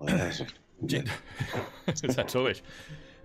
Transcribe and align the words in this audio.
Dzień... 0.82 1.02
Zacząłeś. 2.16 2.62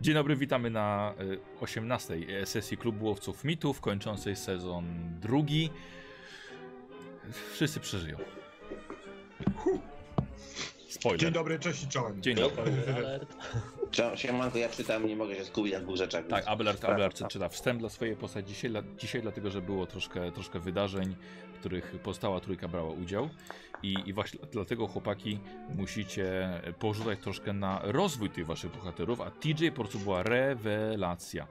Dzień 0.01 0.13
dobry, 0.13 0.35
witamy 0.35 0.69
na 0.69 1.13
y, 1.21 1.39
18 1.61 2.45
sesji 2.45 2.77
Klubu 2.77 3.05
Łowców 3.05 3.43
Mitów, 3.43 3.81
kończącej 3.81 4.35
sezon 4.35 4.85
drugi. 5.21 5.69
Wszyscy 7.53 7.79
przeżyją. 7.79 8.17
Spoiler. 10.91 11.19
Dzień 11.19 11.31
dobry, 11.31 11.59
cześć 11.59 11.83
i 11.83 11.87
czołem. 11.87 12.21
Dzień 12.21 12.35
dobry. 12.35 12.71
Alert. 12.97 13.35
Cio- 13.91 14.15
Siemanko, 14.15 14.57
ja 14.57 14.69
czytam, 14.69 15.07
nie 15.07 15.15
mogę 15.15 15.35
się 15.35 15.45
skupić 15.45 15.73
na 15.73 15.79
dwóch 15.79 15.95
rzeczach. 15.95 16.27
Tak, 16.27 16.43
Abelard, 16.47 16.85
Abelard 16.85 17.27
czyta 17.27 17.49
wstęp 17.49 17.79
dla 17.79 17.89
swojej 17.89 18.15
postaci 18.15 18.47
dzisiaj, 18.47 18.71
dzisiaj 18.97 19.21
dlatego, 19.21 19.49
że 19.49 19.61
było 19.61 19.85
troszkę, 19.85 20.31
troszkę 20.31 20.59
wydarzeń, 20.59 21.15
w 21.53 21.59
których 21.59 21.91
pozostała 22.03 22.39
trójka 22.39 22.67
brała 22.67 22.89
udział 22.89 23.29
i, 23.83 23.95
i 24.05 24.13
właśnie 24.13 24.39
dlatego 24.51 24.87
chłopaki 24.87 25.39
musicie 25.75 26.49
porzucać 26.79 27.19
troszkę 27.19 27.53
na 27.53 27.79
rozwój 27.83 28.29
tych 28.29 28.45
waszych 28.45 28.71
bohaterów, 28.71 29.21
a 29.21 29.31
TJ 29.31 29.67
po 29.69 29.75
prostu 29.75 29.99
była 29.99 30.23
rewelacja. 30.23 31.47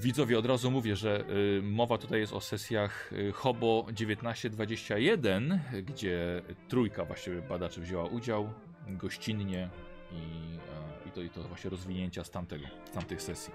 Widzowie, 0.00 0.38
od 0.38 0.46
razu 0.46 0.70
mówię, 0.70 0.96
że 0.96 1.24
y, 1.58 1.62
mowa 1.62 1.98
tutaj 1.98 2.20
jest 2.20 2.32
o 2.32 2.40
sesjach 2.40 3.12
y, 3.12 3.32
Hobo 3.32 3.86
1921, 3.96 5.60
gdzie 5.82 6.42
trójka 6.68 7.04
właściwie 7.04 7.42
badaczy 7.42 7.80
wzięła 7.80 8.04
udział 8.04 8.52
gościnnie 8.88 9.68
i, 10.12 10.16
e, 10.16 11.08
i, 11.08 11.10
to, 11.10 11.22
i 11.22 11.30
to 11.30 11.42
właśnie 11.42 11.70
rozwinięcia 11.70 12.24
z, 12.24 12.30
tamtego, 12.30 12.66
z 12.84 12.90
tamtych 12.90 13.22
sesji. 13.22 13.52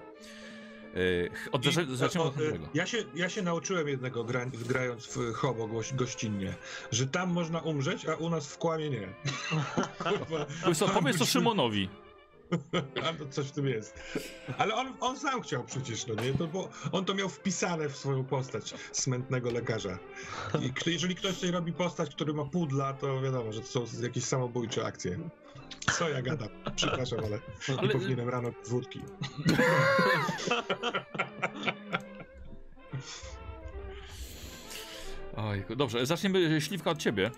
Y, 0.96 1.30
od, 1.52 1.66
I- 1.66 1.96
zaczniemy 1.96 2.26
od 2.28 2.40
e, 2.40 2.52
tego. 2.52 2.68
Ja 2.74 2.86
się, 2.86 2.98
ja 3.14 3.28
się 3.28 3.42
nauczyłem 3.42 3.88
jednego 3.88 4.24
gra, 4.24 4.46
grając 4.68 5.06
w 5.06 5.32
Hobo 5.32 5.66
goś, 5.66 5.94
gościnnie, 5.94 6.54
że 6.92 7.06
tam 7.06 7.30
można 7.32 7.60
umrzeć, 7.60 8.06
a 8.06 8.14
u 8.14 8.30
nas 8.30 8.46
w 8.46 8.58
kłamie 8.58 8.90
nie. 8.90 9.08
Kurwa, 10.04 10.46
tam 10.78 10.90
powiedz 10.94 11.18
to 11.18 11.24
Szymonowi. 11.24 11.88
To 13.18 13.26
coś 13.30 13.46
w 13.46 13.50
tym 13.52 13.66
jest. 13.66 14.00
Ale 14.58 14.74
on, 14.74 14.92
on 15.00 15.18
sam 15.18 15.42
chciał 15.42 15.64
przecież, 15.64 16.06
no 16.06 16.14
nie? 16.14 16.32
To, 16.32 16.46
bo 16.46 16.68
on 16.92 17.04
to 17.04 17.14
miał 17.14 17.28
wpisane 17.28 17.88
w 17.88 17.96
swoją 17.96 18.24
postać 18.24 18.74
smętnego 18.92 19.50
lekarza. 19.50 19.98
I 20.60 20.72
jeżeli 20.90 21.14
ktoś 21.14 21.34
tutaj 21.34 21.50
robi 21.50 21.72
postać, 21.72 22.14
który 22.14 22.34
ma 22.34 22.44
pudla, 22.44 22.92
to 22.92 23.20
wiadomo, 23.20 23.52
że 23.52 23.60
to 23.60 23.66
są 23.66 23.84
jakieś 24.02 24.24
samobójcze 24.24 24.84
akcje. 24.84 25.18
Co 25.98 26.08
ja 26.08 26.22
gadam? 26.22 26.48
Przepraszam, 26.76 27.18
ale, 27.24 27.38
Ale- 27.78 27.92
powinienem 27.92 28.28
rano 28.28 28.50
wódki. 28.68 29.00
Ojku, 35.36 35.76
dobrze, 35.76 36.06
zaczniemy 36.06 36.60
śliwka 36.60 36.90
od 36.90 36.98
ciebie. 36.98 37.30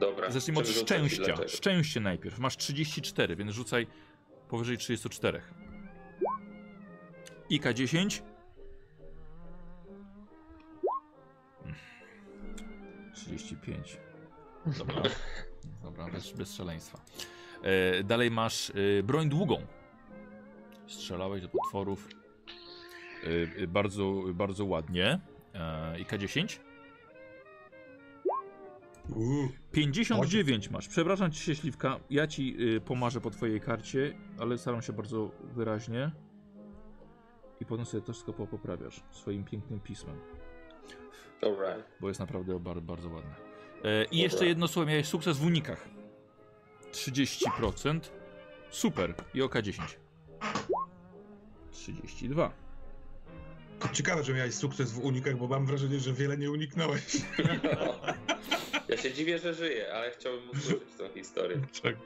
Dobra. 0.00 0.30
Zacznijmy 0.30 0.60
od 0.60 0.68
szczęścia. 0.68 1.34
Szczęście 1.48 2.00
najpierw. 2.00 2.38
Masz 2.38 2.56
34, 2.56 3.36
więc 3.36 3.52
rzucaj 3.52 3.86
powyżej 4.48 4.78
34. 4.78 5.42
IK 7.50 7.72
10. 7.74 8.22
Mm. 11.64 11.74
35. 13.14 13.96
Dobra. 14.78 15.02
Dobra, 15.82 16.06
bez, 16.10 16.32
bez 16.32 16.54
szaleństwa. 16.54 17.00
E, 17.62 18.04
dalej 18.04 18.30
masz 18.30 18.70
e, 18.70 19.02
broń 19.02 19.28
długą. 19.28 19.66
Strzelałeś 20.86 21.42
do 21.42 21.48
potworów. 21.48 22.08
E, 23.58 23.62
e, 23.62 23.66
bardzo, 23.66 24.22
bardzo 24.34 24.64
ładnie. 24.64 25.20
E, 25.54 26.00
IK 26.00 26.18
10. 26.18 26.60
Uuu. 26.60 26.65
59 29.72 30.70
masz. 30.70 30.88
Przepraszam 30.88 31.32
ci 31.32 31.40
się, 31.40 31.54
Śliwka. 31.54 32.00
Ja 32.10 32.26
ci 32.26 32.56
y, 32.76 32.80
pomarzę 32.80 33.20
po 33.20 33.30
twojej 33.30 33.60
karcie, 33.60 34.14
ale 34.38 34.58
staram 34.58 34.82
się 34.82 34.92
bardzo 34.92 35.30
wyraźnie. 35.54 36.10
I 37.60 37.64
potem 37.64 37.84
sobie 37.86 38.02
to 38.02 38.12
wszystko 38.12 38.32
poprawiasz 38.32 39.00
swoim 39.10 39.44
pięknym 39.44 39.80
pismem, 39.80 40.16
Alright. 41.42 41.90
bo 42.00 42.08
jest 42.08 42.20
naprawdę 42.20 42.60
bardzo, 42.60 42.80
bardzo 42.80 43.08
ładne. 43.08 43.34
E, 43.84 44.04
I 44.04 44.18
jeszcze 44.18 44.46
jedno 44.46 44.68
słowo, 44.68 44.88
miałeś 44.88 45.06
sukces 45.06 45.38
w 45.38 45.46
unikach. 45.46 45.88
30%. 46.92 48.00
Super. 48.70 49.14
I 49.34 49.42
oka 49.42 49.62
10. 49.62 49.98
32. 51.70 52.52
Ciekawe, 53.92 54.24
że 54.24 54.34
miałeś 54.34 54.54
sukces 54.54 54.92
w 54.92 54.98
unikach, 55.04 55.36
bo 55.36 55.48
mam 55.48 55.66
wrażenie, 55.66 56.00
że 56.00 56.12
wiele 56.12 56.38
nie 56.38 56.50
uniknąłeś. 56.50 57.02
Ja 58.88 58.96
się 58.96 59.12
dziwię, 59.12 59.38
że 59.38 59.54
żyję, 59.54 59.94
ale 59.94 60.10
chciałbym 60.10 60.50
usłyszeć 60.50 60.88
tą 60.98 61.08
historię. 61.14 61.56
Tak. 61.82 61.96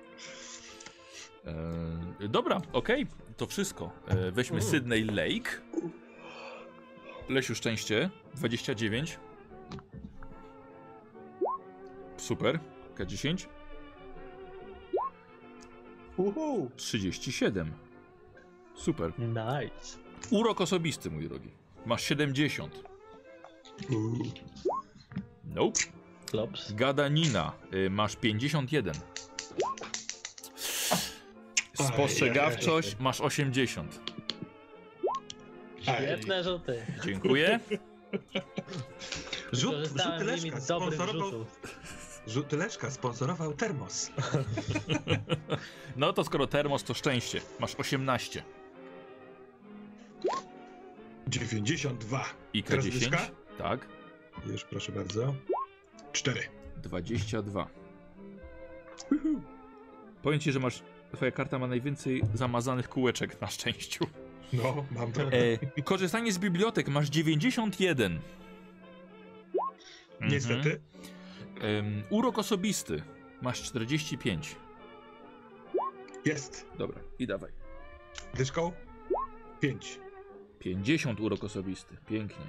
E, 2.20 2.28
dobra, 2.28 2.60
okej, 2.72 3.06
to 3.36 3.46
wszystko. 3.46 3.90
E, 4.08 4.30
weźmy 4.30 4.62
Sydney 4.62 5.04
Lake. 5.04 5.50
Lesiu 7.28 7.54
Szczęście, 7.54 8.10
29. 8.34 9.18
Super, 12.16 12.58
K10. 12.96 13.46
Uhu. 16.16 16.70
37. 16.76 17.72
Super. 18.74 19.12
Nice. 19.18 19.98
Urok 20.30 20.60
osobisty, 20.60 21.10
mój 21.10 21.28
drogi. 21.28 21.50
Masz 21.86 22.02
70. 22.04 22.82
Uuu. 23.90 24.32
Nope. 25.44 25.80
Klops. 26.30 26.72
Gadanina, 26.72 27.52
y, 27.74 27.90
masz 27.90 28.16
51. 28.16 28.94
Spostrzegawczość, 31.74 32.96
masz 33.00 33.20
80. 33.20 34.00
Świetne 35.80 36.44
rzuty. 36.44 36.86
Dziękuję. 37.04 37.60
Rzut, 39.52 39.74
nimi 40.36 40.50
Leszka 40.50 40.60
sponsorował, 40.60 41.46
rzuty 42.26 42.56
Leszka 42.56 42.90
sponsorował 42.90 43.52
Termos. 43.54 44.10
No 45.96 46.12
to 46.12 46.24
skoro 46.24 46.46
termos, 46.46 46.84
to 46.84 46.94
szczęście. 46.94 47.40
Masz 47.60 47.74
18. 47.74 48.42
92. 51.28 52.24
I 52.52 52.62
Teraz 52.62 52.84
K10. 52.84 52.90
dyszka? 52.92 53.18
Tak. 53.58 53.86
Już 54.46 54.64
proszę 54.64 54.92
bardzo. 54.92 55.34
4. 56.12 56.40
22. 56.82 57.66
Powiem 60.22 60.40
ci, 60.40 60.52
że 60.52 60.60
masz. 60.60 60.82
Twoja 61.14 61.30
karta 61.30 61.58
ma 61.58 61.66
najwięcej 61.66 62.22
zamazanych 62.34 62.88
kółeczek 62.88 63.40
na 63.40 63.46
szczęściu. 63.46 64.06
No, 64.52 64.84
mam 64.90 65.12
to. 65.12 65.22
E, 65.22 65.82
korzystanie 65.82 66.32
z 66.32 66.38
bibliotek 66.38 66.88
masz 66.88 67.08
91. 67.08 68.12
Mhm. 70.12 70.32
Niestety. 70.32 70.80
Em, 71.60 72.02
urok 72.10 72.38
osobisty 72.38 73.02
masz 73.42 73.62
45. 73.62 74.56
Jest. 76.24 76.66
Dobra, 76.78 77.00
i 77.18 77.26
dawaj. 77.26 77.50
Dyszką? 78.34 78.72
5. 79.60 80.00
50 80.58 81.20
urok 81.20 81.44
osobisty. 81.44 81.96
Pięknie. 82.06 82.46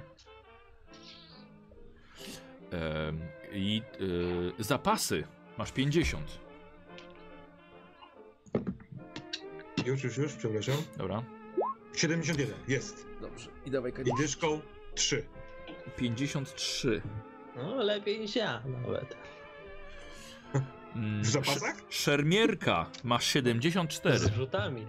Em, 2.70 3.20
I 3.54 3.82
y, 4.00 4.64
zapasy 4.64 5.24
masz 5.58 5.72
50. 5.72 6.38
Już, 9.86 10.04
już, 10.04 10.16
już, 10.16 10.32
przepraszam. 10.32 10.76
Dobra. 10.96 11.22
71. 11.96 12.54
Jest. 12.68 13.06
Dobrze. 13.20 13.48
I 13.66 13.70
dawaj 13.70 13.92
I 14.04 14.22
dyszką 14.22 14.60
3. 14.94 15.24
53. 15.96 17.02
No, 17.56 17.74
lepiej 17.76 18.20
niż 18.20 18.36
ja 18.36 18.62
nawet. 18.82 19.16
Mm, 20.96 21.22
W 21.22 21.26
zapasach? 21.26 21.56
sz- 21.76 21.84
Szermierka 21.90 22.86
masz 23.04 23.26
74. 23.26 24.18
Z 24.18 24.34
rzutami. 24.34 24.86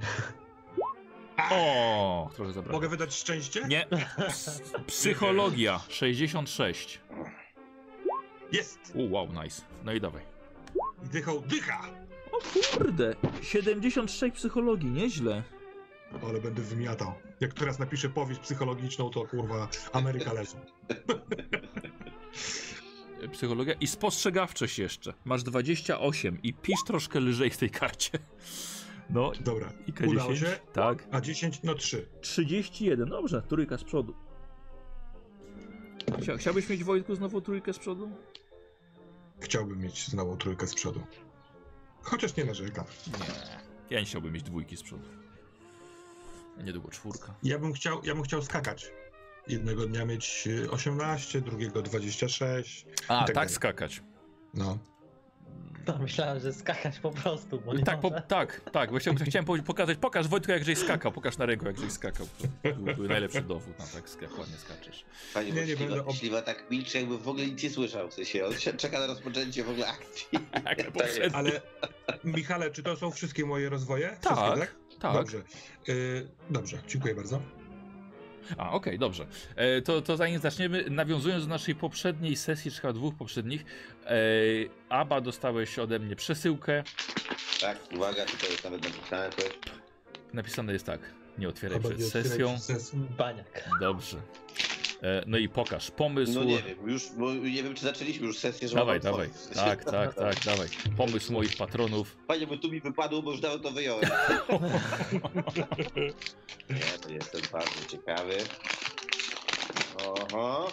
O, 1.52 2.30
trochę 2.36 2.54
zabrakło. 2.54 2.78
Mogę 2.78 2.90
wydać 2.90 3.16
szczęście? 3.16 3.64
Nie. 3.68 3.86
Ps- 4.18 4.62
Psychologia 4.88 5.80
66. 5.90 7.02
Jest. 8.54 8.80
U, 8.96 9.12
wow, 9.12 9.28
nice. 9.44 9.62
No 9.84 9.94
i 9.94 10.02
dawaj. 10.02 10.22
I 11.06 11.10
dychą 11.10 11.40
dycha. 11.40 11.82
Kurde, 12.74 13.16
76 13.42 14.36
psychologii, 14.36 14.92
nieźle. 14.92 15.44
Ale 16.28 16.42
będę 16.42 16.62
wymiatał. 16.62 17.14
Jak 17.40 17.54
teraz 17.54 17.80
napiszę 17.80 18.10
powieść 18.10 18.40
psychologiczną, 18.42 19.10
to 19.10 19.28
kurwa 19.28 19.68
Ameryka 19.94 20.34
leży. 20.34 20.56
Psychologia 23.32 23.74
i 23.74 23.88
spostrzegawczość 23.88 24.80
jeszcze. 24.80 25.14
Masz 25.26 25.44
28 25.44 26.42
i 26.44 26.54
pisz 26.54 26.80
troszkę 26.88 27.20
lżej 27.20 27.50
w 27.50 27.58
tej 27.58 27.70
karcie. 27.70 28.20
No 29.10 29.32
Dobra. 29.40 29.74
i 29.88 29.94
K10. 29.94 30.08
Udało 30.08 30.36
się? 30.36 30.60
Tak. 30.74 31.08
A 31.12 31.22
10, 31.22 31.64
no 31.64 31.76
3. 31.76 32.08
31, 32.22 33.10
dobrze, 33.10 33.42
trójka 33.42 33.78
z 33.78 33.84
przodu. 33.84 34.14
Chcia, 36.22 36.38
chciałbyś 36.38 36.70
mieć 36.70 36.84
Wojtku 36.84 37.16
znowu 37.16 37.42
trójkę 37.42 37.74
z 37.74 37.80
przodu? 37.80 38.12
Chciałbym 39.44 39.80
mieć 39.80 40.08
znowu 40.08 40.38
trójkę 40.38 40.68
z 40.68 40.74
przodu. 40.76 41.04
Chociaż 42.02 42.36
nie 42.36 42.46
narzekam. 42.46 42.86
Nie. 43.08 43.26
Ja 43.90 44.00
nie 44.00 44.06
chciałbym 44.06 44.34
mieć 44.34 44.44
dwójki 44.44 44.78
z 44.78 44.84
przodu. 44.84 45.04
Niedługo 46.64 46.90
czwórka. 46.90 47.36
Ja 47.44 47.60
bym 47.60 47.74
chciał, 47.74 48.02
ja 48.04 48.14
bym 48.14 48.24
chciał 48.24 48.42
skakać. 48.42 48.92
Jednego 49.48 49.86
dnia 49.86 50.06
mieć 50.06 50.48
y, 50.48 50.72
18, 50.72 51.42
drugiego 51.42 51.82
26. 51.82 52.86
A, 53.08 53.26
tak 53.26 53.36
tak, 53.36 53.52
skakać. 53.52 54.04
No. 54.54 54.78
To 55.88 55.98
myślałem, 55.98 56.40
że 56.40 56.54
skakać 56.54 57.00
po 57.00 57.12
prostu, 57.12 57.62
bo 57.62 57.74
nie 57.74 57.84
Tak, 57.84 58.00
po, 58.00 58.12
tak, 58.22 58.62
tak. 58.72 58.92
Bo 58.92 58.98
chciałem, 59.28 59.64
pokazać, 59.66 59.98
pokaż 59.98 60.28
Wojtku 60.28 60.52
jak 60.52 60.64
żeś 60.64 60.78
skakał, 60.78 61.12
pokaż 61.12 61.38
na 61.38 61.46
ręku 61.46 61.66
jak 61.66 61.78
żeś 61.80 61.92
skakał. 61.92 62.28
To 62.64 62.74
był, 62.74 62.96
był 62.96 63.08
najlepszy 63.08 63.42
dowód 63.42 63.80
na 63.80 63.86
tak, 63.86 64.10
skak, 64.10 64.40
ładnie 64.40 64.58
skaczesz. 64.58 65.06
Panie 65.34 65.52
Nie, 65.52 65.62
nie 65.62 65.68
nie, 65.68 65.76
będę 65.76 66.06
ob- 66.06 66.16
Śliwa 66.16 66.42
tak 66.42 66.72
milczy, 66.72 66.98
jakby 66.98 67.18
w 67.18 67.28
ogóle 67.28 67.46
nic 67.46 67.64
nie 67.64 67.70
słyszał. 67.70 68.10
W 68.10 68.14
sensie, 68.14 68.46
on 68.46 68.54
się 68.58 68.74
czeka 68.74 69.00
na 69.00 69.08
rozpoczęcie 69.08 69.64
w 69.64 69.70
ogóle 69.70 69.88
akcji. 69.88 70.28
Tak, 70.64 70.92
poprzedni- 70.92 71.36
Ale 71.36 71.62
Michale, 72.24 72.72
czy 72.72 72.84
to 72.84 72.96
są 72.96 73.12
wszystkie 73.12 73.46
moje 73.46 73.70
rozwoje? 73.70 74.18
Tak, 74.22 74.38
Wszystkie, 74.38 74.60
tak? 74.60 74.76
tak. 75.00 75.14
Dobrze. 75.14 75.38
Y, 75.90 76.28
dobrze, 76.50 76.78
dziękuję 76.88 77.16
bardzo. 77.16 77.42
A, 78.58 78.72
okej, 78.72 79.00
dobrze. 79.00 79.28
E, 79.56 79.82
to, 79.82 80.02
to 80.02 80.18
zanim 80.18 80.40
zaczniemy, 80.40 80.86
nawiązując 80.90 81.44
do 81.44 81.50
naszej 81.50 81.76
poprzedniej 81.76 82.36
sesji, 82.36 82.72
czy 82.72 82.82
chyba 82.82 82.94
dwóch 82.94 83.16
poprzednich, 83.16 83.66
e, 84.06 84.10
Aba 84.90 85.22
dostałeś 85.22 85.80
ode 85.80 86.00
mnie 86.00 86.16
przesyłkę. 86.16 86.84
Tak, 87.62 87.78
uwaga, 87.96 88.26
tutaj 88.26 88.50
jest 88.52 88.64
nawet 88.64 88.84
napisane 88.84 89.30
coś. 89.30 89.50
Napisane 90.34 90.74
jest 90.74 90.86
tak, 90.86 91.00
nie 91.38 91.50
otwieraj 91.50 91.78
Chyba 91.78 91.90
przed 91.90 92.00
nie 92.00 92.06
otwieraj 92.06 92.30
sesją. 92.30 92.48
przed 92.54 92.64
sesją. 92.64 93.00
Baniak. 93.18 93.70
Dobrze. 93.82 94.18
E, 95.04 95.24
no 95.28 95.38
i 95.38 95.50
pokaż 95.50 95.92
pomysł. 95.92 96.34
No 96.34 96.44
nie 96.44 96.62
wiem, 96.64 96.90
już, 96.90 97.12
bo 97.12 97.34
nie 97.34 97.64
wiem, 97.64 97.76
czy 97.76 97.84
zaczęliśmy 97.84 98.28
już 98.28 98.38
sesję, 98.38 98.68
że 98.68 98.76
Dawaj, 98.76 99.00
dawaj. 99.00 99.30
Tak, 99.56 99.84
tak, 99.84 100.14
tak, 100.16 100.36
dawaj. 100.46 100.68
Pomysł 100.98 101.34
moich 101.34 101.58
patronów. 101.58 102.18
Panie, 102.28 102.48
bo 102.48 102.58
tu 102.58 102.72
mi 102.72 102.82
wypadło, 102.82 103.22
bo 103.22 103.32
już 103.32 103.42
dawno 103.42 103.60
to 103.60 103.72
wyjąłem. 103.72 104.06
Nie, 106.70 107.00
to 107.02 107.10
jestem 107.10 107.42
bardzo 107.52 107.86
ciekawy. 107.92 108.38
Oho. 110.06 110.72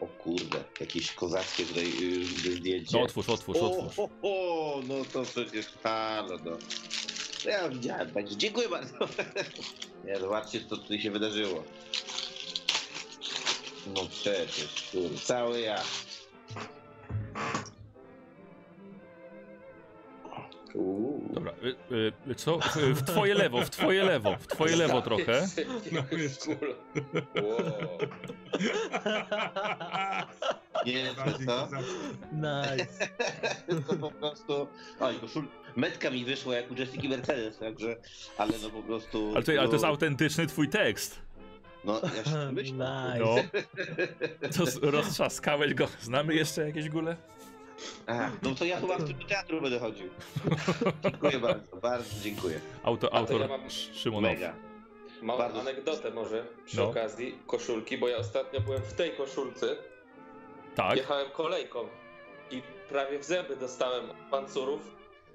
O 0.00 0.06
kurde, 0.06 0.64
jakieś 0.80 1.12
kozackie 1.12 1.64
tutaj 1.64 1.92
yy, 2.00 2.24
zdjęcie. 2.56 2.96
No 2.98 3.02
otwórz, 3.02 3.28
otwórz, 3.28 3.56
otwórz. 3.56 3.98
O, 3.98 4.02
o, 4.02 4.08
o, 4.22 4.82
no 4.88 4.94
to 5.12 5.22
przecież 5.22 5.66
halo, 5.82 6.38
no. 6.44 6.56
To 7.42 7.50
Ja 7.50 7.68
widziałem, 7.68 8.10
także 8.10 8.36
dziękuję 8.36 8.68
bardzo. 8.68 8.94
Nie, 10.06 10.20
zobaczcie, 10.20 10.60
co 10.60 10.76
tutaj 10.76 11.00
się 11.00 11.10
wydarzyło. 11.10 11.64
No 13.94 14.00
przecież, 14.10 14.90
kurde, 14.92 15.18
cały 15.18 15.60
ja. 15.60 15.82
Uuu. 20.74 21.28
Dobra, 21.32 21.52
y, 21.92 22.12
y, 22.30 22.34
co? 22.34 22.58
W, 22.94 23.02
twoje 23.02 23.34
lewo, 23.34 23.64
w 23.64 23.70
twoje 23.70 24.04
lewo, 24.04 24.36
w 24.40 24.46
twoje 24.46 24.76
lewo 24.76 25.02
trochę. 25.02 25.48
No, 25.92 26.18
jeszcze. 26.18 26.50
Wow. 27.42 27.98
Nie, 30.86 31.14
co? 31.46 31.68
Nice. 32.32 33.08
To 33.88 33.96
po 33.96 34.10
prostu. 34.10 34.66
Oj, 35.00 35.14
koszul... 35.20 35.44
Metka 35.76 36.10
mi 36.10 36.24
wyszła 36.24 36.56
jak 36.56 36.70
u 36.70 36.74
Jessica 36.74 37.08
Mercedes, 37.08 37.58
także. 37.58 37.96
Ale 38.38 38.52
no 38.62 38.70
po 38.70 38.82
prostu. 38.82 39.32
Ale 39.34 39.42
to, 39.44 39.52
ale 39.52 39.66
to 39.68 39.72
jest 39.72 39.84
autentyczny 39.84 40.46
twój 40.46 40.68
tekst. 40.68 41.20
No, 41.84 42.00
ja 42.16 42.24
się 42.24 42.52
myślę. 42.52 42.72
Nice. 43.14 43.18
No. 43.24 43.34
To 44.80 44.90
roztrzaskałeś 44.90 45.74
go. 45.74 45.88
Znamy 46.00 46.34
jeszcze 46.34 46.66
jakieś 46.66 46.88
góle? 46.88 47.16
A, 48.06 48.30
no 48.42 48.54
to 48.54 48.64
ja 48.64 48.80
chyba 48.80 48.98
w 48.98 49.04
tym 49.04 49.18
teatru 49.18 49.60
będę 49.60 49.78
chodził. 49.78 50.08
Dziękuję 51.02 51.38
bardzo, 51.38 51.76
bardzo 51.76 52.20
dziękuję. 52.22 52.60
Auto, 52.82 53.14
autor 53.14 53.40
ja 53.40 53.48
mam 53.48 53.70
Szymonow. 53.70 54.30
Mega. 54.30 54.54
Małą 55.22 55.38
Bardzo- 55.38 55.60
anegdotę 55.60 56.10
może 56.10 56.46
przy 56.64 56.76
No. 56.76 56.88
okazji 56.90 57.38
koszulki, 57.46 57.98
bo 57.98 58.08
ja 58.08 58.16
ostatnio 58.16 58.60
byłem 58.60 58.82
w 58.82 58.92
tej 58.92 59.10
koszulce, 59.12 59.76
Tak? 60.74 60.96
jechałem 60.96 61.30
kolejką 61.30 61.88
i 62.50 62.62
prawie 62.88 63.18
w 63.18 63.24
zęby 63.24 63.56
dostałem 63.56 64.10
od 64.10 64.16
pancurów, 64.30 64.80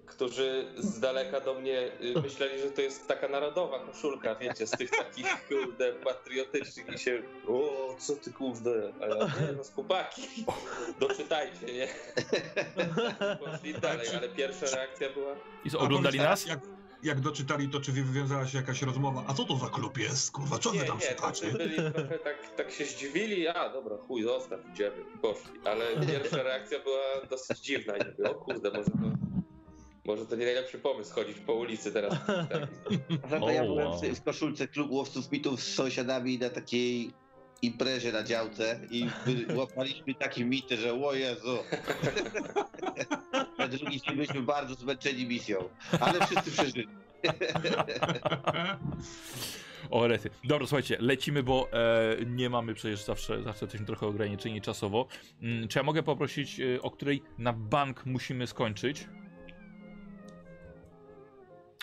którzy 0.06 0.66
z 0.78 1.00
daleka 1.00 1.40
do 1.40 1.54
mnie 1.54 1.92
y, 2.02 2.22
myśleli, 2.22 2.62
że 2.62 2.72
to 2.72 2.82
jest 2.82 3.08
taka 3.08 3.28
narodowa 3.28 3.80
koszulka, 3.80 4.36
wiecie, 4.36 4.68
z 4.68 4.72
tych 4.72 4.90
takich 4.92 5.48
kurde 5.48 5.94
patriotycznych 5.94 6.94
i 6.96 7.00
się 7.00 7.24
o, 7.48 7.96
co 8.00 8.16
ty 8.16 8.34
kurde, 8.34 8.94
a 9.02 9.06
ja 9.08 9.16
nie, 9.16 9.54
no 9.58 9.64
chłopaki, 9.76 10.22
doczytajcie, 11.00 11.66
nie? 11.74 11.88
Poszli 13.40 13.74
dalej, 13.74 14.08
ale 14.18 14.30
pierwsza 14.30 14.66
reakcja 14.76 15.10
była 15.10 15.36
I 15.66 15.78
oglądali 15.78 16.20
nas? 16.20 16.46
Jak, 16.46 16.60
jak 17.04 17.20
doczytali, 17.20 17.70
to 17.70 17.82
czy 17.82 17.92
wywiązała 17.92 18.48
się 18.48 18.58
jakaś 18.58 18.82
rozmowa? 18.82 19.24
A 19.28 19.34
co 19.34 19.44
to 19.44 19.56
za 19.56 19.70
klub 19.70 19.98
jest? 19.98 20.32
Kurwa, 20.32 20.58
co 20.58 20.70
wy 20.72 20.78
Nie, 20.78 20.84
tam 20.86 20.98
nie, 20.98 21.10
szukacie? 21.10 21.46
tacy 21.46 21.58
byli 21.58 21.76
trochę 21.76 22.20
tak, 22.20 22.56
tak 22.56 22.72
się 22.72 22.86
zdziwili, 22.86 23.48
a 23.48 23.70
dobra, 23.70 23.98
chuj, 23.98 24.24
zostaw, 24.24 24.60
idziemy 24.74 25.06
poszli. 25.22 25.52
Ale 25.66 25.86
pierwsza 26.08 26.44
reakcja 26.44 26.80
była 26.80 27.26
dosyć 27.30 27.60
dziwna 27.60 27.98
i 27.98 28.00
mówię, 28.00 28.32
o 28.32 28.36
kurde, 28.36 28.72
może 28.72 28.84
to, 28.84 28.98
może 30.06 30.26
to 30.26 30.36
nie 30.36 30.46
najlepszy 30.46 30.80
pomysł 30.80 31.14
chodzić 31.14 31.40
po 31.40 31.54
ulicy 31.54 31.92
teraz. 31.92 32.14
Tak. 33.30 33.42
Ja 33.54 33.64
byłem 33.66 33.88
wow. 33.88 34.02
w, 34.02 34.20
w 34.20 34.24
koszulce 34.24 34.68
klub 34.68 34.92
łowców 34.92 35.32
mitów 35.32 35.64
z 35.64 35.74
sąsiadami 35.74 36.40
na 36.40 36.50
takiej 36.50 37.12
imprezie 37.62 38.12
na 38.12 38.24
działce 38.24 38.80
i 38.92 39.08
łapaliśmy 39.60 40.16
takie 40.16 40.46
mity, 40.46 40.78
że 40.78 40.94
o 40.94 41.14
Jezu. 41.14 41.58
Na 43.58 43.68
drugi 43.68 44.02
dzień 44.02 44.16
byliśmy 44.16 44.42
bardzo 44.42 44.76
zmęczeni 44.76 45.26
misją, 45.26 45.70
ale 46.00 46.26
wszyscy 46.26 46.52
przeżyli. 46.52 46.88
O, 49.90 50.08
rety. 50.08 50.30
Dobra, 50.44 50.68
słuchajcie, 50.68 50.98
lecimy, 51.00 51.44
bo 51.44 51.70
e, 51.74 52.18
nie 52.26 52.50
mamy 52.50 52.74
przecież 52.74 53.04
zawsze, 53.04 53.44
zawsze 53.44 53.66
jesteśmy 53.66 53.88
trochę 53.88 54.08
ograniczeni 54.08 54.62
czasowo. 54.62 55.08
Mm, 55.42 55.68
czy 55.68 55.80
ja 55.80 55.84
mogę 55.84 56.04
poprosić, 56.04 56.60
e, 56.60 56.82
o 56.82 56.92
której 56.92 57.24
na 57.38 57.54
bank 57.54 58.06
musimy 58.06 58.48
skończyć? 58.48 59.08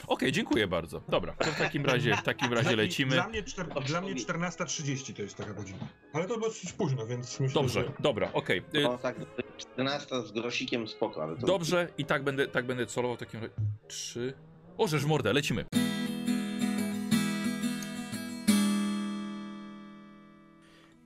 Okej, 0.06 0.32
dziękuję 0.32 0.66
bardzo. 0.66 1.00
Dobra, 1.08 1.32
to 1.32 1.52
w 1.52 1.58
takim 1.58 1.86
razie, 1.86 2.16
w 2.16 2.22
takim 2.22 2.52
razie 2.52 2.76
lecimy. 2.76 3.14
Dla 3.14 3.28
mnie, 3.28 3.42
czter, 3.42 3.66
dla 3.86 4.00
mnie 4.00 4.14
14.30 4.14 5.16
to 5.16 5.22
jest 5.22 5.36
taka 5.36 5.52
godzina. 5.54 5.78
Ale 6.12 6.26
to 6.26 6.40
dosyć 6.40 6.72
późno, 6.72 7.06
więc 7.06 7.40
myślę, 7.40 7.54
Dobrze, 7.54 7.84
że... 7.84 7.92
dobra, 8.00 8.30
okej. 8.32 8.62
E, 8.74 8.88
O 8.88 8.98
tak, 8.98 9.16
14 9.56 10.22
z 10.26 10.32
grosikiem 10.32 10.88
spoko, 10.88 11.22
ale 11.22 11.36
to... 11.36 11.46
Dobrze, 11.46 11.88
i 11.98 12.04
tak 12.04 12.24
będę, 12.24 12.48
tak 12.48 12.66
będę 12.66 12.86
celował 12.86 13.16
w 13.16 13.20
takim 13.20 13.40
razie. 13.40 13.54
Trzy. 13.88 14.34
O, 14.78 14.88
żeż 14.88 15.02
w 15.04 15.06
mordę, 15.06 15.32
lecimy. 15.32 15.64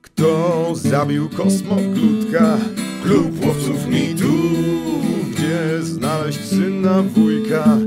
Kto 0.01 0.69
zabił 0.75 1.29
kosmoglutka? 1.29 2.57
Klub 3.03 3.45
łowców 3.45 3.87
mitu 3.87 4.31
Gdzie 5.31 5.83
znaleźć 5.83 6.39
syna 6.39 7.01
wujka? 7.01 7.77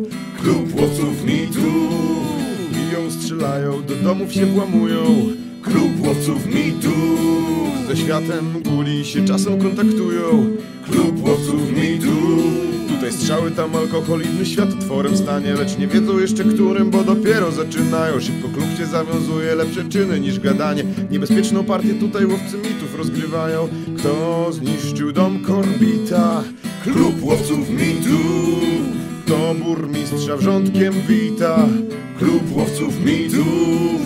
Klub 0.43 0.81
łowców 0.81 1.25
mitu 1.25 1.61
Biją, 2.73 3.11
strzelają, 3.11 3.83
do 3.83 3.95
domów 3.95 4.33
się 4.33 4.47
włamują. 4.47 5.05
Klub 5.63 6.07
łowców 6.07 6.47
mitu 6.47 6.91
Ze 7.89 7.97
światem 7.97 8.63
guli 8.63 9.05
się 9.05 9.25
czasem 9.25 9.63
kontaktują. 9.63 10.47
Klub 10.91 11.29
łowców 11.29 11.73
mitu 11.73 12.17
Tutaj 12.89 13.13
strzały, 13.13 13.51
tam 13.51 13.77
alkohol, 13.77 14.23
inny 14.23 14.47
świat 14.47 14.69
otworem 14.69 15.17
stanie. 15.17 15.55
Lecz 15.55 15.79
nie 15.79 15.87
wiedzą 15.87 16.19
jeszcze 16.19 16.45
którym, 16.45 16.91
bo 16.91 17.05
dopiero 17.05 17.53
zaczynają. 17.53 18.21
Szybko 18.21 18.49
klub 18.49 18.79
się 18.79 18.87
zawiązuje, 18.87 19.55
lepsze 19.55 19.85
czyny 19.85 20.21
niż 20.21 20.41
gadanie. 20.41 20.85
Niebezpieczną 21.11 21.65
partię 21.65 21.95
tutaj 21.95 22.27
łowcy 22.27 22.57
mitów 22.57 22.95
rozgrywają. 22.99 23.69
Kto 23.99 24.49
zniszczył 24.53 25.13
dom 25.13 25.43
Korbita? 25.43 26.45
Klub 26.85 27.23
łowców 27.23 27.71
mitów 27.71 28.98
Kto 29.29 29.55
burmistrza 29.55 30.37
wrzątkiem 30.37 30.95
wita? 31.09 31.69
Klub 32.19 32.57
łowców 32.57 33.05
mitów 33.05 34.01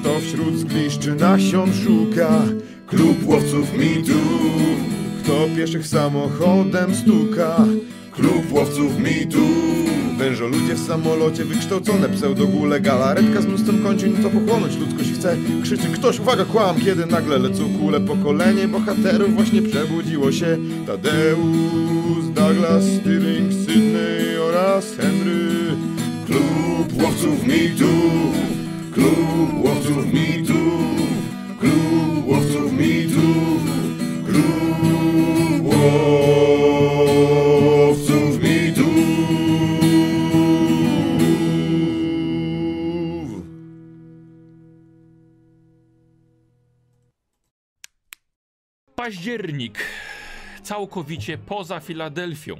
Kto 0.00 0.20
wśród 0.20 0.58
zgliszczy 0.58 1.14
nasion 1.14 1.72
szuka? 1.84 2.42
Klub 2.86 3.28
łowców 3.28 3.78
mitów 3.78 4.76
Kto 5.22 5.32
pieszych 5.56 5.86
samochodem 5.86 6.94
stuka? 6.94 7.64
Klub 8.12 8.52
łowców 8.52 8.98
mitów 8.98 9.86
Wężo 10.18 10.46
ludzie 10.46 10.74
w 10.74 10.86
samolocie, 10.86 11.44
wykształcone 11.44 12.08
pseudogule 12.08 12.80
Galaretka 12.80 13.40
z 13.40 13.46
mnóstwem 13.46 13.82
kończyn, 13.82 14.22
co 14.22 14.30
pochłonąć 14.30 14.76
ludzkość 14.76 15.12
chce 15.12 15.36
Krzyczy 15.62 15.88
ktoś, 15.88 16.20
uwaga, 16.20 16.44
kłam, 16.44 16.80
kiedy 16.80 17.06
nagle 17.06 17.38
lecą 17.38 17.78
kule 17.78 18.00
Pokolenie 18.00 18.68
bohaterów 18.68 19.34
właśnie 19.34 19.62
przebudziło 19.62 20.32
się 20.32 20.58
Tadeusz, 20.86 22.26
Douglas, 22.34 22.84
Stirling, 22.84 23.55
oraz 24.56 24.96
Henry. 24.96 25.76
Klub 26.26 27.02
łowców 27.02 27.46
mitów, 27.46 28.34
klub 28.94 29.64
łowców 29.64 30.12
mitów, 30.12 31.00
klub 31.60 32.26
łowców 32.26 32.72
mitów, 32.72 33.62
klub 34.26 35.64
łowców 35.64 36.02
mitów. 38.42 38.86
Październik 48.94 49.78
całkowicie 50.62 51.38
poza 51.38 51.80
Filadelfią. 51.80 52.56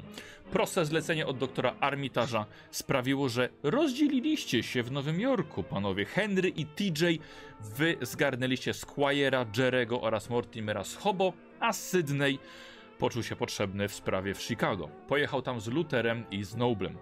Proste 0.52 0.86
zlecenie 0.86 1.26
od 1.26 1.38
doktora 1.38 1.74
Armitarza 1.80 2.46
sprawiło, 2.70 3.28
że 3.28 3.48
rozdzieliliście 3.62 4.62
się 4.62 4.82
w 4.82 4.92
Nowym 4.92 5.20
Jorku, 5.20 5.62
panowie. 5.62 6.04
Henry 6.04 6.48
i 6.48 6.66
TJ, 6.66 7.04
wy 7.60 7.96
zgarnęliście 8.02 8.72
Squire'a, 8.72 9.58
Jerego 9.58 10.00
oraz 10.00 10.30
Mortimera 10.30 10.84
z 10.84 10.96
Hobo, 10.96 11.32
a 11.60 11.72
Sydney 11.72 12.38
poczuł 12.98 13.22
się 13.22 13.36
potrzebny 13.36 13.88
w 13.88 13.94
sprawie 13.94 14.34
w 14.34 14.42
Chicago. 14.42 14.88
Pojechał 15.08 15.42
tam 15.42 15.60
z 15.60 15.68
Lutherem 15.68 16.24
i 16.30 16.44
z 16.44 16.56
Noblem. 16.56 16.98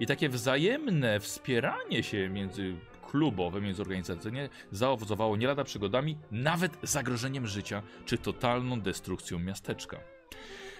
I 0.00 0.06
takie 0.06 0.28
wzajemne 0.28 1.20
wspieranie 1.20 2.02
się 2.02 2.28
między 2.28 2.74
klubowe, 3.10 3.60
międzyorganizacyjnie 3.60 4.48
zaowocowało 4.72 5.36
nie 5.36 5.46
lada 5.46 5.64
przygodami, 5.64 6.18
nawet 6.30 6.72
zagrożeniem 6.82 7.46
życia 7.46 7.82
czy 8.06 8.18
totalną 8.18 8.80
destrukcją 8.80 9.38
miasteczka. 9.38 10.00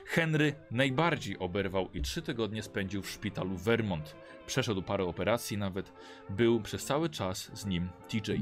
Henry 0.08 0.54
najbardziej 0.70 1.38
oberwał 1.38 1.88
i 1.94 2.02
trzy 2.02 2.22
tygodnie 2.22 2.62
spędził 2.62 3.02
w 3.02 3.10
szpitalu 3.10 3.56
Vermont. 3.56 4.16
Przeszedł 4.46 4.82
parę 4.82 5.04
operacji, 5.04 5.58
nawet 5.58 5.92
był 6.30 6.60
przez 6.60 6.84
cały 6.84 7.10
czas 7.10 7.50
z 7.54 7.66
nim 7.66 7.88
TJ. 8.08 8.32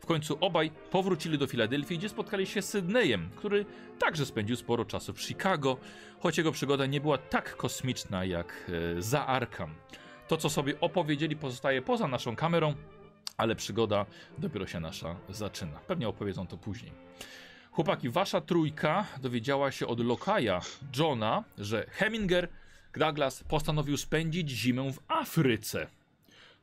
W 0.00 0.06
końcu 0.06 0.38
obaj 0.40 0.70
powrócili 0.90 1.38
do 1.38 1.46
Filadelfii, 1.46 1.98
gdzie 1.98 2.08
spotkali 2.08 2.46
się 2.46 2.62
z 2.62 2.68
Sydneyem, 2.68 3.30
który 3.36 3.66
także 3.98 4.26
spędził 4.26 4.56
sporo 4.56 4.84
czasu 4.84 5.12
w 5.12 5.22
Chicago, 5.22 5.76
choć 6.18 6.38
jego 6.38 6.52
przygoda 6.52 6.86
nie 6.86 7.00
była 7.00 7.18
tak 7.18 7.56
kosmiczna 7.56 8.24
jak 8.24 8.70
e, 8.96 9.02
za 9.02 9.26
Arkham. 9.26 9.74
To, 10.28 10.36
co 10.36 10.50
sobie 10.50 10.80
opowiedzieli, 10.80 11.36
pozostaje 11.36 11.82
poza 11.82 12.08
naszą 12.08 12.36
kamerą, 12.36 12.74
ale 13.36 13.56
przygoda 13.56 14.06
dopiero 14.38 14.66
się 14.66 14.80
nasza 14.80 15.16
zaczyna. 15.28 15.80
Pewnie 15.80 16.08
opowiedzą 16.08 16.46
to 16.46 16.56
później. 16.56 16.92
Chłopaki, 17.74 18.10
wasza 18.10 18.40
trójka 18.40 19.06
dowiedziała 19.20 19.72
się 19.72 19.86
od 19.86 20.00
lokaja 20.00 20.60
Johna, 20.98 21.44
że 21.58 21.86
Heminger 21.90 22.48
Douglas 22.96 23.44
postanowił 23.44 23.96
spędzić 23.96 24.50
zimę 24.50 24.92
w 24.92 24.98
Afryce, 25.08 25.86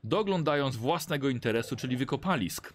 doglądając 0.04 0.76
własnego 0.76 1.28
interesu, 1.28 1.76
czyli 1.76 1.96
wykopalisk. 1.96 2.74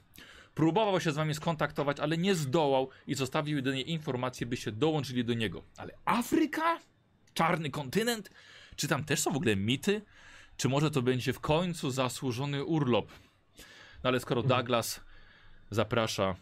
Próbował 0.55 1.01
się 1.01 1.11
z 1.11 1.15
wami 1.15 1.33
skontaktować, 1.33 1.99
ale 1.99 2.17
nie 2.17 2.35
zdołał 2.35 2.89
i 3.07 3.15
zostawił 3.15 3.55
jedynie 3.55 3.81
informację, 3.81 4.47
byście 4.47 4.71
dołączyli 4.71 5.25
do 5.25 5.33
niego. 5.33 5.63
Ale 5.77 5.93
Afryka? 6.05 6.79
Czarny 7.33 7.69
kontynent? 7.69 8.29
Czy 8.75 8.87
tam 8.87 9.03
też 9.03 9.19
są 9.19 9.33
w 9.33 9.37
ogóle 9.37 9.55
mity? 9.55 10.01
Czy 10.57 10.69
może 10.69 10.91
to 10.91 11.01
będzie 11.01 11.33
w 11.33 11.39
końcu 11.39 11.91
zasłużony 11.91 12.65
urlop? 12.65 13.07
No 14.03 14.07
ale 14.09 14.19
skoro 14.19 14.43
Douglas 14.43 15.01
zaprasza 15.71 16.35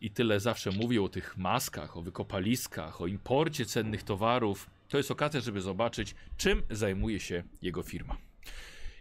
i 0.00 0.10
tyle 0.10 0.40
zawsze 0.40 0.70
mówi 0.70 0.98
o 0.98 1.08
tych 1.08 1.36
maskach, 1.36 1.96
o 1.96 2.02
wykopaliskach, 2.02 3.00
o 3.00 3.06
imporcie 3.06 3.66
cennych 3.66 4.02
towarów, 4.02 4.70
to 4.88 4.96
jest 4.96 5.10
okazja, 5.10 5.40
żeby 5.40 5.60
zobaczyć, 5.60 6.14
czym 6.36 6.62
zajmuje 6.70 7.20
się 7.20 7.42
jego 7.62 7.82
firma. 7.82 8.16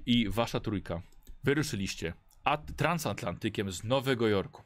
I 0.06 0.30
wasza 0.30 0.60
trójka 0.60 1.02
wyruszyliście 1.44 2.14
at- 2.44 2.76
transatlantykiem 2.76 3.72
z 3.72 3.84
Nowego 3.84 4.28
Jorku. 4.28 4.64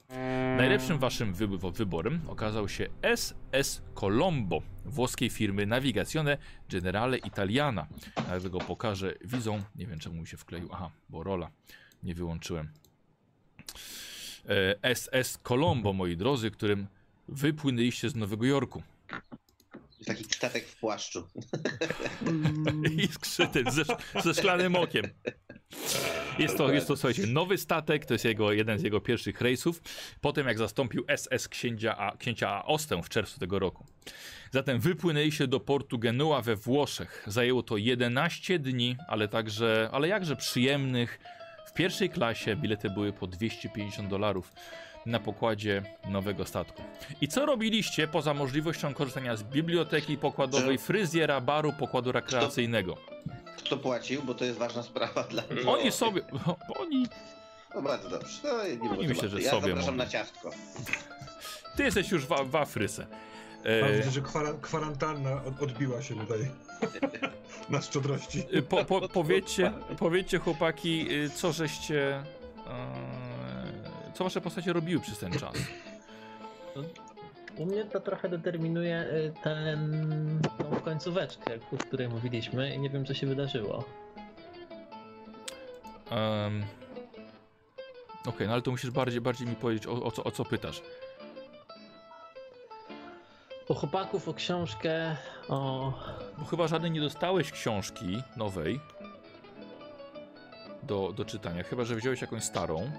Najlepszym 0.58 1.00
waszym 1.00 1.34
wy- 1.34 1.72
wyborem 1.72 2.22
okazał 2.28 2.70
się 2.70 2.88
SS 3.16 3.82
Colombo 3.96 4.62
włoskiej 4.86 5.30
firmy 5.30 5.66
Navigazione 5.66 6.38
Generale 6.70 7.18
Italiana. 7.18 7.88
Nawet 8.28 8.48
go 8.48 8.60
pokażę 8.60 9.14
widzą. 9.26 9.64
Nie 9.76 9.88
wiem 9.88 10.00
czemu 10.00 10.22
mi 10.22 10.28
się 10.28 10.38
wkleił. 10.38 10.70
Aha, 10.72 10.92
bo 11.10 11.24
rola 11.24 11.52
nie 12.04 12.16
wyłączyłem. 12.16 12.70
E, 14.50 14.96
SS 14.96 15.38
Colombo, 15.44 15.94
moi 15.94 16.18
drodzy, 16.18 16.52
którym 16.52 16.88
wypłynęliście 17.28 18.10
z 18.10 18.16
Nowego 18.16 18.46
Jorku. 18.46 18.84
Taki 20.06 20.24
statek 20.24 20.68
w 20.68 20.76
płaszczu. 20.80 21.28
I 23.04 23.08
skrzytem 23.08 23.72
ze, 23.72 23.84
ze 24.24 24.34
szklanym 24.34 24.76
okiem. 24.76 25.06
Jest 26.40 26.58
to, 26.58 26.72
jest 26.72 26.88
to, 26.88 26.98
słuchajcie, 26.98 27.28
nowy 27.28 27.58
statek, 27.58 28.06
to 28.06 28.14
jest 28.14 28.26
jego, 28.26 28.52
jeden 28.52 28.80
z 28.80 28.84
jego 28.84 29.02
pierwszych 29.02 29.42
rejsów, 29.42 29.82
potem 30.22 30.48
jak 30.48 30.58
zastąpił 30.58 31.06
SS 31.18 31.48
księcia, 31.48 31.98
A- 31.98 32.18
księcia 32.18 32.50
Aostę 32.50 33.02
w 33.04 33.10
czerwcu 33.10 33.40
tego 33.40 33.60
roku. 33.60 33.86
Zatem 34.52 34.80
wypłynęliście 34.80 35.48
do 35.48 35.60
portu 35.60 36.00
Genua 36.00 36.42
we 36.42 36.56
Włoszech. 36.56 37.24
Zajęło 37.28 37.64
to 37.64 37.78
11 37.78 38.60
dni, 38.60 38.96
ale 39.08 39.28
także, 39.28 39.90
ale 39.92 40.08
jakże 40.08 40.36
przyjemnych. 40.36 41.20
W 41.72 41.74
pierwszej 41.74 42.10
klasie 42.10 42.56
bilety 42.56 42.90
były 42.90 43.14
po 43.14 43.28
250 43.28 44.10
dolarów 44.10 44.54
na 45.06 45.20
pokładzie 45.20 45.84
nowego 46.10 46.46
statku. 46.46 46.84
I 47.22 47.28
co 47.28 47.46
robiliście 47.46 48.08
poza 48.08 48.34
możliwością 48.34 48.94
korzystania 48.94 49.36
z 49.36 49.44
biblioteki 49.44 50.18
pokładowej, 50.18 50.78
fryzjera, 50.78 51.42
baru, 51.42 51.74
pokładu 51.74 52.12
rekreacyjnego? 52.12 52.98
Kto 53.58 53.78
płacił, 53.78 54.24
bo 54.24 54.34
to 54.34 54.46
jest 54.46 54.58
ważna 54.60 54.84
sprawa 54.84 55.24
dla 55.24 55.44
mnie. 55.52 55.62
No. 55.66 55.74
Oni 55.74 55.92
sobie, 55.92 56.22
oni 56.80 57.08
No 57.76 57.82
bardzo 57.82 58.10
dobrze. 58.10 58.30
No, 58.44 58.64
nie 58.68 58.90
było 58.90 59.04
myślę, 59.08 59.30
że 59.30 59.42
ja 59.42 59.52
sobie 59.52 59.62
zapraszam 59.68 59.94
mogą. 59.94 60.06
na 60.06 60.10
ciastko. 60.10 60.52
Ty 61.78 61.84
jesteś 61.84 62.12
już 62.12 62.26
w, 62.26 62.50
w 62.50 62.56
Afryce. 62.56 63.08
Mam 63.82 63.92
E, 63.92 64.12
że 64.12 64.22
kwara, 64.22 64.54
kwarantanna 64.62 65.44
od, 65.44 65.62
odbiła 65.62 66.02
się 66.02 66.16
tutaj 66.16 66.52
na 67.70 67.82
szczodrości. 67.82 68.44
y, 68.56 68.62
po, 68.62 68.86
po, 68.86 69.10
powiedzcie, 69.10 69.72
powiedzcie 70.00 70.40
chłopaki, 70.40 71.14
y, 71.14 71.30
co 71.30 71.52
żeście. 71.52 72.24
E, 72.68 74.14
co 74.14 74.24
wasze 74.24 74.42
postacie 74.42 74.74
robiły 74.74 75.02
przez 75.02 75.20
ten 75.20 75.32
czas? 75.32 75.54
U 77.58 77.66
mnie 77.66 77.86
to 77.86 78.00
trochę 78.00 78.30
determinuje 78.30 79.02
y, 79.02 79.34
ten, 79.44 80.42
tą 80.58 80.82
końcóweczkę, 80.82 81.60
o 81.74 81.78
której 81.78 82.10
mówiliśmy 82.10 82.76
i 82.76 82.80
nie 82.80 82.90
wiem 82.90 83.06
co 83.06 83.14
się 83.14 83.28
wydarzyło. 83.28 83.84
Um, 86.12 86.64
Okej, 88.26 88.48
no 88.48 88.54
ale 88.54 88.62
to 88.62 88.72
musisz 88.72 88.92
bardziej, 88.92 89.22
bardziej 89.22 89.48
mi 89.48 89.56
powiedzieć, 89.56 89.88
o, 89.88 90.04
o, 90.04 90.12
co, 90.12 90.24
o 90.24 90.32
co 90.32 90.46
pytasz. 90.46 90.82
U 93.72 93.74
chłopaków 93.74 94.28
o 94.28 94.34
książkę 94.34 95.16
o... 95.50 95.94
Bo 96.38 96.46
chyba 96.46 96.68
żadnej 96.68 96.92
nie 96.92 97.02
dostałeś 97.02 97.52
książki 97.52 98.24
nowej 98.38 98.80
do, 100.84 101.14
do 101.14 101.26
czytania, 101.26 101.64
chyba 101.64 101.84
że 101.84 101.96
wziąłeś 101.96 102.22
jakąś 102.22 102.44
starą. 102.44 102.92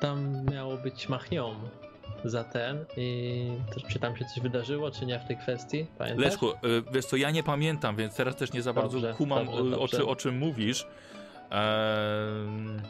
Tam 0.00 0.44
miało 0.52 0.76
być 0.76 1.08
machnią 1.08 1.54
za 2.24 2.44
ten 2.44 2.84
i 2.96 3.50
to, 3.74 3.80
czy 3.88 3.98
tam 3.98 4.16
się 4.16 4.24
coś 4.24 4.40
wydarzyło, 4.42 4.90
czy 4.90 5.06
nie 5.06 5.18
w 5.18 5.24
tej 5.24 5.36
kwestii? 5.36 5.86
Pamiętasz? 5.98 6.24
Leszku, 6.24 6.50
y, 6.50 6.54
wiesz 6.92 7.04
co, 7.04 7.16
ja 7.16 7.30
nie 7.30 7.42
pamiętam, 7.42 7.96
więc 7.96 8.16
teraz 8.16 8.36
też 8.36 8.52
nie 8.52 8.62
za 8.62 8.72
bardzo 8.72 9.00
Dobrze, 9.00 9.14
kumam 9.14 9.46
dobrze, 9.46 9.60
y, 9.60 9.66
o, 9.66 9.70
dobrze. 9.70 9.96
czy, 9.96 10.06
o 10.06 10.16
czym 10.16 10.38
mówisz. 10.38 10.86
Ehm, 11.50 12.80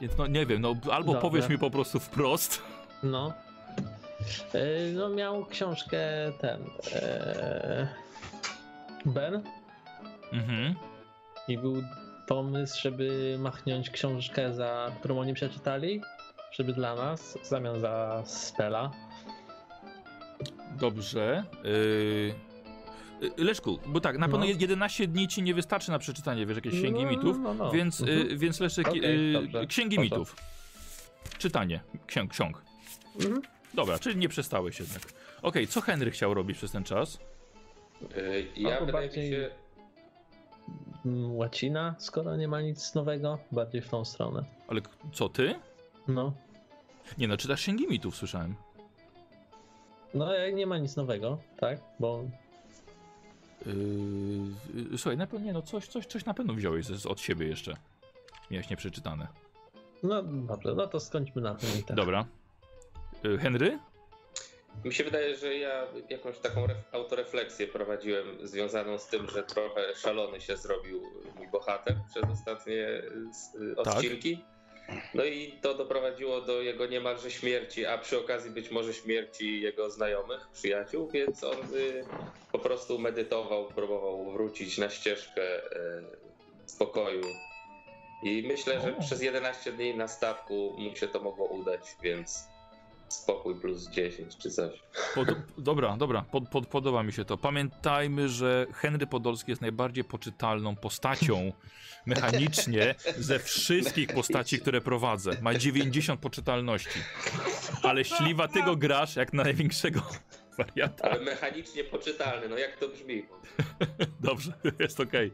Więc 0.00 0.16
no 0.18 0.26
nie 0.26 0.46
wiem, 0.46 0.60
no 0.62 0.68
albo 0.92 1.12
Dobrze. 1.12 1.20
powiesz 1.20 1.48
mi 1.48 1.58
po 1.58 1.70
prostu 1.70 2.00
wprost. 2.00 2.62
No. 3.02 3.32
Y, 4.54 4.92
No 4.96 5.08
miał 5.08 5.44
książkę 5.46 5.98
ten 6.40 6.60
e, 6.92 7.88
Ben 9.04 9.42
Mhm. 10.32 10.74
i 11.48 11.58
był 11.58 11.82
pomysł, 12.26 12.80
żeby 12.82 13.36
machnąć 13.38 13.90
książkę, 13.90 14.54
za 14.54 14.90
którą 14.98 15.18
oni 15.20 15.34
przeczytali, 15.34 16.00
żeby 16.52 16.72
dla 16.72 16.94
nas, 16.94 17.38
w 17.42 17.46
zamian 17.46 17.80
za 17.80 18.22
Spela. 18.26 18.90
Dobrze. 20.78 21.44
Y, 21.64 21.68
y, 21.68 22.34
Leszku, 23.36 23.78
bo 23.86 24.00
tak, 24.00 24.18
na 24.18 24.26
pewno 24.28 24.38
No. 24.38 24.52
11 24.58 25.06
dni 25.06 25.28
ci 25.28 25.42
nie 25.42 25.54
wystarczy 25.54 25.90
na 25.90 25.98
przeczytanie, 25.98 26.46
wiesz, 26.46 26.56
jakieś 26.56 26.72
księgi 26.74 27.04
No, 27.04 27.10
mitów, 27.10 27.38
no, 27.42 27.54
no. 27.54 27.70
więc, 27.70 28.00
Mhm. 28.00 28.18
y, 28.30 28.36
więc 28.36 28.60
Leszek, 28.60 28.88
y, 28.94 29.32
dobrze. 29.32 29.66
księgi 29.66 29.96
Proszę. 29.96 30.04
mitów. 30.10 30.36
Czytanie 31.38 31.80
ksiąg. 32.06 32.30
ksiąg. 32.32 32.62
Mhm. 33.20 33.42
Dobra, 33.74 33.98
czyli 33.98 34.16
nie 34.16 34.28
przestałeś 34.28 34.80
jednak. 34.80 35.02
Okej, 35.42 35.66
co 35.66 35.80
Henry 35.80 36.10
chciał 36.10 36.34
robić 36.34 36.56
przez 36.56 36.72
ten 36.72 36.84
czas? 36.84 37.18
Y, 38.16 38.46
Ja 38.56 38.78
Albo 38.78 38.92
bardziej- 38.92 39.30
się, 39.30 39.50
Mm, 41.06 41.36
Łacina, 41.36 41.94
skoro 41.98 42.36
nie 42.36 42.48
ma 42.48 42.60
nic 42.60 42.94
nowego, 42.94 43.38
bardziej 43.52 43.80
w 43.82 43.88
tą 43.88 44.04
stronę. 44.04 44.44
Ale 44.68 44.80
co 45.12 45.28
ty? 45.28 45.54
No. 46.08 46.32
Nie 47.18 47.28
no, 47.28 47.36
czytasz 47.36 47.60
księgi 47.60 47.86
mitów, 47.88 48.16
słyszałem. 48.16 48.54
No, 50.14 50.32
jak 50.34 50.54
nie 50.54 50.66
ma 50.66 50.78
nic 50.78 50.96
nowego, 50.96 51.38
tak? 51.60 51.78
Bo 52.00 52.24
Yy, 53.66 53.72
yy, 54.90 54.98
słuchaj, 54.98 55.16
na 55.16 55.26
pewno, 55.26 55.46
nie 55.46 55.52
no, 55.52 55.62
coś, 55.62 55.88
coś, 55.88 56.06
coś 56.06 56.24
na 56.24 56.34
pewno 56.34 56.54
wziąłeś 56.54 56.84
z, 56.86 57.06
od 57.06 57.20
siebie 57.20 57.46
jeszcze. 57.46 57.76
Miałeś 58.50 58.70
nieprzeczytane. 58.70 59.26
No 60.02 60.22
dobrze, 60.22 60.74
no 60.74 60.86
to 60.86 61.00
skończmy 61.00 61.42
na 61.42 61.54
tym 61.54 61.68
i 61.80 61.82
tak. 61.82 61.96
Dobra. 61.96 62.26
Yy, 63.24 63.38
Henry? 63.38 63.78
mi 64.84 64.94
się 64.94 65.04
wydaje, 65.04 65.36
że 65.36 65.54
ja 65.54 65.86
jakąś 66.10 66.38
taką 66.38 66.66
ref, 66.66 66.76
autorefleksję 66.92 67.66
prowadziłem 67.66 68.46
związaną 68.46 68.98
z 68.98 69.06
tym, 69.06 69.28
że 69.30 69.42
trochę 69.42 69.94
szalony 69.94 70.40
się 70.40 70.56
zrobił 70.56 71.02
mój 71.36 71.48
bohater 71.48 71.96
przez 72.10 72.24
ostatnie 72.32 72.74
y, 72.74 73.12
s- 73.30 73.54
y, 73.54 73.74
Tak. 73.84 73.94
No 75.14 75.24
i 75.24 75.52
to 75.62 75.74
doprowadziło 75.74 76.40
do 76.40 76.62
jego 76.62 76.86
niemalże 76.86 77.30
śmierci, 77.30 77.86
a 77.86 77.98
przy 77.98 78.18
okazji 78.18 78.50
być 78.50 78.70
może 78.70 78.94
śmierci 78.94 79.60
jego 79.60 79.90
znajomych, 79.90 80.48
przyjaciół, 80.52 81.10
więc 81.10 81.44
on 81.44 81.74
y, 81.74 82.04
po 82.52 82.58
prostu 82.58 82.98
medytował, 82.98 83.72
próbował 83.72 84.32
wrócić 84.32 84.78
na 84.78 84.90
ścieżkę 84.90 85.42
y, 85.58 85.70
spokoju. 86.66 87.22
I 88.22 88.44
myślę, 88.46 88.80
że 88.80 88.92
przez 89.00 89.22
11 89.22 89.72
dni 89.72 89.94
na 89.94 90.08
statku 90.08 90.76
mu 90.78 90.96
się 90.96 91.08
to 91.08 91.20
mogło 91.20 91.46
udać, 91.46 91.96
więc 92.02 92.48
spokój 93.12 93.54
plus 93.54 93.88
10 93.88 94.36
czy 94.36 94.50
coś. 94.50 94.82
Pod, 95.14 95.28
dobra, 95.58 95.96
dobra, 95.96 96.22
pod, 96.22 96.48
pod, 96.48 96.66
podoba 96.66 97.02
mi 97.02 97.12
się 97.12 97.24
to. 97.24 97.38
Pamiętajmy, 97.38 98.28
że 98.28 98.66
Henry 98.74 99.06
Podolski 99.06 99.50
jest 99.50 99.62
najbardziej 99.62 100.04
poczytalną 100.04 100.76
postacią 100.76 101.52
mechanicznie 102.06 102.94
ze 103.16 103.38
wszystkich 103.38 104.08
postaci, 104.08 104.60
które 104.60 104.80
prowadzę. 104.80 105.30
Ma 105.40 105.54
90 105.54 106.20
poczytalności. 106.20 107.00
Ale 107.82 108.04
śliwa 108.04 108.48
ty 108.48 108.62
go 108.62 108.76
grasz 108.76 109.16
jak 109.16 109.32
na 109.32 109.42
największego 109.42 110.00
wariata. 110.58 111.10
Ale 111.10 111.20
mechanicznie 111.20 111.84
poczytalny, 111.84 112.48
no 112.48 112.58
jak 112.58 112.76
to 112.76 112.88
brzmi? 112.88 113.26
Dobrze, 114.20 114.52
jest 114.78 115.00
okej. 115.00 115.32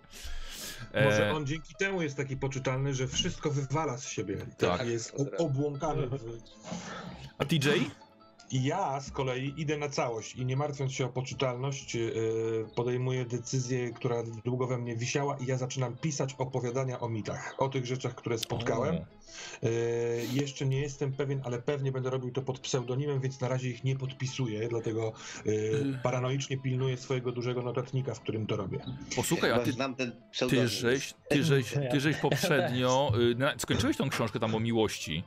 Może 1.04 1.28
E, 1.30 1.32
on 1.32 1.46
dzięki 1.46 1.74
temu 1.74 2.02
jest 2.02 2.16
taki 2.16 2.36
poczytalny, 2.36 2.94
że 2.94 3.08
wszystko 3.08 3.50
wywala 3.50 3.98
z 3.98 4.08
siebie. 4.08 4.36
Tak. 4.58 4.78
Tak. 4.78 4.88
Jest 4.88 5.14
obłąkany. 5.38 6.06
W... 6.06 6.18
A 7.38 7.44
TJ? 7.44 7.68
I 8.50 8.64
ja 8.64 9.00
z 9.00 9.10
kolei 9.10 9.54
idę 9.56 9.76
na 9.78 9.88
całość 9.88 10.34
i 10.36 10.46
nie 10.46 10.56
martwiąc 10.56 10.92
się 10.92 11.06
o 11.06 11.08
poczytalność, 11.08 11.94
yy, 11.94 12.12
podejmuję 12.76 13.24
decyzję, 13.24 13.90
która 13.90 14.22
długo 14.44 14.66
we 14.66 14.78
mnie 14.78 14.96
wisiała 14.96 15.36
i 15.36 15.46
ja 15.46 15.56
zaczynam 15.56 15.96
pisać 15.96 16.34
opowiadania 16.38 17.00
o 17.00 17.08
mitach, 17.08 17.54
o 17.58 17.68
tych 17.68 17.86
rzeczach, 17.86 18.14
które 18.14 18.38
spotkałem. 18.38 18.94
Yy, 19.62 19.70
jeszcze 20.32 20.66
nie 20.66 20.80
jestem 20.80 21.12
pewien, 21.12 21.40
ale 21.44 21.62
pewnie 21.62 21.92
będę 21.92 22.10
robił 22.10 22.30
to 22.30 22.42
pod 22.42 22.58
pseudonimem, 22.60 23.20
więc 23.20 23.40
na 23.40 23.48
razie 23.48 23.70
ich 23.70 23.84
nie 23.84 23.96
podpisuję, 23.96 24.68
dlatego 24.68 25.12
yy, 25.44 25.98
paranoicznie 26.02 26.58
pilnuję 26.58 26.96
swojego 26.96 27.32
dużego 27.32 27.62
notatnika, 27.62 28.14
w 28.14 28.20
którym 28.20 28.46
to 28.46 28.56
robię. 28.56 28.78
Posłuchaj, 29.16 29.50
a 29.52 29.58
ty, 29.58 29.72
znam 29.72 29.94
ten 29.94 30.12
ty, 30.12 30.18
pseudonim. 30.32 30.68
żeś, 30.68 31.14
ty, 31.28 31.44
żeś, 31.44 31.74
ty 31.90 32.00
żeś 32.00 32.16
poprzednio... 32.28 33.12
y, 33.20 33.34
na- 33.34 33.54
Skończyłeś 33.58 33.96
tą 33.96 34.08
książkę 34.10 34.40
tam 34.40 34.54
o 34.54 34.60
miłości. 34.60 35.22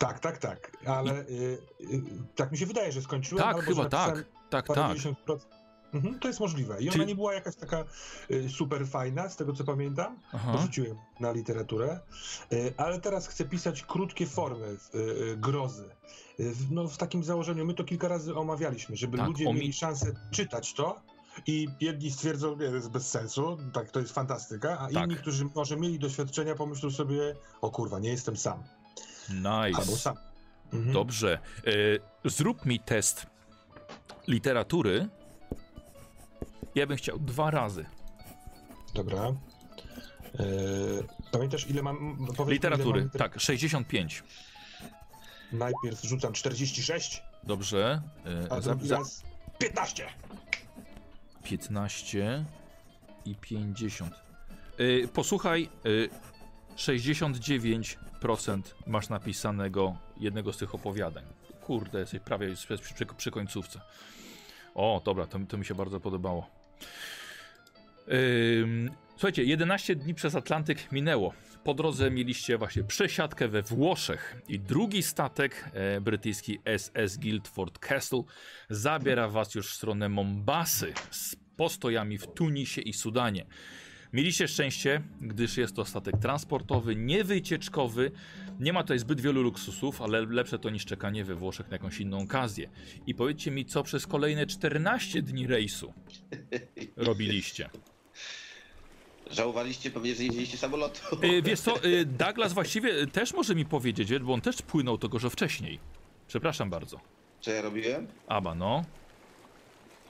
Tak, 0.00 0.20
tak, 0.20 0.38
tak, 0.38 0.72
ale 0.86 1.14
yy, 1.28 1.58
yy, 1.80 2.02
tak 2.36 2.52
mi 2.52 2.58
się 2.58 2.66
wydaje, 2.66 2.92
że 2.92 3.02
skończyłem. 3.02 3.44
Tak, 3.44 3.64
chyba 3.64 3.82
że 3.82 3.88
tak. 3.88 4.24
Tak, 4.50 4.66
tak. 4.66 4.76
50%. 4.76 5.14
Mhm, 5.94 6.18
to 6.18 6.28
jest 6.28 6.40
możliwe. 6.40 6.82
I 6.82 6.90
ona 6.90 7.04
nie 7.04 7.14
była 7.14 7.34
jakaś 7.34 7.56
taka 7.56 7.84
y, 8.30 8.48
super 8.48 8.86
fajna, 8.86 9.28
z 9.28 9.36
tego 9.36 9.52
co 9.52 9.64
pamiętam. 9.64 10.18
Aha. 10.32 10.52
Porzuciłem 10.52 10.96
na 11.20 11.32
literaturę. 11.32 12.00
Y, 12.52 12.74
ale 12.76 13.00
teraz 13.00 13.28
chcę 13.28 13.44
pisać 13.44 13.82
krótkie 13.82 14.26
formy 14.26 14.66
y, 14.66 14.98
y, 14.98 15.36
grozy. 15.36 15.84
Y, 16.40 16.54
no, 16.70 16.88
w 16.88 16.96
takim 16.96 17.24
założeniu, 17.24 17.64
my 17.66 17.74
to 17.74 17.84
kilka 17.84 18.08
razy 18.08 18.34
omawialiśmy, 18.34 18.96
żeby 18.96 19.18
Tak, 19.18 19.26
ludzie 19.26 19.44
omi- 19.44 19.54
mieli 19.60 19.72
szansę 19.72 20.06
czytać 20.30 20.74
to. 20.74 21.00
I 21.46 21.68
jedni 21.80 22.10
stwierdzą, 22.10 22.56
nie, 22.56 22.68
to 22.68 22.74
jest 22.74 22.90
bez 22.90 23.10
sensu, 23.10 23.58
tak, 23.72 23.90
to 23.90 24.00
jest 24.00 24.12
fantastyka, 24.12 24.78
a 24.78 24.88
Tak. 24.90 25.04
inni, 25.04 25.16
którzy 25.16 25.44
może 25.54 25.76
mieli 25.76 25.98
doświadczenia, 25.98 26.54
pomyślą 26.54 26.90
sobie, 26.90 27.36
o 27.60 27.70
kurwa, 27.70 27.98
nie 27.98 28.10
jestem 28.10 28.36
sam. 28.36 28.62
Nice. 29.34 30.14
Mhm. 30.72 30.92
Dobrze. 30.92 31.38
E, 32.24 32.30
zrób 32.30 32.66
mi 32.66 32.80
test 32.80 33.26
literatury. 34.28 35.08
Ja 36.74 36.86
bym 36.86 36.96
chciał 36.96 37.18
dwa 37.18 37.50
razy. 37.50 37.84
Dobra. 38.94 39.22
E, 39.24 39.32
pamiętasz, 41.32 41.66
ile 41.70 41.82
mam. 41.82 42.16
powiedz 42.16 42.38
mi, 42.38 42.44
ile 42.44 42.52
Literatury, 42.52 43.00
mam 43.00 43.08
liter- 43.10 43.18
tak, 43.18 43.40
65. 43.40 44.22
Najpierw 45.52 46.02
rzucam 46.02 46.32
46, 46.32 47.22
Dobrze. 47.44 48.02
a 48.50 48.56
E, 48.56 48.62
za, 48.62 48.70
drugi 48.70 48.88
za 48.88 48.96
raz 48.96 49.22
15. 49.58 50.06
15 51.44 52.44
i 53.24 53.34
50. 53.36 54.14
E, 54.78 55.08
posłuchaj, 55.08 55.68
69% 56.80 58.62
masz 58.86 59.08
napisanego 59.08 59.96
jednego 60.20 60.52
z 60.52 60.58
tych 60.58 60.74
opowiadań. 60.74 61.24
Kurde, 61.60 62.00
jesteś 62.00 62.20
prawie 62.20 62.54
przy, 62.54 62.78
przy, 62.78 63.06
przy 63.16 63.30
końcówce. 63.30 63.80
O, 64.74 65.02
dobra, 65.04 65.26
to, 65.26 65.38
to 65.48 65.58
mi 65.58 65.64
się 65.64 65.74
bardzo 65.74 66.00
podobało. 66.00 66.50
Słuchajcie, 69.12 69.44
11 69.44 69.96
dni 69.96 70.14
przez 70.14 70.34
Atlantyk 70.34 70.92
minęło. 70.92 71.32
Po 71.64 71.74
drodze 71.74 72.10
mieliście 72.10 72.58
właśnie 72.58 72.84
przesiadkę 72.84 73.48
we 73.48 73.62
Włoszech 73.62 74.36
i 74.48 74.60
drugi 74.60 75.02
statek 75.02 75.70
e, 75.72 76.00
brytyjski 76.00 76.58
SS 76.78 77.16
Guildford 77.16 77.78
Castle 77.78 78.22
zabiera 78.70 79.28
was 79.28 79.54
już 79.54 79.70
w 79.70 79.74
stronę 79.74 80.08
Mombasy 80.08 80.92
z 81.10 81.36
postojami 81.56 82.18
w 82.18 82.26
Tunisie 82.26 82.80
i 82.80 82.92
Sudanie. 82.92 83.46
Mieliście 84.12 84.48
szczęście, 84.48 85.02
gdyż 85.20 85.56
jest 85.56 85.76
to 85.76 85.84
statek 85.84 86.18
transportowy, 86.18 86.96
niewycieczkowy. 86.96 88.10
Nie 88.60 88.72
ma 88.72 88.82
tutaj 88.82 88.98
zbyt 88.98 89.20
wielu 89.20 89.42
luksusów, 89.42 90.02
ale 90.02 90.26
lepsze 90.26 90.58
to 90.58 90.70
niż 90.70 90.84
czekanie 90.84 91.24
we 91.24 91.34
Włoszech 91.34 91.68
na 91.68 91.74
jakąś 91.74 92.00
inną 92.00 92.22
okazję. 92.22 92.70
I 93.06 93.14
powiedzcie 93.14 93.50
mi, 93.50 93.64
co 93.64 93.82
przez 93.82 94.06
kolejne 94.06 94.46
14 94.46 95.22
dni 95.22 95.46
rejsu 95.46 95.92
robiliście. 96.96 97.70
Żałowaliście 99.30 99.90
pewnie, 99.90 100.14
że 100.14 100.22
nie 100.22 100.30
wzięliście 100.30 100.58
samolotu. 100.58 101.00
Y, 101.24 101.42
wiesz 101.42 101.60
co, 101.60 101.84
y, 101.84 102.04
Douglas 102.04 102.52
właściwie 102.52 103.06
też 103.06 103.34
może 103.34 103.54
mi 103.54 103.64
powiedzieć, 103.64 104.18
bo 104.18 104.34
on 104.34 104.40
też 104.40 104.62
płynął 104.62 104.98
to 104.98 105.18
że 105.18 105.30
wcześniej. 105.30 105.78
Przepraszam 106.28 106.70
bardzo. 106.70 107.00
Co 107.40 107.50
ja 107.50 107.62
robiłem? 107.62 108.06
Aba, 108.28 108.54
no. 108.54 108.84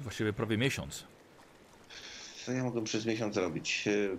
Właściwie 0.00 0.32
prawie 0.32 0.58
miesiąc. 0.58 1.10
Co 2.44 2.53
ja 2.53 2.64
mogłem 2.64 2.85
przez 2.85 3.07
miesiąc 3.07 3.37
robić? 3.37 3.85
E, 3.87 4.18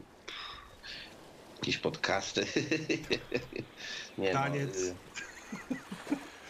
Jakieś 1.62 1.78
podcasty. 1.78 2.46
Nie 4.18 4.32
Taniec. 4.32 4.78
No, 5.70 5.76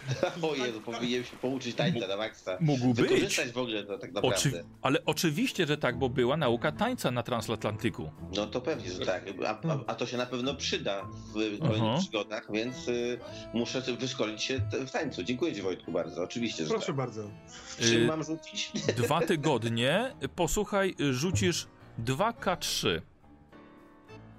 o 0.52 0.56
Jezu, 0.56 0.82
powinienem 0.82 1.26
się 1.26 1.38
pouczyć 1.38 1.76
tańca 1.76 2.08
na 2.08 2.18
maksa. 2.18 2.58
Mógł 2.62 2.94
być. 2.94 2.98
Wykorzystać 3.08 3.52
w 3.52 3.58
ogóle 3.58 3.84
to 3.84 3.98
tak 3.98 4.12
naprawdę. 4.12 4.38
Oczy... 4.38 4.64
Ale 4.82 5.06
oczywiście, 5.06 5.68
że 5.68 5.78
tak, 5.78 5.98
bo 6.00 6.10
była 6.10 6.38
nauka 6.38 6.72
tańca 6.72 7.12
na 7.12 7.24
transatlantyku. 7.24 8.12
No 8.36 8.48
to 8.48 8.62
pewnie, 8.62 8.92
że 8.92 9.06
tak. 9.06 9.24
A, 9.48 9.50
a, 9.50 9.78
a 9.88 9.96
to 9.96 10.06
się 10.06 10.18
na 10.18 10.26
pewno 10.26 10.56
przyda 10.56 11.02
w 11.04 11.38
Aha. 11.38 11.68
kolejnych 11.68 12.00
przygodach, 12.00 12.48
więc 12.54 12.88
y, 12.88 13.20
muszę 13.54 13.82
wyszkolić 13.82 14.44
się 14.44 14.62
w 14.72 14.92
tańcu. 14.92 15.24
Dziękuję 15.24 15.54
Ci 15.54 15.62
Wojtku 15.62 15.92
bardzo. 15.92 16.24
Oczywiście, 16.24 16.64
że 16.64 16.70
Proszę 16.70 16.86
tak. 16.88 16.96
bardzo. 16.96 17.30
Czym 17.80 18.04
Y, 18.04 18.08
mam 18.08 18.24
rzucić? 18.24 18.72
Dwa 19.04 19.22
tygodnie, 19.22 20.16
posłuchaj, 20.36 20.96
rzucisz 21.12 21.68
2K3. 22.06 23.02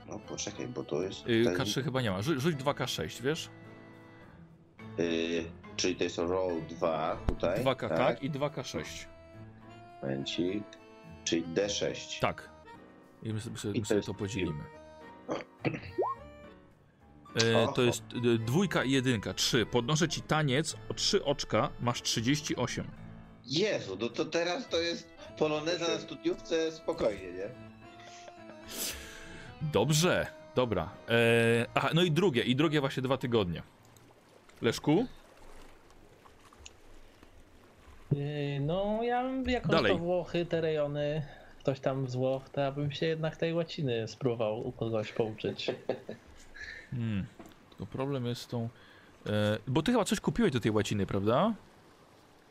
No 0.09 0.19
poczekaj, 0.19 0.69
bo 0.69 0.85
to 0.85 1.03
jest... 1.03 1.29
Y, 1.29 1.45
ten- 1.45 1.55
K3 1.55 1.85
chyba 1.85 2.03
nie 2.03 2.11
ma. 2.11 2.21
Rzu- 2.23 2.41
Rzuć 2.41 2.57
2K6, 2.57 3.23
wiesz? 3.23 3.49
Y, 4.99 5.45
czyli 5.77 5.97
to 5.97 6.05
jest 6.05 6.19
roll 6.19 6.63
2 6.69 7.17
tutaj. 7.27 7.65
2K 7.65 7.89
tak, 7.89 8.23
i 8.23 8.31
2K6. 8.31 8.85
Momencik. 10.03 10.65
Czyli 11.25 11.43
D6. 11.45 12.21
Tak. 12.21 12.49
I 13.23 13.33
my 13.33 13.41
sobie, 13.41 13.57
I 13.65 13.69
my 13.69 13.81
to 13.81 13.87
sobie 13.87 13.97
jest- 13.99 14.07
to 14.07 14.15
podzielimy. 14.15 14.65
E, 17.45 17.73
to 17.75 17.83
jest 17.83 18.03
e, 18.35 18.39
dwójka 18.39 18.85
i 18.85 18.91
jedynka, 18.91 19.35
trzy. 19.35 19.67
Podnoszę 19.67 20.09
ci 20.09 20.23
taniec 20.23 20.77
o 20.89 20.95
trzy 20.95 21.25
oczka, 21.25 21.71
masz 21.81 22.03
38. 22.03 22.87
Jezu, 23.45 23.97
no 24.01 24.09
to 24.09 24.25
teraz 24.25 24.69
to 24.69 24.81
jest 24.81 25.09
poloneza 25.39 25.89
na 25.89 25.99
studiówce 25.99 26.73
spokojnie, 26.73 27.33
nie? 27.33 27.49
Dobrze, 29.73 30.27
dobra. 30.55 30.91
E, 31.09 31.67
aha, 31.75 31.91
no 31.95 32.03
i 32.03 32.11
drugie, 32.11 32.43
i 32.43 32.57
drugie 32.57 32.81
właśnie 32.81 33.03
dwa 33.03 33.17
tygodnie. 33.17 33.63
Leszku? 34.63 35.07
Yy, 38.13 38.61
No, 38.61 39.03
ja 39.03 39.23
bym, 39.23 39.49
jak 39.51 39.67
Dalej. 39.67 39.93
to 39.93 39.99
Włochy, 39.99 40.47
te 40.47 40.61
rejony, 40.61 41.23
ktoś 41.59 41.81
tam 41.81 42.09
z 42.09 42.15
Włoch, 42.15 42.49
to 42.49 42.61
ja 42.61 42.73
bym 42.73 42.93
się 42.93 43.07
jednak 43.07 43.37
tej 43.37 43.55
łaciny 43.55 44.09
spróbował 44.09 44.69
u 44.69 44.73
kogoś 44.73 45.13
pouczyć. 45.13 45.71
Hmm. 46.91 47.25
Tylko 47.71 47.87
problem 47.87 48.27
jest 48.27 48.43
z 48.43 48.47
tą... 48.47 48.69
E, 49.27 49.59
bo 49.67 49.83
ty 49.83 49.93
chyba 49.93 50.05
coś 50.05 50.21
kupiłeś 50.21 50.53
do 50.53 50.61
tej 50.61 50.71
łaciny, 50.71 51.07
prawda? 51.07 51.55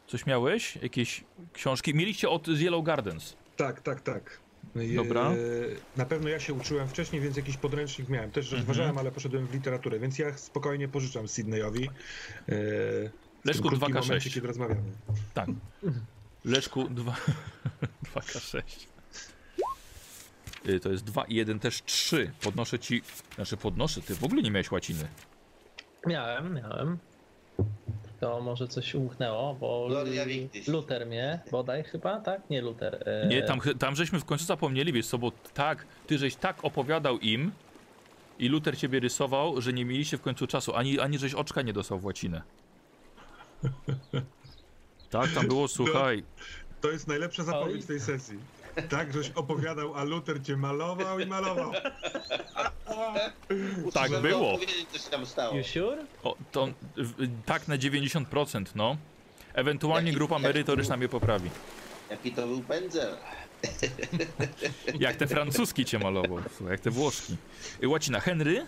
Coś 0.08 0.26
miałeś? 0.26 0.76
Jakieś 0.76 1.24
książki? 1.54 1.96
Mieliście 1.96 2.30
od 2.30 2.48
Yellow 2.48 2.84
Gardens. 2.84 3.36
Tak, 3.58 3.82
tak, 3.82 4.02
tak. 4.02 4.40
E, 4.76 4.96
Dobra. 4.96 5.32
Na 5.98 6.06
pewno 6.06 6.30
ja 6.30 6.40
się 6.40 6.54
uczyłem 6.54 6.88
wcześniej, 6.88 7.22
więc 7.22 7.38
jakiś 7.38 7.58
podręcznik 7.58 8.10
miałem. 8.10 8.32
Też 8.32 8.46
Mhm. 8.46 8.60
rozważałem, 8.62 8.98
ale 8.98 9.12
poszedłem 9.12 9.48
w 9.48 9.54
literaturę, 9.54 10.00
więc 10.00 10.20
ja 10.20 10.38
spokojnie 10.38 10.88
pożyczam 10.88 11.28
Sydneyowi. 11.28 11.86
e, 11.86 11.90
w 12.48 13.46
Leszku, 13.46 13.70
tym 13.70 13.80
krótkim 13.80 13.96
2K6. 13.98 14.08
momencie, 14.08 14.30
kiedy 14.30 14.48
rozmawiamy. 14.48 14.82
Tak. 15.34 15.50
Leszku 16.46 16.90
2, 16.90 17.16
2K6. 18.16 18.62
Y, 20.70 20.80
To 20.80 20.92
jest 20.92 21.04
2 21.04 21.24
i 21.26 21.36
1 21.36 21.60
też 21.60 21.84
3. 21.84 22.32
Podnoszę 22.42 22.80
ci. 22.80 23.02
Znaczy 23.36 23.58
podnoszę, 23.58 24.02
ty 24.02 24.16
w 24.16 24.24
ogóle 24.24 24.42
nie 24.42 24.52
miałeś 24.52 24.72
łaciny. 24.72 25.08
Miałem, 26.08 26.54
miałem. 26.54 26.98
Tylko 28.22 28.42
może 28.42 28.68
coś 28.68 28.96
umknęło, 28.96 29.54
bo. 29.54 29.88
Luther 30.68 31.06
mnie, 31.08 31.40
bodaj 31.52 31.84
chyba, 31.84 32.20
tak? 32.20 32.50
Nie 32.50 32.62
Luther. 32.62 33.04
e, 33.10 33.28
Nie, 33.28 33.44
tam, 33.44 33.60
tam 33.80 33.96
żeśmy 33.96 34.20
w 34.20 34.26
końcu 34.26 34.46
zapomnieli, 34.46 34.94
wiesz 34.94 35.08
co, 35.08 35.18
bo 35.18 35.32
tak, 35.54 35.86
ty 36.08 36.18
żeś 36.18 36.36
tak 36.36 36.66
opowiadał 36.66 37.20
im 37.20 37.52
i 38.40 38.50
Luther 38.50 38.78
ciebie 38.78 39.00
rysował, 39.00 39.62
że 39.62 39.74
nie 39.74 39.86
mieliście 39.86 40.18
w 40.18 40.22
końcu 40.22 40.48
czasu, 40.48 40.76
ani, 40.76 41.00
ani 41.00 41.18
żeś 41.18 41.34
oczka 41.34 41.62
nie 41.62 41.74
dostał 41.74 42.00
w 42.00 42.06
łacinę. 42.06 42.42
Tak, 45.10 45.32
tam 45.32 45.48
było, 45.48 45.68
słuchaj, 45.68 46.24
To 46.82 46.92
jest 46.92 47.08
najlepsza 47.08 47.44
zapowiedź 47.44 47.82
Oj. 47.82 47.88
tej 47.88 48.00
sesji. 48.00 48.38
Tak, 48.90 49.14
żeś 49.14 49.30
opowiadał, 49.36 49.96
a 49.96 50.04
Luther 50.04 50.44
cię 50.44 50.58
malował 50.58 51.20
i 51.20 51.26
malował. 51.26 51.72
Tak 53.94 54.22
było. 54.22 54.52
opowiedzieć, 54.52 54.86
co 54.92 54.98
się 55.00 55.10
tam 55.10 55.26
stało. 55.26 55.58
You 55.58 55.64
sure? 55.64 56.06
o, 56.24 56.36
to 56.52 56.68
w- 56.98 57.28
tak 57.46 57.68
na 57.68 57.78
90%, 57.78 58.66
no. 58.76 58.98
Ewentualnie 59.54 60.10
Jaki- 60.12 60.18
grupa 60.18 60.36
jaki 60.36 60.44
merytoryczna 60.44 60.98
mnie 60.98 61.10
poprawi. 61.10 61.50
Jaki 62.10 62.32
to 62.32 62.48
był 62.48 62.62
pędzel. 62.62 63.18
Jak 65.00 65.16
te 65.16 65.28
francuski 65.28 65.86
cię 65.86 66.00
malował, 66.00 66.40
słuchaj, 66.58 66.72
jak 66.72 66.80
te 66.82 66.90
włoszki. 66.92 67.36
Y, 67.84 67.88
Łacina, 67.88 68.20
Henry? 68.20 68.66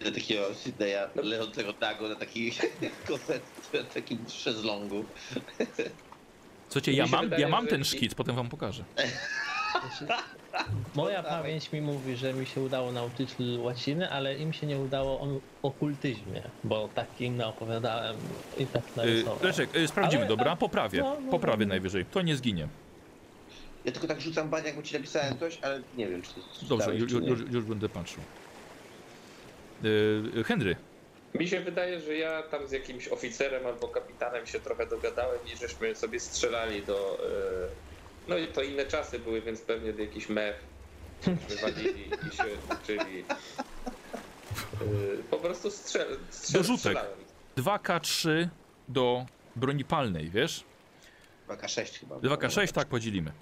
Do 0.00 0.12
takiego 0.12 0.54
Sydneya 0.54 1.08
leżącego 1.14 1.74
nago 1.80 2.08
na 2.08 2.14
takiej 2.16 2.52
kosetce, 3.08 3.78
na 3.78 3.84
takim 3.84 4.18
szezlongu. 4.28 5.04
Słuchajcie, 6.70 6.92
ja 6.92 7.06
mam, 7.06 7.24
wydaje, 7.24 7.42
ja 7.42 7.48
mam 7.48 7.66
ten 7.66 7.84
szkic, 7.84 8.14
potem 8.14 8.36
wam 8.36 8.48
pokażę. 8.48 8.84
Moja 10.94 11.22
pamięć 11.22 11.72
mi 11.72 11.80
mówi, 11.80 12.16
że 12.16 12.32
mi 12.34 12.46
się 12.46 12.60
udało 12.60 12.92
nauczyć 12.92 13.30
łaciny, 13.58 14.10
ale 14.10 14.36
im 14.38 14.52
się 14.52 14.66
nie 14.66 14.78
udało 14.78 15.20
o 15.20 15.28
okultyzmie, 15.62 16.42
bo 16.64 16.88
tak 16.94 17.20
im 17.20 17.40
opowiadałem 17.40 18.16
i 18.58 18.66
tak 18.66 18.82
Y, 18.84 18.96
narysowałem. 18.96 19.42
Leszek, 19.42 19.76
y, 19.76 19.88
sprawdzimy, 19.88 20.22
Ale- 20.22 20.28
dobra? 20.28 20.56
Poprawię, 20.56 21.00
no, 21.00 21.16
no, 21.24 21.30
poprawię 21.30 21.66
no. 21.66 21.68
najwyżej, 21.68 22.04
to 22.04 22.22
nie 22.22 22.36
zginie. 22.36 22.68
Ja 23.84 23.92
tylko 23.92 24.08
tak 24.08 24.20
rzucam 24.20 24.48
baniak, 24.48 24.76
bo 24.76 24.82
ci 24.82 24.94
napisałem 24.94 25.38
coś, 25.38 25.58
ale 25.62 25.80
nie 25.96 26.08
wiem, 26.08 26.22
czy 26.22 26.34
to 26.34 26.40
Dobrze, 26.68 26.84
czytałeś, 26.86 27.00
już, 27.00 27.12
już, 27.12 27.52
już 27.52 27.64
będę 27.64 27.88
patrzył. 27.88 28.22
Y, 29.84 30.44
Henry, 30.44 30.76
Mi 31.34 31.48
się 31.48 31.60
wydaje, 31.60 32.00
że 32.00 32.16
ja 32.16 32.42
tam 32.42 32.68
z 32.68 32.72
jakimś 32.72 33.08
oficerem 33.08 33.66
albo 33.66 33.88
kapitanem 33.88 34.46
się 34.46 34.60
trochę 34.60 34.86
dogadałem 34.86 35.38
i 35.54 35.56
żeśmy 35.56 35.94
sobie 35.94 36.20
strzelali 36.20 36.82
do... 36.82 37.18
e, 37.66 38.28
No 38.28 38.36
i 38.38 38.46
to 38.46 38.62
inne 38.62 38.86
czasy 38.86 39.18
były, 39.18 39.40
więc 39.40 39.60
pewnie 39.60 39.92
do 39.92 40.02
jakichś 40.02 40.28
mech 40.28 40.60
wywalili 41.48 42.08
i 42.32 42.36
się 42.36 42.44
uczyli. 42.82 43.24
E, 43.30 43.34
Po 45.30 45.36
prostu 45.36 45.70
strzel, 45.70 46.18
strzel, 46.30 46.60
Do 46.60 46.66
rzutek. 46.66 46.78
strzelałem. 46.80 47.18
2K3 47.56 48.48
do 48.88 49.26
broni 49.56 49.84
palnej, 49.84 50.30
wiesz? 50.30 50.64
2K6 51.48 51.98
chyba. 52.00 52.16
2K6, 52.16 52.72
tak, 52.72 52.88
podzielimy. 52.88 53.32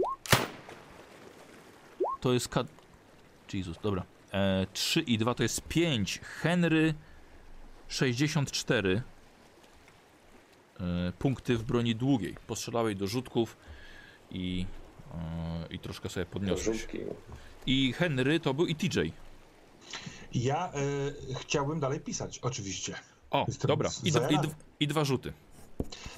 To 2.21 2.33
jest 2.33 2.49
K... 2.49 2.65
Jezus, 3.53 3.79
dobra. 3.83 4.03
E, 4.33 4.67
3 4.73 5.01
i 5.01 5.19
2 5.19 5.35
to 5.35 5.43
jest 5.43 5.61
5. 5.69 6.21
Henry 6.23 6.95
64. 7.89 9.03
E, 10.81 11.13
punkty 11.19 11.57
w 11.57 11.63
broni 11.63 11.95
długiej. 11.97 12.35
Postrzelałeś 12.47 12.97
do 12.97 13.07
rzutków 13.07 13.57
i, 14.31 14.67
e, 15.15 15.75
i 15.75 15.79
troszkę 15.79 16.09
sobie 16.09 16.27
podniosłeś. 16.27 16.87
I 17.67 17.93
Henry 17.93 18.41
to 18.41 18.55
był 18.55 18.67
i 18.67 18.75
TJ. 18.75 18.99
Ja 20.35 20.73
e, 20.73 21.35
chciałbym 21.41 21.81
dalej 21.81 22.01
pisać, 22.01 22.39
oczywiście. 22.39 22.95
O, 23.31 23.45
Jestem 23.49 23.69
dobra. 23.69 23.91
I, 24.05 24.13
d- 24.13 24.29
i, 24.31 24.39
d- 24.39 24.55
I 24.81 24.87
dwa 24.87 25.05
rzuty. 25.05 25.33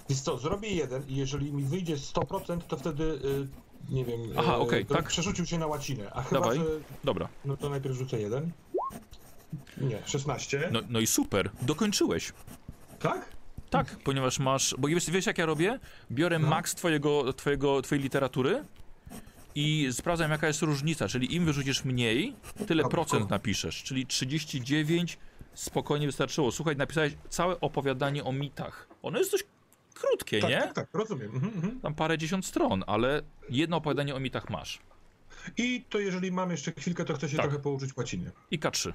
Więc 0.09 0.23
co, 0.23 0.39
zrobię 0.39 0.69
jeden 0.69 1.09
i 1.09 1.17
jeżeli 1.17 1.53
mi 1.53 1.63
wyjdzie 1.65 1.97
100%, 1.97 2.61
to 2.61 2.77
wtedy, 2.77 3.21
e, 3.91 3.93
nie 3.95 4.05
wiem, 4.05 4.21
Aha, 4.37 4.57
okej, 4.59 4.87
to 4.87 4.95
tak. 4.95 5.09
przerzucił 5.09 5.47
się 5.47 5.59
na 5.59 5.67
łacinę. 5.67 6.11
A 6.13 6.23
chyba, 6.23 6.41
Dawaj. 6.41 6.59
że, 6.59 6.65
Dobra. 7.05 7.29
no 7.45 7.57
to 7.57 7.69
najpierw 7.69 7.97
rzucę 7.97 8.21
jeden. 8.21 8.51
Nie, 9.81 9.99
16. 10.07 10.69
No, 10.73 10.81
no 10.89 11.01
i 11.01 11.07
super. 11.07 11.51
Dokończyłeś. 11.63 12.33
Tak? 12.99 13.29
Tak, 13.71 13.97
ponieważ 14.05 14.39
masz. 14.39 14.75
Bo 14.79 14.89
wiesz, 14.89 15.11
wiesz 15.11 15.27
jak 15.27 15.39
ja 15.39 15.47
robię? 15.47 15.79
Biorę 16.11 16.39
No. 16.39 16.49
maks 16.49 16.75
twojego, 16.75 17.33
twojego, 17.33 17.83
twojej 17.83 18.03
literatury 18.05 18.65
i 19.55 19.89
sprawdzam 19.93 20.31
jaka 20.31 20.47
jest 20.47 20.63
różnica. 20.63 21.09
Czyli 21.09 21.35
im 21.35 21.45
wyrzucisz 21.45 21.85
mniej, 21.85 22.35
tyle 22.67 22.85
procent 22.89 23.31
napiszesz. 23.31 23.83
Czyli 23.83 24.07
39 24.07 25.19
spokojnie 25.55 26.07
wystarczyło. 26.07 26.53
Słuchaj, 26.53 26.77
napisałeś 26.77 27.13
całe 27.29 27.61
opowiadanie 27.61 28.25
o 28.25 28.33
mitach. 28.33 28.89
Ono 29.03 29.19
jest 29.19 29.31
dość 29.33 29.45
krótkie, 29.95 30.41
Tak, 30.41 30.51
nie? 30.51 30.57
tak, 30.61 30.73
tak, 30.73 30.89
rozumiem. 30.93 31.31
Mhm, 31.35 31.53
mhm. 31.55 31.81
Tam 31.81 31.95
parę 31.95 32.19
dziesiąt 32.19 32.47
stron, 32.47 32.85
ale 32.87 33.23
jedno 33.51 33.77
opowiadanie 33.77 34.15
o 34.15 34.21
mitach 34.21 34.51
masz. 34.51 34.79
I 35.57 35.85
to 35.89 35.99
jeżeli 35.99 36.33
mam 36.33 36.51
jeszcze 36.51 36.73
chwilkę, 36.73 37.05
to 37.05 37.15
chcę 37.15 37.29
się 37.29 37.37
Tak. 37.37 37.47
trochę 37.47 37.63
pouczyć 37.63 37.97
łacinie. 37.97 38.31
I 38.51 38.59
K3. 38.61 38.93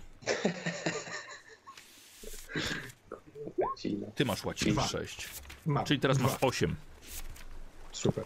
Ty 4.15 4.25
masz 4.25 4.45
łacin 4.45 4.73
Dwa. 4.73 4.87
6. 4.87 5.29
Mam. 5.65 5.85
Czyli 5.85 5.99
teraz 5.99 6.17
Dwa. 6.17 6.27
masz 6.27 6.37
8. 6.41 6.75
Super. 7.91 8.23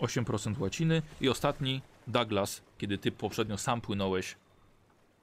8% 0.00 0.58
łaciny. 0.58 1.02
I 1.20 1.28
ostatni, 1.28 1.82
Douglas, 2.06 2.62
kiedy 2.78 2.98
ty 2.98 3.12
poprzednio 3.12 3.58
sam 3.58 3.80
płynąłeś. 3.80 4.36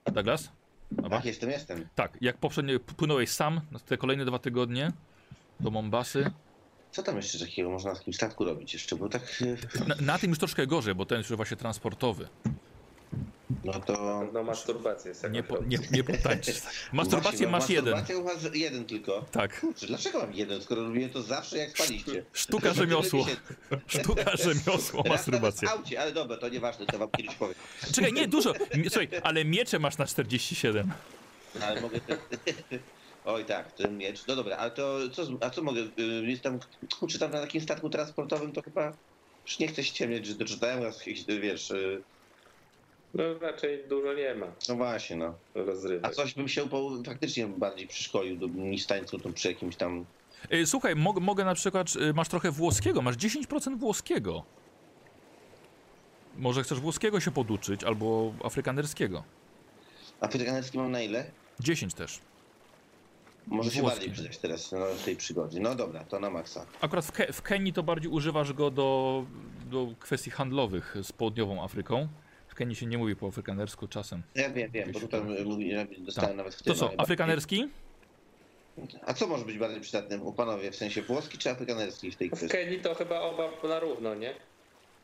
Douglas? 0.05 0.49
Dobra. 0.91 1.10
Tak, 1.17 1.25
jestem, 1.25 1.49
jestem. 1.49 1.88
Tak, 1.95 2.17
jak 2.21 2.38
poprzednio 2.38 2.79
płynąłeś 2.79 3.29
sam 3.29 3.62
na 3.71 3.79
te 3.79 3.97
kolejne 3.97 4.25
dwa 4.25 4.39
tygodnie 4.39 4.91
do 5.60 5.71
Mombasy. 5.71 6.31
Co 6.95 7.03
tam 7.03 7.17
jeszcze 7.17 7.39
takiego 7.39 7.69
można 7.69 7.89
na 7.91 7.97
takim 7.97 8.13
statku 8.13 8.45
robić 8.45 8.73
jeszcze? 8.73 8.95
Bo 8.95 9.10
tak, 9.10 9.43
Na, 9.88 9.95
na 10.01 10.19
tym 10.19 10.29
już 10.29 10.39
troszkę 10.39 10.67
gorzej, 10.67 10.95
bo 10.95 11.05
ten 11.05 11.17
już 11.17 11.27
właśnie 11.27 11.58
transportowy. 11.58 12.27
no 13.63 13.73
to... 13.73 14.23
No 14.34 14.43
masturbację 14.43 15.13
Nie, 15.31 15.43
po, 15.43 15.63
nie, 15.63 15.77
nie 15.91 16.03
potańczysz. 16.03 16.62
Masturbację 16.93 17.45
no, 17.45 17.51
masz 17.51 17.69
jeden. 17.69 17.93
Masturbację 17.93 18.49
masz 18.49 18.55
jeden 18.55 18.86
tylko. 18.86 19.25
Tak. 19.31 19.60
Kurczę, 19.60 19.88
dlaczego 19.88 20.19
mam 20.19 20.34
jeden, 20.34 20.62
skoro 20.62 20.84
robiłem 20.84 21.10
to 21.10 21.21
zawsze 21.21 21.58
jak 21.58 21.69
spaliście? 21.77 22.25
Sztuka 22.34 22.73
rzemiosło. 22.73 23.25
Sztuka 23.88 24.38
rzemiosło, 24.38 25.03
Masturbacja. 25.10 25.69
aucie, 25.71 26.01
ale 26.01 26.12
dobra, 26.12 26.38
to 26.38 26.49
nieważne, 26.49 26.86
to 26.86 26.97
wam 26.97 27.10
kiedyś 27.17 27.36
powiem. 27.36 27.55
Czekaj, 27.93 28.13
nie, 28.13 28.27
dużo. 28.27 28.53
Słuchaj, 28.89 29.10
ale 29.23 29.45
miecze 29.45 29.79
masz 29.79 29.97
na 29.97 30.05
47. 30.05 30.91
No, 31.60 31.65
ale 31.65 31.81
mogę... 31.81 31.99
Oj 33.25 33.45
tak, 33.45 33.71
ten 33.71 33.97
miecz. 33.97 34.27
No 34.27 34.35
dobra, 34.35 34.57
ale 34.57 34.71
to 34.71 35.09
co, 35.09 35.23
a 35.41 35.49
co 35.49 35.63
mogę, 35.63 35.81
y, 35.81 36.25
jest 36.25 36.41
tam, 36.41 36.59
kurczę, 36.99 37.19
tam 37.19 37.31
na 37.31 37.41
takim 37.41 37.61
statku 37.61 37.89
transportowym 37.89 38.51
to 38.51 38.61
chyba... 38.61 38.93
Już 39.45 39.59
nie 39.59 39.67
chcę 39.67 39.83
ściemniać, 39.83 40.25
że 40.25 40.33
doczytałem 40.33 40.83
raz 40.83 40.97
jakieś, 40.99 41.25
wiesz... 41.25 41.71
y, 41.71 42.01
No 43.13 43.23
raczej 43.41 43.83
dużo 43.89 44.13
nie 44.13 44.35
ma 44.35 44.47
No 44.69 44.75
właśnie, 44.75 45.15
no. 45.15 45.33
A 45.55 45.59
rozrywek. 45.59 46.15
coś 46.15 46.33
bym 46.33 46.47
się 46.47 46.69
po, 46.69 46.91
faktycznie 47.05 47.47
bardziej 47.47 47.88
przyszkolił 47.88 48.38
do, 48.38 48.47
niż 48.47 48.85
tańcu 48.85 49.19
to 49.19 49.29
przy 49.29 49.47
jakimś 49.47 49.75
tam... 49.75 50.05
Y, 50.53 50.65
Słuchaj, 50.65 50.95
mog, 50.95 51.19
mogę 51.19 51.45
na 51.45 51.55
przykład, 51.55 51.88
masz 52.13 52.29
trochę 52.29 52.51
włoskiego, 52.51 53.01
masz 53.01 53.15
10% 53.15 53.77
włoskiego. 53.77 54.43
Może 56.38 56.63
chcesz 56.63 56.79
włoskiego 56.79 57.19
się 57.19 57.31
poduczyć, 57.31 57.83
albo 57.83 58.33
afrykanerskiego. 58.43 59.23
Afrykanerski 60.19 60.77
mam 60.77 60.91
na 60.91 61.01
ile? 61.01 61.31
10 61.59 61.93
też. 61.93 62.19
Może 63.47 63.71
się 63.71 63.84
bardziej 63.84 64.12
przydać 64.12 64.38
teraz 64.38 64.71
no, 64.71 64.86
w 64.86 65.03
tej 65.03 65.15
przygodzie. 65.15 65.60
No 65.60 65.75
dobra, 65.75 66.03
to 66.03 66.19
na 66.19 66.29
maksa. 66.29 66.65
Akurat 66.81 67.05
w, 67.05 67.12
Ke 67.12 67.34
w 67.34 67.41
Kenii 67.41 67.73
to 67.73 67.84
bardziej 67.84 68.12
używasz 68.12 68.53
go 68.53 68.71
do, 68.71 69.25
do 69.65 69.88
kwestii 69.99 70.29
handlowych 70.31 70.95
z 71.03 71.12
południową 71.12 71.63
Afryką. 71.63 72.08
W 72.47 72.55
Kenii 72.55 72.75
się 72.75 72.86
nie 72.86 72.97
mówi 72.97 73.15
po 73.15 73.27
afrykanersku 73.27 73.88
czasem. 73.88 74.21
Ja 74.36 74.49
wiem, 74.49 74.71
wiem, 74.71 74.91
bo 74.91 74.99
tutaj 74.99 75.21
dostałem 75.97 76.29
Tak. 76.29 76.38
nawet 76.38 76.55
w 76.55 76.58
To 76.58 76.63
tym. 76.63 76.75
co, 76.75 76.88
ale- 76.89 76.97
afrykanerski? 76.97 77.69
A 79.05 79.13
co 79.13 79.27
może 79.27 79.45
być 79.45 79.58
bardziej 79.58 79.81
przydatnym 79.81 80.21
u 80.21 80.34
panowie, 80.34 80.71
w 80.71 80.75
sensie 80.75 81.01
włoski 81.01 81.38
czy 81.38 81.49
afrykanerski 81.49 82.12
w 82.12 82.15
tej 82.15 82.27
W 82.29 82.31
kwestii? 82.31 82.58
Kenii 82.58 82.79
to 82.79 82.95
chyba 82.95 83.19
oba 83.21 83.49
na 83.69 83.79
równo, 83.79 84.15
nie? 84.15 84.34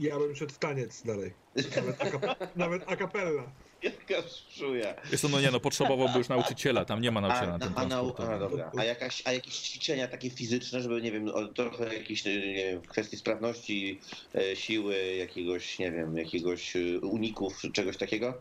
Ja 0.02 0.20
bym 0.20 0.36
szedł 0.36 0.54
w 0.54 0.58
taniec 0.60 1.04
dalej. 1.04 1.34
Nawet, 1.76 2.02
aka, 2.02 2.36
nawet 2.56 2.84
a 2.88 2.96
cappella. 2.96 3.44
Jaka 3.84 4.30
szuja. 4.50 4.96
Jest 5.12 5.30
no 5.30 5.42
nie 5.42 5.52
no, 5.52 5.60
potrzebowałby 5.60 6.18
już 6.18 6.30
nauczyciela, 6.30 6.86
tam 6.86 7.02
nie 7.02 7.12
ma 7.12 7.20
A, 7.20 7.22
nauczyciela 7.22 7.58
na 7.58 7.66
tym 7.66 7.74
a, 7.76 7.82
a, 7.82 7.86
nau- 7.86 8.34
a, 8.36 8.40
dobra. 8.40 8.72
a, 8.78 8.84
jakaś, 8.84 9.22
a 9.26 9.32
jakieś 9.34 9.54
ćwiczenia 9.60 10.08
takie 10.08 10.30
fizyczne, 10.30 10.82
żeby, 10.82 11.02
nie 11.02 11.12
wiem, 11.12 11.32
trochę 11.56 11.94
jakieś, 11.94 12.26
nie 12.26 12.40
wiem, 12.56 12.82
w 12.82 12.88
kwestii 12.88 13.18
sprawności, 13.18 14.00
e, 14.36 14.56
siły, 14.56 15.16
jakiegoś, 15.16 15.80
nie 15.80 15.92
wiem, 15.92 16.18
jakiegoś 16.18 16.76
e, 16.76 17.00
uników, 17.00 17.62
czy 17.62 17.72
czegoś 17.72 17.98
takiego? 17.98 18.34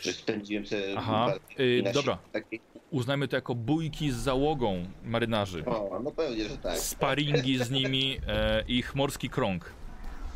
Że 0.00 0.12
spędziłem 0.12 0.66
sobie... 0.66 0.94
Aha, 0.96 1.34
y, 1.60 1.82
na 1.84 1.92
dobra. 1.92 2.18
takiej- 2.32 2.60
Uznajmy 2.90 3.28
to 3.28 3.36
jako 3.36 3.54
bójki 3.54 4.10
z 4.10 4.16
załogą 4.16 4.86
marynarzy. 5.04 5.64
O, 5.64 6.00
no 6.04 6.10
pewnie, 6.10 6.48
że 6.48 6.56
tak. 6.58 6.78
Sparingi 6.78 7.58
z 7.58 7.70
nimi, 7.70 8.18
e, 8.28 8.64
ich 8.68 8.94
morski 8.94 9.30
krąg. 9.30 9.77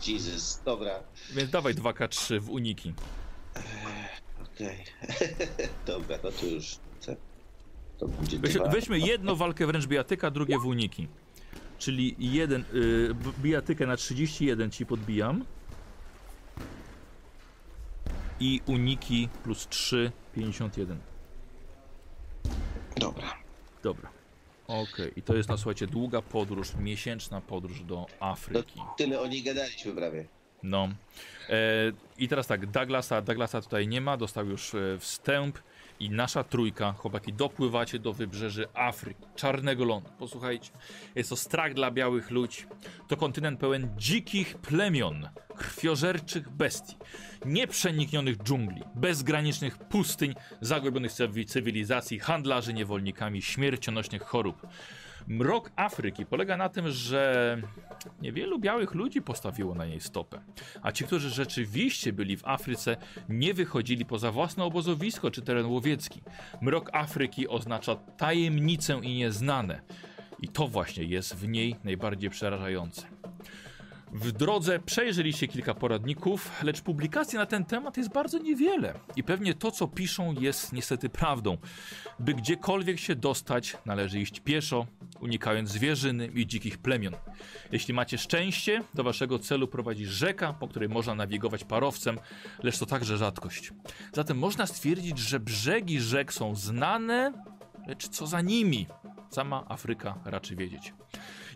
Jesus, 0.07 0.61
dobra. 0.65 1.01
Więc 1.31 1.51
dawaj 1.51 1.75
2K3 1.75 2.41
w 2.41 2.51
uniki. 2.51 2.95
Okej. 4.55 4.85
dobra, 5.87 6.19
no 6.25 6.31
to 6.33 6.47
już. 6.47 6.77
To 7.99 8.09
będzie 8.09 8.39
Weź, 8.39 8.59
weźmy 8.73 8.99
jedno 8.99 9.37
walkę 9.37 9.67
wręcz 9.67 9.87
bijatyka, 9.87 10.31
drugie 10.31 10.59
w 10.59 10.67
uniki. 10.67 11.09
Czyli 11.79 12.17
jeden, 12.19 12.65
y, 12.75 13.15
b- 13.15 13.33
bijatykę 13.39 13.87
na 13.87 13.97
31 13.97 14.71
ci 14.71 14.87
podbijam. 14.87 15.45
I 18.41 18.61
uniki 18.67 19.29
plus 19.45 19.67
3, 19.69 20.13
51. 20.35 20.99
Dobra. 22.97 23.35
Dobra. 23.83 24.12
Okej, 24.73 25.13
i 25.17 25.23
to 25.23 25.35
jest, 25.37 25.49
no 25.49 25.57
słuchajcie, 25.57 25.87
długa 25.87 26.23
podróż, 26.23 26.75
miesięczna 26.75 27.41
podróż 27.41 27.81
do 27.85 28.07
Afryki. 28.21 28.81
Tyle 28.97 29.21
o 29.21 29.27
niej 29.27 29.43
gadaliśmy 29.43 29.93
prawie. 29.93 30.27
No. 30.63 30.89
E, 31.49 31.59
I 32.19 32.29
teraz 32.29 32.47
tak, 32.47 32.67
Douglasa, 32.67 33.23
Douglasa 33.23 33.61
tutaj 33.61 33.89
nie 33.89 34.01
ma, 34.01 34.17
dostał 34.17 34.47
już 34.47 34.75
e, 34.75 34.99
wstęp 34.99 35.59
i 36.01 36.11
nasza 36.11 36.45
trójka, 36.45 36.93
chłopaki, 36.93 37.33
dopływacie 37.33 37.99
do 37.99 38.13
wybrzeży 38.13 38.67
Afryki, 38.75 39.27
czarnego 39.37 39.85
lądu. 39.85 40.11
Posłuchajcie, 40.19 40.71
jest 41.15 41.31
to 41.31 41.37
strach 41.37 41.75
dla 41.75 41.91
białych 41.91 42.31
ludzi. 42.31 42.63
To 43.09 43.17
kontynent 43.17 43.61
pełen 43.61 43.95
dzikich 43.97 44.59
plemion, 44.59 45.29
krwiożerczych 45.57 46.51
bestii, 46.51 46.97
nieprzeniknionych 47.45 48.37
dżungli, 48.37 48.83
bezgranicznych 48.95 49.79
pustyń, 49.79 50.35
zagłębionych 50.61 51.13
cywi- 51.13 51.47
cywilizacji, 51.47 52.19
handlarzy 52.19 52.75
niewolnikami, 52.75 53.43
śmiercionośnych 53.43 54.23
chorób. 54.23 54.67
Mrok 55.27 55.71
Afryki 55.77 56.27
polega 56.27 56.57
na 56.57 56.69
tym, 56.69 56.89
że 56.89 57.57
niewielu 58.23 58.59
białych 58.59 58.95
ludzi 58.95 59.23
postawiło 59.23 59.75
na 59.75 59.87
niej 59.87 60.01
stopę. 60.01 60.41
A 60.83 60.93
ci, 60.93 61.05
którzy 61.05 61.31
rzeczywiście 61.31 62.13
byli 62.13 62.37
w 62.37 62.47
Afryce, 62.47 62.97
nie 63.29 63.55
wychodzili 63.55 64.05
poza 64.05 64.33
własne 64.33 64.65
obozowisko 64.65 65.31
czy 65.31 65.43
teren 65.43 65.67
łowiecki. 65.67 66.23
Mrok 66.61 66.91
Afryki 66.93 67.49
oznacza 67.49 67.97
tajemnicę 67.97 69.01
i 69.03 69.15
nieznane. 69.15 69.81
I 70.43 70.49
to 70.49 70.69
właśnie 70.69 71.05
jest 71.05 71.37
w 71.37 71.49
niej 71.49 71.77
najbardziej 71.85 72.31
przerażające. 72.31 73.22
W 74.13 74.33
drodze 74.33 74.79
przejrzeliście 74.79 75.49
kilka 75.49 75.75
poradników, 75.75 76.63
lecz 76.63 76.81
publikacji 76.81 77.39
na 77.39 77.47
ten 77.47 77.65
temat 77.65 77.97
jest 77.97 78.13
bardzo 78.13 78.39
niewiele. 78.39 78.95
I 79.17 79.25
pewnie 79.25 79.55
to, 79.55 79.71
co 79.71 79.89
piszą, 79.89 80.35
jest 80.41 80.73
niestety 80.73 81.09
prawdą. 81.09 81.59
By 82.19 82.35
gdziekolwiek 82.35 83.01
się 83.01 83.15
dostać, 83.15 83.77
należy 83.87 84.21
iść 84.21 84.41
pieszo, 84.41 84.87
unikając 85.21 85.71
zwierzyny 85.71 86.27
i 86.27 86.47
dzikich 86.47 86.79
plemion. 86.79 87.15
Jeśli 87.73 87.95
macie 87.95 88.19
szczęście, 88.19 88.85
do 88.95 89.05
waszego 89.05 89.39
celu 89.39 89.69
prowadzi 89.69 90.07
rzeka, 90.07 90.53
po 90.53 90.69
której 90.69 90.89
można 90.89 91.15
nawigować 91.15 91.65
parowcem, 91.65 92.19
lecz 92.63 92.79
to 92.79 92.87
także 92.87 93.17
rzadkość. 93.17 93.73
Zatem 94.13 94.39
można 94.39 94.67
stwierdzić, 94.67 95.19
że 95.19 95.41
brzegi 95.41 96.01
rzek 96.01 96.33
są 96.33 96.55
znane, 96.55 97.33
lecz 97.87 98.09
co 98.09 98.27
za 98.27 98.41
nimi? 98.41 98.87
Sama 99.31 99.65
Afryka 99.69 100.19
raczy 100.25 100.57
wiedzieć. 100.57 100.95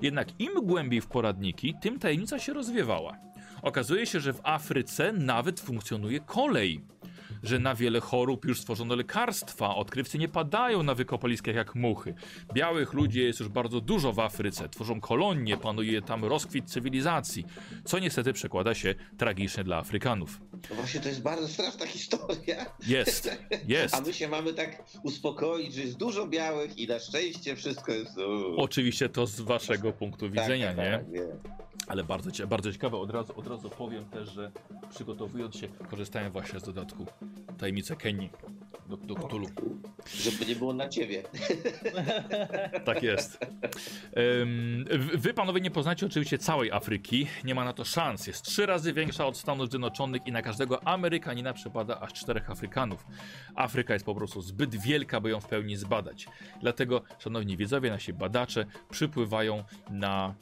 Jednak 0.03 0.41
im 0.41 0.53
głębiej 0.63 1.01
w 1.01 1.07
poradniki, 1.07 1.75
tym 1.81 1.99
tajemnica 1.99 2.39
się 2.39 2.53
rozwiewała. 2.53 3.17
Okazuje 3.63 4.07
się, 4.07 4.21
że 4.21 4.33
w 4.33 4.41
Afryce 4.43 5.13
nawet 5.13 5.61
funkcjonuje 5.61 6.21
kolej. 6.21 6.85
Że 7.43 7.59
na 7.59 7.75
wiele 7.75 8.01
chorób 8.01 8.45
już 8.45 8.61
stworzono 8.61 8.97
lekarstwa, 8.97 9.75
odkrywcy 9.75 10.19
nie 10.19 10.29
padają 10.29 10.83
na 10.83 10.95
wykopaliskach 10.95 11.55
jak 11.55 11.75
muchy. 11.75 12.15
Białych 12.55 12.93
ludzi 12.93 13.21
jest 13.21 13.41
już 13.41 13.49
bardzo 13.49 13.81
dużo 13.81 14.13
w 14.13 14.21
Afryce, 14.21 14.69
tworzą 14.69 15.01
kolonie, 15.01 15.57
panuje 15.57 16.03
tam 16.03 16.25
rozkwit 16.25 16.71
cywilizacji, 16.71 17.45
co 17.85 17.99
niestety 17.99 18.33
przekłada 18.33 18.75
się 18.75 18.95
tragicznie 19.17 19.65
dla 19.65 19.77
Afrykanów. 19.77 20.41
No 20.71 20.77
właśnie 20.77 21.01
to 21.01 21.09
jest 21.09 21.23
bardzo 21.23 21.49
straszna 21.49 21.87
historia. 21.97 22.67
Jest, 22.87 23.31
jest. 23.69 23.95
A 23.95 24.01
my 24.01 24.13
się 24.13 24.29
mamy 24.29 24.55
tak 24.55 24.83
uspokoić, 25.03 25.75
że 25.75 25.81
jest 25.81 25.97
dużo 25.97 26.27
białych 26.27 26.79
i 26.79 26.87
na 26.87 26.99
szczęście 26.99 27.57
wszystko 27.57 27.93
jest. 27.93 28.19
uuu. 28.19 28.55
Oczywiście 28.61 29.09
to 29.09 29.27
z 29.27 29.41
waszego 29.41 29.93
punktu 29.93 30.25
Tak, 30.31 30.33
widzenia, 30.33 30.75
tak, 30.75 30.77
nie? 31.13 31.19
tak. 31.19 31.27
Ale 31.87 32.05
bardzo, 32.05 32.47
bardzo 32.47 32.73
ciekawe, 32.73 32.97
od 32.97 33.11
razu, 33.11 33.33
od 33.37 33.47
razu 33.47 33.71
powiem 33.71 34.05
też, 34.05 34.33
że 34.33 34.51
przygotowując 34.91 35.57
się, 35.57 35.69
korzystałem 35.91 36.33
właśnie 36.33 36.61
z 36.61 36.63
dodatku 36.63 37.07
Tajemnice 37.59 37.97
Kenii 37.97 38.31
do, 38.89 38.97
do 38.97 39.15
Cthulhu. 39.15 39.49
Żeby 40.15 40.47
nie 40.47 40.57
było 40.57 40.73
na 40.73 40.89
ciebie. 40.89 41.23
Tak 42.85 43.03
jest. 43.03 43.39
Wy 45.15 45.35
panowie 45.35 45.61
nie 45.61 45.71
poznacie 45.71 46.07
oczywiście 46.07 46.39
całej 46.39 46.73
Afryki, 46.73 47.27
nie 47.45 47.55
ma 47.55 47.65
na 47.65 47.73
to 47.73 47.85
szans. 47.85 48.27
Jest 48.27 48.43
trzy 48.43 48.67
razy 48.67 48.93
większa 48.93 49.27
od 49.27 49.37
Stanów 49.37 49.71
Zjednoczonych 49.71 50.27
i 50.27 50.33
na 50.33 50.43
każdego 50.43 50.87
Amerykanina 50.89 51.53
przypada 51.53 52.01
aż 52.01 52.13
czterech 52.13 52.51
Afrykanów. 52.51 53.07
Afryka 53.55 53.95
jest 53.95 54.07
po 54.07 54.15
prostu 54.15 54.41
zbyt 54.43 54.77
wielka, 54.77 55.21
by 55.21 55.31
ją 55.31 55.41
w 55.41 55.49
pełni 55.49 55.77
zbadać. 55.77 56.27
Dlatego, 56.61 57.03
szanowni 57.19 57.57
widzowie, 57.57 57.91
nasi 57.91 58.13
badacze 58.13 58.67
przypływają 58.91 59.65
na 59.91 60.35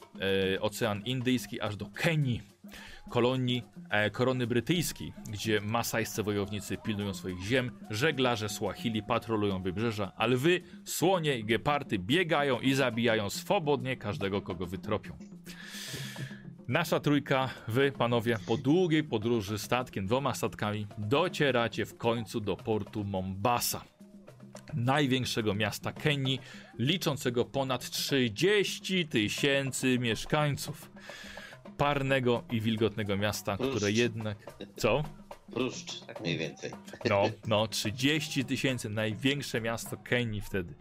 e, 0.55 0.61
Ocean 0.61 1.01
Indyjski 1.05 1.61
aż 1.61 1.75
do 1.75 1.85
Kenii. 1.85 2.55
Kolonii 3.09 3.63
e, 3.89 4.09
korony 4.09 4.47
brytyjskiej, 4.47 5.13
gdzie 5.29 5.61
masajscy 5.61 6.23
wojownicy 6.23 6.77
pilnują 6.77 7.13
swoich 7.13 7.43
ziem, 7.43 7.71
żeglarze 7.89 8.49
Swahili 8.49 9.03
patrolują 9.03 9.61
wybrzeża, 9.61 10.11
a 10.17 10.25
lwy, 10.25 10.61
słonie 10.83 11.39
i 11.39 11.45
gepardy 11.45 11.99
biegają 11.99 12.59
i 12.59 12.73
zabijają 12.73 13.29
swobodnie 13.29 13.97
każdego, 13.97 14.41
kogo 14.41 14.65
wytropią. 14.65 15.17
Nasza 16.67 16.99
trójka, 16.99 17.49
wy 17.67 17.91
panowie, 17.91 18.37
po 18.47 18.57
długiej 18.57 19.03
podróży 19.03 19.59
statkiem, 19.59 20.05
dwoma 20.05 20.33
statkami, 20.33 20.87
docieracie 20.97 21.85
w 21.85 21.97
końcu 21.97 22.39
do 22.39 22.55
portu 22.55 23.03
Mombasa. 23.03 23.83
Największego 24.73 25.53
miasta 25.53 25.91
Kenii, 25.91 26.39
liczącego 26.79 27.45
ponad 27.45 27.89
30 27.89 29.07
tysięcy 29.07 29.99
mieszkańców. 29.99 30.91
Parnego 31.77 32.43
i 32.51 32.61
wilgotnego 32.61 33.17
miasta, 33.17 33.55
które 33.55 33.71
Pruszcz. 33.71 33.95
jednak. 33.95 34.37
Co? 34.77 35.03
Pruszcz, 35.53 35.99
tak 35.99 36.21
mniej 36.21 36.37
więcej. 36.37 36.71
No, 37.09 37.23
no, 37.47 37.67
30 37.67 38.45
tysięcy, 38.45 38.89
największe 38.89 39.61
miasto 39.61 39.97
Kenii 39.97 40.41
wtedy. 40.41 40.73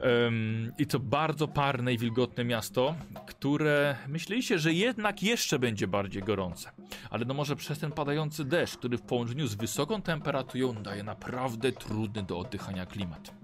Em, 0.00 0.72
I 0.78 0.86
to 0.86 1.00
bardzo 1.00 1.48
parne 1.48 1.92
i 1.92 1.98
wilgotne 1.98 2.44
miasto, 2.44 2.94
które 3.26 3.96
myśleliście, 4.08 4.58
że 4.58 4.72
jednak 4.72 5.22
jeszcze 5.22 5.58
będzie 5.58 5.86
bardziej 5.86 6.22
gorące. 6.22 6.70
Ale 7.10 7.24
no 7.24 7.34
może 7.34 7.56
przez 7.56 7.78
ten 7.78 7.92
padający 7.92 8.44
deszcz, 8.44 8.76
który 8.76 8.98
w 8.98 9.02
połączeniu 9.02 9.46
z 9.46 9.54
wysoką 9.54 10.02
temperaturą 10.02 10.72
daje 10.74 11.02
naprawdę 11.02 11.72
trudny 11.72 12.22
do 12.22 12.38
oddychania 12.38 12.86
klimat. 12.86 13.34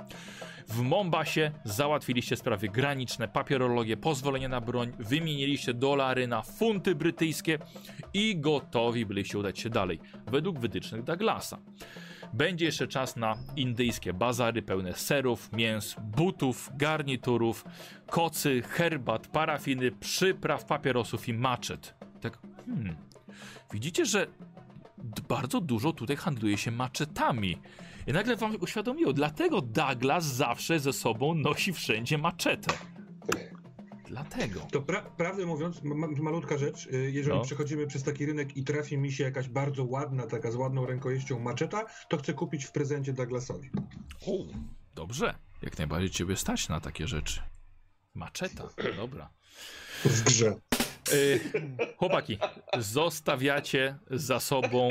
W 0.68 0.80
Mombasie 0.80 1.50
załatwiliście 1.64 2.36
sprawy 2.36 2.68
graniczne, 2.68 3.28
papierologię, 3.28 3.96
pozwolenie 3.96 4.48
na 4.48 4.60
broń, 4.60 4.92
wymieniliście 4.98 5.74
dolary 5.74 6.26
na 6.28 6.42
funty 6.42 6.94
brytyjskie 6.94 7.58
i 8.14 8.36
gotowi 8.36 9.06
byliście 9.06 9.38
udać 9.38 9.58
się 9.58 9.70
dalej, 9.70 10.00
według 10.26 10.58
wytycznych 10.58 11.02
Douglasa. 11.02 11.58
Będzie 12.32 12.64
jeszcze 12.64 12.88
czas 12.88 13.16
na 13.16 13.36
indyjskie 13.56 14.12
bazary 14.12 14.62
pełne 14.62 14.92
serów, 14.92 15.52
mięs, 15.52 15.96
butów, 16.02 16.70
garniturów, 16.74 17.64
kocy, 18.06 18.62
herbat, 18.62 19.26
parafiny, 19.26 19.92
przypraw, 19.92 20.64
papierosów 20.64 21.28
i 21.28 21.34
maczet. 21.34 21.94
Tak, 22.20 22.38
hmm. 22.66 22.96
Widzicie, 23.72 24.06
że 24.06 24.26
bardzo 25.28 25.60
dużo 25.60 25.92
tutaj 25.92 26.16
handluje 26.16 26.58
się 26.58 26.70
maczetami. 26.70 27.58
I 28.06 28.12
nagle 28.12 28.36
wam 28.36 28.56
uświadomiło, 28.60 29.12
dlatego 29.12 29.60
Douglas 29.60 30.24
zawsze 30.24 30.80
ze 30.80 30.92
sobą 30.92 31.34
nosi 31.34 31.72
wszędzie 31.72 32.18
maczetę. 32.18 32.72
Dlatego. 34.06 34.60
To 34.72 34.82
pra 34.82 35.02
prawdę 35.02 35.46
mówiąc, 35.46 35.82
ma 35.82 35.94
ma 35.94 36.06
malutka 36.22 36.58
rzecz, 36.58 36.86
y, 36.86 37.10
jeżeli 37.12 37.36
No. 37.38 37.44
przechodzimy 37.44 37.86
przez 37.86 38.02
taki 38.02 38.26
rynek 38.26 38.56
i 38.56 38.64
trafi 38.64 38.98
mi 38.98 39.12
się 39.12 39.24
jakaś 39.24 39.48
bardzo 39.48 39.84
ładna, 39.84 40.26
taka 40.26 40.50
z 40.50 40.54
ładną 40.56 40.86
rękojeścią 40.86 41.38
maczeta, 41.38 41.84
to 42.08 42.16
chcę 42.16 42.32
kupić 42.34 42.64
w 42.64 42.72
prezencie 42.72 43.12
Douglasowi. 43.12 43.70
O, 44.26 44.32
dobrze. 44.94 45.34
Jak 45.62 45.78
najbardziej 45.78 46.10
ciebie 46.10 46.36
stać 46.36 46.68
na 46.68 46.80
takie 46.80 47.06
rzeczy. 47.08 47.40
Maczeta, 48.14 48.68
dobra. 48.96 49.30
W 50.04 50.22
grze. 50.22 50.54
Y, 51.12 51.40
chłopaki, 51.96 52.38
zostawiacie 52.78 53.96
za 54.10 54.40
sobą. 54.40 54.88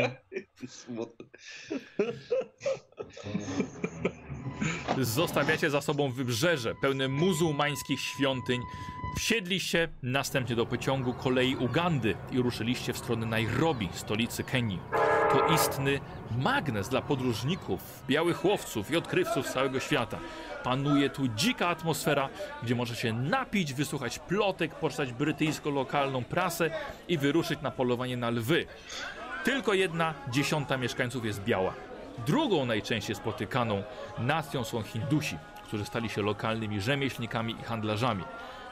Zostawiacie 4.97 5.69
za 5.69 5.81
sobą 5.81 6.11
wybrzeże 6.11 6.73
pełne 6.81 7.07
muzułmańskich 7.07 7.99
świątyń. 8.01 8.61
Wsiedliście 9.17 9.89
następnie 10.03 10.55
do 10.55 10.65
pociągu 10.65 11.13
kolei 11.13 11.55
Ugandy 11.55 12.15
i 12.31 12.41
ruszyliście 12.41 12.93
w 12.93 12.97
stronę 12.97 13.25
Nairobi, 13.25 13.89
stolicy 13.93 14.43
Kenii. 14.43 14.79
To 15.31 15.53
istny 15.53 15.99
magnes 16.37 16.89
dla 16.89 17.01
podróżników, 17.01 18.03
białych 18.07 18.45
łowców 18.45 18.91
i 18.91 18.97
odkrywców 18.97 19.47
z 19.47 19.53
całego 19.53 19.79
świata. 19.79 20.19
Panuje 20.63 21.09
tu 21.09 21.27
dzika 21.27 21.67
atmosfera, 21.67 22.29
gdzie 22.63 22.75
może 22.75 22.95
się 22.95 23.13
napić, 23.13 23.73
wysłuchać 23.73 24.19
plotek, 24.19 24.75
poczytać 24.75 25.13
brytyjsko-lokalną 25.13 26.23
prasę 26.23 26.69
i 27.07 27.17
wyruszyć 27.17 27.61
na 27.61 27.71
polowanie 27.71 28.17
na 28.17 28.29
lwy. 28.29 28.65
Tylko 29.43 29.73
jedna 29.73 30.13
dziesiąta 30.29 30.77
mieszkańców 30.77 31.25
jest 31.25 31.43
biała. 31.43 31.73
Drugą 32.27 32.65
najczęściej 32.65 33.15
spotykaną 33.15 33.83
nacją 34.19 34.63
są 34.63 34.81
Hindusi, 34.81 35.37
którzy 35.63 35.85
stali 35.85 36.09
się 36.09 36.21
lokalnymi 36.21 36.81
rzemieślnikami 36.81 37.55
i 37.59 37.63
handlarzami. 37.63 38.23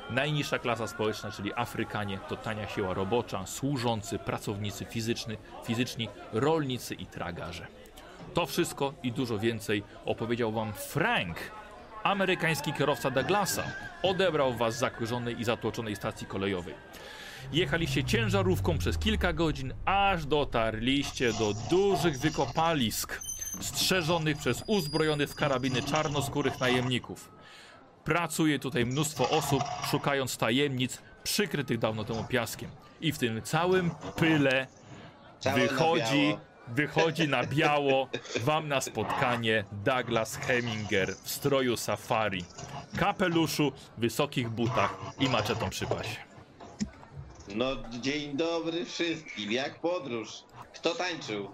Najniższa 0.09 0.59
klasa 0.59 0.87
społeczna, 0.87 1.31
czyli 1.31 1.51
Afrykanie, 1.55 2.19
to 2.29 2.35
tania 2.35 2.67
siła 2.67 2.93
robocza, 2.93 3.45
służący, 3.45 4.19
pracownicy 4.19 4.85
fizyczny, 4.85 5.37
fizyczni, 5.63 6.09
rolnicy 6.33 6.93
i 6.95 7.05
tragarze. 7.05 7.67
To 8.33 8.45
wszystko 8.45 8.93
i 9.03 9.11
dużo 9.11 9.39
więcej 9.39 9.83
opowiedział 10.05 10.51
wam 10.51 10.73
Frank, 10.73 11.37
amerykański 12.03 12.73
kierowca 12.73 13.11
Douglasa. 13.11 13.63
Odebrał 14.03 14.53
was 14.53 14.75
z 14.75 14.79
zakurzonej 14.79 15.41
i 15.41 15.43
zatłoczonej 15.43 15.95
stacji 15.95 16.27
kolejowej. 16.27 16.73
Jechaliście 17.53 18.03
ciężarówką 18.03 18.77
przez 18.77 18.97
kilka 18.97 19.33
godzin, 19.33 19.73
aż 19.85 20.25
dotarliście 20.25 21.33
do 21.33 21.53
dużych 21.69 22.19
wykopalisk, 22.19 23.21
strzeżonych 23.61 24.37
przez 24.37 24.63
uzbrojonych 24.67 25.29
w 25.29 25.35
karabiny 25.35 25.81
czarnoskórych 25.81 26.59
najemników. 26.59 27.31
Pracuje 28.03 28.59
tutaj 28.59 28.85
mnóstwo 28.85 29.29
osób, 29.29 29.63
szukając 29.91 30.37
tajemnic 30.37 31.01
przykrytych 31.23 31.77
dawno 31.77 32.03
temu 32.03 32.23
piaskiem. 32.23 32.69
I 33.01 33.11
w 33.11 33.17
tym 33.17 33.41
całym 33.41 33.91
pyle 34.15 34.67
Całe 35.39 35.59
wychodzi. 35.59 36.37
Wychodzi 36.75 37.27
na 37.27 37.43
biało 37.43 38.07
wam 38.39 38.67
na 38.67 38.81
spotkanie 38.81 39.65
Douglas 39.71 40.35
Heminger 40.35 41.15
w 41.23 41.29
stroju 41.29 41.77
safari, 41.77 42.45
kapeluszu, 42.97 43.71
wysokich 43.97 44.49
butach 44.49 44.95
i 45.19 45.29
maczetą 45.29 45.69
przy 45.69 45.85
pasie. 45.85 46.17
No, 47.55 47.65
dzień 47.89 48.37
dobry 48.37 48.85
wszystkim. 48.85 49.51
Jak 49.51 49.79
podróż? 49.79 50.43
Kto 50.73 50.95
tańczył? 50.95 51.51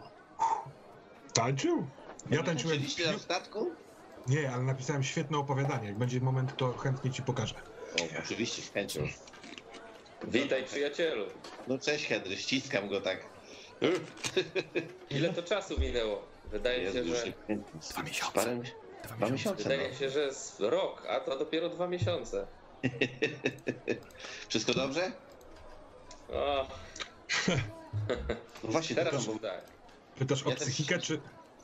Tańczył? 1.33 1.87
Ja 2.31 2.43
tańczyłem. 2.43 2.77
Tańczyliście 2.77 3.11
na 3.11 3.19
statku? 3.19 3.71
Nie, 4.27 4.51
ale 4.51 4.63
napisałem 4.63 5.03
świetne 5.03 5.37
opowiadanie. 5.37 5.87
Jak 5.87 5.97
będzie 5.97 6.21
moment, 6.21 6.57
to 6.57 6.73
chętnie 6.73 7.11
ci 7.11 7.21
pokażę. 7.21 7.55
O, 8.01 8.19
oczywiście, 8.23 8.61
z 8.61 8.69
chęcią. 8.71 9.07
Witaj 10.27 10.63
przyjacielu. 10.63 11.25
No 11.67 11.77
cześć 11.77 12.05
Henry, 12.07 12.37
ściskam 12.37 12.89
go 12.89 13.01
tak. 13.01 13.34
Ile 15.09 15.33
to 15.33 15.43
czasu 15.43 15.79
minęło? 15.79 16.21
Wydaje 16.51 16.91
się, 16.91 16.97
Jezu, 16.99 17.15
że... 17.15 17.25
że... 17.25 17.33
Dwa 17.91 18.03
miesiące. 18.03 18.33
Parę, 18.33 18.61
dwa 19.17 19.29
miesiące. 19.29 19.63
Wydaje 19.63 19.89
no. 19.89 19.95
się, 19.95 20.09
że 20.09 20.19
jest 20.19 20.59
rok, 20.59 21.05
a 21.09 21.19
to 21.19 21.37
dopiero 21.39 21.69
dwa 21.69 21.87
miesiące. 21.87 22.47
Wszystko 24.49 24.73
dobrze? 24.73 25.11
O, 26.29 26.67
No 28.63 28.71
właśnie, 28.71 28.95
teraz 28.95 29.13
tylko, 29.13 29.31
już 29.31 29.41
bo 29.41 29.47
tak. 29.47 29.61
Pytasz 30.19 30.43
o 30.43 30.49
Ja 30.49 30.55
też 30.55 30.67
psychikę, 30.67 30.99
czy, 30.99 31.19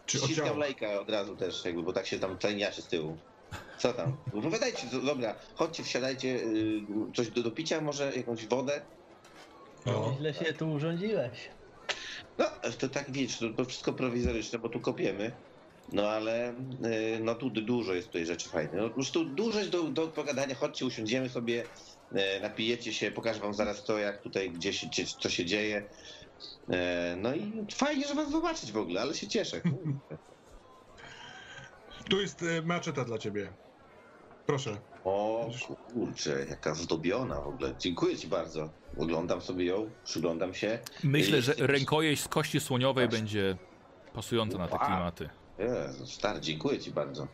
czy 0.05 0.23
o 0.23 0.27
ciało? 0.27 0.57
lejka 0.57 0.99
od 0.99 1.09
razu 1.09 1.35
też, 1.35 1.65
jakby, 1.65 1.83
bo 1.83 1.93
tak 1.93 2.07
się 2.07 2.19
tam 2.19 2.37
tleniaczy 2.37 2.81
z 2.81 2.87
tyłu. 2.87 3.17
Co 3.77 3.93
tam? 3.93 4.17
Opowiadajcie, 4.37 4.89
co- 4.91 5.01
dobra, 5.01 5.35
chodźcie, 5.55 5.83
wsiadajcie, 5.83 6.27
y, 6.27 6.81
coś 7.15 7.29
do, 7.29 7.43
do 7.43 7.51
picia, 7.51 7.81
może 7.81 8.13
jakąś 8.15 8.47
wodę? 8.47 8.81
O, 9.85 10.13
Źle 10.17 10.33
się 10.33 10.53
tu 10.53 10.71
urządziłeś. 10.71 11.49
No, 12.41 12.71
to 12.79 12.89
tak 12.89 13.11
wiesz, 13.11 13.37
to, 13.37 13.49
to 13.49 13.65
wszystko 13.65 13.93
prowizoryczne, 13.93 14.59
bo 14.59 14.69
tu 14.69 14.79
kopiemy. 14.79 15.31
No 15.91 16.09
ale 16.09 16.49
y, 16.49 16.53
no 17.23 17.35
tu 17.35 17.49
dużo 17.49 17.93
jest 17.93 18.07
tutaj 18.07 18.25
rzeczy 18.25 18.49
fajnych. 18.49 18.73
No, 18.73 18.89
po 18.89 18.95
prostu 18.95 19.25
dużo 19.25 19.59
jest 19.59 19.71
do, 19.71 19.83
do 19.83 20.07
pogadania. 20.07 20.55
Chodźcie, 20.55 20.85
usiądziemy 20.85 21.29
sobie, 21.29 21.63
y, 22.11 22.41
napijecie 22.41 22.93
się, 22.93 23.11
pokażę 23.11 23.39
wam 23.39 23.53
zaraz 23.53 23.83
to, 23.83 23.97
jak 23.97 24.21
tutaj, 24.21 24.51
gdzie 24.51 24.73
się, 24.73 24.87
co 25.19 25.29
się 25.29 25.45
dzieje. 25.45 25.89
Y, 26.69 26.75
No 27.17 27.35
i 27.35 27.65
fajnie, 27.73 28.07
że 28.07 28.15
was 28.15 28.31
zobaczyć 28.31 28.71
w 28.71 28.77
ogóle, 28.77 29.01
ale 29.01 29.13
się 29.13 29.27
cieszę. 29.27 29.61
tu 32.09 32.21
jest 32.21 32.45
maczeta 32.63 33.05
dla 33.05 33.17
ciebie. 33.17 33.53
Proszę. 34.45 34.77
O 35.03 35.49
kurczę, 35.93 36.45
jaka 36.49 36.73
zdobiona 36.75 37.41
w 37.41 37.47
ogóle. 37.47 37.73
Dziękuję 37.79 38.17
ci 38.17 38.27
bardzo. 38.27 38.69
Oglądam 38.97 39.41
sobie 39.41 39.65
ją, 39.65 39.89
przyglądam 40.03 40.53
się. 40.53 40.79
Myślę, 41.03 41.41
że 41.41 41.53
rękojeść 41.57 42.23
z 42.23 42.27
kości 42.27 42.59
słoniowej 42.59 43.07
Właśnie. 43.07 43.19
będzie 43.19 43.57
pasująca 44.13 44.57
na 44.57 44.67
te 44.67 44.77
klimaty. 44.79 45.29
Jezu, 45.59 46.07
stary, 46.07 46.41
dziękuję 46.41 46.79
ci 46.79 46.91
bardzo. 46.91 47.27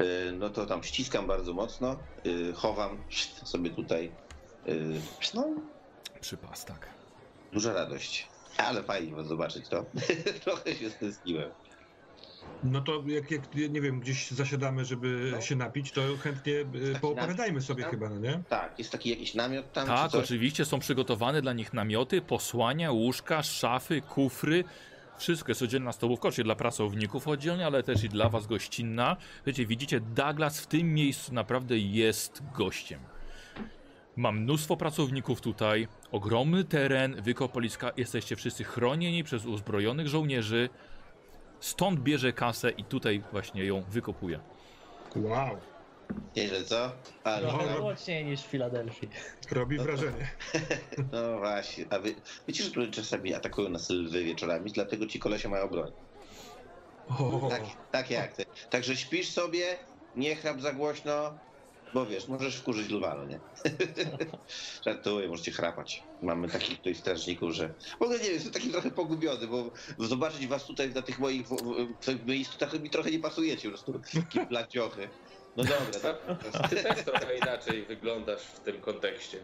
Y, 0.00 0.32
No 0.32 0.50
to 0.50 0.66
tam 0.66 0.82
ściskam 0.82 1.26
bardzo 1.26 1.52
mocno, 1.52 1.96
y, 2.26 2.52
chowam 2.52 2.98
sobie 3.44 3.70
tutaj. 3.70 4.12
y, 4.68 5.00
No, 5.34 5.44
Przypas, 6.20 6.64
tak. 6.64 6.88
duża 7.52 7.72
radość. 7.72 8.28
Ale 8.56 8.82
fajnie 8.82 9.24
zobaczyć 9.24 9.68
to. 9.68 9.84
Trochę 10.44 10.74
się 10.74 10.90
stęskniłem. 10.90 11.50
No 12.64 12.80
to 12.80 13.02
jak, 13.06 13.30
jak 13.30 13.54
nie 13.54 13.80
wiem, 13.80 14.00
gdzieś 14.00 14.30
zasiadamy, 14.30 14.84
żeby 14.84 15.30
No. 15.32 15.40
się 15.40 15.56
napić, 15.56 15.92
to 15.92 16.00
chętnie 16.22 16.54
e, 16.94 16.98
poopowiadajmy 17.00 17.60
sobie 17.60 17.82
tak? 17.82 17.90
chyba, 17.90 18.08
no 18.08 18.18
nie? 18.18 18.42
Tak, 18.48 18.78
jest 18.78 18.92
taki 18.92 19.10
jakiś 19.10 19.34
namiot 19.34 19.72
tam 19.72 19.86
Tak, 19.86 20.14
oczywiście 20.14 20.64
są 20.64 20.78
przygotowane 20.78 21.42
dla 21.42 21.52
nich 21.52 21.72
namioty, 21.72 22.22
posłania, 22.22 22.92
łóżka, 22.92 23.42
szafy, 23.42 24.00
kufry. 24.00 24.64
Wszystko 25.18 25.50
jest 25.50 25.62
oddzielna 25.62 25.92
stołówka, 25.92 26.28
oczywiście 26.28 26.44
dla 26.44 26.54
pracowników 26.54 27.28
oddzielnie, 27.28 27.66
ale 27.66 27.82
też 27.82 28.04
i 28.04 28.08
dla 28.08 28.28
was 28.28 28.46
gościnna. 28.46 29.16
Wiecie, 29.46 29.66
widzicie, 29.66 30.00
Douglas 30.00 30.60
w 30.60 30.66
tym 30.66 30.94
miejscu 30.94 31.34
naprawdę 31.34 31.78
jest 31.78 32.42
gościem. 32.54 33.00
Ma 34.16 34.32
mnóstwo 34.32 34.76
pracowników 34.76 35.40
tutaj, 35.40 35.88
ogromny 36.12 36.64
teren, 36.64 37.22
wykopaliska, 37.22 37.90
jesteście 37.96 38.36
wszyscy 38.36 38.64
chronieni 38.64 39.24
przez 39.24 39.46
uzbrojonych 39.46 40.08
żołnierzy. 40.08 40.68
Stąd 41.64 42.00
bierze 42.00 42.32
kasę 42.32 42.70
i 42.70 42.84
tutaj 42.84 43.22
właśnie 43.32 43.64
ją 43.64 43.82
wykopuje. 43.88 44.40
Wow, 45.16 45.56
Nieźle, 46.36 46.64
co? 46.64 46.92
Ale, 47.24 47.46
No. 47.52 47.58
Trochę 47.58 47.78
mocniej 47.80 48.24
niż 48.24 48.40
w 48.42 48.46
Filadelfii. 48.46 49.08
robi 49.50 49.78
wrażenie. 49.78 50.28
no 51.12 51.38
właśnie. 51.38 51.84
A 51.90 51.98
wy, 51.98 52.14
wiecie, 52.48 52.64
że 52.64 52.88
czasami 52.90 53.34
atakują 53.34 53.68
nas 53.68 53.90
lwy 53.90 54.24
wieczorami, 54.24 54.72
dlatego 54.72 55.06
ci 55.06 55.18
kolesie 55.18 55.48
mają 55.48 55.68
broń. 55.68 55.92
O, 57.08 57.46
Tak, 57.50 57.62
tak 57.90 58.10
jak 58.10 58.32
ty. 58.32 58.44
Także 58.70 58.96
śpisz 58.96 59.28
sobie, 59.30 59.76
nie 60.16 60.36
chrap 60.36 60.60
za 60.60 60.72
głośno, 60.72 61.38
bo 61.94 62.06
wiesz, 62.06 62.28
możesz 62.28 62.56
wkurzyć 62.56 62.90
lwa, 62.90 63.14
no 63.14 63.24
nie? 63.24 63.40
Żartuję, 64.86 65.28
możecie 65.28 65.52
chrapać. 65.52 66.02
Mamy 66.22 66.48
takich 66.48 66.78
tutaj 66.78 66.94
strażników, 66.94 67.52
że... 67.52 67.74
W 67.98 68.02
ogóle 68.02 68.18
nie 68.18 68.24
wiem, 68.24 68.34
jestem 68.34 68.52
taki 68.52 68.70
trochę 68.70 68.90
pogubiony, 68.90 69.46
bo 69.46 69.70
zobaczyć 69.98 70.46
was 70.46 70.66
tutaj 70.66 70.94
na 70.94 71.02
tych 71.02 71.18
moich 71.18 71.46
w- 71.48 71.94
w- 72.06 72.26
miejscach 72.26 72.80
mi 72.80 72.90
trochę 72.90 73.10
nie 73.10 73.18
pasujecie, 73.18 73.70
po 73.70 73.76
prostu 73.76 73.92
takie 74.14 74.46
blaciochy. 74.46 75.08
No 75.56 75.64
dobra, 75.64 76.00
to, 76.00 76.68
Ty 76.68 76.76
też 76.76 77.04
trochę 77.04 77.36
inaczej 77.36 77.86
wyglądasz 77.86 78.42
w 78.42 78.60
tym 78.60 78.80
kontekście. 78.80 79.38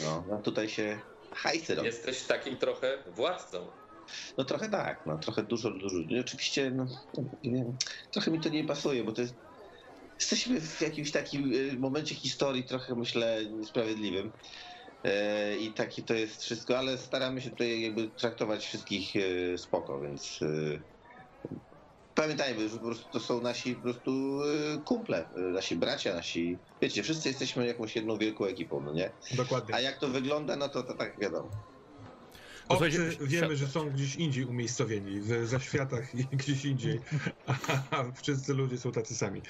no, 0.00 0.24
no 0.30 0.42
tutaj 0.42 0.68
się 0.68 1.00
hajsy 1.30 1.74
robi. 1.74 1.86
Jesteś 1.86 2.22
takim 2.22 2.56
trochę 2.56 2.98
władcą. 3.06 3.66
No 4.38 4.44
trochę 4.44 4.68
tak, 4.68 5.02
no 5.06 5.18
trochę 5.18 5.42
dużo, 5.42 5.70
dużo. 5.70 5.96
I 6.08 6.20
oczywiście, 6.20 6.70
no, 6.70 6.86
nie 7.42 7.64
trochę 8.10 8.30
mi 8.30 8.40
to 8.40 8.48
nie 8.48 8.64
pasuje, 8.64 9.04
bo 9.04 9.12
to 9.12 9.22
jest. 9.22 9.34
Jesteśmy 10.20 10.60
w 10.60 10.80
jakimś 10.80 11.12
takim 11.12 11.52
y, 11.52 11.76
momencie 11.78 12.14
historii 12.14 12.64
trochę 12.64 12.94
myślę 12.94 13.44
niesprawiedliwym. 13.50 14.32
E, 15.04 15.56
I 15.56 15.72
takie 15.74 16.02
to 16.02 16.14
jest 16.14 16.42
wszystko, 16.42 16.78
ale 16.78 16.98
staramy 16.98 17.40
się 17.40 17.50
tutaj 17.50 17.82
jakby 17.82 18.08
traktować 18.08 18.66
wszystkich 18.66 19.16
e, 19.16 19.58
spoko, 19.58 20.00
więc 20.00 20.38
e, 20.42 20.80
pamiętajmy, 22.14 22.68
że 22.68 22.76
po 22.78 22.84
prostu 22.84 23.10
to 23.10 23.20
są 23.20 23.40
nasi 23.40 23.74
po 23.74 23.82
prostu 23.82 24.40
kumple, 24.84 25.28
nasi 25.52 25.76
bracia, 25.76 26.14
nasi, 26.14 26.58
wiecie, 26.82 27.02
wszyscy 27.02 27.28
jesteśmy 27.28 27.66
jakąś 27.66 27.96
jedną 27.96 28.18
wielką 28.18 28.44
ekipą, 28.44 28.80
no 28.80 28.92
nie? 28.92 29.12
dokładnie. 29.36 29.74
A 29.74 29.80
jak 29.80 29.98
to 29.98 30.08
wygląda, 30.08 30.56
no 30.56 30.68
to, 30.68 30.82
to 30.82 30.94
tak 30.94 31.20
wiadomo. 31.20 31.50
Obcy 32.70 33.16
wiemy, 33.20 33.56
że 33.56 33.66
są 33.66 33.90
gdzieś 33.90 34.16
indziej 34.16 34.44
umiejscowieni, 34.44 35.20
w 35.20 35.46
zaświatach 35.46 36.14
i 36.14 36.24
gdzieś 36.36 36.64
indziej. 36.64 37.00
A 37.90 38.04
wszyscy 38.22 38.54
ludzie 38.54 38.78
są 38.78 38.92
tacy 38.92 39.14
sami. 39.14 39.42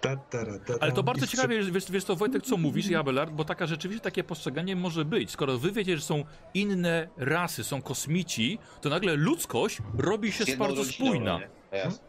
Ta, 0.00 0.16
tara, 0.16 0.58
ta, 0.58 0.74
Ale 0.80 0.92
to 0.92 1.02
bardzo 1.02 1.26
ciekawie, 1.26 1.62
wiesz, 1.62 1.90
wiesz 1.90 2.04
to 2.04 2.16
Wojtek, 2.16 2.42
co 2.42 2.56
mówisz, 2.56 2.86
i 2.86 2.94
Abelard, 2.94 3.30
bo 3.30 3.44
taka 3.44 3.66
rzeczywiście 3.66 4.04
takie 4.04 4.24
postrzeganie 4.24 4.76
może 4.76 5.04
być. 5.04 5.30
Skoro 5.30 5.58
wy 5.58 5.72
wiecie, 5.72 5.96
że 5.96 6.02
są 6.02 6.24
inne 6.54 7.08
rasy, 7.16 7.64
są 7.64 7.82
kosmici, 7.82 8.58
to 8.80 8.88
nagle 8.88 9.14
ludzkość 9.16 9.78
robi 9.98 10.32
się 10.32 10.44
jedną 10.48 10.66
bardzo 10.66 10.84
spójna. 10.84 11.40
Jasne. 11.72 12.06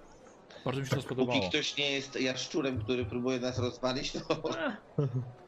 Bardzo 0.66 0.82
mi 0.82 0.88
się 0.88 0.90
to 0.90 0.96
Póki 0.96 1.06
spodobało. 1.06 1.50
ktoś 1.50 1.78
nie 1.78 1.92
jest 1.92 2.22
jaszczurem, 2.22 2.82
który 2.82 3.06
próbuje 3.06 3.40
nas 3.40 3.60
rozwalić, 3.60 4.12
to... 4.12 4.20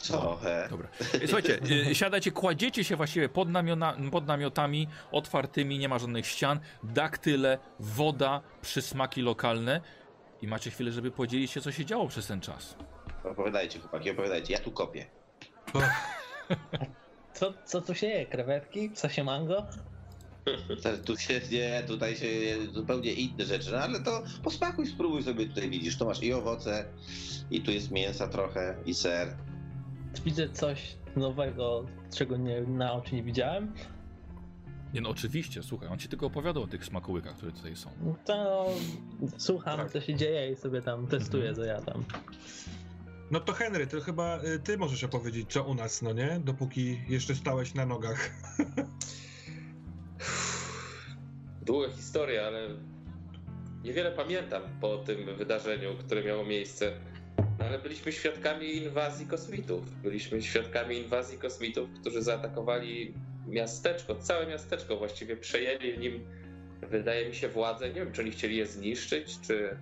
Co? 0.00 0.36
He? 0.42 0.66
Dobra. 0.70 0.88
Słuchajcie, 1.26 1.58
y, 1.90 1.94
siadajcie, 1.94 2.30
kładziecie 2.30 2.84
się 2.84 2.96
właściwie 2.96 3.28
pod, 3.28 3.48
namiona, 3.48 3.96
pod 4.10 4.26
namiotami 4.26 4.88
otwartymi, 5.12 5.78
nie 5.78 5.88
ma 5.88 5.98
żadnych 5.98 6.26
ścian, 6.26 6.60
daktyle, 6.84 7.58
woda, 7.80 8.40
przysmaki 8.62 9.22
lokalne 9.22 9.80
i 10.42 10.46
macie 10.46 10.70
chwilę, 10.70 10.92
żeby 10.92 11.10
podzielić 11.10 11.50
się, 11.50 11.60
co 11.60 11.72
się 11.72 11.84
działo 11.84 12.08
przez 12.08 12.26
ten 12.26 12.40
czas. 12.40 12.76
Opowiadajcie, 13.24 13.78
chłopaki, 13.78 14.10
opowiadajcie. 14.10 14.52
Ja 14.52 14.58
tu 14.58 14.70
kopię. 14.70 15.06
Co, 17.34 17.52
co 17.64 17.80
tu 17.80 17.94
się 17.94 18.06
je? 18.06 18.26
Krewetki? 18.26 18.90
W 18.90 18.98
sensie 18.98 19.24
mango? 19.24 19.66
Tu 21.04 21.16
się 21.16 21.40
nie, 21.52 21.82
tutaj 21.86 22.16
się 22.16 22.26
zupełnie 22.72 23.12
inne 23.12 23.44
rzeczy, 23.44 23.72
no 23.72 23.78
ale 23.78 24.00
to 24.00 24.22
posmakuj, 24.42 24.86
spróbuj 24.86 25.22
sobie 25.22 25.46
tutaj 25.46 25.70
widzisz, 25.70 25.98
tu 25.98 26.06
masz 26.06 26.22
i 26.22 26.32
owoce, 26.32 26.84
i 27.50 27.60
tu 27.60 27.70
jest 27.70 27.90
mięsa 27.90 28.28
trochę, 28.28 28.76
i 28.86 28.94
ser. 28.94 29.36
Widzę 30.24 30.48
coś 30.48 30.96
nowego, 31.16 31.86
czego 32.14 32.36
nie, 32.36 32.60
na 32.60 32.92
oczy 32.92 33.14
nie 33.14 33.22
widziałem. 33.22 33.72
Nie 34.94 35.00
no, 35.00 35.10
oczywiście, 35.10 35.62
słuchaj, 35.62 35.88
on 35.88 35.98
ci 35.98 36.08
tylko 36.08 36.26
opowiadał 36.26 36.62
o 36.62 36.66
tych 36.66 36.84
smakołykach, 36.84 37.36
które 37.36 37.52
tutaj 37.52 37.76
są. 37.76 37.90
To 38.24 38.66
słucham, 39.38 39.76
Tak. 39.78 39.90
co 39.90 40.00
się 40.00 40.14
dzieje 40.14 40.52
i 40.52 40.56
sobie 40.56 40.82
tam 40.82 41.06
testuję, 41.06 41.54
co 41.54 41.64
ja 41.64 41.80
tam. 41.80 42.04
No 43.30 43.40
to 43.40 43.52
Henry, 43.52 43.86
to 43.86 44.00
chyba 44.00 44.38
y, 44.44 44.58
ty 44.58 44.78
możesz 44.78 45.04
opowiedzieć, 45.04 45.52
co 45.52 45.64
u 45.64 45.74
nas, 45.74 46.02
no 46.02 46.12
nie? 46.12 46.40
Dopóki 46.44 47.00
jeszcze 47.08 47.34
stałeś 47.34 47.74
na 47.74 47.86
nogach. 47.86 48.30
Długa 51.66 51.88
historia, 51.90 52.42
ale 52.42 52.68
niewiele 53.84 54.12
pamiętam 54.12 54.62
po 54.80 54.96
tym 54.98 55.36
wydarzeniu, 55.36 55.96
które 55.98 56.24
miało 56.24 56.44
miejsce. 56.44 56.92
No 57.58 57.64
ale 57.66 57.78
byliśmy 57.78 58.12
świadkami 58.12 58.76
inwazji 58.76 59.26
kosmitów. 59.26 60.02
Byliśmy 60.02 60.42
świadkami 60.42 60.96
inwazji 60.96 61.38
kosmitów, 61.38 61.90
którzy 62.00 62.22
zaatakowali 62.22 63.14
miasteczko, 63.46 64.14
całe 64.14 64.46
miasteczko 64.46 64.96
właściwie, 64.96 65.36
przejęli 65.36 65.92
w 65.92 65.98
nim, 65.98 66.24
wydaje 66.90 67.28
mi 67.28 67.34
się, 67.34 67.48
władzę. 67.48 67.88
Nie 67.88 67.94
wiem, 67.94 68.12
czy 68.12 68.22
oni 68.22 68.30
chcieli 68.30 68.56
je 68.56 68.66
zniszczyć, 68.66 69.40
czy... 69.40 69.76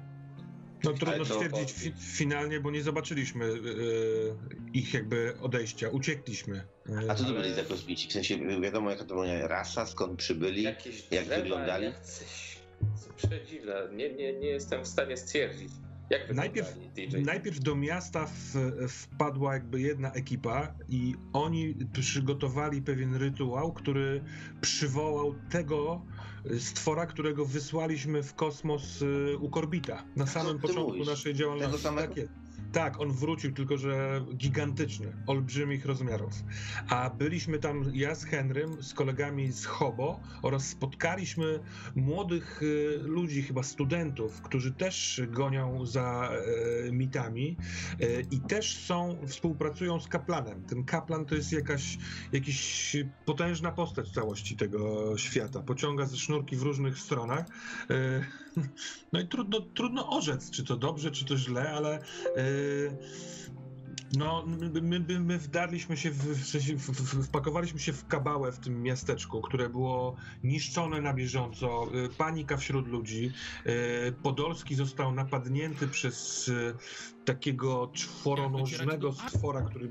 No 0.84 0.92
trudno 0.92 1.24
stwierdzić 1.24 1.72
fi 1.72 1.92
finalnie, 2.16 2.61
bo 2.61 2.70
nie 2.70 2.82
zobaczyliśmy 2.82 3.44
y, 3.44 4.34
ich 4.74 4.94
jakby 4.94 5.34
odejścia, 5.40 5.88
uciekliśmy. 5.88 6.56
Y, 6.56 7.11
A 7.11 7.14
co 7.14 7.24
to 7.24 7.32
byli 7.32 7.54
za 7.54 7.62
kosmici? 7.62 8.09
W 8.09 8.12
sensie 8.12 8.61
wiadomo 8.61 8.90
jaka 8.90 9.04
to 9.04 9.14
była 9.14 9.48
rasa, 9.48 9.86
skąd 9.86 10.18
przybyli? 10.18 10.62
Jakieś 10.62 11.04
Jak 11.11 11.24
drzewa, 11.24 11.42
wyglądali? 11.42 11.84
Jacyś... 11.84 12.59
co 12.96 13.12
Przedziwne. 13.12 13.74
Nie, 13.92 14.12
nie, 14.12 14.32
nie 14.32 14.48
jestem 14.48 14.84
w 14.84 14.88
stanie 14.88 15.16
stwierdzić. 15.16 15.70
Jak 16.11 16.34
Najpierw-? 16.34 16.76
Najpierw 17.24 17.61
do 17.61 17.74
miasta 17.76 18.26
w, 18.26 18.54
wpadła 18.88 19.54
jakby 19.54 19.80
jedna 19.80 20.12
ekipa 20.12 20.74
i 20.88 21.14
oni 21.32 21.74
przygotowali 21.92 22.82
pewien 22.82 23.14
rytuał, 23.14 23.72
który 23.72 24.24
przywołał 24.61 25.34
tego 25.48 26.06
stwora, 26.59 27.06
którego 27.06 27.44
wysłaliśmy 27.44 28.22
w 28.22 28.34
kosmos 28.34 29.02
y, 29.02 29.36
u 29.40 29.50
Korbita 29.50 30.04
na 30.16 30.26
samym 30.26 30.59
początku 30.59 30.92
mówisz? 30.92 31.06
naszej 31.06 31.34
działalności. 31.34 31.72
Tego 31.72 31.82
samego? 31.82 32.14
Tak. 32.14 32.47
Tak, 32.72 33.00
on 33.00 33.12
wrócił, 33.12 33.52
tylko 33.52 33.76
że 33.76 34.24
gigantyczny, 34.34 35.12
olbrzymich 35.26 35.86
rozmiarów. 35.86 36.32
A 36.88 37.10
byliśmy 37.10 37.58
tam 37.58 37.84
ja 37.92 38.14
z 38.14 38.24
Henrym, 38.24 38.82
z 38.82 38.94
kolegami 38.94 39.52
z 39.52 39.64
Hobo 39.64 40.20
oraz 40.42 40.68
spotkaliśmy 40.68 41.60
młodych 41.96 42.62
y, 42.62 42.98
ludzi, 43.02 43.42
chyba 43.42 43.62
studentów, 43.62 44.42
którzy 44.42 44.72
też 44.72 45.22
gonią 45.28 45.86
za 45.86 46.30
e, 46.86 46.92
mitami 46.92 47.56
e, 48.00 48.20
i 48.20 48.40
też 48.40 48.76
są, 48.76 49.18
współpracują 49.26 50.00
z 50.00 50.08
kaplanem. 50.08 50.62
Ten 50.62 50.84
kaplan 50.84 51.26
to 51.26 51.34
jest 51.34 51.52
jakaś, 51.52 51.98
jakaś 52.32 52.96
potężna 53.24 53.72
postać 53.72 54.10
całości 54.10 54.56
tego 54.56 55.12
świata. 55.18 55.62
Pociąga 55.62 56.06
ze 56.06 56.16
sznurki 56.16 56.56
w 56.56 56.62
różnych 56.62 56.98
stronach. 56.98 57.46
E, 58.59 58.68
no 59.12 59.20
i 59.20 59.28
trudno, 59.28 59.61
trudno 59.61 60.11
orzec, 60.11 60.50
czy 60.50 60.64
to 60.64 60.76
dobrze, 60.76 61.11
czy 61.11 61.24
to 61.24 61.36
źle, 61.36 61.70
ale 61.70 61.94
e, 61.96 62.02
no, 64.16 64.44
my, 64.46 64.82
my, 64.82 65.00
my, 65.00 65.20
my 65.20 65.38
wdarliśmy 65.38 65.96
się, 65.96 66.11
w, 66.11 66.16
w, 66.16 66.46
sensie 66.46 66.76
w, 66.76 66.90
w, 66.90 67.26
wpakowaliśmy 67.26 67.80
się 67.80 67.92
w 67.92 68.06
kabałę 68.06 68.52
w 68.52 68.59
tym 68.59 68.82
miasteczku, 68.82 69.40
które 69.40 69.68
było 69.68 70.16
niszczone 70.44 71.00
na 71.00 71.14
bieżąco, 71.14 71.86
y, 71.94 72.09
panika 72.09 72.56
wśród 72.56 72.88
ludzi. 72.88 73.32
Y, 73.66 74.12
Podolski 74.22 74.74
został 74.74 75.12
napadnięty 75.12 75.88
przez 75.88 76.50
takiego 77.24 77.90
czworonożnego 77.92 79.12
stwora, 79.12 79.62
który 79.62 79.86
y, 79.86 79.90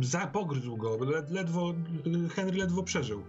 y, 0.00 0.04
za, 0.04 0.26
pogryzł 0.26 0.76
go, 0.76 1.04
Led, 1.04 1.30
ledwo, 1.30 1.74
Henry 2.34 2.58
ledwo 2.58 2.82
przeżył. 2.82 3.24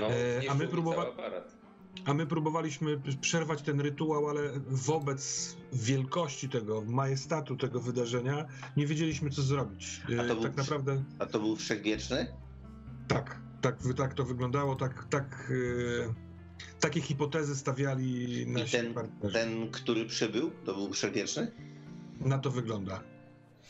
No, 0.00 0.06
e, 0.06 0.10
a 0.50 0.54
my 0.54 0.58
zniszczył 0.58 0.68
próbowa- 0.68 0.94
cały 0.94 1.12
aparat. 1.12 1.55
A 2.04 2.14
my 2.14 2.26
próbowaliśmy 2.26 3.00
przerwać 3.20 3.62
ten 3.62 3.80
rytuał, 3.80 4.28
ale 4.28 4.42
wobec 4.68 5.56
wielkości 5.72 6.48
tego, 6.48 6.82
majestatu 6.86 7.56
tego 7.56 7.80
wydarzenia, 7.80 8.46
nie 8.76 8.86
wiedzieliśmy, 8.86 9.30
co 9.30 9.42
zrobić. 9.42 10.00
A 10.04 10.06
to 10.16 10.22
E, 10.22 10.26
był 10.34 10.42
tak 10.42 10.56
naprawdę 10.56 11.04
A 11.18 11.26
to 11.26 11.40
był 11.40 11.56
wszechwieczny? 11.56 12.26
tak, 13.08 13.40
tak, 13.60 13.76
tak 13.96 14.14
to 14.14 14.24
wyglądało, 14.24 14.76
tak, 14.76 15.06
tak, 15.10 15.52
e, 16.10 16.14
takie 16.80 17.00
hipotezy 17.00 17.56
stawiali 17.56 18.40
I 18.42 18.46
nasi 18.46 18.72
ten, 18.72 18.94
partnerzy. 18.94 19.34
ten, 19.34 19.70
który 19.70 20.06
przybył, 20.06 20.50
to 20.64 20.74
był 20.74 20.92
wszechwieczny? 20.92 21.52
Na 22.20 22.38
to 22.38 22.50
wygląda. 22.50 23.02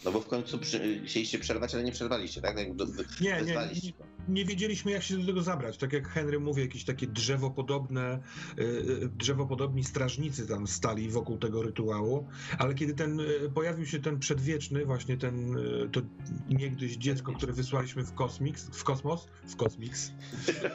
No 0.05 0.13
bo 0.13 0.21
w 0.21 0.27
końcu 0.27 0.59
przy, 0.59 1.03
chcieliście 1.07 1.39
przerwać, 1.39 1.75
ale 1.75 1.85
nie 1.85 1.93
przerwaliście, 1.93 2.41
tak? 2.41 2.75
Do- 2.77 2.87
Nie, 3.21 3.43
nie, 3.43 3.55
nie. 3.55 3.93
Nie 4.29 4.45
wiedzieliśmy, 4.45 4.91
jak 4.93 5.03
się 5.03 5.19
do 5.19 5.27
tego 5.27 5.43
zabrać. 5.43 5.79
Tak 5.79 5.93
jak 5.93 6.09
Henry 6.09 6.41
mówi, 6.41 6.63
jakieś 6.63 6.85
takie 6.85 7.07
drzewopodobne, 7.07 8.03
e, 8.03 8.19
e, 8.61 9.09
drzewopodobni 9.09 9.85
strażnicy 9.85 10.47
tam 10.47 10.67
stali 10.67 11.09
wokół 11.09 11.39
tego 11.39 11.63
rytuału, 11.63 12.27
ale 12.59 12.75
kiedy 12.75 12.95
ten 12.95 13.21
e, 13.21 13.25
pojawił 13.55 13.87
się 13.87 14.01
ten 14.01 14.19
przedwieczny, 14.19 14.85
właśnie 14.85 15.17
ten, 15.17 15.57
to 15.93 16.01
niegdyś 16.49 16.97
dziecko, 16.97 17.33
które 17.33 17.53
wysłaliśmy 17.53 18.05
w 18.05 18.15
kosmik, 18.15 18.59
w 18.59 18.85
kosmos, 18.85 19.29
w 19.47 19.57
kosmiks, 19.57 20.13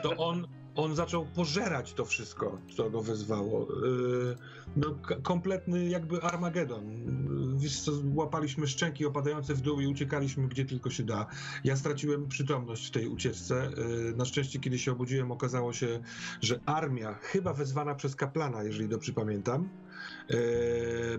to 0.04 0.18
on, 0.18 0.48
on 0.76 0.96
zaczął 0.96 1.26
pożerać 1.26 1.94
to 1.94 2.06
wszystko, 2.06 2.58
co 2.76 2.90
go 2.90 3.02
wezwało. 3.02 3.68
E, 3.70 4.62
No, 4.76 4.96
kompletny 5.24 5.90
jakby 5.90 6.22
Armagedon. 6.22 6.86
Co, 7.86 7.92
łapaliśmy 8.16 8.68
szczęki 8.68 9.06
opadające 9.06 9.54
w 9.54 9.62
dół 9.62 9.80
i 9.80 9.88
uciekaliśmy 9.88 10.48
gdzie 10.48 10.66
tylko 10.66 10.90
się 10.90 11.04
da. 11.04 11.26
Ja 11.64 11.76
straciłem 11.76 12.28
przytomność 12.28 12.88
w 12.88 12.92
tej 12.92 13.08
ucieczce. 13.08 13.72
Yy, 13.78 14.14
Na 14.18 14.26
szczęście, 14.26 14.60
kiedy 14.60 14.80
się 14.80 14.92
obudziłem, 14.92 15.32
okazało 15.32 15.74
się, 15.74 16.00
że 16.42 16.60
armia, 16.66 17.14
chyba 17.14 17.54
wezwana 17.54 17.96
przez 17.96 18.16
kaplana, 18.16 18.64
jeżeli 18.64 18.90
dobrze 18.90 19.14
pamiętam, 19.14 19.62
yy, 19.64 19.91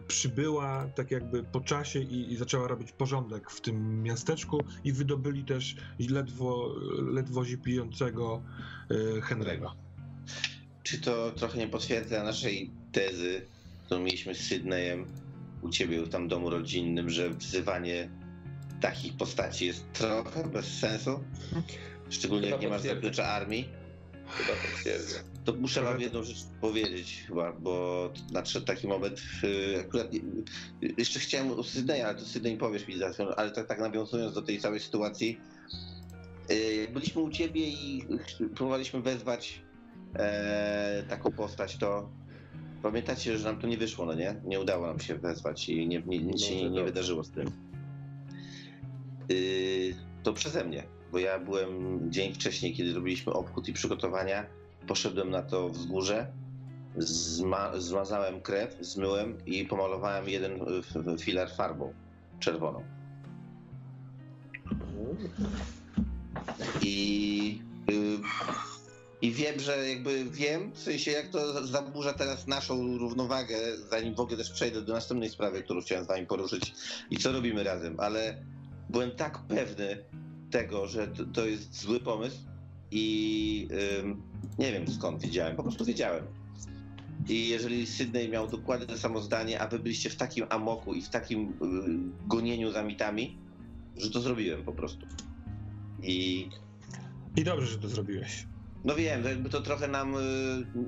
przybyła 0.09 0.89
tak 0.95 1.11
jakby 1.11 1.43
po 1.43 1.61
czasie 1.61 2.01
i, 2.01 2.33
i 2.33 2.37
zaczęła 2.37 2.69
robić 2.69 2.93
porządek 2.93 3.51
w 3.51 3.61
tym 3.61 4.03
miasteczku 4.03 4.65
i 4.85 4.93
wydobyli 4.93 5.45
też 5.45 5.77
ledwo, 6.11 6.75
ledwo 7.13 7.45
zipijącego 7.45 8.43
yy, 8.91 9.21
Henry'ego. 9.21 9.71
Czy 10.83 11.01
to 11.01 11.31
trochę 11.31 11.59
nie 11.59 11.69
potwierdza 11.69 12.25
naszej 12.25 12.71
tezy, 12.93 13.47
którą 13.87 14.01
mieliśmy 14.01 14.35
z 14.35 14.41
Sydneyem 14.41 15.07
u 15.63 15.69
ciebie 15.69 16.03
w 16.03 16.09
tam 16.09 16.29
domu 16.29 16.51
rodzinnym, 16.51 17.11
że 17.11 17.31
wzywanie 17.31 18.09
takich 18.81 19.17
postaci 19.17 19.67
jest 19.67 19.93
trochę 19.93 20.49
bez 20.49 20.79
sensu? 20.79 21.25
Szczególnie 22.11 22.49
jak 22.49 22.61
Chyba 22.61 22.63
nie 22.63 22.69
masz 22.69 22.79
potwierdza. 22.79 23.01
zaplecza 23.01 23.25
armii? 23.25 23.69
Chyba 24.29 24.59
potwierdzę. 24.59 25.32
To 25.45 25.53
muszę 25.53 25.83
wam 25.83 26.01
jedną 26.01 26.23
rzecz 26.23 26.45
powiedzieć 26.61 27.25
chyba, 27.27 27.53
bo 27.53 28.11
nadszedł 28.33 28.67
taki 28.67 28.87
moment, 28.87 29.23
yy, 29.43 29.81
akurat 29.81 30.09
jeszcze 30.99 31.21
chciałem 31.21 31.51
o 31.51 31.63
Sydneya, 31.63 32.03
ale 32.03 32.19
to 32.19 32.25
Sydney 32.25 32.57
powiesz 32.57 32.89
mi 32.89 32.99
zaraz, 32.99 33.17
ale 33.37 33.51
tak, 33.51 33.67
tak 33.67 33.81
nawiązując 33.81 34.35
do 34.35 34.43
tej 34.43 34.61
całej 34.61 34.81
sytuacji, 34.81 35.41
yy, 36.49 36.89
byliśmy 36.93 37.23
u 37.23 37.31
ciebie 37.31 37.69
i 37.69 38.05
próbowaliśmy 38.55 39.03
wezwać 39.03 39.63
e, 40.15 41.05
taką 41.09 41.33
postać, 41.33 41.77
to 41.77 42.11
pamiętacie, 42.83 43.39
że 43.39 43.45
nam 43.45 43.61
to 43.61 43.67
nie 43.67 43.79
wyszło, 43.79 44.07
no 44.07 44.15
nie? 44.15 44.41
Nie 44.45 44.61
udało 44.61 44.87
nam 44.87 45.01
się 45.01 45.15
wezwać 45.15 45.69
i 45.69 45.89
nie, 45.89 46.03
nie, 46.07 46.19
nic 46.19 46.43
się 46.43 46.57
nie, 46.57 46.71
nie 46.71 46.85
wydarzyło 46.85 47.25
z 47.25 47.31
tym. 47.31 47.51
Yy, 49.29 49.95
to 50.23 50.33
przeze 50.33 50.65
mnie, 50.65 50.83
bo 51.13 51.19
ja 51.19 51.39
byłem 51.39 52.01
dzień 52.13 52.35
wcześniej, 52.35 52.75
kiedy 52.75 52.95
robiliśmy 52.95 53.33
obchód 53.33 53.69
i 53.69 53.73
przygotowania, 53.73 54.47
poszedłem 54.87 55.31
na 55.31 55.43
to 55.43 55.69
wzgórze, 55.69 56.33
zma, 56.99 57.73
zmazałem 57.79 58.41
krew, 58.41 58.77
zmyłem 58.81 59.47
i 59.47 59.65
pomalowałem 59.65 60.29
jeden 60.29 60.53
f- 60.79 61.21
filar 61.21 61.51
farbą 61.51 61.95
czerwoną. 62.41 62.85
I, 66.83 67.63
y, 67.91 68.19
I 69.23 69.33
wiem, 69.33 69.61
że 69.61 69.89
jakby 69.89 70.25
wiem, 70.25 70.73
w 70.73 70.79
sensie 70.79 71.11
jak 71.11 71.29
to 71.29 71.67
zaburza 71.67 72.13
teraz 72.13 72.47
naszą 72.47 72.99
równowagę, 72.99 73.57
zanim 73.91 74.15
w 74.15 74.21
ogóle 74.21 74.37
też 74.37 74.51
przejdę 74.51 74.83
do 74.83 74.93
następnej 74.93 75.31
sprawy, 75.31 75.63
którą 75.63 75.81
chciałem 75.81 76.05
z 76.05 76.09
wami 76.09 76.27
poruszyć 76.27 76.75
i 77.11 77.17
co 77.17 77.33
robimy 77.33 77.65
razem, 77.65 78.01
ale 78.01 78.45
byłem 78.91 79.11
tak 79.11 79.39
pewny 79.49 80.05
tego, 80.51 80.87
że 80.87 81.09
to, 81.09 81.25
to 81.25 81.47
jest 81.47 81.81
zły 81.81 82.01
pomysł 82.01 82.37
i 82.93 83.69
nie 84.59 84.73
wiem 84.73 84.89
skąd 84.89 85.23
wiedziałem, 85.23 85.57
po 85.57 85.63
prostu 85.63 85.85
wiedziałem. 85.85 86.25
I 87.29 87.49
jeżeli 87.49 87.87
Sydney 87.87 88.29
miał 88.29 88.49
dokładnie 88.49 88.87
to 88.87 88.99
samo 88.99 89.21
zdanie, 89.21 89.61
a 89.61 89.69
wy 89.69 89.79
byliście 89.79 90.11
w 90.11 90.17
takim 90.17 90.47
amoku 90.51 90.95
i 90.95 91.03
w 91.03 91.09
takim 91.09 91.41
y, 91.51 92.29
gonieniu 92.29 92.73
za 92.73 92.83
mitami, 92.83 93.39
że 93.97 94.11
to 94.11 94.21
zrobiłem 94.21 94.65
po 94.65 94.73
prostu. 94.73 95.07
I 96.03 96.49
I 97.37 97.45
dobrze, 97.45 97.67
że 97.67 97.79
to 97.79 97.89
zrobiłeś. 97.89 98.47
No 98.85 98.95
wiem, 98.95 99.23
to 99.23 99.29
jakby 99.29 99.49
to 99.51 99.61
trochę 99.61 99.89
nam. 99.89 100.15
y, 100.15 100.19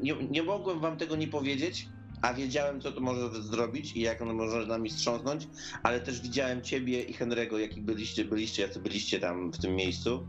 Nie, 0.03 0.15
nie 0.31 0.43
mogłem 0.43 0.81
wam 0.81 0.97
tego 0.97 1.17
nie 1.17 1.29
powiedzieć, 1.29 1.89
a 2.23 2.35
wiedziałem, 2.35 2.81
co 2.81 2.93
to 2.93 3.01
może 3.01 3.43
zrobić 3.43 3.97
i 3.97 4.01
jak 4.01 4.23
ono 4.23 4.35
może 4.35 4.67
nami 4.67 4.91
strząsnąć, 4.91 5.49
ale 5.83 6.01
też 6.01 6.21
widziałem 6.21 6.63
ciebie 6.63 7.03
i 7.03 7.15
Henry'ego, 7.15 7.57
jaki 7.57 7.81
byliście, 7.81 8.25
byliście, 8.25 8.63
jacy 8.63 8.81
byliście 8.81 9.21
tam 9.21 9.53
w 9.53 9.59
tym 9.59 9.75
miejscu. 9.77 10.27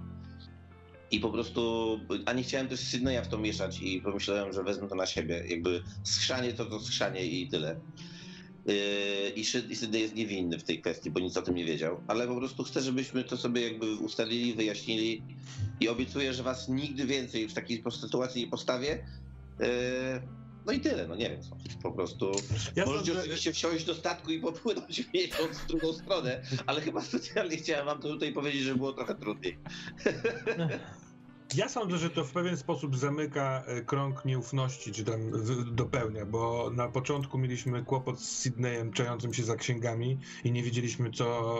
I 1.15 1.19
po 1.19 1.29
prostu, 1.29 1.99
a 2.25 2.33
nie 2.33 2.43
chciałem 2.43 2.67
też 2.67 2.79
Sydneya 2.79 3.21
w 3.23 3.27
to 3.27 3.37
mieszać 3.37 3.81
i 3.81 4.01
pomyślałem, 4.01 4.53
że 4.53 4.63
wezmę 4.63 4.87
to 4.87 4.95
na 4.95 5.05
siebie. 5.05 5.43
Jakby 5.49 5.81
skrzanie 6.03 6.53
to 6.53 6.65
to 6.65 6.79
skrzanie 6.79 7.25
i 7.25 7.49
tyle. 7.49 7.79
Yy, 8.65 8.75
I 9.35 9.45
Syd- 9.45 9.71
i 9.71 9.75
Sydney 9.75 10.01
jest 10.01 10.15
niewinny 10.15 10.59
w 10.59 10.63
tej 10.63 10.81
kwestii, 10.81 11.11
bo 11.11 11.19
nic 11.19 11.37
o 11.37 11.41
tym 11.41 11.55
nie 11.55 11.65
wiedział. 11.65 12.01
Ale 12.07 12.27
po 12.27 12.35
prostu 12.35 12.63
chcę, 12.63 12.81
żebyśmy 12.81 13.23
to 13.23 13.37
sobie 13.37 13.61
jakby 13.61 13.95
ustalili, 13.95 14.53
wyjaśnili 14.53 15.21
i 15.79 15.87
obiecuję, 15.89 16.33
że 16.33 16.43
was 16.43 16.69
nigdy 16.69 17.05
więcej 17.05 17.47
w 17.47 17.53
takiej 17.53 17.83
sytuacji 18.01 18.41
nie 18.41 18.47
postawię. 18.47 19.05
No 20.65 20.71
i 20.71 20.79
tyle, 20.79 21.07
no 21.07 21.15
nie 21.15 21.29
wiem. 21.29 21.41
Po 21.83 21.91
prostu. 21.91 22.31
Ja 22.75 22.85
Możecie 22.85 23.05
sądzę, 23.05 23.21
oczywiście 23.21 23.53
wsiąść 23.53 23.85
do 23.85 23.95
statku 23.95 24.31
i 24.31 24.39
popłynąć 24.39 25.03
w 25.03 25.13
miesiąc 25.13 25.57
w 25.57 25.67
drugą 25.67 25.93
stronę, 25.93 26.41
ale 26.65 26.81
chyba 26.81 27.01
specjalnie 27.01 27.57
chciałem 27.57 27.85
wam 27.85 28.01
to 28.01 28.09
tutaj 28.09 28.33
powiedzieć, 28.33 28.61
że 28.61 28.75
było 28.75 28.93
trochę 28.93 29.15
trudniej. 29.15 29.57
Ja 31.55 31.69
sądzę, 31.69 31.97
że 31.97 32.09
to 32.09 32.23
w 32.23 32.31
pewien 32.31 32.57
sposób 32.57 32.97
zamyka 32.97 33.63
e, 33.67 33.81
krąg 33.81 34.25
nieufności, 34.25 34.91
czy 34.91 35.03
tam 35.03 35.31
dopełnia, 35.71 36.25
bo 36.25 36.71
na 36.73 36.87
początku 36.87 37.37
mieliśmy 37.37 37.83
kłopot 37.83 38.21
z 38.21 38.29
Sydneyem 38.29 38.93
czającym 38.93 39.33
się 39.33 39.43
za 39.43 39.55
księgami 39.55 40.19
i 40.43 40.51
nie 40.51 40.63
wiedzieliśmy, 40.63 41.11
co 41.11 41.59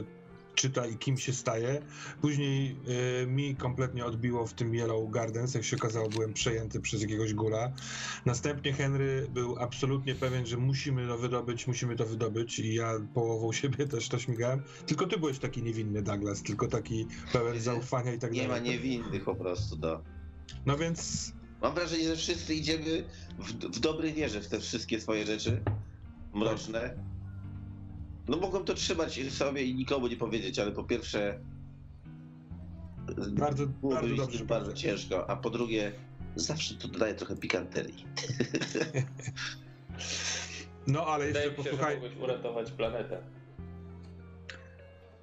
e, 0.00 0.17
czyta 0.58 0.86
i 0.86 0.96
kim 0.96 1.18
się 1.18 1.32
staje. 1.32 1.82
Później 2.20 2.76
e, 3.22 3.26
mi 3.26 3.56
kompletnie 3.56 4.04
odbiło 4.04 4.46
w 4.46 4.54
tym 4.54 4.74
Yellow 4.74 5.10
Gardens, 5.10 5.54
jak 5.54 5.64
się 5.64 5.76
okazało, 5.76 6.08
byłem 6.08 6.32
przejęty 6.32 6.80
przez 6.80 7.02
jakiegoś 7.02 7.34
gula. 7.34 7.72
Następnie 8.26 8.72
Henry 8.72 9.26
był 9.34 9.58
absolutnie 9.58 10.14
pewien, 10.14 10.46
że 10.46 10.56
musimy 10.56 11.06
to 11.08 11.18
wydobyć, 11.18 11.66
musimy 11.66 11.96
to 11.96 12.06
wydobyć 12.06 12.58
i 12.58 12.74
ja 12.74 12.92
połową 13.14 13.52
siebie 13.52 13.86
też 13.86 14.08
to 14.08 14.18
śmigałem. 14.18 14.62
Tylko 14.86 15.06
ty 15.06 15.18
byłeś 15.18 15.38
taki 15.38 15.62
niewinny, 15.62 16.02
Douglas, 16.02 16.42
tylko 16.42 16.66
taki 16.66 17.06
pełen 17.32 17.60
zaufania 17.60 18.12
i 18.12 18.18
tak 18.18 18.32
Nie 18.32 18.42
dalej. 18.48 18.60
ma 18.62 18.66
niewinnych 18.68 19.24
po 19.24 19.34
prostu, 19.34 19.76
no. 19.80 20.02
No 20.66 20.76
więc 20.78 21.32
Mam 21.62 21.74
wrażenie, 21.74 22.04
że 22.08 22.16
wszyscy 22.16 22.54
idziemy 22.54 23.04
w, 23.38 23.52
w 23.52 23.80
dobrej 23.80 24.14
wierze 24.14 24.40
w 24.40 24.48
te 24.48 24.60
wszystkie 24.60 25.00
swoje 25.00 25.26
rzeczy 25.26 25.62
mroczne. 26.34 27.07
No 28.28 28.36
mogłem 28.36 28.64
to 28.64 28.74
trzymać 28.74 29.20
sobie 29.32 29.62
i 29.62 29.74
nikomu 29.74 30.06
nie 30.06 30.16
powiedzieć, 30.16 30.58
ale 30.58 30.72
po 30.72 30.84
pierwsze 30.84 31.40
bardzo, 33.30 33.66
bardzo 33.82 34.16
dobrze. 34.16 34.44
bardzo 34.44 34.72
ciężko, 34.72 35.30
a 35.30 35.36
po 35.36 35.50
drugie 35.50 35.92
zawsze 36.36 36.74
to 36.74 36.88
dodaje 36.88 37.14
trochę 37.14 37.36
pikanterii. 37.36 38.04
No 40.86 41.06
ale 41.06 41.26
jeszcze 41.26 41.40
Wydaje 41.40 41.56
się, 41.56 41.62
że 41.62 41.70
posłuchaj, 41.70 42.00
uratować 42.20 42.70
planetę. 42.70 43.22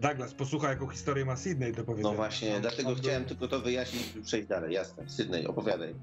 Douglas, 0.01 0.33
posłuchaj 0.33 0.69
jaką 0.69 0.87
historię 0.87 1.25
ma 1.25 1.35
Sydney 1.35 1.73
do 1.73 1.83
powiedzenia. 1.83 2.09
No 2.09 2.15
właśnie, 2.15 2.55
On- 2.55 2.61
dlatego 2.61 2.95
chciałem 2.95 3.25
tylko 3.25 3.47
to 3.47 3.59
wyjaśnić 3.59 4.15
i 4.15 4.21
przejść 4.21 4.47
dalej, 4.47 4.73
jasne. 4.73 5.09
Sydney, 5.09 5.47
opowiadaj. 5.47 5.95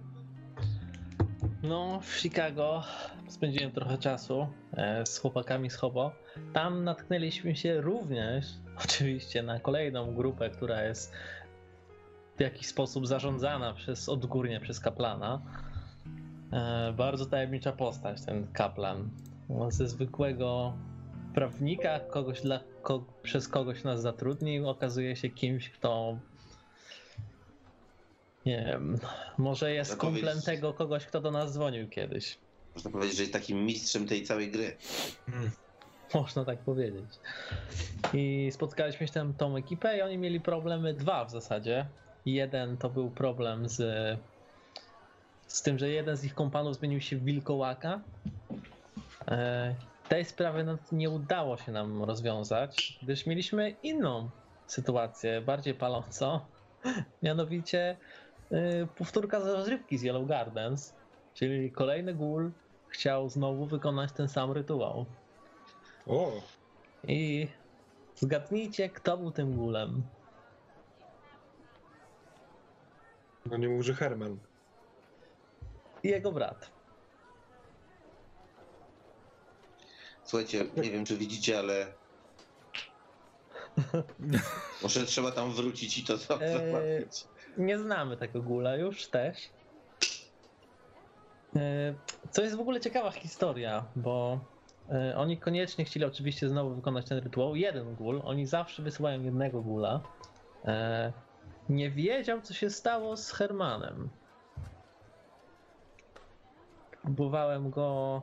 No, 1.63 2.01
w 2.01 2.15
Chicago 2.15 2.83
spędziłem 3.29 3.73
trochę 3.73 3.99
czasu 3.99 4.47
e, 4.73 5.07
z 5.07 5.19
chłopakami 5.19 5.71
z 5.71 5.77
Hobo. 5.77 6.13
Tam 6.53 6.85
natknęliśmy 6.85 7.57
się 7.57 7.81
również, 7.81 8.47
oczywiście, 8.85 9.43
na 9.43 9.61
kolejną 9.61 10.15
grupę, 10.15 10.51
która 10.51 10.83
jest 10.83 11.13
w 12.37 12.41
jakiś 12.41 12.67
sposób 12.67 13.07
zarządzana 13.07 13.75
przez 13.75 14.09
odgórnie 14.09 14.61
przez 14.61 14.81
kaplana. 14.81 15.43
E, 16.53 16.93
bardzo 16.93 17.27
tajemnicza 17.27 17.73
postać, 17.73 18.25
ten 18.25 18.53
kaplan. 18.53 19.11
Ze 19.69 19.89
zwykłego 19.89 20.73
prawnika, 21.35 22.01
kogoś 22.01 22.41
dla, 22.41 22.61
ko, 22.83 23.05
przez 23.23 23.49
kogoś 23.49 23.85
nas 23.85 24.03
zatrudnił, 24.03 24.69
okazuje 24.69 25.17
się 25.17 25.29
kimś, 25.31 25.71
kto 25.71 26.19
nie 28.47 28.64
wiem, 28.66 28.99
może 29.38 29.72
jest 29.72 29.90
Można 29.90 30.01
kumplem 30.01 30.24
powiedzieć- 30.24 30.45
tego 30.45 30.74
kogoś, 30.74 31.07
kto 31.07 31.20
do 31.20 31.30
nas 31.30 31.53
dzwonił 31.53 31.88
kiedyś. 31.88 32.38
Można 32.74 32.90
powiedzieć, 32.90 33.16
że 33.16 33.22
jest 33.22 33.32
takim 33.32 33.66
mistrzem 33.66 34.09
tej 34.09 34.22
całej 34.24 34.51
gry. 34.51 34.76
Mm. 35.28 35.51
Można 36.14 36.45
tak 36.45 36.59
powiedzieć. 36.59 37.05
I 38.14 38.51
spotkaliśmy 38.53 39.07
się 39.07 39.12
tam 39.12 39.34
tą 39.34 39.57
ekipę 39.57 39.99
i 39.99 40.03
oni 40.03 40.18
mieli 40.18 40.40
problemy 40.40 40.95
dwa 40.95 41.24
w 41.24 41.30
zasadzie. 41.30 41.86
Jeden 42.26 42.76
to 42.76 42.90
był 42.90 43.11
problem 43.11 43.68
z, 43.68 43.78
z 45.47 45.62
tym, 45.62 45.78
że 45.78 45.88
jeden 45.88 46.16
z 46.16 46.24
ich 46.24 46.34
kompanów 46.34 46.76
zmienił 46.76 47.01
się 47.01 47.16
w 47.16 47.24
wilkołaka. 47.24 48.01
E, 49.28 49.74
tej 50.09 50.24
sprawy 50.24 50.64
no, 50.64 50.78
nie 50.93 51.11
udało 51.11 51.57
się 51.57 51.72
nam 51.72 52.05
rozwiązać, 52.05 52.99
gdyż 53.03 53.26
mieliśmy 53.26 53.70
inną 53.82 54.30
sytuację, 54.66 55.40
bardziej 55.40 55.74
palącą. 55.74 56.40
Mianowicie 57.22 57.97
powtórka 58.97 59.41
z 59.41 59.47
rozrywki 59.47 59.99
z 59.99 60.03
Yellow 60.03 60.29
Gardens, 60.29 60.95
czyli 61.35 61.71
kolejny 61.73 62.15
ghoul 62.15 62.51
chciał 62.89 63.29
znowu 63.29 63.67
wykonać 63.67 64.13
ten 64.13 64.29
sam 64.29 64.53
rytuał. 64.53 65.07
O, 66.07 66.33
I 67.09 67.49
zgadnijcie, 68.17 68.89
kto 68.89 69.17
był 69.17 69.31
tym 69.31 69.57
gulem. 69.57 70.03
no 73.47 73.57
nie 73.57 73.69
mów, 73.69 73.83
że 73.83 73.95
Herman. 73.95 74.39
Jego 76.03 76.33
brat. 76.33 76.71
Słuchajcie, 80.25 80.67
nie 80.77 80.91
wiem 80.91 81.05
czy 81.05 81.17
widzicie, 81.17 81.59
ale 81.59 81.87
może 84.83 85.07
trzeba 85.07 85.33
tam 85.33 85.53
wrócić 85.53 85.99
i 85.99 86.05
to 86.05 86.13
Eee, 86.15 86.19
załatwić. 86.21 87.25
Nie 87.57 87.79
znamy 87.79 88.17
tego 88.17 88.43
gula 88.43 88.77
już 88.77 89.07
też. 89.07 89.37
E, 91.57 91.95
Co 92.31 92.43
jest 92.43 92.57
w 92.57 92.61
ogóle 92.61 92.81
ciekawa 92.81 93.11
historia, 93.11 93.85
bo 93.97 94.39
e, 94.93 95.17
oni 95.17 95.39
koniecznie 95.39 95.85
chcieli 95.85 96.07
oczywiście 96.07 96.49
znowu 96.49 96.75
wykonać 96.75 97.09
ten 97.09 97.19
rytuał. 97.19 97.57
Jeden 97.57 97.95
gul, 97.95 98.21
oni 98.25 98.47
zawsze 98.47 98.83
wysyłają 98.83 99.23
jednego 99.23 99.63
gula. 99.63 100.01
E, 100.65 101.13
Nie 101.69 101.91
wiedział, 101.91 102.41
co 102.41 102.55
się 102.55 102.71
stało 102.71 103.17
z 103.17 103.31
Hermanem. 103.33 104.09
Próbowałem 107.03 107.71
go 107.71 108.23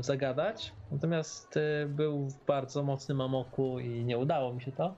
zagadać, 0.00 0.72
natomiast 0.90 1.58
był 1.88 2.28
w 2.28 2.44
bardzo 2.46 2.82
mocnym 2.82 3.20
amoku 3.20 3.78
i 3.78 4.04
nie 4.04 4.18
udało 4.18 4.52
mi 4.52 4.62
się 4.62 4.72
to. 4.72 4.94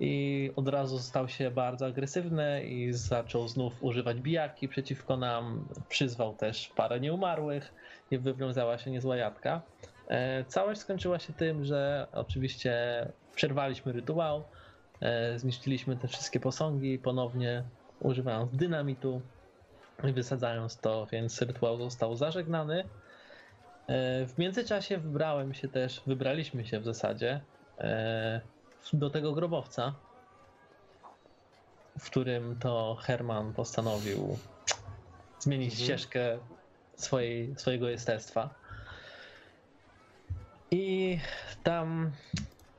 I 0.00 0.50
od 0.56 0.68
razu 0.68 0.98
stał 0.98 1.28
się 1.28 1.50
bardzo 1.50 1.86
agresywny 1.86 2.64
i 2.64 2.92
zaczął 2.92 3.48
znów 3.48 3.72
używać 3.84 4.20
bijaki 4.20 4.68
przeciwko 4.68 5.16
nam. 5.16 5.68
Przyzwał 5.88 6.34
też 6.34 6.68
parę 6.76 7.00
nieumarłych 7.00 7.74
i 8.10 8.18
wywiązała 8.18 8.78
się 8.78 8.90
niezła 8.90 9.16
jadka. 9.16 9.62
E, 10.08 10.44
Całość 10.44 10.80
skończyła 10.80 11.18
się 11.18 11.32
tym, 11.32 11.64
że 11.64 12.06
oczywiście 12.12 12.72
przerwaliśmy 13.34 13.92
rytuał, 13.92 14.44
e, 15.00 15.38
zniszczyliśmy 15.38 15.96
te 15.96 16.08
wszystkie 16.08 16.40
posągi 16.40 16.98
ponownie 16.98 17.62
używając 18.00 18.56
dynamitu 18.56 19.20
i 20.04 20.12
wysadzając 20.12 20.78
to, 20.78 21.06
więc 21.12 21.42
rytuał 21.42 21.76
został 21.78 22.16
zażegnany. 22.16 22.80
E, 22.80 24.26
W 24.26 24.38
międzyczasie 24.38 24.98
wybrałem 24.98 25.54
się 25.54 25.68
też, 25.68 26.02
wybraliśmy 26.06 26.66
się 26.66 26.80
w 26.80 26.84
zasadzie 26.84 27.40
do 28.92 29.10
tego 29.10 29.32
grobowca, 29.32 29.94
w 31.98 32.10
którym 32.10 32.58
to 32.58 32.96
Herman 33.02 33.52
postanowił 33.52 34.38
zmienić 35.38 35.72
Mhm. 35.72 35.84
ścieżkę 35.84 36.38
swojej, 36.96 37.54
swojego 37.56 37.88
jestestwa. 37.88 38.54
I 40.70 41.18
tam 41.62 42.10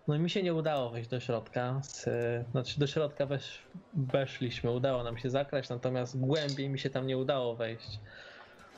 no 0.08 0.20
mi 0.20 0.30
się 0.30 0.44
nie 0.44 0.54
udało 0.54 0.90
wejść 0.90 1.10
do 1.10 1.20
środka. 1.20 1.80
Z, 1.84 2.10
znaczy 2.52 2.80
do 2.80 2.88
środka 2.88 3.26
wesz, 3.26 3.62
weszliśmy, 3.94 4.72
udało 4.72 5.04
nam 5.04 5.18
się 5.18 5.30
zakraść, 5.30 5.70
natomiast 5.70 6.20
głębiej 6.20 6.70
mi 6.70 6.80
się 6.80 6.90
tam 6.90 7.08
nie 7.08 7.18
udało 7.18 7.56
wejść. 7.56 8.00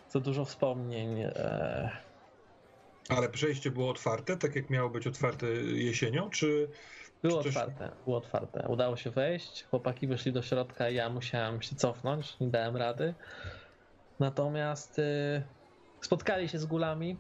Za 0.10 0.20
dużo 0.20 0.46
wspomnień. 0.46 1.20
E, 1.22 1.90
Ale 3.10 3.30
przejście 3.30 3.72
było 3.72 3.90
otwarte, 3.90 4.38
tak 4.38 4.56
jak 4.56 4.70
miało 4.70 4.90
być 4.90 5.08
otwarte 5.08 5.46
jesienią, 5.66 6.30
czy... 6.30 6.70
Było 7.24 7.44
Czy 7.44 7.54
coś- 7.54 7.58
otwarte, 7.64 7.92
było 8.06 8.18
otwarte. 8.18 8.68
Udało 8.68 8.96
się 8.96 9.12
wejść, 9.12 9.64
chłopaki 9.64 10.08
weszli 10.08 10.32
do 10.34 10.42
środka, 10.42 10.90
ja 10.90 11.10
musiałem 11.10 11.62
się 11.62 11.76
cofnąć, 11.76 12.40
nie 12.40 12.48
dałem 12.48 12.78
rady. 12.78 13.14
Natomiast 14.20 15.00
y, 15.00 15.44
spotkali 16.02 16.50
się 16.50 16.60
z 16.60 16.66
gulami, 16.66 17.18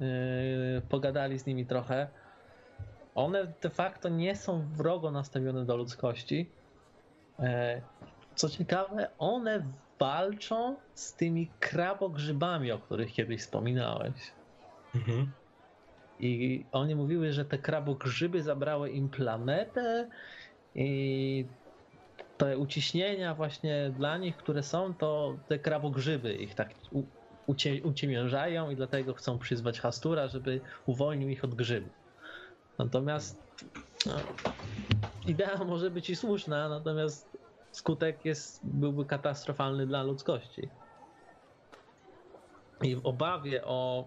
y, 0.00 0.82
pogadali 0.88 1.38
z 1.38 1.46
nimi 1.46 1.66
trochę. 1.66 2.08
One 3.14 3.52
de 3.62 3.70
facto 3.70 4.08
nie 4.08 4.36
są 4.36 4.68
wrogo 4.72 5.10
nastawione 5.10 5.64
do 5.64 5.76
ludzkości. 5.76 6.50
E, 7.38 7.82
co 8.34 8.48
ciekawe, 8.48 9.10
one 9.18 9.66
walczą 9.98 10.76
z 10.94 11.14
tymi 11.14 11.50
krabogrzybami, 11.60 12.72
o 12.72 12.78
których 12.78 13.12
kiedyś 13.12 13.40
wspominałeś. 13.40 14.32
Mhm. 14.94 15.32
I 16.22 16.64
oni 16.72 16.94
mówiły, 16.94 17.32
że 17.32 17.44
te 17.44 17.58
krabogrzyby 17.58 18.42
zabrały 18.42 18.90
im 18.90 19.08
planetę 19.08 20.08
i 20.74 21.46
te 22.36 22.58
uciśnienia 22.58 23.34
właśnie 23.34 23.92
dla 23.96 24.18
nich, 24.18 24.36
które 24.36 24.62
są, 24.62 24.94
to 24.94 25.36
te 25.48 25.58
krabogrzyby 25.58 26.34
ich 26.34 26.54
tak 26.54 26.70
ucie, 27.46 27.82
uciemiężają 27.82 28.70
i 28.70 28.76
dlatego 28.76 29.14
chcą 29.14 29.38
przyzwać 29.38 29.80
Hastura, 29.80 30.28
żeby 30.28 30.60
uwolnił 30.86 31.28
ich 31.28 31.44
od 31.44 31.54
grzybów. 31.54 31.92
Natomiast 32.78 33.42
no, 34.06 34.12
idea 35.26 35.64
może 35.64 35.90
być 35.90 36.10
i 36.10 36.16
słuszna, 36.16 36.68
natomiast 36.68 37.38
skutek 37.70 38.24
jest, 38.24 38.66
byłby 38.66 39.04
katastrofalny 39.04 39.86
dla 39.86 40.02
ludzkości. 40.02 40.68
I 42.82 42.96
w 42.96 43.06
obawie 43.06 43.64
o 43.64 44.06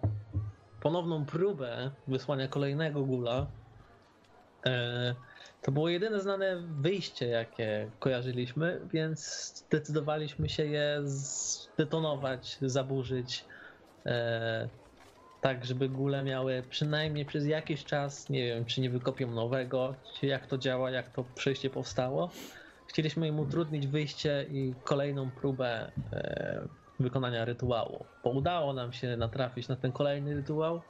ponowną 0.86 1.24
próbę 1.24 1.90
wysłania 2.08 2.48
kolejnego 2.48 3.04
gula, 3.04 3.46
e, 4.66 5.14
to 5.62 5.72
było 5.72 5.88
jedyne 5.88 6.20
znane 6.20 6.56
wyjście, 6.56 7.26
jakie 7.26 7.90
kojarzyliśmy, 7.98 8.80
więc 8.92 9.20
zdecydowaliśmy 9.56 10.48
się 10.48 10.64
je 10.64 11.00
zdetonować, 11.04 12.58
zaburzyć, 12.62 13.44
e, 14.06 14.68
tak 15.40 15.64
żeby 15.64 15.88
gule 15.88 16.24
miały 16.24 16.62
przynajmniej 16.70 17.24
przez 17.24 17.46
jakiś 17.46 17.84
czas, 17.84 18.30
nie 18.30 18.44
wiem, 18.44 18.64
czy 18.64 18.80
nie 18.80 18.90
wykopią 18.90 19.30
nowego, 19.30 19.94
jak 20.22 20.46
to 20.46 20.58
działa, 20.58 20.90
jak 20.90 21.08
to 21.08 21.24
przejście 21.34 21.70
powstało. 21.70 22.30
Chcieliśmy 22.86 23.28
im 23.28 23.40
utrudnić 23.40 23.86
wyjście 23.86 24.46
i 24.50 24.74
kolejną 24.84 25.30
próbę 25.30 25.92
e, 26.12 26.68
wykonania 27.00 27.44
rytuału. 27.44 28.04
Bo 28.24 28.30
udało 28.30 28.72
nam 28.72 28.92
się 28.92 29.16
natrafić 29.16 29.68
na 29.68 29.76
ten 29.76 29.92
kolejny 29.92 30.34
rytuał, 30.34 30.80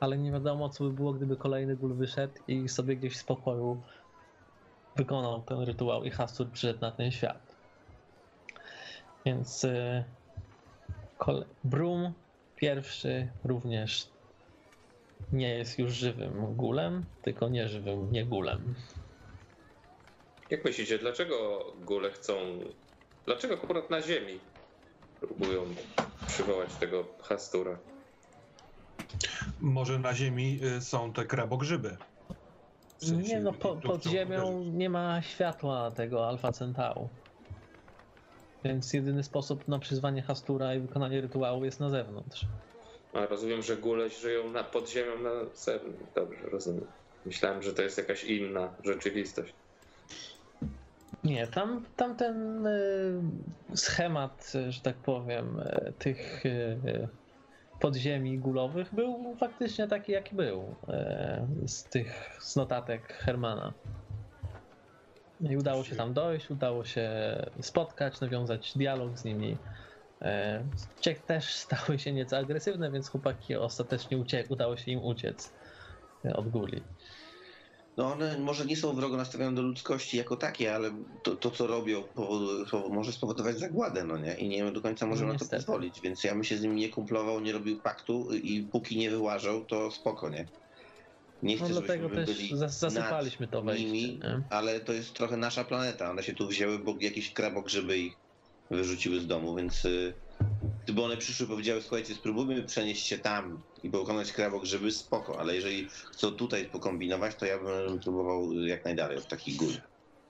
ale 0.00 0.18
nie 0.18 0.32
wiadomo, 0.32 0.68
co 0.68 0.84
by 0.84 0.90
było, 0.90 1.12
gdyby 1.12 1.36
kolejny 1.36 1.76
gól 1.76 1.94
wyszedł 1.94 2.34
i 2.48 2.68
sobie 2.68 2.96
gdzieś 2.96 3.14
w 3.14 3.20
spokoju 3.20 3.82
wykonał 4.96 5.42
ten 5.42 5.60
rytuał 5.60 6.04
i 6.04 6.10
Hastur 6.10 6.50
przyszedł 6.50 6.80
na 6.80 6.90
ten 6.90 7.10
świat. 7.10 7.56
Więc 9.24 9.64
y, 9.64 10.04
Brum 11.64 12.12
pierwszy 12.56 13.28
również 13.44 14.08
nie 15.32 15.54
jest 15.58 15.78
już 15.78 15.92
żywym 15.92 16.54
gulem, 16.54 17.04
tylko 17.22 17.48
nieżywym 17.48 18.12
niegulem. 18.12 18.74
Jak 20.50 20.64
myślicie, 20.64 20.98
dlaczego 20.98 21.66
góle 21.84 22.10
chcą. 22.10 22.34
Dlaczego 23.26 23.54
akurat 23.54 23.90
na 23.90 24.02
Ziemi 24.02 24.40
próbują 25.20 25.64
przywołać 26.26 26.74
tego 26.80 27.04
Hastura? 27.22 27.78
Może 29.60 29.98
na 29.98 30.14
Ziemi 30.14 30.60
y, 30.76 30.80
są 30.80 31.12
te 31.12 31.24
krabogrzyby. 31.24 31.96
W 32.98 33.04
sensie, 33.06 33.34
Nie 33.34 33.40
no, 33.40 33.52
po, 33.52 33.76
tu 33.76 33.88
pod 33.88 34.00
chcą 34.00 34.10
ziemią 34.10 34.46
uderzyć. 34.52 34.74
nie 34.74 34.90
ma 34.90 35.22
światła 35.22 35.90
tego 35.90 36.28
Alfa 36.28 36.52
Centauru. 36.52 37.08
Więc 38.64 38.92
jedyny 38.92 39.22
sposób 39.22 39.68
na 39.68 39.78
przyzwanie 39.78 40.22
Hastura 40.22 40.74
i 40.74 40.80
wykonanie 40.80 41.20
rytuału 41.20 41.64
jest 41.64 41.80
na 41.80 41.90
zewnątrz. 41.90 42.46
A 43.12 43.26
rozumiem, 43.26 43.62
że 43.62 43.76
góle 43.76 44.10
żyją 44.10 44.50
na, 44.50 44.64
pod 44.64 44.90
ziemią 44.90 45.18
na 45.22 45.30
zewnątrz. 45.54 46.02
Dobrze, 46.14 46.40
rozumiem. 46.50 46.86
Myślałem, 47.26 47.62
że 47.62 47.72
to 47.72 47.82
jest 47.82 47.98
jakaś 47.98 48.24
inna 48.24 48.68
rzeczywistość. 48.84 49.52
Nie, 51.26 51.46
tam, 51.46 51.84
tam 51.96 52.16
ten 52.16 52.66
y, 52.66 53.22
schemat, 53.74 54.52
y, 54.54 54.72
że 54.72 54.80
tak 54.80 54.96
powiem, 54.96 55.60
y, 55.60 55.92
tych 55.98 56.44
podziemi 57.80 58.38
gulowych 58.38 58.94
był 58.94 59.36
faktycznie 59.40 59.88
taki, 59.88 60.12
jaki 60.12 60.36
był 60.36 60.74
z 61.66 61.84
tych 61.84 62.36
z 62.40 62.56
notatek 62.56 63.12
Hermana. 63.12 63.72
I 65.40 65.56
udało 65.56 65.84
się 65.84 65.96
tam 65.96 66.14
dojść, 66.14 66.50
udało 66.50 66.84
się 66.84 67.10
spotkać, 67.60 68.20
nawiązać 68.20 68.78
dialog 68.78 69.18
z 69.18 69.24
nimi. 69.24 69.56
E, 70.22 70.64
Cie 71.00 71.14
też 71.14 71.54
stały 71.64 71.98
się 71.98 72.12
nieco 72.12 72.36
agresywne, 72.36 72.90
więc 72.90 73.08
chłopaki 73.08 73.56
ostatecznie 73.56 74.18
uciek- 74.18 74.50
udało 74.52 74.76
się 74.76 74.90
im 74.90 75.04
uciec 75.04 75.52
e, 76.24 76.36
od 76.36 76.48
guli. 76.48 76.82
No 77.96 78.12
one 78.12 78.38
może 78.38 78.66
nie 78.66 78.76
są 78.76 78.94
wrogo 78.94 79.16
nastawione 79.16 79.54
do 79.56 79.62
ludzkości 79.62 80.16
jako 80.16 80.36
takie, 80.36 80.74
ale 80.74 80.90
to, 81.22 81.36
to 81.36 81.50
co 81.50 81.66
robią, 81.66 82.02
może 82.90 83.12
spowodować 83.12 83.58
zagładę, 83.58 84.04
no 84.04 84.18
nie? 84.18 84.34
I 84.34 84.48
nie 84.48 84.72
do 84.72 84.80
końca 84.82 85.06
możemy 85.06 85.26
No 85.26 85.32
na 85.32 85.38
to 85.38 85.46
pozwolić, 85.46 86.00
więc 86.00 86.24
ja 86.24 86.32
bym 86.34 86.44
się 86.44 86.56
z 86.56 86.62
nimi 86.62 86.80
nie 86.80 86.88
kumplował, 86.88 87.40
nie 87.40 87.52
robił 87.52 87.80
paktu 87.80 88.28
i 88.34 88.62
póki 88.62 88.98
nie 88.98 89.10
wyłażą, 89.10 89.64
to 89.64 89.90
spoko, 89.90 90.28
nie? 90.28 90.46
Nie 91.42 91.56
chcę, 91.56 91.68
No 91.68 91.80
dlatego 91.80 92.08
też 92.10 92.50
zasypaliśmy 92.52 93.48
to 93.48 93.62
wejście. 93.62 93.86
nimi, 93.86 94.18
nie? 94.18 94.42
ale 94.50 94.80
to 94.80 94.92
jest 94.92 95.14
trochę 95.14 95.36
nasza 95.36 95.64
planeta. 95.64 96.10
One 96.10 96.22
się 96.22 96.34
tu 96.34 96.48
wzięły, 96.48 96.78
bo 96.78 96.94
jakieś 97.00 97.32
krabogrzyby 97.32 97.98
ich 97.98 98.12
wyrzuciły 98.70 99.20
z 99.20 99.26
domu, 99.26 99.54
więc 99.54 99.84
y, 99.84 100.14
gdyby 100.86 101.02
one 101.02 101.16
przyszły 101.16 101.46
powiedziały, 101.46 101.82
słuchajcie, 101.82 102.14
spróbujmy 102.14 102.62
przenieść 102.62 103.06
się 103.06 103.18
tam 103.18 103.62
i 103.82 103.90
pokonać 103.90 104.32
krabogrzyby, 104.32 104.90
spoko, 104.90 105.40
ale 105.40 105.54
jeżeli 105.54 105.88
chcą 105.88 106.30
tutaj 106.30 106.66
pokombinować, 106.70 107.34
to 107.34 107.46
ja 107.46 107.58
bym 107.58 108.00
próbował 108.00 108.52
jak 108.52 108.84
najdalej 108.84 109.18
od 109.18 109.28
takich 109.28 109.56
gór. 109.56 109.72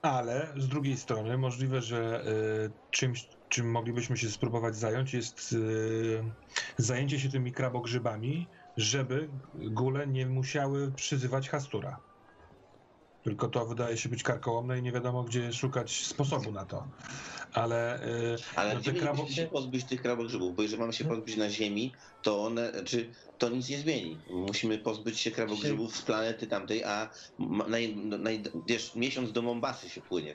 Ale 0.03 0.55
z 0.57 0.69
drugiej 0.69 0.97
strony 0.97 1.39
możliwe, 1.39 1.83
że 1.83 2.25
y, 2.67 2.91
czymś, 2.91 3.29
czym 3.49 3.71
moglibyśmy 3.71 4.17
się 4.17 4.31
spróbować 4.31 4.77
zająć, 4.77 5.15
jest 5.15 5.53
y, 5.53 6.25
zajęcie 6.79 7.21
się 7.21 7.29
tymi 7.29 7.53
krabogrzybami, 7.53 8.49
żeby 8.77 9.29
góle 9.55 10.07
nie 10.07 10.27
musiały 10.27 10.93
przyzywać 10.93 11.49
Hastura. 11.49 12.01
Tylko 13.27 13.49
to 13.49 13.67
wydaje 13.67 13.97
się 13.97 14.09
być 14.09 14.23
karkołomne 14.23 14.79
i 14.79 14.83
nie 14.83 14.93
wiadomo, 14.93 15.23
gdzie 15.25 15.53
szukać 15.53 16.07
sposobu 16.07 16.53
na 16.53 16.65
to. 16.65 16.87
Ale, 17.53 18.07
y, 18.07 18.37
Ale 18.57 18.75
no 18.75 18.81
gdzie 18.81 19.35
się 19.35 19.47
pozbyć 19.47 19.85
tych 19.85 20.03
krabogrzybów? 20.03 20.57
Bo 20.57 20.63
jeżeli 20.63 20.81
mamy 20.81 20.93
się 20.93 21.05
pozbyć 21.05 21.37
na 21.37 21.51
Ziemi, 21.51 21.93
to 22.23 22.45
one, 22.45 22.73
czy 22.85 23.11
to 23.39 23.49
nic 23.49 23.69
nie 23.69 23.79
zmieni. 23.79 24.19
Musimy 24.31 24.79
pozbyć 24.79 25.21
się 25.21 25.31
krabogrzybów 25.31 25.97
z 25.97 26.03
planety 26.03 26.47
tamtej, 26.47 26.85
a 26.85 27.09
naj, 27.69 27.97
naj, 27.97 28.43
wiesz, 28.67 28.95
miesiąc 28.95 29.33
do 29.33 29.43
Mombasy 29.43 29.89
się 29.89 30.01
płynie. 30.01 30.35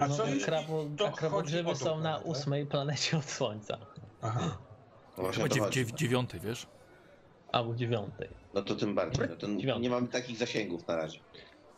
A 0.00 0.08
No, 0.08 0.16
co 0.16 0.24
krabo, 0.44 0.86
a 1.08 1.10
krabogrzyby 1.10 1.74
są 1.76 1.96
na 1.96 2.02
planetę? 2.02 2.24
ósmej 2.24 2.66
planecie 2.66 3.16
od 3.18 3.24
Słońca, 3.24 3.78
Aha. 4.22 4.58
No 5.18 5.24
Chyba 5.32 5.48
dziew, 5.48 5.62
chodzi. 5.64 5.74
dziew, 5.74 5.92
dziewiąty, 5.98 6.40
wiesz? 6.40 6.66
albo 7.52 7.74
dziewiątej. 7.74 8.28
No 8.54 8.62
to 8.62 8.74
tym 8.74 8.94
bardziej. 8.94 9.28
No 9.28 9.36
to 9.36 9.78
nie 9.78 9.90
mamy 9.90 10.08
takich 10.08 10.36
zasięgów 10.38 10.88
na 10.88 10.96
razie. 10.96 11.18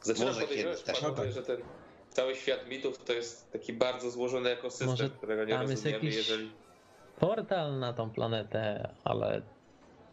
Zaczynam 0.03 0.29
Może 0.29 0.41
podejrzewać, 0.41 0.79
kiedyś 0.79 1.01
tak. 1.01 1.03
panowie, 1.03 1.19
No 1.21 1.25
tak. 1.25 1.35
że 1.35 1.43
ten 1.43 1.57
cały 2.11 2.37
świat 2.37 2.69
mitów 2.69 3.05
to 3.05 3.13
jest 3.13 3.53
taki 3.53 3.73
bardzo 3.73 4.11
złożony 4.11 4.51
ekosystem, 4.51 4.89
Może 4.89 5.11
którego 5.11 5.45
nie 5.45 5.53
tam 5.53 5.63
jest 5.63 5.73
rozumiemy, 5.75 6.05
jakiś- 6.05 6.17
jeżeli... 6.17 6.51
Portal 7.21 7.79
na 7.79 7.93
tą 7.93 8.11
planetę, 8.11 8.89
ale 9.05 9.43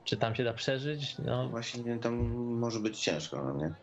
czy 0.03 0.17
tam 0.17 0.35
się 0.35 0.43
da 0.43 0.53
przeżyć? 0.53 1.17
No, 1.25 1.49
Właśnie 1.49 1.97
tam 1.99 2.15
może 2.59 2.79
być 2.79 2.99
ciężko, 2.99 3.43
no 3.43 3.53
nie? 3.53 3.73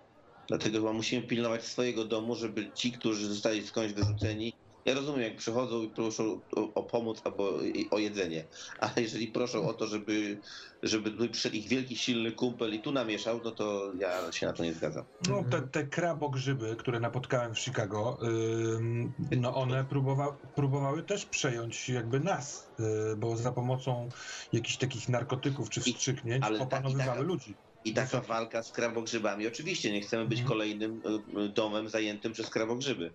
Dlatego 0.48 0.78
chyba 0.78 0.92
musimy 0.92 1.22
pilnować 1.26 1.64
swojego 1.64 2.04
domu, 2.04 2.34
żeby 2.34 2.70
ci, 2.74 2.92
którzy 2.92 3.26
zostali 3.26 3.66
skądś 3.66 3.92
wyrzuceni. 3.92 4.52
Ja 4.84 4.94
rozumiem, 4.94 5.20
jak 5.22 5.36
przychodzą 5.36 5.82
i 5.82 5.90
proszą 5.90 6.40
o, 6.56 6.74
o 6.74 6.82
pomoc 6.84 7.20
albo 7.24 7.62
i- 7.62 7.88
o 7.90 7.98
jedzenie, 7.98 8.48
ale 8.78 8.92
jeżeli 8.96 9.28
proszą 9.28 9.68
o 9.68 9.74
to, 9.74 9.86
żeby, 9.86 10.40
żeby 10.82 11.28
przyszedł 11.28 11.56
ich 11.56 11.68
wielki, 11.68 11.96
silny 11.96 12.32
kumpel 12.32 12.74
i 12.74 12.80
tu 12.82 12.92
namieszał, 12.92 13.40
no 13.44 13.50
to 13.50 13.92
ja 13.98 14.32
się 14.32 14.46
na 14.46 14.52
to 14.52 14.64
nie 14.64 14.72
zgadzam. 14.74 15.04
No, 15.28 15.44
te, 15.50 15.62
te 15.62 15.86
krabogrzyby, 15.86 16.76
które 16.78 17.00
napotkałem 17.00 17.54
w 17.54 17.58
Chicago, 17.58 18.18
ym, 18.22 19.12
no 19.36 19.54
one 19.54 19.84
próbowa, 19.84 20.38
próbowały 20.54 21.02
też 21.02 21.26
przejąć 21.26 21.88
jakby 21.88 22.20
nas, 22.20 22.70
y, 23.12 23.16
bo 23.16 23.36
za 23.36 23.52
pomocą 23.52 24.08
jakichś 24.52 24.76
takich 24.76 25.08
narkotyków 25.08 25.70
czy 25.70 25.80
I- 25.80 25.92
wstrzyknięć 25.92 26.44
ale 26.44 26.58
i 26.58 26.62
opanowywały 26.62 27.08
taka- 27.08 27.20
ludzi. 27.20 27.56
I 27.84 27.94
taka 27.94 28.20
walka 28.20 28.62
z 28.62 28.72
krabogrzybami, 28.72 29.46
oczywiście 29.46 29.92
nie 29.92 30.00
chcemy 30.00 30.26
być 30.26 30.38
Mhm. 30.40 30.48
kolejnym 30.48 31.00
y, 31.36 31.40
y, 31.40 31.48
domem 31.48 31.88
zajętym 31.88 32.32
przez 32.32 32.50
krabogrzyby. 32.50 33.14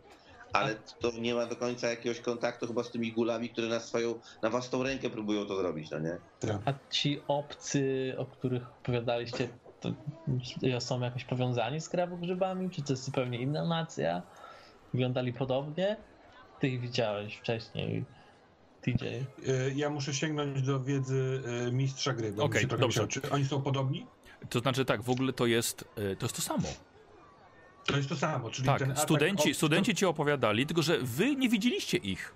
Ale 0.54 0.76
to 1.00 1.12
nie 1.12 1.36
ma 1.36 1.46
do 1.46 1.56
końca 1.56 1.90
jakiegoś 1.90 2.20
kontaktu 2.20 2.68
chyba 2.68 2.84
z 2.84 2.92
tymi 2.92 3.12
gulami, 3.12 3.50
które 3.50 3.68
na 3.68 3.80
swoją, 3.80 4.20
na 4.42 4.50
własną 4.50 4.84
rękę 4.84 5.10
próbują 5.10 5.46
to 5.46 5.58
zrobić, 5.58 5.92
no 5.92 6.00
nie? 6.00 6.18
a 6.66 6.74
ci 6.90 7.22
obcy, 7.28 8.14
o 8.18 8.26
których 8.26 8.70
opowiadaliście, 8.70 9.50
to 9.80 9.90
są 10.80 11.02
jakoś 11.02 11.26
powiązani 11.26 11.82
z 11.82 11.90
krabogrzybami? 11.90 12.70
Czy 12.70 12.82
to 12.82 12.94
jest 12.94 13.04
zupełnie 13.04 13.42
inna 13.42 13.66
nacja? 13.66 14.22
Wyglądali 14.94 15.34
podobnie? 15.34 15.98
Ty 16.60 16.68
ich 16.68 16.82
widziałeś 16.82 17.36
wcześniej, 17.36 18.06
TJ. 18.82 19.06
Y, 19.48 19.74
Ja 19.76 19.90
muszę 19.90 20.14
sięgnąć 20.14 20.62
do 20.62 20.80
wiedzy 20.80 21.42
y, 21.68 21.72
mistrza 21.72 22.14
gry, 22.14 22.32
bo 22.32 22.44
Okej, 22.44 22.68
trochę 22.68 22.82
dobrze. 22.82 23.08
Czy 23.08 23.30
oni 23.30 23.46
są 23.46 23.62
podobni? 23.62 24.08
To 24.50 24.60
znaczy 24.60 24.86
tak, 24.86 25.02
w 25.02 25.10
ogóle 25.10 25.34
to 25.34 25.46
jest, 25.46 25.86
e, 25.96 26.16
to 26.16 26.26
jest 26.26 26.36
to 26.36 26.42
samo. 26.42 26.68
To 27.88 27.98
jest 27.98 28.10
to 28.10 28.16
samo, 28.16 28.50
czyli 28.50 28.68
ten 28.68 28.78
Tak, 28.78 28.88
atak 28.90 29.00
studenci, 29.04 29.52
od- 29.52 29.58
studenci 29.58 29.96
ci 29.96 30.06
opowiadali, 30.06 30.66
tylko 30.66 30.82
że 30.82 30.98
wy 31.02 31.36
nie 31.36 31.50
widzieliście 31.50 31.98
ich. 31.98 32.36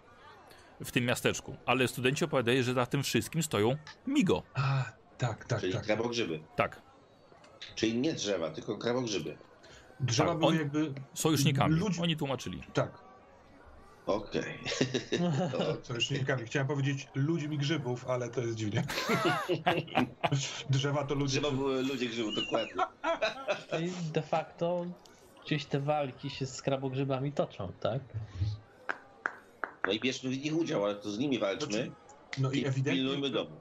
w 0.86 0.92
tym 0.92 1.06
miasteczku. 1.06 1.56
Ale 1.66 1.88
studenci 1.88 2.26
opowiadają, 2.26 2.64
że 2.64 2.74
za 2.74 2.86
tym 2.86 3.04
wszystkim 3.04 3.44
stoją 3.44 3.76
Migo. 4.08 4.44
A, 4.54 4.84
tak, 5.18 5.46
tak, 5.46 5.60
Czyli 5.62 5.74
tak. 5.74 5.84
krabogrzyby. 5.84 6.40
Tak, 6.56 6.82
Czyli 7.76 7.98
nie 7.98 8.14
drzewa, 8.14 8.50
tylko 8.50 8.78
krabogrzyby. 8.78 9.38
Drzewa 10.00 10.30
Tak, 10.30 10.40
były 10.40 10.52
on- 10.52 10.58
jakby... 10.58 10.94
sojusznikami. 11.14 11.76
Ludzi- 11.80 12.02
Oni 12.02 12.18
tłumaczyli. 12.18 12.62
Tak, 12.74 12.98
Okej. 14.06 14.60
sojusznikami. 15.88 16.46
Chciałem 16.46 16.68
powiedzieć 16.68 17.08
ludźmi 17.16 17.58
grzybów, 17.58 18.08
ale 18.08 18.30
to 18.30 18.42
jest 18.42 18.56
dziwnie. 18.56 18.84
Drzewa 20.70 21.04
to 21.04 21.16
ludzie. 21.16 21.40
Drzewa 21.42 21.56
były 21.56 21.82
ludzie 21.84 22.06
grzybów, 22.10 22.36
dokładnie. 22.36 22.74
I 23.88 24.12
de 24.12 24.22
facto 24.22 24.86
gdzieś 25.46 25.66
te 25.66 25.80
walki 25.80 26.30
się 26.30 26.46
z 26.46 26.62
krabogrzybami 26.62 27.32
toczą, 27.32 27.72
tak? 27.80 28.02
No 29.88 29.92
i 29.94 30.00
bierzmy 30.00 30.30
w 30.30 30.38
nich 30.44 30.56
udział, 30.56 30.86
ale 30.86 30.96
to 30.96 31.12
z 31.12 31.20
nimi 31.20 31.40
walczmy 31.40 31.68
Znaczy, 31.74 31.92
No 32.38 32.52
i 32.52 32.58
i 32.58 32.66
ewidentnie. 32.68 32.94
pilnujmy 33.04 33.30
domu. 33.30 33.52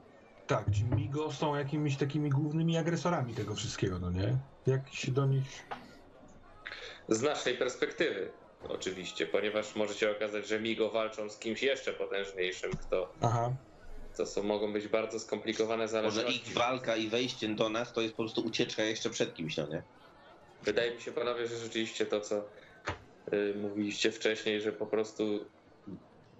Tak, 0.47 0.71
ci 0.71 0.83
Migo 0.83 1.31
są 1.31 1.55
jakimiś 1.55 1.97
takimi 1.97 2.29
głównymi 2.29 2.77
agresorami 2.77 3.33
tego 3.33 3.55
wszystkiego, 3.55 3.99
no 3.99 4.11
nie? 4.11 4.37
Jak 4.67 4.93
się 4.93 5.11
do 5.11 5.25
nich. 5.25 5.65
Z 7.09 7.21
naszej 7.21 7.57
perspektywy, 7.57 8.31
oczywiście, 8.69 9.25
ponieważ 9.27 9.75
może 9.75 9.93
się 9.93 10.11
okazać, 10.11 10.47
że 10.47 10.59
Migo 10.59 10.89
walczą 10.89 11.29
z 11.29 11.37
kimś 11.37 11.63
jeszcze 11.63 11.93
potężniejszym, 11.93 12.71
kto 12.71 13.13
Aha. 13.21 13.53
to 14.17 14.25
są, 14.25 14.43
mogą 14.43 14.73
być 14.73 14.87
bardzo 14.87 15.19
skomplikowane 15.19 15.83
Może 15.83 15.91
zależności. 15.91 16.35
ich 16.49 16.53
walka 16.53 16.95
i 16.95 17.07
wejście 17.07 17.47
do 17.49 17.69
nas 17.69 17.93
to 17.93 18.01
jest 18.01 18.13
po 18.13 18.23
prostu 18.23 18.41
ucieczka 18.41 18.83
jeszcze 18.83 19.09
przed 19.09 19.33
kimś, 19.33 19.57
no 19.57 19.67
nie? 19.67 19.83
Wydaje 20.63 20.95
mi 20.95 21.01
się, 21.01 21.11
panowie, 21.11 21.47
że 21.47 21.57
rzeczywiście 21.57 22.05
to, 22.05 22.21
co 22.21 22.43
y, 23.33 23.53
mówiliście 23.55 24.11
wcześniej, 24.11 24.61
że 24.61 24.71
po 24.71 24.85
prostu 24.85 25.45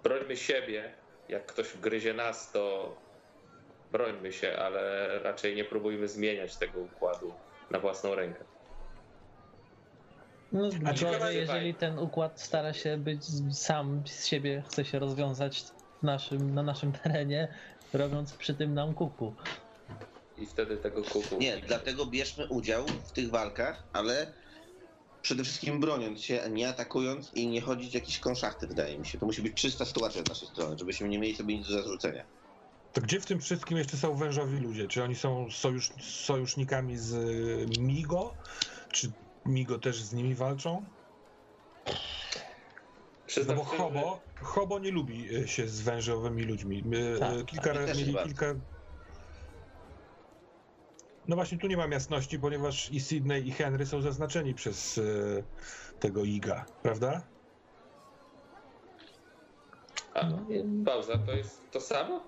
brońmy 0.02 0.36
siebie. 0.36 0.92
Jak 1.28 1.46
ktoś 1.46 1.76
gryzie 1.76 2.14
nas, 2.14 2.52
to 2.52 2.96
brońmy 3.92 4.32
się, 4.32 4.56
ale 4.56 5.08
raczej 5.18 5.56
nie 5.56 5.64
próbujmy 5.64 6.08
zmieniać 6.08 6.56
tego 6.56 6.80
układu 6.80 7.32
na 7.70 7.78
własną 7.78 8.14
rękę. 8.14 8.44
No, 10.52 10.70
A 10.84 10.94
ciekawe, 10.94 11.18
gorzej, 11.18 11.34
że 11.34 11.38
jeżeli 11.38 11.74
ten 11.74 11.98
układ 11.98 12.40
stara 12.40 12.72
się 12.72 12.96
być 12.96 13.24
sam 13.56 14.02
z 14.06 14.26
siebie, 14.26 14.62
chce 14.66 14.84
się 14.84 14.98
rozwiązać 14.98 15.62
w 16.00 16.02
naszym, 16.02 16.54
na 16.54 16.62
naszym 16.62 16.92
terenie, 16.92 17.48
robiąc 17.92 18.32
przy 18.32 18.54
tym 18.54 18.74
nam 18.74 18.94
kuku. 18.94 19.34
I 20.42 20.46
wtedy 20.46 20.76
tego 20.76 21.02
kuku. 21.02 21.38
Nie, 21.38 21.56
dlatego 21.66 22.06
bierzmy 22.06 22.46
udział 22.48 22.86
w 22.86 23.12
tych 23.12 23.30
walkach, 23.30 23.84
ale 23.92 24.32
przede 25.22 25.44
wszystkim 25.44 25.80
broniąc 25.80 26.20
się, 26.20 26.40
nie 26.50 26.68
atakując 26.68 27.30
i 27.34 27.46
nie 27.46 27.60
chodzić 27.60 27.90
w 27.90 27.94
jakieś 27.94 28.18
konszachty, 28.18 28.66
wydaje 28.66 28.98
mi 28.98 29.06
się. 29.06 29.18
To 29.18 29.26
musi 29.26 29.42
być 29.42 29.54
czysta 29.54 29.84
sytuacja 29.84 30.22
z 30.22 30.28
naszej 30.28 30.48
strony, 30.48 30.78
żebyśmy 30.78 31.08
nie 31.08 31.18
mieli 31.18 31.36
sobie 31.36 31.58
nic 31.58 31.68
do 31.68 31.82
zarzucenia. 31.82 32.24
To 32.92 33.00
gdzie 33.00 33.20
w 33.20 33.26
tym 33.26 33.40
wszystkim 33.40 33.78
jeszcze 33.78 33.96
są 33.96 34.14
wężowi 34.14 34.58
ludzie? 34.58 34.88
Czy 34.88 35.04
oni 35.04 35.14
są 35.14 35.50
sojusz, 35.50 35.90
sojusznikami 36.00 36.98
z 36.98 37.14
Migo? 37.78 38.34
Czy 38.92 39.12
Migo 39.46 39.78
też 39.78 40.02
z 40.02 40.12
nimi 40.12 40.34
walczą? 40.34 40.84
No 43.48 43.54
bo 43.54 43.64
Hobo, 43.64 44.20
Hobo 44.42 44.78
nie 44.78 44.90
lubi 44.90 45.28
się 45.46 45.68
z 45.68 45.80
wężowymi 45.80 46.42
ludźmi. 46.42 46.84
Tak, 47.20 47.38
y, 47.38 47.44
kilka 47.44 47.72
mieli 47.74 48.14
kilka. 48.24 48.54
No 51.28 51.36
właśnie 51.36 51.58
tu 51.58 51.66
nie 51.66 51.76
mam 51.76 51.92
jasności, 51.92 52.38
ponieważ 52.38 52.90
i 52.92 53.00
Sydney 53.00 53.48
i 53.48 53.50
Henry 53.52 53.86
są 53.86 54.00
zaznaczeni 54.02 54.54
przez 54.54 54.98
y, 54.98 55.44
tego 56.00 56.24
Iga, 56.24 56.64
prawda? 56.82 57.22
A, 60.14 60.26
No, 60.26 60.38
pauza, 60.84 61.18
to 61.18 61.32
jest 61.32 61.60
to 61.70 61.80
samo? 61.80 62.22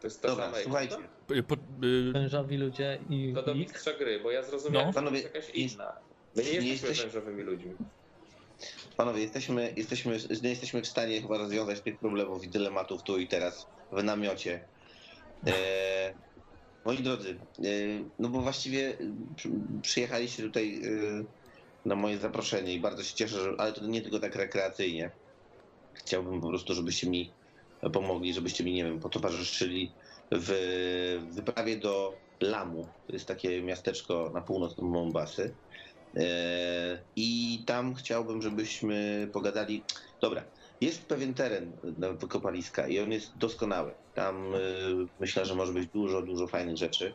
To 0.00 0.06
jest 0.06 0.22
ta 0.22 0.28
Dobra, 0.28 0.44
sama 0.44 0.56
słuchajcie. 0.62 0.96
Y, 1.30 1.42
Po, 1.42 1.54
y, 1.54 2.12
Wężowi 2.12 2.56
ludzie 2.56 2.98
i 3.10 3.32
To 3.34 3.42
do 3.42 3.52
ich. 3.52 3.58
mistrza 3.58 3.92
gry, 3.92 4.20
bo 4.20 4.30
ja 4.30 4.42
zrozumiałem, 4.42 4.86
No. 4.88 4.92
że 4.92 4.94
to 4.94 5.00
Panowie, 5.00 5.18
jest 5.22 5.34
jakaś 5.34 5.50
inna. 5.50 5.92
My 6.36 6.42
nie 6.44 6.50
nie 6.50 6.54
jesteśmy 6.68 6.88
jesteś- 6.88 7.02
wężowymi 7.02 7.42
ludźmi. 7.42 7.74
Panowie, 8.96 9.22
jesteśmy, 9.22 9.72
jesteśmy, 9.76 10.18
nie 10.42 10.50
jesteśmy 10.50 10.82
w 10.82 10.86
stanie 10.86 11.22
chyba 11.22 11.38
rozwiązać 11.38 11.80
tych 11.80 11.98
problemów 11.98 12.44
i 12.44 12.48
dylematów 12.48 13.02
tu 13.02 13.18
i 13.18 13.28
teraz 13.28 13.66
w 13.92 14.02
namiocie. 14.04 14.64
E, 15.46 15.52
moi 16.84 16.98
drodzy, 16.98 17.38
e, 17.58 17.62
no 18.18 18.28
bo 18.28 18.40
właściwie 18.40 18.98
przy- 19.36 19.50
przyjechaliście 19.82 20.42
tutaj 20.42 20.82
e, 20.84 20.88
na 21.84 21.94
moje 21.94 22.18
zaproszenie 22.18 22.74
i 22.74 22.80
bardzo 22.80 23.02
się 23.02 23.14
cieszę, 23.14 23.42
że, 23.42 23.54
ale 23.58 23.72
to 23.72 23.86
nie 23.86 24.02
tylko 24.02 24.18
tak 24.18 24.36
rekreacyjnie. 24.36 25.10
Chciałbym 25.94 26.40
po 26.40 26.48
prostu, 26.48 26.74
żebyście 26.74 27.10
mi 27.10 27.30
pomogli, 27.92 28.34
żebyście 28.34 28.64
mi, 28.64 28.72
nie 28.72 28.84
wiem, 28.84 29.00
potowarzyszyli 29.00 29.92
w 30.32 30.50
wyprawie 31.30 31.76
do 31.76 32.14
Lamu. 32.40 32.88
To 33.06 33.12
jest 33.12 33.26
takie 33.26 33.62
miasteczko 33.62 34.30
na 34.34 34.40
północ 34.40 34.78
Mombasy. 34.78 35.54
I 37.16 37.58
tam 37.66 37.94
chciałbym, 37.94 38.42
żebyśmy 38.42 39.28
pogadali. 39.32 39.84
Dobra, 40.20 40.44
jest 40.82 41.06
pewien 41.06 41.34
teren 41.34 41.72
na 41.98 42.12
wykopaliska 42.12 42.88
i 42.88 43.00
on 43.00 43.12
jest 43.12 43.38
doskonały. 43.38 43.92
Tam 44.14 44.54
e, 44.54 44.58
myślę, 45.20 45.46
że 45.46 45.54
może 45.54 45.72
być 45.72 45.88
dużo, 45.88 46.22
dużo 46.22 46.46
fajnych 46.46 46.76
rzeczy. 46.76 47.12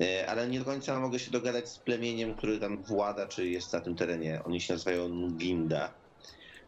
E, 0.00 0.26
Ale 0.26 0.48
nie 0.48 0.58
do 0.58 0.64
końca 0.64 1.00
mogę 1.00 1.18
się 1.18 1.30
dogadać 1.30 1.68
z 1.68 1.78
plemieniem, 1.78 2.34
który 2.34 2.58
tam 2.58 2.82
włada, 2.82 3.26
czy 3.26 3.48
jest 3.48 3.72
na 3.72 3.80
tym 3.80 3.96
terenie. 3.96 4.40
Oni 4.44 4.60
się 4.60 4.74
nazywają 4.74 5.08
Nginda. 5.08 5.94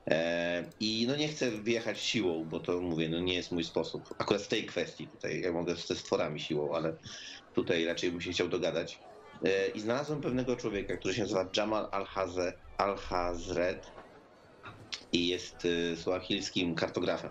E, 0.08 0.64
I 0.80 1.04
no 1.08 1.16
nie 1.16 1.28
chcę 1.28 1.50
wjechać 1.50 2.00
siłą, 2.00 2.44
bo 2.44 2.60
to 2.60 2.80
mówię, 2.80 3.08
no 3.08 3.20
nie 3.20 3.34
jest 3.34 3.52
mój 3.52 3.64
sposób. 3.64 4.14
Akurat 4.18 4.42
w 4.42 4.48
tej 4.48 4.66
kwestii 4.66 5.08
tutaj 5.08 5.40
ja 5.40 5.52
mogę 5.52 5.74
ze 5.74 5.94
stworami 5.94 6.40
siłą, 6.40 6.74
ale 6.74 6.96
tutaj 7.54 7.84
raczej 7.84 8.10
bym 8.10 8.20
się 8.20 8.32
chciał 8.32 8.48
dogadać. 8.48 8.98
E, 9.44 9.68
I 9.68 9.80
znalazłem 9.80 10.20
pewnego 10.20 10.56
człowieka, 10.56 10.96
który 10.96 11.14
się 11.14 11.22
nazywa 11.22 11.48
Jamal 11.56 11.88
Al-Hazred 12.78 13.93
i 15.14 15.28
jest 15.28 15.66
e, 15.92 15.96
suahilskim 15.96 16.74
kartografem. 16.74 17.30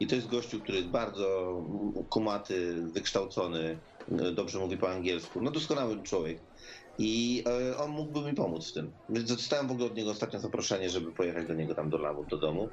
I 0.00 0.06
to 0.06 0.14
jest 0.14 0.28
gościu, 0.28 0.60
który 0.60 0.78
jest 0.78 0.90
bardzo 0.90 1.62
kumaty, 2.10 2.74
wykształcony, 2.82 3.78
e, 4.12 4.32
dobrze 4.32 4.58
mówi 4.58 4.76
po 4.76 4.90
angielsku. 4.90 5.40
No 5.42 5.50
doskonały 5.50 6.02
człowiek. 6.02 6.38
I 6.98 7.44
e, 7.72 7.76
on 7.76 7.90
mógłby 7.90 8.20
mi 8.20 8.34
pomóc 8.34 8.70
w 8.70 8.72
tym. 8.72 8.92
Więc 9.08 9.28
dostałem 9.28 9.68
w 9.68 9.70
ogóle 9.70 9.86
od 9.86 9.96
niego 9.96 10.10
ostatnio 10.10 10.40
zaproszenie, 10.40 10.90
żeby 10.90 11.12
pojechać 11.12 11.46
do 11.46 11.54
niego 11.54 11.74
tam 11.74 11.90
do 11.90 11.98
lamu, 11.98 12.24
do 12.24 12.36
domu 12.36 12.68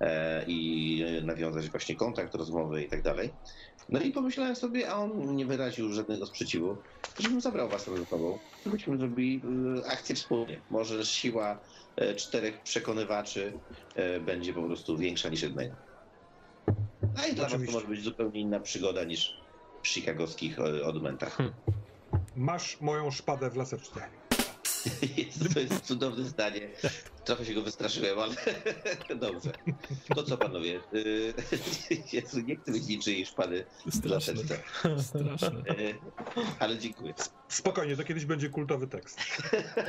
e, 0.00 0.44
i 0.46 1.04
nawiązać 1.22 1.70
właśnie 1.70 1.96
kontakt, 1.96 2.34
rozmowy 2.34 2.82
i 2.82 2.88
tak 2.88 3.02
dalej. 3.02 3.30
No 3.88 4.00
i 4.00 4.12
pomyślałem 4.12 4.56
sobie, 4.56 4.90
a 4.90 4.96
on 4.96 5.36
nie 5.36 5.46
wyraził 5.46 5.92
żadnego 5.92 6.26
sprzeciwu, 6.26 6.76
żebym 7.18 7.40
zabrał 7.40 7.68
was 7.68 7.84
ze 7.84 8.06
sobą. 8.06 8.38
Byśmy 8.66 8.96
zrobili 8.96 9.42
akcję 9.88 10.14
wspólnie. 10.14 10.60
Może 10.70 11.04
siła 11.04 11.58
czterech 12.16 12.62
przekonywaczy 12.62 13.52
e, 13.94 14.20
będzie 14.20 14.52
po 14.52 14.62
prostu 14.62 14.96
większa 14.96 15.28
niż 15.28 15.42
jednego. 15.42 15.74
A 17.22 17.26
i 17.26 17.34
dla 17.34 17.48
was 17.48 17.66
to 17.66 17.72
może 17.72 17.86
być 17.86 18.02
zupełnie 18.02 18.40
inna 18.40 18.60
przygoda 18.60 19.04
niż 19.04 19.40
w 19.82 19.88
chicagowskich 19.88 20.58
e, 20.58 20.84
odmętach. 20.84 21.38
Masz 22.36 22.80
moją 22.80 23.10
szpadę 23.10 23.50
w 23.50 23.56
laseczce. 23.56 24.00
To 25.54 25.60
jest 25.60 25.80
cudowne 25.80 26.24
zdanie. 26.24 26.60
Trochę 27.24 27.44
się 27.44 27.54
go 27.54 27.62
wystraszyłem, 27.62 28.18
ale 28.18 28.34
dobrze. 29.20 29.50
To 30.14 30.22
co 30.22 30.36
panowie? 30.38 30.80
Y, 30.94 31.34
Jezu, 32.12 32.40
nie 32.40 32.56
chcę 32.56 32.72
mieć 32.72 32.86
niczyjej 32.86 33.26
szpady 33.26 33.64
straszne, 33.90 34.34
straszne. 34.98 35.60
Y, 35.78 35.94
Ale 36.58 36.78
dziękuję. 36.78 37.14
Spokojnie, 37.48 37.96
to 37.96 38.04
kiedyś 38.04 38.24
będzie 38.24 38.48
kultowy 38.48 38.86
tekst. 38.86 39.20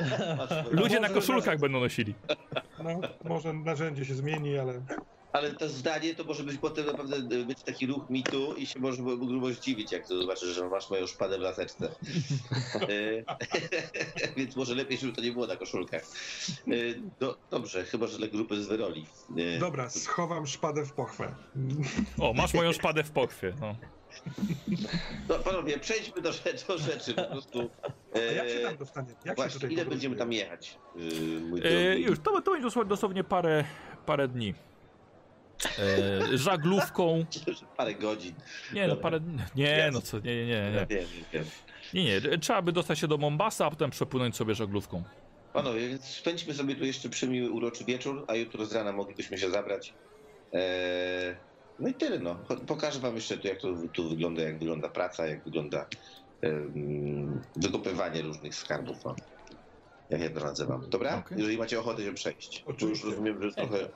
Ludzie 0.70 1.00
na 1.00 1.08
koszulkach 1.08 1.58
będą 1.58 1.80
nosili. 1.80 2.14
No, 2.84 3.00
może 3.24 3.52
narzędzie 3.52 4.04
się 4.04 4.14
zmieni, 4.14 4.58
ale 4.58 4.82
Ale 5.36 5.52
to 5.54 5.68
zdanie 5.68 6.14
to 6.14 6.24
może 6.24 6.42
być 6.44 6.58
potem 6.58 6.86
naprawdę 6.86 7.36
y, 7.36 7.44
być 7.44 7.62
taki 7.62 7.86
ruch 7.86 8.10
mitu 8.10 8.54
i 8.54 8.66
się 8.66 8.80
może 8.80 9.02
grubo 9.02 9.50
zdziwić, 9.52 9.92
jak 9.92 10.08
to 10.08 10.20
zobaczysz, 10.20 10.48
że 10.54 10.68
masz 10.68 10.90
moją 10.90 11.06
szpadę 11.06 11.38
w 11.38 11.40
laseczce. 11.40 11.88
Y, 12.90 13.24
Więc 14.36 14.56
może 14.56 14.74
lepiej, 14.74 14.98
żeby 14.98 15.12
to 15.12 15.20
nie 15.20 15.32
było 15.32 15.46
na 15.46 15.56
koszulkach. 15.56 16.02
Y, 16.68 17.00
Do, 17.20 17.36
dobrze, 17.50 17.84
chyba, 17.84 18.06
że 18.06 18.18
dla 18.18 18.26
grupy 18.28 18.62
z 18.62 18.66
wyroli. 18.66 19.06
Y, 19.38 19.58
dobra, 19.58 19.90
schowam 19.90 20.46
szpadę 20.46 20.84
w 20.84 20.92
pochwę. 20.92 21.34
O, 22.20 22.32
masz 22.32 22.54
moją 22.54 22.72
szpadę 22.72 23.04
w 23.04 23.10
pochwie. 23.10 23.52
No. 23.60 23.76
No 25.28 25.38
panowie, 25.38 25.78
przejdźmy 25.78 26.22
do, 26.22 26.32
rzeczy, 26.32 26.66
do 26.68 26.78
rzeczy 26.78 27.14
po 27.14 27.22
prostu. 27.24 27.70
A 28.14 28.18
jak 28.18 28.48
się 28.48 28.54
E, 28.58 28.62
tam 28.62 28.76
dostanie? 28.76 29.08
Jak 29.08 29.18
się 29.28 29.34
Właśnie, 29.34 29.54
tutaj 29.54 29.70
ile 29.72 29.84
podróżuje? 29.84 29.90
będziemy 29.90 30.16
tam 30.16 30.32
jechać? 30.32 30.78
Mój 31.48 31.60
E, 31.64 31.98
już, 31.98 32.18
to, 32.18 32.40
to 32.40 32.50
będzie 32.50 32.64
dosłownie, 32.66 32.88
dosłownie 32.88 33.24
parę, 33.24 33.64
parę 34.06 34.28
dni. 34.28 34.54
E, 35.78 36.38
żaglówką. 36.38 37.24
Parę 37.76 37.94
godzin. 37.94 38.34
Nie, 38.72 38.88
no 38.88 38.96
parę. 38.96 39.20
Nie, 39.56 39.90
no 39.92 40.00
co, 40.00 40.18
nie, 40.18 40.46
nie, 40.46 40.46
nie. 40.46 40.86
Nie, 41.94 42.04
nie, 42.04 42.20
nie. 42.30 42.38
Trzeba 42.38 42.62
by 42.62 42.72
dostać 42.72 42.98
się 42.98 43.08
do 43.08 43.18
Mombasa, 43.18 43.66
a 43.66 43.70
potem 43.70 43.90
przepłynąć 43.90 44.36
sobie 44.36 44.54
żaglówką. 44.54 45.02
Panowie, 45.52 45.88
więc 45.88 46.04
spędźmy 46.04 46.54
sobie 46.54 46.74
tu 46.74 46.84
jeszcze 46.84 47.08
przymiły, 47.08 47.50
uroczy 47.50 47.84
wieczór, 47.84 48.24
a 48.28 48.34
jutro 48.34 48.66
z 48.66 48.72
rana 48.72 48.92
moglibyśmy 48.92 49.38
się 49.38 49.50
zabrać. 49.50 49.94
Eee, 50.52 51.36
No 51.78 51.88
i 51.88 51.94
tyle, 51.94 52.18
no. 52.18 52.34
Pokażę 52.66 53.00
wam 53.00 53.14
jeszcze, 53.14 53.38
tu, 53.38 53.48
jak 53.48 53.60
to 53.60 53.68
tu 53.92 54.08
wygląda, 54.08 54.42
jak 54.42 54.58
wygląda 54.58 54.88
praca, 54.88 55.26
jak 55.26 55.44
wygląda 55.44 55.86
em, 56.40 57.42
wykopywanie 57.56 58.22
różnych 58.22 58.54
skarbów. 58.54 59.04
No. 59.04 59.16
Jak 60.10 60.20
ja 60.20 60.30
to 60.30 60.40
nazywam. 60.40 60.90
Dobra? 60.90 61.18
Okej. 61.18 61.38
Jeżeli 61.38 61.58
macie 61.58 61.80
ochotę 61.80 62.02
się 62.02 62.14
przejść. 62.14 62.62
Bo 62.66 62.72
już 62.72 62.82
Oczywiście. 62.82 63.06
rozumiem, 63.06 63.42
że 63.42 63.52
trochę 63.52 63.88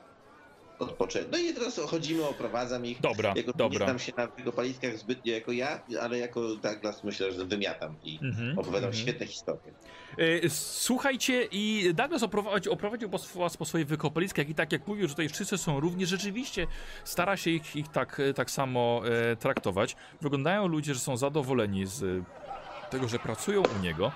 odpoczęłem. 0.81 1.27
No 1.31 1.37
i 1.37 1.53
teraz 1.53 1.79
chodzimy, 1.79 2.27
oprowadzam 2.27 2.85
ich. 2.85 3.01
Dobra, 3.01 3.33
Jako, 3.35 3.51
Nie 3.51 3.57
dobra. 3.57 3.85
znam 3.85 3.99
się 3.99 4.11
na 4.17 4.27
wykopaliskach 4.27 4.97
zbytnio 4.97 5.33
jako 5.33 5.51
ja, 5.51 5.81
ale 6.01 6.17
jako 6.19 6.55
Douglas 6.55 7.03
myślę, 7.03 7.31
że 7.31 7.45
wymiatam 7.45 7.95
i 8.03 8.19
Mhm, 8.23 8.51
opowiadam 8.59 8.89
mhm. 8.89 8.93
świetne 8.93 9.25
historie. 9.25 9.73
E, 10.17 10.49
Słuchajcie, 10.49 11.47
i 11.51 11.91
Douglas 11.93 12.23
oprowadził, 12.23 12.71
oprowadził 12.73 13.09
po, 13.09 13.17
was 13.35 13.57
po 13.57 13.65
swoich 13.65 13.87
wykopaliskach 13.87 14.49
i 14.49 14.55
tak 14.55 14.71
jak 14.71 14.87
mówił, 14.87 15.07
że 15.07 15.13
tutaj 15.13 15.29
wszyscy 15.29 15.57
są 15.57 15.79
równi, 15.79 16.05
rzeczywiście 16.05 16.67
stara 17.03 17.37
się 17.37 17.49
ich, 17.49 17.75
ich 17.75 17.87
tak, 17.87 18.19
e, 18.19 18.33
tak 18.33 18.51
samo 18.51 19.01
e, 19.31 19.35
traktować. 19.35 19.95
Wyglądają 20.21 20.67
ludzie, 20.67 20.93
że 20.93 20.99
są 20.99 21.17
zadowoleni 21.17 21.85
z 21.85 22.03
e, 22.03 22.89
tego, 22.89 23.07
że 23.07 23.19
pracują 23.19 23.63
u 23.79 23.81
niego. 23.83 24.11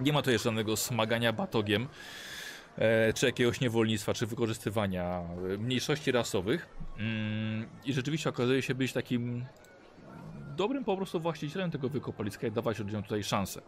Nie 0.00 0.12
ma 0.12 0.22
tutaj 0.22 0.38
żadnego 0.38 0.76
smagania 0.76 1.32
batogiem, 1.32 1.88
czy 3.14 3.26
jakiegoś 3.26 3.60
niewolnictwa, 3.60 4.14
czy 4.14 4.26
wykorzystywania 4.26 5.22
e, 5.54 5.58
mniejszości 5.58 6.12
rasowych. 6.12 6.68
Mm, 6.98 7.66
I 7.84 7.92
rzeczywiście 7.92 8.30
okazuje 8.30 8.62
się 8.62 8.74
być 8.74 8.92
takim 8.92 9.44
dobrym 10.56 10.84
po 10.84 10.96
prostu 10.96 11.20
właścicielem 11.20 11.70
tego 11.70 11.88
wykopaliska 11.88 12.46
i 12.46 12.52
dawać 12.52 12.78
ludziom 12.78 13.02
tutaj 13.02 13.22
szansę. 13.24 13.62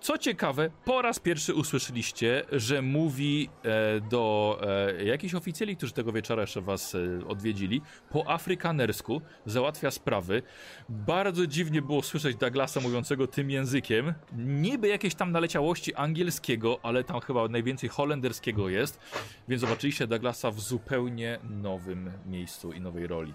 Co 0.00 0.18
ciekawe, 0.18 0.70
po 0.84 1.02
raz 1.02 1.18
pierwszy 1.18 1.54
usłyszeliście, 1.54 2.44
że 2.52 2.82
mówi 2.82 3.48
e, 3.64 4.00
do 4.00 4.58
e, 4.62 5.04
jakichś 5.04 5.34
oficjeli, 5.34 5.76
którzy 5.76 5.92
tego 5.92 6.12
wieczora 6.12 6.42
jeszcze 6.42 6.60
was 6.60 6.94
e, 6.94 7.26
odwiedzili, 7.26 7.82
po 8.10 8.30
afrykanersku, 8.30 9.20
załatwia 9.46 9.90
sprawy. 9.90 10.42
Bardzo 10.88 11.46
dziwnie 11.46 11.82
było 11.82 12.02
słyszeć 12.02 12.36
Douglasa 12.36 12.80
mówiącego 12.80 13.26
tym 13.26 13.50
językiem. 13.50 14.14
Niby 14.36 14.88
jakieś 14.88 15.14
tam 15.14 15.32
naleciałości 15.32 15.94
angielskiego, 15.94 16.78
ale 16.82 17.04
tam 17.04 17.20
chyba 17.20 17.48
najwięcej 17.48 17.88
holenderskiego 17.88 18.68
jest, 18.68 19.00
więc 19.48 19.60
zobaczyliście 19.60 20.06
Douglasa 20.06 20.50
w 20.50 20.60
zupełnie 20.60 21.38
nowym 21.50 22.10
miejscu 22.26 22.72
i 22.72 22.80
nowej 22.80 23.06
roli. 23.06 23.34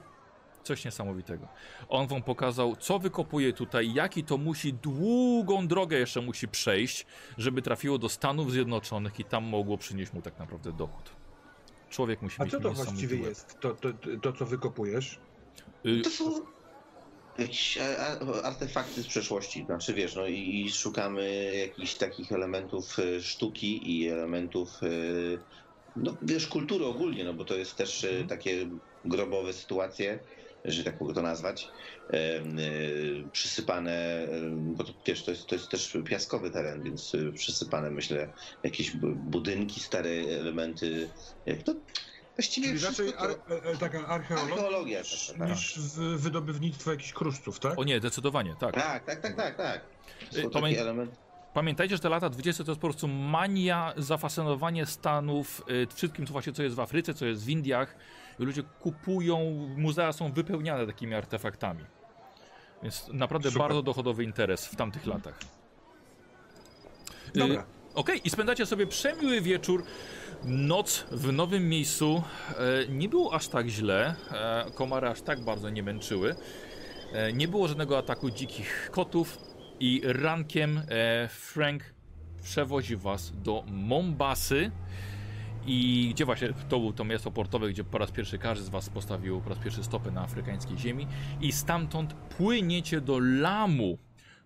Coś 0.66 0.86
niesamowitego. 0.86 1.48
On 1.90 2.08
wam 2.08 2.24
pokazał, 2.24 2.76
co 2.76 3.00
wykopuje 3.00 3.54
tutaj, 3.54 3.94
jaki 3.94 4.24
to 4.24 4.38
musi 4.38 4.74
długą 4.74 5.68
drogę 5.68 5.98
jeszcze 5.98 6.22
musi 6.22 6.48
przejść, 6.48 7.06
żeby 7.38 7.62
trafiło 7.62 7.98
do 7.98 8.10
Stanów 8.10 8.52
Zjednoczonych 8.52 9.20
i 9.20 9.24
tam 9.24 9.44
mogło 9.44 9.78
przynieść 9.78 10.14
mu 10.14 10.22
tak 10.22 10.40
naprawdę 10.40 10.72
dochód. 10.72 11.10
Człowiek 11.90 12.22
musi 12.22 12.36
A 12.40 12.44
mieć 12.44 12.52
co 12.54 12.60
to 12.60 12.72
właściwie 12.72 13.16
łeb. 13.18 13.26
jest, 13.30 13.60
to, 13.60 13.74
to, 13.74 13.90
to 14.22 14.34
co 14.34 14.46
wykopujesz? 14.46 15.20
Y, 15.86 16.02
To 16.02 16.10
są 16.10 16.32
jakieś 17.38 17.78
a- 17.78 17.98
a- 17.98 18.44
artefakty 18.44 19.04
z 19.04 19.08
przeszłości. 19.08 19.66
Znaczy 19.66 19.94
wiesz, 19.94 20.16
no 20.16 20.28
i, 20.28 20.72
szukamy 20.72 21.52
jakichś 21.68 21.94
takich 21.94 22.32
elementów 22.32 23.00
e, 23.00 23.22
sztuki 23.22 24.00
i 24.00 24.08
elementów, 24.10 24.70
e, 24.84 24.88
no 25.96 26.16
wiesz, 26.22 26.48
kultury 26.48 26.86
ogólnie, 26.86 27.24
no 27.24 27.34
bo 27.34 27.46
to 27.46 27.56
jest 27.56 27.76
też 27.76 28.04
e, 28.04 28.24
takie 28.24 28.68
grobowe 29.06 29.54
sytuacje, 29.54 30.20
że 30.68 30.84
tak 30.84 31.02
mogę 31.02 31.14
to 31.14 31.22
nazwać, 31.22 31.68
e, 32.10 32.14
e, 32.14 32.42
przysypane, 33.32 33.92
e, 33.92 34.28
bo 34.52 34.84
to, 34.84 34.94
wiesz, 35.06 35.24
to 35.24 35.32
jest, 35.32 35.46
to 35.48 35.56
jest 35.56 35.70
też 35.70 35.98
piaskowy 36.06 36.52
teren, 36.52 36.84
więc 36.84 37.16
e, 37.16 37.32
przysypane 37.32 37.92
myślę 37.92 38.28
jakieś 38.64 38.92
bu- 38.92 39.16
budynki, 39.16 39.80
stare 39.80 40.10
elementy, 40.40 41.10
jak 41.46 41.64
to 41.64 41.74
właściwie 42.36 42.68
Czyli 42.68 42.80
raczej 42.86 43.14
to... 43.14 43.20
ar, 43.20 43.30
e, 43.64 43.78
taka 43.78 44.08
archeologia, 44.08 44.54
Archeologia, 44.56 45.00
niż, 45.00 45.28
tak, 45.28 45.38
tak. 45.38 45.50
niż 45.50 45.80
w- 45.80 46.00
wydobywnictwo 46.22 46.92
jakichś 46.92 47.14
kruszców, 47.14 47.60
tak? 47.60 47.80
o 47.80 47.84
nie, 47.84 48.00
zdecydowanie, 48.00 48.56
tak. 48.60 48.76
Tak, 48.76 49.06
tak, 49.06 49.22
tak, 49.22 49.36
tak, 49.36 49.58
tak. 49.58 49.82
Y, 50.38 50.42
Są 50.42 50.50
pamię- 50.50 50.70
takie 50.70 50.82
elementy. 50.82 51.16
Pamiętajcie, 51.54 51.96
że 51.96 52.02
te 52.02 52.10
lata 52.10 52.30
20 52.30 52.64
to 52.64 52.72
jest 52.72 52.82
po 52.82 52.88
prostu 52.88 53.08
mania, 53.08 53.94
zafascynowanie 53.98 54.86
Stanów, 54.86 55.64
y, 55.70 55.88
wszystkim, 55.96 56.26
co 56.28 56.32
właśnie 56.34 56.54
co 56.54 56.64
jest 56.64 56.76
w 56.76 56.80
Afryce, 56.80 57.14
co 57.14 57.26
jest 57.26 57.46
w 57.46 57.50
Indiach. 57.50 57.96
Ludzie 58.40 58.64
kupują, 58.64 59.68
muzea 59.78 60.14
są 60.14 60.32
wypełniane 60.32 60.88
takimi 60.88 61.14
artefaktami. 61.16 61.84
Więc 62.84 63.08
naprawdę 63.14 63.50
Super. 63.50 63.62
bardzo 63.68 63.84
dochodowy 63.84 64.24
interes 64.24 64.66
w 64.66 64.76
tamtych 64.76 65.06
latach. 65.06 65.40
Y, 67.36 67.40
Dobra. 67.40 67.66
Okej, 67.96 68.22
i 68.24 68.30
spędzacie 68.30 68.66
sobie 68.66 68.88
przemiły 68.88 69.42
wieczór. 69.42 69.84
Noc 70.44 71.06
w 71.12 71.32
nowym 71.32 71.70
miejscu. 71.70 72.24
E, 72.50 72.88
nie 72.88 73.10
było 73.10 73.34
aż 73.34 73.48
tak 73.48 73.68
źle. 73.68 74.16
E, 74.32 74.66
komary 74.76 75.08
aż 75.08 75.22
tak 75.22 75.40
bardzo 75.44 75.70
nie 75.70 75.84
męczyły. 75.84 76.36
E, 77.14 77.34
nie 77.34 77.48
było 77.48 77.68
żadnego 77.68 77.98
ataku 77.98 78.32
dzikich 78.32 78.90
kotów. 78.92 79.38
I 79.80 80.02
rankiem 80.04 80.82
e, 80.90 81.28
Frank 81.28 81.84
przewozi 82.44 82.96
was 82.96 83.32
do 83.36 83.64
Mombasy. 83.68 84.72
I 85.68 86.10
gdzie 86.14 86.26
właśnie 86.26 86.54
to 86.70 86.80
było 86.80 86.94
to 86.94 87.04
miasto 87.04 87.32
portowe, 87.32 87.70
gdzie 87.70 87.84
po 87.84 87.98
raz 87.98 88.12
pierwszy 88.12 88.38
każdy 88.38 88.66
z 88.66 88.70
was 88.70 88.90
postawił 88.90 89.42
po 89.42 89.50
raz 89.50 89.60
pierwszy 89.60 89.84
stopę 89.84 90.12
na 90.12 90.22
afrykańskiej 90.22 90.78
ziemi. 90.78 91.08
I 91.42 91.52
stamtąd 91.52 92.14
płyniecie 92.14 93.02
do 93.02 93.20
Lamu, 93.20 93.98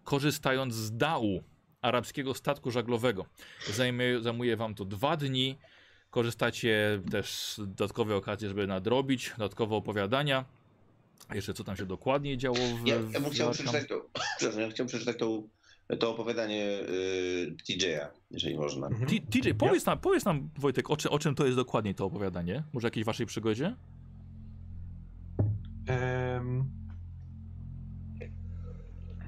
korzystając 0.03 0.73
z 0.73 0.97
dału 0.97 1.43
arabskiego 1.81 2.33
statku 2.33 2.71
żaglowego. 2.71 3.25
Zajmie, 3.73 4.21
zajmuje 4.21 4.57
wam 4.57 4.75
to 4.75 4.85
dwa 4.85 5.17
dni. 5.17 5.57
Korzystacie 6.09 7.01
też 7.11 7.29
z 7.29 7.57
dodatkowej 7.57 8.17
okazji, 8.17 8.47
żeby 8.47 8.67
nadrobić 8.67 9.31
dodatkowe 9.37 9.75
opowiadania. 9.75 10.45
A 11.27 11.35
jeszcze 11.35 11.53
co 11.53 11.63
tam 11.63 11.77
się 11.77 11.85
dokładnie 11.85 12.37
działo 12.37 12.57
w. 12.57 12.87
Ja, 12.87 12.95
ja 12.95 13.19
bym 13.19 13.29
chciał 13.29 13.51
przeczytać 13.51 13.87
to, 13.87 14.05
przepraszam, 14.37 14.61
ja 14.61 14.69
chciałem 14.69 14.87
przeczytać 14.87 15.17
to, 15.17 15.43
to 15.97 16.11
opowiadanie 16.11 16.65
y, 16.65 17.55
TJ'a, 17.67 18.07
jeżeli 18.31 18.57
można. 18.57 18.87
Mhm. 18.87 19.07
TJ, 19.07 19.49
powiedz 19.57 19.85
nam, 19.85 19.99
powiedz 19.99 20.25
nam 20.25 20.49
Wojtek, 20.57 20.89
o, 20.89 20.97
czy, 20.97 21.09
o 21.09 21.19
czym 21.19 21.35
to 21.35 21.45
jest 21.45 21.57
dokładnie 21.57 21.93
to 21.93 22.05
opowiadanie? 22.05 22.63
Może 22.73 22.87
jakiejś 22.87 23.05
waszej 23.05 23.25
przygodzie? 23.25 23.75
Em, 25.87 26.71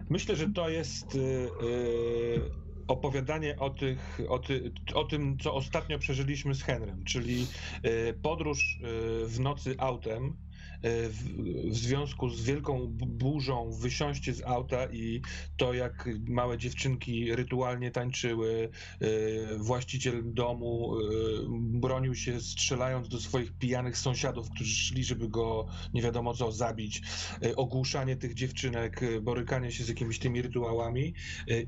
myślę, 0.10 0.36
że 0.36 0.50
to 0.50 0.70
jest 0.70 1.16
y, 1.16 1.20
y, 1.20 2.42
opowiadanie 2.88 3.60
o, 3.60 3.70
tych, 3.70 4.20
o, 4.30 4.40
ty, 4.40 4.72
o 4.94 5.04
tym, 5.04 5.38
co 5.40 5.54
ostatnio 5.54 6.00
przeżyliśmy 6.00 6.56
z 6.56 6.64
Henrym, 6.64 7.04
czyli 7.04 7.48
y, 7.86 8.14
podróż 8.22 8.80
y, 9.24 9.28
w 9.28 9.40
nocy 9.40 9.76
autem. 9.78 10.38
Y, 10.86 11.10
W, 11.10 11.76
związku 11.76 12.30
z 12.30 12.44
wielką 12.44 12.88
burzą, 12.92 13.72
wysiąście 13.72 14.34
z 14.34 14.44
auta 14.44 14.86
i 14.86 15.22
to, 15.58 15.74
jak 15.74 16.10
małe 16.28 16.58
dziewczynki 16.58 17.36
rytualnie 17.36 17.92
tańczyły, 17.92 18.70
y, 19.02 19.58
właściciel 19.58 20.34
domu 20.34 21.00
y, 21.00 21.04
bronił 21.50 22.16
się, 22.16 22.42
strzelając 22.42 23.10
do 23.10 23.20
swoich 23.20 23.54
pijanych 23.54 23.98
sąsiadów, 23.98 24.50
którzy 24.50 24.76
szli, 24.76 25.04
żeby 25.04 25.30
go 25.30 25.68
nie 25.94 26.02
wiadomo 26.02 26.34
co 26.34 26.52
zabić, 26.52 27.02
ogłuszanie 27.56 28.16
tych 28.16 28.34
dziewczynek, 28.34 29.02
borykanie 29.22 29.72
się 29.72 29.84
z 29.84 29.88
jakimiś 29.88 30.20
tymi 30.20 30.42
rytuałami 30.42 31.14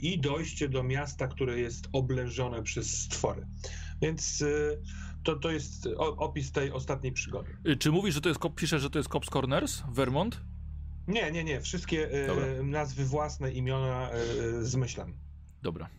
i 0.01 0.19
dojście 0.19 0.69
do 0.69 0.83
miasta, 0.83 1.27
które 1.27 1.59
jest 1.59 1.89
oblężone 1.93 2.63
przez 2.63 3.01
stwory. 3.01 3.45
Więc 4.01 4.43
to, 5.23 5.35
to 5.35 5.51
jest 5.51 5.87
o- 5.97 6.15
opis 6.17 6.51
tej 6.51 6.71
ostatniej 6.71 7.11
przygody. 7.11 7.49
Y, 7.67 7.77
Czy 7.77 7.91
mówisz, 7.91 8.15
że 8.15 8.21
to 8.21 8.29
jest, 8.29 8.41
kop- 8.41 8.55
piszesz, 8.55 8.81
że 8.81 8.89
to 8.89 8.99
jest 8.99 9.09
Cops 9.09 9.29
Corners, 9.29 9.83
Vermont? 9.91 10.41
Nie, 11.07 11.31
nie, 11.31 11.43
nie. 11.43 11.61
Wszystkie 11.61 12.23
y, 12.23 12.27
Dobra. 12.27 12.45
nazwy 12.63 13.05
własne, 13.05 13.51
imiona 13.51 14.09
y, 14.61 14.65
zmyślam. 14.65 15.13
Dobra. 15.61 15.89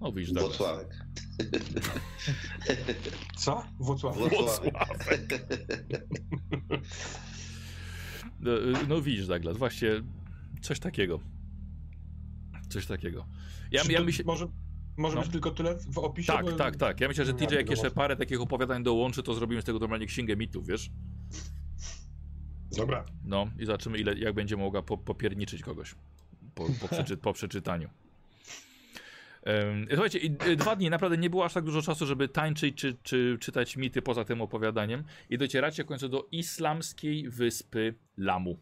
No 0.00 0.12
widzisz, 0.12 0.32
Douglas. 0.32 0.56
Włocławek. 0.58 1.04
Co? 3.36 3.64
Włocław. 3.78 4.16
Włocławek. 4.18 5.46
No, 8.40 8.50
y, 8.58 8.72
No 8.88 9.02
widzisz, 9.02 9.26
Douglas, 9.26 9.56
właśnie 9.56 9.88
coś 10.60 10.80
takiego. 10.80 11.20
Coś 12.68 12.86
takiego. 12.86 13.26
Ja, 13.70 13.82
ja 13.90 14.02
myślę... 14.02 14.24
Może, 14.24 14.48
może 14.96 15.16
No. 15.16 15.22
być 15.22 15.32
tylko 15.32 15.50
tyle 15.50 15.78
w 15.92 15.98
opisie? 15.98 16.32
Tak, 16.32 16.44
bo- 16.44 16.52
tak, 16.52 16.76
tak. 16.76 17.00
Ja 17.00 17.08
myślę, 17.08 17.24
że 17.24 17.34
TJ 17.34 17.54
jak 17.54 17.70
jeszcze 17.70 17.90
parę 17.90 18.16
takich 18.16 18.40
opowiadań 18.40 18.82
dołączy, 18.82 19.22
to 19.22 19.34
zrobimy 19.34 19.62
z 19.62 19.64
tego 19.64 19.78
normalnie 19.78 20.06
księgę 20.06 20.36
mitów, 20.36 20.66
wiesz? 20.66 20.90
Dobra. 22.76 23.04
No 23.24 23.50
i 23.58 23.66
zobaczymy, 23.66 23.98
ile, 23.98 24.14
jak 24.14 24.34
będzie 24.34 24.56
mogła 24.56 24.82
po, 24.82 24.98
popierniczyć 24.98 25.62
kogoś 25.62 25.94
po, 26.54 26.66
po, 26.80 26.88
przeczy, 26.88 27.16
po 27.16 27.32
przeczytaniu. 27.32 27.88
Słuchajcie, 29.90 30.18
i, 30.18 30.36
y, 30.46 30.56
dwa 30.56 30.76
dni 30.76 30.90
naprawdę 30.90 31.18
nie 31.18 31.30
było 31.30 31.44
aż 31.44 31.52
tak 31.52 31.64
dużo 31.64 31.82
czasu, 31.82 32.06
żeby 32.06 32.28
tańczyć 32.28 32.76
czy, 32.76 32.96
czy 33.02 33.36
czytać 33.40 33.76
mity 33.76 34.02
poza 34.02 34.24
tym 34.24 34.40
opowiadaniem. 34.42 35.04
I 35.30 35.38
docieracie 35.38 35.84
w 35.84 35.86
końcu 35.86 36.08
do 36.08 36.28
islamskiej 36.32 37.30
wyspy 37.30 37.94
Lamu, 38.16 38.58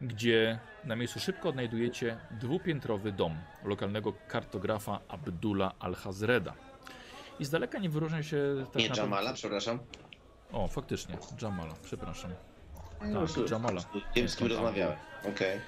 gdzie 0.00 0.58
na 0.84 0.96
miejscu 0.96 1.20
szybko 1.20 1.48
odnajdujecie 1.48 2.16
dwupiętrowy 2.30 3.12
dom 3.12 3.34
lokalnego 3.64 4.12
kartografa 4.28 5.00
Abdullah 5.08 5.72
Al-Hazreda. 5.80 6.52
I 7.40 7.44
z 7.44 7.50
daleka 7.50 7.78
nie 7.78 7.88
wyróżnia 7.90 8.22
się 8.22 8.36
tak 8.72 8.74
Nie 8.82 8.88
naprawdę- 8.88 9.02
Jamala, 9.10 9.32
przepraszam. 9.32 9.78
O, 10.52 10.68
faktycznie, 10.68 11.16
Jamala, 11.42 11.74
przepraszam. 11.82 12.30
Tak, 13.00 13.50
Jamala. 13.50 13.80
Wiem, 14.14 14.28
z 14.28 14.36
kim 14.36 14.46
rozmawiałem. 14.48 14.96
Okej. 15.28 15.60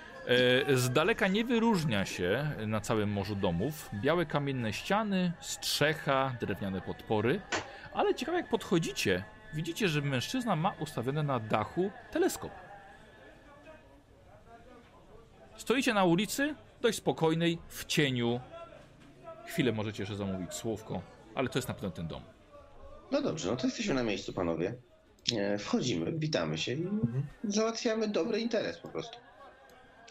E, 0.70 0.76
Z 0.76 0.90
daleka 0.90 1.28
nie 1.28 1.44
wyróżnia 1.44 2.04
się 2.04 2.50
na 2.66 2.80
całym 2.80 3.10
morzu 3.12 3.34
domów. 3.36 3.90
Białe 3.94 4.26
kamienne 4.26 4.72
ściany, 4.72 5.32
strzecha, 5.40 6.32
drewniane 6.40 6.80
podpory. 6.80 7.40
Ale 7.94 8.14
ciekawe 8.14 8.38
jak 8.38 8.48
podchodzicie, 8.48 9.24
widzicie, 9.54 9.88
że 9.88 10.00
mężczyzna 10.02 10.56
ma 10.56 10.72
ustawiony 10.78 11.22
na 11.22 11.40
dachu 11.40 11.90
teleskop. 12.10 12.52
Stoicie 15.56 15.94
na 15.94 16.04
ulicy, 16.04 16.54
dość 16.80 16.98
spokojnej, 16.98 17.58
w 17.68 17.84
cieniu. 17.84 18.40
Chwilę 19.46 19.72
możecie 19.72 20.02
jeszcze 20.02 20.16
zamówić 20.16 20.54
słówko, 20.54 21.02
ale 21.34 21.48
to 21.48 21.58
jest 21.58 21.68
na 21.68 21.74
pewno 21.74 21.90
ten 21.90 22.06
dom. 22.06 22.22
No 23.10 23.22
dobrze, 23.22 23.50
no 23.50 23.56
to 23.56 23.66
jesteśmy 23.66 23.94
na 23.94 24.02
miejscu, 24.02 24.32
panowie. 24.32 24.74
E, 25.36 25.58
Wchodzimy, 25.58 26.12
witamy 26.12 26.58
się 26.58 26.72
i 26.72 26.88
załatwiamy 27.44 28.08
dobry 28.08 28.40
interes 28.40 28.78
po 28.78 28.88
prostu. 28.88 29.18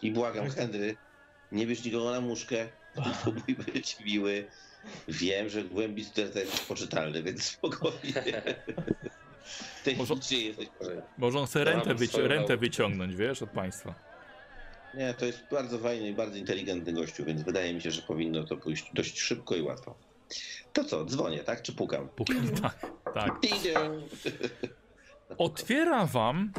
I 0.01 0.11
błagam, 0.11 0.49
Henry, 0.49 0.95
nie 1.51 1.67
bierz 1.67 1.85
nikogo 1.85 2.11
na 2.11 2.21
muszkę, 2.21 2.67
próbuj 3.23 3.55
być 3.73 3.99
miły. 4.05 4.47
Wiem, 5.07 5.49
że 5.49 5.63
głębi 5.63 6.05
to 6.05 6.21
jest 6.21 6.67
poczytalny, 6.67 7.23
więc 7.23 7.43
spokojnie. 7.43 8.23
Technicznie 9.83 10.39
jesteś 10.39 10.67
porządku. 10.79 11.09
Może 11.17 11.39
on 11.39 11.45
chce 11.45 11.63
rentę, 11.63 11.95
wyci- 11.95 12.27
rentę 12.27 12.57
wyciągnąć, 12.57 13.15
wiesz, 13.15 13.41
od 13.41 13.49
państwa. 13.49 14.10
Nie, 14.93 15.13
to 15.13 15.25
jest 15.25 15.43
bardzo 15.51 15.79
fajny 15.79 16.09
i 16.09 16.13
bardzo 16.13 16.37
inteligentny 16.37 16.93
gościu, 16.93 17.25
więc 17.25 17.41
wydaje 17.41 17.73
mi 17.73 17.81
się, 17.81 17.91
że 17.91 18.01
powinno 18.01 18.43
to 18.43 18.57
pójść 18.57 18.91
dość 18.93 19.19
szybko 19.19 19.55
i 19.55 19.61
łatwo. 19.61 19.95
To 20.73 20.83
co, 20.83 21.05
dzwonię, 21.05 21.39
tak? 21.39 21.61
Czy 21.61 21.73
pukam? 21.73 22.09
Póki 22.15 22.33
tak, 22.61 22.91
tak. 23.13 23.39
Otwiera 25.37 26.05
wam 26.05 26.51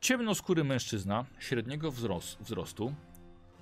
ciemnoskóry 0.00 0.64
mężczyzna 0.64 1.24
średniego 1.38 1.90
wzros- 1.90 2.36
wzrostu, 2.40 2.94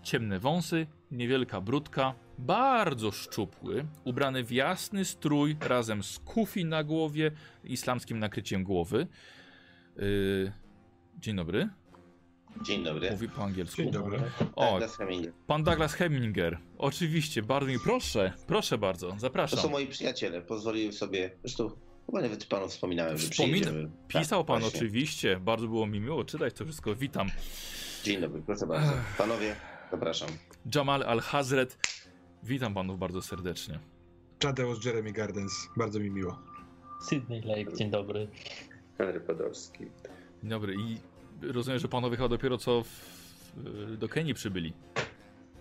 ciemne 0.03 0.39
wąsy, 0.39 0.87
niewielka 1.11 1.61
brudka, 1.61 2.15
bardzo 2.39 3.11
szczupły, 3.11 3.87
ubrany 4.05 4.45
w 4.45 4.53
jasny 4.53 5.05
strój 5.05 5.57
razem 5.61 6.03
z 6.03 6.19
kufi 6.19 6.65
na 6.65 6.85
głowie, 6.85 7.31
islamskim 7.65 8.19
nakryciem 8.19 8.65
głowy. 8.65 9.07
Yy, 9.97 10.53
dzień 11.19 11.37
dobry, 11.37 11.69
Dzień 12.63 12.85
dobry. 12.85 13.11
mówi 13.11 13.29
po 13.29 13.43
angielsku. 13.45 13.77
Dzień 13.77 13.91
dobry. 13.91 14.19
O, 14.57 14.71
Douglas 14.71 14.97
Hemingway. 14.97 15.33
pan 15.47 15.65
Douglas 15.65 15.95
Heminger. 15.95 16.59
Oczywiście, 16.79 17.43
bardzo 17.43 17.71
mi 17.71 17.79
proszę, 17.79 18.33
proszę 18.47 18.79
bardzo, 18.79 19.11
To 19.13 19.19
zapraszam. 19.19 19.59
są 19.61 19.69
moi 19.71 19.87
przyjaciele, 19.87 20.43
pozwoliłem 20.43 20.93
sobie, 20.93 21.31
zresztą 21.45 21.71
chyba 22.07 22.21
nawet 22.21 22.47
panu 22.47 22.69
wspominałem, 22.69 23.19
że 23.19 23.29
Wspomin- 23.29 23.31
przyjedziemy. 23.53 23.91
Pisał 24.09 24.41
Tak, 24.41 24.47
pan 24.47 24.61
właśnie. 24.61 24.79
oczywiście, 24.79 25.41
bardzo 25.41 25.67
było 25.67 25.87
mi 25.87 26.01
miło 26.01 26.25
czytać 26.25 26.55
to 26.55 26.65
wszystko, 26.65 26.95
witam. 26.95 27.29
Dzień 28.05 28.21
dobry, 28.21 28.43
proszę 28.47 28.67
bardzo. 28.67 28.93
Panowie, 29.19 29.57
zapraszam. 29.91 30.29
Jamal 30.75 31.03
Al-Hazred, 31.03 31.79
witam 32.43 32.75
panów 32.75 32.99
bardzo 32.99 33.23
serdecznie. 33.23 33.79
Tadeusz 34.39 34.85
Jeremy 34.85 35.13
Gardens, 35.13 35.53
bardzo 35.77 36.01
mi 36.01 36.11
miło. 36.11 36.39
Sydney 37.03 37.41
Lake, 37.41 37.77
dzień 37.77 37.91
dobry. 37.91 38.29
Henry 38.99 39.21
Podolski. 39.21 39.79
Dzień 40.43 40.51
dobry 40.51 40.75
i 40.75 40.99
rozumiem, 41.43 41.79
że 41.79 41.89
panowie 41.89 42.17
chyba 42.17 42.29
dopiero 42.29 42.59
co 42.59 42.83
w, 42.83 43.97
do 43.99 44.09
Kenii 44.09 44.35
przybyli. 44.35 44.73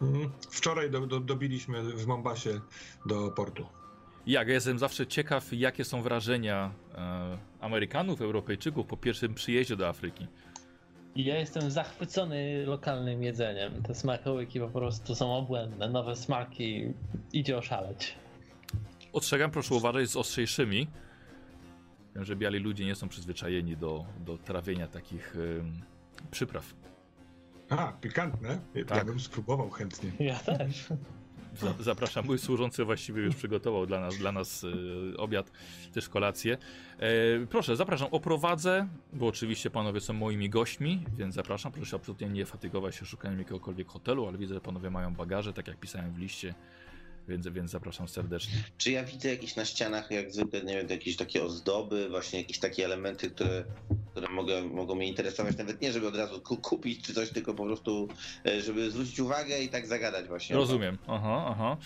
Mhm. 0.01 0.31
Wczoraj 0.51 0.91
do, 0.91 1.07
do, 1.07 1.19
dobiliśmy 1.19 1.83
w 1.83 2.07
Mombasie 2.07 2.59
do 3.05 3.31
portu. 3.31 3.65
Jak, 4.27 4.47
ja 4.47 4.53
jestem 4.53 4.79
zawsze 4.79 5.07
ciekaw, 5.07 5.53
jakie 5.53 5.85
są 5.85 6.01
wrażenia 6.01 6.71
e, 6.95 7.37
Amerykanów, 7.61 8.21
Europejczyków 8.21 8.87
po 8.87 8.97
pierwszym 8.97 9.33
przyjeździe 9.33 9.75
do 9.75 9.87
Afryki. 9.87 10.27
Ja 11.15 11.39
jestem 11.39 11.71
zachwycony 11.71 12.65
lokalnym 12.65 13.23
jedzeniem. 13.23 13.83
Te 13.83 13.95
smakołyki 13.95 14.59
po 14.59 14.67
prostu 14.67 15.15
są 15.15 15.35
obłędne. 15.35 15.89
Nowe 15.89 16.15
smaki, 16.15 16.93
idzie 17.33 17.57
oszaleć. 17.57 18.15
Ostrzegam, 19.13 19.51
proszę 19.51 19.75
uważać 19.75 20.09
z 20.09 20.15
ostrzejszymi. 20.15 20.87
Wiem, 22.15 22.25
że 22.25 22.35
biali 22.35 22.59
ludzie 22.59 22.85
nie 22.85 22.95
są 22.95 23.09
przyzwyczajeni 23.09 23.77
do, 23.77 24.05
do 24.19 24.37
trawienia 24.37 24.87
takich 24.87 25.35
em, 25.59 25.73
przypraw. 26.31 26.73
A, 27.69 27.91
pikantne? 28.01 28.59
Ja 28.75 28.85
Tak. 28.85 29.05
bym 29.05 29.19
spróbował 29.19 29.69
chętnie. 29.69 30.11
Ja 30.19 30.35
też. 30.39 30.87
Za, 31.57 31.73
zapraszam, 31.79 32.25
mój 32.25 32.39
służący 32.39 32.85
właściwie 32.85 33.21
już 33.21 33.35
przygotował 33.35 33.85
dla 33.85 33.99
nas, 33.99 34.17
dla 34.17 34.31
nas 34.31 34.63
e, 35.13 35.17
obiad, 35.17 35.51
też 35.93 36.09
kolację. 36.09 36.57
E, 36.99 37.09
proszę, 37.49 37.75
zapraszam, 37.75 38.07
oprowadzę, 38.11 38.87
bo 39.13 39.27
oczywiście 39.27 39.69
panowie 39.69 39.99
są 40.01 40.13
moimi 40.13 40.49
gośćmi, 40.49 41.05
więc 41.17 41.35
zapraszam, 41.35 41.71
proszę 41.71 41.95
absolutnie 41.95 42.29
nie 42.29 42.45
fatygować 42.45 42.95
się 42.95 43.05
szukaniem 43.05 43.39
jakiegokolwiek 43.39 43.87
hotelu, 43.87 44.27
ale 44.27 44.37
widzę, 44.37 44.53
że 44.53 44.61
panowie 44.61 44.89
mają 44.89 45.13
bagaże, 45.15 45.53
tak 45.53 45.67
jak 45.67 45.77
pisałem 45.79 46.13
w 46.13 46.17
liście, 46.17 46.53
więc, 47.27 47.47
więc 47.47 47.71
zapraszam 47.71 48.07
serdecznie. 48.07 48.53
Czy 48.77 48.91
ja 48.91 49.03
widzę 49.03 49.29
jakieś 49.29 49.55
na 49.55 49.65
ścianach, 49.65 50.11
jak 50.11 50.31
zwykle, 50.31 50.63
nie 50.63 50.77
wiem, 50.77 50.87
jakieś 50.89 51.17
takie 51.17 51.43
ozdoby, 51.43 52.09
właśnie 52.09 52.39
jakieś 52.39 52.59
takie 52.59 52.85
elementy, 52.85 53.29
które, 53.31 53.63
które 54.11 54.29
mogą, 54.29 54.69
mogą 54.69 54.95
mnie 54.95 55.07
interesować, 55.07 55.57
nawet 55.57 55.81
nie, 55.81 55.91
żeby 55.91 56.07
od 56.07 56.15
razu 56.15 56.41
ku, 56.41 56.57
kupić 56.57 57.05
czy 57.05 57.13
coś, 57.13 57.29
tylko 57.29 57.53
po 57.53 57.65
prostu, 57.65 58.07
e, 58.45 58.61
żeby 58.61 58.91
zwrócić 58.91 59.19
uwagę 59.19 59.59
i 59.59 59.69
tak 59.69 59.87
zagadać 59.87 60.27
właśnie. 60.27 60.55
Rozumiem, 60.55 60.97
aha, 61.07 61.45
aha. 61.47 61.77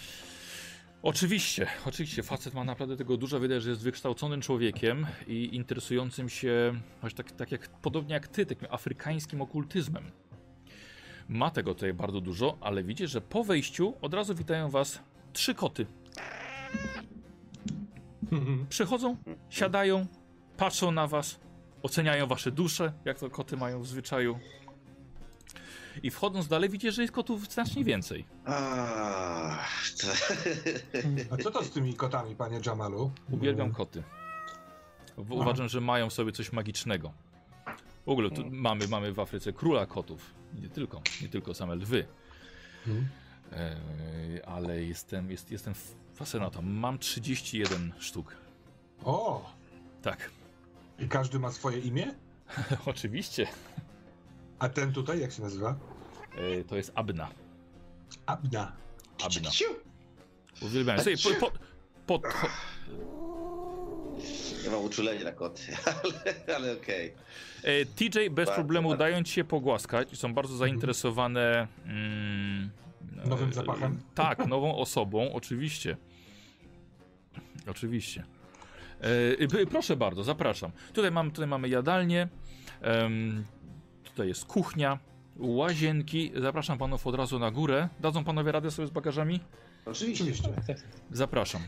Oczywiście, 1.03 1.67
oczywiście, 1.85 2.23
facet 2.23 2.53
ma 2.53 2.63
naprawdę 2.63 2.97
tego 2.97 3.17
dużo, 3.17 3.39
widać, 3.39 3.63
że 3.63 3.69
jest 3.69 3.81
wykształconym 3.81 4.41
człowiekiem 4.41 5.07
i 5.27 5.55
interesującym 5.55 6.29
się, 6.29 6.73
właśnie 7.01 7.17
tak, 7.17 7.31
tak 7.31 7.51
jak, 7.51 7.69
podobnie 7.69 8.13
jak 8.13 8.27
ty, 8.27 8.45
takim 8.45 8.67
afrykańskim 8.71 9.41
okultyzmem. 9.41 10.11
Ma 11.29 11.51
tego 11.51 11.73
tutaj 11.73 11.93
bardzo 11.93 12.21
dużo, 12.21 12.57
ale 12.61 12.83
widzicie, 12.83 13.07
że 13.07 13.21
po 13.21 13.43
wejściu 13.43 13.93
od 14.01 14.13
razu 14.13 14.35
witają 14.35 14.69
was 14.69 14.99
trzy 15.37 15.55
koty. 15.55 15.85
Mhm. 18.31 18.65
Przychodzą, 18.69 19.17
siadają, 19.49 20.07
patrzą 20.57 20.91
na 20.91 21.07
was, 21.07 21.39
oceniają 21.83 22.27
wasze 22.27 22.51
dusze, 22.51 22.93
jak 23.05 23.19
to 23.19 23.29
koty 23.29 23.57
mają 23.57 23.81
w 23.81 23.87
zwyczaju. 23.87 24.39
I 26.03 26.11
wchodząc 26.11 26.47
dalej 26.47 26.69
widzicie, 26.69 26.91
że 26.91 27.01
jest 27.01 27.13
kotów 27.13 27.51
znacznie 27.53 27.83
więcej. 27.83 28.25
A, 28.45 29.59
to... 30.01 30.07
A 31.33 31.37
co 31.37 31.51
to 31.51 31.63
z 31.63 31.69
tymi 31.71 31.93
kotami, 31.93 32.35
panie 32.35 32.59
Jamalu? 32.65 33.11
Uwielbiam 33.31 33.71
koty. 33.71 34.03
W- 35.17 35.31
Uważam, 35.31 35.69
że 35.69 35.81
mają 35.81 36.09
sobie 36.09 36.31
coś 36.31 36.51
magicznego. 36.51 37.11
W 38.05 38.09
ogóle 38.09 38.29
tu 38.31 38.41
mamy, 38.51 38.87
mamy 38.87 39.13
w 39.13 39.19
Afryce 39.19 39.53
króla 39.53 39.85
kotów. 39.85 40.33
Nie 40.61 40.69
tylko, 40.69 41.01
nie 41.21 41.29
tylko 41.29 41.53
same 41.53 41.75
lwy. 41.75 42.05
Mhm. 42.87 43.07
Eee, 43.51 44.41
ale 44.45 44.81
jestem, 44.83 45.31
jest, 45.31 45.51
jestem 45.51 45.73
fascynatą. 46.15 46.61
Mam 46.61 46.99
31 46.99 47.93
sztuk. 47.99 48.37
O! 49.03 49.51
Tak, 50.01 50.29
I 50.99 51.07
każdy 51.07 51.39
ma 51.39 51.51
swoje 51.51 51.79
imię? 51.79 52.15
oczywiście. 52.85 53.47
A 54.59 54.69
ten 54.69 54.93
tutaj, 54.93 55.19
jak 55.19 55.31
się 55.31 55.41
nazywa? 55.41 55.75
Eee, 56.37 56.63
to 56.63 56.75
jest 56.75 56.91
Abna. 56.95 57.29
Abna. 58.25 58.71
Abna. 59.25 59.49
Uwielbiam. 60.61 60.99
Sobie, 60.99 61.17
po, 61.39 61.51
po, 62.05 62.19
pod, 62.19 62.33
Ja 64.65 64.71
mam 64.71 64.81
uczulenie 64.81 65.23
na 65.23 65.31
koty, 65.31 65.61
ale, 66.03 66.55
ale 66.55 66.73
okej. 66.73 67.13
E, 67.63 67.85
TJ 67.85 68.09
bez 68.29 68.45
Bardzo, 68.45 68.53
problemu 68.53 68.89
bardzo. 68.89 68.99
dają 69.03 69.23
ci 69.23 69.33
się 69.33 69.43
pogłaskać. 69.43 70.17
Są 70.17 70.33
bardzo 70.33 70.57
zainteresowane. 70.57 71.67
Mm, 71.85 72.69
Nowym 73.25 73.49
e, 73.49 73.53
zapachem? 73.53 73.97
Tak, 74.15 74.47
nową 74.47 74.75
osobą, 74.77 75.33
oczywiście. 75.33 75.97
Oczywiście. 77.69 78.23
E, 79.59 79.65
proszę 79.65 79.95
bardzo, 79.95 80.23
zapraszam. 80.23 80.71
Tutaj, 80.93 81.11
mam, 81.11 81.31
tutaj 81.31 81.47
mamy 81.47 81.69
jadalnię. 81.69 82.27
em, 82.81 83.45
tutaj 84.03 84.27
jest 84.27 84.45
kuchnia, 84.45 84.99
łazienki. 85.37 86.31
Zapraszam 86.41 86.77
panów 86.77 87.07
od 87.07 87.15
razu 87.15 87.39
na 87.39 87.51
górę. 87.51 87.89
Dadzą 87.99 88.23
panowie 88.23 88.51
radę 88.51 88.71
sobie 88.71 88.87
z 88.87 88.91
bagażami? 88.91 89.39
Oczywiście. 89.85 90.23
Oczywiście. 90.23 90.75
Zapraszam. 91.11 91.61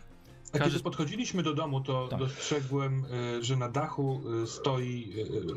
A 0.54 0.58
Każdy- 0.58 0.72
kiedy 0.72 0.84
podchodziliśmy 0.84 1.44
do 1.44 1.54
domu, 1.54 1.82
to 1.82 2.08
Tak. 2.08 2.20
dostrzegłem, 2.20 3.06
y, 3.40 3.44
że 3.44 3.56
na 3.56 3.70
dachu 3.70 4.22
y, 4.44 4.48
stoi 4.48 5.14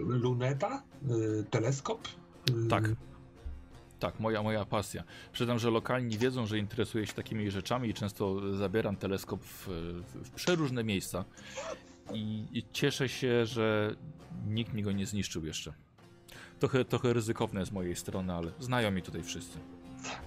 luneta, 0.08 0.82
teleskop. 1.50 2.08
Tak. 2.70 2.84
Tak, 4.02 4.20
moja, 4.20 4.42
moja 4.42 4.64
pasja. 4.64 5.04
Przyznam, 5.32 5.58
że 5.58 5.70
lokalni 5.70 6.18
wiedzą, 6.18 6.46
że 6.46 6.58
interesuję 6.58 7.06
się 7.06 7.12
takimi 7.12 7.50
rzeczami 7.50 7.88
i 7.88 7.94
często 7.94 8.56
zabieram 8.56 8.96
teleskop 8.96 9.44
w, 9.44 9.66
w, 10.14 10.30
przeróżne 10.30 10.84
miejsca. 10.84 11.24
I, 12.12 12.46
I 12.52 12.64
cieszę 12.72 13.08
się, 13.08 13.46
że 13.46 13.96
nikt 14.46 14.72
mi 14.72 14.82
go 14.82 14.92
nie 14.92 15.06
zniszczył 15.06 15.46
jeszcze. 15.46 15.72
Trochę, 16.58 16.84
trochę 16.84 17.12
ryzykowne 17.12 17.66
z 17.66 17.72
mojej 17.72 17.96
strony, 17.96 18.32
ale 18.32 18.52
znają 18.58 18.90
mi 18.90 19.02
tutaj 19.02 19.22
wszyscy. 19.22 19.58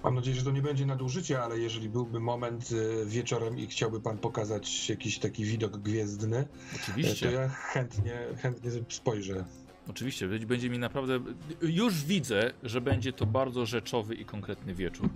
Mam 0.04 0.14
nadzieję, 0.14 0.36
że 0.36 0.44
to 0.44 0.50
nie 0.50 0.62
będzie 0.62 0.86
nadużycie, 0.86 1.42
ale 1.42 1.58
jeżeli 1.58 1.88
byłby 1.88 2.20
moment 2.20 2.72
y, 2.72 3.06
wieczorem 3.06 3.58
i 3.58 3.66
chciałby 3.66 4.00
pan 4.00 4.18
pokazać 4.18 4.90
jakiś 4.90 5.18
taki 5.18 5.44
widok 5.44 5.76
gwiezdny, 5.76 6.38
y, 6.38 6.44
to 6.44 6.76
Oczywiście. 6.82 7.32
ja 7.32 7.48
chętnie, 7.48 8.18
chętnie 8.42 8.70
spojrzę. 8.88 9.44
Oczywiście, 9.90 10.28
będzie- 10.28 10.46
będzie 10.46 10.70
mi 10.70 10.78
naprawdę. 10.78 11.20
Już 11.62 12.04
widzę, 12.04 12.52
że 12.62 12.80
będzie 12.80 13.12
to 13.12 13.26
bardzo 13.26 13.66
rzeczowy 13.66 14.14
i 14.14 14.24
konkretny 14.24 14.74
wieczór, 14.74 15.08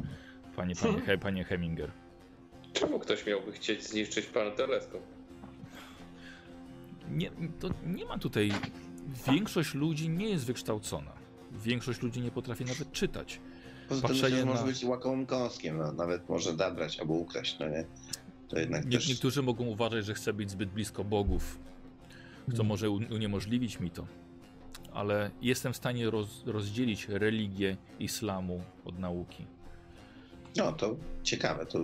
panie, 0.56 0.74
panie, 0.76 1.00
he, 1.00 1.18
panie 1.18 1.44
Heminger. 1.44 1.90
Czemu 2.72 2.98
ktoś 2.98 3.26
miałby 3.26 3.52
chcieć 3.52 3.84
zniszczyć 3.86 4.26
pan 4.26 4.52
teleskop? 4.56 5.00
Nie, 7.10 7.30
to 7.60 7.70
nie 7.86 8.04
ma 8.04 8.18
tutaj. 8.18 8.52
Większość 9.32 9.74
ludzi 9.74 10.08
nie 10.08 10.28
jest 10.28 10.44
wykształcona. 10.46 11.12
Większość 11.52 12.02
ludzi 12.02 12.20
nie 12.20 12.30
potrafi 12.30 12.64
nawet 12.64 12.92
czytać. 12.92 13.40
Poza 13.88 14.00
tym 14.00 14.10
Patrzenie 14.10 14.36
że 14.36 14.44
może 14.44 14.60
na- 14.60 14.66
być 14.66 14.84
łakomym 14.84 15.26
kąskiem, 15.26 15.78
no, 15.78 15.92
nawet 15.92 16.28
może 16.28 16.52
dabrać 16.56 17.00
albo 17.00 17.14
ukraść, 17.14 17.56
no 17.58 17.68
nie? 17.68 17.84
To 18.48 18.58
jednak 18.58 18.84
Nie, 18.84 18.90
też... 18.98 19.08
niektórzy 19.08 19.42
mogą 19.42 19.64
uważać, 19.66 20.04
że 20.06 20.14
chce 20.14 20.32
być 20.32 20.50
zbyt 20.50 20.70
blisko 20.70 21.04
bogów, 21.04 21.58
co 22.56 22.64
może 22.64 22.90
un- 22.90 23.12
uniemożliwić 23.12 23.80
mi 23.80 23.90
to. 23.90 24.06
Ale 25.00 25.30
jestem 25.42 25.72
w 25.72 25.76
stanie 25.76 26.10
roz, 26.10 26.42
rozdzielić 26.46 27.08
religię 27.08 27.76
islamu 27.98 28.62
od 28.84 28.98
nauki. 28.98 29.46
No 30.56 30.72
to 30.72 30.96
ciekawe, 31.22 31.66
to 31.66 31.78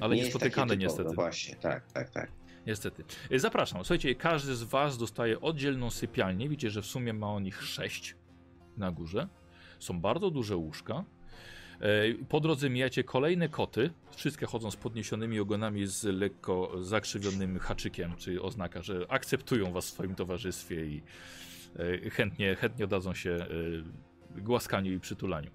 Ale 0.00 0.16
nie 0.16 0.22
niespotykane 0.22 0.66
typowe, 0.76 0.76
niestety. 0.76 1.08
No 1.08 1.14
właśnie, 1.14 1.56
tak, 1.56 1.92
tak, 1.92 2.10
tak. 2.10 2.30
Niestety. 2.66 3.04
E, 3.30 3.38
Zapraszam. 3.38 3.84
Słuchajcie, 3.84 4.14
każdy 4.14 4.54
z 4.56 4.62
Was 4.62 4.98
dostaje 4.98 5.40
oddzielną 5.40 5.90
sypialnię. 5.90 6.48
Widzicie, 6.48 6.70
że 6.70 6.82
w 6.82 6.86
sumie 6.86 7.12
ma 7.12 7.26
o 7.32 7.40
nich 7.40 7.62
sześć 7.62 8.14
na 8.76 8.90
górze. 8.92 9.28
Są 9.78 10.00
bardzo 10.00 10.30
duże 10.30 10.56
łóżka. 10.56 11.04
E, 11.80 12.14
Po 12.28 12.40
drodze 12.40 12.70
mijacie 12.70 13.04
kolejne 13.04 13.48
koty. 13.48 13.90
Wszystkie 14.16 14.46
chodzą 14.46 14.70
z 14.70 14.76
podniesionymi 14.76 15.40
ogonami 15.40 15.86
z 15.86 16.04
lekko 16.04 16.72
zakrzywionym 16.80 17.58
haczykiem, 17.58 18.16
czyli 18.16 18.38
oznaka, 18.38 18.82
że 18.82 19.06
akceptują 19.08 19.72
Was 19.72 19.86
w 19.86 19.88
swoim 19.88 20.14
towarzystwie 20.14 20.84
i 20.84 21.02
chętnie, 22.12 22.54
chętnie 22.56 22.84
oddadzą 22.84 23.14
się 23.14 23.30
e, 23.30 24.40
głaskaniu 24.40 24.92
i 24.92 25.00
przytulaniu. 25.00 25.50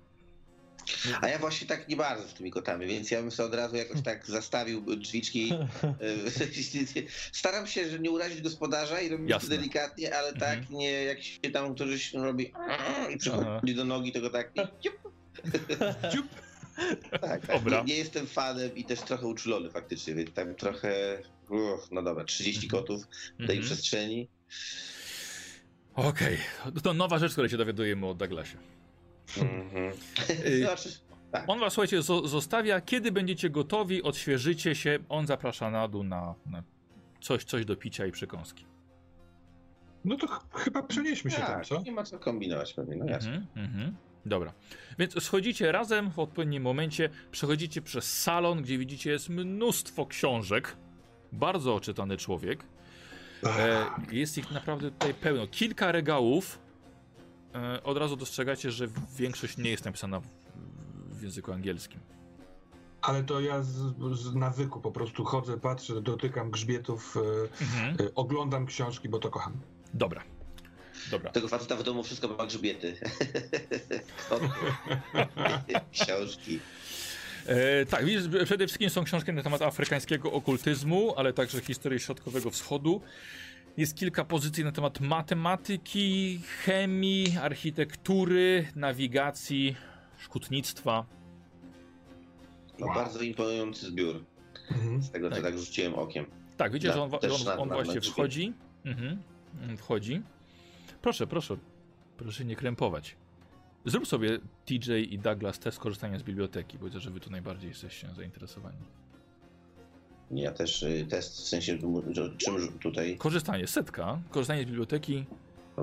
A 1.21 1.27
ja 1.27 1.39
właśnie 1.39 1.67
tak 1.67 1.87
nie 1.87 1.95
bardzo 1.95 2.27
z 2.27 2.33
tymi 2.33 2.51
kotami, 2.51 2.87
więc 2.87 3.11
ja 3.11 3.21
bym 3.21 3.31
sobie 3.31 3.49
od 3.49 3.55
razu 3.55 3.75
jakoś 3.75 4.01
tak 4.01 4.25
zastawił 4.27 4.95
drzwiczki. 4.95 5.53
e, 5.83 7.01
Staram 7.31 7.67
się, 7.67 7.89
że 7.89 7.99
nie 7.99 8.11
urazić 8.11 8.41
gospodarza 8.41 9.01
i 9.01 9.09
robić 9.09 9.27
to 9.27 9.33
Jasne. 9.33 9.49
delikatnie, 9.57 10.15
ale 10.17 10.29
Mhm. 10.29 10.39
tak 10.61 10.69
nie 10.69 10.91
jak 10.91 11.23
się 11.23 11.39
tam 11.53 11.75
któryś 11.75 12.13
robi 12.13 12.53
i 13.13 13.17
przychodzi 13.17 13.47
Aha. 13.47 13.61
do 13.75 13.85
nogi, 13.85 14.11
tego 14.11 14.29
tak. 14.29 14.51
i 14.55 14.83
ciup. 14.83 14.95
Ciup. 16.13 16.27
Tak, 17.21 17.47
tak. 17.47 17.65
Nie, 17.65 17.83
nie 17.83 17.95
jestem 17.95 18.27
fanem 18.27 18.75
i 18.75 18.83
też 18.85 19.01
trochę 19.01 19.27
uczulony 19.27 19.69
faktycznie, 19.69 20.15
więc 20.15 20.33
tam 20.33 20.55
trochę. 20.55 21.21
Uff, 21.49 21.91
no 21.91 22.03
dobra, 22.03 22.23
30 22.23 22.65
Mhm. 22.65 22.81
kotów 22.83 23.03
w 23.33 23.47
tej 23.47 23.57
Mhm. 23.57 23.61
przestrzeni. 23.61 24.27
Okej, 25.95 26.37
to 26.83 26.93
nowa 26.93 27.19
rzecz, 27.19 27.31
której 27.31 27.49
się 27.49 27.57
dowiadujemy 27.57 28.07
o 28.07 28.13
Douglasie. 28.13 28.57
Znaczy, 30.61 30.89
tak. 31.31 31.43
On 31.47 31.59
was, 31.59 31.73
słuchajcie, 31.73 31.99
zo- 31.99 32.27
zostawia. 32.27 32.81
Kiedy 32.81 33.11
będziecie 33.11 33.49
gotowi, 33.49 34.03
odświeżycie 34.03 34.75
się. 34.75 34.99
On 35.09 35.27
zaprasza 35.27 35.71
na 35.71 35.87
dół 35.87 36.03
na, 36.03 36.35
na 36.45 36.63
coś, 37.21 37.43
coś 37.43 37.65
do 37.65 37.75
picia 37.75 38.05
i 38.05 38.11
przekąski. 38.11 38.65
No 40.05 40.17
to 40.17 40.27
ch 40.27 40.39
chyba 40.53 40.83
przenieśmy 40.83 41.31
się 41.31 41.37
tam, 41.37 41.45
Tak, 41.47 41.65
co? 41.65 41.81
nie 41.81 41.91
ma 41.91 42.03
co 42.03 42.19
kombinować 42.19 42.73
pewnie, 42.73 42.95
no 42.95 43.05
jasne. 43.05 43.31
Mhm, 43.35 43.65
mhm. 43.65 43.95
Dobra. 44.25 44.53
Więc 44.99 45.23
schodzicie 45.23 45.71
razem 45.71 46.11
w 46.11 46.19
odpowiednim 46.19 46.63
momencie. 46.63 47.09
Przechodzicie 47.31 47.81
przez 47.81 48.21
salon, 48.21 48.61
gdzie 48.61 48.77
widzicie 48.77 49.11
jest 49.11 49.29
mnóstwo 49.29 50.05
książek. 50.05 50.77
Bardzo 51.31 51.75
oczytany 51.75 52.17
człowiek. 52.17 52.63
E, 53.45 53.85
jest 54.11 54.37
ich 54.37 54.51
naprawdę 54.51 54.91
tutaj 54.91 55.13
pełno. 55.13 55.47
Kilka 55.47 55.91
regałów. 55.91 56.59
E, 57.55 57.83
od 57.83 57.97
razu 57.97 58.15
dostrzegacie, 58.15 58.71
że 58.71 58.87
większość 59.17 59.57
nie 59.57 59.69
jest 59.69 59.85
napisana 59.85 60.21
w, 61.09 61.21
języku 61.23 61.51
angielskim. 61.51 61.99
Ale 63.01 63.23
to 63.23 63.39
ja 63.41 63.63
z, 63.63 63.73
z 64.13 64.35
nawyku 64.35 64.81
po 64.81 64.91
prostu 64.91 65.25
chodzę, 65.25 65.57
patrzę, 65.59 66.01
dotykam 66.01 66.51
grzbietów, 66.51 67.17
e, 67.17 67.63
Mhm. 67.63 68.09
oglądam 68.15 68.65
książki, 68.65 69.09
bo 69.09 69.19
to 69.19 69.29
kocham. 69.29 69.53
Dobra. 69.93 70.23
Dobra. 71.11 71.31
Tego 71.31 71.47
faceta 71.47 71.75
w 71.75 71.83
domu 71.83 72.03
wszystko 72.03 72.27
ma 72.27 72.45
grzbiety. 72.45 72.97
Książki. 75.91 76.59
E, 77.45 77.85
tak, 77.85 78.05
widzisz, 78.05 78.23
przede 78.45 78.67
wszystkim 78.67 78.89
są 78.89 79.03
książki 79.03 79.33
na 79.33 79.43
temat 79.43 79.61
afrykańskiego 79.61 80.31
okultyzmu, 80.31 81.13
ale 81.17 81.33
także 81.33 81.61
historii 81.61 81.99
Środkowego 81.99 82.49
Wschodu. 82.49 83.01
Jest 83.77 83.95
kilka 83.95 84.25
pozycji 84.25 84.63
na 84.63 84.71
temat 84.71 84.99
matematyki, 84.99 86.39
chemii, 86.63 87.37
architektury, 87.41 88.67
nawigacji, 88.75 89.75
szkutnictwa. 90.17 91.05
No, 92.79 92.87
Bardzo 92.87 93.21
imponujący 93.21 93.85
zbiór. 93.85 94.25
Mhm. 94.71 95.03
Z 95.03 95.11
tego, 95.11 95.29
co 95.29 95.35
Tak. 95.35 95.43
tak 95.45 95.57
rzuciłem 95.59 95.93
okiem. 95.95 96.25
Tak, 96.57 96.71
widzicie, 96.73 96.93
że 96.93 97.01
on, 97.01 97.11
on, 97.13 97.59
on 97.59 97.69
na- 97.69 97.75
właśnie 97.75 98.01
wchodzi. 98.01 98.53
Mhm. 98.85 99.21
Wchodzi. 99.77 100.21
Proszę, 101.01 101.27
proszę. 101.27 101.57
Proszę 102.17 102.45
nie 102.45 102.55
krępować. 102.55 103.15
Zrób 103.85 104.07
sobie 104.07 104.39
TJ 104.65 104.91
i 105.13 105.19
Douglas 105.19 105.59
test 105.59 105.79
korzystania 105.79 106.19
z 106.19 106.23
biblioteki, 106.23 106.77
bo 106.77 106.85
widzę, 106.85 106.99
że 106.99 107.11
wy 107.11 107.19
tu 107.19 107.29
najbardziej 107.29 107.69
jesteście 107.69 108.07
zainteresowani. 108.15 108.77
Ja 110.31 110.51
też 110.51 110.83
y, 110.83 111.05
test, 111.09 111.37
w 111.37 111.47
sensie, 111.47 111.77
że- 112.11 112.37
czym 112.37 112.79
tutaj... 112.79 113.17
Korzystanie, 113.17 113.67
setka. 113.67 114.19
Korzystanie 114.29 114.63
z 114.63 114.65
biblioteki. 114.65 115.25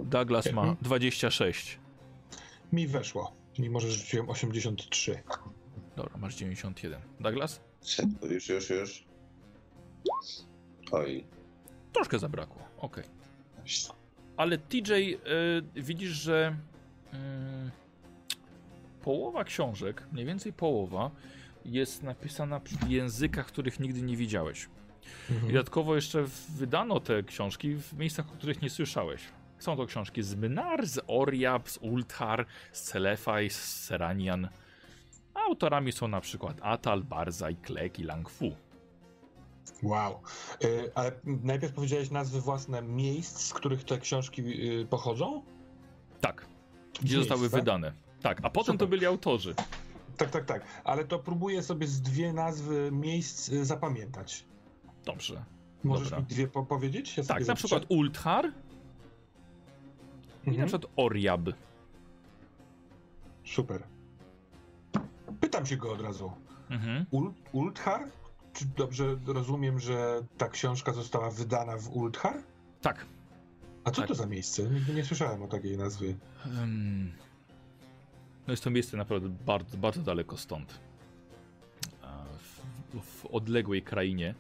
Douglas 0.05 0.53
ma 0.53 0.61
Mhm. 0.62 0.76
26. 0.82 1.78
Mi 2.72 2.86
weszło, 2.86 3.32
mimo 3.59 3.80
że 3.80 3.90
rzuciłem 3.90 4.30
83. 4.30 5.22
Dobra, 5.96 6.18
masz 6.18 6.34
91. 6.34 7.00
Douglas? 7.20 7.61
Już, 8.30 8.48
już, 8.48 8.70
już. 8.70 9.05
Oj. 10.92 11.24
Troszkę 11.92 12.18
zabrakło, 12.18 12.62
okej. 12.78 13.05
Ale 14.36 14.59
TJ, 14.59 14.92
y, 14.92 15.18
widzisz, 15.82 16.11
że 16.11 16.57
y, 17.14 17.16
połowa 19.03 19.44
książek, 19.44 20.07
mniej 20.12 20.26
więcej 20.26 20.52
połowa, 20.52 21.10
jest 21.64 22.02
napisana 22.02 22.60
w 22.60 22.89
językach, 22.89 23.47
których 23.47 23.81
nigdy 23.81 24.02
nie 24.02 24.16
widziałeś. 24.16 24.68
I 25.31 25.32
Mhm. 25.32 25.52
dodatkowo 25.52 25.94
jeszcze 25.94 26.24
wydano 26.48 27.01
te 27.01 27.22
książki 27.22 27.74
w 27.74 27.93
miejscach, 27.93 28.28
o 28.28 28.32
których 28.32 28.62
nie 28.62 28.70
słyszałeś. 28.70 29.22
Są 29.59 29.77
to 29.77 29.86
książki 29.86 30.22
z 30.22 30.35
Mynar, 30.35 30.86
z 30.86 31.01
Oriab, 31.06 31.68
z 31.70 31.77
Ultar, 31.78 32.47
z 32.72 32.82
Celefaj, 32.82 33.51
z 33.51 33.64
Seranian. 33.85 34.48
A 35.35 35.40
autorami 35.40 35.93
są 35.93 36.09
na 36.09 36.20
przykład 36.20 36.56
Atal, 36.62 37.02
Barzaj, 37.05 37.56
Klek 37.56 37.98
i 37.98 38.02
Langfu. 38.02 38.52
Wow. 39.82 40.20
E, 40.64 40.68
ale 40.94 41.12
najpierw 41.24 41.72
powiedziałeś 41.72 42.10
nazwy 42.10 42.40
własne 42.40 42.82
miejsc, 42.82 43.40
z 43.47 43.55
których 43.55 43.85
te 43.85 43.98
książki 43.98 44.43
e, 44.43 44.85
pochodzą? 44.86 45.43
Tak, 46.20 46.47
gdzie 47.01 47.16
Miejsc, 47.16 47.28
zostały 47.28 47.48
wydane. 47.48 47.93
Tak, 48.23 48.39
a 48.43 48.51
potem 48.51 48.78
to 48.78 48.85
Super. 48.85 48.89
byli 48.89 49.07
autorzy. 49.07 49.55
Tak, 50.16 50.31
tak, 50.31 50.44
tak. 50.44 50.65
Ale 50.85 51.05
to 51.05 51.19
próbuję 51.19 51.62
sobie 51.62 51.86
z 51.86 52.03
dwie 52.03 52.32
nazwy 52.32 52.90
miejsc 52.93 53.53
e, 53.53 53.65
zapamiętać. 53.65 54.44
Dobrze. 55.05 55.44
Możesz 55.85 56.05
Dobra. 56.11 56.20
mi 56.20 56.27
dwie 56.27 56.49
po 56.49 56.66
powiedzieć? 56.66 57.16
Ja 57.16 57.24
Tak, 57.24 57.39
na 57.40 57.44
zapiszę. 57.44 57.69
przykład 57.69 57.90
Ulthar 57.90 58.44
i 58.44 58.49
na 60.47 60.53
Mhm. 60.53 60.69
przykład 60.69 60.93
Oriab. 60.97 61.40
Super. 63.44 63.82
Pytam 65.40 65.66
się 65.66 65.77
go 65.77 65.93
od 65.93 66.01
razu. 66.01 66.32
Mhm. 66.70 67.07
Ul 67.11 67.32
Ulthar? 67.53 68.05
Czy 68.53 68.65
dobrze 68.66 69.16
rozumiem, 69.27 69.81
że 69.81 70.20
ta 70.39 70.49
książka 70.49 70.93
została 70.93 71.31
wydana 71.31 71.77
w 71.77 71.97
Ulthar? 71.97 72.35
Tak. 72.81 73.07
A 73.85 73.90
co 73.90 74.01
Tak. 74.01 74.09
to 74.09 74.15
za 74.15 74.27
miejsce? 74.27 74.62
Nigdy 74.62 74.94
nie 74.94 75.05
słyszałem 75.05 75.43
o 75.43 75.49
takiej 75.49 75.78
nazwie. 75.78 76.15
Em, 76.62 77.12
No 78.53 78.55
jest 78.55 78.65
to 78.65 78.70
miejsce 78.70 78.97
naprawdę 78.97 79.29
bardzo, 79.47 79.77
bardzo 79.77 80.03
daleko 80.03 80.37
stąd. 80.37 80.81
W, 82.39 83.01
w 83.01 83.27
odległej 83.27 83.83
krainie. 83.83 84.35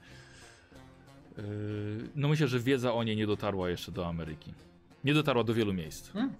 Yy, 1.36 1.44
No 2.14 2.28
myślę, 2.28 2.48
że 2.48 2.60
wiedza 2.60 2.92
o 2.94 3.04
niej 3.04 3.16
nie 3.16 3.26
dotarła 3.26 3.70
jeszcze 3.70 3.92
do 3.92 4.08
Ameryki. 4.08 4.54
Nie 5.04 5.14
dotarła 5.14 5.44
do 5.44 5.54
wielu 5.54 5.72
miejsc. 5.72 6.10
Hmm. 6.10 6.34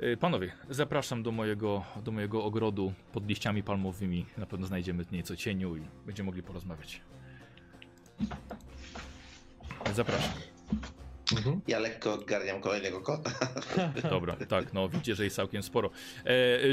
Yy, 0.00 0.16
Panowie, 0.16 0.52
zapraszam 0.70 1.22
do 1.22 1.32
mojego, 1.32 1.84
do 2.04 2.10
mojego 2.12 2.44
ogrodu 2.44 2.92
pod 3.12 3.26
liściami 3.28 3.62
palmowymi. 3.62 4.26
Na 4.38 4.46
pewno 4.46 4.66
znajdziemy 4.66 5.04
nieco 5.12 5.36
cieniu 5.36 5.76
i 5.76 5.82
będziemy 6.06 6.26
mogli 6.26 6.42
porozmawiać. 6.42 7.00
Zapraszam. 9.94 10.32
Mhm. 11.36 11.60
Ja 11.68 11.78
lekko 11.78 12.12
odgarniam 12.12 12.60
kolejnego 12.60 13.00
kota. 13.00 13.30
Dobra, 14.10 14.36
tak, 14.48 14.72
no 14.72 14.88
widzicie, 14.88 15.14
że 15.14 15.24
jest 15.24 15.36
całkiem 15.36 15.62
sporo. 15.62 15.90
E, 16.24 16.32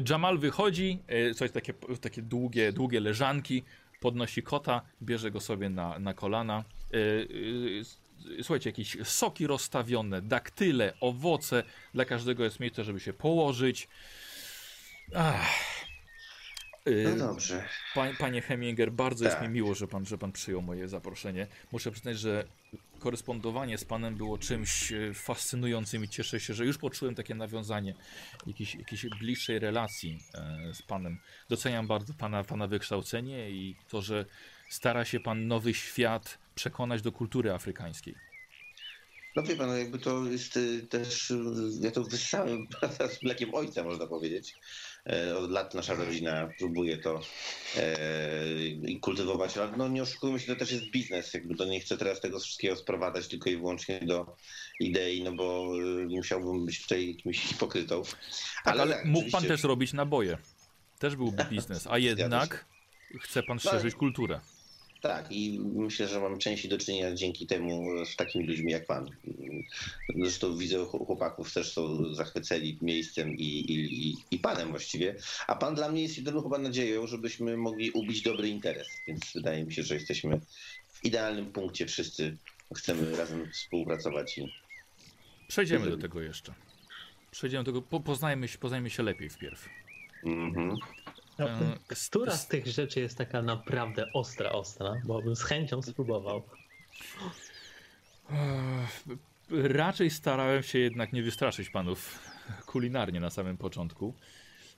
Jamal 0.10 0.38
wychodzi, 0.38 1.00
e, 1.08 1.34
coś 1.34 1.52
takie, 1.52 1.74
takie 2.02 2.22
długie, 2.22 2.74
długie 2.74 3.00
leżanki, 3.00 3.64
podnosi 4.00 4.44
kota, 4.44 4.82
bierze 5.02 5.32
go 5.32 5.40
sobie 5.40 5.70
na, 5.70 6.00
na 6.00 6.14
kolana. 6.14 6.64
E, 6.94 6.98
e, 8.40 8.44
słuchajcie, 8.44 8.70
jakieś 8.70 8.98
soki 9.04 9.48
rozstawione, 9.48 10.22
daktyle, 10.22 10.94
owoce. 11.00 11.64
Dla 11.94 12.06
każdego 12.06 12.44
jest 12.44 12.60
miejsce, 12.60 12.84
żeby 12.84 13.00
się 13.00 13.14
położyć. 13.14 13.88
Ach. 15.16 15.78
Y, 16.88 17.16
No 17.18 17.28
dobrze. 17.28 17.64
Pa, 17.96 18.06
panie 18.20 18.42
Heminger, 18.42 18.92
bardzo 18.92 19.24
jest 19.26 19.38
Tak. 19.38 19.48
mi 19.48 19.54
miło, 19.54 19.76
że 19.76 19.88
pan, 19.88 20.06
że 20.06 20.18
pan 20.18 20.32
przyjął 20.32 20.62
moje 20.62 20.88
zaproszenie. 20.88 21.48
Muszę 21.72 21.92
przyznać, 21.92 22.20
że 22.20 22.46
korespondowanie 23.08 23.78
z 23.78 23.86
panem 23.86 24.16
było 24.16 24.38
czymś 24.38 24.92
e, 24.92 25.14
fascynującym 25.14 26.04
i 26.04 26.10
cieszę 26.10 26.40
się, 26.40 26.54
że 26.54 26.66
już 26.66 26.78
poczułem 26.78 27.16
takie 27.16 27.36
nawiązanie 27.36 27.94
jakiejś, 28.48 28.76
jakiejś 28.76 29.06
bliższej 29.20 29.60
relacji 29.60 30.20
e, 30.34 30.74
z 30.74 30.82
panem. 30.82 31.18
Doceniam 31.50 31.88
bardzo 31.88 32.14
pana, 32.14 32.44
pana 32.44 32.68
wykształcenie 32.68 33.52
i 33.52 33.76
to, 33.90 34.02
że 34.02 34.26
stara 34.70 35.06
się 35.06 35.20
pan 35.20 35.48
nowy 35.48 35.74
świat 35.74 36.38
przekonać 36.56 37.02
do 37.02 37.12
kultury 37.12 37.52
afrykańskiej. 37.52 38.16
No 39.36 39.44
wie 39.44 39.56
pan, 39.56 39.78
jakby 39.78 40.00
to 40.00 40.26
jest 40.26 40.58
y, 40.58 40.88
też, 40.88 41.34
ja 41.82 41.92
to 41.92 42.04
wyssałem 42.04 42.68
z 43.20 43.24
mlekiem 43.24 43.56
ojca, 43.56 43.84
można 43.84 44.08
powiedzieć. 44.08 44.56
E, 45.10 45.38
Od 45.38 45.52
lat 45.52 45.74
nasza 45.74 45.96
rodzina 45.96 46.50
próbuje 46.60 46.98
to 46.98 47.22
e, 47.78 48.68
i 48.68 49.00
kultywować, 49.00 49.58
ale 49.58 49.78
no 49.78 49.88
nie 49.88 50.04
oszukujmy 50.04 50.40
się, 50.40 50.48
to 50.48 50.60
też 50.60 50.72
jest 50.72 50.92
biznes. 50.92 51.34
Jakby 51.34 51.56
to 51.56 51.66
nie 51.66 51.80
chcę 51.80 51.98
teraz 51.98 52.22
tego 52.22 52.40
wszystkiego 52.40 52.76
sprowadzać 52.76 53.28
tylko 53.28 53.50
i 53.50 53.58
wyłącznie 53.58 54.00
do 54.00 54.36
idei, 54.80 55.24
no 55.24 55.32
bo 55.32 55.68
y, 55.82 56.06
musiałbym 56.06 56.66
być 56.66 56.82
tutaj 56.82 57.08
jakimś 57.08 57.40
hipokrytą. 57.40 58.02
Ale, 58.64 58.82
ale 58.82 58.96
tak, 58.96 59.06
mógł 59.06 59.32
pan 59.32 59.44
też 59.44 59.64
robić 59.64 59.94
naboje. 59.94 60.38
Też 61.00 61.16
byłby 61.16 61.46
biznes, 61.52 61.88
a 61.88 61.98
jednak 61.98 62.66
chce 63.22 63.44
pan 63.44 63.60
szerzyć 63.60 63.96
kulturę. 63.96 64.40
Tak, 65.02 65.32
i 65.32 65.60
myślę, 65.60 66.08
że 66.08 66.20
mam 66.20 66.38
częściej 66.38 66.72
do 66.72 66.78
czynienia 66.78 67.14
dzięki 67.14 67.48
temu 67.48 68.06
z 68.06 68.16
takimi 68.16 68.48
ludźmi 68.48 68.72
jak 68.72 68.86
pan. 68.86 69.10
Zresztą 70.16 70.58
widzę 70.58 70.78
chł- 70.78 71.06
chłopaków 71.06 71.54
też 71.54 71.72
są 71.72 72.14
zachwyceni 72.14 72.78
miejscem 72.82 73.38
i, 73.38 73.44
i, 73.44 74.08
i, 74.10 74.16
i 74.32 74.40
panem 74.40 74.70
właściwie. 74.70 75.16
A 75.48 75.56
pan 75.56 75.76
dla 75.76 75.92
mnie 75.92 76.02
jest 76.02 76.18
jedyną 76.18 76.42
chyba 76.42 76.58
nadzieją, 76.58 77.08
żebyśmy 77.08 77.58
mogli 77.58 77.92
ubić 77.92 78.22
dobry 78.22 78.50
interes. 78.50 78.88
Więc 79.08 79.34
wydaje 79.36 79.66
mi 79.66 79.74
się, 79.74 79.84
że 79.84 79.94
jesteśmy 79.94 80.40
w 80.94 81.06
idealnym 81.06 81.52
punkcie. 81.52 81.86
Wszyscy 81.86 82.38
chcemy 82.76 83.16
razem 83.16 83.52
współpracować 83.52 84.38
i 84.38 84.54
Przejdziemy 85.48 85.90
do 85.90 85.98
tego 85.98 86.22
jeszcze. 86.22 86.54
Przejdziemy 87.32 87.64
do 87.64 87.72
tego, 87.72 87.82
po, 87.82 88.00
poznajmy, 88.00 88.48
się, 88.48 88.58
poznajmy 88.58 88.90
się 88.90 89.04
lepiej 89.04 89.30
wpierw. 89.30 89.70
Mhm. 90.26 90.72
E, 90.72 90.76
Która 92.10 92.32
s- 92.34 92.42
z 92.42 92.48
tych 92.48 92.68
rzeczy 92.68 93.00
jest 93.00 93.18
taka 93.18 93.42
naprawdę 93.42 94.06
ostra, 94.14 94.52
ostra? 94.52 94.94
Bo 95.06 95.22
bym 95.22 95.36
z 95.36 95.44
chęcią 95.44 95.82
spróbował. 95.82 96.44
Raczej 99.52 100.10
starałem 100.10 100.64
się 100.64 100.80
jednak 100.80 101.14
nie 101.14 101.24
wystraszyć 101.24 101.70
panów 101.70 102.20
kulinarnie 102.66 103.20
na 103.20 103.30
samym 103.30 103.58
początku. 103.58 104.14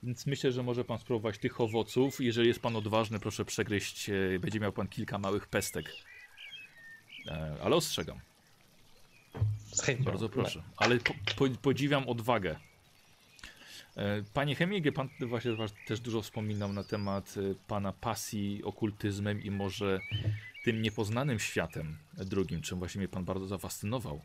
Więc 0.02 0.26
myślę, 0.26 0.52
że 0.52 0.62
może 0.62 0.84
pan 0.84 0.98
spróbować 0.98 1.38
tych 1.38 1.60
owoców. 1.60 2.20
Jeżeli 2.20 2.48
jest 2.48 2.60
pan 2.60 2.76
odważny, 2.76 3.18
proszę 3.18 3.44
przegryźć. 3.44 4.10
e, 4.10 4.38
Będzie 4.40 4.60
miał 4.60 4.72
pan 4.72 4.88
kilka 4.88 5.18
małych 5.18 5.46
pestek. 5.46 5.92
E, 7.28 7.56
Ale 7.62 7.76
ostrzegam, 7.76 8.20
Z 9.72 9.82
chęcią. 9.82 10.04
bardzo 10.04 10.28
proszę. 10.28 10.62
Ale 10.76 10.98
po, 10.98 11.14
po, 11.36 11.44
podziwiam 11.62 12.08
odwagę. 12.08 12.56
E, 14.00 14.22
Panie 14.34 14.54
Chemigę, 14.54 14.92
pan 14.92 15.08
właśnie 15.20 15.52
też 15.86 16.00
dużo 16.00 16.22
wspominał 16.22 16.72
na 16.72 16.84
temat 16.84 17.34
e, 17.36 17.54
pana 17.66 17.92
pasji 17.92 18.60
okultyzmem 18.64 19.42
i 19.42 19.50
może 19.50 20.00
tym 20.64 20.82
niepoznanym 20.82 21.38
światem 21.38 21.96
drugim, 22.12 22.62
czym 22.62 22.78
właśnie 22.78 22.98
mnie 22.98 23.08
pan 23.08 23.24
bardzo 23.24 23.46
zafascynował. 23.46 24.20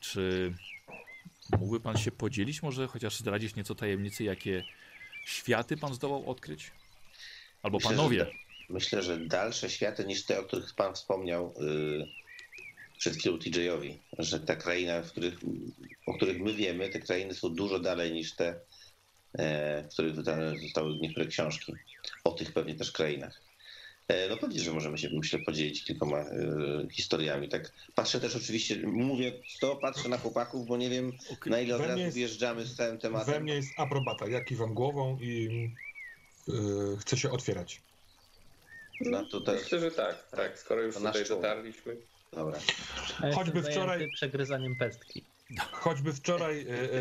Czy 0.00 0.52
mógłby 1.58 1.80
pan 1.80 1.96
się 1.96 2.10
podzielić, 2.12 2.62
może 2.62 2.86
chociaż 2.86 3.16
zdradzić 3.18 3.56
nieco 3.56 3.74
tajemnicy, 3.74 4.24
jakie 4.24 4.64
światy 5.26 5.76
pan 5.76 5.94
zdołał 5.94 6.30
odkryć? 6.30 6.70
Albo 7.62 7.78
Myślę, 7.78 7.90
że 7.90 7.96
panowie. 7.96 8.18
da- 8.24 8.30
Myślę, 8.68 9.02
że 9.02 9.18
dalsze 9.18 9.70
światy 9.70 10.04
niż 10.04 10.24
te, 10.24 10.40
o 10.40 10.44
których 10.44 10.74
pan 10.74 10.94
wspomniał 10.94 11.54
yy, 11.60 12.08
przed 12.98 13.16
chwilą 13.16 13.38
TJ-owi. 13.38 13.98
Że 14.18 14.40
ta 14.40 14.56
kraina, 14.56 15.02
w 15.02 15.10
których, 15.10 15.34
o 16.06 16.14
których 16.14 16.40
my 16.40 16.54
wiemy, 16.54 16.88
te 16.88 17.00
krainy 17.00 17.34
są 17.34 17.54
dużo 17.54 17.78
dalej 17.78 18.12
niż 18.12 18.32
te, 18.36 18.60
w 19.34 19.88
których 19.92 20.14
wydane 20.14 20.58
zostały 20.58 20.96
niektóre 20.96 21.26
książki. 21.26 21.74
O 22.24 22.32
tych 22.32 22.52
pewnie 22.52 22.74
też 22.74 22.92
krainach. 22.92 23.40
E, 24.08 24.28
no 24.28 24.36
pewnie, 24.36 24.60
że 24.60 24.72
możemy 24.72 24.98
się, 24.98 25.08
myślę, 25.12 25.38
podzielić 25.38 25.84
kilkoma 25.84 26.18
e, 26.18 26.26
historiami. 26.90 27.48
Tak 27.48 27.72
patrzę 27.94 28.20
też 28.20 28.36
oczywiście, 28.36 28.76
mówię 28.86 29.32
to, 29.60 29.76
patrzę 29.76 30.08
na 30.08 30.18
chłopaków, 30.18 30.66
bo 30.66 30.76
nie 30.76 30.90
wiem 30.90 31.12
na 31.46 31.60
ile 31.60 31.74
od 31.76 31.82
razu 31.82 31.98
jest- 31.98 32.16
wjeżdżamy 32.16 32.64
z 32.64 32.76
całym 32.76 32.98
tematem. 32.98 33.34
We 33.34 33.40
mnie 33.40 33.54
jest 33.54 33.72
aprobata. 33.76 34.28
Ja 34.28 34.40
kiwam 34.44 34.74
głową 34.74 35.18
i 35.20 35.70
yy, 36.48 36.54
chcę 37.00 37.16
się 37.16 37.30
otwierać. 37.30 37.80
No 39.00 39.24
to 39.24 39.40
też, 39.40 39.62
Myślę, 39.62 39.80
że 39.80 39.90
tak, 39.90 40.28
tak. 40.30 40.58
Skoro 40.58 40.82
już 40.82 40.94
To 40.94 41.00
tutaj 41.00 41.24
dotarliśmy. 41.28 41.96
dobra. 42.32 42.58
A 43.22 43.32
Choćby 43.32 43.62
wczoraj- 43.62 44.10
przegryzaniem 44.12 44.76
pestki. 44.76 45.24
Choćby 45.58 46.12
wczoraj 46.12 46.60
e, 46.60 46.64
e, 46.64 46.96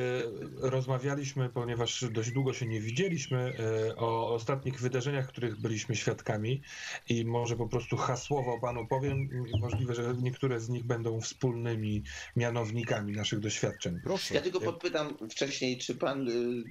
rozmawialiśmy, 0.61 1.49
ponieważ 1.49 2.05
dość 2.11 2.31
długo 2.31 2.53
się 2.53 2.67
nie 2.67 2.81
widzieliśmy, 2.81 3.53
e, 3.89 3.95
o 3.95 4.34
ostatnich 4.34 4.80
wydarzeniach, 4.81 5.27
których 5.27 5.59
byliśmy 5.59 5.95
świadkami 5.95 6.61
i 7.09 7.26
może 7.26 7.55
po 7.55 7.67
prostu 7.67 7.97
hasłowo 7.97 8.59
panu 8.59 8.88
powiem, 8.88 9.47
i 9.53 9.59
możliwe, 9.59 9.95
że 9.95 10.13
niektóre 10.21 10.59
z 10.59 10.69
nich 10.69 10.84
będą 10.84 11.21
wspólnymi 11.21 12.03
mianownikami 12.35 13.13
naszych 13.13 13.39
doświadczeń. 13.39 13.99
Proszę. 14.03 14.34
Ja 14.34 14.41
tylko 14.41 14.59
podpytam 14.59 15.30
wcześniej, 15.30 15.77
czy 15.77 15.95
pan 15.95 16.30
y, 16.30 16.63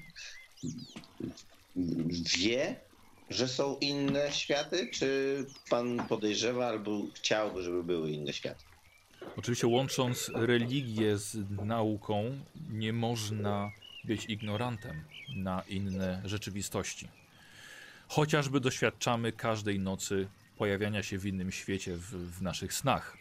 wie, 2.39 2.77
że 3.31 3.49
są 3.49 3.77
inne 3.81 4.33
światy, 4.33 4.91
czy 4.93 5.45
pan 5.71 6.07
podejrzewa 6.09 6.67
albo 6.67 7.03
chciałby, 7.15 7.63
żeby 7.63 7.85
były 7.85 8.11
inne 8.11 8.33
światy? 8.33 8.68
Oczywiście 9.37 9.67
łącząc 9.67 10.31
religię 10.35 11.19
z 11.19 11.37
nauką, 11.65 12.39
nie 12.71 12.93
można 12.93 13.71
być 14.05 14.25
ignorantem 14.25 15.05
na 15.37 15.63
inne 15.69 16.23
rzeczywistości. 16.25 17.09
Chociażby 18.09 18.61
doświadczamy 18.61 19.33
każdej 19.33 19.79
nocy 19.81 20.29
pojawiania 20.57 21.03
się 21.03 21.19
w 21.19 21.27
innym 21.27 21.53
świecie 21.53 21.97
w, 21.97 22.03
w 22.39 22.43
naszych 22.43 22.75
snach. 22.75 23.17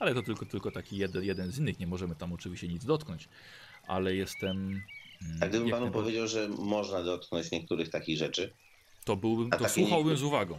Ale 0.00 0.14
to 0.14 0.22
tylko, 0.22 0.46
tylko 0.46 0.70
taki 0.70 0.96
jeden, 0.96 1.24
jeden 1.24 1.52
z 1.52 1.58
innych. 1.58 1.78
Nie 1.78 1.86
możemy 1.86 2.14
tam 2.16 2.32
oczywiście 2.32 2.68
nic 2.68 2.84
dotknąć. 2.84 3.28
Ale 3.86 4.14
jestem. 4.14 4.56
mm, 4.58 4.82
A 5.40 5.46
gdybym 5.48 5.70
panu 5.70 5.90
powiedział, 5.90 6.28
że 6.28 6.48
można 6.48 7.02
dotknąć 7.02 7.50
niektórych 7.50 7.88
takich 7.90 8.18
rzeczy, 8.18 8.52
To 9.04 9.16
byłbym, 9.16 9.50
to 9.50 9.68
słuchałbym 9.68 10.16
z 10.16 10.22
uwagą. 10.22 10.58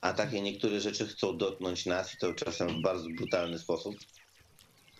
a 0.00 0.12
takie 0.12 0.40
niektóre 0.40 0.80
rzeczy 0.80 1.06
chcą 1.06 1.38
dotknąć 1.38 1.86
nas 1.86 2.14
i 2.14 2.16
to 2.16 2.32
czasem 2.34 2.68
w 2.68 2.80
bardzo 2.82 3.08
brutalny 3.16 3.58
sposób, 3.58 3.96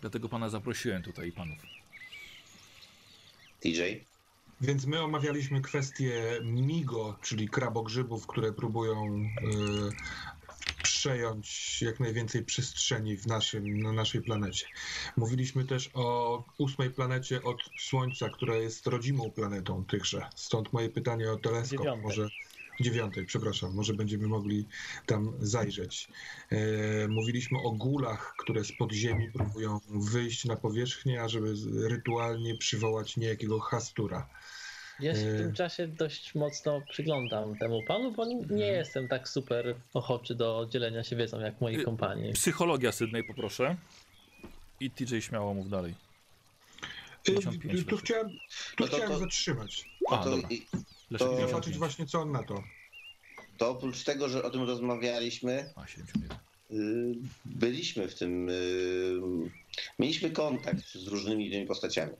Dlatego 0.00 0.28
pana 0.28 0.48
zaprosiłem 0.48 1.02
tutaj 1.02 1.28
i 1.28 1.32
panów. 1.32 1.66
TJ, 3.60 3.80
Więc 4.60 4.86
my 4.86 5.00
omawialiśmy 5.02 5.60
kwestię 5.60 6.40
MIGO, 6.44 7.18
czyli 7.22 7.48
krabogrzybów, 7.48 8.26
które 8.26 8.52
próbują 8.52 9.24
y, 9.42 10.80
przejąć 10.82 11.78
jak 11.82 12.00
najwięcej 12.00 12.44
przestrzeni 12.44 13.16
w 13.16 13.26
naszym, 13.26 13.82
na 13.82 13.92
naszej 13.92 14.22
planecie. 14.22 14.66
Mówiliśmy 15.16 15.64
też 15.64 15.90
o 15.94 16.44
ósmej 16.58 16.90
planecie 16.90 17.42
od 17.42 17.70
Słońca, 17.76 18.28
która 18.28 18.56
jest 18.56 18.86
rodzimą 18.86 19.30
planetą 19.30 19.84
tychże. 19.84 20.28
Stąd 20.36 20.72
moje 20.72 20.90
pytanie 20.90 21.32
o 21.32 21.36
teleskop. 21.36 21.78
Dziewiątej. 21.78 22.02
Może 22.02 22.30
dziewiątej, 22.80 23.26
przepraszam, 23.26 23.74
może 23.74 23.94
będziemy 23.94 24.26
mogli 24.28 24.66
tam 25.06 25.32
zajrzeć. 25.40 26.08
E, 26.50 27.08
mówiliśmy 27.08 27.58
o 27.58 27.70
gulach, 27.70 28.34
które 28.38 28.64
z 28.64 28.72
podziemi 28.72 29.30
próbują 29.32 29.80
wyjść 29.88 30.44
na 30.44 30.56
powierzchnię, 30.56 31.22
ażeby 31.22 31.54
rytualnie 31.88 32.54
przywołać 32.58 33.16
niejakiego 33.16 33.60
hastura. 33.60 34.28
Ja 35.00 35.14
się 35.14 35.20
w 35.20 35.24
Yy. 35.32 35.38
tym 35.38 35.52
czasie 35.52 35.88
dość 35.88 36.34
mocno 36.34 36.82
przyglądam 36.90 37.56
temu 37.58 37.80
panu, 37.88 38.12
bo 38.12 38.24
nie 38.50 38.66
jestem 38.66 39.08
tak 39.08 39.28
super 39.28 39.74
ochoczy 39.94 40.34
do 40.34 40.68
dzielenia 40.70 41.04
się 41.04 41.16
wiedzą 41.16 41.40
jak 41.40 41.60
moi 41.60 41.74
Yy, 41.74 41.84
kompanii. 41.84 42.32
Psychologia 42.32 42.92
Sydney 42.92 43.24
poproszę. 43.24 43.76
I 44.80 44.90
TJ 44.90 45.20
śmiało 45.20 45.54
mów 45.54 45.70
dalej. 45.70 45.94
Y, 47.28 47.32
55 47.32 47.72
Tu 47.78 47.84
weszło. 47.84 47.98
chciałem, 47.98 48.28
tu 48.28 48.36
No 48.80 48.86
to- 48.86 48.96
chciałem 48.96 49.12
to- 49.12 49.18
zatrzymać. 49.18 49.84
A, 50.10 50.18
to, 50.18 50.30
dobra. 50.30 50.48
i- 50.50 50.66
Leszek 51.10 51.28
To- 51.28 51.34
I 51.34 51.36
55. 51.36 51.50
zobaczyć 51.50 51.78
właśnie, 51.78 52.06
co 52.06 52.20
on 52.20 52.32
na 52.32 52.42
to. 52.42 52.62
to 53.58 53.70
oprócz 53.70 54.04
tego, 54.04 54.28
że 54.28 54.42
o 54.42 54.50
tym 54.50 54.62
rozmawialiśmy, 54.62 55.72
A, 55.76 55.86
71. 55.86 56.38
y, 56.70 57.14
byliśmy 57.44 58.08
w 58.08 58.14
tym, 58.14 58.48
y, 58.48 58.52
mieliśmy 59.98 60.30
kontakt 60.30 60.92
z 60.94 61.06
różnymi 61.06 61.46
innymi 61.46 61.66
postaciami. 61.66 62.12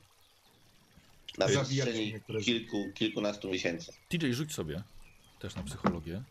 Na 1.38 1.46
przestrzeni 1.48 2.12
niektóre 2.12 2.40
z- 2.40 2.44
kilku, 2.44 2.84
kilkunastu 2.94 3.48
miesięcy. 3.50 3.92
TJ 4.08 4.32
rzuć 4.32 4.52
sobie 4.54 4.82
też 5.38 5.54
na 5.54 5.62
psychologię. 5.62 6.22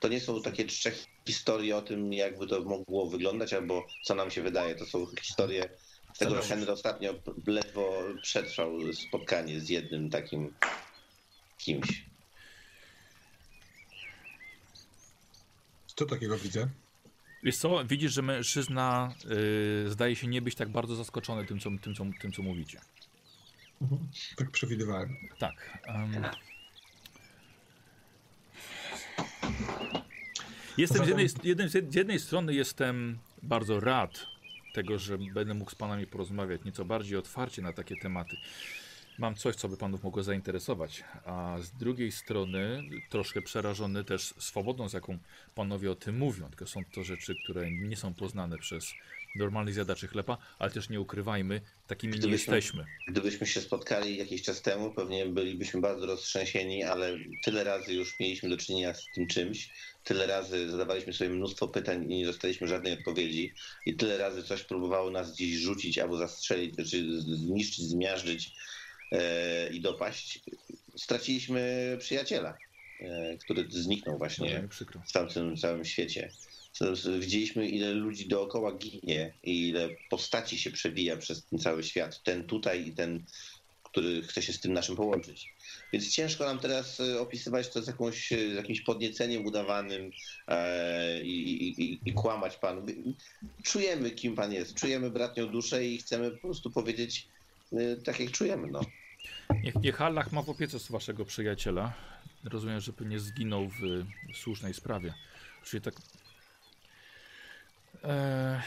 to 0.00 0.08
nie 0.08 0.20
są 0.20 0.42
takie 0.42 0.64
trzech 0.64 1.06
historie 1.26 1.76
o 1.76 1.82
tym, 1.82 2.12
jakby 2.12 2.46
to 2.46 2.60
mogło 2.64 3.06
wyglądać, 3.10 3.52
albo 3.52 3.86
co 4.04 4.14
nam 4.14 4.30
się 4.30 4.42
wydaje. 4.42 4.74
To 4.74 4.86
są 4.86 5.06
historie 5.20 5.68
z 6.14 6.18
tego, 6.18 6.42
że 6.42 6.48
Henry 6.48 6.72
ostatnio 6.72 7.14
ledwo 7.46 7.92
przetrwał 8.22 8.92
spotkanie 8.92 9.60
z 9.60 9.68
jednym 9.68 10.10
takim 10.10 10.54
kimś. 11.64 12.04
Co 15.86 16.06
takiego 16.06 16.38
widzę? 16.38 16.68
Wiesz 17.42 17.56
co, 17.56 17.84
widzisz, 17.84 18.12
że 18.12 18.22
mężczyzna 18.22 19.14
y, 19.86 19.90
zdaje 19.90 20.16
się 20.16 20.26
nie 20.26 20.42
być 20.42 20.54
tak 20.54 20.68
bardzo 20.68 20.96
zaskoczony 20.96 21.46
tym, 21.46 21.60
co, 21.60 21.70
tym, 21.82 21.94
co, 21.94 22.04
tym, 22.20 22.32
co 22.32 22.42
mówicie. 22.42 22.80
Tak 24.36 24.50
przewidywałem. 24.50 25.16
Tak. 25.38 25.78
em. 25.84 26.24
Jestem 30.78 31.04
z 31.04 31.08
jednej, 31.08 31.28
jednej, 31.44 31.68
z 31.68 31.94
jednej 31.94 32.20
strony 32.20 32.54
jestem 32.54 33.18
bardzo 33.42 33.80
rad 33.80 34.26
tego, 34.74 34.98
że 34.98 35.18
będę 35.18 35.54
mógł 35.54 35.70
z 35.70 35.74
panami 35.74 36.06
porozmawiać 36.06 36.64
nieco 36.64 36.84
bardziej 36.84 37.18
otwarcie 37.18 37.62
na 37.62 37.72
takie 37.72 37.96
tematy. 38.02 38.36
Mam 39.22 39.34
coś, 39.34 39.56
co 39.56 39.68
by 39.68 39.76
panów 39.76 40.02
mogło 40.02 40.22
zainteresować, 40.22 41.04
a 41.24 41.58
z 41.60 41.70
drugiej 41.70 42.12
strony 42.12 42.84
troszkę 43.08 43.42
przerażony 43.42 44.04
też 44.04 44.34
swobodą, 44.38 44.88
z 44.88 44.92
jaką 44.92 45.18
panowie 45.54 45.90
o 45.90 45.94
tym 45.94 46.18
mówią. 46.18 46.48
Tylko 46.48 46.66
są 46.66 46.84
to 46.84 47.04
rzeczy, 47.04 47.34
które 47.36 47.70
nie 47.70 47.96
są 47.96 48.14
poznane 48.14 48.58
przez 48.58 48.94
normalnych 49.34 49.74
zjadaczy 49.74 50.08
chleba, 50.08 50.38
ale 50.58 50.70
też 50.70 50.88
nie 50.88 51.00
ukrywajmy, 51.00 51.60
takimi 51.86 52.12
nie 52.12 52.18
Gdybyśmy- 52.18 52.54
jesteśmy. 52.56 52.86
Gdybyśmy 53.06 53.46
się 53.46 53.60
spotkali 53.60 54.16
jakiś 54.16 54.42
czas 54.42 54.62
temu, 54.62 54.94
pewnie 54.94 55.26
bylibyśmy 55.26 55.80
bardzo 55.80 56.06
roztrzęsieni, 56.06 56.84
ale 56.84 57.18
tyle 57.40 57.64
razy 57.64 57.94
już 57.94 58.20
mieliśmy 58.20 58.48
do 58.48 58.56
czynienia 58.56 58.94
z 58.94 59.10
tym 59.10 59.26
czymś, 59.26 59.70
tyle 60.04 60.26
razy 60.26 60.70
zadawaliśmy 60.70 61.12
sobie 61.12 61.30
mnóstwo 61.30 61.68
pytań 61.68 62.12
i 62.12 62.18
nie 62.18 62.26
dostaliśmy 62.26 62.68
żadnej 62.68 62.92
odpowiedzi 62.92 63.54
i 63.86 63.94
tyle 63.96 64.18
razy 64.18 64.42
coś 64.42 64.64
próbowało 64.64 65.10
nas 65.10 65.32
gdzieś 65.34 65.54
rzucić 65.54 65.98
albo 65.98 66.16
zastrzelić, 66.16 66.76
czy 66.90 67.20
zniszczyć, 67.20 67.84
zmiażdżyć 67.84 68.54
i 69.72 69.80
dopaść. 69.80 70.40
Straciliśmy 70.96 71.96
przyjaciela, 72.00 72.58
e, 73.00 73.36
który 73.38 73.66
zniknął 73.70 74.18
właśnie 74.18 74.60
mi 74.60 74.68
przykro. 74.68 75.00
w 75.06 75.12
tamtym 75.12 75.56
całym 75.56 75.84
świecie. 75.84 76.30
Widzieliśmy, 77.18 77.68
ile 77.68 77.90
ludzi 77.90 78.28
dookoła 78.28 78.72
ginie 78.72 79.32
i 79.42 79.68
ile 79.68 79.88
postaci 80.10 80.58
się 80.58 80.70
przewija 80.70 81.16
przez 81.16 81.44
ten 81.44 81.58
cały 81.58 81.82
świat. 81.82 82.22
Ten 82.22 82.44
tutaj 82.44 82.88
i 82.88 82.92
ten, 82.92 83.24
który 83.92 84.22
chce 84.22 84.42
się 84.42 84.52
z 84.52 84.60
tym 84.60 84.72
naszym 84.72 84.96
połączyć. 84.96 85.54
Więc 85.92 86.10
ciężko 86.10 86.44
nam 86.44 86.58
teraz 86.58 87.00
e, 87.00 87.20
opisywać 87.20 87.68
to 87.68 87.82
z, 87.82 87.86
jakąś, 87.86 88.32
e, 88.32 88.52
z 88.52 88.56
jakimś 88.56 88.80
podnieceniem 88.80 89.46
udawanym 89.46 90.10
e, 90.48 91.22
i, 91.22 91.68
i, 91.68 91.82
i, 91.82 92.00
i 92.06 92.12
kłamać 92.12 92.56
panu. 92.56 92.86
Czujemy, 93.62 94.10
kim 94.10 94.34
pan 94.34 94.52
jest. 94.52 94.74
Czujemy 94.74 95.10
bratnią 95.10 95.46
duszę 95.46 95.86
i 95.86 95.98
chcemy 95.98 96.30
po 96.30 96.38
prostu 96.38 96.70
powiedzieć 96.70 97.28
e, 97.72 97.96
tak, 97.96 98.20
jak 98.20 98.30
czujemy. 98.30 98.68
No. 98.70 98.80
Niech, 99.62 99.74
niech 99.74 100.00
Allah 100.00 100.32
ma 100.32 100.42
w 100.42 100.50
opiece 100.50 100.78
z 100.78 100.90
waszego 100.90 101.24
przyjaciela. 101.24 101.92
Rozumiem, 102.44 102.80
że 102.80 102.92
nie 103.00 103.20
zginął 103.20 103.68
w 103.68 104.04
słusznej 104.36 104.74
sprawie. 104.74 105.14
Czyli 105.64 105.80
tak. 105.80 105.94
Eee... 108.04 108.60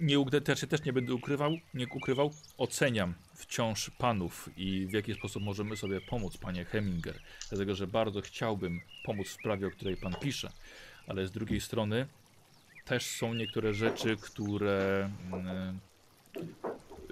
Nie, 0.00 0.40
też, 0.40 0.60
też 0.60 0.84
nie 0.84 0.92
będę 0.92 1.14
ukrywał, 1.14 1.52
nie 1.74 1.86
ukrywał. 1.88 2.30
Oceniam 2.58 3.14
wciąż 3.34 3.90
panów 3.90 4.50
i 4.56 4.86
w 4.86 4.92
jaki 4.92 5.14
sposób 5.14 5.42
możemy 5.42 5.76
sobie 5.76 6.00
pomóc, 6.00 6.36
panie 6.36 6.64
Heminger. 6.64 7.20
Dlatego, 7.48 7.74
że 7.74 7.86
bardzo 7.86 8.20
chciałbym 8.20 8.80
pomóc 9.04 9.28
w 9.28 9.32
sprawie, 9.32 9.66
o 9.66 9.70
której 9.70 9.96
pan 9.96 10.14
pisze. 10.14 10.52
Ale 11.06 11.26
z 11.26 11.30
drugiej 11.30 11.60
strony 11.60 12.06
też 12.84 13.06
są 13.06 13.34
niektóre 13.34 13.74
rzeczy, 13.74 14.16
które. 14.16 15.10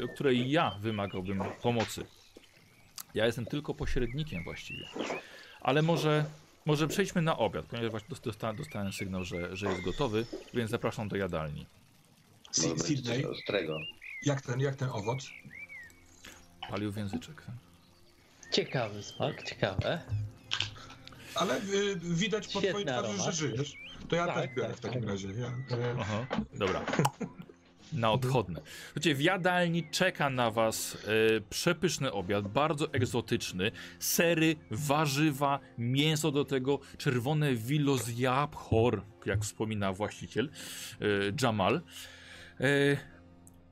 Której 0.08 0.50
ja 0.50 0.70
wymagałbym 0.80 1.42
pomocy. 1.62 2.06
Ja 3.14 3.26
jestem 3.26 3.46
tylko 3.46 3.74
pośrednikiem 3.74 4.44
właściwie. 4.44 4.88
Ale 5.60 5.82
może, 5.82 6.24
może 6.66 6.88
przejdźmy 6.88 7.22
na 7.22 7.38
obiad, 7.38 7.66
ponieważ 7.66 7.90
właśnie 7.90 8.08
dostałem, 8.24 8.56
dostałem 8.56 8.92
sygnał, 8.92 9.24
że, 9.24 9.56
że 9.56 9.66
jest 9.66 9.82
gotowy, 9.82 10.26
więc 10.54 10.70
zapraszam 10.70 11.08
do 11.08 11.16
jadalni. 11.16 11.66
Sydney, 12.50 13.24
jak 14.22 14.40
ten, 14.40 14.60
jak 14.60 14.76
ten 14.76 14.88
owoc? 14.88 15.30
Palił 16.70 16.92
w 16.92 16.96
języczek. 16.96 17.42
Ciekawy 18.52 19.02
smak, 19.02 19.42
ciekawe. 19.42 20.02
Ale 21.34 21.56
y, 21.60 21.96
widać 21.96 22.46
po 22.48 22.58
Świetny 22.60 22.68
twojej 22.70 22.86
twarzy, 22.86 23.08
że 23.08 23.14
aromat. 23.14 23.34
żyjesz. 23.34 23.76
To 24.08 24.16
ja 24.16 24.26
Tak, 24.26 24.36
też 24.36 24.56
biorę 24.56 24.68
tak, 24.68 24.76
w 24.76 24.80
takim 24.80 25.00
tak. 25.00 25.10
razie. 25.10 25.28
Ja, 25.28 25.46
e, 25.76 25.96
Aha, 26.00 26.26
dobra. 26.54 26.82
Na 27.92 28.12
odchodne. 28.12 28.60
Słuchajcie, 28.84 29.14
w 29.14 29.20
jadalni 29.22 29.90
czeka 29.90 30.30
na 30.30 30.50
was 30.50 30.94
e, 31.04 31.40
przepyszny 31.50 32.12
obiad, 32.12 32.48
bardzo 32.48 32.92
egzotyczny. 32.92 33.70
Sery, 33.98 34.56
warzywa, 34.70 35.60
mięso 35.78 36.30
do 36.30 36.44
tego, 36.44 36.78
czerwone 36.98 37.54
wilo 37.54 37.98
z 37.98 38.18
Jabhor, 38.18 39.02
jak 39.26 39.42
wspomina 39.42 39.92
właściciel 39.92 40.50
e, 41.00 41.04
Jamal. 41.42 41.80
E, 42.60 42.96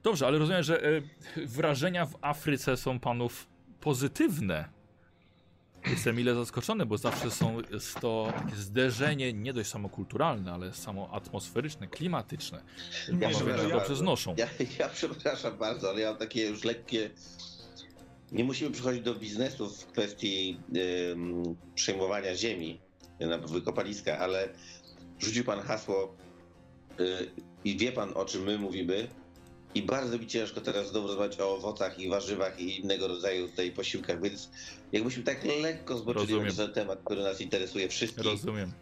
dobrze, 0.03 0.27
ale 0.27 0.39
rozumiem, 0.39 0.63
że 0.63 0.83
wrażenia 1.37 2.07
w 2.07 2.19
Afryce 2.21 2.77
są 2.77 3.01
panów 3.01 3.49
pozytywne. 3.81 4.80
Jestem 5.87 6.17
mile 6.17 6.35
zaskoczony, 6.35 6.87
bo 6.87 6.99
zawsze 6.99 7.31
są 7.31 7.59
jest 7.73 8.01
to 8.01 8.33
takie 8.37 8.57
zderzenie 8.57 9.33
nie 9.33 9.53
dość 9.53 9.71
samo 9.71 9.89
kulturalne, 9.89 10.53
ale 10.53 10.75
samo 10.75 11.11
atmosferyczne, 11.13 11.87
klimatyczne. 11.89 12.63
Ja 13.21 13.31
Panowie 13.31 13.55
to 13.55 13.69
dobrze 13.69 13.97
znoszą. 13.97 14.35
Ja, 14.39 14.49
ja 14.79 14.89
przepraszam 14.89 15.59
bardzo, 15.59 15.91
ale 15.91 16.01
ja 16.01 16.11
mam 16.11 16.19
takie 16.19 16.47
już 16.47 16.65
lekkie. 16.65 17.11
Nie 18.33 18.45
musimy 18.45 18.71
przychodzić 18.71 19.03
do 19.03 19.15
biznesu 19.15 19.71
w 19.71 19.87
kwestii 19.87 20.61
przejmowania 21.75 22.35
ziemi 22.35 22.81
na 23.21 23.39
wykopaliska, 23.39 24.19
ale 24.19 24.49
rzucił 25.19 25.45
pan 25.45 25.61
hasło 25.61 26.17
y, 27.01 27.31
i 27.65 27.79
wie 27.79 27.93
pan 27.93 28.13
o 28.15 28.25
czym 28.25 28.43
my 28.43 28.59
mówimy. 28.59 29.09
I 29.75 29.83
bardzo 29.83 30.19
mi 30.19 30.27
ciężko 30.27 30.61
teraz 30.61 30.91
znowu 30.91 31.07
rozmawiać 31.09 31.41
o 31.41 31.55
owocach 31.57 31.99
i 31.99 32.09
warzywach 32.09 32.61
i 32.61 32.81
innego 32.81 33.09
rodzaju 33.09 33.49
tutaj 33.49 33.73
posiłkach, 33.73 34.23
więc 34.23 34.51
jakbyśmy 34.93 35.23
tak 35.23 35.45
lekko 35.63 35.99
zboczyli 35.99 36.57
ten 36.57 36.73
temat, 36.73 37.01
który 37.05 37.23
nas 37.23 37.41
interesuje 37.41 37.89
wszystkich, 37.89 38.25
Rozumiem. 38.25 38.73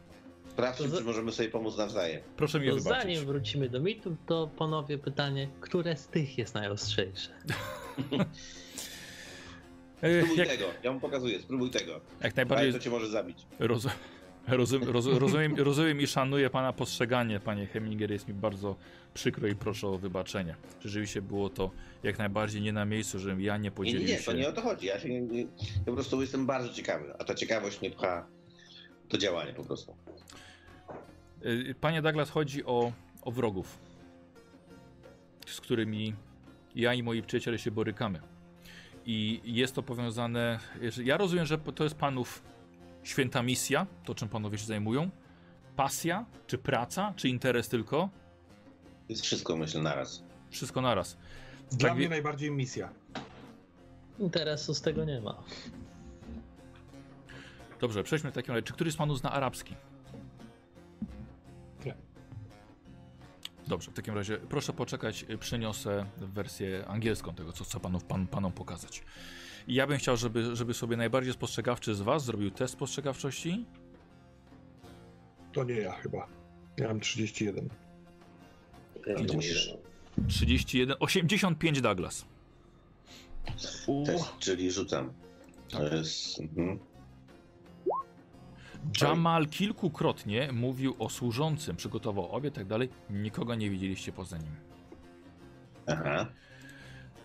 sprawdźmy, 0.51 0.99
czy 0.99 1.05
możemy 1.05 1.33
sobie 1.33 1.49
pomóc 1.49 1.77
nawzajem. 1.77 2.23
Proszę 2.37 2.61
mi 2.61 2.69
To 2.69 2.75
wybaczyć. 2.75 3.03
zanim 3.03 3.25
wrócimy 3.27 3.69
do 3.69 3.81
mitów, 3.81 4.13
to 4.27 4.51
panowie 4.59 4.99
pytanie, 4.99 5.49
które 5.61 5.97
z 5.97 6.07
tych 6.09 6.39
jest 6.39 6.55
najostrzejsze? 6.55 7.31
E, 10.03 10.23
Spróbuj 10.23 10.39
Jak, 10.39 10.49
tego, 10.49 10.65
ja 10.83 10.93
mu 10.93 11.01
pokazuję, 11.01 11.41
spróbuj 11.41 11.71
tego. 11.71 11.93
jak 11.93 12.01
Ale 12.23 12.33
najbardziej 12.37 12.73
to 12.73 12.79
cię 12.79 12.91
może 12.91 13.09
zabić. 13.09 13.39
roz, 13.59 13.87
rozum, 14.47 14.83
roz, 14.85 15.07
rozumiem, 15.07 15.57
rozumiem 15.57 16.01
i 16.01 16.07
szanuję 16.07 16.51
pana 16.51 16.73
postrzeganie, 16.73 17.41
panie 17.41 17.67
Heminger. 17.67 18.11
Jest 18.11 18.29
mi 18.29 18.35
bardzo 18.35 18.77
przykro 19.15 19.49
i 19.49 19.55
proszę 19.55 19.89
o 19.89 19.99
wybaczenie. 19.99 20.55
Rzeczywiście 20.81 21.23
było 21.23 21.49
to 21.51 21.71
jak 22.03 22.19
najbardziej 22.19 22.63
nie 22.63 22.73
na 22.73 22.85
miejscu, 22.85 23.19
żebym 23.19 23.41
ja 23.41 23.57
nie 23.57 23.59
Nie, 23.63 23.65
nie, 23.65 23.71
podzielił 23.71 24.09
nie, 24.09 24.19
się. 24.19 24.25
to 24.25 24.33
nie 24.33 24.49
o 24.49 24.53
to 24.53 24.61
chodzi. 24.63 24.87
Ja, 24.87 25.01
się, 25.01 25.09
nie- 25.09 25.21
nie- 25.21 25.41
ja 25.43 25.49
po 25.87 25.93
prostu 25.93 26.21
jestem 26.21 26.47
bardzo 26.47 26.69
ciekawy, 26.75 27.15
a 27.19 27.25
ta 27.25 27.35
ciekawość 27.35 27.81
mnie 27.81 27.91
pcha 27.91 28.27
do 29.11 29.19
działania 29.19 29.53
po 29.55 29.65
prostu. 29.65 29.97
Y, 31.47 31.75
Panie 31.81 32.03
Douglas, 32.03 32.31
chodzi 32.31 32.65
o, 32.65 32.93
o 33.23 33.31
wrogów, 33.31 33.79
z 35.47 35.61
którymi 35.61 36.15
ja 36.75 36.95
i 36.95 37.03
moi 37.03 37.23
przyjaciele 37.23 37.59
się 37.59 37.71
borykamy. 37.71 38.21
I 39.07 39.41
jest 39.45 39.75
to 39.75 39.83
powiązane. 39.83 40.59
Ja 41.05 41.17
rozumiem, 41.17 41.47
że 41.47 41.59
to 41.59 41.85
jest 41.85 41.97
panów 41.97 42.43
święta 43.03 43.43
misja, 43.43 43.87
to 44.05 44.15
czym 44.15 44.29
panowie 44.29 44.59
się 44.59 44.67
zajmują. 44.67 45.11
Pasja, 45.77 46.25
czy 46.47 46.59
praca, 46.59 47.13
czy 47.17 47.29
interes 47.29 47.69
tylko? 47.69 48.09
To 49.09 49.13
jest 49.13 49.23
wszystko, 49.23 49.57
myślę, 49.57 49.83
naraz. 49.83 50.23
Wszystko 50.51 50.81
naraz. 50.81 51.17
Dla 51.71 51.89
Tak 51.89 51.97
mnie 51.97 52.03
wie- 52.05 52.09
najbardziej 52.11 52.51
misja. 52.51 52.89
Interesu 54.19 54.75
z 54.75 54.81
tego 54.81 55.05
nie 55.05 55.21
ma. 55.21 55.43
Dobrze, 57.81 58.03
przejdźmy 58.03 58.31
w 58.31 58.35
takim 58.35 58.55
razie. 58.55 58.63
Czy 58.63 58.73
któryś 58.73 58.95
z 58.95 58.97
panów 58.97 59.19
zna 59.19 59.33
arabski? 59.33 59.75
Nie. 61.85 61.95
Dobrze, 63.67 63.91
w 63.91 63.95
takim 63.95 64.15
razie 64.15 64.37
proszę 64.39 64.73
poczekać, 64.73 65.25
przyniosę 65.41 66.07
wersję 66.17 66.85
angielską 66.89 67.35
tego, 67.35 67.53
co 67.53 67.65
chcę 67.65 67.81
panów, 67.81 68.05
pan, 68.05 68.27
panom 68.27 68.53
pokazać. 68.53 69.03
I 69.69 69.75
ja 69.75 69.87
bym 69.87 69.99
chciał, 69.99 70.17
żeby, 70.17 70.57
żeby 70.57 70.75
sobie 70.75 70.97
najbardziej 70.97 71.33
spostrzegawczy 71.33 71.95
z 71.95 72.01
was 72.01 72.25
zrobił 72.25 72.51
test 72.51 72.73
spostrzegawczości. 72.75 73.67
To 75.53 75.65
nie 75.65 75.75
ja 75.75 75.93
chyba. 75.93 76.27
Ja 76.77 76.89
mam 76.89 77.01
31. 77.01 77.69
To 79.17 79.21
Widzisz? 79.23 79.35
musisz 79.35 79.71
31, 80.29 80.97
85 81.01 81.81
Douglas. 81.81 82.25
test, 84.07 84.39
czyli 84.39 84.71
rzucam. 84.73 85.13
To 85.69 85.95
jest, 85.95 86.41
mhm. 86.41 86.79
Jamal 89.01 89.47
kilkukrotnie 89.49 90.53
mówił 90.53 90.95
o 90.99 91.09
służącym, 91.11 91.77
przygotował 91.77 92.33
obiad 92.33 92.53
i 92.53 92.57
tak 92.57 92.67
dalej. 92.67 92.89
Nikogo 93.11 93.55
nie 93.55 93.71
widzieliście 93.71 94.13
poza 94.13 94.39
nim. 94.39 94.53
Aha. 95.87 96.27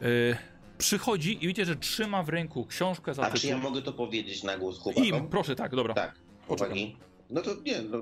Y, 0.02 0.36
przychodzi 0.78 1.32
i 1.36 1.48
widzicie, 1.48 1.66
że 1.66 1.76
trzyma 1.76 2.24
w 2.24 2.30
ręku 2.30 2.66
książkę 2.66 3.14
za 3.14 3.22
A 3.24 3.32
czy 3.32 3.48
ja 3.48 3.58
mogę 3.58 3.82
to 3.82 3.94
powiedzieć 3.94 4.44
na 4.44 4.58
głos 4.58 4.78
I 4.78 4.80
chłopakom? 4.80 5.28
proszę, 5.30 5.56
tak, 5.56 5.76
dobra. 5.76 5.94
Tak, 5.94 6.16
Poczekam. 6.48 6.78
chłopaki. 6.78 6.98
No 7.30 7.42
to 7.42 7.56
nie, 7.66 7.82
no. 7.82 7.98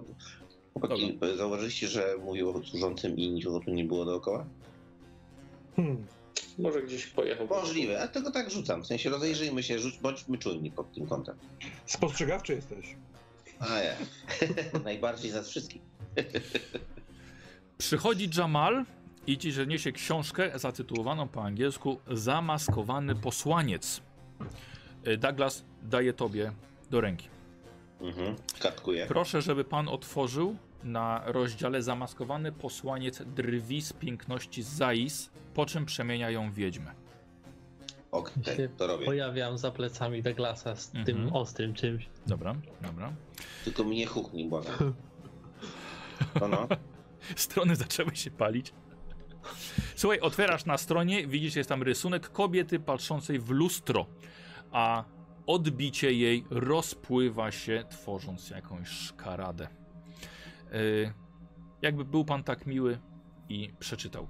Chłopaki, 0.74 1.20
zauważyliście, 1.38 1.88
że 1.88 2.16
mówił 2.24 2.50
o 2.50 2.64
służącym 2.64 3.18
i 3.18 3.32
nikogo 3.32 3.60
tu 3.60 3.72
nie 3.72 3.86
było 3.86 4.06
dookoła? 4.06 4.46
Hmm. 5.76 6.06
Może 6.58 6.82
gdzieś 6.82 7.08
pojechał. 7.08 7.48
Możliwe, 7.48 8.02
a 8.02 8.08
tego 8.08 8.32
tak 8.32 8.52
rzucam. 8.52 8.84
W 8.84 8.88
sensie 8.88 9.10
rozejrzyjmy 9.10 9.64
się, 9.64 9.80
rzuć, 9.80 10.00
bądźmy 10.00 10.38
czujni 10.38 10.72
pod 10.72 10.94
tym 10.94 11.08
kątem. 11.08 11.36
Spostrzegawczy 11.86 12.54
jesteś. 12.54 12.96
A 13.60 13.80
ja. 13.80 13.94
Najbardziej 14.84 15.32
z 15.32 15.34
nas 15.34 15.50
wszystkich. 15.50 15.82
Przychodzi 17.78 18.30
Jamal 18.38 18.86
i 19.28 19.38
ci, 19.38 19.52
że 19.52 19.68
niesie 19.68 19.92
książkę 19.92 20.52
zatytułowaną 20.56 21.28
po 21.28 21.44
angielsku 21.44 22.00
Zamaskowany 22.12 23.16
posłaniec. 23.16 24.02
Y, 25.08 25.18
Douglas 25.18 25.64
daje 25.84 26.14
tobie 26.14 26.52
do 26.92 27.02
ręki. 27.02 27.28
Mhm. 28.02 28.36
Kartkuję. 28.60 29.06
Proszę, 29.08 29.42
żeby 29.42 29.64
pan 29.64 29.88
otworzył 29.88 30.56
na 30.84 31.22
rozdziale 31.26 31.82
Zamaskowany 31.82 32.52
posłaniec 32.52 33.22
drwi 33.26 33.82
z 33.82 33.94
piękności 33.94 34.64
Zais, 34.64 35.30
po 35.54 35.66
czym 35.66 35.86
przemienia 35.86 36.30
ją 36.30 36.52
w 36.52 36.54
wiedźmę. 36.54 36.94
Okej, 38.12 38.56
się 38.56 38.70
to 38.78 38.88
robię. 38.88 39.06
Pojawiam 39.06 39.58
za 39.58 39.72
plecami 39.72 40.24
Douglasa 40.24 40.76
z 40.76 40.88
Mhm. 40.96 41.06
tym 41.06 41.36
ostrym 41.36 41.74
czymś. 41.74 42.10
Dobra, 42.28 42.56
dobra. 42.82 43.14
Tylko 43.64 43.84
mnie 43.84 44.06
huknij, 44.06 44.50
błagam. 44.50 44.94
No, 46.42 46.48
no. 46.48 46.68
Strony 47.36 47.76
zaczęły 47.76 48.16
się 48.16 48.32
palić. 48.32 48.74
Słuchaj, 49.96 50.20
otwierasz 50.20 50.66
na 50.66 50.78
stronie, 50.78 51.28
widzisz, 51.28 51.56
jest 51.56 51.70
tam 51.70 51.84
rysunek 51.84 52.30
kobiety 52.30 52.80
patrzącej 52.80 53.40
w 53.40 53.50
lustro, 53.50 54.06
a 54.72 55.04
odbicie 55.54 56.14
jej 56.14 56.46
rozpływa 56.50 57.52
się, 57.52 57.84
tworząc 57.90 58.50
jakąś 58.50 58.88
szkaradę. 58.88 59.68
Yy, 60.72 61.14
jakby 61.82 62.06
był 62.06 62.26
pan 62.26 62.44
tak 62.44 62.66
miły 62.66 63.00
i 63.50 63.74
przeczytał 63.80 64.28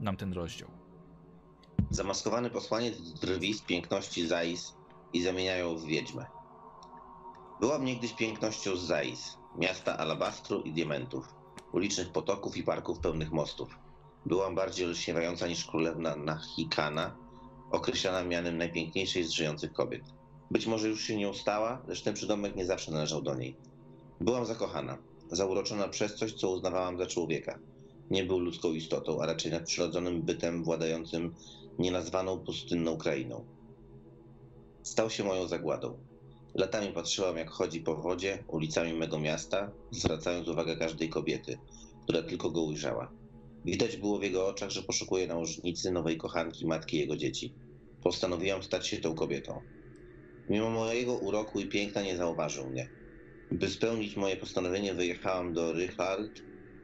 nam 0.00 0.16
ten 0.16 0.32
rozdział. 0.32 0.70
Zamaskowany 1.90 2.50
posłaniec 2.50 3.12
drwi 3.20 3.54
z 3.54 3.62
piękności 3.62 4.26
Zais 4.26 4.74
i 5.12 5.22
zamieniają 5.22 5.76
w 5.76 5.86
wiedźmę. 5.86 6.26
Byłam 7.60 7.84
niegdyś 7.84 8.12
pięknością 8.12 8.76
z 8.76 8.82
Zais, 8.82 9.38
miasta 9.58 9.98
alabastru 9.98 10.60
i 10.60 10.72
diamentów, 10.72 11.34
ulicznych 11.72 12.12
potoków 12.12 12.56
i 12.56 12.62
parków 12.62 12.98
pełnych 12.98 13.32
mostów. 13.32 13.78
Byłam 14.26 14.54
bardziej 14.54 14.86
olśniewająca 14.86 15.46
niż 15.46 15.66
królewna 15.66 16.16
Nahikana, 16.16 17.16
określana 17.70 18.24
mianem 18.24 18.58
najpiękniejszej 18.58 19.24
z 19.24 19.30
żyjących 19.30 19.72
kobiet. 19.72 20.02
Być 20.50 20.66
może 20.66 20.88
już 20.88 21.02
się 21.02 21.16
nie 21.16 21.28
ustała, 21.28 21.82
lecz 21.88 22.02
ten 22.02 22.14
przydomek 22.14 22.56
nie 22.56 22.66
zawsze 22.66 22.92
należał 22.92 23.22
do 23.22 23.34
niej. 23.34 23.56
Byłam 24.20 24.46
zakochana, 24.46 24.98
zauroczona 25.30 25.88
przez 25.88 26.14
coś, 26.14 26.32
co 26.32 26.50
uznawałam 26.50 26.98
za 26.98 27.06
człowieka. 27.06 27.58
Nie 28.10 28.24
był 28.24 28.38
ludzką 28.38 28.72
istotą, 28.72 29.22
a 29.22 29.26
raczej 29.26 29.52
nadprzyrodzonym 29.52 30.22
bytem 30.22 30.64
władającym 30.64 31.34
nienazwaną 31.78 32.38
pustynną 32.38 32.96
krainą. 32.96 33.44
Stał 34.82 35.10
się 35.10 35.24
moją 35.24 35.48
zagładą. 35.48 35.98
Latami 36.54 36.92
patrzyłam, 36.92 37.36
jak 37.36 37.50
chodzi 37.50 37.80
po 37.80 37.96
wodzie, 37.96 38.44
ulicami 38.48 38.92
mego 38.92 39.18
miasta, 39.18 39.70
zwracając 39.90 40.48
uwagę 40.48 40.76
każdej 40.76 41.08
kobiety, 41.08 41.58
która 42.02 42.22
tylko 42.22 42.50
go 42.50 42.62
ujrzała. 42.62 43.17
Widać 43.64 43.96
było 43.96 44.18
w 44.18 44.22
jego 44.22 44.46
oczach, 44.48 44.70
że 44.70 44.82
poszukuje 44.82 45.26
nałożnicy 45.26 45.90
nowej 45.92 46.16
kochanki 46.16 46.66
matki 46.66 46.96
jego 46.98 47.16
dzieci. 47.16 47.54
Postanowiłam 48.00 48.62
stać 48.62 48.88
się 48.88 48.98
tą 48.98 49.14
kobietą. 49.14 49.62
Mimo 50.48 50.70
mojego 50.70 51.18
uroku 51.18 51.60
i 51.60 51.68
piękna 51.68 52.02
nie 52.02 52.16
zauważył 52.16 52.70
mnie. 52.70 52.90
By 53.50 53.70
spełnić 53.70 54.16
moje 54.16 54.36
postanowienie, 54.36 54.94
wyjechałam 54.94 55.52
do 55.52 55.72
Richard, 55.72 56.30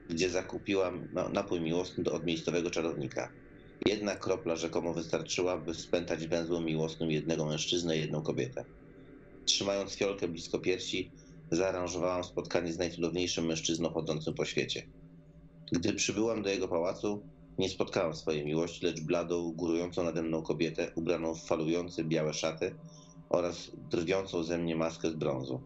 gdzie 0.08 0.30
zakupiłam 0.30 1.08
na- 1.12 1.28
napój 1.28 1.60
miłosny 1.60 2.04
od 2.12 2.24
miejscowego 2.26 2.70
czarownika. 2.70 3.34
Jedna 3.86 4.16
kropla 4.16 4.56
rzekomo 4.56 4.94
wystarczyła, 4.94 5.58
by 5.58 5.74
spętać 5.74 6.26
węzłem 6.26 6.64
miłosnym 6.64 7.10
jednego 7.10 7.46
mężczyznę 7.46 7.96
i 7.96 8.00
jedną 8.00 8.22
kobietę. 8.22 8.64
Trzymając 9.44 9.94
fiolkę 9.94 10.28
blisko 10.28 10.58
piersi, 10.58 11.12
zaaranżowałam 11.50 12.24
spotkanie 12.24 12.72
z 12.72 12.78
najcudowniejszym 12.78 13.46
mężczyzną 13.46 13.90
chodzącym 13.90 14.34
po 14.34 14.44
świecie. 14.44 14.82
Gdy 15.72 15.92
przybyłam 15.92 16.42
do 16.42 16.48
jego 16.48 16.68
pałacu, 16.68 17.22
nie 17.58 17.68
spotkałam 17.68 18.14
swojej 18.14 18.44
miłości, 18.44 18.86
lecz 18.86 19.00
bladą, 19.00 19.52
górującą 19.52 20.04
nade 20.04 20.22
mną 20.22 20.42
kobietę, 20.42 20.90
ubraną 20.94 21.34
w 21.34 21.42
falujące 21.42 22.04
białe 22.04 22.34
szaty 22.34 22.74
oraz 23.30 23.70
drwiącą 23.90 24.42
ze 24.42 24.58
mnie 24.58 24.76
maskę 24.76 25.10
z 25.10 25.14
brązu. 25.14 25.60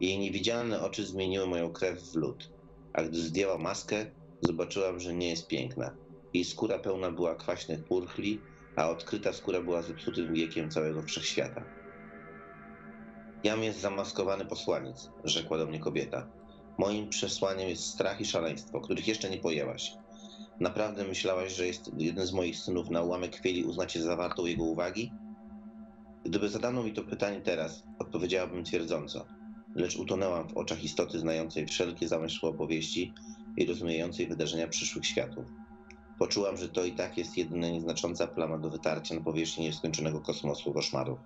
Jej 0.00 0.18
niewidzialne 0.18 0.80
oczy 0.80 1.06
zmieniły 1.06 1.46
moją 1.46 1.72
krew 1.72 2.02
w 2.02 2.14
lód, 2.14 2.50
a 2.92 3.02
gdy 3.02 3.18
zdjęła 3.18 3.58
maskę, 3.58 4.06
zobaczyłam, 4.40 5.00
że 5.00 5.14
nie 5.14 5.28
jest 5.28 5.48
piękna. 5.48 5.96
Jej 6.34 6.44
skóra 6.44 6.78
pełna 6.78 7.10
była 7.10 7.34
kwaśnych 7.34 7.84
purchli, 7.84 8.40
a 8.76 8.90
odkryta 8.90 9.32
skóra 9.32 9.60
była 9.60 9.82
zepsutym 9.82 10.34
wiekiem 10.34 10.70
całego 10.70 11.02
wszechświata. 11.02 11.64
Jam 13.44 13.62
jest 13.62 13.80
zamaskowany 13.80 14.44
posłaniec, 14.44 15.10
rzekła 15.24 15.58
do 15.58 15.66
mnie 15.66 15.80
kobieta. 15.80 16.28
Moim 16.78 17.08
przesłaniem 17.08 17.68
jest 17.68 17.84
strach 17.84 18.20
i 18.20 18.24
szaleństwo, 18.24 18.80
których 18.80 19.08
jeszcze 19.08 19.30
nie 19.30 19.38
pojęłaś. 19.38 19.96
Naprawdę 20.60 21.04
myślałaś, 21.04 21.52
że 21.52 21.66
jest 21.66 21.90
jeden 21.98 22.26
z 22.26 22.32
moich 22.32 22.58
synów 22.58 22.90
na 22.90 23.02
ułamek 23.02 23.36
chwili 23.36 23.64
uznacie 23.64 24.02
za 24.02 24.16
wartą 24.16 24.46
jego 24.46 24.64
uwagi? 24.64 25.12
Gdyby 26.24 26.48
zadano 26.48 26.82
mi 26.82 26.92
to 26.92 27.04
pytanie 27.04 27.40
teraz, 27.40 27.82
odpowiedziałabym 27.98 28.64
twierdząco, 28.64 29.26
lecz 29.74 29.96
utonęłam 29.96 30.48
w 30.48 30.56
oczach 30.56 30.84
istoty 30.84 31.18
znającej 31.18 31.66
wszelkie 31.66 32.08
zamysły 32.08 32.48
opowieści 32.48 33.14
i 33.56 33.66
rozumiejącej 33.66 34.26
wydarzenia 34.26 34.68
przyszłych 34.68 35.06
światów. 35.06 35.44
Poczułam, 36.18 36.56
że 36.56 36.68
to 36.68 36.84
i 36.84 36.92
tak 36.92 37.18
jest 37.18 37.36
jedyna 37.36 37.68
nieznacząca 37.68 38.26
plama 38.26 38.58
do 38.58 38.70
wytarcia 38.70 39.14
na 39.14 39.20
powierzchni 39.20 39.64
nieskończonego 39.64 40.20
kosmosu 40.20 40.72
koszmarów. 40.72 41.18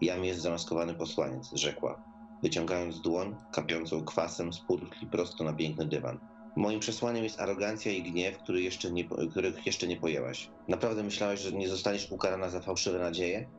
Jam 0.00 0.24
jest 0.24 0.40
zamaskowany 0.40 0.94
posłaniec, 0.94 1.50
rzekła, 1.52 2.13
wyciągając 2.44 3.00
dłoń, 3.00 3.36
kapiącą 3.52 4.04
kwasem 4.04 4.52
z 4.52 4.60
purchli 4.60 5.08
prosto 5.08 5.44
na 5.44 5.52
piękny 5.52 5.86
dywan. 5.86 6.18
Moim 6.56 6.80
przesłaniem 6.80 7.24
jest 7.24 7.40
arogancja 7.40 7.92
i 7.92 8.02
gniew, 8.02 8.38
który 8.38 8.62
jeszcze 8.62 8.90
nie, 8.90 9.04
których 9.30 9.66
jeszcze 9.66 9.86
nie 9.86 9.96
pojęłaś. 9.96 10.50
Naprawdę 10.68 11.02
myślałaś, 11.02 11.40
że 11.40 11.52
nie 11.52 11.68
zostaniesz 11.68 12.10
ukarana 12.10 12.48
za 12.48 12.60
fałszywe 12.60 12.98
nadzieje? 12.98 13.50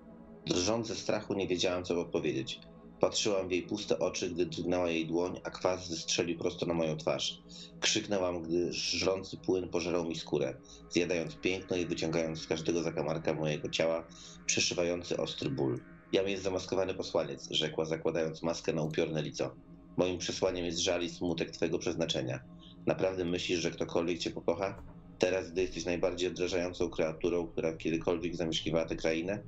Drżąc 0.45 0.87
ze 0.87 0.95
strachu 0.95 1.33
nie 1.33 1.47
wiedziałam, 1.47 1.83
co 1.83 2.01
odpowiedzieć. 2.01 2.59
Patrzyłam 2.99 3.47
w 3.47 3.51
jej 3.51 3.63
puste 3.63 3.99
oczy, 3.99 4.29
gdy 4.29 4.45
drgnęła 4.45 4.89
jej 4.89 5.07
dłoń, 5.07 5.39
a 5.43 5.49
kwas 5.49 5.89
zestrzelił 5.89 6.37
prosto 6.37 6.65
na 6.65 6.73
moją 6.73 6.97
twarz. 6.97 7.39
Krzyknęłam, 7.79 8.41
gdy 8.43 8.73
żrący 8.73 9.37
płyn 9.37 9.69
pożerał 9.69 10.05
mi 10.05 10.15
skórę, 10.15 10.53
zjadając 10.89 11.35
piękno 11.35 11.77
i 11.77 11.85
wyciągając 11.85 12.39
z 12.39 12.47
każdego 12.47 12.83
zakamarka 12.83 13.33
mojego 13.33 13.69
ciała 13.69 14.07
przeszywający 14.45 15.17
ostry 15.17 15.49
ból. 15.49 15.94
Jam 16.15 16.29
jest 16.29 16.43
zamaskowany 16.43 16.93
posłaniec, 16.93 17.47
rzekła, 17.51 17.85
zakładając 17.85 18.43
maskę 18.43 18.73
na 18.73 18.81
upiorne 18.81 19.21
lico. 19.21 19.55
Moim 19.97 20.17
przesłaniem 20.17 20.65
jest 20.65 20.79
żal 20.79 21.03
i 21.03 21.09
smutek 21.09 21.51
twego 21.51 21.79
przeznaczenia. 21.79 22.39
Naprawdę 22.85 23.25
myślisz, 23.25 23.59
że 23.59 23.71
ktokolwiek 23.71 24.19
cię 24.19 24.31
pokocha? 24.31 24.83
Teraz, 25.19 25.51
gdy 25.51 25.61
jesteś 25.61 25.85
najbardziej 25.85 26.29
odrażającą 26.29 26.89
kreaturą, 26.89 27.47
która 27.47 27.73
kiedykolwiek 27.73 28.35
zamieszkiwała 28.35 28.85
tę 28.85 28.95
krainę? 28.95 29.39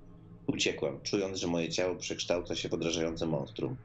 Uciekłam, 0.47 1.01
czując, 1.01 1.37
że 1.37 1.47
moje 1.47 1.69
ciało 1.69 1.95
przekształca 1.95 2.55
się 2.55 2.69
w 2.69 2.73
odrażające 2.73 3.25
monstrum. 3.25 3.77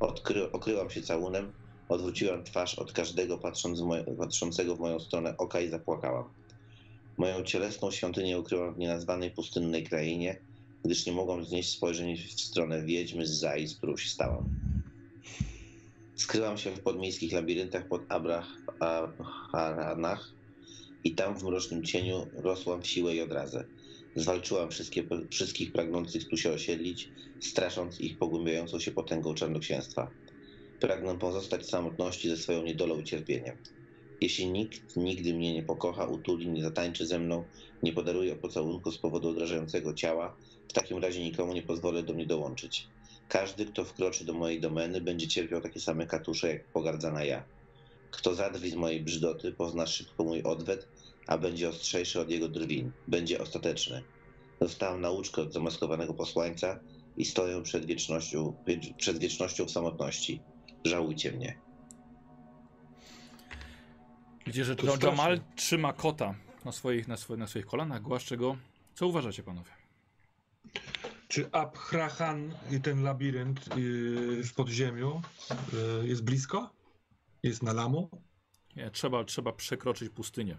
Odkry, 0.00 0.52
okryłam 0.52 0.90
się 0.90 1.02
całunem, 1.02 1.52
odwróciłam 1.88 2.44
twarz 2.44 2.74
od 2.74 2.92
każdego 2.92 3.38
patrząc 3.38 3.80
w 3.80 3.84
moje, 3.84 4.04
patrzącego 4.04 4.76
w 4.76 4.80
moją 4.80 5.00
stronę 5.00 5.36
oka 5.36 5.60
i 5.60 5.68
zapłakałam. 5.68 6.30
Moją 7.16 7.42
cielesną 7.42 7.90
świątynię 7.90 8.38
ukryłam 8.38 8.74
w 8.74 8.78
nienazwanej 8.78 9.30
pustynnej 9.30 9.84
krainie, 9.84 10.40
gdyż 10.84 11.06
nie 11.06 11.12
mogłam 11.12 11.44
znieść 11.44 11.70
spojrzeń 11.70 12.16
w 12.16 12.40
stronę 12.40 12.84
wiedźmy 12.84 13.26
z 13.26 13.30
Zai, 13.30 13.66
z 13.66 13.76
którą 13.76 13.96
się 13.96 14.08
stałam. 14.08 14.48
Skryłam 16.14 16.58
się 16.58 16.70
w 16.70 16.80
podmiejskich 16.80 17.32
labiryntach 17.32 17.88
pod 17.88 18.02
Abraharanach 18.78 20.32
i 21.04 21.14
tam 21.14 21.38
w 21.38 21.42
mrocznym 21.42 21.84
cieniu 21.84 22.26
rosłam 22.32 22.82
w 22.82 22.86
siłę 22.86 23.14
i 23.14 23.20
odrazę. 23.20 23.64
Zwalczyłam 24.16 24.68
wszystkich 25.30 25.72
pragnących 25.72 26.28
tu 26.28 26.36
się 26.36 26.50
osiedlić, 26.50 27.08
strasząc 27.40 28.00
ich 28.00 28.18
pogłębiającą 28.18 28.78
się 28.78 28.90
potęgą 28.92 29.34
czarnoksięstwa. 29.34 30.10
Pragnę 30.80 31.18
pozostać 31.18 31.62
w 31.62 31.70
samotności 31.70 32.28
ze 32.28 32.36
swoją 32.36 32.62
niedolą 32.62 33.00
i 33.00 33.04
cierpieniem. 33.04 33.56
Jeśli 34.20 34.50
nikt 34.50 34.96
nigdy 34.96 35.34
mnie 35.34 35.54
nie 35.54 35.62
pokocha, 35.62 36.04
utuli, 36.04 36.48
nie 36.48 36.62
zatańczy 36.62 37.06
ze 37.06 37.18
mną, 37.18 37.44
nie 37.82 37.92
podaruje 37.92 38.36
pocałunku 38.36 38.92
z 38.92 38.98
powodu 38.98 39.28
odrażającego 39.28 39.94
ciała, 39.94 40.36
w 40.68 40.72
takim 40.72 40.98
razie 40.98 41.24
nikomu 41.24 41.52
nie 41.52 41.62
pozwolę 41.62 42.02
do 42.02 42.14
mnie 42.14 42.26
dołączyć. 42.26 42.88
Każdy, 43.28 43.66
kto 43.66 43.84
wkroczy 43.84 44.24
do 44.24 44.34
mojej 44.34 44.60
domeny, 44.60 45.00
będzie 45.00 45.28
cierpiał 45.28 45.60
takie 45.60 45.80
same 45.80 46.06
katusze, 46.06 46.48
jak 46.48 46.64
pogardzana 46.64 47.24
ja. 47.24 47.44
Kto 48.10 48.34
zadrwi 48.34 48.70
z 48.70 48.74
mojej 48.74 49.00
brzydoty, 49.00 49.52
pozna 49.52 49.86
szybko 49.86 50.24
mój 50.24 50.42
odwet, 50.42 50.88
a 51.26 51.38
będzie 51.38 51.68
ostrzejszy 51.68 52.20
od 52.20 52.30
jego 52.30 52.48
drwin. 52.48 52.92
Będzie 53.08 53.40
ostateczny. 53.40 54.02
Dostałem 54.60 55.00
nauczkę 55.00 55.42
od 55.42 55.52
zamaskowanego 55.52 56.14
posłańca 56.14 56.80
i 57.16 57.24
stoję 57.24 57.62
przed 57.62 57.86
wiecznością, 57.86 58.56
przed 58.96 59.18
wiecznością 59.18 59.64
w 59.64 59.70
samotności. 59.70 60.40
Żałujcie 60.84 61.32
mnie. 61.32 61.58
Widzicie, 64.46 64.64
że. 64.64 64.76
Jamal 65.02 65.40
trzyma 65.56 65.92
kota 65.92 66.34
na 66.64 66.72
swoich, 66.72 67.08
na, 67.08 67.16
swoich, 67.16 67.40
na 67.40 67.46
swoich 67.46 67.66
kolanach, 67.66 68.02
głaszcze 68.02 68.36
go. 68.36 68.56
Co 68.94 69.06
uważacie, 69.06 69.42
panowie? 69.42 69.77
Czy 71.28 71.50
Abhrachan 71.52 72.54
i 72.70 72.80
ten 72.80 73.02
labirynt 73.02 73.76
yy, 73.76 74.42
w 74.44 74.54
podziemiu 74.54 75.22
yy, 75.72 76.08
jest 76.08 76.24
blisko? 76.24 76.70
Jest 77.42 77.62
na 77.62 77.72
lamu? 77.72 78.10
Nie, 78.76 78.90
trzeba, 78.90 79.24
trzeba 79.24 79.52
przekroczyć 79.52 80.10
pustynię. 80.10 80.58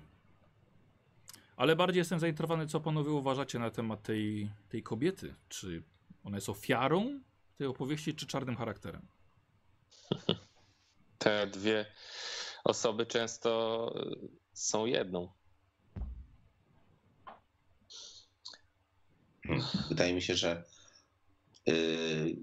Ale 1.57 1.75
bardziej 1.75 1.99
jestem 1.99 2.19
zainteresowany, 2.19 2.67
co 2.67 2.79
panowie 2.79 3.11
uważacie 3.11 3.59
na 3.59 3.71
temat 3.71 4.03
tej, 4.03 4.51
tej 4.69 4.83
kobiety. 4.83 5.35
Czy 5.49 5.83
ona 6.23 6.37
jest 6.37 6.49
ofiarą 6.49 7.19
tej 7.57 7.67
opowieści, 7.67 8.15
czy 8.15 8.27
czarnym 8.27 8.55
charakterem? 8.55 9.07
Te 11.17 11.47
dwie 11.47 11.85
osoby 12.63 13.05
często 13.05 13.93
y, 14.23 14.29
są 14.53 14.85
jedną. 14.85 15.38
Wydaje 19.89 20.13
mi 20.13 20.21
się, 20.21 20.35
że 20.35 20.63
yy, 21.65 22.35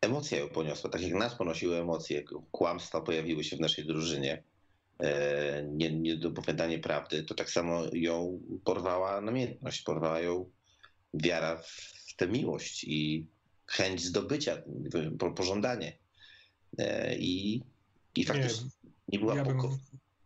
emocje 0.00 0.38
ją 0.38 0.48
poniosła. 0.48 0.90
Tak 0.90 1.02
jak 1.02 1.12
nas 1.14 1.34
ponosiły 1.34 1.76
emocje, 1.76 2.22
kłamstwa 2.50 3.00
pojawiły 3.00 3.44
się 3.44 3.56
w 3.56 3.60
naszej 3.60 3.86
drużynie, 3.86 4.42
yy, 5.00 5.08
nie- 5.72 5.92
niedopowiadanie 5.92 6.78
prawdy, 6.78 7.22
to 7.24 7.34
tak 7.34 7.50
samo 7.50 7.82
ją 7.92 8.40
porwała 8.64 9.20
namiętność, 9.20 9.82
porwała 9.82 10.20
ją 10.20 10.50
wiara 11.14 11.62
w 12.06 12.16
tę 12.16 12.28
miłość 12.28 12.84
i 12.84 13.26
chęć 13.66 14.04
zdobycia, 14.04 14.62
po- 15.18 15.32
pożądanie. 15.32 15.98
Yy, 16.78 16.86
I, 17.18 17.60
i 18.16 18.24
faktycznie 18.24 18.68
nie, 19.08 19.18
była 19.18 19.36
ja 19.36 19.44
bym 19.44 19.58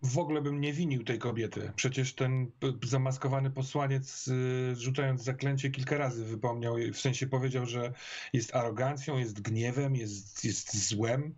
w 0.03 0.19
ogóle 0.19 0.43
bym 0.43 0.61
nie 0.61 0.73
winił 0.73 1.05
tej 1.05 1.19
kobiety. 1.19 1.73
Przecież 1.77 2.15
ten 2.15 2.51
zamaskowany 2.83 3.51
posłaniec, 3.51 4.27
yy, 4.27 4.77
rzucając 4.77 5.23
zaklęcie, 5.23 5.71
kilka 5.71 5.99
razy 5.99 6.25
wypomniał, 6.25 6.77
w 6.93 7.01
sensie 7.01 7.27
powiedział, 7.27 7.67
że 7.67 7.93
jest 8.33 8.55
arogancją, 8.55 9.19
jest 9.19 9.41
gniewem, 9.41 9.97
jest, 9.97 10.45
jest 10.45 10.89
złem, 10.89 11.35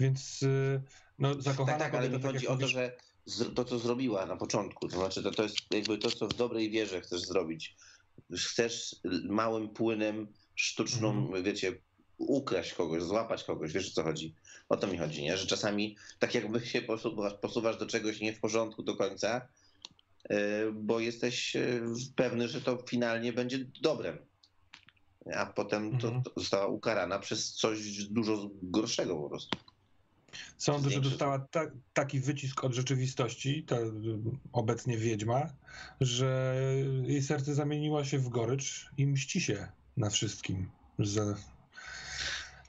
więc 0.00 0.40
yy, 0.42 0.82
no, 1.18 1.42
zakochana 1.42 1.78
Tak, 1.78 1.92
tak, 1.92 2.00
ale 2.00 2.08
kobieta, 2.08 2.16
mi 2.16 2.22
tak 2.22 2.32
chodzi 2.32 2.44
jak 2.44 2.52
o 2.52 2.56
to, 2.56 2.60
mówisz, 2.60 2.72
że 3.26 3.50
to, 3.54 3.64
co 3.64 3.78
zrobiła 3.78 4.26
na 4.26 4.36
początku, 4.36 4.88
to 4.88 4.96
znaczy 4.96 5.22
to, 5.22 5.30
to 5.30 5.42
jest 5.42 5.56
jakby 5.70 5.98
to, 5.98 6.10
co 6.10 6.28
w 6.28 6.34
dobrej 6.34 6.70
wierze 6.70 7.00
chcesz 7.00 7.20
zrobić. 7.20 7.76
Chcesz 8.36 8.96
małym 9.24 9.68
płynem, 9.68 10.32
sztuczną, 10.54 11.10
Mhm. 11.10 11.44
wiecie, 11.44 11.72
ukraść 12.18 12.74
kogoś, 12.74 13.02
złapać 13.02 13.44
kogoś, 13.44 13.72
wiesz 13.72 13.88
o 13.88 13.94
co 13.94 14.02
chodzi. 14.02 14.34
O 14.68 14.76
to 14.76 14.86
mi 14.86 14.98
chodzi, 14.98 15.22
nie? 15.22 15.36
Że 15.36 15.46
czasami 15.46 15.96
tak 16.18 16.34
jakby 16.34 16.66
się 16.66 16.82
posuwasz, 16.82 17.34
posuwasz 17.34 17.78
do 17.78 17.86
czegoś 17.86 18.20
nie 18.20 18.32
w 18.32 18.40
porządku 18.40 18.82
do 18.82 18.96
końca, 18.96 19.48
yy, 20.30 20.38
bo 20.74 21.00
jesteś 21.00 21.54
yy, 21.54 21.82
pewny, 22.16 22.48
że 22.48 22.60
to 22.60 22.84
finalnie 22.88 23.32
będzie 23.32 23.58
dobrem. 23.82 24.18
A 25.34 25.46
potem 25.46 25.98
to, 25.98 26.06
Mhm. 26.08 26.22
to 26.22 26.32
została 26.36 26.66
ukarana 26.66 27.18
przez 27.18 27.52
coś 27.52 28.04
dużo 28.04 28.50
gorszego 28.62 29.16
po 29.16 29.28
prostu. 29.28 29.58
Sądzę, 30.58 30.90
że 30.90 31.00
dostała 31.00 31.38
ta, 31.38 31.60
taki 31.92 32.20
wycisk 32.20 32.64
od 32.64 32.74
rzeczywistości, 32.74 33.64
ta 33.64 33.76
y, 33.76 33.90
obecnie 34.52 34.98
wiedźma, 34.98 35.52
że 36.00 36.54
jej 37.06 37.22
serce 37.22 37.54
zamieniło 37.54 38.04
się 38.04 38.18
w 38.18 38.28
gorycz 38.28 38.90
i 38.96 39.06
mści 39.06 39.40
się 39.40 39.68
na 39.96 40.10
wszystkim. 40.10 40.70
Za... 40.98 41.34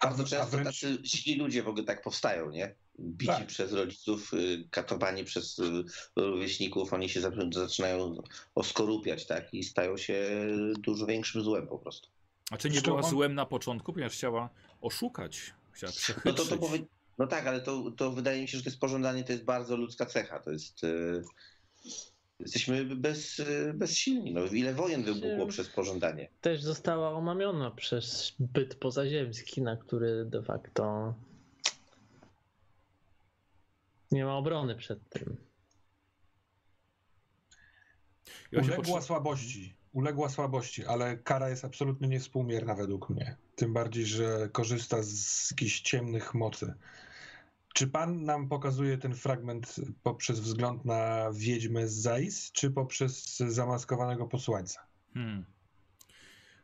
Bardzo 0.01 0.23
a 0.23 0.25
często 0.25 0.57
wręcz- 0.57 0.63
tacy 0.63 0.97
źli 1.05 1.35
ludzie 1.35 1.63
w 1.63 1.67
ogóle 1.67 1.83
tak 1.83 2.01
powstają, 2.01 2.49
nie? 2.49 2.75
Bici 2.99 3.27
Tak. 3.31 3.47
przez 3.47 3.73
rodziców, 3.73 4.33
y, 4.33 4.67
katowani 4.71 5.23
przez 5.23 5.59
y, 5.59 5.83
rówieśników, 6.15 6.93
oni 6.93 7.09
się 7.09 7.21
zac- 7.21 7.53
zaczynają 7.53 8.15
oskorupiać, 8.55 9.25
tak? 9.27 9.53
I 9.53 9.63
stają 9.63 9.97
się 9.97 10.29
dużo 10.79 11.05
większym 11.05 11.43
złem 11.43 11.67
po 11.67 11.79
prostu. 11.79 12.09
A 12.51 12.57
czy 12.57 12.69
nie 12.69 12.81
była 12.81 13.03
złem 13.03 13.35
na 13.35 13.45
początku, 13.45 13.93
ponieważ 13.93 14.13
chciała 14.13 14.49
oszukać, 14.81 15.53
chciała 15.71 15.93
No 16.25 16.33
to, 16.33 16.45
to 16.45 16.57
powie... 16.57 16.79
No 17.17 17.27
tak, 17.27 17.47
ale 17.47 17.61
to, 17.61 17.91
to 17.91 18.11
wydaje 18.11 18.41
mi 18.41 18.47
się, 18.47 18.57
że 18.57 18.63
to 18.63 18.69
jest 18.69 18.79
pożądanie, 18.79 19.23
to 19.23 19.31
jest 19.31 19.43
bardzo 19.43 19.77
ludzka 19.77 20.05
cecha. 20.05 20.39
To 20.39 20.51
jest. 20.51 20.83
y, 20.83 21.23
Jesteśmy 22.39 22.85
bez, 22.85 23.41
bezsilni. 23.73 24.33
No, 24.33 24.45
ile 24.45 24.73
wojen 24.73 25.03
wybuchło 25.03 25.47
przez 25.47 25.69
pożądanie. 25.69 26.29
Też 26.41 26.61
została 26.61 27.11
omamiona 27.11 27.71
przez 27.71 28.35
byt 28.39 28.75
pozaziemski, 28.75 29.61
na 29.61 29.77
który 29.77 30.25
de 30.25 30.43
facto 30.43 31.13
nie 34.11 34.25
ma 34.25 34.37
obrony 34.37 34.75
przed 34.75 35.09
tym. 35.09 35.37
Uległa 38.53 39.01
słabości. 39.01 39.73
Uległa 39.93 40.29
słabości, 40.29 40.85
ale 40.85 41.17
kara 41.17 41.49
jest 41.49 41.65
absolutnie 41.65 42.07
niewspółmierna 42.07 42.75
według 42.75 43.09
mnie. 43.09 43.35
Tym 43.55 43.73
bardziej, 43.73 44.05
że 44.05 44.49
korzysta 44.51 44.97
z 45.01 45.51
jakichś 45.51 45.81
ciemnych 45.81 46.33
mocy. 46.33 46.73
Czy 47.73 47.87
pan 47.87 48.23
nam 48.23 48.49
pokazuje 48.49 48.97
ten 48.97 49.15
fragment 49.15 49.75
poprzez 50.03 50.39
wzgląd 50.39 50.85
na 50.85 51.31
wiedźmę 51.33 51.87
z 51.87 51.93
Zais, 51.93 52.51
czy 52.51 52.71
poprzez 52.71 53.37
zamaskowanego 53.37 54.27
posłańca? 54.27 54.87
Hmm. 55.13 55.45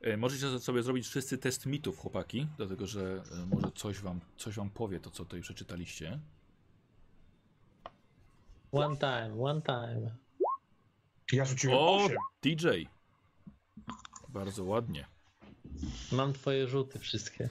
E, 0.01 0.17
Możecie 0.17 0.59
sobie 0.59 0.83
zrobić 0.83 1.07
wszyscy 1.07 1.37
test 1.37 1.65
mitów, 1.65 1.97
chłopaki, 1.97 2.47
dlatego 2.57 2.87
że 2.87 3.23
e, 3.31 3.45
może 3.45 3.71
coś 3.75 3.99
wam, 3.99 4.19
coś 4.37 4.55
wam 4.55 4.69
powie 4.69 4.99
to, 4.99 5.09
co 5.09 5.23
tutaj 5.23 5.41
przeczytaliście. 5.41 6.19
One 8.71 8.97
time, 8.97 9.43
one 9.43 9.61
time. 9.61 10.15
Ja 11.31 11.45
rzuciłem 11.45 11.77
O, 11.77 11.95
8. 12.05 12.17
DJ! 12.43 12.67
Bardzo 14.29 14.63
ładnie. 14.63 15.07
Mam 16.11 16.33
twoje 16.33 16.67
rzuty 16.67 16.99
wszystkie. 16.99 17.49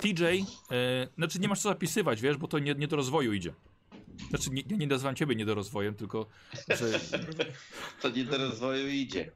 TJ, 0.00 0.24
e, 0.24 1.08
znaczy 1.18 1.38
nie 1.38 1.48
masz 1.48 1.60
co 1.60 1.68
zapisywać, 1.68 2.20
wiesz, 2.20 2.36
bo 2.36 2.48
to 2.48 2.58
nie, 2.58 2.74
nie 2.74 2.88
do 2.88 2.96
rozwoju 2.96 3.32
idzie. 3.32 3.52
Znaczy 4.30 4.50
nie, 4.50 4.62
nie 4.76 4.86
nazywam 4.86 5.14
ciebie 5.14 5.34
nie 5.34 5.44
do 5.46 5.54
rozwojem, 5.54 5.94
tylko 5.94 6.26
że 6.68 7.00
To 8.02 8.10
nie 8.10 8.24
do 8.24 8.38
rozwoju 8.38 8.88
idzie. 8.88 9.30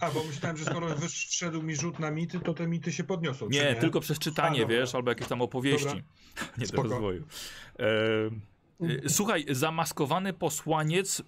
A, 0.00 0.10
bo 0.10 0.24
myślałem, 0.24 0.56
że 0.56 0.64
skoro 0.64 0.88
wysz- 0.88 1.28
wszedł 1.28 1.62
mi 1.62 1.76
rzut 1.76 1.98
na 1.98 2.10
mity, 2.10 2.40
to 2.40 2.54
te 2.54 2.66
mity 2.66 2.92
się 2.92 3.04
podniosą. 3.04 3.50
czy 3.50 3.58
nie, 3.58 3.74
tylko 3.74 4.00
przez 4.00 4.18
czytanie, 4.18 4.62
A, 4.64 4.66
wiesz, 4.66 4.94
albo 4.94 5.10
jakieś 5.10 5.26
tam 5.28 5.42
opowieści. 5.42 5.86
Dobra. 5.86 6.02
Nie 6.58 6.62
do 6.62 6.66
Spoko. 6.66 6.88
rozwoju. 6.88 7.24
E, 7.78 7.84
e, 9.04 9.08
słuchaj, 9.08 9.44
zamaskowany 9.50 10.32
posłaniec 10.32 11.22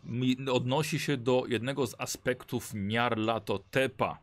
odnosi 0.52 0.98
się 0.98 1.16
do 1.16 1.44
jednego 1.48 1.86
z 1.86 1.94
aspektów 1.98 2.70
Nyarlathotepa, 2.74 4.18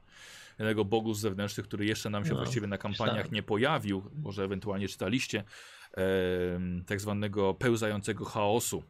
jednego 0.60 0.86
bogu 0.86 1.14
zewnętrznych, 1.14 1.68
który 1.68 1.86
jeszcze 1.86 2.10
nam 2.10 2.26
się 2.26 2.32
No, 2.32 2.38
właściwie 2.38 2.68
na 2.68 2.78
kampaniach 2.78 3.32
nie 3.32 3.44
pojawił, 3.44 4.04
może 4.16 4.44
ewentualnie 4.44 4.88
czytaliście, 4.88 5.44
e, 5.98 6.04
tak 6.86 7.02
zwanego 7.02 7.54
pełzającego 7.54 8.26
chaosu. 8.26 8.84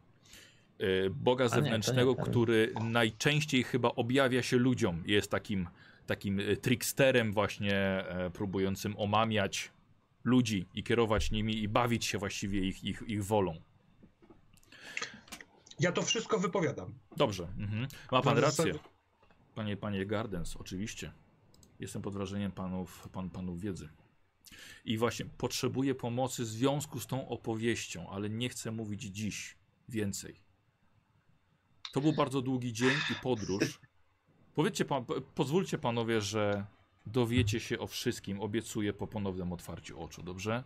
E, 0.78 1.10
Boga 1.10 1.44
A 1.44 1.48
nie, 1.48 1.56
nie 1.56 1.62
zewnętrznego, 1.62 2.14
który 2.14 2.74
najczęściej 2.80 3.62
chyba 3.62 3.88
objawia 3.88 4.42
się 4.42 4.56
ludziom. 4.56 5.02
Jest 5.06 5.30
takim, 5.30 5.68
takim 6.06 6.40
e, 6.40 6.56
tricksterem 6.56 7.32
właśnie, 7.32 7.74
e, 7.74 8.30
próbującym 8.30 8.98
omamiać 8.98 9.72
ludzi 10.24 10.66
i 10.74 10.82
kierować 10.82 11.30
nimi 11.30 11.62
i 11.62 11.68
bawić 11.68 12.04
się 12.04 12.18
właściwie 12.18 12.60
ich, 12.60 12.84
ich, 12.84 13.02
ich 13.06 13.24
wolą. 13.24 13.54
Ja 15.80 15.92
to 15.92 16.02
wszystko 16.02 16.38
wypowiadam. 16.38 16.94
Dobrze. 17.16 17.48
Mhm. 17.58 17.88
Ma 18.12 18.22
pan 18.22 18.38
rację. 18.38 18.74
Panie, 19.54 19.76
panie 19.76 20.06
Gardens, 20.06 20.56
oczywiście. 20.56 21.12
Jestem 21.80 22.02
pod 22.02 22.14
wrażeniem 22.14 22.52
panów, 22.52 23.08
pan, 23.12 23.30
panów 23.30 23.60
wiedzy. 23.60 23.88
I 24.84 24.98
właśnie 24.98 25.26
potrzebuję 25.26 25.94
pomocy 25.94 26.42
w 26.42 26.46
związku 26.46 27.00
z 27.00 27.06
tą 27.06 27.28
opowieścią, 27.28 28.10
ale 28.10 28.30
nie 28.30 28.48
chcę 28.48 28.70
mówić 28.70 29.02
dziś 29.02 29.56
więcej. 29.88 30.40
To 31.92 32.00
był 32.00 32.12
bardzo 32.12 32.42
długi 32.42 32.72
dzień 32.72 32.96
i 33.10 33.14
podróż. 33.22 33.80
Powiedzcie 34.54 34.84
pan, 34.84 35.04
po- 35.04 35.20
pozwólcie 35.20 35.78
panowie, 35.78 36.20
że 36.20 36.66
dowiecie 37.06 37.60
się 37.60 37.78
o 37.78 37.86
wszystkim. 37.86 38.40
Obiecuję 38.40 38.92
po 38.92 39.06
ponownym 39.06 39.52
otwarciu 39.52 40.00
oczu, 40.02 40.22
dobrze? 40.22 40.64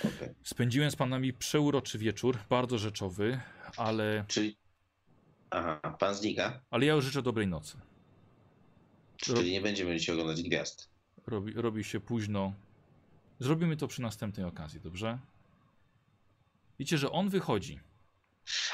Okej. 0.00 0.34
Spędziłem 0.42 0.90
z 0.90 0.96
panami 0.96 1.32
przeuroczy 1.32 1.98
wieczór, 1.98 2.38
bardzo 2.48 2.78
rzeczowy, 2.78 3.40
ale, 3.76 4.24
Czyli. 4.28 4.56
Aha, 5.50 5.96
pan 5.98 6.14
znika, 6.14 6.60
ale 6.70 6.86
ja 6.86 6.94
już 6.94 7.04
życzę 7.04 7.22
dobrej 7.22 7.46
nocy. 7.46 7.78
Czyli 9.16 9.52
nie 9.52 9.60
będziemy 9.60 9.98
dzisiaj 9.98 10.14
oglądać 10.14 10.42
gwiazd. 10.42 10.88
Robi, 11.26 11.52
robi 11.52 11.84
się 11.84 12.00
późno. 12.00 12.52
Zrobimy 13.40 13.76
to 13.76 13.88
przy 13.88 14.02
następnej 14.02 14.46
okazji, 14.46 14.80
dobrze? 14.80 15.18
Widzicie, 16.78 16.98
że 16.98 17.10
on 17.10 17.28
wychodzi. 17.28 17.80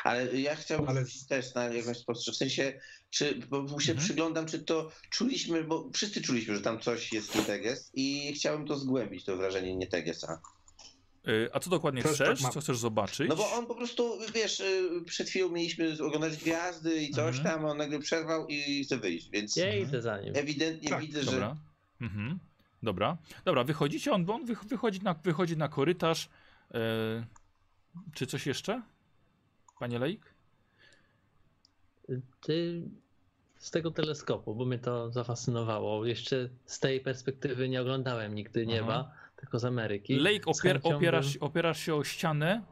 Ale 0.05 0.41
ja 0.41 0.57
chciałbym 0.57 0.89
Ale- 0.89 1.05
też 1.29 1.55
na 1.55 1.65
jakąś 1.65 1.97
sposób, 1.99 2.35
w 2.35 2.37
sensie, 2.37 2.81
czy, 3.11 3.35
bo 3.51 3.81
się 3.81 3.93
Mhm. 3.93 3.99
przyglądam, 3.99 4.47
czy 4.47 4.59
to 4.63 4.91
czuliśmy, 5.11 5.65
bo 5.65 5.91
wszyscy 5.95 6.23
czuliśmy, 6.23 6.55
że 6.57 6.61
tam 6.61 6.81
coś 6.81 7.13
jest 7.13 7.35
nie 7.35 7.43
teges 7.43 7.91
i 7.95 8.33
chciałbym 8.35 8.67
to 8.67 8.77
zgłębić, 8.77 9.25
to 9.25 9.37
wrażenie 9.37 9.77
nie 9.77 9.87
tegesa. 9.87 10.41
Y, 11.29 11.49
a 11.53 11.61
co 11.61 11.71
dokładnie 11.71 12.03
chcesz? 12.03 12.19
tak 12.19 12.41
ma- 12.41 12.51
Co 12.51 12.61
chcesz 12.61 12.79
zobaczyć? 12.79 13.29
No 13.29 13.37
bo 13.37 13.53
on 13.53 13.67
po 13.67 13.75
prostu, 13.75 14.19
wiesz, 14.35 14.61
y, 14.61 14.91
przed 15.07 15.29
chwilą 15.29 15.49
mieliśmy 15.49 15.97
oglądać 16.05 16.37
gwiazdy 16.37 17.03
i 17.03 17.11
coś 17.11 17.39
Mhm. 17.39 17.45
tam, 17.57 17.65
on 17.65 17.79
nagle 17.79 17.99
przerwał 17.99 18.47
i 18.49 18.85
chce 18.85 18.97
wyjść, 18.97 19.31
więc 19.31 19.57
Ja 19.57 19.77
idę 19.77 20.03
za 20.03 20.21
nim. 20.21 20.33
ewidentnie 20.37 20.89
Tak, 20.91 21.01
widzę, 21.01 21.23
że 21.23 21.31
Dobra. 21.31 21.57
Mhm. 22.01 22.39
Dobra. 22.83 23.17
Dobra, 23.45 23.65
wychodzicie, 23.65 24.13
on, 24.13 24.31
on 24.31 24.45
wych- 24.47 24.65
wychodzi, 24.65 25.01
na, 25.01 25.15
wychodzi 25.15 25.57
na 25.57 25.69
korytarz. 25.69 26.29
E, 26.75 26.79
czy 28.15 28.27
coś 28.27 28.47
jeszcze? 28.47 28.83
Panie 29.81 29.99
Leik? 29.99 30.35
Ty 32.41 32.83
z 33.59 33.71
tego 33.71 33.91
teleskopu, 33.91 34.55
bo 34.55 34.65
mnie 34.65 34.79
to 34.79 35.11
zafascynowało. 35.11 36.07
Jeszcze 36.07 36.49
z 36.67 36.79
tej 36.81 37.01
perspektywy 37.01 37.69
nie 37.69 37.81
oglądałem 37.81 38.35
nigdy 38.35 38.67
nieba, 38.67 39.15
tylko 39.43 39.59
z 39.59 39.65
Ameryki. 39.65 40.15
Lake, 40.17 40.45
opier, 40.47 40.81
opierasz, 40.97 41.33
bym- 41.39 41.43
opierasz 41.49 41.79
się 41.81 41.95
o 41.95 42.05
ścianę, 42.05 42.63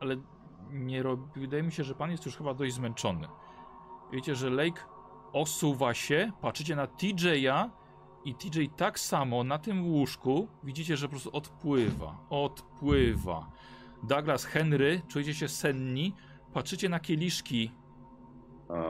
ale 0.00 0.16
nie 0.70 1.02
robi, 1.02 1.40
wydaje 1.40 1.62
mi 1.62 1.72
się, 1.72 1.84
że 1.84 1.94
pan 1.94 2.10
jest 2.10 2.26
już 2.26 2.36
chyba 2.36 2.54
dość 2.54 2.74
zmęczony. 2.74 3.28
Wiecie, 4.12 4.34
że 4.34 4.50
Lake 4.50 4.82
osuwa 5.32 5.94
się, 5.94 6.32
patrzycie 6.40 6.76
na 6.76 6.86
TJ'a 6.86 7.70
i 8.24 8.34
TJ 8.34 8.66
tak 8.76 8.98
samo 8.98 9.44
na 9.44 9.58
tym 9.58 9.86
łóżku 9.86 10.48
widzicie, 10.64 10.96
że 10.96 11.06
po 11.06 11.10
prostu 11.10 11.30
odpływa, 11.36 12.18
odpływa. 12.30 13.50
Douglas, 14.02 14.44
Henry, 14.44 15.02
czujecie 15.08 15.34
się 15.34 15.48
senni, 15.48 16.14
patrzycie 16.52 16.88
na 16.88 17.00
kieliszki 17.00 17.70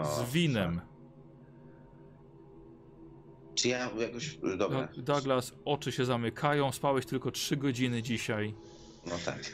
z 0.02 0.32
winem. 0.32 0.80
Czy 3.54 3.68
ja 3.68 3.90
jakoś, 3.98 4.38
dobra, 4.58 4.88
Do- 4.96 5.02
Douglas, 5.02 5.52
oczy 5.64 5.92
się 5.92 6.04
zamykają, 6.04 6.72
spałeś 6.72 7.06
tylko 7.06 7.30
3 7.30 7.56
godziny 7.56 8.02
dzisiaj. 8.02 8.54
no 9.06 9.12
tak. 9.24 9.52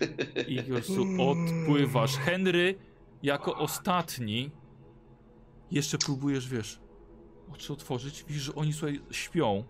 i 0.49 0.62
po 0.62 0.69
prostu 0.70 1.07
odpływasz. 1.19 2.16
Henry 2.16 2.75
jako 3.23 3.57
ostatni 3.57 4.51
jeszcze 5.70 5.99
próbujesz, 5.99 6.49
wiesz, 6.49 6.81
oczy 7.53 7.73
otworzyć, 7.73 8.25
widzisz, 8.29 8.43
że 8.43 8.55
oni 8.55 8.73
słuchaj, 8.73 9.01
śpią. 9.11 9.65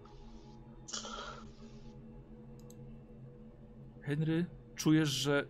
Henry, 4.02 4.46
czujesz, 4.76 5.08
że 5.08 5.46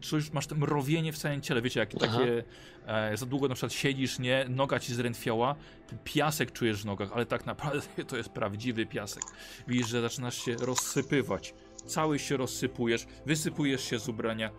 czujesz, 0.00 0.32
masz 0.32 0.46
to 0.46 0.54
mrowienie 0.54 1.12
w 1.12 1.18
całym 1.18 1.40
ciele, 1.40 1.62
wiecie, 1.62 1.80
jak 1.80 1.90
Aha. 2.02 2.06
takie 2.06 2.44
e, 2.86 3.16
za 3.16 3.26
długo 3.26 3.48
na 3.48 3.54
przykład 3.54 3.72
siedzisz, 3.72 4.18
nie, 4.18 4.46
noga 4.48 4.78
ci 4.78 4.94
zrętwiała, 4.94 5.56
piasek 6.04 6.52
czujesz 6.52 6.82
w 6.82 6.84
nogach, 6.84 7.10
ale 7.14 7.26
tak 7.26 7.46
naprawdę 7.46 7.80
to 8.08 8.16
jest 8.16 8.28
prawdziwy 8.28 8.86
piasek. 8.86 9.22
Widzisz, 9.68 9.88
że 9.88 10.00
zaczynasz 10.00 10.44
się 10.44 10.54
rozsypywać. 10.56 11.54
Cały 11.86 12.18
się 12.18 12.36
rozsypujesz, 12.36 13.06
wysypujesz 13.26 13.84
się 13.84 13.98
z 13.98 14.08
ubrania 14.08 14.50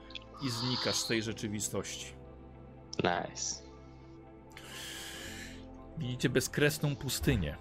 i 0.45 0.49
znikasz 0.49 0.95
z 0.95 1.07
tej 1.07 1.23
rzeczywistości. 1.23 2.14
Nice. 2.98 3.61
Widzicie 5.98 6.30
bezkresną 6.30 6.95
pustynię. 6.95 7.57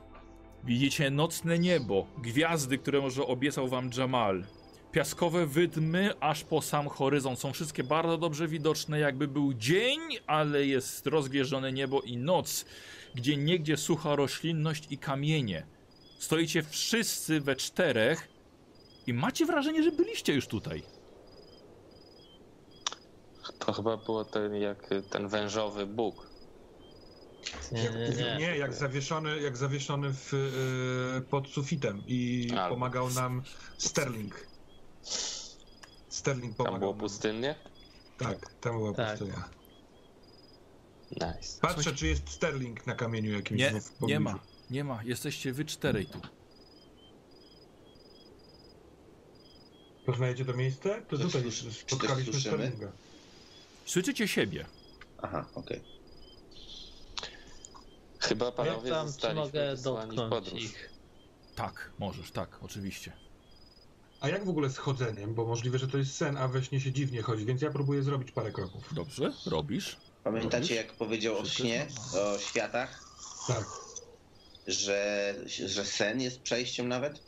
Widzicie 0.65 1.11
nocne 1.11 1.59
niebo, 1.59 2.07
gwiazdy, 2.19 2.79
które 2.79 3.01
może 3.01 3.27
obiecał 3.27 3.69
wam 3.69 3.91
Jamal. 3.97 4.45
Piaskowe 4.93 5.47
wydmy 5.47 6.15
aż 6.21 6.45
po 6.45 6.63
sam 6.63 6.89
horyzont 6.89 7.39
są 7.41 7.53
wszystkie 7.53 7.85
bardzo 7.85 8.19
dobrze 8.19 8.49
widoczne, 8.49 8.99
jakby 8.99 9.29
był 9.29 9.55
dzień, 9.55 10.01
ale 10.27 10.67
jest 10.67 11.07
rozgwieżone 11.07 11.73
niebo 11.73 12.01
i 12.01 12.17
noc, 12.17 12.65
gdzie 13.15 13.37
niegdzie 13.37 13.77
sucha 13.77 14.17
roślinność 14.17 14.87
i 14.91 14.99
kamienie. 14.99 15.67
Stoicie 16.19 16.63
wszyscy 16.63 17.41
we 17.41 17.57
czterech 17.57 18.29
i 19.07 19.15
macie 19.15 19.47
wrażenie, 19.47 19.83
że 19.83 19.93
byliście 19.93 20.35
już 20.35 20.47
tutaj. 20.47 20.83
To 23.59 23.73
chyba 23.73 23.97
było 23.97 24.25
ten 24.25 24.55
jak 24.55 24.91
ten 25.11 25.29
wężowy 25.29 25.87
Bóg. 25.87 26.31
Nie, 27.73 27.83
nie, 27.83 28.09
nie. 28.09 28.37
Nie, 28.39 28.57
jak 28.57 28.75
zawieszony, 28.75 29.41
jak 29.41 29.57
zawieszony 29.57 30.13
w, 30.13 30.35
y, 30.35 31.21
pod 31.31 31.49
sufitem 31.49 32.03
i 32.07 32.49
A. 32.59 32.69
pomagał 32.69 33.11
nam 33.11 33.43
Sterling. 33.79 34.50
Sterling 36.09 36.57
Tam 36.57 36.67
pomagał 36.67 36.79
było 36.81 36.93
nam. 36.93 37.01
pustynnie? 37.01 37.55
Tak, 38.19 38.55
tam 38.61 38.77
była 38.79 38.95
Tak. 38.95 39.11
pustynia. 39.19 39.49
Nice. 41.11 41.61
Patrzę, 41.61 41.95
czy 41.95 42.07
jest 42.07 42.31
Sterling 42.31 42.87
na 42.87 42.95
kamieniu 42.95 43.33
jakimś. 43.33 43.61
Nie, 43.61 43.71
w 43.81 43.91
pobliżu. 43.93 44.07
nie 44.07 44.21
ma, 44.21 44.39
nie 44.71 44.85
ma. 44.85 45.03
Jesteście 45.05 45.53
wy 45.53 45.65
czterej 45.65 46.07
tu. 46.07 46.21
Poznajecie 50.07 50.45
to 50.45 50.53
miejsce? 50.55 51.03
To 51.09 51.19
tutaj 51.19 51.31
słyszy- 51.43 51.51
czy 51.53 51.65
coś 51.65 51.77
spotkaliśmy 51.79 52.33
słyszymy? 52.33 52.57
Sterlinga. 52.59 52.93
Słyszycie 53.87 54.29
siebie. 54.29 54.67
Aha, 55.23 55.47
okej. 55.55 55.81
Chyba 58.21 58.53
panowie 58.53 58.91
Tam, 58.91 59.09
czy 59.21 59.35
mogę 59.35 59.71
wysłani 59.77 60.11
w 60.13 60.15
dotknąć 60.15 60.31
podróż. 60.31 60.63
ich. 60.63 60.91
Tak, 61.55 61.93
możesz, 61.99 62.31
tak, 62.31 62.59
oczywiście. 62.63 63.13
A 64.21 64.29
jak 64.29 64.45
w 64.45 64.49
ogóle 64.49 64.71
z 64.71 64.79
chodzeniem? 64.79 65.35
Bo 65.35 65.45
możliwe, 65.47 65.79
że 65.79 65.89
to 65.89 65.99
jest 65.99 66.15
sen, 66.17 66.37
a 66.37 66.49
we 66.49 66.65
śnie 66.65 66.81
się 66.81 66.93
dziwnie 66.93 67.23
chodzi, 67.23 67.45
więc 67.45 67.63
ja 67.63 67.71
próbuję 67.71 68.03
zrobić 68.03 68.31
parę 68.33 68.53
kroków. 68.53 68.95
Dobrze, 68.95 69.33
robisz. 69.47 69.97
Pamiętacie, 70.25 70.75
jak 70.75 70.93
powiedział 70.93 71.39
o 71.39 71.45
śnie, 71.45 71.87
o 72.35 72.39
światach, 72.39 73.05
Tak. 73.47 73.65
że, 74.67 75.35
że 75.67 75.85
sen 75.85 76.21
jest 76.21 76.41
przejściem 76.41 76.89
nawet? 76.89 77.23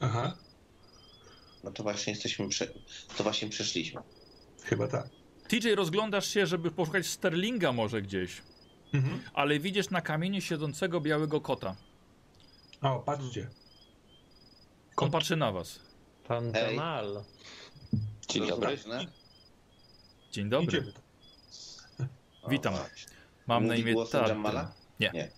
Aha, 0.00 0.36
No 1.64 1.70
to 1.70 1.82
właśnie 1.82 2.12
jesteśmy, 2.12 2.48
prze... 2.48 2.66
to 3.16 3.22
właśnie 3.22 3.48
przeszliśmy. 3.48 4.00
chyba 4.64 4.88
tak. 4.88 5.06
TJ, 5.48 5.74
rozglądasz 5.74 6.28
się, 6.28 6.46
żeby 6.46 6.70
poszukać 6.70 7.06
Sterlinga 7.06 7.72
może 7.72 8.02
gdzieś, 8.02 8.42
Mhm. 8.92 9.22
ale 9.34 9.58
widzisz 9.60 9.90
na 9.90 10.00
kamieniu 10.00 10.40
siedzącego 10.40 11.00
białego 11.00 11.40
kota. 11.40 11.76
O, 12.82 12.98
patrzcie. 12.98 13.48
On 14.96 15.10
patrzy 15.10 15.36
na 15.36 15.52
was. 15.52 15.80
Pan. 16.28 16.52
Jamal. 16.52 17.24
Dzień 18.28 18.46
dobry. 18.48 18.78
Dzień 20.32 20.48
dobry. 20.48 20.92
Witam. 22.48 22.74
Mam 23.46 23.66
na 23.66 23.72
Mówi 23.72 23.82
imię 23.82 23.92
głosem 23.92 24.20
Tadra. 24.20 24.34
Jamala? 24.34 24.72
Nie. 25.00 25.10
Nie. 25.14 25.30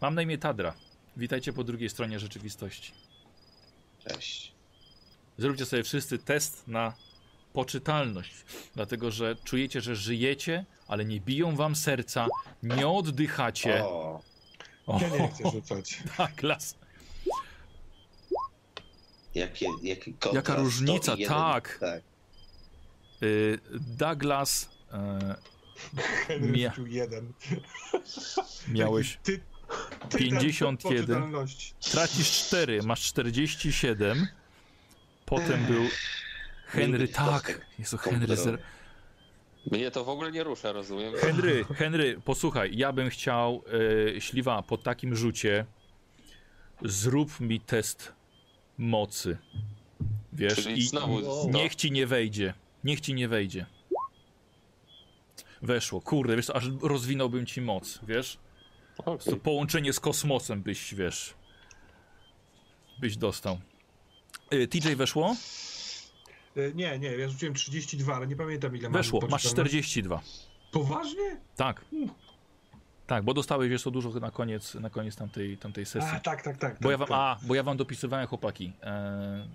Mam 0.00 0.14
na 0.14 0.22
imię 0.22 0.38
Tadra. 0.38 0.74
Witajcie 1.16 1.52
po 1.52 1.64
drugiej 1.64 1.90
stronie 1.90 2.18
rzeczywistości. 2.18 2.92
Cześć. 4.08 4.52
Zróbcie 5.38 5.66
sobie 5.66 5.82
wszyscy 5.82 6.18
test 6.18 6.68
na 6.68 6.94
poczytalność, 7.52 8.32
dlatego 8.74 9.10
że 9.10 9.36
czujecie, 9.44 9.80
że 9.80 9.96
żyjecie, 9.96 10.64
ale 10.88 11.04
nie 11.04 11.20
biją 11.20 11.56
wam 11.56 11.76
serca, 11.76 12.26
nie 12.62 12.88
oddychacie. 12.88 13.84
O, 13.84 14.20
O, 14.86 14.98
Ja 15.00 15.08
nie 15.08 15.28
chcę 15.28 15.50
rzucać. 15.50 16.02
tak, 16.16 16.42
las. 16.42 16.74
Jakie, 19.34 19.66
jakie 19.82 20.12
kontrast. 20.12 20.34
Jaka 20.34 20.54
różnica, 20.54 21.12
101. 21.12 21.28
tak. 21.28 21.78
tak. 21.80 22.02
Y, 23.22 23.58
Douglas, 23.98 24.70
Henry 26.26 26.52
Mia- 26.58 26.86
jeden. 26.86 27.32
miałeś, 28.68 29.18
Ty, 29.22 29.40
ty 30.08 30.18
51. 30.18 30.76
ten 30.76 30.90
poczytalność. 31.00 31.74
tracisz 31.80 32.30
4, 32.46 32.82
masz 32.82 33.02
47. 33.02 34.26
Potem 35.26 35.64
był 35.66 35.82
Henry, 36.66 37.08
tak. 37.08 37.26
kostek 37.42 37.66
Jezu, 37.78 37.98
Henry, 37.98 38.36
zer... 38.36 38.58
Mnie 39.70 39.90
to 39.90 40.04
w 40.04 40.08
ogóle 40.08 40.32
nie 40.32 40.44
rusza, 40.44 40.72
rozumiem? 40.72 41.12
Henry, 41.20 41.64
Henry, 41.64 42.20
posłuchaj, 42.24 42.76
ja 42.76 42.92
bym 42.92 43.10
chciał, 43.10 43.62
e, 44.16 44.20
śliwa, 44.20 44.62
po 44.62 44.78
takim 44.78 45.16
rzucie 45.16 45.66
zrób 46.82 47.40
mi 47.40 47.60
test 47.60 48.12
mocy. 48.80 49.38
Wiesz, 50.32 50.54
Czyli 50.54 50.78
i 50.78 50.82
znowu 50.82 51.50
niech 51.50 51.74
ci 51.74 51.90
nie 51.92 52.06
wejdzie. 52.06 52.54
Niech 52.84 53.00
ci 53.00 53.14
nie 53.14 53.28
wejdzie. 53.28 53.66
Weszło, 55.62 56.00
kurde, 56.00 56.36
wiesz, 56.36 56.50
aż 56.50 56.64
rozwinąłbym 56.82 57.46
ci 57.46 57.60
moc, 57.60 58.00
wiesz? 58.08 58.38
To 58.96 59.04
Okej. 59.12 59.40
połączenie 59.40 59.92
z 59.92 60.00
kosmosem 60.00 60.62
byś, 60.62 60.94
wiesz, 60.94 61.34
byś 63.00 63.16
dostał. 63.16 63.58
Y, 64.52 64.68
TJ 64.68 64.94
weszło? 64.96 65.36
E, 66.56 66.72
Nie, 66.74 66.98
nie, 66.98 67.08
ja 67.08 67.28
rzuciłem 67.28 67.54
32, 67.54 68.14
ale 68.14 68.26
nie 68.26 68.36
pamiętam 68.36 68.76
ile 68.76 68.90
Weszło, 68.90 69.20
masz 69.20 69.42
poczytalności. 69.42 69.52
42. 69.82 70.20
Poważnie? 70.72 71.40
Tak. 71.56 71.84
Tak, 73.10 73.24
bo 73.24 73.34
dostałeś 73.34 73.82
co 73.82 73.90
dużo 73.90 74.10
na 74.10 74.30
koniec, 74.30 74.74
na 74.74 74.90
koniec 74.90 75.16
tamtej, 75.16 75.58
tamtej 75.58 75.86
sesji. 75.86 76.10
A, 76.12 76.20
tak, 76.20 76.42
tak, 76.42 76.58
tak. 76.58 76.76
Bo 76.80 76.90
ja 76.90 76.98
tak, 76.98 77.08
wam, 77.08 77.18
tak. 77.18 77.38
a, 77.42 77.46
bo 77.46 77.54
ja 77.54 77.62
wam 77.62 77.76
dopisywałem 77.76 78.26
chłopaki. 78.26 78.72
E, 78.82 79.48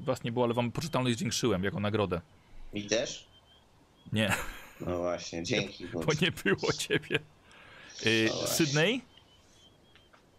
was 0.00 0.24
nie 0.24 0.32
było, 0.32 0.44
ale 0.44 0.54
wam 0.54 0.72
poczytalność 0.72 1.18
zwiększyłem 1.18 1.64
jako 1.64 1.80
nagrodę. 1.80 2.20
Mi 2.74 2.84
też? 2.84 3.26
Nie, 4.12 4.32
No 4.80 4.98
właśnie, 4.98 5.42
dzięki. 5.42 5.86
bo 6.06 6.12
nie 6.22 6.32
było 6.44 6.72
ciebie. 6.72 7.18
Yy, 8.04 8.28
No. 8.28 8.46
Sydney? 8.46 9.02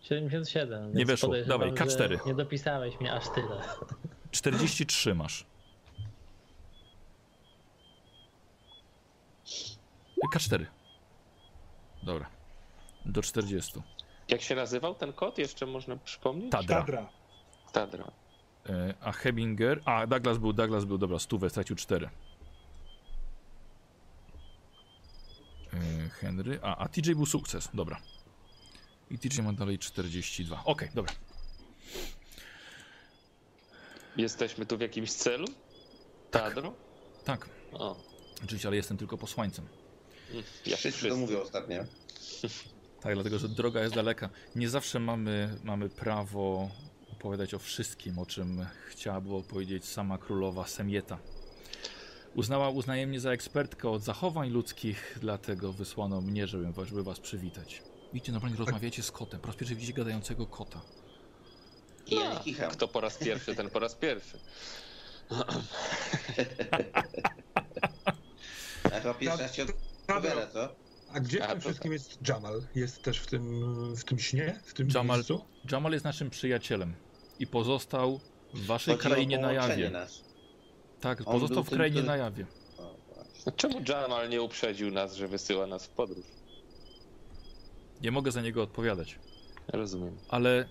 77. 0.01 0.93
Nie 0.93 1.05
weszło. 1.05 1.33
Dawaj, 1.47 1.71
K4. 1.71 2.09
że 2.09 2.19
Nie 2.25 2.35
dopisałeś 2.35 2.99
mnie 2.99 3.13
aż 3.13 3.23
tyle. 3.35 3.61
43 4.31 5.15
masz. 5.15 5.45
K4. 10.35 10.65
Dobra. 12.03 12.29
Do 13.05 13.21
40. 13.21 13.81
Jak 14.29 14.41
się 14.41 14.55
nazywał 14.55 14.95
ten 14.95 15.13
kot? 15.13 15.37
Jeszcze 15.37 15.65
można 15.65 15.95
przypomnieć? 15.95 16.51
Tadra. 16.51 16.77
Tadra. 16.79 17.09
Tadra. 17.71 18.11
E, 18.69 18.93
A 19.01 19.11
Hebinger. 19.11 19.81
A, 19.85 20.07
Douglas 20.07 20.37
był, 20.37 20.53
Douglas 20.53 20.85
był, 20.85 20.97
dobra, 20.97 21.19
stówę, 21.19 21.49
stracił 21.49 21.75
4. 21.75 22.09
E, 25.73 26.09
Henry. 26.09 26.59
A, 26.63 26.77
a 26.77 26.87
TJ 26.89 27.11
był 27.15 27.25
sukces, 27.25 27.69
dobra. 27.73 27.99
I 29.11 29.19
TJ 29.19 29.41
ma 29.41 29.53
dalej 29.53 29.79
42. 29.79 30.61
Okej, 30.65 30.89
dobra. 30.95 31.13
Jesteśmy 34.17 34.65
tu 34.65 34.77
w 34.77 34.81
jakimś 34.81 35.11
celu? 35.11 35.47
Tadro? 36.31 36.73
Tak, 37.23 37.49
O, 37.73 37.95
oczywiście, 38.43 38.67
ale 38.67 38.75
jestem 38.77 38.97
tylko 38.97 39.17
posłańcem. 39.17 39.67
Jak 40.65 40.79
Wszyscy 40.79 41.09
to 41.09 41.15
mówią 41.15 41.41
ostatnio. 41.41 41.83
Tak, 43.01 43.13
dlatego 43.13 43.39
że 43.39 43.49
droga 43.49 43.81
jest 43.81 43.95
daleka. 43.95 44.29
Nie 44.55 44.69
zawsze 44.69 44.99
mamy, 44.99 45.57
mamy 45.63 45.89
prawo 45.89 46.69
opowiadać 47.11 47.53
o 47.53 47.59
wszystkim, 47.59 48.19
o 48.19 48.25
czym 48.25 48.65
chciała 48.89 49.21
było 49.21 49.43
powiedzieć 49.43 49.85
sama 49.85 50.17
królowa 50.17 50.67
Semieta. 50.67 51.17
Uznała, 52.35 52.69
uznaje 52.69 53.07
mnie 53.07 53.19
za 53.19 53.31
ekspertkę 53.31 53.89
od 53.89 54.03
zachowań 54.03 54.49
ludzkich, 54.49 55.17
dlatego 55.21 55.73
wysłano 55.73 56.21
mnie, 56.21 56.47
żeby, 56.47 56.71
was- 56.71 56.87
żeby 56.87 57.03
was 57.03 57.19
przywitać. 57.19 57.81
Idźcie 58.13 58.31
normalnie, 58.31 58.57
rozmawiajcie 58.57 59.03
z 59.03 59.11
kotem. 59.11 59.39
Po 59.39 59.47
raz 59.47 59.55
pierwszy 59.55 59.75
widzicie 59.75 59.93
gadającego 59.93 60.45
kota. 60.47 60.81
I 62.07 62.15
ja 62.15 62.33
nie 62.33 62.39
kicham. 62.39 62.71
Kto 62.71 62.87
po 62.87 63.01
raz 63.01 63.17
pierwszy, 63.17 63.55
ten 63.55 63.69
po 63.69 63.79
raz 63.79 63.95
pierwszy. 63.95 64.39
A 68.83 68.99
chyba 68.99 69.13
pierwszy 69.13 69.41
raz 69.43 69.55
się 69.55 69.65
co? 70.53 70.75
A 71.13 71.19
gdzie 71.19 71.43
A, 71.43 71.47
w 71.47 71.49
tym 71.51 71.59
to 71.61 71.67
wszystkim 71.67 71.93
jest 71.93 72.27
Jamal? 72.27 72.61
Jest 72.75 73.03
też 73.03 73.17
w 73.19 73.27
tym, 73.27 73.63
w 73.95 74.03
tym 74.03 74.19
śnie? 74.19 74.59
W 74.65 74.73
tym 74.73 74.87
Jamal, 74.95 75.17
miejscu? 75.17 75.45
Jamal 75.71 75.91
jest 75.93 76.05
naszym 76.05 76.29
przyjacielem 76.29 76.93
i 77.39 77.47
pozostał 77.47 78.19
w 78.53 78.65
waszej 78.65 78.95
Chodzi 78.97 79.07
o 79.07 79.11
krainie 79.11 79.37
na 79.37 79.53
jawie. 79.53 79.89
nas. 79.89 80.23
Tak, 81.01 81.19
On 81.19 81.25
pozostał 81.25 81.63
w 81.63 81.69
tym, 81.69 81.77
krainie 81.77 81.93
który- 82.01 82.07
na 82.07 82.17
jawie. 82.17 82.45
O. 82.77 82.95
No 83.45 83.51
Czemu 83.51 83.81
Jamal 83.89 84.29
nie 84.29 84.41
uprzedził 84.41 84.91
nas, 84.91 85.15
że 85.15 85.27
wysyła 85.27 85.67
nas 85.67 85.85
w 85.85 85.89
podróż? 85.89 86.25
Nie 88.01 88.11
mogę 88.11 88.31
za 88.31 88.41
niego 88.41 88.63
odpowiadać. 88.63 89.19
Rozumiem. 89.67 90.17
ale 90.29 90.69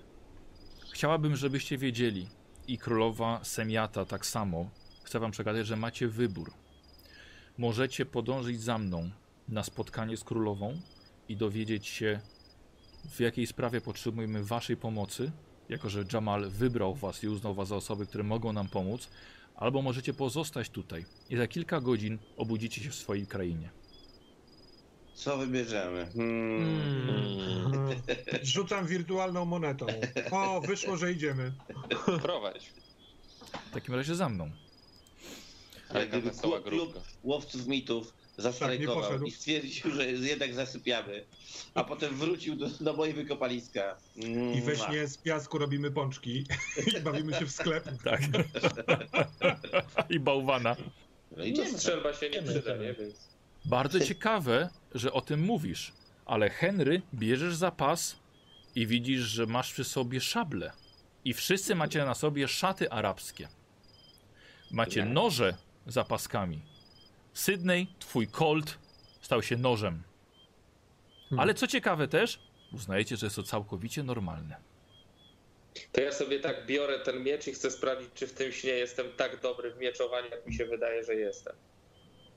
chciałabym, 0.92 1.36
żebyście 1.36 1.78
wiedzieli 1.78 2.28
i 2.68 2.78
królowa 2.78 3.40
Semiata 3.44 4.04
tak 4.04 4.26
samo. 4.26 4.70
Chcę 5.04 5.20
wam 5.20 5.30
przekazać, 5.30 5.66
że 5.66 5.76
macie 5.76 6.08
wybór. 6.08 6.52
Możecie 7.58 8.06
podążyć 8.06 8.62
za 8.62 8.78
mną 8.78 9.10
na 9.52 9.64
spotkanie 9.64 10.16
z 10.16 10.24
królową 10.24 10.80
i 11.28 11.36
dowiedzieć 11.36 11.86
się, 11.86 12.20
w 13.10 13.20
jakiej 13.20 13.46
sprawie 13.46 13.80
potrzebujemy 13.80 14.44
waszej 14.44 14.76
pomocy, 14.76 15.32
jako 15.68 15.90
że 15.90 16.04
Jamal 16.12 16.50
wybrał 16.50 16.94
was 16.94 17.24
i 17.24 17.28
uznał 17.28 17.54
was 17.54 17.68
za 17.68 17.76
osoby, 17.76 18.06
które 18.06 18.24
mogą 18.24 18.52
nam 18.52 18.68
pomóc, 18.68 19.08
albo 19.56 19.82
możecie 19.82 20.14
pozostać 20.14 20.70
tutaj 20.70 21.04
i 21.30 21.36
za 21.36 21.46
kilka 21.46 21.80
godzin 21.80 22.18
obudzicie 22.36 22.80
się 22.80 22.90
w 22.90 22.94
swojej 22.94 23.26
krainie. 23.26 23.70
Co 25.14 25.38
wybierzemy? 25.38 26.06
Hmm. 26.14 27.08
Mm, 27.74 28.02
Rzucam 28.42 28.86
wirtualną 28.86 29.44
monetą. 29.44 29.86
O, 30.30 30.60
wyszło, 30.60 30.96
że 30.96 31.12
idziemy. 31.12 31.52
prowadź. 32.22 32.70
W 33.70 33.74
takim 33.74 33.94
razie 33.94 34.14
za 34.14 34.28
mną. 34.28 34.50
Ale 35.88 36.06
gdyby 36.06 36.30
klub, 36.30 36.64
klub 36.64 37.00
łowców 37.22 37.66
mitów 37.66 38.14
Tak, 38.42 38.52
zastrajkował 38.52 39.02
poszedł. 39.02 39.24
i 39.24 39.30
stwierdził, 39.30 39.90
że 39.90 40.06
jednak 40.06 40.54
zasypiamy, 40.54 41.24
a 41.74 41.84
potem 41.84 42.16
wrócił 42.16 42.56
do, 42.56 42.68
do 42.80 42.92
mojej 42.92 43.14
wykopaliska. 43.14 43.96
Mm, 44.16 44.52
I 44.54 44.60
we 44.60 44.76
śnie 44.76 45.06
z 45.06 45.18
piasku 45.18 45.58
robimy 45.58 45.90
pączki 45.90 46.44
i 46.98 47.00
bawimy 47.00 47.34
się 47.34 47.46
w 47.46 47.50
sklep. 47.52 47.84
Tak. 48.04 48.20
I 50.10 50.20
bałwana. 50.20 50.76
No 50.80 50.86
No 51.36 51.44
idziemy. 51.44 51.78
strzelba 51.78 52.12
się 52.14 52.30
nie 52.30 52.42
przyda, 52.42 52.76
nie? 52.76 52.94
Więc... 52.94 53.14
Bardzo 53.64 54.00
ciekawe, 54.00 54.68
że 54.94 55.12
o 55.12 55.20
tym 55.20 55.40
mówisz, 55.40 55.92
ale 56.26 56.50
Henry, 56.50 57.02
bierzesz 57.14 57.54
zapas 57.56 58.16
i 58.74 58.86
widzisz, 58.86 59.20
że 59.20 59.46
masz 59.46 59.72
przy 59.72 59.84
sobie 59.84 60.20
szable. 60.20 60.72
I 61.24 61.34
wszyscy 61.34 61.74
macie 61.74 62.04
na 62.04 62.14
sobie 62.14 62.48
szaty 62.48 62.90
arabskie. 62.90 63.48
Macie 64.70 65.04
Nie. 65.04 65.10
noże 65.12 65.54
za 65.86 66.04
paskami. 66.04 66.62
Sydney, 67.32 67.86
twój 67.98 68.26
Colt, 68.28 68.78
stał 69.20 69.42
się 69.42 69.56
nożem. 69.56 70.02
Ale 71.38 71.54
co 71.54 71.66
ciekawe 71.66 72.08
też, 72.08 72.38
uznajecie, 72.72 73.16
że 73.16 73.26
jest 73.26 73.36
to 73.36 73.42
całkowicie 73.42 74.02
normalne. 74.02 74.56
To 75.92 76.00
ja 76.00 76.12
sobie 76.12 76.40
tak 76.40 76.66
biorę 76.66 76.98
ten 76.98 77.22
miecz 77.22 77.46
i 77.46 77.52
chcę 77.52 77.70
sprawdzić, 77.70 78.08
czy 78.14 78.26
w 78.26 78.32
tym 78.32 78.52
śnie 78.52 78.70
jestem 78.70 79.06
tak 79.16 79.40
dobry 79.40 79.70
w 79.70 79.78
mieczowaniu, 79.78 80.30
jak 80.30 80.46
mi 80.46 80.54
się 80.54 80.64
wydaje, 80.64 81.04
że 81.04 81.14
jestem. 81.14 81.52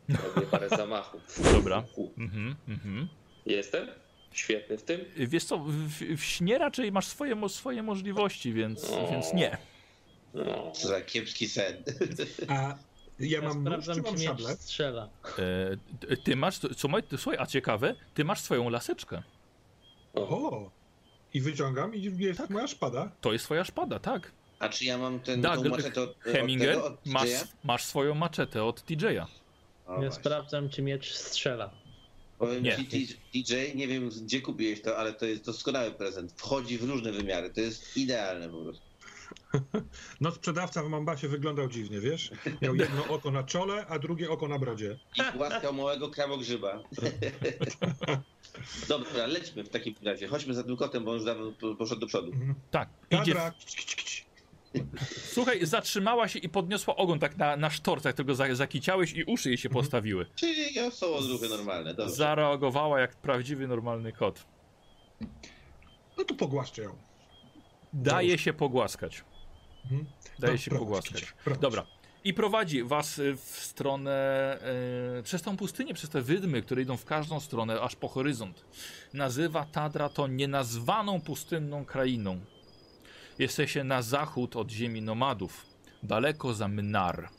Robię 0.09 0.47
parę 0.51 0.69
zamachów. 0.69 1.21
Dobra. 1.53 1.83
Mhm, 2.17 2.55
mhm. 2.67 3.07
Jestem? 3.45 3.87
Świetny 4.31 4.77
w 4.77 4.83
tym? 4.83 5.05
Wiesz 5.17 5.43
co, 5.43 5.57
w, 5.57 6.17
w 6.17 6.23
śnie 6.23 6.57
raczej 6.57 6.91
masz 6.91 7.07
swoje, 7.07 7.49
swoje 7.49 7.83
możliwości, 7.83 8.53
więc, 8.53 8.89
O. 8.89 9.07
więc 9.11 9.33
nie. 9.33 9.57
No. 10.33 10.71
Co 10.71 10.87
za 10.87 11.01
kiepski 11.01 11.49
sen. 11.49 11.83
A 12.47 12.75
ja 13.19 13.39
Ja 13.41 13.47
mam 13.47 13.63
nóż, 13.63 13.73
sprawdzam, 13.73 13.95
czy 13.95 14.03
czy 14.03 14.09
mam 14.09 14.37
szablę? 14.37 14.55
strzela. 14.55 15.09
E, 16.11 16.17
ty- 16.17 16.35
masz, 16.35 16.57
co, 16.57 16.67
słuchaj, 17.17 17.37
a 17.39 17.45
ciekawe, 17.45 17.95
ty 18.13 18.25
masz 18.25 18.41
swoją 18.41 18.69
laseczkę. 18.69 19.23
O. 20.13 20.21
O! 20.29 20.71
I 21.33 21.41
wyciągam 21.41 21.95
i 21.95 22.01
jest 22.17 22.39
Tak. 22.39 22.49
moja 22.49 22.67
szpada. 22.67 23.11
To 23.21 23.33
jest 23.33 23.45
twoja 23.45 23.63
szpada, 23.63 23.99
tak. 23.99 24.31
A 24.59 24.69
czy 24.69 24.85
ja 24.85 24.97
mam 24.97 25.19
ten 25.19 25.41
tą 25.41 25.63
maczetę 25.69 26.01
od, 26.01 26.09
od 26.09 26.15
Heminger, 26.19 26.75
tego, 26.75 26.85
od 26.85 27.05
masz, 27.05 27.29
DJ-a? 27.29 27.43
masz 27.63 27.83
swoją 27.85 28.15
maczetę 28.15 28.63
od 28.63 28.81
TJ'a. 28.85 29.13
Ja 29.13 29.25
właśnie. 29.87 30.11
sprawdzam, 30.11 30.69
czy 30.69 30.81
miecz 30.81 31.13
strzela. 31.13 31.71
Powiem 32.39 32.63
Nie. 32.63 32.77
ci, 32.77 33.07
DJ, 33.33 33.53
nie 33.75 33.87
wiem 33.87 34.09
gdzie 34.09 34.41
kupiłeś 34.41 34.81
to, 34.81 34.97
ale 34.97 35.13
to 35.13 35.25
jest 35.25 35.45
doskonały 35.45 35.91
prezent. 35.91 36.33
Wchodzi 36.37 36.77
w 36.77 36.83
różne 36.83 37.11
wymiary. 37.11 37.49
To 37.49 37.61
jest 37.61 37.97
idealne 37.97 38.49
po 38.49 38.57
prostu. 38.63 38.84
No 40.21 40.31
sprzedawca 40.31 40.83
w 40.83 40.89
Mambasie 40.89 41.27
wyglądał 41.27 41.67
dziwnie, 41.67 41.99
wiesz? 41.99 42.31
Miał 42.61 42.75
jedno 42.75 43.05
oko 43.07 43.31
na 43.31 43.43
czole, 43.43 43.85
a 43.87 43.99
drugie 43.99 44.29
oko 44.29 44.47
na 44.47 44.59
brodzie. 44.59 44.99
I 45.17 45.37
głaskał 45.37 45.73
małego 45.73 46.09
krawogrzyba. 46.09 46.79
Dobra, 48.87 49.25
lećmy 49.27 49.63
w 49.63 49.69
takim 49.69 49.95
razie. 50.03 50.27
Chodźmy 50.27 50.53
za 50.53 50.63
tym 50.63 50.77
kotem, 50.77 51.05
bo 51.05 51.11
on 51.11 51.17
już 51.17 51.25
dawno 51.25 51.51
po- 51.51 51.75
poszedł 51.75 52.01
do 52.01 52.07
przodu. 52.07 52.31
Mhm. 52.31 52.55
Tak, 52.71 52.89
idzie. 53.21 53.35
Słuchaj, 55.31 55.65
zatrzymała 55.65 56.27
się 56.27 56.39
i 56.39 56.49
podniosła 56.49 56.95
ogon 56.95 57.19
tak 57.19 57.37
na, 57.37 57.57
na 57.57 57.69
sztorcach, 57.69 58.13
tego 58.15 58.35
za, 58.35 58.55
zakiciałeś 58.55 59.13
i 59.13 59.23
uszy 59.23 59.49
jej 59.49 59.57
się 59.57 59.69
Mhm. 59.69 59.83
postawiły. 59.83 60.25
Czyli 60.35 60.73
ja 60.73 60.91
są 60.91 61.13
odruchy 61.15 61.49
normalne. 61.49 61.93
Dobrze. 61.93 62.15
Zareagowała 62.15 62.99
jak 62.99 63.15
prawdziwy, 63.15 63.67
normalny 63.67 64.11
kot. 64.13 64.45
No 66.17 66.23
to 66.23 66.35
pogłaszczę 66.35 66.81
ją. 66.81 66.95
Daje 67.93 68.37
się 68.37 68.53
pogłaskać. 68.53 69.23
Mhm. 69.91 70.05
Daje 70.39 70.53
No, 70.53 70.57
się 70.57 70.71
pogłaskać. 70.71 71.33
Dobra. 71.61 71.85
I 72.23 72.33
prowadzi 72.33 72.83
was 72.83 73.19
y, 73.19 73.35
w 73.35 73.59
stronę, 73.59 74.11
e, 75.19 75.23
przez 75.23 75.41
tą 75.41 75.57
pustynię, 75.57 75.93
przez 75.93 76.09
te 76.09 76.21
wydmy, 76.21 76.61
które 76.61 76.81
idą 76.81 76.97
w 76.97 77.05
każdą 77.05 77.39
stronę, 77.39 77.81
aż 77.81 77.95
po 77.95 78.07
horyzont. 78.07 78.65
Nazywa 79.13 79.65
Tadra 79.65 80.09
to 80.09 80.27
nienazwaną 80.27 81.21
pustynną 81.21 81.85
krainą. 81.85 82.39
Jesteście 83.39 83.83
na 83.83 84.01
zachód 84.01 84.55
od 84.55 84.71
ziemi 84.71 85.01
nomadów, 85.01 85.65
daleko 86.03 86.53
za 86.53 86.67
Mnar. 86.67 87.29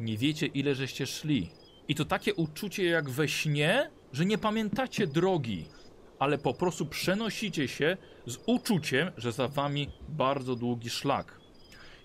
Nie 0.00 0.18
wiecie, 0.18 0.46
ile 0.46 0.74
żeście 0.74 1.06
szli. 1.06 1.50
I 1.88 1.94
to 1.94 2.04
takie 2.04 2.34
uczucie 2.34 2.84
jak 2.84 3.10
we 3.10 3.28
śnie, 3.28 3.90
że 4.12 4.24
nie 4.24 4.38
pamiętacie 4.38 5.06
drogi, 5.06 5.64
ale 6.20 6.38
po 6.38 6.54
prostu 6.54 6.86
przenosicie 6.86 7.68
się 7.68 7.96
z 8.26 8.38
uczuciem, 8.46 9.10
że 9.16 9.32
za 9.32 9.48
wami 9.48 9.90
bardzo 10.08 10.56
długi 10.56 10.90
szlak. 10.90 11.40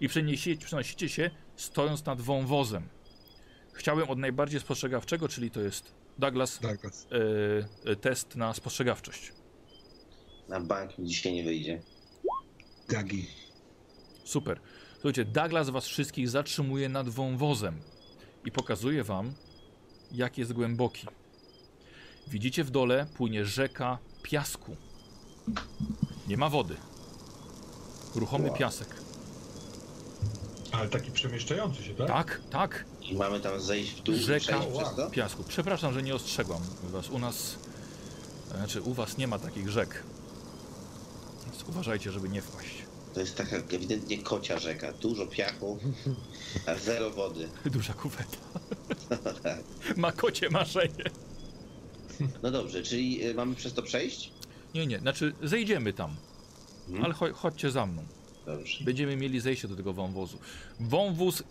I 0.02 0.08
przeniesiecie, 0.08 0.66
przenosicie 0.66 1.10
się 1.10 1.32
stojąc 1.56 2.06
nad 2.06 2.22
wąwozem. 2.22 2.90
Chciałem 3.74 4.10
od 4.10 4.20
najbardziej 4.20 4.60
spostrzegawczego, 4.60 5.28
czyli 5.28 5.52
to 5.52 5.62
jest 5.62 5.96
Douglas, 6.18 6.60
e, 6.64 7.92
e, 7.92 7.96
test 7.96 8.36
na 8.36 8.54
spostrzegawczość. 8.54 9.34
Na 10.50 10.60
bank 10.60 10.98
mi 10.98 11.08
dzisiaj 11.08 11.34
nie 11.34 11.44
wyjdzie. 11.44 11.82
Dagi. 12.90 13.28
Super. 14.24 14.60
Słuchajcie, 14.94 15.26
Douglas 15.26 15.70
was 15.70 15.88
wszystkich 15.88 16.30
zatrzymuje 16.30 16.90
nad 16.90 17.10
wąwozem 17.10 17.82
i 18.46 18.52
pokazuje 18.52 19.04
wam, 19.04 19.34
jak 20.12 20.38
jest 20.38 20.54
głęboki. 20.54 21.08
Widzicie 22.28 22.64
w 22.64 22.72
dole 22.72 23.06
płynie 23.18 23.46
rzeka 23.46 23.98
piasku. 24.24 24.76
Nie 26.28 26.38
ma 26.38 26.50
wody. 26.50 26.76
Ruchomy 28.16 28.48
Wow. 28.50 28.58
piasek. 28.58 28.88
Ale 30.72 30.90
taki 30.90 31.12
przemieszczający 31.12 31.84
się, 31.84 31.94
tak? 31.96 32.08
Tak, 32.08 32.42
tak, 32.52 32.86
I 33.02 33.16
mamy 33.16 33.40
tam 33.40 33.62
zejść 33.62 33.92
w 33.92 34.04
dół, 34.04 34.16
Rzeka. 34.16 34.60
to? 34.96 35.10
piasku. 35.10 35.44
Przepraszam, 35.48 35.94
że 35.94 36.04
nie 36.04 36.16
ostrzegłam 36.16 36.62
was. 36.84 37.10
U 37.10 37.20
nas, 37.20 37.56
znaczy 38.58 38.82
u 38.82 38.94
was 38.94 39.18
nie 39.18 39.28
ma 39.28 39.40
takich 39.40 39.70
rzek. 39.70 40.04
Więc 41.46 41.64
uważajcie, 41.64 42.12
żeby 42.12 42.30
nie 42.30 42.42
wpaść. 42.42 42.76
To 43.14 43.20
jest 43.20 43.36
taka 43.36 43.56
ewidentnie 43.56 44.18
kocia 44.24 44.60
rzeka. 44.60 44.92
Dużo 44.94 45.28
piachu, 45.28 45.80
a 46.68 46.76
zero 46.76 47.12
wody. 47.12 47.50
Duża 47.66 47.94
kuweta. 47.94 48.38
Tak. 49.44 49.98
Ma 49.98 50.12
kocie 50.12 50.50
marzenie. 50.50 51.04
No 52.44 52.52
dobrze, 52.52 52.84
czyli 52.84 53.26
y, 53.26 53.34
mamy 53.34 53.56
przez 53.56 53.74
to 53.74 53.82
przejść? 53.82 54.32
Nie, 54.74 54.88
nie, 54.88 55.00
znaczy 55.00 55.34
zejdziemy 55.44 55.94
tam. 55.94 56.16
Mhm. 56.88 57.06
Ale 57.06 57.14
cho 57.14 57.34
chodźcie 57.34 57.72
za 57.72 57.86
mną. 57.86 58.04
Dobrze. 58.46 58.84
Będziemy 58.84 59.16
mieli 59.16 59.40
zejście 59.40 59.68
do 59.68 59.76
tego 59.76 59.94
wąwozu. 59.94 60.38
Wąwóz 60.80 61.44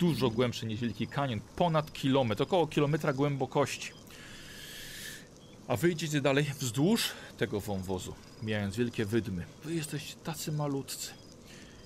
dużo 0.00 0.30
głębszy 0.30 0.66
niż 0.66 0.80
Wielki 0.80 1.06
Kanion, 1.06 1.40
ponad 1.56 1.92
kilometr, 1.92 2.42
około 2.42 2.66
kilometra 2.66 3.12
głębokości. 3.12 3.92
A 5.68 5.76
wyjdziecie 5.76 6.20
dalej 6.20 6.46
wzdłuż 6.58 7.10
tego 7.38 7.60
wąwozu, 7.60 8.14
mijając 8.42 8.76
wielkie 8.76 9.04
wydmy. 9.04 9.44
Wy 9.64 9.74
jesteście 9.74 10.14
tacy 10.24 10.52
malutcy. 10.52 11.10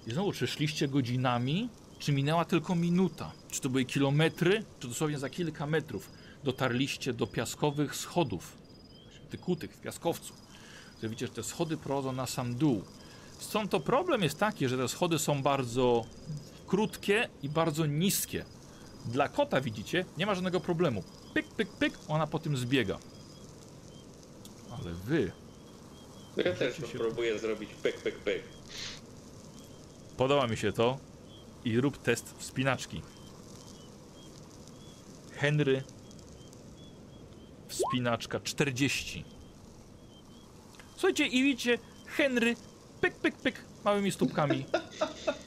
I 0.07 0.13
znowu, 0.13 0.33
czy 0.33 0.47
szliście 0.47 0.89
godzinami, 0.89 1.69
czy 1.99 2.13
minęła 2.13 2.45
tylko 2.45 2.75
minuta? 2.75 3.33
Czy 3.51 3.61
to 3.61 3.69
były 3.69 3.85
kilometry, 3.85 4.65
czy 4.81 4.89
dosłownie 4.89 5.19
za 5.19 5.31
kilka 5.31 5.67
metrów 5.67 6.11
dotarliście 6.47 7.13
do 7.13 7.27
piaskowych 7.27 7.97
schodów, 7.97 8.57
wykutych 9.31 9.71
w 9.75 9.81
piaskowcu. 9.81 10.35
Że 11.03 11.09
widzicie, 11.09 11.27
że 11.27 11.33
te 11.33 11.43
schody 11.43 11.77
prowadzą 11.77 12.13
na 12.13 12.27
sam 12.27 12.55
dół. 12.55 12.85
Stąd 13.39 13.71
to 13.71 13.81
problem 13.81 14.23
jest 14.23 14.39
taki, 14.39 14.69
że 14.69 14.77
te 14.79 14.89
schody 14.89 15.19
są 15.19 15.43
bardzo 15.43 16.05
krótkie 16.67 17.29
i 17.43 17.49
bardzo 17.49 17.87
niskie. 17.87 18.45
Dla 19.07 19.29
kota, 19.29 19.61
widzicie, 19.61 20.05
nie 20.19 20.27
ma 20.27 20.35
żadnego 20.35 20.61
problemu. 20.61 21.03
Pyk, 21.35 21.47
pyk, 21.49 21.69
pyk, 21.69 21.95
ona 22.09 22.27
po 22.27 22.39
tym 22.39 22.57
zbiega. 22.57 22.99
Ale 24.71 24.93
wy, 24.95 25.33
Ja 26.37 26.55
też 26.55 26.77
się- 26.77 26.83
próbuję 26.99 27.39
zrobić 27.39 27.71
pyk, 27.83 27.97
pyk, 28.03 28.15
pyk. 28.19 28.43
podoba 30.17 30.47
mi 30.47 30.57
się 30.57 30.73
to 30.73 30.99
i 31.65 31.81
rób 31.81 31.99
test 31.99 32.35
wspinaczki. 32.39 33.03
Henry, 35.33 35.83
wspinaczka 37.77 38.41
40. 38.41 39.25
Słuchajcie, 40.97 41.27
i 41.27 41.43
widzicie, 41.43 41.79
Henry, 42.07 42.57
pyk, 43.01 43.15
pyk, 43.15 43.37
pyk, 43.37 43.55
małymi 43.85 44.13
stópkami, 44.13 44.67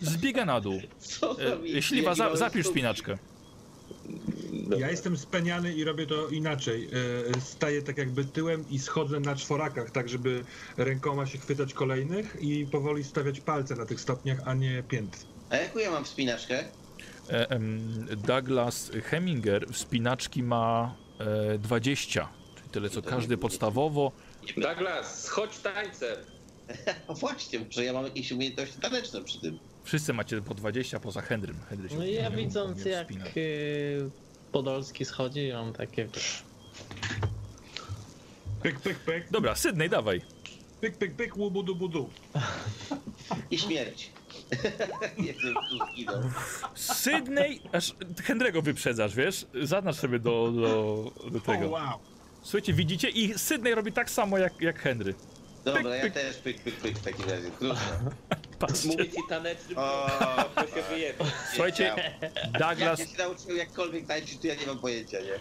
zbiega 0.02 0.46
na 0.46 0.62
dół. 0.62 0.82
Co 1.00 1.36
E? 1.78 1.82
Śliwa, 1.82 2.16
za, 2.16 2.36
zapisz 2.36 2.68
spinaczkę. 2.68 3.18
Ja 4.78 4.92
jestem 4.92 5.18
speniany 5.18 5.74
i 5.74 5.84
robię 5.84 6.06
to 6.08 6.28
inaczej. 6.28 6.90
E, 7.36 7.42
Staję 7.42 7.82
tak 7.82 7.98
jakby 7.98 8.26
tyłem 8.26 8.66
i 8.70 8.80
schodzę 8.80 9.20
na 9.20 9.36
czworakach, 9.36 9.92
tak 9.92 10.10
żeby 10.10 10.44
rękoma 10.78 11.26
się 11.26 11.38
chwytać 11.38 11.74
kolejnych 11.74 12.38
i 12.42 12.66
powoli 12.66 13.04
stawiać 13.04 13.40
palce 13.40 13.76
na 13.76 13.86
tych 13.86 14.02
stopniach, 14.02 14.40
a 14.46 14.54
nie 14.54 14.84
pięt. 14.88 15.26
A 15.50 15.56
jaką 15.58 15.80
ja 15.80 15.92
mam 15.92 16.06
wspinaczkę? 16.06 16.64
E, 17.30 17.50
em, 17.50 18.08
Douglas 18.28 18.92
Heminger 19.04 19.68
wspinaczki 19.72 20.44
ma 20.44 20.96
20, 21.60 22.30
czyli 22.56 22.70
tyle 22.70 22.90
co 22.90 23.02
każdy 23.02 23.38
podstawowo. 23.38 24.12
Douglas, 24.58 25.30
chodź 25.30 25.58
tańcem. 25.60 26.18
No 27.08 27.14
właśnie, 27.24 27.60
że 27.70 27.86
ja 27.86 27.94
mam 27.94 28.06
jakieś 28.06 28.32
umiejętności 28.32 28.80
taneczne 28.82 29.24
przy 29.24 29.40
tym. 29.42 29.60
Wszyscy 29.84 30.14
macie 30.14 30.42
po 30.42 30.54
20 30.54 31.00
poza 31.00 31.22
Henrym. 31.22 31.56
Henry 31.70 31.90
No 31.98 32.06
ja 32.06 32.32
widząc 32.32 32.86
jak 32.86 33.08
y, 33.38 34.10
Podolski 34.52 35.06
schodzi, 35.06 35.52
mam 35.54 35.74
takie... 35.74 36.08
Pyk, 38.64 38.80
pyk, 38.80 39.00
pyk, 39.00 39.32
Dobra, 39.32 39.56
Sydney, 39.56 39.90
dawaj. 39.90 40.22
pyk, 40.82 40.98
pyk, 40.98 41.16
pyk, 41.16 41.38
łubudu, 41.38 41.76
budu. 41.76 42.10
I 43.52 43.58
śmierć. 43.58 44.10
Jestem 45.18 45.54
tu 45.54 45.86
zginął. 45.94 46.22
Sydney, 46.76 47.62
aż 47.72 47.94
Henry'ego 48.28 48.64
wyprzedzasz, 48.64 49.16
wiesz? 49.16 49.46
Zaznacz 49.64 49.96
sobie 49.96 50.20
do, 50.20 50.52
do, 50.52 51.12
do 51.32 51.40
tego. 51.40 51.70
wow. 51.70 52.00
Słuchajcie, 52.44 52.74
widzicie? 52.74 53.10
I 53.10 53.40
Sydney 53.40 53.76
robi 53.76 53.92
tak 53.92 54.10
samo 54.10 54.38
jak, 54.38 54.62
jak 54.62 54.80
Henry. 54.80 55.14
Dobra, 55.66 55.96
ja 55.96 56.10
też 56.10 56.38
pyk, 56.38 56.62
pyk, 56.62 56.76
pyk 56.76 57.00
w 57.00 57.04
takim 57.04 57.26
razie. 57.30 57.52
Patrzcie. 58.60 58.88
Mówię 58.88 59.10
ci 59.10 59.18
tanecznym, 59.30 59.78
O. 59.78 60.08
to 60.56 60.62
się 60.68 60.84
wyjebie. 60.90 61.26
Słuchajcie, 61.50 61.84
Jak 62.22 62.52
Douglas, 62.60 63.00
ja 63.00 63.06
się 63.06 63.18
nauczyłem 63.18 63.58
jakkolwiek 63.58 64.08
tańczyć, 64.08 64.38
to 64.38 64.48
ja 64.48 64.56
nie 64.56 64.66
mam 64.66 64.80
pojęcia, 64.80 65.18
nie? 65.20 65.40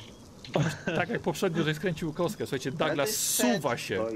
tak 0.96 1.08
jak 1.08 1.20
poprzednio, 1.22 1.62
że 1.64 1.74
skręcił 1.74 2.12
kostkę. 2.12 2.46
Słuchajcie, 2.46 2.72
Douglas 2.72 3.10
suwa 3.10 3.76
się. 3.76 4.06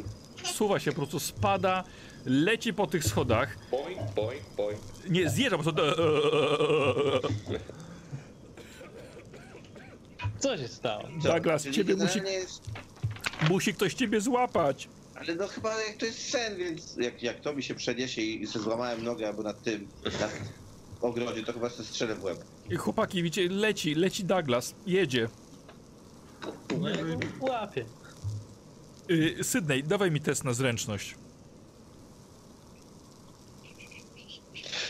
Suwa 0.44 0.78
się, 0.80 0.90
po 0.90 0.96
prostu 0.96 1.20
spada, 1.20 1.84
leci 2.24 2.74
po 2.74 2.86
tych 2.86 3.04
schodach. 3.04 3.56
Boing, 3.70 4.00
boing, 4.16 4.42
boing. 4.56 4.80
Nie, 5.08 5.30
zjeżdża 5.30 5.58
po 5.58 5.62
prostu. 5.62 5.82
Co 10.38 10.58
się 10.58 10.68
stało? 10.68 11.08
Co? 11.22 11.28
Douglas, 11.28 11.62
Czyli 11.62 11.74
ciebie 11.74 11.96
musi, 11.96 12.18
generalnie 12.18 12.32
Jest... 12.32 12.62
musi 13.48 13.74
ktoś 13.74 13.94
ciebie 13.94 14.20
złapać. 14.20 14.88
Ale 15.14 15.34
no 15.34 15.48
chyba 15.48 15.82
jak 15.82 15.96
to 15.96 16.06
jest 16.06 16.30
sen, 16.30 16.56
więc 16.56 16.96
jak, 16.96 17.22
jak 17.22 17.40
to 17.40 17.52
mi 17.54 17.62
się 17.62 17.74
przeniesie 17.74 18.22
i 18.22 18.46
sobie 18.46 18.64
złamałem 18.64 19.04
nogę 19.04 19.28
albo 19.28 19.42
nad 19.42 19.62
tym, 19.62 19.88
na 20.20 20.28
ogrodzie, 21.00 21.42
to 21.44 21.52
chyba 21.52 21.70
sobie 21.70 21.84
strzelę 21.84 22.14
w 22.14 22.24
łeb. 22.24 22.38
I 22.70 22.76
Chłopaki, 22.76 23.22
widzicie, 23.22 23.48
leci, 23.48 23.94
leci 23.94 24.24
Douglas, 24.24 24.74
jedzie. 24.86 25.28
No, 26.80 26.88
łapię. 27.40 27.84
Yy, 29.08 29.44
Sydney, 29.44 29.84
dawaj 29.84 30.10
mi 30.10 30.20
test 30.20 30.44
na 30.44 30.52
zręczność. 30.54 31.14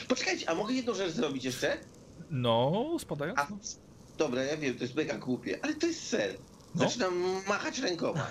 Poczekajcie, 0.09 0.51
a 0.51 0.55
mogę 0.55 0.75
jedną 0.75 0.95
rzecz 0.95 1.13
zrobić 1.13 1.45
jeszcze? 1.45 1.79
No, 2.31 2.97
spadając. 2.99 3.39
A, 3.39 3.49
dobra, 4.19 4.43
ja 4.43 4.57
wiem, 4.57 4.75
to 4.75 4.85
jest 4.85 4.95
mega 4.95 5.19
głupie, 5.19 5.59
ale 5.63 5.75
to 5.75 5.87
jest 5.87 6.09
sen. 6.09 6.37
No. 6.75 6.81
Zaczynam 6.85 7.23
machać 7.49 7.79
rękoma. 7.79 8.27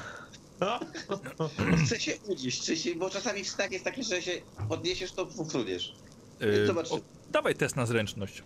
Chcę 1.85 1.99
się 1.99 2.17
unieść, 2.27 2.61
chcę 2.61 2.75
się, 2.75 2.95
bo 2.95 3.09
czasami 3.09 3.43
wstak 3.43 3.71
jest 3.71 3.85
takie, 3.85 4.03
że 4.03 4.21
się 4.21 4.31
podniesiesz, 4.69 5.11
to 5.11 5.25
fruniesz. 5.25 5.93
Yy, 6.39 6.67
Zobacz. 6.67 6.91
o, 6.91 6.99
dawaj 7.31 7.55
test 7.55 7.75
na 7.75 7.85
zręczność. 7.85 8.43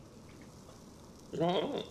O, 1.42 1.84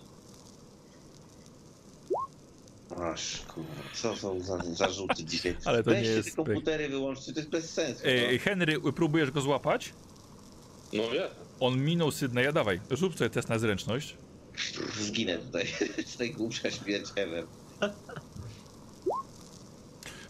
Aż 3.01 3.41
kurwa, 3.41 3.71
co 3.93 4.15
są 4.15 4.39
za 4.41 4.57
zarzuty 4.73 5.23
dzisiaj? 5.23 5.57
Ale 5.65 5.83
to 5.83 5.93
nie 5.93 6.01
jest 6.01 6.29
te 6.29 6.35
komputery 6.35 6.89
wyłączcie, 6.89 7.33
to 7.33 7.39
jest 7.39 7.49
bez 7.51 7.73
sensu. 7.73 8.07
Yy, 8.07 8.29
no. 8.33 8.39
Henry, 8.43 8.81
próbujesz 8.95 9.31
go 9.31 9.41
złapać? 9.41 9.93
No 10.93 11.13
ja. 11.13 11.23
On 11.59 11.77
minął 11.77 12.11
Sydneya, 12.11 12.53
dawaj, 12.53 12.79
rzuć 12.91 13.17
sobie 13.17 13.29
test 13.29 13.49
na 13.49 13.59
zręczność. 13.59 14.17
Zginę 14.99 15.37
tutaj, 15.37 15.67
z 16.13 16.17
tej 16.17 16.31
głupsza 16.31 16.71
śmierć 16.71 17.05
ever. 17.15 17.45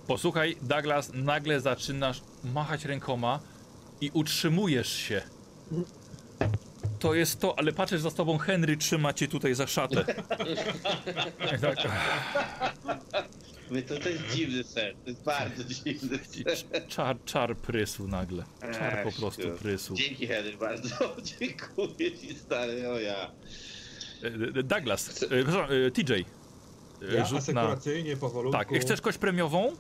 Posłuchaj, 0.07 0.57
Douglas, 0.61 1.11
nagle 1.13 1.61
zaczynasz 1.61 2.21
machać 2.43 2.85
rękoma 2.85 3.39
i 4.01 4.11
utrzymujesz 4.13 4.93
się. 4.93 5.21
To 6.99 7.13
jest 7.13 7.39
to, 7.39 7.59
ale 7.59 7.71
patrzysz 7.71 8.01
za 8.01 8.11
tobą, 8.11 8.37
Henry 8.37 8.77
trzyma 8.77 9.13
cię 9.13 9.27
tutaj 9.27 9.55
za 9.55 9.67
szatę. 9.67 10.05
I 11.57 11.59
tak, 11.61 11.77
Mówię, 13.69 13.81
To, 13.81 13.99
to 13.99 14.09
jest 14.09 14.23
dziwny 14.33 14.63
sen, 14.63 14.95
to 15.03 15.09
jest 15.09 15.23
bardzo 15.23 15.63
dziwny 15.73 16.19
sen. 16.25 16.87
czar, 16.87 17.17
czar 17.25 17.57
prysł 17.57 18.07
nagle. 18.07 18.43
Czar 18.73 19.03
po 19.03 19.11
prostu 19.11 19.41
prysł. 19.59 19.93
Dzięki 19.95 20.27
Henry 20.27 20.57
bardzo, 20.57 21.15
dziękuję 21.39 22.17
ci 22.17 22.35
stary, 22.35 22.89
o 22.89 22.99
ja. 22.99 23.31
E, 24.23 24.27
e, 24.59 24.63
Douglas, 24.63 25.23
e, 25.23 25.27
przepraszam, 25.27 25.67
TJ. 25.93 26.13
Ja 27.15 27.25
Rzut 27.25 27.31
na... 27.33 27.37
asekuracyjnie, 27.61 28.17
powolutku. 28.17 28.57
Tak, 28.59 28.69
chcesz 28.81 29.01
kość 29.01 29.17
premiową? 29.17 29.75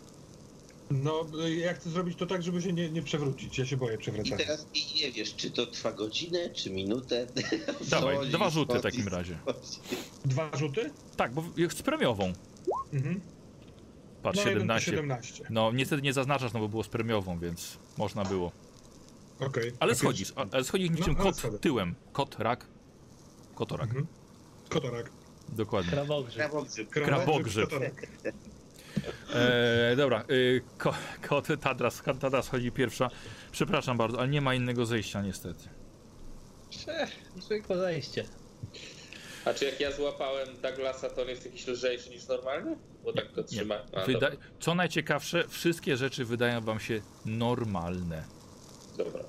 No, 0.91 1.25
ja 1.47 1.73
chcę 1.73 1.89
zrobić 1.89 2.17
to 2.17 2.25
tak, 2.25 2.43
żeby 2.43 2.61
się 2.61 2.73
nie, 2.73 2.89
nie 2.89 3.01
przewrócić. 3.01 3.57
Ja 3.57 3.65
się 3.65 3.77
boję 3.77 3.95
I 3.95 3.97
przewracania. 3.97 4.37
teraz 4.37 4.67
i 4.73 5.01
nie 5.01 5.11
wiesz, 5.11 5.35
czy 5.35 5.51
to 5.51 5.65
trwa 5.65 5.91
godzinę, 5.91 6.49
czy 6.49 6.69
minutę. 6.71 7.27
Dawaj, 7.89 8.29
dwa 8.29 8.49
rzuty 8.49 8.79
w 8.79 8.81
takim 8.81 9.07
razie. 9.07 9.37
Dwa 10.25 10.57
rzuty? 10.57 10.91
Tak, 11.17 11.33
bo 11.33 11.43
z 11.69 11.81
premiową. 11.81 12.33
Mhm. 12.93 13.21
Patrz, 14.25 14.45
No, 14.45 14.49
jeden 14.51 14.67
to 14.67 14.79
17. 14.79 14.91
17. 14.91 15.43
No, 15.49 15.71
niestety 15.71 16.01
nie 16.01 16.13
zaznaczasz, 16.13 16.53
no 16.53 16.59
bo 16.59 16.67
było 16.69 16.83
z 16.83 16.87
premiową, 16.87 17.39
więc 17.39 17.77
można 17.97 18.23
było. 18.25 18.51
Okej. 19.39 19.71
Ale 19.79 19.91
A 19.91 19.95
schodzisz, 19.95 20.33
a- 20.35 20.45
ale 20.51 20.63
schodzisz 20.63 20.89
niczym 20.89 21.13
No, 21.13 21.19
ale 21.19 21.23
kot 21.23 21.37
schodzę. 21.37 21.59
tyłem. 21.59 21.95
Kot, 22.13 22.39
rak. 22.39 22.65
Kotorak, 23.55 23.87
Mhm. 23.89 24.07
Kotorak. 24.69 25.09
dokładnie. 25.49 25.91
Krabogrzyb. 25.91 26.35
Krabogrzyb. 26.37 26.89
Krabogrzyb. 26.89 27.69
Kotorak. 27.69 28.07
Eee, 29.35 29.95
dobra, 29.97 30.25
ko, 30.77 30.93
kot 31.29 31.47
Tadras, 31.61 32.03
Tadras 32.19 32.47
chodzi 32.47 32.71
pierwsza. 32.71 33.09
Przepraszam 33.51 33.97
bardzo, 33.97 34.19
ale 34.19 34.27
nie 34.27 34.41
ma 34.41 34.53
innego 34.53 34.85
zejścia 34.85 35.21
niestety. 35.21 35.69
Zwykłe 37.39 37.77
zejście. 37.77 38.25
A 39.45 39.53
czy 39.53 39.65
jak 39.65 39.79
ja 39.79 39.91
złapałem 39.91 40.47
Douglasa, 40.61 41.09
to 41.09 41.21
on 41.21 41.27
jest 41.27 41.45
jakiś 41.45 41.67
lżejszy 41.67 42.09
niż 42.09 42.27
normalny? 42.27 42.75
Bo 43.03 43.13
tak 43.13 43.31
go 43.33 43.43
trzyma. 43.43 43.75
A, 43.93 44.05
Wyda 44.05 44.27
co 44.59 44.75
najciekawsze, 44.75 45.47
wszystkie 45.47 45.97
rzeczy 45.97 46.25
wydają 46.25 46.61
wam 46.61 46.79
się 46.79 47.01
normalne. 47.25 48.23
dobra. 48.97 49.23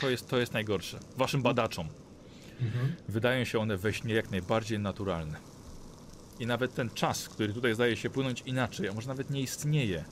To 0.00 0.10
jest, 0.10 0.28
to 0.28 0.38
jest 0.38 0.52
najgorsze. 0.52 0.98
Waszym 1.16 1.42
badaczom 1.42 1.88
Mhm. 2.60 2.94
wydają 3.08 3.44
się 3.44 3.58
one 3.58 3.76
we 3.76 3.92
śnie 3.92 4.14
jak 4.14 4.30
najbardziej 4.30 4.78
naturalne. 4.78 5.38
I 6.40 6.46
nawet 6.46 6.74
ten 6.74 6.90
czas, 6.90 7.28
który 7.28 7.52
tutaj 7.52 7.74
zdaje 7.74 7.96
się 7.96 8.10
płynąć 8.10 8.42
inaczej, 8.46 8.88
a 8.88 8.92
może 8.92 9.08
nawet 9.08 9.30
nie 9.30 9.40
istnieje. 9.40 10.04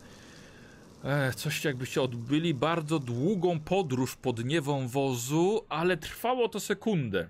Ech, 1.04 1.34
coś 1.34 1.64
jakbyście 1.64 2.02
odbyli 2.02 2.54
bardzo 2.54 2.98
długą 2.98 3.60
podróż 3.60 4.16
pod 4.16 4.44
niewą 4.44 4.88
wozu, 4.88 5.66
ale 5.68 5.96
trwało 5.96 6.48
to 6.48 6.60
sekundę. 6.60 7.28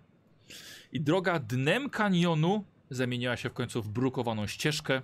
I 0.93 1.01
droga 1.01 1.39
dnem 1.39 1.91
kanionu 1.91 2.65
zamieniła 2.91 3.37
się 3.37 3.51
w 3.51 3.53
końcu 3.53 3.83
w 3.83 3.89
brukowaną 3.89 4.47
ścieżkę 4.47 5.03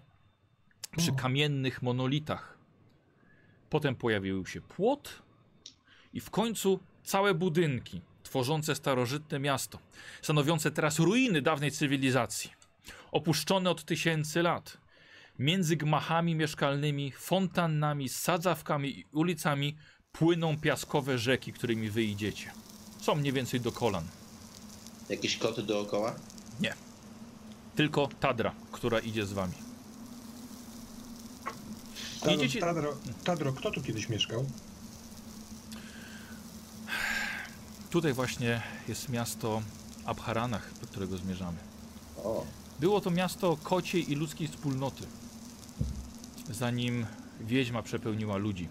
przy 0.97 1.12
kamiennych 1.12 1.82
monolitach. 1.82 2.59
Potem 3.70 3.94
pojawił 3.94 4.47
się 4.47 4.60
płot 4.60 5.23
i 6.12 6.20
w 6.20 6.31
końcu 6.31 6.81
całe 7.05 7.35
budynki 7.35 8.01
tworzące 8.23 8.74
starożytne 8.74 9.39
miasto, 9.39 9.78
stanowiące 10.23 10.70
teraz 10.70 10.98
ruiny 10.98 11.43
dawnej 11.43 11.70
cywilizacji, 11.70 12.51
opuszczone 13.12 13.70
od 13.70 13.85
tysięcy 13.85 14.43
lat. 14.43 14.78
Między 15.39 15.77
gmachami 15.77 16.35
mieszkalnymi, 16.35 17.12
fontannami, 17.12 18.09
sadzawkami 18.09 18.98
i 18.98 19.05
ulicami 19.12 19.77
płyną 20.12 20.60
piaskowe 20.60 21.19
rzeki, 21.19 21.52
którymi 21.52 21.90
wy 21.90 22.02
idziecie. 22.02 22.52
Są 23.01 23.15
mniej 23.15 23.32
więcej 23.32 23.60
do 23.60 23.73
kolan. 23.73 24.05
Jakieś 25.09 25.36
koty 25.36 25.62
dookoła? 25.62 26.14
Tylko 27.76 28.09
Tadra, 28.20 28.52
która 28.72 28.98
idzie 28.98 29.26
z 29.26 29.32
wami. 29.32 29.52
Tadro, 32.20 32.35
Idziecie... 32.36 32.60
Tadro, 32.60 32.97
Tadro, 33.24 33.52
kto 33.52 33.70
tu 33.70 33.82
kiedyś 33.82 34.09
mieszkał? 34.09 34.44
Tutaj 37.90 38.12
właśnie 38.12 38.62
jest 38.89 39.09
miasto 39.09 39.62
Abharanach, 40.05 40.70
do 40.80 40.86
którego 40.86 41.16
zmierzamy. 41.16 41.59
O, 42.24 42.44
Było 42.80 43.01
to 43.01 43.10
miasto 43.10 43.56
kociej 43.62 44.12
i 44.12 44.14
ludzkiej 44.14 44.48
wspólnoty, 44.48 45.05
zanim 46.51 47.06
wiedźma 47.40 47.82
przepełniła 47.82 48.36
ludzi. 48.36 48.68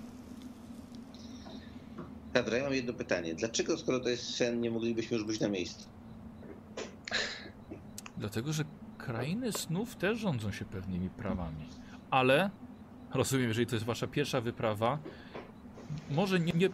Kadra, 2.34 2.57
ja 2.57 2.64
mam 2.64 2.73
jedno 2.73 2.93
pytanie. 2.93 3.35
Dlaczego, 3.35 3.77
skoro 3.77 3.99
to 3.99 4.09
jest 4.09 4.35
sen, 4.35 4.61
nie 4.61 4.72
moglibyśmy 4.72 5.18
już 5.18 5.26
być 5.26 5.39
na 5.39 5.47
miejscu? 5.49 5.85
Dlatego, 8.18 8.53
że 8.53 8.64
krainy 8.98 9.52
snów 9.52 9.95
też 9.95 10.19
rządzą 10.19 10.52
się 10.52 10.65
pewnymi 10.65 11.10
prawami. 11.10 11.68
Ale 12.11 12.49
rozumiem, 13.14 13.48
jeżeli 13.48 13.68
to 13.68 13.76
jest 13.76 13.85
wasza 13.85 14.07
pierwsza 14.07 14.41
wyprawa, 14.41 14.99
może 16.11 16.39
nie. 16.39 16.52
nie... 16.53 16.69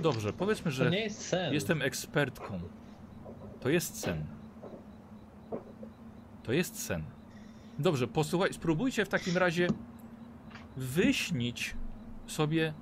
Dobrze, 0.00 0.32
powiedzmy, 0.32 0.64
To 0.64 0.70
że 0.70 0.90
nie 0.90 1.00
jest 1.00 1.20
sen. 1.28 1.54
jestem 1.54 1.82
ekspertką. 1.82 2.60
To 3.60 3.68
jest 3.68 4.00
sen. 4.00 4.24
To 6.42 6.52
jest 6.52 6.82
sen. 6.82 7.02
Dobrze, 7.78 8.08
posłuchaj, 8.08 8.52
spróbujcie 8.54 9.04
w 9.04 9.08
takim 9.08 9.36
razie 9.36 9.68
wyśnić 10.76 11.74
sobie, 12.26 12.74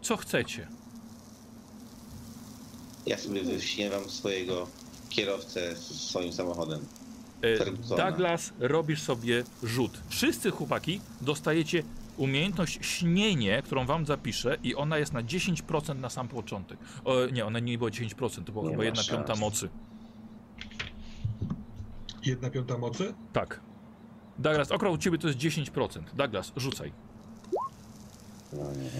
co 0.00 0.16
chcecie. 0.16 0.68
Ja 3.06 3.18
sobie 3.18 3.42
wyśniewam 3.42 4.04
swojego 4.10 4.66
kierowcę 5.08 5.76
z 5.76 6.00
swoim 6.08 6.32
samochodem. 6.32 6.80
E, 7.42 7.58
Fergusona. 7.58 8.04
Douglas, 8.04 8.52
robisz 8.58 9.02
sobie 9.02 9.44
rzut. 9.62 10.00
Wszyscy 10.08 10.50
chłopaki 10.50 11.00
dostajecie 11.20 11.82
umiejętność 12.16 12.78
śnienie, 12.86 13.62
którą 13.62 13.86
wam 13.86 14.06
zapiszę 14.06 14.56
i 14.62 14.74
ona 14.74 14.98
jest 14.98 15.12
na 15.12 15.22
10% 15.22 15.96
na 16.00 16.10
sam 16.10 16.28
początek. 16.28 16.78
O, 17.04 17.26
nie, 17.26 17.46
ona 17.46 17.58
nie 17.58 17.78
była 17.78 17.90
10%, 17.90 18.44
to 18.44 18.52
była 18.52 18.64
Nie 18.64 18.70
chyba 18.70 18.78
ma 18.80 18.84
jedna 18.84 19.02
szans. 19.02 19.16
piąta 19.18 19.34
mocy. 19.40 19.68
Jedna 22.24 22.50
piąta 22.50 22.78
mocy? 22.78 23.14
Tak. 23.32 23.60
Douglas, 24.38 24.68
u 24.92 24.98
ciebie 24.98 25.18
to 25.18 25.28
jest 25.28 25.38
10%. 25.40 26.00
Douglas, 26.14 26.52
rzucaj. 26.56 26.92
No 28.52 28.72
nie. 28.72 28.90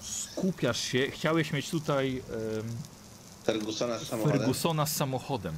Skupiasz 0.00 0.80
się, 0.80 1.06
chciałeś 1.10 1.52
mieć 1.52 1.70
tutaj 1.70 2.22
em, 2.58 2.66
Fergusona 3.44 3.98
z 3.98 4.06
samochodem. 4.06 4.38
Fergusona 4.38 4.86
z 4.86 4.96
samochodem. 4.96 5.54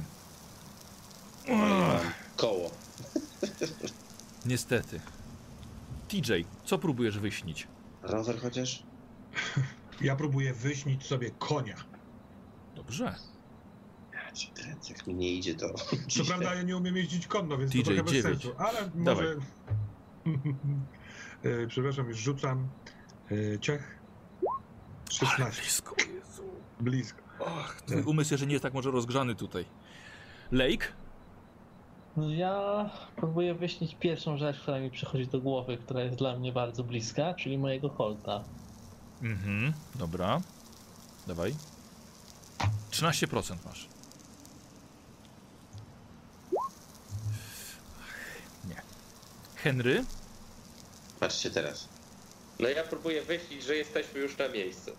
Koło. 2.37 2.71
Niestety. 4.45 4.99
TJ, 6.07 6.33
co 6.65 6.77
próbujesz 6.77 7.19
wyśnić? 7.19 7.67
Rower 8.01 8.39
chociaż? 8.39 8.83
Ja 10.01 10.15
próbuję 10.15 10.53
wyśnić 10.53 11.05
sobie 11.05 11.31
konia. 11.31 11.75
Dobrze. 12.75 13.15
Ja 14.13 14.31
cię 14.31 14.47
kręcę, 14.53 14.93
jak 14.93 15.07
mi 15.07 15.13
nie 15.13 15.31
idzie 15.33 15.55
to. 15.55 15.73
Co 16.09 16.25
prawda 16.25 16.55
ja 16.55 16.61
nie 16.61 16.77
umiem 16.77 16.97
jeździć 16.97 17.27
konno, 17.27 17.57
więc 17.57 17.71
TJ, 17.71 17.79
to 17.79 17.85
trochę 17.85 18.03
bez 18.03 18.23
sensu, 18.23 18.51
ale 18.57 18.91
może... 18.95 19.35
E, 21.43 21.67
Przepraszam, 21.67 22.07
już 22.07 22.17
rzucam. 22.17 22.67
E, 23.31 23.59
Ciech. 23.59 23.99
16. 25.11 25.61
Blisko, 25.61 25.95
Jezu. 26.15 26.43
Blisko. 26.79 27.21
Ach, 27.45 27.81
twój 27.81 28.01
umysł 28.03 28.33
jeszcze 28.33 28.47
nie 28.47 28.53
jest 28.53 28.63
tak 28.63 28.73
może 28.73 28.91
rozgrzany 28.91 29.35
tutaj. 29.35 29.65
Lake? 30.51 30.87
No 32.17 32.29
Ja 32.29 32.89
próbuję 33.15 33.53
wyśnić 33.55 33.95
pierwszą 33.95 34.37
rzecz, 34.37 34.59
która 34.59 34.79
mi 34.79 34.91
przychodzi 34.91 35.27
do 35.27 35.41
głowy, 35.41 35.77
która 35.77 36.01
jest 36.01 36.17
dla 36.17 36.35
mnie 36.35 36.51
bardzo 36.51 36.83
bliska, 36.83 37.33
czyli 37.33 37.57
mojego 37.57 37.89
Holta. 37.89 38.43
Mhm, 39.21 39.73
dobra. 39.95 40.41
Dawaj. 41.27 41.55
13% 42.91 43.55
masz. 43.65 43.87
Nie. 48.69 48.81
Henry? 49.55 50.05
Patrzcie 51.19 51.51
teraz. 51.51 51.89
No 52.59 52.69
ja 52.69 52.83
próbuję 52.83 53.21
wyślić, 53.21 53.63
że 53.63 53.75
jesteśmy 53.75 54.19
już 54.19 54.37
na 54.37 54.47
miejscu. 54.47 54.91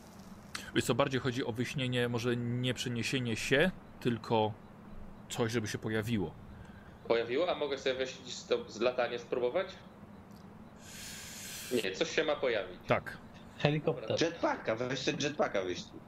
Wiesz 0.75 0.85
co, 0.85 0.95
bardziej 0.95 1.21
chodzi 1.21 1.45
o 1.45 1.53
wyśnienie, 1.53 2.09
może 2.09 2.37
nie 2.37 2.75
przeniesienie 2.75 3.37
się, 3.37 3.71
tylko 4.01 4.53
coś, 5.29 5.53
żeby 5.53 5.69
się 5.69 5.79
pojawiło. 5.79 6.46
Pojawiło? 7.09 7.51
A 7.51 7.55
mogę 7.55 7.79
sobie 7.79 7.95
wyślić 7.95 8.43
to 8.43 8.71
z 8.71 8.81
latanie 8.81 9.19
spróbować? 9.19 9.67
Nie, 11.85 11.93
coś 11.93 12.11
się 12.11 12.25
ma 12.25 12.37
pojawić. 12.37 12.79
Tak. 12.87 13.19
Helikopter. 13.59 14.23
Jetpacka, 14.23 14.75
weź 14.77 14.99
sobie 14.99 15.25
jetpacka 15.25 15.63
wyślij. 15.63 16.01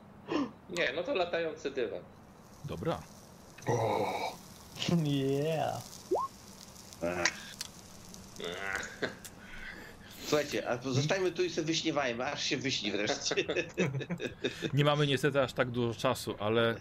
Nie, 0.70 0.93
no 0.97 1.03
to 1.03 1.15
latający 1.15 1.70
dywan. 1.70 2.03
Dobra. 2.65 3.03
O, 3.69 4.37
Yeah. 5.05 5.83
Ach. 7.03 7.49
Słuchajcie, 10.27 10.69
a 10.69 10.77
zostańmy 10.77 11.33
tu 11.33 11.45
i 11.45 11.51
sobie 11.51 11.66
wyśniewajmy, 11.66 12.25
aż 12.25 12.45
się 12.45 12.57
wyśni 12.57 12.93
wreszcie. 12.93 13.35
Nie 14.75 14.85
mamy 14.85 15.07
niestety 15.07 15.43
aż 15.43 15.53
tak 15.53 15.70
dużo 15.70 16.01
czasu, 16.01 16.35
ale 16.39 16.75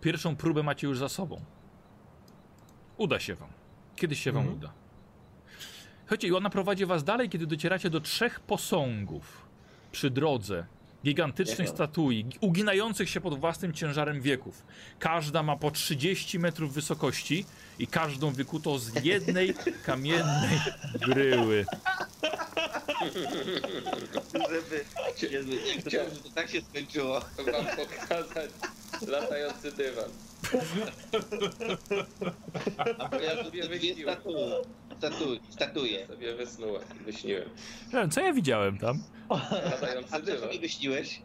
pierwszą 0.00 0.36
próbę 0.36 0.62
macie 0.62 0.86
już 0.86 0.98
za 0.98 1.08
sobą. 1.08 1.40
Uda 2.96 3.20
się 3.20 3.34
wam. 3.34 3.48
Kiedyś 3.96 4.22
się 4.22 4.32
wam 4.32 4.42
Mhm. 4.42 4.58
uda. 4.58 4.72
Chodźcie, 6.06 6.28
i 6.28 6.32
ona 6.32 6.50
prowadzi 6.50 6.86
was 6.86 7.04
dalej, 7.04 7.28
kiedy 7.30 7.46
docieracie 7.46 7.90
do 7.90 8.00
trzech 8.00 8.40
posągów 8.40 9.46
przy 9.92 10.10
drodze. 10.10 10.66
Gigantycznych 11.04 11.68
statui, 11.68 12.26
uginających 12.40 13.10
się 13.10 13.20
pod 13.20 13.40
własnym 13.40 13.72
ciężarem 13.72 14.20
wieków. 14.20 14.62
Każda 14.98 15.42
ma 15.42 15.56
po 15.56 15.70
30 15.70 16.38
metrów 16.38 16.72
wysokości 16.74 17.44
i 17.78 17.86
każdą 17.86 18.30
wykutą 18.30 18.78
z 18.78 19.04
jednej 19.04 19.54
kamiennej 19.86 20.60
bryły. 21.06 21.66
Żeby, 24.50 24.84
żeby, 25.20 25.58
chciałbym, 25.86 26.10
żeby 26.14 26.22
to 26.22 26.30
tak 26.34 26.48
się 26.50 26.60
skończyło. 26.60 27.20
Wam 27.20 27.66
pokazać 27.76 28.50
latający 29.08 29.72
dywan. 29.72 30.10
A 32.98 33.16
ja 33.16 33.44
sobie 33.44 33.68
wyśniłem. 33.68 34.16
Statuły, 34.98 35.40
statuję. 35.50 36.06
Sobie 36.06 36.34
wysnułem, 36.34 36.82
wyśniłem. 37.06 37.48
Wiem, 37.92 38.10
Co 38.10 38.20
ja 38.20 38.32
widziałem 38.32 38.78
tam? 38.78 39.02
Latający 39.70 40.14
A 40.14 40.18
co 40.20 40.26
dywan. 40.26 40.42
sobie 40.48 40.58
wyśniłeś? 40.60 41.22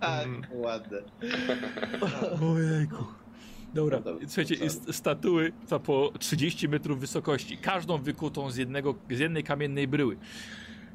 A, 0.00 0.20
ładne. 0.64 0.98
Ojejku. 2.54 3.04
Dobra, 3.74 3.98
No 3.98 4.04
dobra, 4.04 4.26
słuchajcie, 4.28 4.56
to 4.56 4.64
jest 4.64 4.94
statuły 4.94 5.52
za 5.68 5.78
po 5.78 6.12
30 6.18 6.68
metrów 6.68 7.00
wysokości, 7.00 7.56
każdą 7.58 7.98
wykutą 7.98 8.50
z, 8.50 8.56
jednego, 8.56 8.94
z 9.10 9.18
jednej 9.18 9.44
kamiennej 9.44 9.88
bryły. 9.88 10.16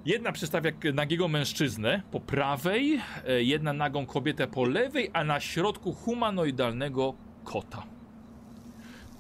Jedna 0.06 0.32
przedstawia 0.32 0.72
nagiego 0.94 1.28
mężczyznę 1.28 2.02
po 2.12 2.20
prawej, 2.20 3.02
e, 3.28 3.44
jedna 3.44 3.74
nagą 3.74 4.06
kobietę 4.06 4.48
po 4.48 4.66
lewej, 4.66 5.10
a 5.14 5.24
na 5.24 5.40
środku 5.40 5.94
humanoidalnego 5.94 7.14
kota. 7.44 7.84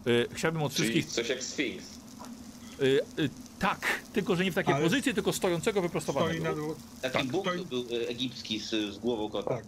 E, 0.08 0.36
Chciałbym 0.36 0.62
od 0.64 0.74
Czyli 0.74 0.90
wszystkich. 0.90 1.14
coś 1.16 1.30
jak 1.30 1.44
Sphinx. 1.44 2.00
e, 2.82 3.30
Tak, 3.60 4.00
tylko 4.14 4.36
że 4.36 4.44
nie 4.44 4.52
w 4.52 4.56
takiej 4.56 4.74
Ale- 4.74 4.84
pozycji, 4.84 5.14
tylko 5.14 5.34
stojącego 5.34 5.80
Stoi 5.80 5.88
wyprostowanego. 5.88 6.44
na 6.44 6.54
dół. 6.56 6.76
Taki 7.02 7.14
Tak, 7.18 7.28
Bóg 7.28 7.46
to- 7.46 7.66
był 7.66 7.84
egipski 8.10 8.60
z, 8.60 8.70
z 8.70 8.98
głową 8.98 9.30
kota. 9.30 9.50
Tak. 9.50 9.64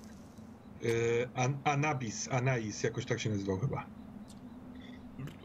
An 1.35 1.57
Anabis, 1.63 2.27
Anais, 2.31 2.83
jakoś 2.83 3.05
tak 3.05 3.19
się 3.19 3.29
nazywał 3.29 3.59
chyba. 3.59 3.85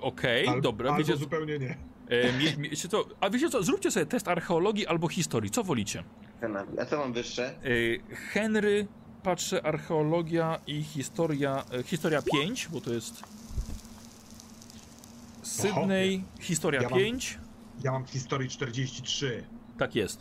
Okej, 0.01 0.49
Al- 0.49 0.61
dobra, 0.61 0.91
albo 0.91 0.99
wiecie, 1.05 1.17
zupełnie 1.17 1.59
nie. 1.59 1.77
E, 2.11 2.89
co, 2.89 3.05
a 3.21 3.31
wiecie 3.31 3.51
co, 3.51 3.63
zróbcie 3.63 3.91
sobie 3.91 4.07
test 4.07 4.29
archeologii 4.29 4.87
albo 4.87 5.09
historii, 5.09 5.51
co 5.51 5.65
wolicie? 5.65 6.05
A 6.81 6.85
co 6.85 6.99
mam 6.99 7.13
wyższe? 7.13 7.55
Y, 7.65 8.01
Henry, 8.33 8.87
patrzę, 9.23 9.67
archeologia 9.67 10.61
i 10.67 10.83
historia, 10.83 11.65
e, 11.73 11.83
historia 11.83 12.23
5, 12.23 12.69
bo 12.73 12.81
to 12.81 12.93
jest 12.93 13.23
Sydney, 15.43 16.25
historia 16.41 16.83
Ja 16.83 16.89
mam- 16.89 16.99
5, 16.99 17.39
Ja 17.85 17.93
mam 17.93 18.05
historii 18.07 18.49
43. 18.49 19.45
tak 19.79 19.95
jest. 19.95 20.21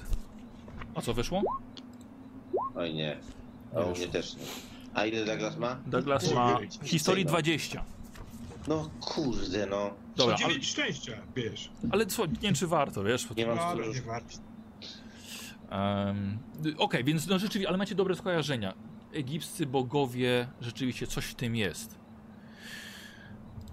A 0.96 1.02
co 1.02 1.14
wyszło? 1.14 1.42
Oj 2.76 2.94
nie. 2.94 3.18
O, 3.74 3.92
mnie 3.92 4.08
też 4.08 4.36
nie. 4.36 4.42
A 4.94 5.06
ile 5.06 5.26
Douglas 5.26 5.58
ma? 5.58 5.76
Douglas 5.86 6.34
ma 6.34 6.58
historii 6.84 7.26
20. 7.26 7.84
No 8.68 8.90
kurde, 9.02 9.66
no. 9.66 9.94
Dobra, 10.16 10.38
to 10.38 10.44
ale, 10.44 10.54
9 10.54 10.68
szczęścia, 10.68 11.14
wiesz. 11.36 11.70
ale 11.92 12.06
co, 12.06 12.26
nie 12.26 12.34
wiem 12.42 12.54
czy 12.54 12.68
warto, 12.68 13.04
wiesz? 13.04 13.28
Nie 13.38 13.46
mam 13.46 13.60
stróż. 13.60 13.96
nie 13.96 14.02
warto. 14.02 14.38
Um, 15.72 16.38
Okej, 16.78 17.04
więc 17.04 17.28
no 17.28 17.40
rzeczywiście, 17.40 17.70
ale 17.70 17.78
macie 17.78 17.96
dobre 17.96 18.16
skojarzenia. 18.16 18.74
Egipscy 19.14 19.66
bogowie, 19.66 20.48
rzeczywiście 20.62 21.08
coś 21.08 21.26
w 21.26 21.36
tym 21.36 21.56
jest. 21.56 22.00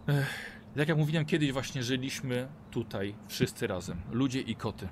Ech, 0.09 0.53
jak 0.77 0.89
ja 0.89 0.97
mówiłem 0.97 1.25
kiedyś, 1.25 1.53
właśnie 1.53 1.83
żyliśmy 1.83 2.49
tutaj 2.71 3.15
wszyscy 3.29 3.67
razem, 3.67 4.01
ludzie 4.11 4.41
i 4.41 4.57
koty. 4.57 4.89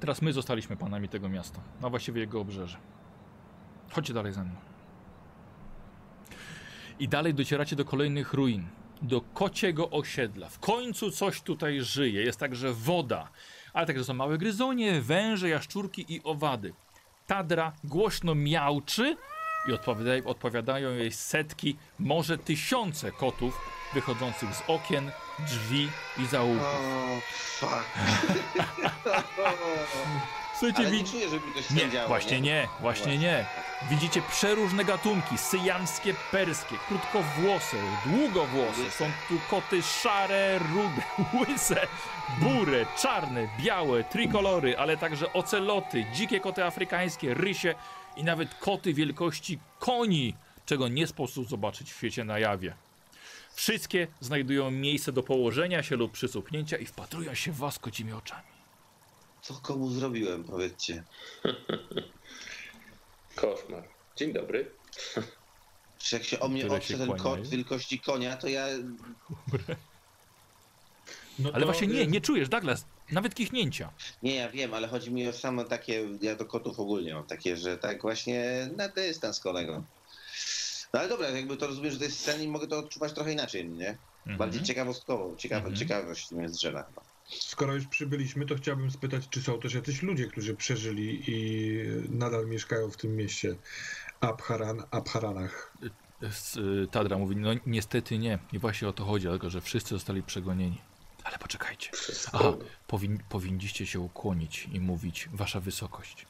Teraz 0.00 0.22
my 0.22 0.32
zostaliśmy 0.32 0.76
panami 0.76 1.08
tego 1.08 1.28
miasta, 1.28 1.60
a 1.82 1.88
właściwie 1.88 2.20
jego 2.20 2.40
obrzeży. 2.40 2.76
Chodźcie 3.90 4.14
dalej 4.14 4.32
ze 4.32 4.44
mną. 4.44 4.54
I 6.98 7.08
dalej 7.08 7.34
docieracie 7.34 7.76
do 7.76 7.84
kolejnych 7.84 8.34
ruin, 8.34 8.66
do 9.02 9.20
kociego 9.20 9.90
osiedla. 9.90 10.48
W 10.48 10.58
końcu 10.58 11.10
coś 11.10 11.40
tutaj 11.40 11.80
żyje. 11.80 12.22
Jest 12.22 12.40
także 12.40 12.72
woda, 12.72 13.28
ale 13.72 13.86
także 13.86 14.04
są 14.04 14.14
małe 14.14 14.38
gryzonie, 14.38 15.00
węże, 15.00 15.48
jaszczurki 15.48 16.14
i 16.14 16.20
owady. 16.24 16.72
Tadra 17.26 17.72
głośno 17.84 18.34
miauczy 18.34 19.16
i 19.68 19.72
odpowiadają, 19.72 20.24
odpowiadają 20.24 20.94
jej 20.94 21.12
setki, 21.12 21.76
może 21.98 22.38
tysiące 22.38 23.12
kotów 23.12 23.60
wychodzących 23.94 24.54
z 24.54 24.62
okien, 24.66 25.10
drzwi 25.38 25.88
i 26.18 26.26
zaułków. 26.26 26.62
O, 26.62 27.20
fuck. 27.30 27.84
Słuchajcie, 30.58 30.88
Ale 30.88 30.96
nie 30.96 31.04
czuję, 31.04 31.28
żeby 31.28 31.46
nie, 31.56 31.80
sędziało, 31.80 32.08
właśnie 32.08 32.40
nie, 32.40 32.68
właśnie 32.80 33.18
nie. 33.18 33.46
Widzicie 33.90 34.22
przeróżne 34.30 34.84
gatunki, 34.84 35.38
syjamskie, 35.38 36.14
perskie, 36.30 36.76
krótkowłose, 36.88 37.76
długowłose. 38.06 38.90
Są 38.90 39.04
tu 39.28 39.34
koty 39.50 39.82
szare, 39.82 40.58
rude, 40.58 41.02
łyse, 41.40 41.86
burę, 42.40 42.86
czarne, 43.02 43.48
białe, 43.60 44.04
trikolory, 44.04 44.78
ale 44.78 44.96
także 44.96 45.32
oceloty, 45.32 46.04
dzikie 46.14 46.40
koty 46.40 46.64
afrykańskie, 46.64 47.34
rysie 47.34 47.74
i 48.16 48.24
nawet 48.24 48.54
koty 48.54 48.94
wielkości 48.94 49.58
koni, 49.78 50.34
czego 50.66 50.88
nie 50.88 51.06
sposób 51.06 51.48
zobaczyć 51.48 51.92
w 51.92 51.96
świecie 51.96 52.24
na 52.24 52.38
jawie. 52.38 52.74
Wszystkie 53.54 54.06
znajdują 54.20 54.70
miejsce 54.70 55.12
do 55.12 55.22
położenia 55.22 55.82
się 55.82 55.96
lub 55.96 56.12
przysupnięcia 56.12 56.76
i 56.76 56.86
wpatrują 56.86 57.34
się 57.34 57.52
w 57.52 57.56
was 57.56 57.78
kocimi 57.78 58.12
oczami. 58.12 58.57
Co 59.42 59.54
komu 59.54 59.90
zrobiłem, 59.90 60.44
powiedzcie. 60.44 61.04
Koszmar. 63.34 63.88
Dzień 64.16 64.32
dobry. 64.32 64.70
Czy 65.98 66.16
jak 66.16 66.24
się 66.24 66.40
o 66.40 66.48
mnie 66.48 66.60
Które 66.60 66.76
oprze 66.78 66.98
ten 66.98 67.16
kot 67.16 67.48
wielkości 67.48 68.00
konia, 68.00 68.36
to 68.36 68.48
ja... 68.48 68.66
No 71.38 71.50
Ale 71.52 71.60
to, 71.60 71.66
właśnie 71.66 71.86
nie, 71.86 72.00
y, 72.00 72.06
nie 72.06 72.20
czujesz, 72.20 72.48
Douglas, 72.48 72.84
nawet 73.12 73.34
kichnięcia. 73.34 73.92
Nie, 74.22 74.34
ja 74.34 74.50
wiem, 74.50 74.74
ale 74.74 74.88
chodzi 74.88 75.10
mi 75.12 75.28
o 75.28 75.32
samo 75.32 75.64
takie, 75.64 76.08
ja 76.20 76.36
do 76.36 76.44
kotów 76.44 76.80
ogólnie 76.80 77.14
mam 77.14 77.26
takie, 77.26 77.56
że 77.56 77.78
tak 77.78 78.02
właśnie 78.02 78.70
na 78.76 78.88
dystans 78.88 79.40
kolego. 79.40 79.84
No 80.92 81.00
ale 81.00 81.08
dobra, 81.08 81.30
jakby 81.30 81.56
to 81.56 81.66
rozumiem, 81.66 81.92
że 81.92 81.98
to 81.98 82.04
jest 82.04 82.20
sen 82.20 82.42
i 82.42 82.48
mogę 82.48 82.66
to 82.66 82.78
odczuwać 82.78 83.12
trochę 83.12 83.32
inaczej, 83.32 83.68
nie? 83.68 83.98
Bardziej 84.26 84.62
ciekawostkowo, 84.62 85.36
ciekawe, 85.36 85.60
Mhm. 85.68 85.76
ciekawość 85.76 86.30
mnie 86.30 86.48
zżera 86.48 86.82
chyba. 86.82 87.02
Skoro 87.28 87.74
już 87.74 87.86
przybyliśmy, 87.86 88.46
to 88.46 88.54
chciałbym 88.54 88.90
spytać, 88.90 89.28
czy 89.28 89.42
są 89.42 89.60
też 89.60 89.74
jacyś 89.74 90.02
ludzie, 90.02 90.26
którzy 90.26 90.54
przeżyli 90.54 91.22
i 91.26 91.78
nadal 92.08 92.46
mieszkają 92.46 92.90
w 92.90 92.96
tym 92.96 93.16
mieście 93.16 93.56
Abharan, 94.20 94.82
Abharanach. 94.90 95.76
Y, 96.56 96.86
Tadra 96.90 97.18
mówi, 97.18 97.36
no 97.36 97.50
niestety 97.66 98.18
nie. 98.18 98.38
I 98.52 98.58
właśnie 98.58 98.88
o 98.88 98.92
to 98.92 99.04
chodzi, 99.04 99.26
tylko 99.28 99.50
że 99.50 99.60
wszyscy 99.60 99.88
zostali 99.94 100.22
przegonieni. 100.22 100.80
Ale 101.24 101.38
poczekajcie. 101.38 101.90
Aha, 102.32 102.52
powin, 102.86 103.18
powinniście 103.28 103.86
się 103.86 104.00
ukłonić 104.00 104.68
i 104.72 104.80
mówić 104.80 105.28
wasza 105.32 105.60
wysokość. 105.60 106.26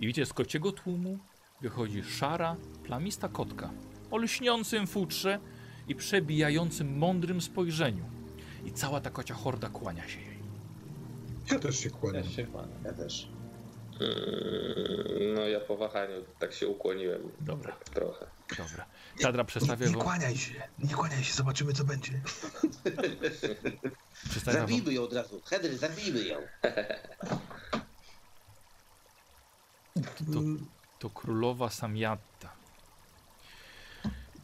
I 0.00 0.06
widzicie, 0.06 0.26
z 0.26 0.32
kociego 0.32 0.72
tłumu 0.72 1.18
wychodzi 1.60 2.02
szara, 2.02 2.56
plamista 2.84 3.28
kotka 3.28 3.70
o 4.10 4.16
lśniącym 4.16 4.86
futrze 4.86 5.40
i 5.88 5.94
przebijającym 5.94 6.98
mądrym 6.98 7.40
spojrzeniu. 7.40 8.04
I 8.64 8.72
cała 8.72 9.00
ta 9.00 9.10
kocia 9.10 9.34
horda 9.34 9.68
kłania 9.68 10.08
się. 10.08 10.27
Ja 11.52 11.58
też 11.58 11.78
się 11.80 11.90
kłaniam. 11.90 12.22
Też 12.22 12.36
się 12.36 12.46
kłaniam. 12.46 12.84
Ja 12.84 12.92
też. 12.92 13.28
Mm, 14.00 15.34
No 15.34 15.40
ja 15.48 15.60
po 15.60 15.76
wahaniu 15.76 16.24
tak 16.38 16.52
się 16.52 16.68
ukłoniłem. 16.68 17.30
Dobra. 17.40 17.72
Tak 17.72 17.88
trochę. 17.88 18.26
Dobra. 18.58 18.86
Tadra 19.20 19.44
przedstawia 19.44 19.86
Nie 19.86 19.92
wam... 19.92 20.02
kłaniaj 20.02 20.36
się, 20.36 20.54
nie 20.78 20.94
kłaniaj 20.94 21.24
się, 21.24 21.34
zobaczymy 21.34 21.72
co 21.72 21.84
będzie. 21.84 22.12
Zabijmy 24.44 24.92
ją 24.94 25.02
od 25.02 25.12
razu. 25.12 25.40
Hedry, 25.44 25.78
zabijmy 25.78 26.22
ją. 26.24 26.38
To, 30.32 30.40
to 30.98 31.10
królowa 31.10 31.70
Samiatta. 31.70 32.52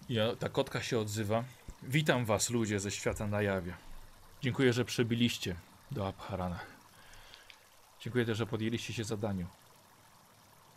Ja, 0.08 0.36
ta 0.36 0.48
kotka 0.48 0.82
się 0.82 0.98
odzywa. 0.98 1.44
Witam 1.82 2.24
was, 2.24 2.50
ludzie 2.50 2.80
ze 2.80 2.90
świata 2.90 3.26
na 3.26 3.42
jawie. 3.42 3.74
Dziękuję, 4.42 4.72
że 4.72 4.84
przybyliście 4.84 5.56
do 5.90 6.06
Abharana. 6.08 6.60
Dziękuję 8.04 8.24
też, 8.24 8.38
że 8.38 8.46
podjęliście 8.46 8.92
się 8.92 9.04
zadaniu. 9.04 9.46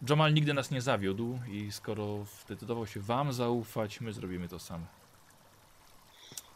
Jamal 0.10 0.34
nigdy 0.34 0.54
nas 0.54 0.72
nie 0.72 0.82
zawiódł 0.82 1.40
i 1.48 1.72
skoro 1.72 2.26
zdecydował 2.46 2.88
się 2.88 3.00
wam 3.00 3.34
zaufać, 3.34 4.02
my 4.02 4.14
zrobimy 4.14 4.48
to 4.48 4.60
samo. 4.60 4.86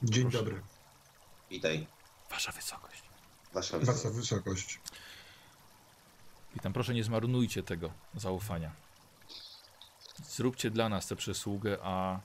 Dzień 0.04 0.24
Proszę. 0.24 0.38
dobry, 0.38 0.62
Witaj, 1.50 1.88
Wasza 2.30 2.52
wysokość. 2.52 3.04
wasza 3.54 3.80
wasza 3.80 3.92
wysokość. 3.92 4.16
wysokość. 4.16 4.80
Witam, 6.54 6.74
proszę 6.74 6.94
nie 6.94 7.04
zmarnujcie 7.04 7.64
tego 7.64 7.92
zaufania. 8.16 8.72
Zróbcie 10.24 10.72
dla 10.72 10.90
nas 10.90 11.08
tę 11.08 11.16
przysługę, 11.16 11.78
a 11.84 12.20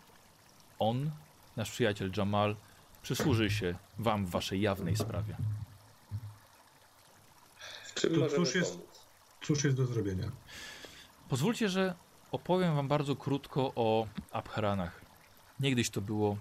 on, 0.78 1.10
nasz 1.56 1.70
przyjaciel 1.70 2.12
Jamal, 2.16 2.56
przysłuży 3.02 3.50
się 3.50 3.74
wam 3.98 4.26
w 4.26 4.30
waszej 4.30 4.60
jawnej 4.60 4.96
sprawie. 4.96 5.36
Czym 7.96 8.14
To 8.14 8.20
możemy 8.20 8.44
cóż 8.46 8.54
jest- 8.54 8.72
pomóc? 8.72 9.06
Cóż 9.42 9.64
jest 9.64 9.76
do 9.76 9.86
zrobienia? 9.86 10.30
Pozwólcie, 11.28 11.68
że 11.68 11.94
opowiem 12.32 12.76
wam 12.76 12.88
bardzo 12.88 13.16
krótko 13.16 13.72
o 13.74 14.06
Abharanach. 14.32 15.00
Niegdyś 15.60 15.90
to 15.90 16.00
było 16.00 16.36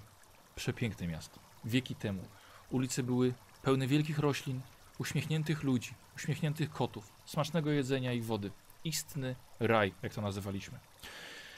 przepiękne 0.56 1.08
miasto. 1.08 1.40
Wieki 1.66 1.96
temu. 1.96 2.22
Ulice 2.70 3.04
były 3.04 3.34
pełne 3.62 3.88
wielkich 3.88 4.20
roślin, 4.20 4.62
uśmiechniętych 5.00 5.64
ludzi, 5.64 5.94
uśmiechniętych 6.16 6.70
kotów, 6.72 7.12
smacznego 7.26 7.72
jedzenia 7.72 8.14
i 8.14 8.22
wody. 8.22 8.52
Istny 8.84 9.36
raj, 9.60 9.94
jak 10.04 10.14
to 10.14 10.22
nazywaliśmy. 10.22 10.80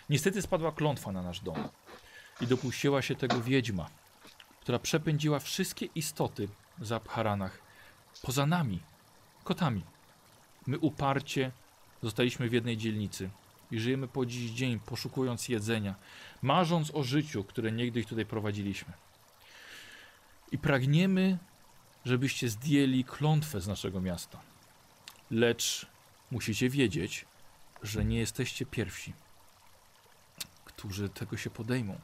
Niestety 0.10 0.41
spadła 0.41 0.72
klątwa 0.72 1.11
na 1.11 1.22
nasz 1.22 1.40
dom 1.40 1.69
i 2.41 2.48
dopuściła 2.48 3.02
się 3.02 3.15
tego 3.15 3.41
wiedźma, 3.41 3.90
która 4.61 4.80
przepędziła 4.80 5.40
wszystkie 5.40 5.86
istoty 5.86 6.48
w 6.78 6.94
Abharanach 6.94 7.61
poza 8.22 8.45
nami, 8.45 8.80
kotami. 9.48 9.84
My 10.68 10.80
uparcie 10.80 11.52
zostaliśmy 12.03 12.49
w 12.49 12.53
jednej 12.53 12.78
dzielnicy 12.78 13.30
i 13.72 13.80
żyjemy 13.80 14.07
po 14.07 14.26
dziś 14.26 14.52
dzień, 14.52 14.80
poszukując 14.80 15.49
jedzenia, 15.49 15.95
marząc 16.41 16.95
o 16.95 17.03
życiu, 17.03 17.44
które 17.44 17.72
niegdyś 17.72 18.06
tutaj 18.06 18.26
prowadziliśmy. 18.26 18.94
I 20.52 20.57
pragniemy, 20.57 21.38
żebyście 22.06 22.49
zdjęli 22.49 23.03
klątwę 23.03 23.61
z 23.61 23.68
naszego 23.68 24.02
miasta. 24.02 24.40
Lecz 25.32 25.86
musicie 26.32 26.69
wiedzieć, 26.69 27.26
że 27.84 28.06
nie 28.06 28.19
jesteście 28.19 28.65
pierwsi, 28.65 29.14
którzy 30.65 31.10
tego 31.10 31.38
się 31.38 31.49
podejmą. 31.49 31.99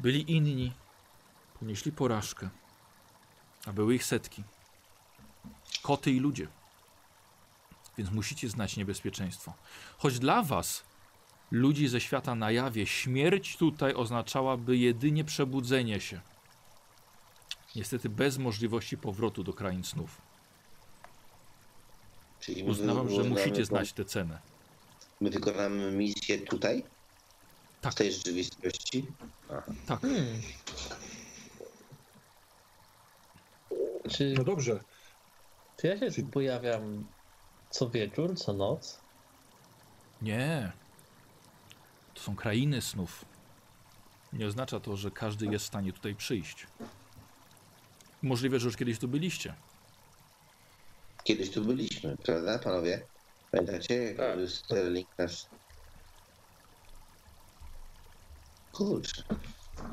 Byli 0.00 0.32
inni, 0.32 0.72
ponieśli 1.58 1.92
porażkę, 1.92 2.48
a 3.66 3.72
były 3.72 3.94
ich 3.94 4.04
setki. 4.04 4.44
Koty 5.86 6.10
i 6.10 6.20
ludzie. 6.20 6.46
Więc 7.98 8.10
musicie 8.10 8.48
znać 8.48 8.76
niebezpieczeństwo. 8.76 9.52
Choć 9.98 10.18
dla 10.18 10.42
was, 10.42 10.82
ludzi 11.50 11.88
ze 11.88 12.00
świata 12.00 12.34
na 12.34 12.50
jawie, 12.50 12.86
śmierć 12.86 13.56
tutaj 13.56 13.94
oznaczałaby 13.94 14.76
jedynie 14.76 15.24
przebudzenie 15.24 16.00
się. 16.00 16.20
Niestety 17.76 18.08
bez 18.08 18.38
możliwości 18.38 18.98
powrotu 18.98 19.44
do 19.44 19.52
krain 19.52 19.84
snów. 19.84 20.20
Czyli 22.40 22.64
my 22.64 22.70
Uznałam, 22.70 23.10
że 23.10 23.24
musicie 23.24 23.64
znać 23.64 23.92
tę 23.92 24.04
cenę. 24.04 24.38
My 25.20 25.30
wykonamy 25.30 25.92
misję 25.92 26.38
tutaj? 26.38 26.84
Tak. 27.80 27.92
W 27.92 27.96
tej 27.96 28.12
rzeczywistości? 28.12 29.06
Tak. 29.86 30.00
Hmm. 30.00 30.40
Czy, 34.10 34.34
No 34.36 34.44
dobrze. 34.44 34.80
Czy 35.76 35.86
ja 35.86 35.98
się 35.98 36.22
tu 36.22 36.28
pojawiam 36.28 37.06
co 37.70 37.90
wieczór, 37.90 38.36
co 38.36 38.52
noc? 38.52 39.00
Nie. 40.22 40.72
To 42.14 42.20
są 42.20 42.36
krainy 42.36 42.82
snów. 42.82 43.24
Nie 44.32 44.46
oznacza 44.46 44.80
to, 44.80 44.96
że 44.96 45.10
każdy 45.10 45.46
jest 45.46 45.64
w 45.64 45.68
stanie 45.68 45.92
tutaj 45.92 46.14
przyjść. 46.14 46.66
Możliwe, 48.22 48.60
że 48.60 48.66
już 48.66 48.76
kiedyś 48.76 48.98
tu 48.98 49.08
byliście. 49.08 49.54
Kiedyś 51.24 51.50
tu 51.50 51.64
byliśmy, 51.64 52.16
prawda, 52.16 52.58
panowie? 52.58 53.06
Pamiętacie, 53.50 53.94
jak 53.94 54.16
Tak. 54.16 54.48
Sterling 54.48 55.08
nas... 55.18 55.48
Kurczę. 58.72 59.22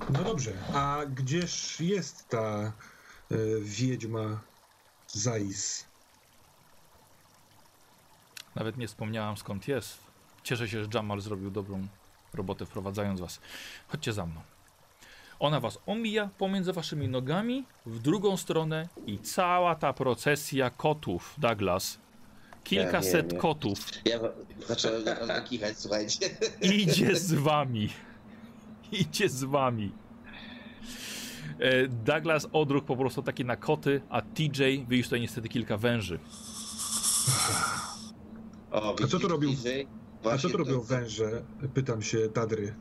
No 0.09 0.23
dobrze. 0.23 0.53
A 0.73 1.01
gdzież 1.05 1.79
jest 1.79 2.29
ta 2.29 2.73
e, 3.31 3.35
wiedźma 3.61 4.41
Zais? 5.13 5.85
Nawet 8.55 8.77
nie 8.77 8.87
wspomniałam 8.87 9.37
skąd 9.37 9.67
jest. 9.67 9.97
Cieszę 10.43 10.69
się, 10.69 10.83
że 10.83 10.89
Jamal 10.93 11.21
zrobił 11.21 11.51
dobrą 11.51 11.87
robotę 12.33 12.65
wprowadzając 12.65 13.19
was. 13.19 13.39
Chodźcie 13.87 14.13
za 14.13 14.25
mną. 14.25 14.41
Ona 15.39 15.59
was 15.59 15.79
omija 15.85 16.29
pomiędzy 16.37 16.73
waszymi 16.73 17.07
nogami 17.07 17.65
w 17.85 17.99
drugą 17.99 18.37
stronę 18.37 18.87
i 19.05 19.19
cała 19.19 19.75
ta 19.75 19.93
procesja 19.93 20.69
kotów, 20.69 21.33
Douglas. 21.37 21.97
Kilkaset 22.63 23.25
Ja 23.25 23.31
wiem, 23.31 23.41
kotów 23.41 23.79
Ja 24.05 24.19
zacząłem 24.67 25.03
kichać, 25.45 25.79
słuchajcie. 25.79 26.29
idzie 26.61 27.15
z 27.29 27.33
wami. 27.33 27.89
Idzie 28.91 29.29
z 29.29 29.43
wami. 29.43 29.91
E, 31.59 31.87
Douglas 31.87 32.47
odruch 32.53 32.83
po 32.85 32.97
prostu 32.97 33.21
taki 33.21 33.45
na 33.45 33.55
koty, 33.55 34.01
a 34.09 34.21
TJ 34.21 34.85
wyjść 34.87 35.03
tutaj 35.09 35.21
niestety 35.21 35.49
kilka 35.49 35.77
węży. 35.77 36.19
O, 38.71 38.95
A 39.03 39.07
co 39.07 39.19
tu 39.19 39.27
robił-? 39.27 39.55
A 40.31 40.37
co 40.37 40.49
tu 40.49 40.57
robią 40.57 40.73
to- 40.73 40.81
węże? 40.83 41.43
Pytam 41.73 42.01
się 42.01 42.17
Tadry. 42.33 42.73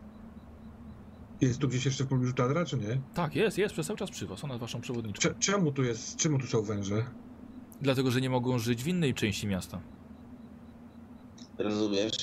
Jest 1.40 1.58
tu 1.58 1.68
gdzieś 1.68 1.84
jeszcze 1.84 2.04
w 2.04 2.06
pobliżu 2.08 2.32
Tadra, 2.34 2.64
czy 2.64 2.76
nie? 2.76 3.00
Tak, 3.14 3.36
jest, 3.36 3.58
jest 3.58 3.72
przez 3.74 3.86
cały 3.86 3.98
czas 3.98 4.10
przy 4.10 4.26
was. 4.26 4.44
Ona 4.44 4.52
jest 4.54 4.60
waszą 4.60 4.80
przewodniczką. 4.80 5.22
Cze- 5.22 5.34
czemu 5.38 5.72
tu 5.72 5.82
jest, 5.82 6.16
czemu 6.16 6.38
tu 6.38 6.46
są 6.46 6.62
węże? 6.62 7.04
Dlatego, 7.80 8.10
że 8.10 8.20
nie 8.20 8.30
mogą 8.30 8.58
żyć 8.58 8.84
w 8.84 8.88
innej 8.88 9.14
części 9.14 9.46
miasta. 9.46 9.80
Rozumiesz? 11.58 12.12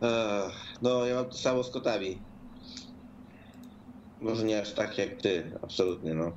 No, 0.82 1.06
ja 1.06 1.14
mam 1.14 1.24
to 1.24 1.32
samo 1.36 1.62
z 1.64 1.70
kotami. 1.70 2.18
Może 4.20 4.44
nie 4.44 4.60
aż 4.60 4.74
tak 4.74 4.98
jak 4.98 5.22
ty, 5.22 5.58
absolutnie, 5.62 6.14
no. 6.14 6.36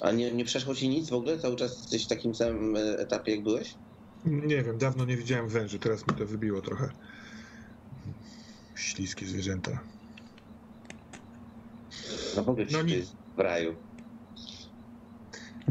A 0.00 0.12
nie, 0.12 0.32
nie 0.32 0.44
przeszło 0.44 0.74
ci 0.74 0.88
nic 0.88 1.10
w 1.10 1.14
ogóle? 1.14 1.38
Cały 1.38 1.56
czas 1.56 1.78
jesteś 1.80 2.04
w 2.04 2.08
takim 2.08 2.34
samym 2.34 2.76
e, 2.76 2.80
etapie, 2.98 3.32
jak 3.32 3.42
byłeś? 3.42 3.76
Nie 4.24 4.62
wiem, 4.62 4.78
dawno 4.78 5.04
nie 5.04 5.16
widziałem 5.16 5.48
węży, 5.48 5.78
teraz 5.78 6.06
mi 6.06 6.14
to 6.18 6.26
wybiło 6.26 6.60
trochę. 6.60 6.88
Śliskie 8.76 9.26
zwierzęta. 9.26 9.84
No 12.36 12.56
No 12.70 12.82
nie- 12.82 13.02
w 13.36 13.38
raju. 13.40 13.76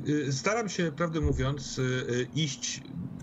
Y, 0.07 0.33
Staram 0.33 0.69
się, 0.69 0.91
prawdę 0.91 1.21
mówiąc, 1.21 1.79
y, 1.79 1.81
y, 1.81 2.27
iść 2.35 2.81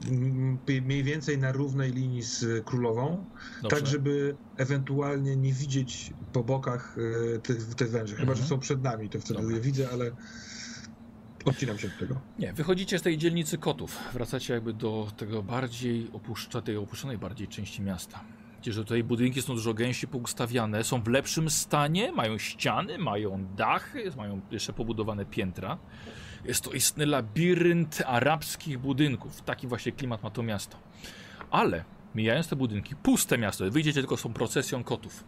mm, 0.09 0.59
mniej 0.83 1.03
więcej 1.03 1.39
na 1.39 1.53
równej 1.53 1.93
linii 1.93 2.23
z 2.23 2.65
królową, 2.65 3.25
Dobrze? 3.63 3.77
tak 3.77 3.87
żeby 3.87 4.37
ewentualnie 4.57 5.37
nie 5.37 5.53
widzieć 5.53 6.13
po 6.33 6.45
bokach 6.45 6.97
tych, 7.43 7.75
tych 7.75 7.91
węży. 7.91 8.15
Chyba, 8.17 8.33
Mhm. 8.33 8.39
że 8.39 8.49
są 8.49 8.59
przed 8.59 8.83
nami, 8.83 9.09
to 9.09 9.21
wtedy 9.21 9.41
Dobra. 9.41 9.57
je 9.57 9.63
widzę, 9.63 9.89
ale 9.93 10.11
odcinam 11.45 11.79
się 11.79 11.89
od 11.89 11.99
tego. 11.99 12.21
Nie, 12.39 12.53
wychodzicie 12.53 12.99
z 12.99 13.03
tej 13.03 13.19
dzielnicy 13.19 13.59
kotów. 13.59 13.99
Wracacie 14.13 14.55
jakby 14.55 14.73
do 14.73 15.13
tego 15.17 15.43
bardziej 15.43 16.11
opuszcza, 16.13 16.63
tej 16.63 16.77
opuszczonej 16.77 17.19
bardziej 17.19 17.49
części 17.49 17.83
miasta. 17.83 18.21
Widzicie, 18.67 18.81
że 18.81 18.85
tutaj 18.85 19.05
budynki 19.05 19.43
są 19.43 19.55
dużo 19.55 19.75
gęściej 19.75 20.11
poustawiane, 20.11 20.85
są 20.85 21.03
w 21.03 21.09
lepszym 21.09 21.51
stanie, 21.51 22.13
mają 22.13 22.39
ściany, 22.39 22.99
mają 22.99 23.47
dachy, 23.57 24.11
mają 24.17 24.41
jeszcze 24.51 24.73
pobudowane 24.73 25.25
piętra. 25.27 25.79
Jest 26.45 26.65
to 26.65 26.73
istny 26.73 27.07
labirynt 27.07 28.03
arabskich 28.07 28.79
budynków. 28.79 29.43
Taki 29.43 29.67
właśnie 29.67 29.93
klimat 29.93 30.23
ma 30.23 30.31
to 30.31 30.43
miasto. 30.43 30.79
Ale 31.51 31.85
mijając 32.15 32.49
te 32.49 32.57
budynki, 32.57 32.97
puste 32.97 33.39
miasto, 33.39 33.71
wyjdziecie 33.71 34.01
tylko 34.01 34.17
z 34.17 34.23
tą 34.23 34.33
procesją 34.33 34.85
kotów. 34.85 35.25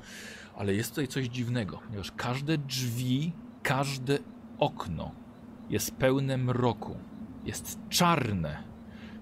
Ale 0.56 0.74
jest 0.74 0.90
tutaj 0.90 1.08
coś 1.08 1.26
dziwnego, 1.26 1.78
ponieważ 1.86 2.12
każde 2.12 2.58
drzwi, 2.58 3.32
każde 3.62 4.18
okno 4.58 5.12
jest 5.70 5.94
pełne 5.96 6.38
mroku. 6.38 6.96
Jest 7.44 7.78
czarne. 7.88 8.62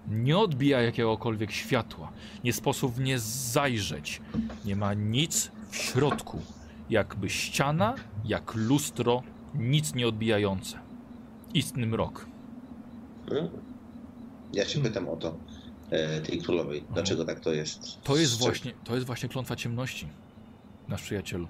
Nie 0.09 0.39
odbija 0.39 0.83
jakiegokolwiek 0.83 1.51
światła. 1.53 2.13
Nie 2.45 2.53
sposób 2.53 2.95
w 2.95 3.01
nie 3.01 3.19
zajrzeć. 3.19 4.21
Nie 4.65 4.77
ma 4.77 4.95
nic 4.95 5.51
w 5.71 5.77
środku. 5.77 6.43
Jakby 6.91 7.31
ściana, 7.31 7.95
jak 8.25 8.55
lustro, 8.55 9.23
nic 9.55 9.95
nie 9.95 10.09
odbijające. 10.09 10.79
Istny 11.55 11.87
mrok. 11.87 12.27
Hmm? 13.29 13.49
Ja 14.53 14.65
się 14.65 14.83
pytam 14.83 15.09
o 15.09 15.17
to, 15.17 15.37
e, 15.91 16.21
tej 16.21 16.39
królowej. 16.39 16.85
Dlaczego 16.95 17.25
tak 17.25 17.41
to 17.41 17.53
jest? 17.53 18.03
To 18.03 18.17
jest 18.17 18.39
właśnie, 18.39 18.73
to 18.85 18.95
jest 18.95 19.07
właśnie 19.07 19.29
klątwa 19.29 19.57
ciemności, 19.57 20.09
nasz 20.89 21.03
przyjacielu. 21.03 21.49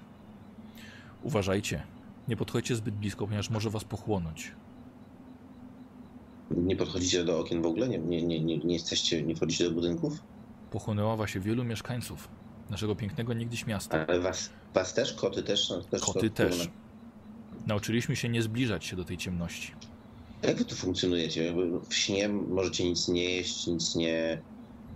Uważajcie. 1.23 1.83
Nie 2.27 2.37
podchodźcie 2.37 2.75
zbyt 2.75 2.95
blisko, 2.95 3.25
ponieważ 3.25 3.49
może 3.49 3.69
was 3.69 3.83
pochłonąć. 3.83 4.51
Nie 6.51 6.75
podchodzicie 6.75 7.23
do 7.23 7.39
okien 7.39 7.61
w 7.61 7.65
ogóle? 7.65 7.89
Nie, 7.89 7.99
nie, 7.99 8.23
nie, 8.23 8.57
nie, 8.57 8.73
jesteście, 8.73 9.23
nie 9.23 9.35
wchodzicie 9.35 9.63
do 9.63 9.71
budynków? 9.71 10.19
Pochłonęła 10.71 11.15
właśnie 11.15 11.41
wielu 11.41 11.63
mieszkańców 11.63 12.27
naszego 12.69 12.95
pięknego 12.95 13.33
niegdyś 13.33 13.65
miasta. 13.67 14.05
Ale 14.07 14.19
was, 14.19 14.49
was 14.73 14.93
też? 14.93 15.13
Koty 15.13 15.43
też? 15.43 15.71
Też 15.91 16.01
Koty 16.01 16.29
też. 16.29 16.69
Nauczyliśmy 17.67 18.15
się 18.15 18.29
nie 18.29 18.41
zbliżać 18.41 18.85
się 18.85 18.95
do 18.95 19.03
tej 19.05 19.17
ciemności. 19.17 19.71
Jak 20.43 20.57
wy 20.57 20.65
tu 20.65 20.75
funkcjonujecie? 20.75 21.53
W 21.89 21.95
śnie 21.95 22.29
możecie 22.29 22.83
nic 22.89 23.07
nie 23.07 23.23
jeść, 23.23 23.67
nic 23.67 23.95
nie... 23.95 24.41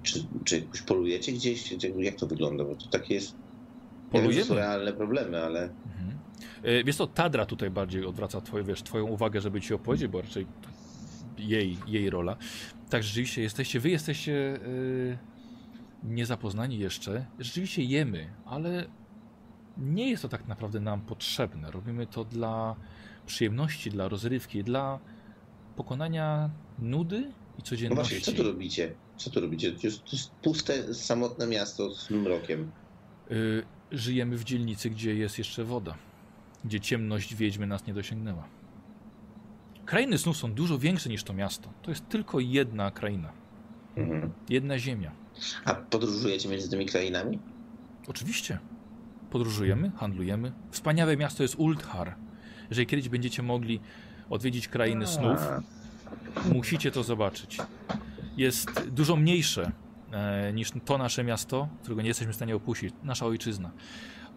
Czy, 0.03 0.25
czy 0.43 0.59
jakoś 0.59 0.81
polujecie 0.81 1.31
gdzieś? 1.31 1.75
Jak 1.97 2.15
to 2.15 2.27
wygląda? 2.27 2.63
Bo 2.63 2.75
to 2.75 2.87
takie 2.87 3.13
jest... 3.13 3.35
Ja 4.13 4.21
wiem, 4.21 4.31
że 4.31 4.41
są 4.41 4.47
Polujemy. 4.47 4.67
realne 4.67 4.93
problemy, 4.93 5.43
ale... 5.43 5.61
Mhm. 5.63 6.19
E, 6.63 6.83
Wiesz 6.83 6.95
co, 6.95 7.07
Tadra 7.07 7.45
tutaj 7.45 7.69
bardziej 7.69 8.05
odwraca 8.05 8.41
twoje, 8.41 8.63
wiesz, 8.63 8.83
twoją 8.83 9.05
uwagę, 9.05 9.41
żeby 9.41 9.61
ci 9.61 9.73
opowiedzieć, 9.73 10.07
bo 10.07 10.21
raczej 10.21 10.45
jej, 11.37 11.77
jej 11.87 12.09
rola. 12.09 12.37
Tak, 12.89 13.03
rzeczywiście 13.03 13.41
jesteście, 13.41 13.79
wy 13.79 13.89
jesteście 13.89 14.31
yy, 14.31 15.17
niezapoznani 16.03 16.79
jeszcze. 16.79 17.25
Rzeczywiście 17.39 17.83
jemy, 17.83 18.29
ale 18.45 18.85
nie 19.77 20.09
jest 20.09 20.21
to 20.21 20.29
tak 20.29 20.47
naprawdę 20.47 20.79
nam 20.79 21.01
potrzebne. 21.01 21.71
Robimy 21.71 22.07
to 22.07 22.25
dla 22.25 22.75
przyjemności, 23.25 23.89
dla 23.89 24.07
rozrywki, 24.07 24.63
dla 24.63 24.99
pokonania 25.75 26.49
nudy 26.79 27.17
i 27.17 27.25
No 27.57 27.63
codzienności. 27.63 28.15
właśnie, 28.15 28.33
co 28.33 28.43
tu 28.43 28.43
robicie? 28.43 28.93
Co 29.17 29.29
tu 29.29 29.39
robicie? 29.41 29.71
To 29.71 29.87
jest, 29.87 30.03
to 30.03 30.09
jest 30.11 30.31
puste, 30.31 30.93
samotne 30.93 31.47
miasto 31.47 31.95
z 31.95 32.09
mrokiem. 32.09 32.71
Y, 33.31 33.63
żyjemy 33.91 34.37
w 34.37 34.43
dzielnicy, 34.43 34.89
gdzie 34.89 35.15
jest 35.15 35.37
jeszcze 35.37 35.63
woda. 35.63 35.95
Gdzie 36.65 36.79
ciemność 36.79 37.35
wiedźmy 37.35 37.67
nas 37.67 37.85
nie 37.87 37.93
dosięgnęła. 37.93 38.47
Krainy 39.91 40.17
snów 40.17 40.37
są 40.37 40.53
dużo 40.53 40.79
większe 40.79 41.09
niż 41.09 41.23
to 41.23 41.33
miasto. 41.33 41.69
To 41.81 41.91
jest 41.91 42.09
tylko 42.09 42.39
jedna 42.39 42.91
kraina. 42.91 43.31
Mhm. 43.95 44.31
Jedna 44.49 44.79
ziemia. 44.79 45.11
A 45.65 45.75
podróżujecie 45.75 46.49
między 46.49 46.69
tymi 46.69 46.85
krainami? 46.85 47.39
Oczywiście. 48.07 48.59
Podróżujemy, 49.29 49.91
handlujemy. 49.95 50.51
Wspaniałe 50.71 51.17
miasto 51.17 51.43
jest 51.43 51.55
Ulthar. 51.55 52.15
Jeżeli 52.69 52.87
kiedyś 52.87 53.09
będziecie 53.09 53.43
mogli 53.43 53.79
odwiedzić 54.29 54.67
krainy 54.67 55.07
snów, 55.07 55.39
musicie 56.53 56.91
to 56.91 57.03
zobaczyć. 57.03 57.57
Jest 58.37 58.89
dużo 58.89 59.15
mniejsze 59.15 59.71
e, 60.11 60.53
niż 60.53 60.71
to 60.85 60.97
nasze 60.97 61.23
miasto, 61.23 61.69
którego 61.81 62.01
nie 62.01 62.07
jesteśmy 62.07 62.33
w 62.33 62.35
stanie 62.35 62.55
opuścić, 62.55 62.93
nasza 63.03 63.25
ojczyzna. 63.25 63.71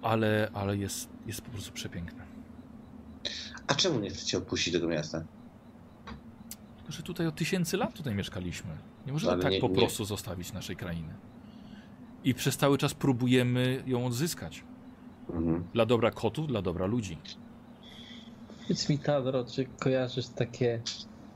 Ale, 0.03 0.51
ale 0.55 0.77
jest, 0.77 1.09
jest 1.27 1.43
po 1.43 1.51
prostu 1.51 1.73
przepiękne. 1.73 2.25
a 3.67 3.75
czemu 3.75 4.01
nie 4.01 4.11
chcecie 4.11 4.39
opuścić 4.39 4.75
tego 4.75 4.89
miasta? 4.89 5.25
Że 6.89 7.03
tutaj 7.03 7.27
od 7.27 7.35
tysięcy 7.35 7.77
lat 7.77 7.95
tutaj 7.95 8.15
mieszkaliśmy. 8.15 8.71
Nie 9.07 9.13
możemy 9.13 9.33
Ale 9.33 9.43
tak 9.43 9.53
nie- 9.53 9.61
po 9.61 9.69
nie- 9.69 9.75
prostu 9.75 10.05
zostawić 10.05 10.53
naszej 10.53 10.77
krainy. 10.77 11.15
I 12.25 12.35
przez 12.35 12.57
cały 12.57 12.79
czas 12.79 12.95
próbujemy 12.95 13.83
ją 13.87 14.07
odzyskać. 14.07 14.65
Mhm. 15.31 15.65
Dla 15.73 15.87
dobra 15.87 16.11
kotów, 16.11 16.47
dla 16.47 16.63
dobra 16.63 16.87
ludzi. 16.87 17.19
Powiedz 18.63 18.89
mi, 18.89 18.99
Tadro, 18.99 19.45
czy 19.45 19.65
kojarzysz 19.65 20.29
takie 20.29 20.83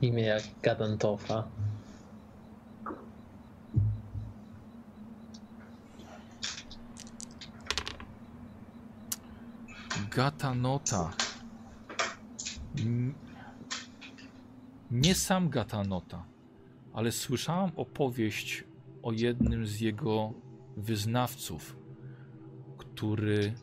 imię 0.01 0.23
jak 0.23 0.43
Gadantofa? 0.63 1.43
Gatanota. 10.15 11.11
Nie 14.91 15.15
sam 15.15 15.49
Gatanota, 15.49 16.25
ale 16.93 17.11
słyszałam 17.11 17.71
opowieść 17.75 18.63
o 19.03 19.11
jednym 19.11 19.67
z 19.67 19.79
jego 19.79 20.33
wyznawców, 20.77 21.77
który 22.77 23.53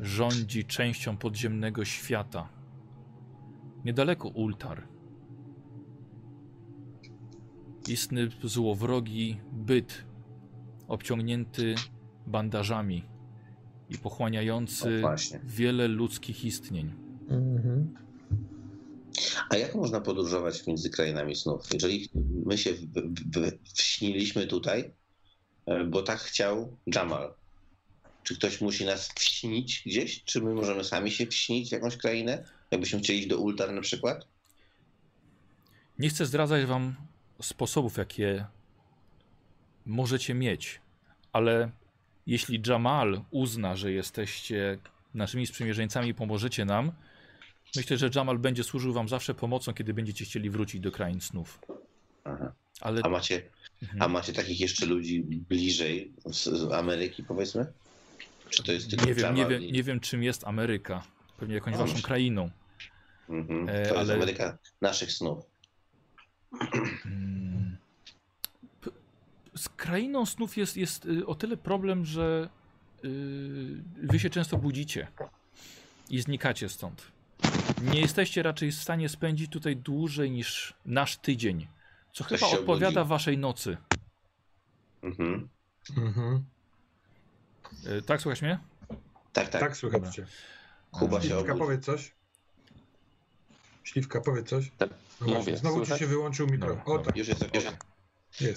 rządzi 0.00 0.64
częścią 0.64 1.16
podziemnego 1.16 1.84
świata. 1.84 2.48
Niedaleko 3.84 4.28
Ultar. 4.28 4.88
Istny 7.88 8.28
złowrogi 8.42 9.40
byt, 9.52 10.04
obciągnięty 10.88 11.74
bandażami 12.26 13.04
i 13.88 13.98
pochłaniający 13.98 15.02
wiele 15.44 15.88
ludzkich 15.88 16.44
istnień. 16.44 16.92
Mhm. 17.28 17.94
A 19.48 19.56
jak 19.56 19.74
można 19.74 20.00
podróżować 20.00 20.66
między 20.66 20.90
krainami 20.90 21.36
snów? 21.36 21.62
Jeżeli 21.72 22.08
my 22.46 22.58
się 22.58 22.70
wśniliśmy 23.74 24.46
tutaj, 24.46 24.92
e, 25.66 25.84
bo 25.84 26.02
tak 26.02 26.20
chciał 26.20 26.76
Jamal. 26.86 27.34
Czy 28.22 28.36
ktoś 28.36 28.60
musi 28.60 28.84
nas 28.84 29.08
wśnić 29.08 29.82
gdzieś? 29.86 30.24
Czy 30.24 30.40
my 30.40 30.54
możemy 30.54 30.84
sami 30.84 31.10
się 31.10 31.26
wśnić 31.26 31.68
w 31.68 31.72
jakąś 31.72 31.96
krainę? 31.96 32.44
Jakbyśmy 32.70 33.00
chcieli 33.00 33.18
iść 33.18 33.28
do 33.28 33.38
Ultar 33.38 33.72
na 33.72 33.80
przykład? 33.80 34.26
Nie 35.98 36.08
chcę 36.08 36.26
zdradzać 36.26 36.64
wam 36.64 36.96
sposobów, 37.42 37.96
jakie 37.96 38.46
możecie 39.86 40.34
mieć, 40.34 40.80
ale 41.32 41.70
jeśli 42.26 42.62
Jamal 42.66 43.22
uzna, 43.30 43.76
że 43.76 43.92
jesteście 43.92 44.78
naszymi 45.14 45.46
sprzymierzeńcami 45.46 46.08
i 46.08 46.14
pomożecie 46.14 46.64
nam, 46.64 46.92
myślę, 47.76 47.96
że 47.98 48.10
Jamal 48.14 48.38
będzie 48.38 48.64
służył 48.64 48.92
wam 48.92 49.08
zawsze 49.08 49.34
pomocą, 49.34 49.74
kiedy 49.74 49.94
będziecie 49.94 50.24
chcieli 50.24 50.50
wrócić 50.50 50.80
do 50.80 50.92
krain 50.92 51.20
snów. 51.20 51.58
Aha. 52.24 52.52
Ale 52.80 53.00
A 53.04 53.08
macie, 53.08 53.42
Mhm. 53.82 54.02
a 54.02 54.08
macie 54.08 54.32
takich 54.32 54.60
jeszcze 54.60 54.86
ludzi 54.86 55.22
bliżej 55.22 56.12
z, 56.26 56.44
z 56.44 56.72
Ameryki, 56.72 57.22
powiedzmy? 57.22 57.66
Czy 58.50 58.62
to 58.62 58.72
jest 58.72 58.90
tylko 58.90 59.06
nie 59.06 59.14
wiem, 59.14 59.34
nie, 59.34 59.46
wiem, 59.46 59.62
i- 59.62 59.72
nie 59.72 59.82
wiem, 59.82 60.00
czym 60.00 60.22
jest 60.22 60.44
Ameryka. 60.44 61.02
Pewnie 61.38 61.54
jakąś 61.54 61.72
No 61.72 61.78
waszą 61.78 62.02
krainą. 62.02 62.50
Mhm. 63.28 63.68
E, 63.68 63.72
To 63.72 63.78
jest 63.80 63.96
ale- 63.96 64.14
Ameryka 64.14 64.58
naszych 64.80 65.12
snów. 65.12 65.44
Mm. 67.06 67.76
P- 68.80 68.90
Z 69.56 69.68
krainą 69.68 70.26
snów 70.26 70.56
jest, 70.56 70.76
jest 70.76 71.06
y, 71.06 71.26
o 71.26 71.34
tyle 71.34 71.56
problem, 71.56 72.04
że 72.04 72.48
y, 73.04 73.08
wy 74.02 74.18
się 74.18 74.30
często 74.30 74.58
budzicie 74.58 75.06
i 76.10 76.20
znikacie 76.20 76.68
stąd. 76.68 77.11
Nie 77.82 78.00
jesteście 78.00 78.42
raczej 78.42 78.72
w 78.72 78.74
stanie 78.74 79.08
spędzić 79.08 79.50
tutaj 79.52 79.76
dłużej 79.76 80.30
niż 80.30 80.74
nasz 80.86 81.16
tydzień, 81.16 81.66
co 82.12 82.24
Ktoś 82.24 82.40
chyba 82.40 82.52
odpowiada 82.52 83.00
obudzi. 83.00 83.08
waszej 83.10 83.38
nocy. 83.38 83.76
Mhm. 85.02 85.48
Mhm. 85.96 86.44
Y, 87.86 88.02
Tak, 88.02 88.20
słuchasz 88.22 88.42
mnie? 88.42 88.58
Tak, 89.32 89.48
tak. 89.48 89.60
Tak, 89.60 89.76
słychać 89.76 90.14
cię. 90.14 90.26
Kuba 90.90 91.20
się 91.20 91.26
Śliwka, 91.28 91.40
obudzi. 91.42 91.58
powiedz 91.58 91.84
coś. 91.84 92.12
Śliwka, 93.84 94.20
powiedz 94.20 94.48
coś. 94.48 94.70
Tak, 94.78 94.90
No 95.20 95.26
mówię, 95.26 95.56
Znowu 95.56 95.74
ci 95.80 95.86
słychać? 95.86 96.00
się 96.00 96.06
wyłączył 96.06 96.46
mikro. 96.46 96.68
Dobra, 96.68 96.84
O 96.84 96.88
dobra. 96.88 97.04
tak, 97.06 97.16
Już 97.16 97.28
jest, 97.28 97.42
już 97.54 97.64
jest. 97.64 97.76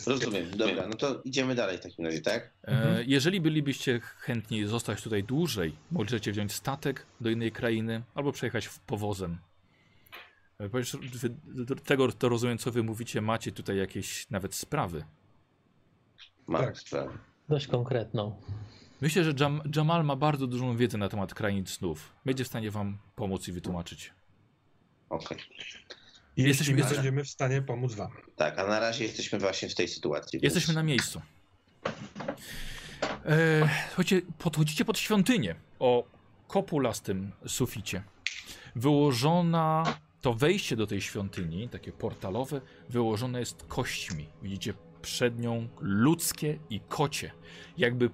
Rozumiem, 0.08 0.58
dobra, 0.58 0.88
no 0.88 0.96
to 0.96 1.22
idziemy 1.24 1.56
dalej 1.56 1.78
w 1.78 1.82
takim 1.82 2.06
razie, 2.06 2.22
tak? 2.22 2.54
E, 2.64 3.04
Jeżeli 3.08 3.42
bylibyście 3.42 4.00
chętni 4.00 4.66
zostać 4.68 5.02
tutaj 5.02 5.24
dłużej, 5.24 5.76
możecie 5.92 6.32
wziąć 6.32 6.54
statek 6.54 7.06
do 7.22 7.30
innej 7.30 7.52
krainy 7.52 8.04
albo 8.16 8.32
przejechać 8.32 8.66
w 8.66 8.80
powozem. 8.80 9.38
E, 10.60 10.70
Tego 11.86 12.12
to 12.12 12.30
rozumiem, 12.30 12.58
co 12.58 12.72
wy 12.72 12.84
mówicie, 12.84 13.22
macie 13.22 13.52
tutaj 13.52 13.78
jakieś 13.78 14.30
nawet 14.30 14.56
sprawy. 14.56 15.04
Mam 16.48 16.62
Tak. 16.66 16.78
sprawę. 16.80 17.18
Dość 17.50 17.68
konkretną. 17.68 18.42
Myślę, 19.02 19.24
że 19.24 19.34
Jam 19.40 19.62
Jamal 19.76 20.04
ma 20.06 20.16
bardzo 20.16 20.48
dużą 20.48 20.78
wiedzę 20.78 20.98
na 20.98 21.10
temat 21.10 21.34
krain 21.34 21.66
snów. 21.68 22.14
Będzie 22.26 22.44
w 22.44 22.48
stanie 22.48 22.72
wam 22.72 22.98
pomóc 23.16 23.48
i 23.48 23.52
wytłumaczyć. 23.52 24.14
Okej. 25.10 25.38
Jeśli 26.38 26.48
Jesteśmy- 26.50 26.74
my 26.74 26.80
jesteśmy- 26.80 27.04
będziemy 27.04 27.24
w 27.24 27.30
stanie 27.30 27.62
pomóc 27.62 27.94
wam. 27.94 28.12
Tak, 28.36 28.60
a 28.60 28.68
na 28.68 28.80
razie 28.80 29.04
jesteśmy 29.04 29.40
właśnie 29.40 29.70
w 29.70 29.76
tej 29.76 29.88
sytuacji. 29.88 30.40
Jesteśmy 30.44 30.74
na 30.74 30.84
miejscu. 30.84 31.22
E, 33.26 33.70
słuchajcie, 33.88 34.22
podchodzicie 34.38 34.86
pod 34.86 35.00
świątynię 35.00 35.56
o 35.80 36.08
kopulastym 36.48 37.32
suficie. 37.48 38.04
Wyłożona, 38.76 39.84
to 40.22 40.34
wejście 40.34 40.76
do 40.76 40.88
tej 40.88 41.02
świątyni, 41.02 41.70
takie 41.70 41.92
portalowe, 41.92 42.62
wyłożone 42.90 43.40
jest 43.40 43.66
kośćmi. 43.68 44.28
Widzicie 44.44 44.74
przed 45.02 45.40
nią 45.40 45.68
ludzkie 45.80 46.60
i 46.70 46.80
kocie. 46.80 47.32
Jakby 47.78 48.10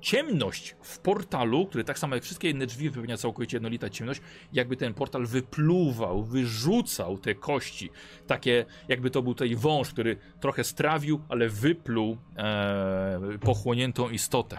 ciemność 0.00 0.76
w 0.82 0.98
portalu, 0.98 1.66
który 1.66 1.84
tak 1.84 1.98
samo 1.98 2.14
jak 2.14 2.24
wszystkie 2.24 2.50
inne 2.50 2.66
drzwi 2.66 2.90
wypełnia 2.90 3.16
całkowicie 3.16 3.56
jednolita 3.56 3.90
ciemność, 3.90 4.20
jakby 4.52 4.76
ten 4.76 4.94
portal 4.94 5.26
wypluwał, 5.26 6.24
wyrzucał 6.24 7.18
te 7.18 7.34
kości. 7.34 7.90
Takie, 8.26 8.64
jakby 8.88 9.10
to 9.10 9.22
był 9.22 9.34
tutaj 9.34 9.56
wąż, 9.56 9.90
który 9.90 10.16
trochę 10.40 10.64
strawił, 10.64 11.20
ale 11.28 11.48
wypluł 11.48 12.16
e, 12.36 13.20
pochłoniętą 13.40 14.10
istotę. 14.10 14.58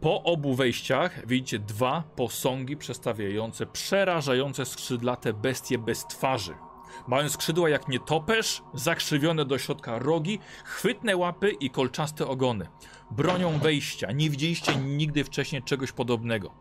Po 0.00 0.22
obu 0.22 0.54
wejściach 0.54 1.26
widzicie 1.26 1.58
dwa 1.58 2.02
posągi 2.16 2.76
przestawiające 2.76 3.66
przerażające 3.66 4.64
skrzydlate 4.64 5.32
bestie 5.32 5.78
bez 5.78 6.06
twarzy. 6.06 6.54
Mają 7.06 7.28
skrzydła 7.28 7.68
jak 7.68 7.88
nietoperz, 7.88 8.62
zakrzywione 8.74 9.44
do 9.44 9.58
środka 9.58 9.98
rogi, 9.98 10.38
chwytne 10.64 11.16
łapy 11.16 11.50
i 11.50 11.70
kolczaste 11.70 12.26
ogony. 12.26 12.66
Bronią 13.10 13.58
wejścia. 13.58 14.12
Nie 14.12 14.30
widzieliście 14.30 14.76
nigdy 14.76 15.24
wcześniej 15.24 15.62
czegoś 15.62 15.92
podobnego. 15.92 16.54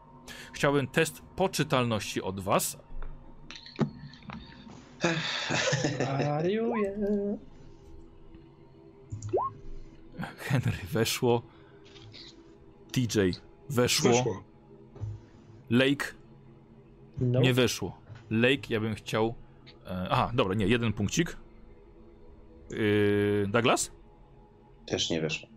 Chciałbym 0.53 0.87
test 0.87 1.21
poczytalności 1.35 2.21
od 2.21 2.39
was. 2.39 2.77
Henry 10.37 10.77
weszło. 10.91 11.41
TJ 12.91 13.19
weszło. 13.69 14.11
Weszło. 14.11 14.43
Lake 15.69 16.05
No. 17.17 17.39
nie 17.41 17.53
weszło. 17.53 17.97
Lake 18.29 18.61
ja 18.69 18.79
bym 18.79 18.95
chciał. 18.95 19.35
E, 19.87 20.07
aha, 20.09 20.31
dobra, 20.33 20.53
nie, 20.55 20.67
jeden 20.67 20.93
punkcik. 20.93 21.37
Yy, 22.69 23.47
Douglas? 23.47 23.91
Też 24.85 25.09
nie 25.09 25.21
wiesz. 25.21 25.47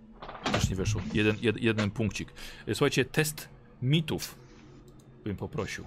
Też 0.53 0.71
nie 0.71 0.77
weszło. 0.77 1.01
Jeden, 1.15 1.37
jed, 1.43 1.63
jeden 1.63 1.91
punkcik. 1.91 2.29
Słuchajcie, 2.73 3.05
test 3.05 3.49
mitów 3.83 4.39
bym 5.25 5.37
poprosił. 5.37 5.85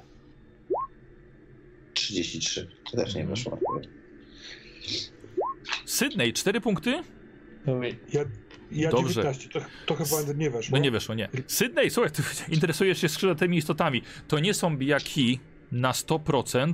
33. 1.94 2.68
To 2.91 2.98
też 2.98 3.15
nie 3.15 3.22
Mhm. 3.22 3.36
weszło. 3.36 3.60
Sydney, 5.86 6.34
4 6.34 6.61
punkty? 6.61 7.03
Mówię, 7.65 7.95
Ja, 8.14 8.22
ja 8.72 8.90
Dobrze. 8.90 9.14
19, 9.14 9.49
to, 9.49 9.60
to 9.86 9.95
chyba 9.95 10.34
nie 10.36 10.49
weszło. 10.49 10.77
No 10.77 10.84
nie 10.84 10.91
weszło, 10.91 11.15
nie. 11.15 11.30
Sydney, 11.48 11.90
słuchaj, 11.90 12.11
ty 12.11 12.23
interesujesz 12.56 13.02
się 13.02 13.10
skrzydlatymi 13.10 13.57
istotami. 13.57 14.02
To 14.27 14.40
nie 14.40 14.53
są 14.53 14.77
bijaki 14.77 15.40
na 15.72 15.91
100%, 15.91 16.73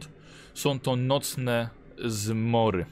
są 0.54 0.80
to 0.80 0.96
nocne 0.96 1.70
zmory. 2.06 2.86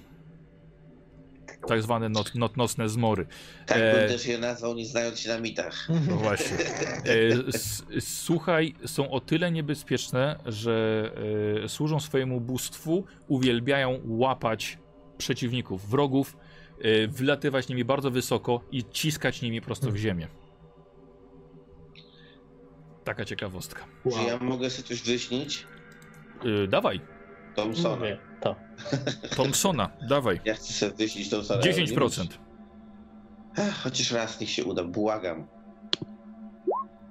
Tak 1.67 1.81
zwane 1.81 2.09
noc, 2.09 2.35
noc, 2.35 2.55
nocne 2.55 2.89
zmory. 2.89 3.27
Tak 3.65 3.77
E, 3.77 3.99
bym 3.99 4.09
też 4.09 4.25
je 4.25 4.37
nazwał, 4.37 4.75
nie 4.75 4.85
znając 4.85 5.19
się 5.19 5.29
na 5.29 5.39
mitach. 5.39 5.87
No 6.09 6.15
właśnie. 6.15 6.57
E, 6.57 7.47
s, 7.53 7.83
słuchaj, 7.99 8.75
są 8.85 9.11
o 9.11 9.19
tyle 9.19 9.51
niebezpieczne, 9.51 10.39
że 10.45 11.11
e, 11.63 11.69
służą 11.69 11.99
swojemu 11.99 12.41
bóstwu, 12.41 13.05
uwielbiają 13.27 13.99
łapać 14.05 14.77
przeciwników, 15.17 15.89
wrogów, 15.89 16.37
e, 16.81 17.07
wylatywać 17.07 17.67
nimi 17.69 17.85
bardzo 17.85 18.11
wysoko 18.11 18.61
i 18.71 18.83
ciskać 18.91 19.41
nimi 19.41 19.61
prosto 19.61 19.91
w 19.91 19.95
ziemię. 19.97 20.27
Taka 23.03 23.25
ciekawostka. 23.25 23.85
Wow. 24.05 24.19
Czy 24.19 24.27
ja 24.27 24.37
mogę 24.37 24.69
sobie 24.69 24.87
coś 24.87 25.01
wyśnić? 25.01 25.67
E, 26.63 26.67
dawaj, 26.67 27.01
Thompsona. 27.55 27.95
mówię, 27.95 28.17
to. 28.41 28.55
Thompsona, 29.35 29.89
dawaj. 30.09 30.39
Ja 30.45 30.53
chcę 30.53 30.73
sobie 30.73 30.93
wyśnić 30.93 31.29
Thompsona. 31.29 31.61
ale 31.63 31.73
nie 31.73 31.85
10%. 31.87 32.27
Ech, 33.57 33.73
Chociaż 33.75 34.11
raz 34.11 34.39
niech 34.39 34.49
się 34.49 34.63
uda, 34.65 34.83
błagam. 34.83 35.47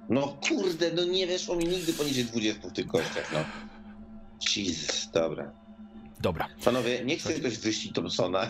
No 0.09 0.37
kurde, 0.47 0.91
no 0.95 1.03
nie 1.05 1.27
weszło 1.27 1.55
mi 1.55 1.65
nigdy 1.65 1.93
poniżej 1.93 2.25
20 2.25 2.69
w 2.69 2.73
tych 2.73 2.87
kościach, 2.87 3.31
no. 3.33 3.39
Jesus, 4.55 5.09
dobra. 5.13 5.51
Dobra. 6.21 6.47
Panowie, 6.65 7.05
nie 7.05 7.17
chcę 7.17 7.33
ktoś 7.33 7.57
wyścić 7.57 7.93
Thompsona. 7.93 8.47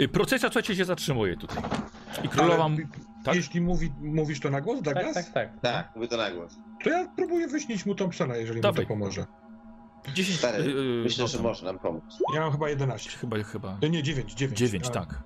E, 0.00 0.08
Procesja, 0.08 0.48
słuchajcie, 0.48 0.76
się 0.76 0.84
zatrzymuje 0.84 1.36
tutaj. 1.36 1.62
I 2.24 2.28
królowa... 2.28 2.64
Ale, 2.64 2.76
tak? 3.24 3.34
Jeśli 3.34 3.60
mówi, 3.60 3.92
mówisz 4.00 4.40
to 4.40 4.50
na 4.50 4.60
głos, 4.60 4.82
Tak, 4.82 4.94
Douglas, 4.94 5.14
tak, 5.14 5.32
tak. 5.32 5.60
tak, 5.60 5.96
mówię 5.96 6.08
to 6.08 6.16
na 6.16 6.30
głos. 6.30 6.56
to 6.84 6.90
ja 6.90 7.08
próbuję 7.16 7.48
wyśnić 7.48 7.86
mu 7.86 7.94
Thompsona, 7.94 8.36
jeżeli 8.36 8.60
Dawaj. 8.60 8.80
mu 8.80 8.88
to 8.88 8.88
pomoże. 8.88 9.26
10... 10.14 10.38
Stary, 10.38 10.58
e, 10.64 11.02
Myślę, 11.02 11.22
no 11.24 11.28
że 11.28 11.38
tam. 11.38 11.46
może 11.46 11.66
nam 11.66 11.78
pomóc. 11.78 12.18
Ja 12.34 12.40
mam 12.40 12.52
chyba 12.52 12.68
11. 12.68 13.10
Chyba, 13.10 13.42
chyba... 13.42 13.78
No 13.82 13.88
nie, 13.88 14.02
9, 14.02 14.34
9. 14.34 14.58
9, 14.58 14.86
A, 14.86 14.90
tak. 14.90 15.22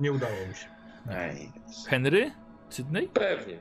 Nie 0.00 0.12
udało 0.12 0.32
mi 0.48 0.54
się. 0.54 0.66
Aj. 1.18 1.52
Henry? 1.88 2.30
Sydney? 2.68 3.08
Pewnie. 3.08 3.58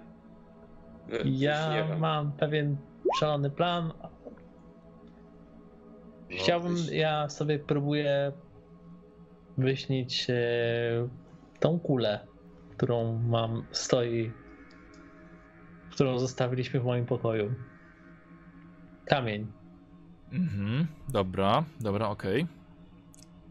Ja 1.26 1.88
mam 2.00 2.32
pewien 2.32 2.78
szalony 3.20 3.50
plan. 3.50 3.94
No, 4.02 4.10
Chciałbym, 6.38 6.76
ja 6.92 7.30
sobie 7.30 7.60
próbuję 7.60 8.32
wyśnić 9.58 10.28
e, 10.30 10.34
tą 11.60 11.80
kulę, 11.80 12.28
którą 12.82 13.20
mam, 13.20 13.64
stoi, 13.72 14.32
którą 15.92 16.20
zostawiliśmy 16.20 16.80
w 16.80 16.84
moim 16.84 17.06
pokoju. 17.06 17.54
Kamień. 19.06 19.52
Mhm, 20.32 20.88
dobra, 21.10 21.64
dobra, 21.80 22.10
okej. 22.10 22.48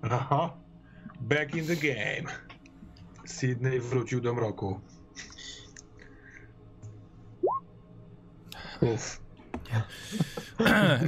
Aha. 0.03 0.57
Back 1.21 1.55
in 1.55 1.67
the 1.67 1.77
game. 1.77 2.33
Sydney 3.25 3.81
wrócił 3.81 4.21
do 4.21 4.35
mroku. 4.35 4.81
Uff. 8.81 9.21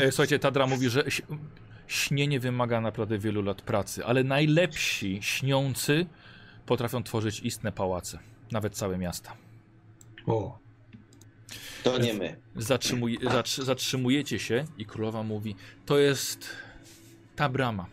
E, 0.00 0.12
Słuchajcie, 0.12 0.38
Tadra 0.38 0.66
mówi, 0.66 0.90
że 0.90 1.04
śnienie 1.86 2.40
wymaga 2.40 2.80
naprawdę 2.80 3.18
wielu 3.18 3.42
lat 3.42 3.62
pracy, 3.62 4.04
ale 4.04 4.24
najlepsi 4.24 5.18
śniący 5.22 6.06
potrafią 6.66 7.02
tworzyć 7.02 7.40
istne 7.40 7.72
pałace, 7.72 8.18
nawet 8.52 8.74
całe 8.74 8.98
miasta. 8.98 9.36
O. 10.26 10.58
To 11.82 11.98
nie 11.98 12.14
my. 12.14 12.36
Zatrzymuj, 12.56 13.18
zatrzy, 13.30 13.64
zatrzymujecie 13.64 14.38
się 14.38 14.64
i 14.78 14.86
królowa 14.86 15.22
mówi, 15.22 15.56
to 15.86 15.98
jest 15.98 16.48
ta 17.36 17.48
brama. 17.48 17.86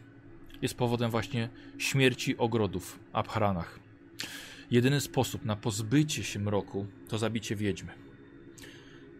Jest 0.62 0.78
powodem 0.78 1.12
właśnie 1.12 1.50
śmierci 1.78 2.38
ogrodów 2.38 2.92
w 2.92 3.16
Abharanach. 3.16 3.80
Jedyny 4.72 5.02
sposób 5.02 5.46
na 5.46 5.56
pozbycie 5.56 6.24
się 6.24 6.40
mroku 6.40 6.86
to 7.08 7.18
zabicie 7.18 7.56
wiedźmy. 7.56 7.92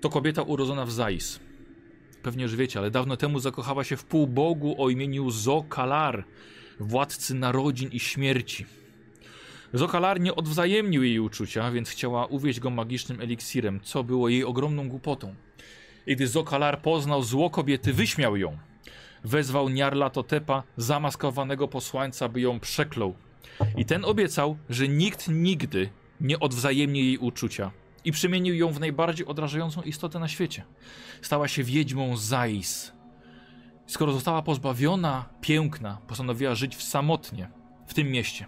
To 0.02 0.10
kobieta 0.10 0.42
urodzona 0.42 0.86
w 0.86 0.92
Zais. 0.92 1.40
Pewnie 2.24 2.44
już 2.44 2.56
wiecie, 2.56 2.80
ale 2.80 2.92
dawno 2.92 3.18
temu 3.18 3.40
zakochała 3.40 3.84
się 3.84 3.98
w 3.98 4.04
półbogu 4.04 4.84
o 4.84 4.90
imieniu 4.90 5.32
Zokalar, 5.32 6.26
władcy 6.80 7.36
narodzin 7.36 7.90
i 7.92 8.00
śmierci. 8.00 8.66
Zokalar 9.74 10.20
nie 10.20 10.36
odwzajemnił 10.36 11.04
jej 11.04 11.20
uczucia, 11.20 11.72
więc 11.72 11.90
chciała 11.90 12.26
uwieść 12.26 12.60
go 12.60 12.70
magicznym 12.70 13.22
eliksirem, 13.22 13.80
co 13.84 14.04
było 14.04 14.30
jej 14.30 14.44
ogromną 14.44 14.90
głupotą. 14.90 15.36
I 16.08 16.16
gdy 16.16 16.28
Zokalar 16.28 16.82
poznał 16.82 17.24
zło 17.24 17.50
kobiety, 17.50 17.94
wyśmiał 17.94 18.38
ją. 18.38 18.58
Wezwał 19.24 19.70
Niarla 19.70 20.10
Totepa, 20.10 20.64
zamaskowanego 20.78 21.68
posłańca, 21.68 22.30
by 22.30 22.42
ją 22.42 22.60
przeklął. 22.60 23.16
I 23.78 23.86
ten 23.86 24.06
obiecał, 24.06 24.58
że 24.70 24.88
nikt 24.88 25.28
nigdy 25.28 25.90
nie 26.22 26.40
odwzajemni 26.40 27.00
jej 27.00 27.18
uczucia. 27.18 27.72
I 28.06 28.12
przemienił 28.12 28.56
ją 28.56 28.72
w 28.72 28.80
najbardziej 28.80 29.26
odrażającą 29.26 29.82
istotę 29.82 30.20
na 30.20 30.28
świecie. 30.28 30.64
Stała 31.22 31.48
się 31.48 31.64
wiedźmą 31.64 32.18
Zais. 32.18 32.94
Skoro 33.88 34.12
została 34.12 34.42
pozbawiona 34.42 35.30
piękna, 35.42 35.98
postanowiła 36.08 36.56
żyć 36.56 36.76
w 36.76 36.84
samotnie 36.84 37.50
w 37.88 37.94
tym 37.94 38.12
mieście, 38.12 38.46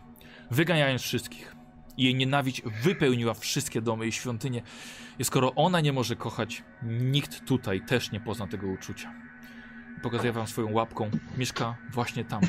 wyganiając 0.52 1.02
wszystkich. 1.02 1.56
I 1.98 2.04
jej 2.04 2.16
nienawiść 2.16 2.62
wypełniła 2.84 3.34
wszystkie 3.34 3.82
domy 3.82 4.08
i 4.08 4.12
świątynie. 4.12 4.62
I 5.20 5.24
skoro 5.24 5.56
ona 5.56 5.82
nie 5.82 5.94
może 5.94 6.16
kochać, 6.16 6.64
nikt 6.84 7.46
tutaj 7.46 7.82
też 7.86 8.12
nie 8.12 8.20
pozna 8.20 8.48
tego 8.48 8.68
uczucia. 8.68 9.14
Pokazuję 10.04 10.32
wam 10.32 10.48
swoją 10.48 10.72
łapką. 10.72 11.12
Mieszka 11.38 11.78
właśnie 11.92 12.26
tam, 12.26 12.42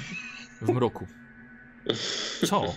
w 0.63 0.69
mroku. 0.69 1.07
Co? 2.47 2.75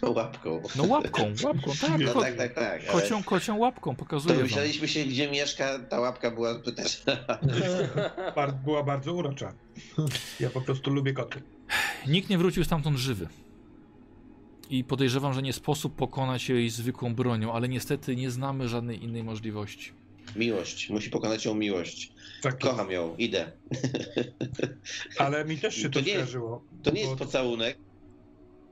To 0.00 0.10
łapką. 0.10 0.62
No 0.76 0.84
łapką, 0.84 1.32
łapką, 1.44 1.70
tak. 1.80 2.00
No 2.00 2.20
tak, 2.20 2.36
tak, 2.36 2.54
tak. 2.54 2.80
ale 2.88 3.00
kocią, 3.02 3.22
kocią 3.22 3.56
łapką 3.56 3.96
pokazuję 3.96 4.34
wam. 4.34 4.42
Domyślaliśmy 4.42 4.88
się, 4.88 5.04
gdzie 5.04 5.30
mieszka, 5.30 5.78
ta 5.78 6.00
łapka 6.00 6.30
była 6.30 6.54
zbyteczna. 6.54 7.16
Była 8.64 8.82
bardzo 8.82 9.14
urocza. 9.14 9.52
Ja 10.40 10.50
po 10.50 10.60
prostu 10.60 10.90
lubię 10.90 11.12
koty. 11.12 11.42
Nikt 12.06 12.30
nie 12.30 12.38
wrócił 12.38 12.64
stamtąd 12.64 12.96
żywy. 12.96 13.28
I 14.70 14.84
podejrzewam, 14.84 15.34
że 15.34 15.42
nie 15.42 15.52
sposób 15.52 15.94
pokonać 15.96 16.48
jej 16.48 16.70
zwykłą 16.70 17.14
bronią, 17.14 17.52
ale 17.52 17.68
niestety 17.68 18.16
nie 18.16 18.30
znamy 18.30 18.68
żadnej 18.68 19.04
innej 19.04 19.24
możliwości. 19.24 19.92
Miłość. 20.36 20.90
Musi 20.90 21.10
pokonać 21.10 21.44
ją 21.44 21.54
miłość. 21.54 22.12
Tak, 22.42 22.58
Kocham 22.58 22.90
ją, 22.90 23.16
idę. 23.16 23.52
ale 25.18 25.44
mi 25.44 25.58
też 25.58 25.74
się 25.74 25.90
to, 25.90 26.00
To 26.00 26.06
nie- 26.06 26.12
skojarzyło. 26.12 26.62
To 26.82 26.90
nie 26.90 27.00
jest 27.00 27.14
pocałunek. 27.14 27.78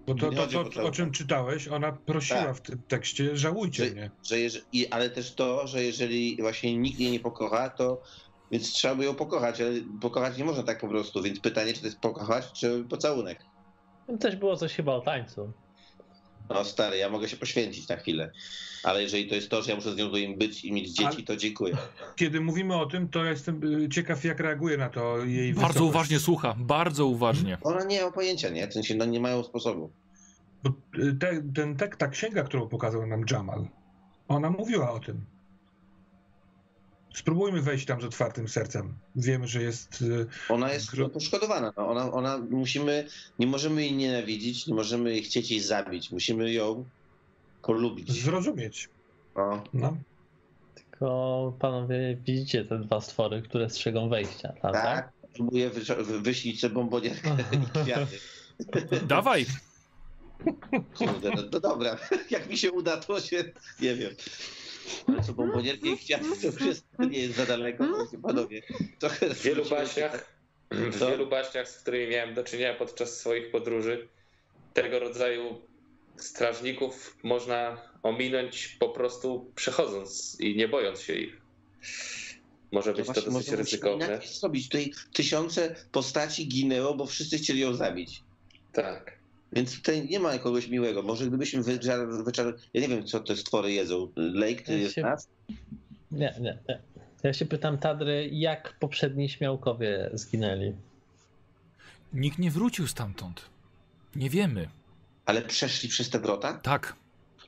Bo 0.07 0.15
to, 0.15 0.31
to, 0.47 0.65
to, 0.65 0.83
o 0.85 0.91
czym 0.91 1.11
czytałeś, 1.11 1.69
ona 1.69 1.93
prosiła 1.93 2.45
Tak. 2.45 2.57
w 2.57 2.61
tym 2.61 2.83
tekście, 2.89 3.37
żałujcie 3.37 3.85
Że- 3.85 3.91
mnie. 3.91 4.11
Że 4.29 4.37
i, 4.73 4.87
ale 4.89 5.11
też 5.11 5.35
to, 5.35 5.67
że 5.67 5.85
jeżeli 5.85 6.37
właśnie 6.41 6.77
nikt 6.77 7.01
jej 7.01 7.11
nie 7.13 7.21
pokocha, 7.21 7.71
to 7.71 8.03
więc 8.51 8.73
trzeba 8.73 8.95
by 8.95 9.05
ją 9.05 9.15
pokochać, 9.15 9.61
ale 9.61 9.73
pokochać 10.01 10.39
nie 10.39 10.45
można 10.45 10.63
tak 10.63 10.81
po 10.81 10.89
prostu, 10.89 11.23
więc 11.23 11.41
pytanie, 11.41 11.73
czy 11.73 11.81
to 11.81 11.87
jest 11.87 11.99
pokochać, 12.01 12.53
czy 12.53 12.85
pocałunek. 12.91 13.39
Też 14.21 14.37
było 14.37 14.57
coś 14.57 14.75
chyba 14.75 14.93
o 14.95 15.01
tańcu. 15.01 15.53
No 16.51 16.65
stary, 16.65 16.97
ja 16.97 17.09
mogę 17.11 17.29
się 17.29 17.37
poświęcić 17.37 17.89
na 17.89 17.97
chwilę, 17.97 18.33
ale 18.83 19.03
jeżeli 19.03 19.29
to 19.29 19.35
jest 19.35 19.49
to, 19.49 19.63
że 19.63 19.71
ja 19.71 19.77
muszę 19.77 19.93
z 19.93 19.97
nią 19.97 20.07
tutaj 20.07 20.37
być 20.37 20.65
i 20.65 20.73
mieć 20.73 20.91
dzieci, 20.91 21.25
to 21.25 21.37
dziękuję. 21.37 21.77
Kiedy 22.17 22.41
mówimy 22.41 22.77
o 22.77 22.87
tym, 22.87 23.09
to 23.09 23.25
ja 23.25 23.31
jestem 23.31 23.83
y, 23.85 23.89
ciekaw, 23.89 24.25
jak 24.25 24.41
reaguje 24.41 24.77
na 24.77 24.89
to 24.89 25.19
jej 25.25 25.55
Bardzo 25.55 25.69
wysokość. 25.69 25.91
uważnie 25.91 26.19
słucha, 26.21 26.55
bardzo 26.59 27.07
uważnie. 27.07 27.59
Ona 27.63 27.85
nie 27.85 28.05
ma 28.05 28.11
pojęcia, 28.11 28.49
nie? 28.49 28.69
W 28.69 28.73
sensie, 28.73 28.95
no 28.95 29.05
nie 29.05 29.21
mają 29.21 29.43
sposobu. 29.43 29.91
Bo 30.65 30.71
y, 30.99 31.15
te, 31.21 31.43
ten 31.55 31.77
tek, 31.77 31.97
ta 31.97 32.09
księga, 32.09 32.43
którą 32.43 32.69
pokazał 32.69 33.07
nam 33.07 33.25
Jamal, 33.31 33.69
ona 34.29 34.51
mówiła 34.51 34.91
o 34.93 35.01
tym. 35.01 35.25
Spróbujmy 37.15 37.63
wejść 37.63 37.87
tam 37.87 38.01
z 38.01 38.05
otwartym 38.05 38.49
sercem. 38.49 38.95
Wiemy, 39.17 39.49
że 39.49 39.63
jest. 39.63 40.03
y, 40.03 40.27
Ona 40.49 40.73
jest 40.73 40.91
Gro- 40.91 41.11
poszkodowana. 41.11 41.73
No. 41.77 41.89
Ona, 41.89 42.13
ona 42.13 42.39
musimy, 42.51 43.07
nie 43.39 43.47
możemy 43.47 43.83
jej 43.83 43.93
nienawidzić, 43.93 44.67
nie 44.67 44.75
możemy 44.75 45.11
jej 45.11 45.23
chcieć 45.23 45.51
jej 45.51 45.61
zabić. 45.61 46.11
Musimy 46.11 46.53
ją 46.53 46.85
polubić. 47.63 48.23
Zrozumieć. 48.23 48.89
No. 49.37 49.65
No. 49.75 49.97
Tylko 50.75 51.53
panowie 51.59 52.17
widzicie 52.27 52.65
te 52.65 52.79
dwa 52.79 53.01
stwory, 53.01 53.43
które 53.43 53.71
strzegą 53.71 54.09
wejścia, 54.09 54.53
prawda? 54.61 54.83
Tak, 54.83 55.13
próbuję 55.35 55.71
wy- 55.71 56.21
wyślić 56.21 56.61
sobie 56.61 56.75
bombonierkę 56.75 57.37
i 57.53 57.57
kwiaty. 57.85 58.19
Dawaj, 59.07 59.47
Kurde, 60.99 61.31
no, 61.31 61.43
no 61.53 61.61
dobra, 61.61 61.97
jak 62.31 62.49
mi 62.51 62.57
się 62.57 62.73
uda, 62.73 62.97
to 62.97 63.21
się, 63.21 63.45
nie 63.81 63.95
wiem. 63.95 64.11
Ale 65.07 65.23
co, 65.23 65.33
bombonierki 65.33 65.89
i 65.89 65.99
kwiaty 65.99 66.25
to 66.41 66.47
już 66.47 66.61
jest, 66.61 66.87
nie 66.99 67.19
jest 67.19 67.37
za 67.37 67.47
daleko, 67.47 67.87
to 67.87 68.11
się 68.11 68.23
panowie. 68.23 68.63
Trochę 68.99 69.35
W 69.35 69.43
wielu 69.43 69.65
baśniach 69.65 70.39
W 70.71 70.99
Co? 70.99 71.11
wielu 71.11 71.27
baśniach, 71.27 71.69
z 71.69 71.79
którymi 71.79 72.13
miałem 72.13 72.35
do 72.35 72.45
czynienia 72.45 72.75
podczas 72.75 73.21
swoich 73.21 73.51
podróży, 73.51 74.09
tego 74.75 74.99
rodzaju 74.99 75.61
strażników 76.17 77.17
można 77.23 77.83
ominąć 78.03 78.77
po 78.81 78.89
prostu 78.89 79.53
przechodząc 79.55 80.37
i 80.41 80.57
nie 80.57 80.69
bojąc 80.69 81.01
się 81.01 81.15
ich. 81.15 81.41
Może 82.73 82.95
być 82.95 83.07
to 83.07 83.13
właśnie 83.13 83.33
dosyć 83.33 83.49
ryzykowne. 83.53 84.21
zrobić. 84.25 84.69
Tutaj 84.69 84.93
tysiące 85.13 85.75
postaci 85.93 86.49
ginęło, 86.49 86.95
bo 86.95 87.07
wszyscy 87.07 87.39
chcieli 87.39 87.61
ją 87.61 87.75
zabić. 87.75 88.23
Tak. 88.73 89.18
Więc 89.53 89.77
tutaj 89.77 90.09
nie 90.09 90.21
ma 90.21 90.39
kogoś 90.39 90.69
miłego. 90.69 91.03
Może 91.03 91.27
gdybyśmy 91.27 91.63
wyczar... 91.63 92.09
wyczar... 92.25 92.57
Ja 92.75 92.81
nie 92.81 92.89
wiem, 92.89 93.05
co 93.07 93.21
te 93.21 93.37
stwory 93.37 93.73
jedzą. 93.73 94.09
Lake, 94.17 94.63
ty 94.63 94.73
Ja 94.73 94.79
jest 94.79 94.95
się- 94.95 95.03
nas? 95.03 95.29
Nie, 96.11 96.35
nie, 96.41 96.59
nie. 96.69 96.81
Ja 97.23 97.33
się 97.33 97.47
pytam 97.47 97.79
Tadry, 97.79 98.29
jak 98.33 98.77
poprzedni 98.79 99.29
śmiałkowie 99.29 100.11
zginęli? 100.13 100.73
Nikt 102.13 102.39
nie 102.39 102.51
wrócił 102.51 102.87
stamtąd. 102.87 103.43
Nie 104.17 104.31
wiemy. 104.31 104.69
Ale 105.27 105.43
przeszli 105.43 105.89
przez 105.89 106.11
te 106.11 106.19
wrota? 106.21 106.53
Tak. 106.53 106.95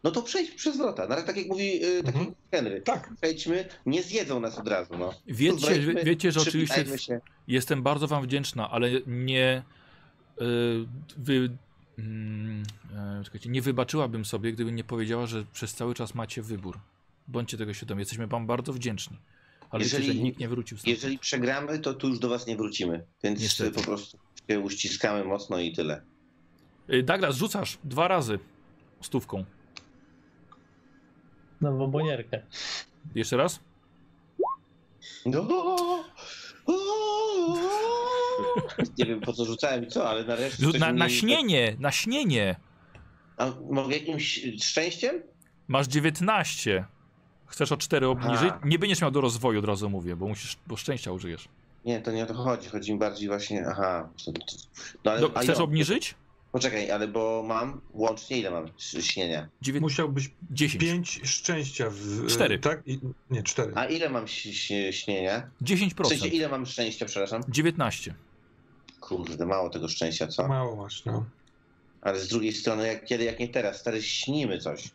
No 0.04 0.10
to 0.10 0.22
przejdź 0.22 0.50
przez 0.50 0.76
wrota. 0.76 1.06
Na 1.06 1.14
razie 1.14 1.26
tak 1.26 1.36
jak 1.36 1.46
mówi 1.46 1.80
taki 2.04 2.18
Mhm. 2.18 2.34
Henry. 2.50 2.80
Tak. 2.82 3.10
Przejdźmy, 3.20 3.64
nie 3.86 4.02
zjedzą 4.02 4.40
nas 4.40 4.58
od 4.58 4.68
razu. 4.68 4.98
No. 4.98 5.14
Wiecie, 5.26 5.80
wiecie, 6.04 6.32
że 6.32 6.40
oczywiście 6.40 6.98
Się. 6.98 7.20
jestem 7.48 7.82
bardzo 7.82 8.06
wam 8.08 8.22
wdzięczna, 8.22 8.70
ale 8.70 8.90
nie 9.06 9.62
y, 10.40 10.44
wy, 11.16 11.50
mm, 12.06 12.62
e, 13.20 13.24
czekajcie, 13.24 13.50
nie 13.50 13.62
wybaczyłabym 13.62 14.24
sobie, 14.24 14.52
gdybym 14.52 14.74
nie 14.76 14.84
powiedziała, 14.84 15.26
że 15.26 15.44
przez 15.52 15.74
cały 15.74 15.94
czas 15.94 16.14
macie 16.14 16.42
wybór. 16.42 16.78
Bądźcie 17.28 17.56
tego 17.56 17.74
świadomi. 17.74 18.00
Jesteśmy 18.00 18.26
wam 18.26 18.46
bardzo 18.46 18.72
wdzięczni. 18.72 19.16
Ale 19.70 19.82
Jeżeli- 19.84 20.02
wiecie, 20.06 20.18
że 20.18 20.24
nikt 20.24 20.38
nie 20.38 20.48
wrócił 20.48 20.78
stąd. 20.78 20.88
Jeżeli 20.88 21.18
przegramy, 21.18 21.78
to 21.78 21.94
tu 21.94 22.08
już 22.08 22.18
do 22.18 22.28
was 22.28 22.46
nie 22.46 22.56
wrócimy. 22.56 23.04
Więc 23.22 23.40
Niestety. 23.40 23.70
po 23.70 23.82
prostu 23.82 24.18
się 24.50 24.60
uściskamy 24.60 25.24
mocno 25.24 25.58
i 25.58 25.72
tyle. 25.72 26.02
Y, 26.92 27.02
Douglas, 27.02 27.36
rzucasz 27.36 27.78
dwa 27.84 28.08
razy 28.08 28.38
stówką. 29.00 29.44
Na 31.60 31.72
bombonierkę. 31.72 32.42
Jeszcze 33.14 33.36
raz? 33.36 33.60
No. 35.26 35.46
Nie 38.98 39.06
wiem 39.06 39.20
po 39.20 39.32
co 39.32 39.44
rzucałem 39.44 39.84
i 39.84 39.88
co, 39.88 40.08
ale 40.10 40.24
nareszcie. 40.24 40.66
Na, 40.78 40.92
na 40.92 41.06
mi- 41.06 41.10
śnienie, 41.12 41.76
na 41.78 41.92
śnienie. 41.92 42.56
A 43.36 43.52
mogę 43.70 43.94
jakimś 43.96 44.40
szczęściem? 44.62 45.22
Masz 45.68 45.86
19. 45.86 46.84
Chcesz 47.46 47.72
o 47.72 47.76
4 47.76 48.06
obniżyć? 48.06 48.48
Aha. 48.50 48.60
Nie 48.64 48.78
będziesz 48.78 49.00
miał 49.00 49.10
do 49.10 49.20
rozwoju, 49.20 49.58
od 49.58 49.64
razu 49.64 49.90
mówię, 49.90 50.16
bo 50.16 50.28
musisz, 50.28 50.56
bo 50.66 50.76
szczęścia 50.76 51.12
użyjesz. 51.12 51.48
Nie, 51.84 52.00
to 52.00 52.12
nie 52.12 52.22
o 52.22 52.26
to 52.26 52.34
chodzi. 52.34 52.68
Chodzi 52.68 52.92
mi 52.92 52.98
bardziej 52.98 53.28
właśnie. 53.28 53.64
Aha. 53.68 54.08
No, 55.04 55.10
ale, 55.12 55.20
Do, 55.20 55.36
a 55.36 55.40
chcesz 55.40 55.58
jo, 55.58 55.64
obniżyć? 55.64 56.14
Poczekaj, 56.52 56.90
ale 56.90 57.08
bo 57.08 57.44
mam 57.46 57.80
łącznie 57.92 58.38
ile 58.38 58.50
mam 58.50 58.66
śnienia? 59.00 59.48
9, 59.62 59.82
Musiałbyś 59.82 60.30
10. 60.50 60.84
pięć 60.84 61.20
szczęścia 61.24 61.86
w. 61.90 62.26
Cztery. 62.26 62.58
Tak? 62.58 62.82
I, 62.86 63.00
nie, 63.30 63.42
cztery. 63.42 63.72
A 63.74 63.84
ile 63.84 64.10
mam 64.10 64.26
śnienia? 64.90 65.50
W 65.60 65.68
sensie 65.68 66.26
10%. 66.26 66.32
ile 66.32 66.48
mam 66.48 66.66
szczęścia, 66.66 67.06
przepraszam? 67.06 67.42
19. 67.48 68.14
Kurde, 69.10 69.46
mało 69.46 69.70
tego 69.70 69.88
szczęścia, 69.88 70.26
co? 70.26 70.48
Mało 70.48 70.76
masz, 70.76 71.04
no. 71.04 71.24
Ale 72.02 72.20
z 72.20 72.28
drugiej 72.28 72.52
strony, 72.52 72.86
jak 72.86 73.04
kiedy, 73.04 73.24
jak 73.24 73.38
nie 73.38 73.48
teraz, 73.48 73.80
stary, 73.80 74.02
śnimy 74.02 74.58
coś. 74.58 74.90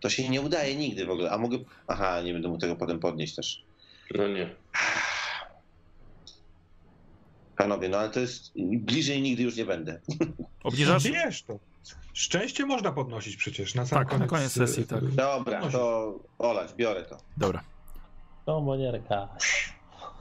To 0.00 0.10
się 0.10 0.28
nie 0.28 0.40
udaje 0.40 0.76
nigdy 0.76 1.06
w 1.06 1.10
ogóle. 1.10 1.30
A 1.30 1.38
mogę. 1.38 1.58
Aha, 1.86 2.20
nie 2.22 2.32
będę 2.32 2.48
mu 2.48 2.58
tego 2.58 2.76
potem 2.76 3.00
podnieść 3.00 3.34
też. 3.34 3.64
No 4.14 4.28
nie. 4.28 4.54
Panowie, 7.56 7.88
no 7.88 7.98
ale 7.98 8.10
to 8.10 8.20
jest. 8.20 8.52
Bliżej 8.78 9.22
nigdy 9.22 9.42
już 9.42 9.56
nie 9.56 9.64
będę. 9.64 10.00
Obniżasz? 10.64 11.04
Wiesz 11.04 11.42
to. 11.42 11.58
Szczęście 12.12 12.66
można 12.66 12.92
podnosić 12.92 13.36
przecież 13.36 13.74
na 13.74 13.86
sam 13.86 13.98
Tak, 13.98 14.06
na 14.08 14.14
koniec. 14.18 14.30
koniec 14.30 14.52
sesji, 14.52 14.82
y, 14.82 14.86
tak. 14.86 15.02
y, 15.02 15.06
Dobra, 15.06 15.70
to 15.70 16.14
olać, 16.38 16.74
biorę 16.74 17.02
to. 17.02 17.18
Dobra. 17.36 17.64
Bombonierka. 18.46 19.28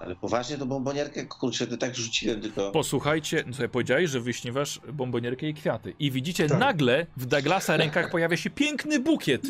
Ale 0.04 0.16
poważnie 0.16 0.58
to 0.58 0.66
bombonierkę, 0.66 1.26
kurczę, 1.26 1.68
to 1.68 1.78
tak 1.78 1.96
rzuciłem 1.96 2.42
tylko. 2.42 2.72
Posłuchajcie, 2.72 3.44
no 3.48 3.54
sobie 3.54 3.70
powiedziałeś, 3.70 4.10
że 4.10 4.20
wyśniewasz 4.20 4.80
bombonierkę 4.94 5.48
i 5.48 5.54
kwiaty. 5.54 5.94
I 6.00 6.12
widzicie, 6.12 6.48
Tak. 6.48 6.60
nagle 6.60 7.06
w 7.18 7.26
Douglasa 7.26 7.78
rękach 7.78 8.12
pojawia 8.12 8.38
się 8.38 8.50
piękny 8.50 9.00
bukiet 9.00 9.42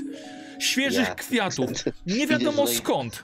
świeżych 0.60 1.08
Ja. 1.08 1.16
kwiatów. 1.16 1.70
Nie 2.08 2.28
wiadomo 2.28 2.68
skąd. 2.68 3.24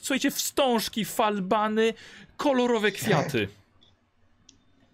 Słuchajcie, 0.00 0.30
wstążki, 0.30 1.04
falbany, 1.04 1.94
kolorowe 2.36 2.92
kwiaty. 2.92 3.48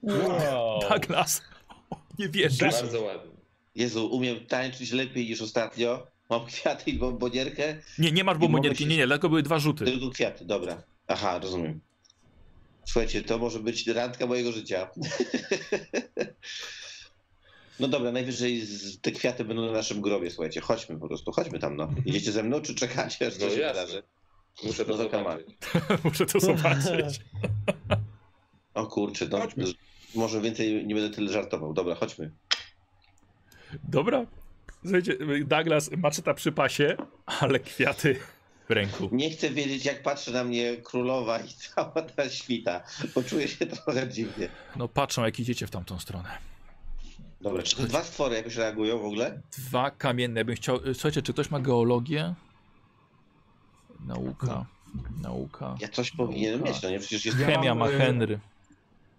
Wow. 0.03 0.81
Douglas, 0.91 1.43
nie 2.19 2.29
wierzysz. 2.29 2.61
Bardzo 2.61 3.03
ładnie. 3.03 3.31
Jezu, 3.75 4.07
umiem 4.07 4.47
tańczyć 4.47 4.93
lepiej 4.93 5.29
niż 5.29 5.43
ostatnio. 5.43 6.07
Mam 6.31 6.47
kwiaty 6.47 6.91
i 6.91 6.99
bombonierkę, 6.99 7.77
Nie, 7.99 8.13
nie 8.13 8.25
masz 8.25 8.39
bombonierki, 8.39 8.83
się- 8.85 8.89
nie, 8.91 8.97
nie, 8.97 9.09
tylko 9.09 9.29
były 9.29 9.43
dwa 9.43 9.59
rzuty. 9.59 9.85
tylko 9.85 10.11
kwiaty, 10.11 10.45
dobra. 10.45 10.83
Aha, 11.09 11.39
rozumiem. 11.43 11.81
Słuchajcie, 12.85 13.23
to 13.23 13.39
może 13.39 13.61
być 13.61 13.87
randka 13.87 14.27
mojego 14.27 14.53
życia. 14.53 14.89
No 17.81 17.89
dobra, 17.89 18.13
najwyżej 18.13 18.63
te 19.03 19.13
kwiaty 19.13 19.45
będą 19.45 19.67
na 19.67 19.73
naszym 19.73 20.01
grobie, 20.01 20.31
słuchajcie. 20.31 20.61
Chodźmy 20.61 20.99
po 20.99 21.09
prostu, 21.09 21.33
chodźmy 21.33 21.59
tam, 21.59 21.77
no. 21.77 21.89
Idziecie 22.05 22.33
ze 22.33 22.43
mną, 22.43 22.61
czy 22.61 22.75
czekacie, 22.75 23.27
aż 23.27 23.39
No 23.39 23.47
to 23.47 23.55
się 23.55 23.61
jasne. 23.61 23.81
wydarzy? 23.83 24.03
Muszę 24.65 24.85
to 24.85 24.91
No 24.91 24.97
zobaczyć. 24.97 25.47
Muszę 26.05 26.27
to 26.27 26.41
zobaczyć. 26.41 27.21
O 28.75 28.87
kurczę, 28.87 29.27
no. 29.31 29.39
Chodźmy. 29.39 29.65
Może 30.15 30.41
więcej 30.41 30.87
nie 30.87 30.95
będę 30.95 31.17
tyle 31.17 31.33
żartował. 31.33 31.73
Dobra, 31.73 31.95
chodźmy. 31.95 32.31
Dobra. 33.89 34.27
Słuchajcie, 34.83 35.17
Douglas 35.45 35.91
maczeta 35.97 36.35
przy 36.35 36.53
pasie, 36.53 36.97
ale 37.27 37.61
kwiaty 37.61 38.17
w 38.69 38.71
ręku. 38.71 39.09
Nie 39.13 39.31
chcę 39.31 39.51
wiedzieć, 39.51 39.85
jak 39.85 40.03
patrzy 40.03 40.33
na 40.33 40.45
mnie 40.45 40.77
królowa 40.77 41.39
i 41.39 41.49
cała 41.49 42.03
ta 42.03 42.29
świta, 42.31 42.83
bo 43.15 43.23
czuję 43.23 43.49
się 43.49 43.67
trochę 43.67 44.09
dziwnie. 44.09 44.49
No 44.77 44.89
patrzą, 44.89 45.25
jak 45.25 45.41
idziecie 45.41 45.67
w 45.67 45.71
tamtą 45.71 45.99
stronę. 45.99 46.29
Dobra, 47.41 47.63
czy 47.63 47.77
te 47.77 47.83
dwa 47.83 48.05
stwory 48.05 48.37
jakoś 48.37 48.57
reagują 48.57 48.99
w 48.99 49.05
ogóle? 49.05 49.41
Dwa 49.59 49.91
kamienne. 49.91 50.45
Bym 50.45 50.57
chciał. 50.57 50.81
Słuchajcie, 50.95 51.23
czy 51.23 51.33
ktoś 51.33 51.51
ma 51.51 51.61
geologię? 51.61 52.35
Nauka. 54.07 54.67
Nauka. 55.23 55.77
Ja 55.81 55.89
coś 55.89 56.11
powinienem 56.11 56.61
Nauka. 56.61 56.73
mieć, 56.75 56.83
no 56.83 56.91
nie? 56.91 56.99
Przecież 56.99 57.25
jest... 57.25 57.39
Ja 57.39 57.47
Chemia 57.47 57.75
mam, 57.75 57.79
ma 57.79 57.95
e, 57.95 57.99
Henry. 57.99 58.39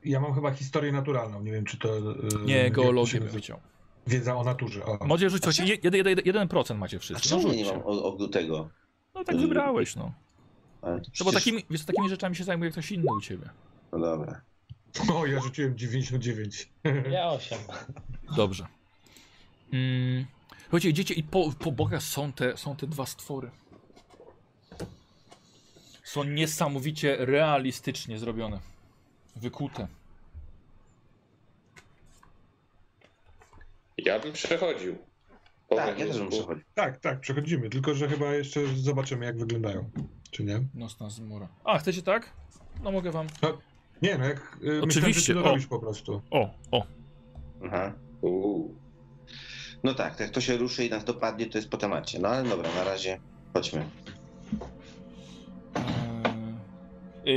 Ja 0.05 0.19
mam 0.19 0.33
chyba 0.35 0.51
historię 0.51 0.91
naturalną. 0.91 1.41
Nie 1.41 1.51
wiem, 1.51 1.65
czy 1.65 1.77
to. 1.77 1.97
y, 1.97 2.01
Nie, 2.45 2.71
geologię 2.71 3.19
bym 3.21 3.41
chciał. 3.41 3.59
Wiedza 4.07 4.35
o 4.35 4.43
naturze. 4.43 4.85
O. 4.85 5.05
Możecie 5.05 5.29
rzucić, 5.29 5.79
jeden 6.25 6.47
procent 6.47 6.79
macie 6.79 6.97
A 6.97 6.99
wszyscy. 6.99 7.35
No 7.35 7.41
czemu 7.41 7.53
ja 7.53 7.55
nie 7.63 7.71
mam 7.71 7.81
o, 7.85 8.15
o 8.17 8.27
tego? 8.27 8.69
No 9.15 9.23
tak 9.23 9.37
wybrałeś, 9.37 9.95
no. 9.95 10.13
No 11.19 11.25
bo 11.25 11.31
takimi, 11.31 11.65
wiesz, 11.69 11.85
takimi 11.85 12.09
rzeczami 12.09 12.35
się 12.35 12.43
zajmuje 12.43 12.71
ktoś 12.71 12.91
inny 12.91 13.13
u 13.13 13.21
ciebie. 13.21 13.49
No 13.91 13.99
dobra. 13.99 14.41
O, 15.13 15.25
ja 15.25 15.39
rzuciłem 15.41 15.77
99. 15.77 16.69
Ja 17.11 17.29
8. 17.29 17.59
Dobrze. 18.35 18.67
Mm. 19.73 20.25
Słuchajcie, 20.61 20.89
idziecie 20.89 21.13
i 21.13 21.23
po, 21.23 21.51
po 21.59 21.71
bokach 21.71 22.03
są 22.03 22.33
te, 22.33 22.57
są 22.57 22.75
te 22.75 22.87
dwa 22.87 23.05
stwory. 23.05 23.51
Są 26.03 26.23
niesamowicie 26.23 27.17
realistycznie 27.19 28.19
zrobione. 28.19 28.59
Wykute. 29.35 29.87
Ja 33.97 34.19
bym 34.19 34.33
przechodził. 34.33 34.97
Tak, 35.69 35.99
ja 35.99 36.05
też 36.05 36.17
bym 36.17 36.29
przechodził. 36.29 36.63
Tak, 36.73 36.99
tak, 36.99 37.19
przechodzimy. 37.19 37.69
Tylko, 37.69 37.93
że 37.95 38.07
chyba 38.07 38.33
jeszcze 38.33 38.59
zobaczymy, 38.75 39.25
jak 39.25 39.37
wyglądają. 39.37 39.89
Czy 40.31 40.43
nie? 40.43 40.61
Nocna 40.73 41.09
zmora. 41.09 41.47
A, 41.63 41.77
chcecie 41.77 42.01
tak? 42.01 42.33
No 42.83 42.91
mogę 42.91 43.11
wam. 43.11 43.27
Nie, 44.01 44.17
no 44.17 44.25
jak. 44.25 44.37
y, 44.37 44.65
Myślałem, 44.65 44.91
że 44.91 44.99
Oczywiście, 44.99 45.33
ty 45.33 45.39
to 45.39 45.45
o. 45.45 45.49
robisz 45.49 45.67
po 45.67 45.79
prostu. 45.79 46.21
O, 46.31 46.49
o. 46.71 46.85
Aha. 47.65 47.93
Uuu. 48.21 48.75
No 49.83 49.93
tak, 49.93 50.19
jak 50.19 50.29
to 50.29 50.41
się 50.41 50.57
ruszy 50.57 50.85
i 50.85 50.89
nas 50.89 51.03
dopadnie, 51.05 51.45
to 51.45 51.57
jest 51.57 51.69
po 51.69 51.77
temacie. 51.77 52.19
No 52.19 52.27
ale 52.29 52.49
dobra, 52.49 52.69
na 52.75 52.83
razie 52.83 53.19
chodźmy. 53.53 53.85
E, 57.25 57.31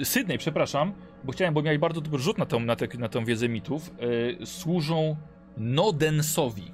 e, 0.00 0.04
Sydney, 0.04 0.38
przepraszam, 0.38 0.92
bo 1.24 1.32
chciałem, 1.32 1.54
bo 1.54 1.62
miałeś 1.62 1.78
bardzo 1.78 2.00
dobry 2.00 2.18
rzut 2.18 2.38
na 2.38 2.46
tą, 2.46 2.60
na, 2.60 2.76
te, 2.76 2.98
na 2.98 3.08
tą 3.08 3.24
wiedzę 3.24 3.48
mitów. 3.48 3.90
E, 4.42 4.46
służą 4.46 5.16
Nodensowi. 5.56 6.72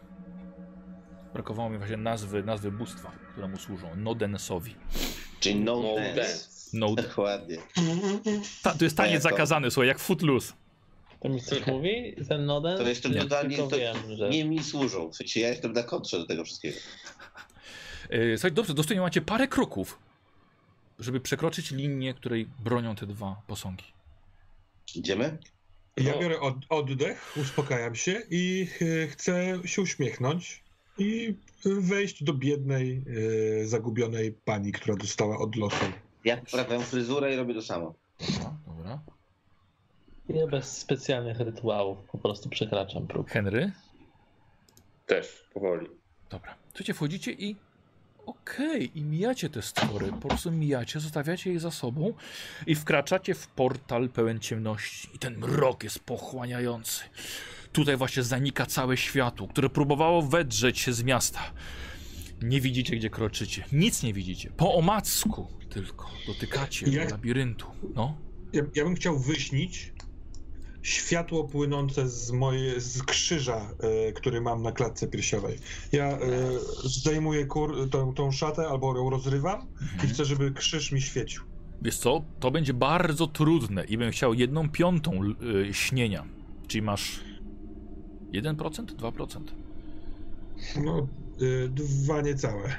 Brakowało 1.39 1.70
mi 1.70 1.78
właśnie 1.78 1.97
nazwy, 1.97 2.43
nazwy 2.43 2.73
bóstwa, 2.73 3.12
któremu 3.32 3.56
służą. 3.59 3.97
Nodensowi. 3.97 4.74
Czyli 5.40 5.55
no, 5.60 5.82
No 5.82 5.94
dance. 6.16 7.02
Dokładnie. 7.09 7.56
Ta, 8.62 8.74
to 8.74 8.85
jest 8.85 8.97
taniec 8.97 9.23
to- 9.23 9.28
zakazany, 9.28 9.70
słuchaj, 9.70 9.89
jak 9.89 9.98
Footloose. 9.98 10.52
To 11.20 11.28
mi 11.28 11.40
coś 11.40 11.66
mówi? 11.66 12.15
Ten 12.28 12.47
Noden? 12.47 12.78
To 12.78 12.89
jeszcze 12.89 13.10
Nie, 13.10 13.20
totalnie 13.20 13.56
tylko 13.56 13.70
to, 13.70 13.77
wiem, 13.78 13.97
że... 14.16 14.28
nie 14.31 14.44
mi 14.44 14.65
służą. 14.65 15.10
W 15.10 15.16
sensie 15.16 15.40
ja 15.40 15.48
jestem 15.48 15.73
na 15.73 15.82
kontrze 15.82 16.19
do 16.19 16.27
tego 16.27 16.44
wszystkiego. 16.44 16.77
E, 18.10 18.36
słuchaj, 18.36 18.52
dobrze, 18.52 18.74
dostojnie 18.74 19.01
macie 19.01 19.20
parę 19.20 19.48
kroków. 19.48 19.98
żeby 20.98 21.20
przekroczyć 21.20 21.70
linię, 21.70 22.15
której 22.15 22.48
bronią 22.65 22.94
te 22.97 23.06
dwa 23.06 23.43
posągi. 23.47 23.85
Idziemy? 24.94 25.39
Ja 25.97 26.12
No. 26.12 26.19
biorę 26.20 26.40
od, 26.40 26.55
oddech, 26.69 27.32
uspokajam 27.36 27.94
się 27.94 28.23
i 28.31 28.69
e, 29.05 29.06
chcę 29.06 29.59
się 29.65 29.82
uśmiechnąć 29.82 30.62
i 30.98 31.34
wejść 31.64 32.24
do 32.24 32.34
biednej, 32.34 33.04
e, 33.62 33.66
zagubionej 33.66 34.32
pani, 34.32 34.72
która 34.72 34.96
dostała 34.96 35.38
od 35.38 35.56
losu. 35.56 35.84
Ja 36.24 36.36
poprawiam 36.36 36.82
fryzurę 36.82 37.34
i 37.34 37.36
robię 37.36 37.54
to 37.54 37.62
samo. 37.62 37.94
Dobra, 38.20 38.56
dobra. 38.66 39.00
Ja 40.28 40.46
bez 40.46 40.78
specjalnych 40.78 41.40
rytuałów 41.40 41.98
po 42.12 42.18
prostu 42.18 42.48
przekraczam 42.48 43.06
próg. 43.06 43.30
Henry? 43.30 43.72
Też, 45.06 45.44
powoli. 45.54 45.86
Dobra. 46.30 46.54
Słuchajcie, 46.68 46.94
wchodzicie 46.94 47.32
i 47.32 47.56
okej, 48.26 48.98
i 48.98 49.02
mijacie 49.02 49.50
te 49.50 49.62
stwory. 49.62 50.12
Po 50.22 50.28
prostu 50.28 50.52
mijacie, 50.52 51.00
zostawiacie 51.00 51.52
je 51.52 51.60
za 51.60 51.70
sobą 51.70 52.14
i 52.66 52.74
wkraczacie 52.74 53.34
w 53.34 53.46
portal 53.46 54.08
pełen 54.08 54.40
ciemności. 54.40 55.08
I 55.14 55.18
ten 55.18 55.38
mrok 55.38 55.84
jest 55.84 55.98
pochłaniający. 55.98 57.04
Tutaj 57.73 57.97
właśnie 57.97 58.23
zanika 58.23 58.66
całe 58.66 58.97
światło, 58.97 59.49
które 59.49 59.69
próbowało 59.69 60.23
wedrzeć 60.23 60.78
się 60.78 60.93
z 60.93 61.03
miasta. 61.03 61.40
Nie 62.43 62.61
widzicie, 62.61 62.97
gdzie 62.97 63.11
kroczycie. 63.11 63.65
Nic 63.73 64.03
nie 64.03 64.12
widzicie. 64.12 64.51
Po 64.57 64.74
omacku 64.74 65.47
tylko 65.70 66.11
dotykacie 66.27 66.90
Jak- 66.90 67.11
labiryntu. 67.11 67.66
No. 67.95 68.16
Ja, 68.53 68.62
ja 68.74 68.85
bym 68.85 68.95
chciał 68.95 69.19
wyśnić 69.19 69.93
światło 70.82 71.45
płynące 71.45 72.09
z 72.09 72.31
moje, 72.31 72.81
z 72.81 73.03
krzyża, 73.03 73.70
e, 74.09 74.12
który 74.12 74.40
mam 74.40 74.62
na 74.62 74.73
klatce 74.73 75.09
piersiowej. 75.09 75.59
Ja 75.93 76.05
e, 76.07 76.19
zdejmuję 76.85 77.47
kur, 77.47 77.90
tą, 77.90 78.15
tą 78.15 78.32
szatę 78.32 78.69
albo 78.69 78.97
ją 78.97 79.11
rozrywam 79.11 79.66
i 80.05 80.07
chcę, 80.07 80.24
żeby 80.24 80.51
krzyż 80.51 80.93
mi 80.93 81.03
świecił. 81.03 81.43
Wiesz 81.82 81.99
co, 81.99 82.24
to 82.40 82.51
będzie 82.51 82.74
bardzo 82.74 83.27
trudne 83.27 83.85
i 83.85 83.99
bym 83.99 84.11
chciał 84.11 84.35
jedną 84.35 84.70
piątą 84.70 85.20
y, 85.69 85.74
śnienia. 85.74 86.24
Czyli 86.69 86.82
masz 86.82 87.20
1%? 88.32 88.84
2%? 88.86 89.40
No, 90.84 91.09
e, 91.40 91.68
dwa 91.68 92.20
niecałe. 92.20 92.76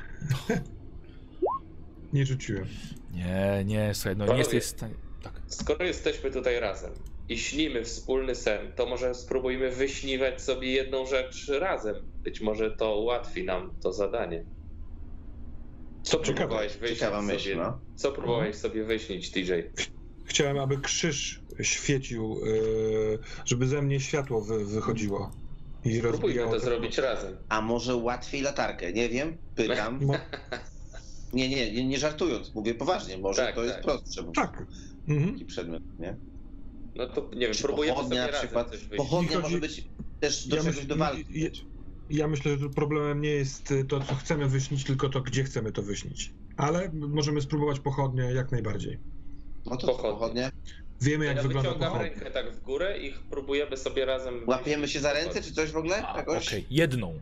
Nie 2.14 2.26
rzuciłem. 2.26 2.66
Nie, 3.14 3.64
nie, 3.66 3.94
słuchaj, 3.94 4.16
no 4.18 4.26
nie 4.26 4.38
jesteś 4.38 4.64
w 4.64 4.68
stanie... 4.68 4.94
Tak. 5.24 5.42
Skoro 5.48 5.86
jesteśmy 5.86 6.32
tutaj 6.32 6.60
razem 6.60 6.92
i 7.30 7.38
śnimy 7.38 7.84
wspólny 7.84 8.36
sen, 8.36 8.72
to 8.76 8.86
może 8.86 9.16
spróbujmy 9.16 9.72
wyśniwać 9.72 10.42
sobie 10.42 10.72
jedną 10.72 11.06
rzecz 11.06 11.48
razem. 11.60 11.96
Być 12.24 12.42
może 12.42 12.72
to 12.72 13.00
ułatwi 13.00 13.44
nam 13.44 13.74
to 13.82 13.94
zadanie. 13.94 14.46
Co 16.04 16.18
Ciekawe, 16.20 16.34
próbowałeś 16.38 16.78
wyśnić 16.78 17.00
Ciekawa 17.00 17.22
sobie? 17.22 17.34
myśl, 17.34 17.58
no. 17.58 17.80
Co 17.96 18.12
próbowałeś 18.12 18.56
sobie 18.56 18.84
wyśnić, 18.84 19.32
TJ? 19.32 19.52
Chciałem, 20.26 20.58
aby 20.60 20.78
krzyż 20.78 21.42
świecił, 21.62 22.42
e, 22.44 23.46
żeby 23.46 23.68
ze 23.68 23.82
mnie 23.82 24.00
światło 24.00 24.42
wy, 24.42 24.66
wychodziło. 24.66 25.32
I 25.84 25.98
Spróbujmy 26.00 26.42
to 26.44 26.50
te- 26.52 26.60
zrobić 26.60 26.98
razem. 26.98 27.38
A 27.50 27.62
może 27.62 27.96
łatwiej 27.96 28.42
latarkę? 28.42 28.94
Nie 28.94 29.10
wiem, 29.10 29.38
pytam. 29.56 30.06
Mo- 30.06 30.14
Nie, 31.34 31.50
nie, 31.50 31.72
nie, 31.74 31.88
nie 31.88 32.00
żartując, 32.00 32.56
mówię 32.56 32.76
poważnie, 32.76 33.18
może 33.18 33.42
Tak, 33.46 33.56
to 33.56 33.64
jest 33.64 33.76
tak. 33.76 33.84
prostsze, 33.84 34.24
bo 34.24 34.32
Tak. 34.32 34.66
Mhm. 35.08 35.32
taki 35.34 35.46
przedmiot, 35.46 35.84
nie? 36.00 36.18
No 36.96 37.08
to 37.08 37.30
nie 37.34 37.40
wiem, 37.46 37.54
Czy 37.54 37.64
próbujemy 37.64 37.94
sobie 37.96 38.04
pochodnia 38.04 38.22
na 38.22 38.28
razem 38.28 38.40
przykład, 38.42 38.70
coś 38.70 38.80
wyśnić. 38.80 38.98
pochodnia 38.98 39.30
Mi 39.30 39.36
może 39.36 39.44
chodzi- 39.60 39.62
być 39.62 39.92
też 40.20 40.48
do 40.48 40.56
Ja 40.56 40.64
czegoś 40.64 40.86
do 40.86 40.96
walki. 40.96 41.34
być. 41.44 41.66
Ja 42.10 42.28
myślę, 42.28 42.58
że 42.58 42.70
problemem 42.70 43.22
nie 43.22 43.30
jest 43.30 43.74
to, 43.90 44.00
co 44.04 44.16
chcemy 44.16 44.50
wyśnić, 44.50 44.84
tylko 44.84 45.10
to, 45.10 45.22
gdzie 45.22 45.44
chcemy 45.44 45.72
to 45.72 45.82
wyśnić. 45.84 46.36
Ale 46.58 46.92
możemy 46.94 47.42
spróbować 47.42 47.80
pochodnie 47.80 48.24
jak 48.24 48.52
najbardziej. 48.52 48.98
No 49.66 49.78
to 49.78 49.88
Pochodnie. 49.88 50.50
Wiemy, 51.02 51.26
jak 51.26 51.36
ja 51.38 51.44
wygląda 51.44 51.70
wyciągam 51.70 51.92
pochodnia. 51.92 52.14
rękę 52.14 52.32
tak 52.32 52.52
w 52.52 52.62
górę 52.62 53.00
i 53.00 53.14
próbujemy 53.32 53.78
sobie 53.78 54.06
razem... 54.06 54.44
Łapiemy 54.48 54.88
się 54.88 55.00
za 55.00 55.14
ręce, 55.14 55.28
pochodnie. 55.28 55.50
czy 55.50 55.54
coś 55.56 55.72
w 55.72 55.78
ogóle? 55.78 56.04
Okej, 56.28 56.66
jedną. 56.70 57.14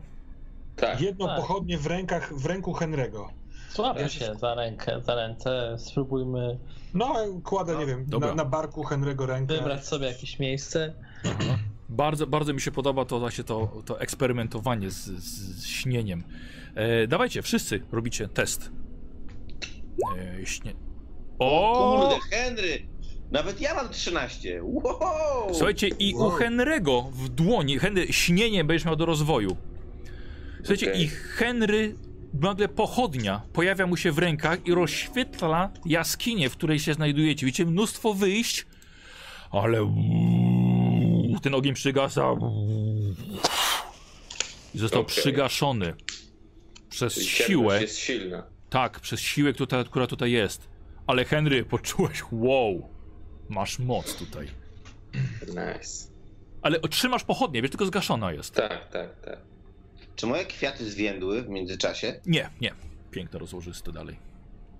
Tak. 0.76 1.00
Jedną 1.00 1.26
Tak. 1.26 1.36
pochodnię 1.36 1.78
w 1.78 1.86
rękach, 1.86 2.34
w 2.34 2.46
ręku 2.46 2.72
Henry'ego. 2.72 3.28
Złapię 3.72 4.00
Ja- 4.00 4.08
się 4.08 4.34
za 4.34 4.54
rękę, 4.54 5.00
za 5.02 5.14
ręce, 5.14 5.76
spróbujmy 5.78 6.58
No, 6.94 7.14
kładę, 7.44 7.76
nie 7.76 7.86
wiem, 7.86 8.06
na, 8.20 8.34
na 8.34 8.44
barku 8.44 8.82
Henry'ego 8.84 9.26
rękę. 9.26 9.54
wybrać 9.54 9.86
sobie 9.86 10.06
jakieś 10.06 10.38
miejsce. 10.38 10.94
Bardzo, 11.88 12.26
bardzo 12.26 12.52
mi 12.54 12.60
się 12.60 12.70
podoba 12.70 13.04
to 13.04 13.18
właśnie 13.18 13.44
to, 13.44 13.82
to 13.86 14.00
eksperymentowanie 14.00 14.90
z, 14.90 15.04
z 15.04 15.66
śnieniem. 15.66 16.22
E, 16.74 17.06
dawajcie, 17.06 17.42
wszyscy 17.42 17.80
robicie 17.92 18.28
test. 18.28 18.70
E, 20.40 20.46
śnie... 20.46 20.72
O! 21.38 21.98
Kurde, 22.00 22.36
Henry! 22.36 22.82
Nawet 23.30 23.60
ja 23.60 23.74
mam 23.74 23.88
13. 23.88 24.60
Wow! 24.62 25.54
Słuchajcie, 25.54 25.88
i 25.88 26.14
u 26.14 26.18
Wow. 26.18 26.30
Henry'ego 26.38 27.10
w 27.12 27.28
dłoni, 27.28 27.78
Henry, 27.78 28.12
śnienie 28.12 28.64
będziesz 28.64 28.84
miał 28.84 28.96
do 28.96 29.06
rozwoju. 29.06 29.56
Słuchajcie, 30.58 30.90
Okej. 30.90 31.02
i 31.02 31.08
Henry, 31.08 31.94
nagle 32.34 32.68
pochodnia 32.68 33.42
pojawia 33.52 33.86
mu 33.86 33.96
się 33.96 34.12
w 34.12 34.18
rękach 34.18 34.66
i 34.66 34.74
rozświetla 34.74 35.70
jaskinię, 35.86 36.50
w 36.50 36.52
której 36.56 36.78
się 36.78 36.94
znajdujecie. 36.94 37.46
Widzicie 37.46 37.66
mnóstwo 37.66 38.14
wyjść, 38.14 38.66
ale 39.50 39.94
ten 41.42 41.54
ogień 41.54 41.74
przygasa 41.74 42.32
i 44.74 44.78
został 44.78 45.02
Okej. 45.02 45.16
przygaszony 45.16 45.94
przez 46.90 47.14
Czyli 47.14 47.26
siłę. 47.26 47.80
jest 47.82 47.98
silna. 47.98 48.42
Tak, 48.70 49.00
przez 49.00 49.20
siłę, 49.20 49.52
która, 49.52 49.84
która 49.84 50.06
tutaj 50.06 50.32
jest. 50.32 50.68
Ale 51.06 51.24
Henry, 51.24 51.64
poczułeś, 51.64 52.22
wow, 52.32 52.88
masz 53.48 53.78
moc 53.78 54.14
tutaj. 54.14 54.48
Nice. 55.48 56.08
Ale 56.62 56.80
trzymasz 56.80 57.24
pochodnie, 57.24 57.62
wiesz, 57.62 57.70
tylko 57.70 57.86
zgaszona 57.86 58.32
jest. 58.32 58.54
Tak, 58.54 58.88
tak, 58.92 59.20
tak. 59.24 59.38
Czy 60.16 60.26
moje 60.26 60.44
kwiaty 60.44 60.90
zwiędły 60.90 61.42
w 61.42 61.48
międzyczasie? 61.48 62.20
Nie, 62.26 62.50
nie. 62.60 62.74
Piękne 63.10 63.38
rozłożyste 63.38 63.92
dalej. 63.92 64.16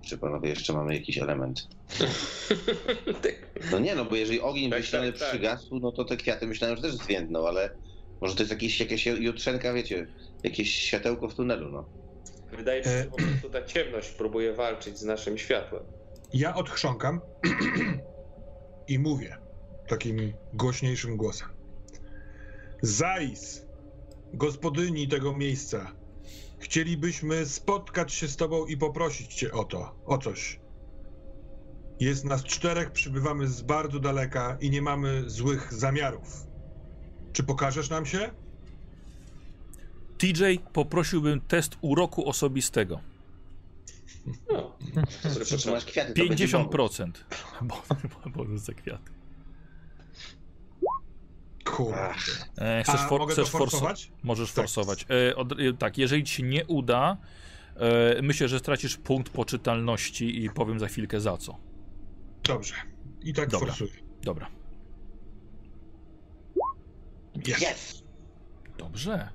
Czy 0.01 0.17
panowie 0.17 0.49
jeszcze 0.49 0.73
mamy 0.73 0.93
jakiś 0.95 1.17
element? 1.17 1.67
Tak. 3.23 3.35
No 3.71 3.79
nie, 3.79 3.95
no 3.95 4.05
bo 4.05 4.15
jeżeli 4.15 4.41
ogień 4.41 4.69
Tak, 4.71 4.79
wyślany 4.81 5.11
tak, 5.11 5.19
tak. 5.19 5.29
przygasł, 5.29 5.79
no 5.79 5.91
to 5.91 6.05
te 6.05 6.17
kwiaty 6.17 6.47
myślałem, 6.47 6.75
że 6.75 6.81
też 6.81 6.95
zwiędną, 6.95 7.47
ale 7.47 7.69
może 8.21 8.35
to 8.35 8.41
jest 8.41 8.51
jakieś, 8.51 8.79
jakieś 8.79 9.05
jutrzenka, 9.05 9.73
wiecie, 9.73 10.07
jakieś 10.43 10.75
światełko 10.75 11.27
w 11.29 11.35
tunelu, 11.35 11.69
no. 11.71 11.85
Wydaje 12.57 12.79
mi 12.79 12.85
się, 12.85 12.91
E. 12.91 13.03
że 13.03 13.09
po 13.09 13.17
prostu 13.17 13.49
ta 13.49 13.63
ciemność 13.65 14.09
próbuje 14.09 14.53
walczyć 14.53 14.97
z 14.97 15.03
naszym 15.03 15.37
światłem. 15.37 15.83
Ja 16.33 16.55
odchrząkam 16.55 17.21
i 18.89 18.99
mówię 18.99 19.37
takim 19.87 20.33
głośniejszym 20.53 21.17
głosem. 21.17 21.47
Zais, 22.81 23.65
gospodyni 24.33 25.07
tego 25.07 25.37
miejsca, 25.37 25.91
chcielibyśmy 26.59 27.45
spotkać 27.45 28.13
się 28.13 28.27
z 28.27 28.35
tobą 28.35 28.65
i 28.65 28.77
poprosić 28.77 29.33
cię 29.33 29.51
o 29.51 29.63
to, 29.63 29.95
o 30.05 30.17
coś. 30.17 30.59
Jest 31.99 32.25
nas 32.25 32.43
czterech, 32.43 32.91
przybywamy 32.91 33.47
z 33.47 33.61
bardzo 33.61 33.99
daleka 33.99 34.57
i 34.61 34.69
nie 34.69 34.81
mamy 34.81 35.29
złych 35.29 35.73
zamiarów. 35.73 36.47
Czy 37.33 37.43
pokażesz 37.43 37.89
nam 37.89 38.05
się? 38.05 38.31
TJ 40.17 40.43
poprosiłbym 40.73 41.41
test 41.41 41.77
uroku 41.81 42.29
osobistego. 42.29 42.99
No, 44.49 44.77
dobry 45.23 45.45
Czy 45.45 45.55
początek. 45.55 45.71
masz 45.73 45.85
kwiaty, 45.85 46.13
to 46.13 46.25
będzie 46.27 46.47
bonus. 46.47 46.71
50%. 46.71 47.11
Bo, 47.61 47.83
bo, 48.23 48.29
bonus 48.29 48.61
za 48.61 48.73
kwiaty. 48.73 49.11
Kurde. 51.65 52.09
E, 52.57 52.83
chcesz 52.83 53.01
for, 53.01 53.29
chcesz 53.31 53.47
forso- 53.47 53.57
forsować? 53.57 54.11
Możesz 54.23 54.49
Tak. 54.51 54.55
forsować. 54.55 55.05
E, 55.29 55.35
od, 55.35 55.51
e, 55.51 55.73
tak, 55.79 55.97
jeżeli 55.97 56.23
ci 56.23 56.33
się 56.33 56.43
nie 56.43 56.65
uda, 56.65 57.17
e, 57.75 58.21
myślę, 58.21 58.47
że 58.47 58.59
stracisz 58.59 58.97
punkt 58.97 59.29
poczytalności 59.33 60.43
i 60.45 60.49
powiem 60.49 60.79
za 60.79 60.87
chwilkę 60.87 61.21
za 61.21 61.37
co. 61.37 61.57
Dobrze. 62.43 62.73
I 63.21 63.33
tak 63.33 63.49
Dobra. 63.49 63.67
forsuję. 63.67 63.91
Dobra. 64.21 64.49
Jest. 67.47 67.61
Yes! 67.61 68.03
Dobrze. 68.77 69.29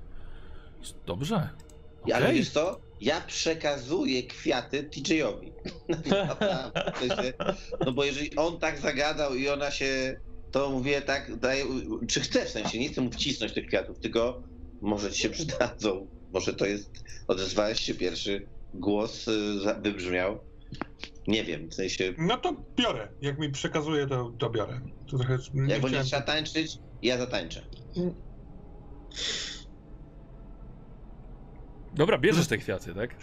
Dobrze. 1.05 1.49
Ale 2.13 2.25
Okej. 2.25 2.35
wiesz 2.37 2.49
co? 2.49 2.79
Ja 3.01 3.21
przekazuję 3.21 4.23
kwiaty 4.23 4.83
TJ-owi. 4.83 5.53
No 7.85 7.91
bo 7.91 8.03
jeżeli 8.03 8.35
on 8.35 8.59
tak 8.59 8.79
zagadał 8.79 9.35
i 9.35 9.49
ona 9.49 9.71
się, 9.71 10.19
to 10.51 10.69
mówię 10.69 11.01
tak, 11.01 11.35
daje, 11.35 11.65
czy 12.07 12.19
chce 12.19 12.45
w 12.45 12.49
sensie, 12.49 12.79
nie 12.79 12.89
chcę 12.89 13.01
mu 13.01 13.11
wcisnąć 13.11 13.53
tych 13.53 13.67
kwiatów, 13.67 13.99
tylko 13.99 14.43
może 14.81 15.11
ci 15.11 15.21
się 15.21 15.29
przydadzą. 15.29 16.07
Może 16.33 16.53
to 16.53 16.65
jest, 16.65 16.91
odezwałeś 17.27 17.79
się 17.79 17.95
pierwszy, 17.95 18.47
głos 18.73 19.27
y, 19.27 19.81
wybrzmiał. 19.81 20.39
Nie 21.27 21.43
wiem, 21.43 21.69
w 21.69 21.73
sensie, 21.73 22.13
No 22.17 22.37
to 22.37 22.55
biorę. 22.75 23.07
Jak 23.21 23.39
mi 23.39 23.51
przekazuje, 23.51 24.07
to, 24.07 24.33
to 24.37 24.49
biorę. 24.49 24.81
To 25.11 25.17
trochę 25.17 25.37
nie 25.53 25.61
jak 25.61 25.81
będzie 25.81 25.87
chciałem... 25.87 26.05
trzeba 26.05 26.21
tańczyć, 26.21 26.77
ja 27.01 27.17
zatańczę. 27.17 27.67
Dobra, 31.95 32.17
bierzesz 32.17 32.47
te 32.47 32.57
kwiaty, 32.57 32.93
tak? 32.93 33.15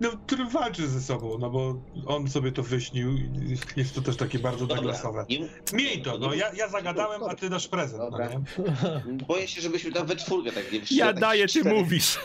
No, 0.00 0.10
który 0.26 0.44
walczy 0.44 0.88
ze 0.88 1.00
sobą, 1.00 1.38
no 1.38 1.50
bo 1.50 1.74
on 2.06 2.28
sobie 2.28 2.52
to 2.52 2.62
wyśnił 2.62 3.12
i 3.12 3.56
jest 3.76 3.94
to 3.94 4.02
też 4.02 4.16
takie 4.16 4.38
bardzo 4.38 4.66
Douglasowe. 4.66 5.26
Miej 5.72 6.02
to, 6.02 6.18
no 6.18 6.34
ja, 6.34 6.52
ja 6.54 6.68
zagadałem, 6.68 7.22
a 7.22 7.34
ty 7.34 7.50
dasz 7.50 7.68
prezent, 7.68 8.02
no 8.02 8.10
Dobra. 8.10 8.28
nie? 8.28 9.12
boję 9.26 9.48
się, 9.48 9.60
żebyśmy 9.60 9.92
tam 9.92 10.06
we 10.06 10.16
czwórkę 10.16 10.52
tak 10.52 10.72
nie 10.72 10.80
wyszli. 10.80 10.96
Ja 10.96 11.06
tak 11.06 11.20
daję, 11.20 11.46
ty 11.46 11.60
cztery. 11.60 11.74
mówisz. 11.74 12.18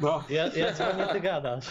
No. 0.00 0.24
Ja, 0.30 0.46
ja 0.46 0.72
dzwonię, 0.72 1.06
ty 1.12 1.20
gadasz. 1.20 1.64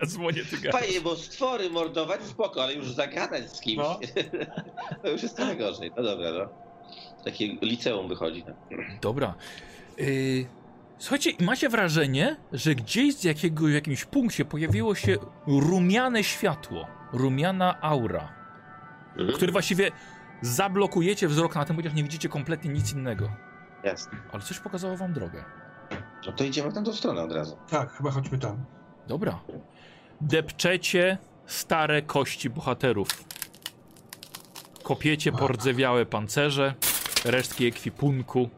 Ja 0.00 0.06
dzwonię, 0.06 0.44
ty 0.50 0.56
gadasz. 0.58 0.80
Fajnie, 0.80 1.00
bo 1.00 1.16
stwory 1.16 1.70
mordować 1.70 2.22
spoko, 2.22 2.62
ale 2.62 2.74
już 2.74 2.92
zagadać 2.92 3.56
z 3.56 3.60
kimś. 3.60 3.76
No. 3.76 4.00
to 5.02 5.08
już 5.08 5.22
jest 5.22 5.36
trochę 5.36 5.56
gorzej. 5.56 5.92
No 5.96 6.02
dobra, 6.02 6.32
no. 6.32 6.48
Takie 7.24 7.46
liceum 7.62 8.08
wychodzi. 8.08 8.44
No. 8.48 8.76
Dobra. 9.00 9.34
Yy, 9.98 10.46
słuchajcie, 10.98 11.30
macie 11.40 11.68
wrażenie, 11.68 12.36
że 12.52 12.74
gdzieś 12.74 13.16
z 13.16 13.24
jakiego, 13.24 13.66
w 13.66 13.70
jakimś 13.70 14.04
punkcie 14.04 14.44
pojawiło 14.44 14.94
się 14.94 15.16
rumiane 15.46 16.24
światło, 16.24 16.86
rumiana 17.12 17.80
aura, 17.82 18.32
Mhm. 19.18 19.32
który 19.36 19.52
właściwie 19.52 19.90
zablokujecie 20.42 21.28
wzrok 21.28 21.54
na 21.54 21.64
tym, 21.64 21.76
chociaż 21.76 21.94
nie 21.94 22.02
widzicie 22.02 22.28
kompletnie 22.28 22.70
nic 22.72 22.92
innego. 22.92 23.30
Jasne. 23.84 24.18
Ale 24.32 24.42
coś 24.42 24.58
pokazało 24.58 24.96
wam 24.96 25.12
drogę. 25.12 25.44
No 26.26 26.32
to 26.32 26.44
idziemy 26.44 26.70
w 26.70 26.74
tamtą 26.74 26.92
stronę 26.92 27.22
od 27.22 27.32
razu. 27.32 27.56
Tak, 27.70 27.92
chyba 27.92 28.10
chodźmy 28.10 28.38
tam. 28.38 28.64
Dobra. 29.06 29.40
Depczecie 30.20 31.18
stare 31.46 32.02
kości 32.02 32.50
bohaterów. 32.50 33.08
Kopiecie 34.82 35.32
pordzewiałe 35.32 36.06
pancerze, 36.06 36.74
resztki 37.24 37.66
ekwipunku, 37.66 38.50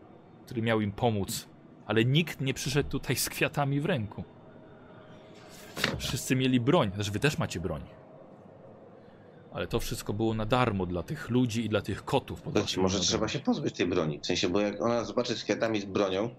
który 0.47 0.62
miał 0.62 0.81
im 0.81 0.92
pomóc. 0.92 1.49
Ale 1.89 2.05
nikt 2.05 2.41
nie 2.41 2.55
przyszedł 2.55 2.89
tutaj 2.91 3.17
z 3.17 3.28
kwiatami 3.28 3.81
w 3.81 3.86
ręku. 3.86 4.25
Wszyscy 5.99 6.36
mieli 6.36 6.60
broń, 6.60 6.91
znaczy 6.94 7.10
wy 7.10 7.20
też 7.20 7.39
macie 7.39 7.60
broń. 7.60 7.83
Ale 9.52 9.67
to 9.67 9.81
wszystko 9.81 10.12
było 10.12 10.34
na 10.34 10.47
darmo 10.47 10.86
dla 10.86 11.02
tych 11.02 11.31
ludzi 11.31 11.65
i 11.65 11.68
dla 11.68 11.81
tych 11.81 12.05
kotów. 12.05 12.42
waszymi 12.44 12.83
może 12.83 13.00
trzeba 13.00 13.28
się 13.28 13.39
pozbyć 13.39 13.75
tej 13.75 13.86
broni. 13.86 14.20
W 14.20 14.26
sensie, 14.26 14.49
bo 14.49 14.60
jak 14.60 14.83
ona 14.83 15.05
zobaczy 15.05 15.36
z 15.36 15.44
kwiatami 15.44 15.81
z 15.81 15.84
bronią, 15.84 16.31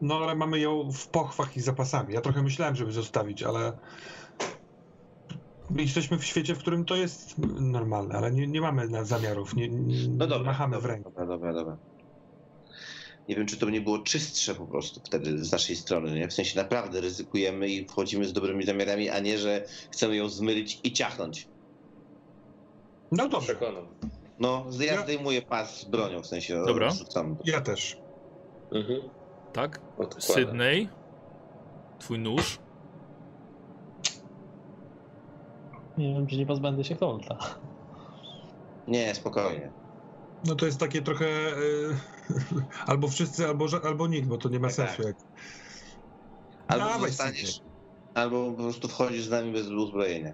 No 0.00 0.14
ale 0.14 0.34
mamy 0.34 0.58
ją 0.58 0.90
w 0.92 1.08
pochwach 1.08 1.56
i 1.56 1.60
zapasami. 1.60 2.14
Ja 2.14 2.20
trochę 2.20 2.42
myślałem, 2.42 2.76
żeby 2.76 2.92
zostawić, 2.92 3.42
ale 3.42 3.72
jesteśmy 5.76 6.18
w 6.18 6.24
świecie, 6.24 6.54
w 6.54 6.58
którym 6.58 6.84
to 6.84 6.96
jest 6.96 7.38
normalne, 7.60 8.14
ale 8.14 8.30
nie, 8.30 8.46
nie 8.46 8.60
mamy 8.60 9.04
zamiarów, 9.04 9.54
nie, 9.56 9.68
nie 9.68 10.08
no 10.08 10.26
dobra. 10.26 10.52
machamy 10.52 10.74
dobra, 10.76 10.88
w 10.88 10.90
ręku. 10.90 11.10
Dobra, 11.10 11.26
dobra, 11.26 11.52
dobra. 11.52 11.76
Nie 13.28 13.36
wiem, 13.36 13.46
czy 13.46 13.56
to 13.56 13.70
nie 13.70 13.80
było 13.80 13.98
czystsze 13.98 14.54
po 14.54 14.66
prostu 14.66 15.00
wtedy 15.04 15.44
z 15.44 15.52
naszej 15.52 15.76
strony, 15.76 16.14
nie? 16.14 16.28
W 16.28 16.32
sensie 16.32 16.58
naprawdę 16.62 17.00
ryzykujemy 17.00 17.68
i 17.68 17.86
wchodzimy 17.88 18.24
z 18.24 18.32
dobrymi 18.32 18.64
zamiarami, 18.64 19.08
a 19.10 19.18
nie, 19.20 19.38
że 19.38 19.64
chcemy 19.90 20.16
ją 20.16 20.28
zmylić 20.28 20.80
i 20.84 20.92
ciachnąć. 20.92 21.48
No 23.12 23.28
dobrze, 23.28 23.54
Przekonam. 23.54 23.86
No, 24.38 24.66
ja 24.80 24.94
Ja- 24.94 25.02
zdejmuję 25.02 25.42
pas 25.42 25.80
z 25.80 25.84
bronią, 25.84 26.22
w 26.22 26.26
sensie 26.26 26.62
Dobra. 26.66 26.90
rzucam. 26.90 27.36
ja 27.44 27.60
też. 27.60 27.96
Mhm. 28.72 29.00
Tak? 29.52 29.80
Odkładam. 29.98 30.20
Sydney, 30.20 30.88
twój 31.98 32.18
nóż. 32.18 32.58
Nie 35.98 36.14
wiem, 36.14 36.26
czy 36.26 36.36
nie 36.36 36.46
pozbędę 36.46 36.84
się 36.84 36.96
Colta. 36.96 37.38
Nie, 38.88 39.14
spokojnie. 39.14 39.70
No 40.46 40.54
to 40.54 40.66
jest 40.66 40.80
takie 40.80 41.02
trochę 41.02 41.26
e, 41.26 41.56
albo 42.86 43.08
wszyscy, 43.08 43.46
albo, 43.46 43.66
albo 43.84 44.06
nikt, 44.06 44.28
bo 44.28 44.38
to 44.38 44.48
nie 44.48 44.60
ma 44.60 44.68
Tak, 44.68 44.76
sensu. 44.76 44.96
tak. 44.96 45.06
Jak... 45.06 45.16
Albo 46.68 46.84
Dawaj, 46.86 47.08
zostaniesz, 47.10 47.60
albo 48.14 48.50
po 48.52 48.62
prostu 48.62 48.88
wchodzisz 48.88 49.24
z 49.24 49.30
nami 49.30 49.52
bez 49.52 49.66
uzbrojenia. 49.68 50.32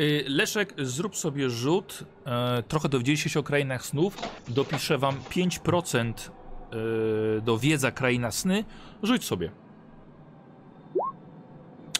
Y, 0.00 0.24
Leszek, 0.28 0.74
zrób 0.78 1.16
sobie 1.16 1.50
rzut. 1.50 2.04
E, 2.26 2.62
trochę 2.62 2.88
dowiedzieliście 2.88 3.30
się 3.30 3.40
o 3.40 3.42
krainach 3.42 3.84
snów. 3.86 4.18
Dopiszę 4.48 4.98
wam 4.98 5.16
5% 5.30 6.12
e, 7.38 7.40
do 7.40 7.58
wiedza 7.58 7.90
kraina 7.92 8.30
sny. 8.30 8.64
Rzuć 9.02 9.24
sobie. 9.24 9.50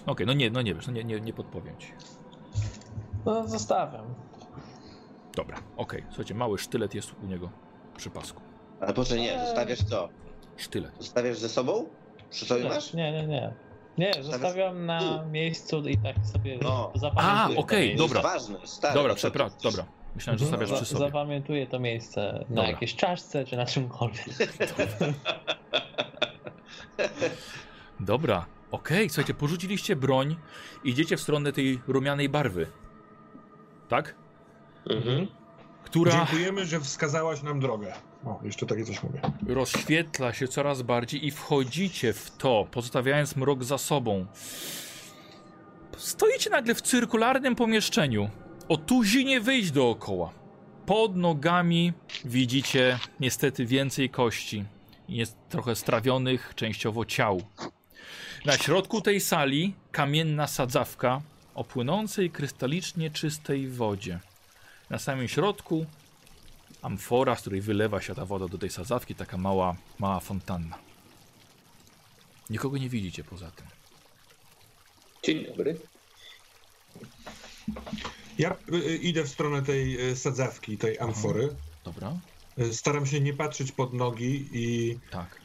Okej, 0.07 0.27
no 0.27 0.33
nie, 0.33 0.51
no 0.51 0.63
nie 0.63 0.75
wiesz, 0.75 0.87
no 0.87 0.93
nie, 0.93 1.05
nie, 1.05 1.21
nie 1.21 1.33
podpowiem 1.33 1.77
ci. 1.79 1.93
No 3.27 3.49
zostawiam. 3.49 4.15
Dobra, 5.39 5.57
okej. 5.77 6.05
Słuchajcie, 6.09 6.35
mały 6.35 6.59
sztylet 6.59 6.95
jest 6.95 7.15
u 7.23 7.27
niego 7.27 7.51
przy 7.97 8.11
pasku. 8.11 8.41
Ale 8.81 8.93
poczekaj, 8.95 9.23
nie, 9.23 9.33
Eee. 9.41 9.47
zostawiasz 9.47 9.79
co? 9.79 10.09
Sztylet. 10.57 10.93
Zostawiasz 10.99 11.39
ze 11.39 11.49
sobą? 11.49 11.89
Przy 12.31 12.47
sobie 12.47 12.63
Nie, 12.63 12.69
masz? 12.69 12.95
nie, 12.95 13.13
nie, 13.13 13.27
nie. 13.27 13.55
Nie, 13.99 14.23
zostawiam 14.23 14.87
na 14.87 15.25
miejscu 15.25 15.89
i 15.89 15.99
tak 15.99 16.17
sobie 16.33 16.59
No. 16.63 16.93
zapamiętuję. 16.95 17.45
A, 17.45 17.49
to 17.55 17.61
okej, 17.61 17.79
miejsce. 17.89 18.03
Jest 18.03 18.15
dobra. 18.15 18.23
ważne, 18.33 18.59
stary. 18.65 18.95
Dobra, 18.95 19.15
przepraszam, 19.15 19.59
dobra. 19.63 19.85
Myślałem, 20.15 20.39
że 20.39 20.45
zostawiasz 20.45 20.69
Za- 20.71 20.77
przy 20.77 20.85
sobie. 20.85 21.01
Zapamiętuję 21.07 21.67
to 21.67 21.79
miejsce 21.79 22.33
na 22.33 22.57
Dobra. 22.57 22.71
jakiejś 22.71 22.95
czaszce 22.97 23.45
czy 23.45 23.57
na 23.57 23.67
czymkolwiek. 23.67 24.25
Dobra, 28.01 28.47
okej, 28.71 29.09
słuchajcie, 29.09 29.35
porzuciliście 29.35 29.97
broń, 29.97 30.37
idziecie 30.85 31.17
w 31.17 31.21
stronę 31.21 31.53
tej 31.53 31.81
rumianej 31.87 32.29
barwy. 32.29 32.67
Tak? 33.89 34.15
Mhm. 34.91 35.27
Która 35.85 36.13
Dziękujemy, 36.13 36.67
że 36.67 36.81
wskazałaś 36.81 37.43
nam 37.43 37.61
drogę. 37.61 37.93
O, 38.25 38.41
jeszcze 38.45 38.67
takie 38.67 38.85
coś 38.85 39.03
mówię. 39.03 39.21
rozświetla 39.47 40.33
się 40.33 40.49
coraz 40.49 40.83
bardziej 40.83 41.27
i 41.27 41.31
wchodzicie 41.31 42.13
w 42.13 42.31
to, 42.31 42.67
pozostawiając 42.71 43.37
mrok 43.37 43.65
za 43.65 43.79
sobą. 43.79 44.27
Stoicie 45.97 46.51
nagle 46.51 46.75
w 46.75 46.83
cyrkularnym 46.83 47.57
pomieszczeniu. 47.57 48.31
O 48.69 48.77
tuzinie 48.77 49.41
wyjść 49.41 49.71
dookoła. 49.71 50.31
Pod 50.87 51.17
nogami 51.17 51.93
widzicie 52.25 52.99
niestety 53.21 53.67
więcej 53.67 54.11
kości. 54.11 54.65
Jest 55.09 55.37
trochę 55.49 55.77
strawionych, 55.77 56.53
częściowo 56.55 57.05
ciał. 57.05 57.43
Na 58.47 58.53
środku 58.57 59.01
tej 59.01 59.21
sali 59.21 59.75
kamienna 59.93 60.47
sadzawka 60.47 61.21
o 61.55 61.65
płynącej 61.65 62.31
krystalicznie 62.31 63.11
czystej 63.11 63.69
wodzie. 63.69 64.21
Na 64.91 64.99
samym 64.99 65.29
środku 65.29 65.87
amfora, 66.83 67.37
z 67.37 67.41
której 67.41 67.61
wylewa 67.61 68.01
się 68.01 68.15
ta 68.15 68.25
woda 68.25 68.49
do 68.49 68.59
tej 68.59 68.71
sadzawki, 68.71 69.15
taka 69.15 69.37
mała, 69.37 69.77
mała 69.99 70.21
fontanna. 70.21 70.79
Nikogo 72.51 72.79
nie 72.79 72.89
widzicie 72.89 73.25
poza 73.25 73.51
tym. 73.51 73.67
Dzień 75.23 75.47
dobry. 75.47 75.79
Ja 78.39 78.57
y, 78.73 78.97
idę 78.97 79.23
w 79.25 79.29
stronę 79.29 79.63
tej 79.63 80.11
y, 80.11 80.17
sadzawki, 80.17 80.79
tej 80.79 80.99
amfory. 80.99 81.57
Dobra? 81.85 82.17
Y, 82.59 82.75
Staram 82.75 83.07
się 83.07 83.21
nie 83.21 83.35
patrzeć 83.35 83.73
pod 83.73 83.93
nogi 83.93 84.49
i 84.53 84.99
Tak. 85.11 85.38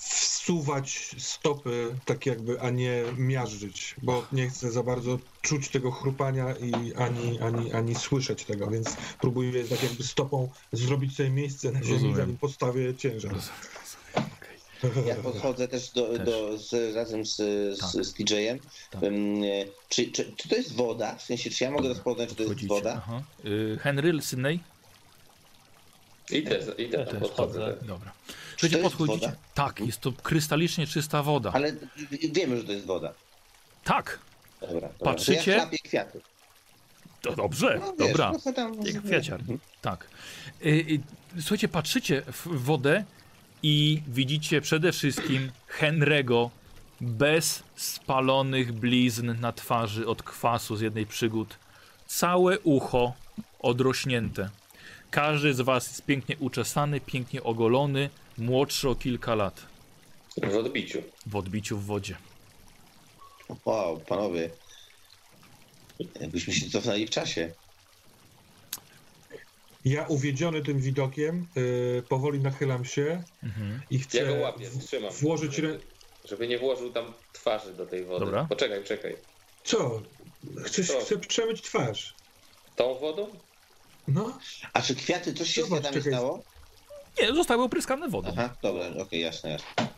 Wsuwać 0.00 1.14
stopy 1.18 1.94
tak 2.04 2.26
jakby, 2.26 2.60
a 2.60 2.70
nie 2.70 3.04
miażdżyć, 3.16 3.94
bo 4.02 4.26
nie 4.32 4.48
chcę 4.48 4.70
za 4.70 4.82
bardzo 4.82 5.18
czuć 5.42 5.68
tego 5.68 5.90
chrupania 5.90 6.54
i 6.56 6.94
ani, 6.94 7.38
ani, 7.40 7.72
ani 7.72 7.94
słyszeć 7.94 8.44
tego, 8.44 8.66
więc 8.70 8.96
próbuję 9.20 9.64
tak 9.64 9.82
jakby 9.82 10.04
stopą 10.04 10.48
zrobić 10.72 11.16
sobie 11.16 11.30
miejsce 11.30 11.72
na 11.72 11.82
ziemi, 11.82 11.92
Rozumiem. 11.94 12.16
zanim 12.16 12.36
postawię 12.38 12.94
ciężar. 12.94 13.34
Ja 15.06 15.14
podchodzę 15.14 15.68
też, 15.68 15.90
do, 15.90 16.06
Też. 16.08 16.26
do, 16.26 16.58
z, 16.58 16.94
razem 16.96 17.26
z, 17.26 17.36
Tak. 17.80 18.04
z 18.04 18.14
TJ-em. 18.14 18.58
Tak. 18.90 19.02
Ym, 19.02 19.42
czy, 19.88 20.10
czy, 20.12 20.32
czy 20.36 20.48
to 20.48 20.56
jest 20.56 20.72
woda? 20.74 21.14
W 21.16 21.22
sensie, 21.22 21.50
czy 21.50 21.64
ja 21.64 21.70
mogę 21.70 21.88
rozpoznać, 21.88 22.28
czy 22.28 22.34
to 22.34 22.42
jest 22.42 22.66
woda? 22.66 22.94
Aha. 22.96 23.22
Y, 23.44 23.78
Henry, 23.82 24.22
Sydney? 24.22 24.60
Idę, 26.32 26.62
za- 26.62 26.72
idę 26.72 26.98
tam, 26.98 27.06
Też 27.06 27.20
podchodzę. 27.20 27.60
chodzę. 27.60 27.74
tak. 27.76 27.84
Dobra. 27.86 28.12
Czy 28.26 28.32
to 28.32 28.36
Słuchajcie, 28.58 28.78
jest 28.78 28.82
podchodzicie? 28.96 29.26
woda? 29.26 29.38
Tak, 29.54 29.80
jest 29.80 30.00
to 30.00 30.12
krystalicznie 30.12 30.86
czysta 30.86 31.22
woda. 31.22 31.50
Ale 31.54 31.72
wiemy, 32.32 32.56
że 32.56 32.64
to 32.64 32.72
jest 32.72 32.86
woda. 32.86 33.12
Tak, 33.84 34.18
Dobra, 34.60 34.74
dobra. 34.74 34.88
Patrzycie? 35.12 35.52
To 35.56 35.68
ja 35.72 35.78
kwiaty. 35.84 36.20
to 37.22 37.36
dobrze, 37.36 37.80
No, 37.80 37.92
wiesz, 37.98 38.08
dobra. 38.12 38.32
tam... 38.54 38.74
Jak 38.86 39.02
kwiaciar. 39.04 39.40
Tak. 39.82 40.06
Y, 40.64 40.68
y, 40.68 41.00
słuchajcie, 41.40 41.68
patrzycie 41.68 42.22
w 42.26 42.46
wodę 42.64 43.04
i 43.62 44.02
widzicie 44.08 44.60
przede 44.60 44.92
wszystkim 44.92 45.50
Henry'ego 45.80 46.48
bez 47.00 47.62
spalonych 47.76 48.72
blizn 48.72 49.34
na 49.40 49.52
twarzy 49.52 50.06
od 50.06 50.22
kwasu 50.22 50.76
z 50.76 50.80
jednej 50.80 51.06
przygód. 51.06 51.56
Całe 52.06 52.58
ucho 52.58 53.12
odrośnięte. 53.60 54.50
Każdy 55.10 55.54
z 55.54 55.60
was 55.60 55.86
jest 55.88 56.02
pięknie 56.04 56.36
uczesany, 56.38 57.00
pięknie 57.00 57.42
ogolony, 57.42 58.10
młodszy 58.38 58.88
o 58.88 58.94
kilka 58.94 59.34
lat. 59.34 59.62
W 60.42 60.56
odbiciu. 60.56 61.02
W 61.26 61.36
odbiciu 61.36 61.78
w 61.78 61.84
wodzie. 61.84 62.16
Wow, 63.64 64.00
panowie. 64.00 64.50
Jakbyśmy 66.20 66.52
się 66.54 66.70
cofnęli 66.70 67.06
w 67.06 67.10
czasie. 67.10 67.52
Ja 69.84 70.06
uwiedziony 70.06 70.62
tym 70.62 70.80
widokiem 70.80 71.46
y, 71.56 72.02
powoli 72.08 72.40
nachylam 72.40 72.84
się 72.84 73.22
Mhm. 73.42 73.80
i 73.90 73.98
chcę 73.98 74.18
Ja 74.18 74.24
go 74.26 74.34
łapię, 74.34 74.70
trzymam. 74.86 75.12
włożyć, 75.12 75.58
rę, 75.58 75.78
Żeby 76.24 76.48
nie 76.48 76.58
włożył 76.58 76.92
tam 76.92 77.12
twarzy 77.32 77.74
do 77.74 77.86
tej 77.86 78.04
wody. 78.04 78.24
Dobra. 78.24 78.46
Poczekaj, 78.48 78.84
czekaj. 78.84 79.16
Co? 79.64 80.02
Chcesz, 80.64 80.86
Co? 80.88 81.00
chcę 81.00 81.18
przemyć 81.18 81.62
twarz. 81.62 82.14
Tą 82.76 82.94
wodą? 82.98 83.28
No, 84.14 84.38
A 84.72 84.82
czy 84.82 84.94
kwiaty, 84.94 85.34
coś 85.34 85.50
się 85.54 85.62
z 85.62 85.64
Zobacz, 85.64 85.80
kwiatami 85.80 86.02
czekaj. 86.04 86.18
stało? 86.18 86.42
Nie, 87.22 87.34
zostały 87.34 87.62
opryskane 87.62 88.08
wodą. 88.08 88.28
Aha, 88.32 88.54
dobra, 88.62 88.84
okej, 89.02 89.20
jasne, 89.20 89.50
jasne. 89.50 89.88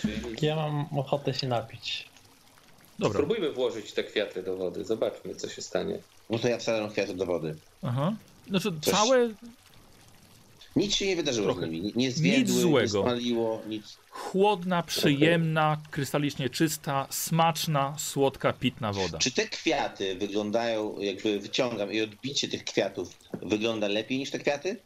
Czyli 0.00 0.20
Ja 0.42 0.56
mam 0.56 0.98
ochotę 0.98 1.34
się 1.34 1.48
napić. 1.48 2.08
Dobra. 2.98 3.18
spróbujmy 3.18 3.52
włożyć 3.52 3.92
te 3.92 4.04
kwiaty 4.04 4.42
do 4.42 4.56
wody. 4.56 4.84
Zobaczmy, 4.84 5.34
co 5.34 5.48
się 5.48 5.62
stanie. 5.62 5.98
No 6.30 6.38
to 6.38 6.48
ja 6.48 6.58
wsadzam 6.58 6.90
kwiaty 6.90 7.14
do 7.14 7.26
wody. 7.26 7.56
Aha. 7.82 8.12
Znaczy 8.48 8.72
Coś- 8.80 8.94
całe 8.94 9.28
Nic 10.76 10.94
się 10.94 11.06
nie 11.06 11.16
wydarzyło 11.16 11.46
Trochę. 11.52 11.66
z 11.66 11.70
nimi. 11.70 11.80
Nie- 11.86 11.92
Nie 11.96 12.10
zwiedły, 12.12 12.54
nie 12.54 12.60
złego. 12.60 13.02
spaliło, 13.02 13.62
nic. 13.68 13.98
chłodna, 14.10 14.82
przyjemna, 14.82 15.76
krystalicznie 15.90 16.50
czysta, 16.50 17.06
smaczna, 17.10 17.94
słodka, 17.98 18.52
pitna 18.52 18.92
woda. 18.92 19.18
Czy 19.18 19.30
te 19.32 19.48
kwiaty 19.48 20.14
wyglądają, 20.16 20.98
jakby 21.00 21.40
wyciągam 21.40 21.92
i 21.92 22.00
odbicie 22.00 22.48
tych 22.48 22.64
kwiatów 22.64 23.18
wygląda 23.42 23.88
lepiej 23.88 24.18
niż 24.18 24.30
te 24.30 24.38
kwiaty? 24.38 24.76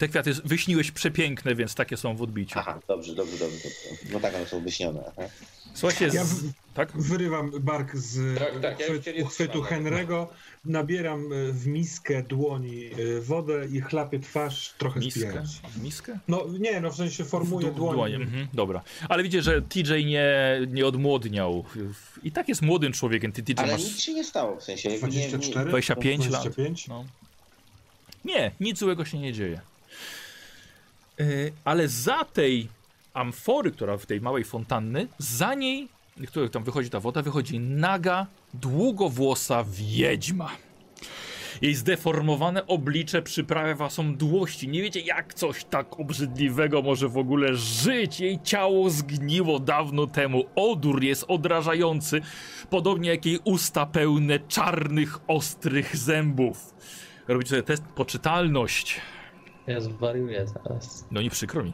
Te 0.00 0.08
kwiaty 0.08 0.32
wyśniłeś 0.44 0.90
przepiękne, 0.90 1.54
więc 1.54 1.74
takie 1.74 1.96
są 1.96 2.16
w 2.16 2.22
odbiciu. 2.22 2.58
Aha, 2.58 2.80
dobrze, 2.88 3.14
dobrze, 3.14 3.38
dobrze. 3.38 3.56
dobrze. 3.56 4.12
No 4.12 4.20
tak, 4.20 4.34
one 4.34 4.46
są 4.46 4.60
wyśnione. 4.62 5.00
Aha. 5.08 5.28
Słuchajcie, 5.74 6.10
z... 6.10 6.14
Ja 6.14 6.24
w- 6.24 6.42
tak? 6.74 6.92
wyrywam 6.94 7.50
bark 7.60 7.96
z 7.96 8.38
Tak, 8.38 8.60
tak, 8.62 8.80
ja 8.80 8.86
już 8.86 9.04
cię 9.04 9.12
uchwy- 9.12 9.16
nie 9.18 9.24
uchwytu. 9.24 9.62
Henry'ego, 9.62 10.26
nabieram 10.64 11.32
e, 11.32 11.52
w 11.52 11.66
miskę 11.66 12.22
dłoni 12.22 12.86
e, 12.86 13.20
wodę 13.20 13.66
i 13.72 13.80
chlapię 13.80 14.18
twarz, 14.20 14.74
trochę 14.78 15.00
Miskę? 15.00 15.20
spijając. 15.20 15.50
W 15.58 15.82
miskę? 15.82 16.18
No 16.28 16.44
nie, 16.60 16.80
no 16.80 16.90
w 16.90 16.96
sensie 16.96 17.24
formuję 17.24 17.70
W 17.70 17.74
dłoń. 17.74 17.94
dłonie, 17.94 18.16
Mhm, 18.16 18.48
dobra. 18.54 18.82
Ale 19.08 19.22
widzicie, 19.22 19.42
że 19.42 19.62
TJ 19.62 20.04
nie, 20.06 20.28
nie 20.68 20.86
odmłodniał. 20.86 21.64
I 22.22 22.32
tak 22.32 22.48
jest 22.48 22.62
młodym 22.62 22.92
człowiekiem. 22.92 23.32
Ty 23.32 23.42
TJ 23.42 23.54
Ale 23.58 23.72
masz... 23.72 23.82
nic 23.84 24.00
się 24.00 24.14
nie 24.14 24.24
stało, 24.24 24.56
w 24.56 24.62
sensie... 24.62 24.90
jakby 24.90 25.08
nie- 25.08 25.16
nie- 25.16 25.28
24? 25.28 25.68
25 25.70 26.18
lat. 26.28 26.30
25? 26.42 26.88
No. 26.88 27.04
Nie, 28.24 28.50
nic 28.60 28.78
złego 28.78 29.04
się 29.04 29.18
nie 29.18 29.32
dzieje. 29.32 29.60
Yy, 31.20 31.52
ale 31.64 31.88
za 31.88 32.24
tej 32.24 32.68
amfory, 33.14 33.70
która 33.70 33.96
w 33.96 34.06
tej 34.06 34.20
małej 34.20 34.44
fontanny, 34.44 35.06
za 35.18 35.54
niej, 35.54 35.88
której 36.28 36.50
tam 36.50 36.64
wychodzi 36.64 36.90
ta 36.90 37.00
woda, 37.00 37.22
wychodzi 37.22 37.60
naga, 37.60 38.26
długowłosa 38.54 39.64
wiedźma. 39.68 40.50
Jej 41.62 41.74
zdeformowane 41.74 42.66
oblicze 42.66 43.22
przyprawia 43.22 43.74
was 43.74 43.98
mdłości. 43.98 44.68
Nie 44.68 44.82
wiecie, 44.82 45.00
jak 45.00 45.34
coś 45.34 45.64
tak 45.64 46.00
obrzydliwego 46.00 46.82
może 46.82 47.08
w 47.08 47.18
ogóle 47.18 47.56
żyć. 47.56 48.20
Jej 48.20 48.38
ciało 48.42 48.90
zgniło 48.90 49.58
dawno 49.58 50.06
temu. 50.06 50.44
Odór 50.54 51.02
jest 51.02 51.24
odrażający, 51.28 52.20
podobnie 52.70 53.10
jak 53.10 53.26
jej 53.26 53.38
usta 53.44 53.86
pełne 53.86 54.38
czarnych, 54.38 55.18
ostrych 55.26 55.96
zębów. 55.96 56.74
Robicie 57.28 57.50
sobie 57.50 57.62
test 57.62 57.82
poczytalność. 57.82 59.00
Ja 59.66 59.80
zwariuję 59.80 60.46
zaraz. 60.46 61.06
No 61.10 61.22
nie 61.22 61.30
przykro 61.30 61.64
mi. 61.64 61.72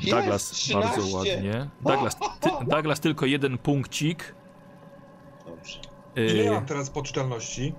Jest, 0.00 0.10
Douglas, 0.10 0.50
13. 0.50 1.00
bardzo 1.00 1.16
ładnie. 1.16 1.70
Douglas, 1.80 2.16
ty, 2.40 2.50
Douglas 2.74 3.00
tylko 3.00 3.26
jeden 3.26 3.58
punkcik. 3.58 4.34
Dobrze. 5.46 5.78
Ile 6.16 6.26
Yy, 6.34 6.44
ja 6.44 6.52
mam 6.52 6.66
teraz 6.66 6.90
poczytalności? 6.90 7.74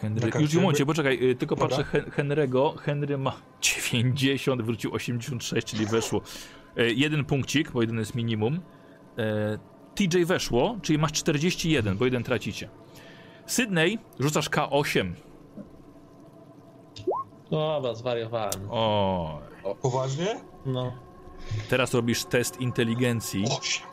Henry, 0.00 0.30
już 0.40 0.50
w 0.50 0.60
momencie, 0.60 0.86
poczekaj, 0.86 1.20
yy, 1.20 1.34
tylko 1.34 1.56
Dobra. 1.56 1.76
patrzę 1.76 1.84
Hen 1.84 2.04
Henry'ego. 2.04 2.76
Henry 2.78 3.18
ma 3.18 3.32
90, 3.60 4.62
wrócił 4.62 4.94
86, 4.94 5.66
czyli 5.66 5.86
weszło. 5.86 6.20
Yy, 6.76 6.92
jeden 6.94 7.24
punkcik, 7.24 7.70
bo 7.70 7.80
jeden 7.80 7.98
jest 7.98 8.14
minimum. 8.14 8.60
TJ 9.94 10.24
weszło, 10.24 10.78
czyli 10.82 10.98
masz 10.98 11.12
41, 11.12 11.96
bo 11.96 12.04
jeden 12.04 12.22
tracicie. 12.22 12.68
Sydney, 13.46 13.98
rzucasz 14.20 14.50
K8. 14.50 15.12
Dobra, 17.50 17.94
zwariowałem. 17.94 18.68
O, 18.70 19.40
Poważnie? 19.82 20.40
No. 20.66 20.92
teraz 21.68 21.94
robisz 21.94 22.24
test 22.24 22.60
inteligencji 22.60 23.44
Osiem. 23.58 23.86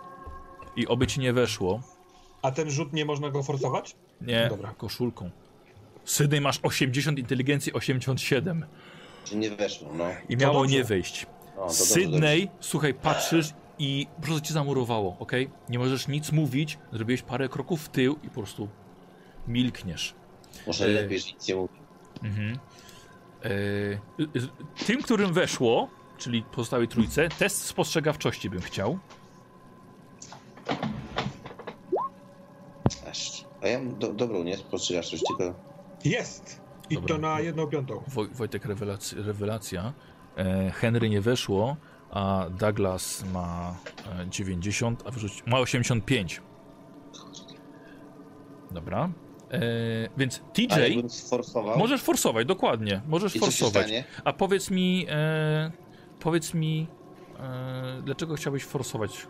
i 0.75 0.87
oby 0.87 1.07
ci 1.07 1.19
nie 1.19 1.33
weszło. 1.33 1.81
A 2.41 2.51
ten 2.51 2.69
rzut 2.71 2.93
nie 2.93 3.05
można 3.05 3.29
go 3.29 3.43
forsować? 3.43 3.95
Nie, 4.21 4.47
Dobra. 4.49 4.73
koszulką. 4.77 5.29
Sydney 6.05 6.41
masz 6.41 6.59
80 6.63 7.19
inteligencji, 7.19 7.73
87. 7.73 8.65
Czy 9.25 9.35
nie 9.35 9.49
weszło, 9.49 9.89
no. 9.93 10.03
I 10.29 10.37
miało 10.37 10.59
dobrze. 10.61 10.75
nie 10.77 10.83
wyjść. 10.83 11.25
no 11.47 11.51
to 11.55 11.61
dobrze, 11.61 11.73
Sydney, 11.75 12.49
słuchaj, 12.59 12.93
patrzysz 12.93 13.53
i 13.79 14.07
po 14.15 14.21
prostu 14.21 14.41
cię 14.47 14.53
zamurowało, 14.53 15.15
ok? 15.19 15.31
Nie 15.69 15.79
możesz 15.79 16.07
nic 16.07 16.31
mówić, 16.31 16.77
zrobiłeś 16.93 17.21
parę 17.21 17.49
kroków 17.49 17.81
w 17.85 17.89
tył 17.89 18.15
i 18.23 18.27
po 18.27 18.33
prostu 18.35 18.67
milkniesz. 19.47 20.15
Może 20.67 20.87
lepiej, 20.87 21.19
że 21.19 21.27
nic 21.33 21.47
nie 21.47 21.55
mówię. 21.55 21.73
Mhm. 22.23 22.59
Y- 23.45 23.99
tym, 24.87 25.01
którym 25.01 25.33
weszło, 25.33 25.87
czyli 26.17 26.43
pozostałej 26.43 26.87
trójce, 26.87 27.29
test 27.29 27.61
spostrzegawczości 27.61 28.49
bym 28.49 28.61
chciał. 28.61 28.99
A 33.65 33.67
ja 33.67 33.79
mam 33.79 33.99
do, 33.99 34.13
dobrą, 34.13 34.43
nie? 34.43 34.57
Spostrzegawczość, 34.57 35.23
tylko... 35.27 35.53
Jest! 36.05 36.61
I 36.89 36.95
Dobra. 36.95 37.15
to 37.15 37.21
na 37.21 37.39
jedną 37.39 37.67
piątą. 37.67 38.03
Woj, 38.07 38.27
Wojtek, 38.33 38.65
rewelacja. 38.65 39.17
rewelacja. 39.21 39.93
E, 40.37 40.71
Henry 40.71 41.09
nie 41.09 41.21
weszło, 41.21 41.77
a 42.11 42.45
Douglas 42.49 43.23
ma 43.33 43.75
e, 44.19 44.29
90, 44.29 45.03
a 45.07 45.11
wyrzuci, 45.11 45.41
ma 45.47 45.59
85. 45.59 46.41
Dobra. 48.71 49.09
E, 49.51 49.59
więc 50.17 50.41
TJ, 50.53 51.09
sforsował... 51.09 51.77
możesz 51.79 52.01
forsować, 52.01 52.47
dokładnie. 52.47 53.01
Możesz 53.07 53.35
I 53.35 53.39
forsować. 53.39 53.91
A 54.23 54.33
powiedz 54.33 54.71
mi, 54.71 55.05
e, 55.09 55.71
powiedz 56.19 56.53
mi, 56.53 56.87
e, 57.39 58.01
dlaczego 58.05 58.35
chciałbyś 58.35 58.63
forsować 58.63 59.27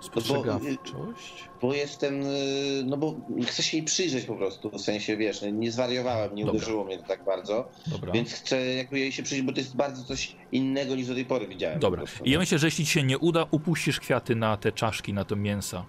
spostrzegawczość? 0.00 1.48
Bo 1.62 1.74
jestem, 1.74 2.22
y, 2.22 2.82
no 2.86 2.96
bo 2.96 3.14
chcę 3.46 3.62
się 3.62 3.76
jej 3.76 3.86
przyjrzeć 3.86 4.24
po 4.24 4.34
prostu, 4.34 4.70
w 4.70 4.80
sensie, 4.80 5.16
wiesz, 5.16 5.44
nie 5.52 5.72
zwariowałem, 5.72 6.34
nie 6.34 6.44
Dobra. 6.44 6.56
uderzyło 6.56 6.84
mnie 6.84 6.98
to 6.98 7.04
tak 7.04 7.24
bardzo, 7.24 7.68
Dobra. 7.86 8.12
więc 8.12 8.32
chcę 8.32 8.74
jakby 8.74 8.98
jej 8.98 9.12
się 9.12 9.22
przyjrzeć, 9.22 9.46
bo 9.46 9.52
to 9.52 9.60
jest 9.60 9.76
bardzo 9.76 10.04
coś 10.04 10.36
innego 10.52 10.96
niż 10.96 11.06
do 11.06 11.14
tej 11.14 11.24
pory 11.24 11.48
widziałem. 11.48 11.80
Dobra. 11.80 12.02
po 12.18 12.24
I 12.24 12.30
ja 12.30 12.38
no. 12.38 12.40
myślę, 12.40 12.58
że 12.58 12.66
jeśli 12.66 12.86
ci 12.86 12.92
się 12.92 13.02
nie 13.02 13.18
uda, 13.18 13.46
upuścisz 13.50 14.00
kwiaty 14.00 14.36
na 14.36 14.56
te 14.56 14.72
czaszki, 14.72 15.12
na 15.12 15.24
to 15.24 15.36
mięsa. 15.36 15.86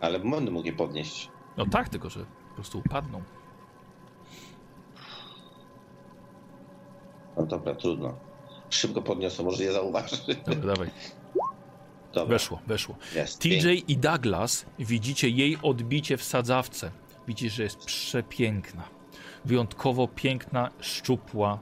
Ale 0.00 0.20
będę 0.20 0.50
mógł 0.50 0.66
je 0.66 0.72
podnieść. 0.72 1.30
No 1.56 1.66
tak, 1.66 1.88
tylko 1.88 2.10
że 2.10 2.26
po 2.52 2.56
prostu 2.56 2.78
upadną. 2.78 3.22
No 7.36 7.46
dobra, 7.46 7.74
trudno. 7.74 8.14
Szybko 8.70 9.02
podniosę, 9.02 9.42
może 9.42 9.64
je 9.64 9.72
zauważy. 9.72 10.16
Dobra, 10.46 10.66
dawaj. 10.74 10.90
Dobra, 12.12 12.32
Weszło, 12.34 12.58
weszło. 12.66 12.94
jest. 13.14 13.38
TJ 13.40 13.48
pięknie. 13.50 13.72
i 13.74 13.96
Douglas 13.96 14.66
widzicie 14.78 15.28
jej 15.28 15.58
odbicie 15.62 16.16
w 16.16 16.22
sadzawce. 16.24 16.90
Widzicie, 17.28 17.50
że 17.50 17.62
jest 17.62 17.78
przepiękna. 17.84 18.82
Wyjątkowo 19.44 20.08
piękna, 20.08 20.70
szczupła, 20.80 21.58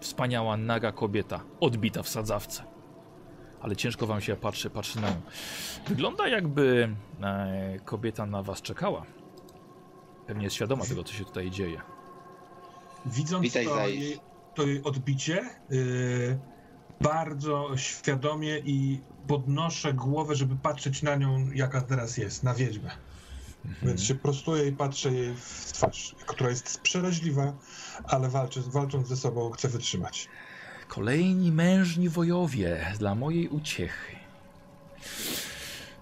wspaniała, 0.00 0.56
naga 0.56 0.92
kobieta. 0.92 1.40
Odbita 1.60 2.02
w 2.02 2.08
sadzawce. 2.08 2.64
Ale 3.60 3.76
ciężko 3.76 4.06
wam 4.06 4.20
się 4.20 4.36
patrzy, 4.36 4.70
patrzy 4.70 5.00
na 5.00 5.10
nią. 5.10 5.20
Wygląda 5.88 6.28
jakby 6.28 6.94
e, 7.22 7.78
kobieta 7.84 8.26
na 8.26 8.42
was 8.42 8.62
czekała. 8.62 9.02
Pewnie 10.26 10.44
jest 10.44 10.56
świadoma 10.56 10.84
tego, 10.84 11.04
co 11.04 11.12
się 11.12 11.24
tutaj 11.24 11.50
dzieje. 11.50 11.80
Widząc 13.06 13.42
Witaj, 13.42 13.66
to, 13.66 13.88
jej, 13.88 14.20
to 14.54 14.62
jej 14.62 14.82
odbicie, 14.82 15.44
yy, 15.70 16.38
bardzo 17.00 17.76
świadomie 17.76 18.58
i 18.58 19.00
podnoszę 19.26 19.94
głowę, 19.94 20.34
żeby 20.34 20.56
patrzeć 20.56 21.02
na 21.02 21.16
nią, 21.16 21.50
jaka 21.54 21.80
teraz 21.80 22.16
jest, 22.16 22.42
na 22.42 22.54
wiedźmę. 22.54 22.90
Więc 23.82 24.04
się 24.04 24.14
prostuję 24.14 24.68
i 24.68 24.72
patrzę 24.72 25.12
jej 25.12 25.34
w 25.34 25.72
twarz, 25.72 26.14
która 26.26 26.50
jest 26.50 26.80
przeraźliwa, 26.80 27.52
ale 28.04 28.28
walczy, 28.28 28.62
walcząc 28.66 29.08
ze 29.08 29.16
sobą 29.16 29.50
chce 29.50 29.68
wytrzymać. 29.68 30.28
Kolejni 30.88 31.52
mężni 31.52 32.08
wojowie 32.08 32.92
dla 32.98 33.14
mojej 33.14 33.48
uciechy. 33.48 34.16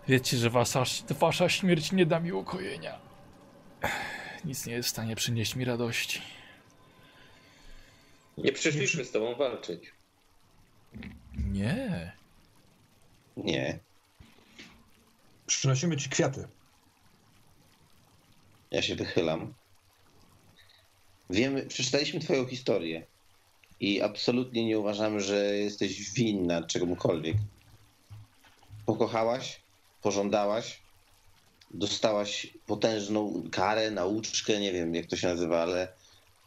Wiecie, 0.08 0.36
że 0.36 0.50
wasza, 0.50 0.84
wasza 1.20 1.48
śmierć 1.48 1.92
nie 1.92 2.06
da 2.06 2.20
mi 2.20 2.32
ukojenia. 2.32 3.09
Nic 4.44 4.66
nie 4.66 4.72
jest 4.72 4.88
w 4.88 4.92
stanie 4.92 5.16
przynieść 5.16 5.56
mi 5.56 5.64
radości. 5.64 6.20
Nie 8.38 8.52
przyszliśmy 8.52 9.04
z 9.04 9.10
tobą 9.10 9.34
walczyć. 9.36 9.92
Nie. 11.36 12.12
Nie, 13.36 13.78
Przynosimy 15.46 15.96
ci 15.96 16.08
kwiaty. 16.08 16.48
ja 18.70 18.82
się 18.82 18.94
wychylam. 18.96 19.54
Wiemy, 21.30 21.66
przeczytaliśmy 21.66 22.20
twoją 22.20 22.46
historię 22.46 23.06
i 23.80 24.02
absolutnie 24.02 24.64
nie 24.64 24.78
uważamy, 24.78 25.20
że 25.20 25.34
jesteś 25.56 26.10
winna 26.12 26.62
czegokolwiek. 26.62 27.36
pokochałaś, 28.86 29.60
pożądałaś, 30.02 30.79
dostałaś 31.70 32.46
potężną 32.66 33.42
karę, 33.50 33.90
nauczkę, 33.90 34.60
nie 34.60 34.72
wiem 34.72 34.94
jak 34.94 35.06
to 35.06 35.16
się 35.16 35.28
nazywa, 35.28 35.62
ale 35.62 35.88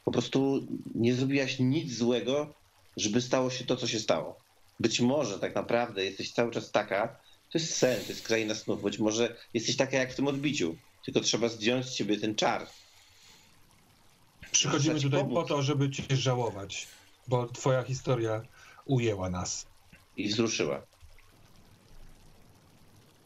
po 0.05 0.11
prostu 0.11 0.67
nie 0.95 1.15
zrobiłaś 1.15 1.59
nic 1.59 1.97
złego, 1.97 2.53
żeby 2.97 3.21
stało 3.21 3.49
się 3.49 3.65
to, 3.65 3.75
co 3.75 3.87
się 3.87 3.99
stało. 3.99 4.39
Być 4.79 4.99
może 4.99 5.39
tak 5.39 5.55
naprawdę 5.55 6.05
jesteś 6.05 6.31
cały 6.31 6.51
czas 6.51 6.71
taka, 6.71 7.07
to 7.51 7.57
jest 7.57 7.75
sen, 7.75 8.01
to 8.01 8.09
jest 8.09 8.27
kraina 8.27 8.55
snów, 8.55 8.81
być 8.81 8.99
może 8.99 9.35
jesteś 9.53 9.75
taka 9.75 9.97
jak 9.97 10.13
w 10.13 10.15
tym 10.15 10.27
odbiciu, 10.27 10.75
tylko 11.05 11.19
trzeba 11.19 11.49
zdjąć 11.49 11.85
z 11.85 11.93
ciebie 11.93 12.19
ten 12.19 12.35
czar. 12.35 12.67
Przychodzimy 14.51 15.01
tutaj 15.01 15.19
pomóc. 15.19 15.33
po 15.33 15.43
to, 15.43 15.61
żeby 15.61 15.89
cię 15.89 16.03
żałować, 16.15 16.87
bo 17.27 17.47
twoja 17.47 17.83
historia 17.83 18.41
ujęła 18.85 19.29
nas. 19.29 19.65
I 20.17 20.27
wzruszyła. 20.29 20.81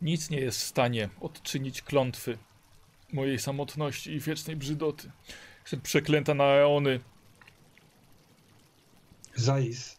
Nic 0.02 0.30
nie 0.30 0.40
jest 0.40 0.60
w 0.60 0.64
stanie 0.64 1.10
odczynić 1.22 1.82
klątwy 1.82 2.38
mojej 3.14 3.40
samotności 3.40 4.12
i 4.12 4.20
wiecznej 4.20 4.56
brzydoty. 4.56 5.12
Jestem 5.62 5.82
przeklęta 5.82 6.34
na 6.34 6.44
eony. 6.44 7.00
Zais, 9.36 9.98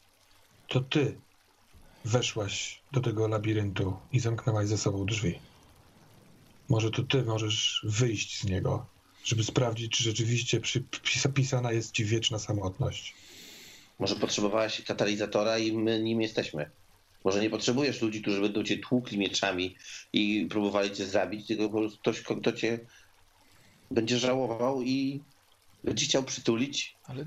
to 0.69 0.81
ty 0.81 1.19
weszłaś 2.05 2.81
do 2.93 3.01
tego 3.01 3.29
labiryntu 3.29 3.97
i 4.13 4.21
zamknęłaś 4.21 4.67
ze 4.69 4.79
sobą 4.79 5.07
drzwi. 5.07 5.39
Może 6.69 6.91
to 6.91 7.03
ty 7.03 7.23
możesz 7.23 7.81
wyjść 7.89 8.41
z 8.41 8.45
niego, 8.45 8.87
żeby 9.25 9.45
sprawdzić, 9.45 9.93
czy 9.93 10.05
rzeczywiście 10.05 10.61
przypisana 11.03 11.73
jest 11.73 11.93
ci 11.93 12.05
wieczna 12.05 12.39
samotność. 12.39 13.15
Może 13.99 14.17
potrzebowałaś 14.17 14.83
katalizatora 14.85 15.59
i 15.59 15.73
my 15.73 16.03
nim 16.03 16.21
jesteśmy. 16.21 16.71
Może 17.25 17.41
nie 17.43 17.51
potrzebujesz 17.51 18.03
ludzi, 18.03 18.23
którzy 18.23 18.41
będą 18.41 18.63
cię 18.65 18.79
tłukli 18.79 19.19
mieczami 19.19 19.77
i 20.13 20.47
próbowali 20.51 20.91
cię 20.91 21.07
zabić, 21.07 21.47
tylko 21.47 21.69
po 21.69 21.79
prostu 21.79 21.99
ktoś, 21.99 22.23
kto 22.23 22.53
cię 22.53 22.79
będzie 23.91 24.19
żałował 24.19 24.83
i 24.83 25.21
będzie 25.85 26.05
chciał 26.07 26.23
przytulić. 26.23 26.97
Ale 27.05 27.25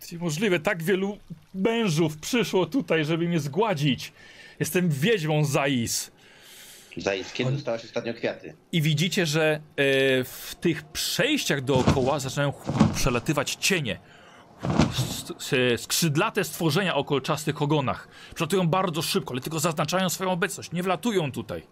to 0.00 0.06
niemożliwe, 0.12 0.60
tak 0.60 0.82
wielu 0.82 1.18
mężów 1.54 2.16
przyszło 2.18 2.66
tutaj, 2.66 3.04
żeby 3.04 3.28
mnie 3.28 3.40
zgładzić. 3.40 4.12
Jestem 4.60 4.88
wiedźmą 4.90 5.44
Zais. 5.44 6.10
Zajc, 6.96 7.32
kiedy 7.32 7.48
On- 7.48 7.54
dostałaś 7.54 7.84
ostatnio 7.84 8.14
kwiaty? 8.14 8.54
I 8.72 8.82
widzicie, 8.82 9.26
że 9.26 9.42
e, 9.52 9.60
w 10.24 10.54
tych 10.60 10.84
przejściach 10.84 11.60
dookoła 11.64 12.18
zaczynają 12.20 12.52
przelatywać 12.94 13.54
cienie. 13.60 13.98
S- 15.38 15.80
Skrzydlate 15.82 16.44
stworzenia 16.44 16.94
o 16.94 17.04
kolczastych 17.04 17.62
ogonach. 17.62 18.08
Przelatują 18.34 18.68
bardzo 18.68 19.02
szybko, 19.02 19.32
ale 19.32 19.40
tylko 19.40 19.60
zaznaczają 19.60 20.08
swoją 20.10 20.30
obecność. 20.30 20.72
Nie 20.72 20.82
wlatują 20.82 21.32
tutaj. 21.32 21.62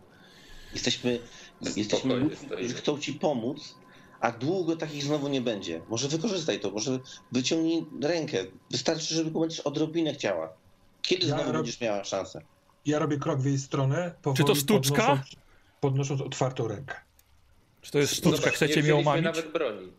Jesteśmy, 0.73 1.19
jesteśmy 1.77 2.15
ludźmi, 2.17 2.47
którzy 2.49 2.75
chcą 2.75 2.99
ci 2.99 3.12
pomóc, 3.12 3.75
a 4.21 4.31
długo 4.33 4.77
takich 4.77 5.03
znowu 5.03 5.29
nie 5.29 5.41
będzie. 5.41 5.81
Może 5.89 6.09
wykorzystaj 6.09 6.61
to, 6.61 6.71
może 6.71 6.99
wyciągnij 7.33 7.87
rękę. 8.03 8.39
Wystarczy, 8.71 9.15
żeby 9.15 9.31
będziesz 9.41 9.61
odrobinę 9.61 10.15
chciała. 10.15 10.53
Kiedy 11.03 11.27
Ja 11.27 11.35
znowu 11.35 11.45
rob- 11.53 11.57
będziesz 11.62 11.81
miała 11.81 12.05
szansę? 12.05 12.43
Ja 12.87 12.99
robię 12.99 13.17
krok 13.19 13.41
w 13.41 13.45
jej 13.47 13.59
stronę, 13.59 14.15
powoli 14.23 14.37
Czy 14.39 14.45
to 14.45 14.55
sztuczka? 14.55 14.97
Podnosząc, 15.07 15.37
podnosząc 15.81 16.21
otwartą 16.21 16.69
rękę. 16.69 16.95
Czy 17.81 17.93
to 17.93 17.99
jest 17.99 18.15
sztuczka? 18.15 18.37
Zobacz, 18.39 18.55
Chcecie 18.55 18.83
wzięliśmy 18.83 19.11
omamić? 19.11 19.25
nawet 19.25 19.53
broni. 19.53 19.93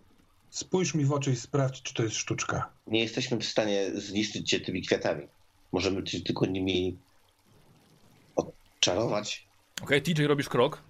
Spójrz 0.54 0.94
mi 0.94 1.06
w 1.06 1.12
oczy 1.12 1.32
i 1.32 1.36
sprawdź, 1.36 1.82
czy 1.82 1.94
to 1.94 2.04
jest 2.04 2.16
sztuczka. 2.16 2.70
Nie 2.88 3.02
jesteśmy 3.02 3.38
w 3.38 3.46
stanie 3.46 3.92
zniszczyć 3.96 4.50
cię 4.50 4.60
tymi 4.60 4.82
kwiatami. 4.82 5.28
Możemy 5.72 6.04
cię 6.04 6.22
tylko 6.22 6.46
nimi 6.46 6.98
odczarować. 8.36 9.48
Okej, 9.82 10.02
TJ, 10.02 10.24
robisz 10.24 10.50
krok. 10.50 10.82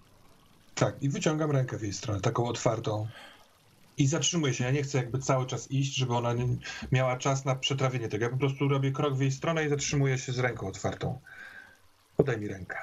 Tak, 0.76 1.04
i 1.04 1.10
wyciągam 1.10 1.52
rękę 1.52 1.78
w 1.78 1.82
jej 1.82 1.94
stronę, 1.94 2.22
taką 2.22 2.46
otwartą. 2.46 3.08
I 3.98 4.08
zatrzymuję 4.08 4.54
się. 4.54 4.64
Ja 4.64 4.72
nie 4.72 4.84
chcę 4.84 4.98
jakby 4.98 5.20
cały 5.20 5.46
czas 5.46 5.72
iść, 5.72 5.96
żeby 5.96 6.16
ona 6.16 6.34
nie 6.34 6.48
miała 6.92 7.18
czas 7.18 7.46
na 7.46 7.56
przetrawienie 7.56 8.10
tego. 8.10 8.26
Ja 8.26 8.32
po 8.32 8.38
prostu 8.38 8.68
robię 8.68 8.92
krok 8.92 9.16
w 9.16 9.22
jej 9.22 9.32
stronę 9.32 9.66
i 9.66 9.70
zatrzymuję 9.70 10.18
się 10.18 10.32
z 10.32 10.40
ręką 10.40 10.68
otwartą. 10.68 11.20
Podaj 12.18 12.38
mi 12.38 12.48
rękę. 12.48 12.78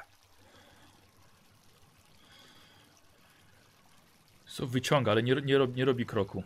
Co 4.47 4.67
wyciąga, 4.67 5.11
ale 5.11 5.23
nie, 5.23 5.35
nie, 5.35 5.57
rob, 5.57 5.75
nie 5.75 5.85
robi 5.85 6.05
kroku. 6.05 6.43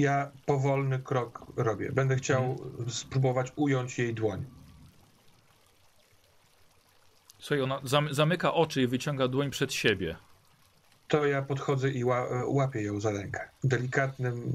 Ja 0.00 0.30
powolny 0.46 0.98
krok 0.98 1.46
robię. 1.56 1.92
Będę 1.92 2.16
chciał 2.16 2.58
spróbować 2.88 3.52
ująć 3.56 3.98
jej 3.98 4.14
dłoń. 4.14 4.44
Słuchaj, 7.38 7.62
ona 7.62 7.80
zam, 7.84 8.14
zamyka 8.14 8.54
oczy 8.54 8.82
i 8.82 8.86
wyciąga 8.86 9.28
dłoń 9.28 9.50
przed 9.50 9.72
siebie. 9.72 10.16
To 11.08 11.26
ja 11.26 11.42
podchodzę 11.42 11.90
i 11.90 12.04
ła, 12.04 12.26
łapię 12.46 12.82
ją 12.82 13.00
za 13.00 13.10
rękę. 13.10 13.48
Delikatnym, 13.64 14.52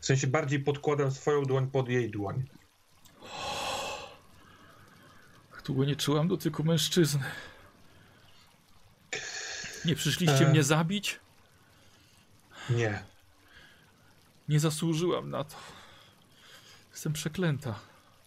w 0.00 0.06
sensie 0.06 0.26
bardziej 0.26 0.60
podkładam 0.60 1.10
swoją 1.10 1.42
dłoń 1.42 1.70
pod 1.70 1.88
jej 1.88 2.10
dłoń. 2.10 2.44
Jak 5.52 5.62
długo 5.62 5.84
nie 5.84 5.96
czułam 5.96 6.28
dotyku 6.28 6.64
mężczyzny. 6.64 7.24
Nie 9.84 9.94
przyszliście 9.94 10.46
E. 10.46 10.50
mnie 10.50 10.62
zabić? 10.62 11.20
Nie. 12.70 13.02
Nie 14.48 14.60
zasłużyłam 14.60 15.30
na 15.30 15.44
to. 15.44 15.56
Jestem 16.92 17.12
przeklęta. 17.12 17.80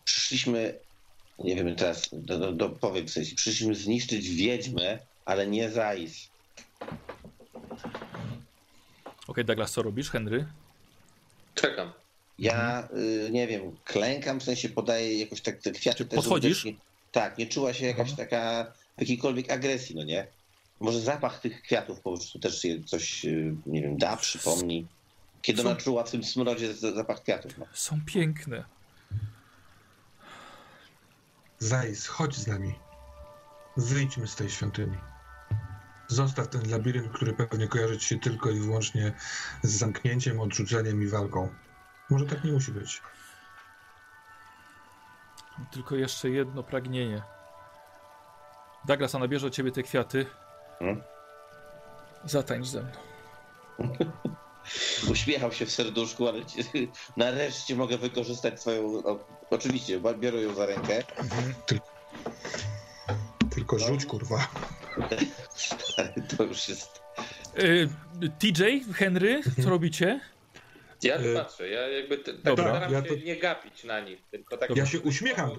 Przyszliśmy, 0.05 0.79
nie 1.39 1.55
wiem 1.55 1.75
teraz, 1.75 2.09
do, 2.11 2.39
do, 2.39 2.51
do, 2.51 2.69
powiem 2.69 3.07
w 3.07 3.11
sensie, 3.11 3.35
przyszliśmy 3.35 3.75
zniszczyć 3.75 4.29
wiedźmę, 4.29 4.99
ale 5.25 5.47
nie 5.47 5.71
Zais. 5.71 6.29
Okej, 9.27 9.45
Douglas, 9.45 9.71
co 9.71 9.81
robisz, 9.81 10.09
Henry? 10.09 10.45
Czekam. 11.55 11.91
Ja 12.39 12.89
y, 12.97 13.29
nie 13.31 13.47
wiem, 13.47 13.77
klękam, 13.85 14.39
w 14.39 14.43
sensie 14.43 14.69
podaję 14.69 15.19
jakoś 15.19 15.41
tak 15.41 15.61
te 15.61 15.71
kwiaty. 15.71 15.97
Czy 15.97 16.05
podchodzisz? 16.05 16.67
tak, 17.11 17.37
nie 17.37 17.47
czuła 17.47 17.73
się 17.73 17.85
jakaś 17.85 18.13
taka 18.13 18.73
jakiejkolwiek 18.97 19.51
agresji, 19.51 19.95
no 19.95 20.03
nie? 20.03 20.27
Może 20.79 20.99
zapach 20.99 21.39
tych 21.41 21.61
kwiatów 21.61 22.01
po 22.01 22.13
prostu 22.13 22.39
też 22.39 22.67
coś, 22.85 23.25
y, 23.25 23.55
nie 23.65 23.81
wiem, 23.81 23.97
da, 23.97 24.17
przypomni. 24.17 24.87
Kiedy 25.41 25.61
Są- 25.61 25.69
ona 25.69 25.77
czuła 25.77 26.03
w 26.03 26.11
tym 26.11 26.23
smrodzie 26.23 26.73
zapach 26.73 27.21
kwiatów. 27.21 27.57
No. 27.57 27.65
Są 27.73 27.99
piękne. 28.05 28.65
Zajs, 31.59 32.07
chodź 32.07 32.35
z 32.35 32.47
nami. 32.47 32.79
Wyjdźmy 33.77 34.27
z 34.27 34.35
tej 34.35 34.49
świątyni. 34.49 34.97
Zostaw 36.07 36.47
ten 36.47 36.69
labirynt, 36.69 37.11
który 37.13 37.33
pewnie 37.33 37.67
kojarzy 37.67 37.97
ci 37.97 38.07
się 38.07 38.19
tylko 38.19 38.49
i 38.49 38.59
wyłącznie 38.59 39.13
z 39.63 39.71
zamknięciem, 39.77 40.39
odrzuceniem 40.39 41.03
i 41.03 41.07
walką. 41.07 41.49
Może 42.09 42.25
tak 42.25 42.43
nie 42.43 42.51
musi 42.51 42.71
być. 42.71 43.01
Tylko 45.71 45.95
jeszcze 45.95 46.29
jedno 46.29 46.63
pragnienie. 46.63 47.21
Douglas, 48.85 49.15
a 49.15 49.19
nabierze 49.19 49.47
od 49.47 49.53
ciebie 49.53 49.71
te 49.71 49.83
kwiaty. 49.83 50.25
Hmm? 50.79 51.01
Zatańcz 52.25 52.67
ze 52.67 52.81
mną. 52.83 52.91
Uśmiechał 55.11 55.51
się 55.51 55.65
w 55.65 55.71
serduszku, 55.71 56.27
ale 56.27 56.45
ci- 56.45 56.57
nareszcie 57.17 57.75
mogę 57.75 57.97
wykorzystać 57.97 58.61
swoją. 58.61 58.85
O, 59.03 59.27
oczywiście, 59.49 60.01
biorę 60.19 60.41
ją 60.41 60.53
za 60.55 60.65
rękę. 60.65 61.03
Tylko 63.49 63.79
rzuć, 63.79 64.05
kurwa. 64.05 64.47
To 66.37 66.43
już 66.43 66.69
jest. 66.69 67.01
Y, 67.59 67.89
TJ, 68.39 68.63
Henry, 68.93 69.41
co 69.63 69.69
robicie? 69.69 70.19
Ja 71.03 71.19
Y, 71.19 71.33
patrzę, 71.35 71.69
ja 71.69 71.87
jakby 71.87 72.17
t- 72.17 72.33
tak 72.33 72.43
Dobra. 72.43 72.65
staram 72.69 72.93
Ja 72.93 73.01
się 73.03 73.07
to- 73.07 73.15
nie 73.15 73.35
gapić 73.35 73.83
na 73.83 73.99
nich, 73.99 74.21
tylko 74.31 74.57
tak... 74.57 74.75
Ja 74.75 74.85
się 74.85 74.99
uśmiecham. 74.99 75.51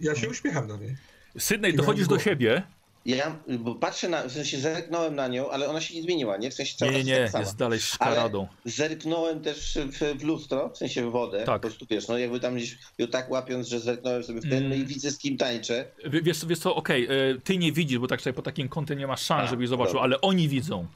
Ja 0.00 0.14
się 0.14 0.28
uśmiecham 0.28 0.68
do 0.68 0.76
niej. 0.76 0.96
Sydney, 1.38 1.74
dochodzisz 1.74 2.08
do 2.08 2.18
siebie. 2.18 2.62
Ja 3.06 3.36
bo 3.58 3.74
patrzę 3.74 4.08
na. 4.08 4.22
W 4.28 4.32
sensie 4.32 4.58
zerknąłem 4.60 5.14
na 5.14 5.28
nią, 5.28 5.50
ale 5.50 5.68
ona 5.68 5.80
się 5.80 5.94
nie 5.94 6.02
zmieniła, 6.02 6.36
nie? 6.36 6.50
W 6.50 6.54
sensie 6.54 6.76
cały 6.76 6.92
Nie, 6.92 7.04
nie, 7.04 7.28
tak 7.32 7.40
jest 7.40 7.56
dalej 7.56 7.80
szkaradą. 7.80 8.48
Zerknąłem 8.64 9.40
też 9.40 9.78
w, 9.92 10.18
w 10.20 10.24
lustro, 10.24 10.68
w 10.68 10.78
sensie 10.78 11.08
w 11.08 11.12
wodę. 11.12 11.38
Tak. 11.44 11.62
Po 11.62 11.68
prostu 11.68 11.86
wiesz, 11.90 12.08
no 12.08 12.18
jakby 12.18 12.40
tam 12.40 12.54
gdzieś 12.54 12.78
ją 12.98 13.06
tak 13.06 13.30
łapiąc, 13.30 13.68
że 13.68 13.80
zerknąłem 13.80 14.24
sobie 14.24 14.40
w 14.40 14.50
ten, 14.50 14.68
no 14.68 14.74
i 14.74 14.78
Mm. 14.78 14.86
widzę 14.88 15.10
z 15.10 15.18
kim 15.18 15.36
tańczę. 15.36 15.84
W- 16.04 16.24
Wiesz, 16.24 16.46
wiesz 16.46 16.58
co, 16.58 16.74
okej, 16.74 17.08
y, 17.30 17.40
ty 17.44 17.58
nie 17.58 17.72
widzisz, 17.72 17.98
bo 17.98 18.06
tak 18.06 18.20
sobie 18.22 18.34
po 18.34 18.42
takim 18.42 18.68
kątem 18.68 18.98
nie 18.98 19.06
masz 19.06 19.22
szans, 19.22 19.46
A, 19.46 19.50
żebyś 19.50 19.68
zobaczył, 19.68 19.92
dobra. 19.92 20.04
ale 20.04 20.20
oni 20.20 20.48
widzą. 20.48 20.86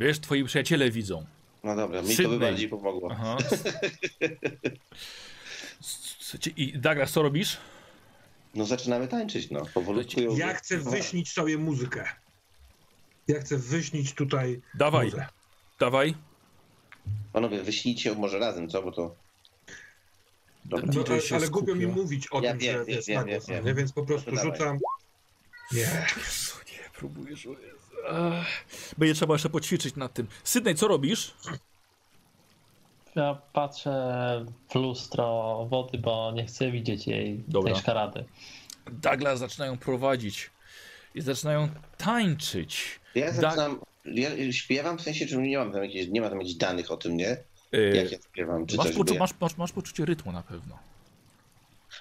Wiesz, 0.00 0.18
twoi 0.20 0.44
przyjaciele 0.44 0.90
widzą. 0.90 1.24
No 1.64 1.76
dobra, 1.76 2.02
mi 2.02 2.16
to 2.16 2.28
by 2.28 2.38
bardziej 2.38 2.68
pomogło. 2.68 3.08
Aha. 3.12 3.36
I 6.56 6.78
Douglas, 6.78 7.12
co 7.12 7.22
robisz? 7.22 7.56
No 8.58 8.64
zaczynamy 8.64 9.08
tańczyć, 9.08 9.50
no. 9.50 9.66
Powolutku 9.74 10.20
ją... 10.20 10.36
Ja 10.36 10.54
chcę 10.54 10.78
wyśnić 10.78 11.32
sobie 11.32 11.58
muzykę. 11.58 12.04
Ja 13.28 13.40
chcę 13.40 13.56
wyśnić 13.58 14.12
tutaj 14.14 14.60
Dawaj, 14.74 15.06
muzę. 15.06 15.26
dawaj. 15.80 16.14
Panowie, 17.32 17.62
wyślijcie 17.62 18.08
ją 18.10 18.14
może 18.14 18.38
razem, 18.38 18.68
co? 18.68 18.82
Bo 18.82 18.92
to... 18.92 19.14
Dobra. 20.64 20.86
No, 20.94 21.04
ale, 21.08 21.20
ale 21.36 21.48
głupio 21.48 21.74
mi 21.74 21.86
mówić 21.86 22.26
o 22.30 22.40
Ja 22.42 22.50
tym, 22.50 22.58
wiem, 22.60 22.84
że 22.84 22.90
jest 22.90 23.08
wiem, 23.08 23.24
głos, 23.26 23.46
wiem, 23.46 23.64
nie? 23.64 23.74
więc 23.74 23.92
po 23.92 24.02
prostu 24.06 24.30
dawaj. 24.30 24.52
rzucam. 24.52 24.78
Nie. 25.72 25.80
Jezu, 25.80 26.54
nie, 26.72 26.90
próbujesz. 26.94 27.48
Będzie 28.98 29.14
trzeba 29.14 29.34
jeszcze 29.34 29.50
poćwiczyć 29.50 29.96
nad 29.96 30.14
tym. 30.14 30.26
Sydney, 30.44 30.74
co 30.74 30.88
robisz? 30.88 31.34
Ja 33.18 33.38
patrzę 33.52 33.90
w 34.70 34.74
lustro 34.74 35.66
wody, 35.70 35.98
bo 35.98 36.32
nie 36.34 36.46
chcę 36.46 36.70
widzieć 36.70 37.06
jej 37.06 37.44
Dobra. 37.48 37.72
tej 37.72 37.82
szkarady. 37.82 38.24
Douglas 38.92 39.38
zaczynają 39.38 39.78
prowadzić 39.78 40.50
i 41.14 41.20
zaczynają 41.20 41.68
tańczyć. 41.96 43.00
Ja 43.14 43.26
Da- 43.26 43.32
zaczynam, 43.32 43.80
ja 44.04 44.52
śpiewam 44.52 44.98
w 44.98 45.02
sensie, 45.02 45.26
czy 45.26 45.36
nie 45.36 45.58
mam 45.58 45.72
tam 45.72 45.82
jakieś, 45.82 46.08
nie 46.08 46.20
ma 46.20 46.28
tam 46.30 46.38
jakichś 46.38 46.56
danych 46.56 46.90
o 46.90 46.96
tym, 46.96 47.16
nie? 47.16 47.36
Yy, 47.72 47.96
Jak 47.96 48.12
ja 48.12 48.18
śpiewam, 48.30 48.66
czy 48.66 48.76
masz, 48.76 48.86
coś. 48.86 48.96
poczu- 48.96 49.18
masz, 49.18 49.30
masz, 49.40 49.56
masz 49.56 49.72
poczucie 49.72 50.04
rytmu 50.04 50.32
na 50.32 50.42
pewno. 50.42 50.78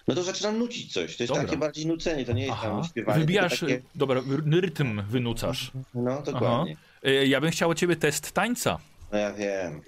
No 0.07 0.15
to 0.15 0.23
zaczynam 0.23 0.57
nucić 0.59 0.93
coś, 0.93 1.17
to 1.17 1.23
jest 1.23 1.33
Dobra. 1.33 1.43
takie 1.43 1.57
bardziej 1.57 1.85
nucenie, 1.85 2.25
to 2.25 2.33
nie 2.33 2.41
jest 2.41 2.53
Aha. 2.53 2.67
tam 2.69 2.83
śpiewanie. 2.83 3.19
Wybijasz, 3.19 3.59
Takie, 3.59 3.81
dobra, 3.95 4.21
rytm 4.51 5.01
wynucasz. 5.07 5.71
no 5.93 6.21
dokładnie. 6.21 6.77
Yy, 7.03 7.27
ja 7.27 7.41
bym 7.41 7.51
chciał 7.51 7.69
od 7.69 7.77
ciebie 7.77 7.95
test 7.95 8.31
tańca. 8.31 8.79
No 9.11 9.17
ja 9.17 9.33
wiem. 9.33 9.81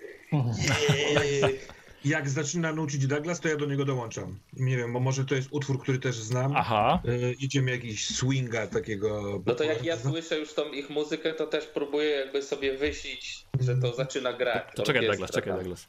Jak 2.05 2.29
zaczyna 2.29 2.73
nucić 2.73 3.07
Douglas, 3.07 3.39
to 3.39 3.47
ja 3.47 3.55
do 3.55 3.65
niego 3.65 3.85
dołączam. 3.85 4.39
Nie 4.53 4.77
wiem, 4.77 4.93
bo 4.93 4.99
może 4.99 5.25
to 5.25 5.35
jest 5.35 5.47
utwór, 5.51 5.81
który 5.81 5.99
też 5.99 6.15
znam. 6.15 6.53
Aha. 6.55 7.01
Y, 7.05 7.35
idziemy 7.39 7.71
jakiś 7.71 8.05
swinga 8.05 8.67
takiego. 8.67 9.41
No 9.45 9.55
to 9.55 9.63
jak 9.63 9.85
ja 9.85 9.97
słyszę 9.97 10.39
już 10.39 10.53
tą 10.53 10.71
ich 10.71 10.89
muzykę, 10.89 11.33
to 11.33 11.47
też 11.47 11.65
próbuję 11.73 12.09
jakby 12.09 12.41
sobie 12.41 12.77
wyśnić, 12.77 13.45
że 13.59 13.75
to 13.77 13.95
zaczyna 13.95 14.33
grać. 14.33 14.63
To 14.75 14.83
czekaj, 14.83 15.07
Douglas, 15.07 15.31
czekaj, 15.31 15.53
tam. 15.53 15.59
Douglas. 15.59 15.87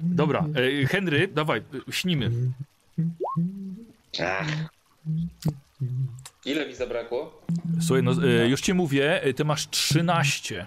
Dobra, 0.00 0.46
yy, 0.54 0.86
Henry, 0.86 1.28
dawaj, 1.28 1.62
śnimy. 1.90 2.30
Ach, 4.22 4.48
Ile 6.44 6.66
mi 6.66 6.74
zabrakło? 6.74 7.42
Słuchaj, 7.80 8.02
no, 8.02 8.12
yy, 8.26 8.48
już 8.48 8.60
ci 8.60 8.74
mówię, 8.74 9.20
ty 9.36 9.44
masz 9.44 9.70
13. 9.70 10.66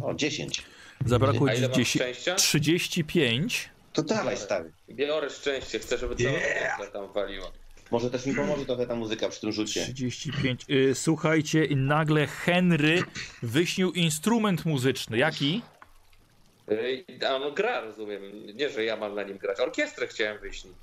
o, 0.00 0.14
10. 0.14 0.62
Zabrakło 1.06 1.50
ci 1.50 1.62
mam 1.62 1.72
10. 1.72 1.88
szczęścia? 1.88 2.34
35. 2.34 3.70
To 3.92 4.02
dawaj, 4.02 4.36
stary. 4.36 4.72
Biorę 4.90 5.30
szczęście, 5.30 5.78
chcę, 5.78 5.98
żeby 5.98 6.16
cała 6.16 6.34
orkiestra 6.34 6.86
tam 6.92 7.12
waliła. 7.12 7.52
Może 7.90 8.10
też 8.10 8.26
mi 8.26 8.34
pomoże 8.34 8.64
trochę 8.64 8.86
ta 8.86 8.94
muzyka 8.94 9.28
przy 9.28 9.40
tym 9.40 9.52
rzucie. 9.52 9.82
35. 9.82 10.64
Yy, 10.68 10.94
słuchajcie, 10.94 11.68
nagle 11.76 12.26
Henry 12.26 13.02
wyśnił 13.42 13.92
instrument 13.92 14.64
muzyczny. 14.64 15.18
Jaki? 15.18 15.62
A 17.28 17.34
on 17.34 17.54
gra, 17.54 17.80
rozumiem. 17.80 18.22
Nie, 18.54 18.70
że 18.70 18.84
ja 18.84 18.96
mam 18.96 19.14
na 19.14 19.22
nim 19.22 19.38
grać. 19.38 19.60
Orkiestrę 19.60 20.06
chciałem 20.06 20.38
wyśnić. 20.38 20.74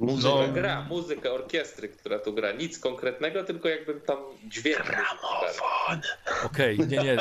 Muzyka. 0.00 0.28
No. 0.28 0.52
Gra, 0.52 0.82
muzykę 0.82 1.32
orkiestry, 1.32 1.88
która 1.88 2.18
tu 2.18 2.32
gra. 2.32 2.52
Nic 2.52 2.78
konkretnego, 2.78 3.44
tylko 3.44 3.68
jakbym 3.68 4.00
tam 4.00 4.18
dźwięk. 4.48 4.82
Gramofon. 4.86 6.00
Okej, 6.44 6.78
nie, 6.78 6.86
nie. 6.86 7.16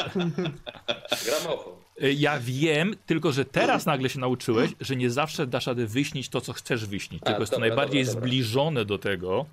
Gramofon. 1.25 1.80
Y, 2.03 2.13
Ja 2.13 2.39
wiem, 2.39 2.95
tylko 3.05 3.31
że 3.31 3.45
teraz 3.45 3.85
nagle 3.85 4.09
się 4.09 4.19
nauczyłeś, 4.19 4.71
że 4.79 4.95
nie 4.95 5.09
zawsze 5.09 5.47
dasz 5.47 5.67
radę 5.67 5.85
wyśnić 5.85 6.29
to, 6.29 6.41
co 6.41 6.53
chcesz 6.53 6.85
wyśnić. 6.85 7.21
A, 7.23 7.25
Tylko 7.25 7.41
jest 7.41 7.51
to 7.51 7.55
dobra, 7.57 7.67
najbardziej 7.69 8.03
dobra, 8.05 8.13
dobra. 8.13 8.27
zbliżone 8.29 8.85
do 8.85 8.97
tego, 8.97 9.45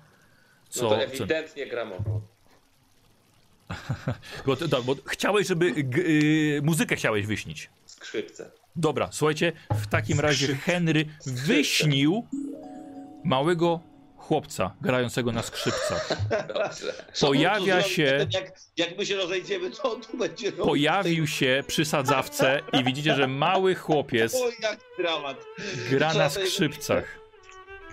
co. 0.69 0.83
No 0.83 0.89
to 0.89 0.95
co... 0.95 1.03
ewidentnie 1.03 1.67
gramofon. 1.67 2.21
Bo, 4.45 4.55
to- 4.55 4.67
tak, 4.67 4.83
bo 4.83 4.95
chciałeś, 5.05 5.47
żeby 5.47 5.65
y, 5.97 6.61
muzykę 6.63 6.95
chciałeś 6.95 7.25
wyśnić. 7.25 7.69
Skrzypce. 7.85 8.51
Dobra, 8.75 9.09
słuchajcie, 9.11 9.51
w 9.71 9.87
takim 9.87 10.19
razie 10.19 10.55
Henry 10.55 11.05
wyśnił 11.25 12.25
małego 13.23 13.79
chłopca 14.33 14.71
grającego 14.81 15.31
na 15.31 15.41
skrzypcach. 15.43 16.09
Pojawia 17.21 17.81
się- 17.81 18.27
Jak, 18.33 18.43
jak 18.77 18.97
my 18.97 19.05
się 19.05 19.15
rozejdziemy, 19.15 19.71
to 19.71 19.93
on 19.93 20.01
tu 20.01 20.17
będzie. 20.17 20.51
Pojawił 20.51 21.27
się 21.27 21.63
przy 21.67 21.85
sadzawce 21.85 22.61
i 22.73 22.83
widzicie, 22.83 23.15
że 23.15 23.27
mały 23.27 23.75
chłopiec 23.75 24.35
gra 25.89 26.13
na 26.13 26.29
skrzypcach. 26.29 27.03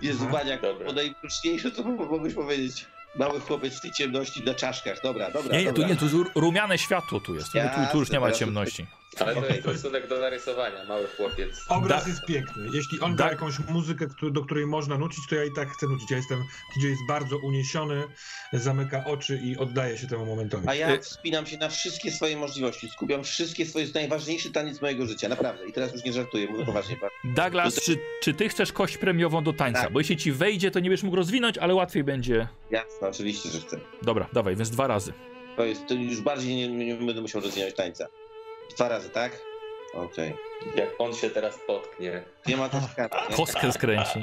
Jest 0.03 0.21
Aha. 0.23 0.31
Baniak, 0.33 0.63
Dobra. 0.63 0.87
po 0.87 0.93
najkrótniejsze, 0.93 1.71
co 1.71 1.83
mogłeś 1.83 2.35
powiedzieć. 2.35 2.87
Mały 3.15 3.41
chłopiec 3.41 3.75
w 3.79 3.81
tej 3.81 3.93
ciemności 3.93 4.43
na 4.45 4.55
czaszkach. 4.55 5.03
Dobra, 5.03 5.31
dobra, 5.31 5.57
Nie, 5.59 5.65
nie, 5.65 5.73
tu 5.73 5.83
nie, 5.87 5.97
tu 5.97 6.09
ru- 6.09 6.31
rumiane 6.35 6.79
światło 6.79 7.21
tu 7.21 7.35
jest. 7.35 7.53
Tu, 7.53 7.59
tu, 7.59 7.93
tu 7.93 7.99
już 7.99 8.11
nie 8.11 8.21
ma 8.21 8.33
ciemności. 8.33 8.87
Ale 9.21 9.35
to 9.35 9.47
jest 9.55 9.67
rysunek 9.67 10.09
do 10.09 10.21
narysowania, 10.21 10.85
mały 10.85 11.07
chłopiec. 11.17 11.65
Obraz 11.69 12.05
Da- 12.05 12.11
jest 12.11 12.25
piękny. 12.25 12.69
Jeśli 12.73 13.01
on 13.01 13.11
Da- 13.11 13.17
gra 13.25 13.31
jakąś 13.33 13.59
muzykę, 13.59 14.07
któ- 14.07 14.31
do 14.31 14.45
której 14.45 14.67
można 14.67 14.99
nucić, 14.99 15.27
to 15.29 15.35
ja 15.35 15.45
i 15.45 15.53
tak 15.53 15.69
chcę 15.69 15.87
nucić. 15.87 16.11
Ja 16.11 16.17
jestem, 16.17 16.45
DJ 16.77 16.87
jest 16.89 17.01
bardzo 17.09 17.39
uniesiony, 17.39 18.03
zamyka 18.53 19.05
oczy 19.05 19.41
i 19.45 19.57
oddaje 19.57 19.99
się 19.99 20.07
temu 20.07 20.27
momentowi. 20.27 20.69
A 20.69 20.75
ja 20.75 20.95
Y- 20.95 20.99
wspinam 21.01 21.47
się 21.47 21.59
na 21.59 21.69
wszystkie 21.69 22.11
swoje 22.13 22.37
możliwości. 22.37 22.89
Skupiam 22.91 23.25
wszystkie 23.25 23.67
swoje. 23.67 23.77
To 23.77 23.81
jest 23.81 23.95
najważniejszy 23.95 24.51
taniec 24.53 24.81
mojego 24.83 25.07
życia, 25.07 25.29
naprawdę. 25.29 25.67
I 25.69 25.73
teraz 25.73 25.93
już 25.93 26.05
nie 26.05 26.13
żartuję, 26.13 26.47
mówię 26.51 26.65
poważnie. 26.67 26.97
Douglas, 27.25 27.75
czy, 27.75 27.99
czy 28.23 28.35
ty 28.35 28.49
chcesz 28.49 28.73
kość 28.73 28.99
premiową 28.99 29.45
do 29.45 29.53
tańca? 29.53 29.83
Tak. 29.83 29.93
Bo 29.93 30.01
jeśli 30.01 30.17
ci 30.17 30.33
wejdzie, 30.33 30.71
to 30.71 30.81
nie 30.81 30.91
będziesz 30.91 31.03
mógł 31.05 31.17
rozwinąć, 31.17 31.59
ale 31.59 31.75
łatwiej 31.75 32.05
będzie. 32.05 32.49
Jasne, 32.71 33.09
oczywiście, 33.09 33.49
że 33.49 33.61
chcę. 33.61 33.81
Dobra, 34.03 34.29
dawaj, 34.33 34.57
więc 34.57 34.71
dwa 34.71 34.87
razy. 34.87 35.13
To 35.57 35.65
jest, 35.65 35.87
to 35.87 35.95
już 35.95 36.21
bardziej 36.21 36.57
nie, 36.57 36.69
nie 36.69 36.95
będę 36.95 37.21
musiał 37.21 37.41
rozwijać 37.41 37.75
tańca. 37.75 38.07
Dwa 38.75 38.89
razy, 38.89 39.11
tak? 39.11 39.39
Okej. 39.95 40.35
Jak 40.77 40.89
on 40.99 41.15
się 41.15 41.31
teraz 41.31 41.59
potknie. 41.67 42.23
Nie 42.47 42.57
ma 42.57 42.69
też 42.69 42.83
karty. 42.97 43.17
nie? 43.31 43.37
Kostkę 43.37 43.73
skręci. 43.73 44.21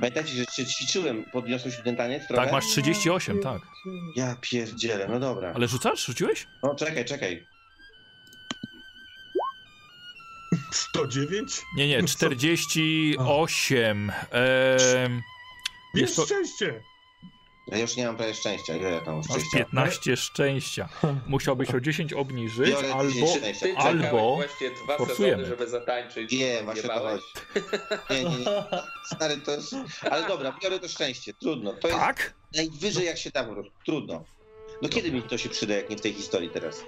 Pamiętajcie, 0.00 0.30
że 0.32 0.44
się 0.44 0.66
ćwiczyłem, 0.66 1.24
podniosłeś 1.32 1.80
ten 1.84 1.96
taniec 1.96 2.26
trochę? 2.26 2.42
Tak, 2.42 2.52
masz 2.52 2.66
38, 2.66 3.42
tak. 3.42 3.62
Ja 4.16 4.36
pierdzielę, 4.40 5.06
no 5.08 5.20
dobra. 5.20 5.52
Ale 5.54 5.68
rzucasz? 5.68 6.06
Rzuciłeś? 6.06 6.46
No 6.62 6.74
czekaj, 6.74 7.04
czekaj. 7.04 7.46
109? 10.72 11.62
Nie, 11.76 11.88
nie, 11.88 12.02
48. 12.04 14.12
Ehm, 14.30 15.20
Jest 15.94 15.94
jest 15.94 16.16
to, 16.16 16.24
szczęście! 16.26 16.80
Ja 17.66 17.78
już 17.78 17.96
nie 17.96 18.06
mam 18.06 18.16
prawie 18.16 18.34
szczęścia. 18.34 18.76
Ile 18.76 18.90
ja 18.90 19.00
tam 19.00 19.06
mam 19.14 19.16
masz 19.16 19.26
szczęścia? 19.26 19.58
15 19.58 20.16
szczęścia. 20.16 20.88
Musiałbyś 21.26 21.70
o 21.70 21.80
10 21.80 22.12
obniżyć, 22.12 22.70
Biorę 22.70 22.94
albo 22.94 23.12
10 23.12 23.30
szczęścia. 23.38 23.66
Ty 23.66 23.76
Albo 23.76 24.34
właśnie 24.36 24.70
dwa 24.84 24.96
forsujemy. 24.96 25.42
sezony, 25.42 25.46
żeby 25.58 25.70
zatańczyć. 25.70 26.32
Nie, 26.32 26.62
właśnie 26.64 26.82
to 26.82 26.94
Jebałeś. 26.94 27.22
Nie, 28.10 28.24
nie, 28.24 28.30
nie. 28.30 28.44
Stary, 29.16 29.36
to 29.36 29.50
jest... 29.50 29.74
Ale 30.10 30.28
dobra, 30.28 30.56
biorę 30.62 30.78
to 30.78 30.88
szczęście. 30.88 31.34
Trudno. 31.34 31.72
To 31.72 31.88
jest 31.88 32.00
tak? 32.00 32.34
najwyżej 32.56 33.06
jak 33.06 33.18
się 33.18 33.30
da 33.30 33.44
po 33.44 33.52
prostu. 33.52 33.72
Trudno. 33.86 34.24
No 34.82 34.88
kiedy 34.88 35.12
mi 35.12 35.22
to 35.22 35.38
się 35.38 35.48
przyda, 35.48 35.74
jak 35.74 35.90
nie 35.90 35.96
w 35.96 36.00
tej 36.00 36.12
historii 36.12 36.50
teraz? 36.50 36.82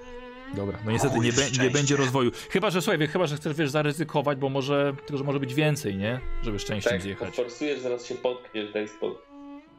Dobra, 0.54 0.78
no 0.84 0.90
niestety 0.92 1.18
nie, 1.18 1.32
be, 1.32 1.42
nie 1.64 1.70
będzie 1.70 1.96
rozwoju. 1.96 2.30
Chyba, 2.50 2.70
że 2.70 2.82
słuchaj, 2.82 3.08
chyba, 3.08 3.26
że 3.26 3.36
chcesz 3.36 3.56
wiesz, 3.56 3.70
zaryzykować, 3.70 4.38
bo 4.38 4.48
może, 4.48 4.94
tylko 4.98 5.18
że 5.18 5.24
może 5.24 5.40
być 5.40 5.54
więcej, 5.54 5.96
nie? 5.96 6.20
Żeby 6.42 6.58
szczęściem 6.58 6.92
Tak, 6.92 7.02
zjechać. 7.02 7.34
forsujesz, 7.36 7.80
zaraz 7.80 8.06
się 8.06 8.14
potkniesz, 8.14 8.72
daj 8.72 8.88
spokój. 8.88 9.35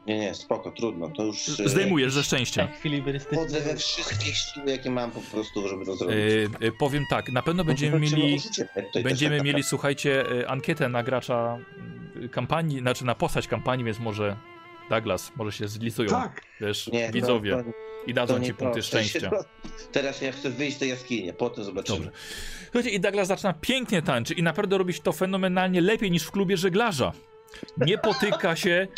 Nie, 0.08 0.18
nie, 0.18 0.34
spoko, 0.34 0.70
trudno. 0.70 1.10
To 1.10 1.22
już... 1.24 1.60
e, 1.60 1.68
Zdejmujesz 1.68 2.12
ze 2.12 2.22
szczęścia. 2.24 2.64
Ekwilibrystyczny. 2.64 3.38
Wchodzę 3.38 3.60
we 3.60 3.76
wszystkie 3.76 4.32
siły, 4.34 4.70
jakie 4.70 4.90
mam 4.90 5.10
po 5.10 5.20
prostu, 5.20 5.68
żeby 5.68 5.86
to 5.86 5.96
zrobić. 5.96 6.16
E, 6.60 6.72
powiem 6.78 7.04
tak, 7.10 7.28
na 7.32 7.42
pewno 7.42 7.64
będziemy 7.64 7.98
Walczymy 8.00 8.22
mieli, 8.22 8.38
będziemy 9.04 9.36
tak 9.36 9.46
mieli, 9.46 9.62
słuchajcie, 9.62 10.24
ankietę 10.46 10.88
na 10.88 11.02
gracza 11.02 11.58
e, 12.24 12.28
kampanii, 12.28 12.80
znaczy 12.80 13.04
na 13.04 13.14
postać 13.14 13.48
kampanii, 13.48 13.84
więc 13.84 13.98
może 13.98 14.36
Douglas, 14.90 15.32
może 15.36 15.52
się 15.52 15.68
zlicują, 15.68 16.08
Tak! 16.10 16.42
wiesz, 16.60 16.86
Nie, 16.92 17.06
to- 17.06 17.12
widzowie 17.12 17.50
to- 17.52 17.88
i 18.06 18.14
dadzą 18.14 18.40
ci 18.44 18.54
punkty 18.54 18.82
szczęścia. 18.82 19.30
Teraz 19.92 20.20
ja 20.22 20.32
chcę 20.32 20.50
wyjść 20.50 20.76
z 20.76 20.80
tej 20.80 20.88
jaskini, 20.88 21.32
potem 21.32 21.64
zobaczymy. 21.64 21.98
Dobrze. 21.98 22.12
Słuchajcie, 22.64 22.90
i 22.90 23.00
Douglas 23.00 23.28
zaczyna 23.28 23.52
pięknie 23.52 24.02
tańczyć 24.02 24.38
i 24.38 24.42
naprawdę 24.42 24.78
robić 24.78 25.00
to 25.00 25.12
fenomenalnie 25.12 25.80
lepiej 25.80 26.10
niż 26.10 26.22
w 26.24 26.30
klubie 26.30 26.56
żeglarza. 26.56 27.12
Nie 27.76 27.98
potyka 27.98 28.56
się, 28.56 28.88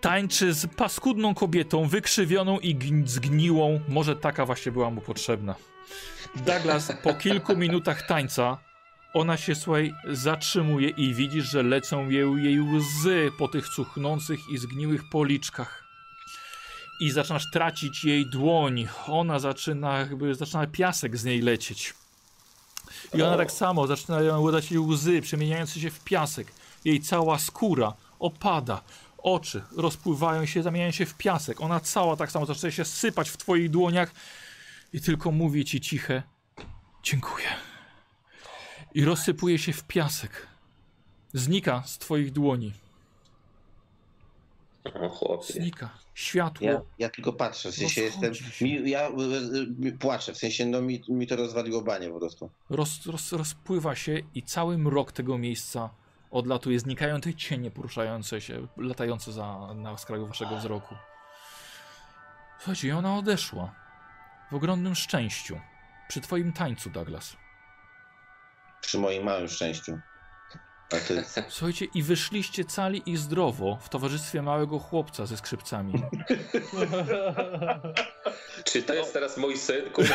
tańczy 0.00 0.52
z 0.52 0.66
paskudną 0.66 1.34
kobietą, 1.34 1.88
wykrzywioną 1.88 2.58
i 2.58 2.76
gn- 2.76 3.06
zgniłą. 3.06 3.80
Może 3.88 4.16
taka 4.16 4.46
właśnie 4.46 4.72
była 4.72 4.90
mu 4.90 5.00
potrzebna. 5.00 5.54
Douglas 6.36 6.92
po 7.02 7.14
kilku 7.14 7.56
minutach 7.56 8.06
tańca, 8.06 8.58
ona 9.14 9.36
się, 9.36 9.54
słuchaj, 9.54 9.94
zatrzymuje 10.08 10.88
i 10.88 11.14
widzisz, 11.14 11.44
że 11.50 11.62
lecą 11.62 12.08
jej, 12.08 12.44
jej 12.44 12.60
łzy 12.60 13.30
po 13.38 13.48
tych 13.48 13.68
cuchnących 13.68 14.40
i 14.52 14.58
zgniłych 14.58 15.08
policzkach. 15.10 15.84
I 17.00 17.10
zaczynasz 17.10 17.50
tracić 17.50 18.04
jej 18.04 18.26
dłoń. 18.30 18.88
Ona 19.06 19.38
zaczyna, 19.38 19.98
jakby 19.98 20.34
zaczyna 20.34 20.66
piasek 20.66 21.16
z 21.16 21.24
niej 21.24 21.40
lecieć. 21.40 21.94
I 23.14 23.22
ona 23.22 23.36
tak 23.36 23.52
samo 23.52 23.86
zaczynają 23.86 24.40
łydać 24.40 24.70
jej 24.70 24.80
łzy, 24.80 25.20
przemieniające 25.22 25.80
się 25.80 25.90
w 25.90 26.04
piasek. 26.04 26.52
Jej 26.84 27.00
cała 27.00 27.38
skóra 27.38 27.94
opada. 28.18 28.82
Oczy 29.18 29.62
rozpływają 29.76 30.46
się, 30.46 30.62
zamieniają 30.62 30.90
się 30.90 31.06
w 31.06 31.14
piasek. 31.14 31.60
Ona 31.60 31.80
cała 31.80 32.16
tak 32.16 32.30
samo 32.30 32.46
zaczyna 32.46 32.72
się 32.72 32.84
sypać 32.84 33.30
w 33.30 33.36
twoich 33.36 33.70
dłoniach 33.70 34.12
i 34.92 35.00
tylko 35.00 35.32
mówi 35.32 35.64
ci 35.64 35.80
ciche 35.80 36.22
dziękuję. 37.02 37.46
I 38.94 39.04
rozsypuje 39.04 39.58
się 39.58 39.72
w 39.72 39.84
piasek. 39.84 40.46
Znika 41.32 41.82
z 41.86 41.98
twoich 41.98 42.32
dłoni. 42.32 42.72
O 44.94 45.08
chłopie. 45.08 45.52
Znika. 45.52 45.90
Światło. 46.14 46.66
Ja, 46.66 46.80
ja 46.98 47.08
tylko 47.08 47.32
patrzę, 47.32 47.72
w 47.72 47.74
sensie 47.74 48.00
jestem. 48.00 48.32
Mi, 48.60 48.90
ja 48.90 49.08
y, 49.08 49.86
y, 49.86 49.92
płaczę, 49.92 50.32
w 50.32 50.38
sensie 50.38 50.66
no 50.66 50.82
mi, 50.82 51.02
mi 51.08 51.26
to 51.26 51.36
rozwaliło 51.36 51.82
banie 51.82 52.10
po 52.10 52.18
prostu. 52.18 52.50
roz, 52.70 53.06
roz, 53.06 53.32
rozpływa 53.32 53.94
się 53.94 54.22
i 54.34 54.42
cały 54.42 54.78
mrok 54.78 55.12
tego 55.12 55.38
miejsca 55.38 55.90
odlatuje, 56.30 56.80
znikają 56.80 57.20
te 57.20 57.34
cienie 57.34 57.70
poruszające 57.70 58.40
się, 58.40 58.66
latające 58.76 59.32
za, 59.32 59.74
na 59.74 59.98
skraju 59.98 60.26
waszego 60.26 60.56
wzroku. 60.56 60.94
Słuchajcie, 62.58 62.88
i 62.88 62.92
ona 62.92 63.16
odeszła. 63.16 63.74
W 64.50 64.54
ogromnym 64.54 64.94
szczęściu. 64.94 65.60
Przy 66.08 66.20
twoim 66.20 66.52
tańcu, 66.52 66.90
Douglas. 66.90 67.36
Przy 68.80 68.98
moim 68.98 69.24
małym 69.24 69.48
szczęściu. 69.48 69.98
A 70.92 70.96
ty, 70.96 71.24
Słuchajcie, 71.48 71.86
i 71.94 72.02
wyszliście 72.02 72.64
cali 72.64 73.02
i 73.06 73.16
zdrowo 73.16 73.78
w 73.80 73.88
towarzystwie 73.88 74.42
małego 74.42 74.78
chłopca 74.78 75.26
ze 75.26 75.36
skrzypcami. 75.36 75.92
Czy 78.64 78.82
to 78.82 78.94
jest 78.94 79.12
teraz 79.12 79.36
mój 79.36 79.56
syn, 79.56 79.90
kurde? 79.90 80.14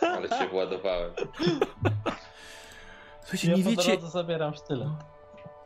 Ale 0.00 0.28
się 0.28 0.48
władowałem. 0.48 1.10
Słuchajcie, 3.28 3.50
Ja 3.50 3.56
nie 3.56 3.62
wiecie, 3.76 4.08
zabieram 4.08 4.54
sztylet. 4.54 4.88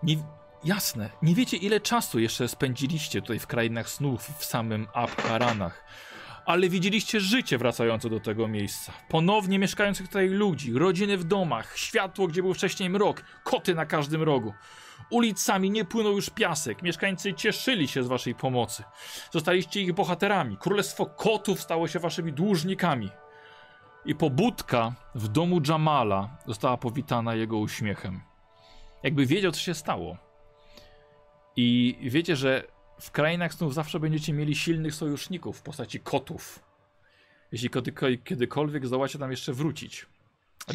Nie, 0.02 0.16
jasne. 0.64 1.10
Nie 1.22 1.34
wiecie, 1.34 1.56
ile 1.56 1.80
czasu 1.80 2.18
jeszcze 2.18 2.48
spędziliście 2.48 3.20
tutaj 3.20 3.38
w 3.38 3.46
krainach 3.46 3.88
snów, 3.88 4.22
w 4.38 4.44
samym 4.44 4.86
Abharanach. 4.94 5.84
Ale 6.46 6.68
widzieliście 6.68 7.20
życie 7.20 7.58
wracające 7.58 8.10
do 8.10 8.20
tego 8.20 8.48
miejsca. 8.48 8.92
Ponownie 9.08 9.58
mieszkających 9.58 10.06
tutaj 10.06 10.28
ludzi, 10.28 10.72
rodziny 10.72 11.16
w 11.16 11.24
domach, 11.24 11.78
światło, 11.78 12.26
gdzie 12.26 12.42
był 12.42 12.54
wcześniej 12.54 12.90
mrok, 12.90 13.24
koty 13.44 13.74
na 13.74 13.86
każdym 13.86 14.22
rogu. 14.22 14.54
Ulicami 15.10 15.70
nie 15.70 15.84
płynął 15.84 16.12
już 16.12 16.30
piasek. 16.30 16.82
Mieszkańcy 16.82 17.34
cieszyli 17.34 17.88
się 17.88 18.02
z 18.02 18.06
waszej 18.06 18.34
pomocy. 18.34 18.84
Zostaliście 19.30 19.80
ich 19.80 19.92
bohaterami. 19.92 20.56
Królestwo 20.56 21.06
kotów 21.06 21.60
stało 21.60 21.88
się 21.88 21.98
waszymi 21.98 22.32
dłużnikami. 22.32 23.10
I 24.04 24.14
pobudka 24.14 24.94
w 25.14 25.28
domu 25.28 25.60
Jamala 25.68 26.36
została 26.46 26.76
powitana 26.76 27.34
jego 27.34 27.58
uśmiechem 27.58 28.20
jakby 29.02 29.26
wiedział, 29.26 29.52
co 29.52 29.60
się 29.60 29.74
stało. 29.74 30.16
I 31.56 31.96
wiecie, 32.02 32.36
że 32.36 32.64
w 33.00 33.10
krainach 33.10 33.54
snów 33.54 33.74
zawsze 33.74 34.00
będziecie 34.00 34.32
mieli 34.32 34.54
silnych 34.54 34.94
sojuszników 34.94 35.58
w 35.58 35.62
postaci 35.62 36.00
kotów. 36.00 36.60
Jeśli 37.52 37.70
kiedy- 37.70 38.18
kiedykolwiek 38.18 38.86
zdołacie 38.86 39.18
tam 39.18 39.30
jeszcze 39.30 39.52
wrócić. 39.52 40.06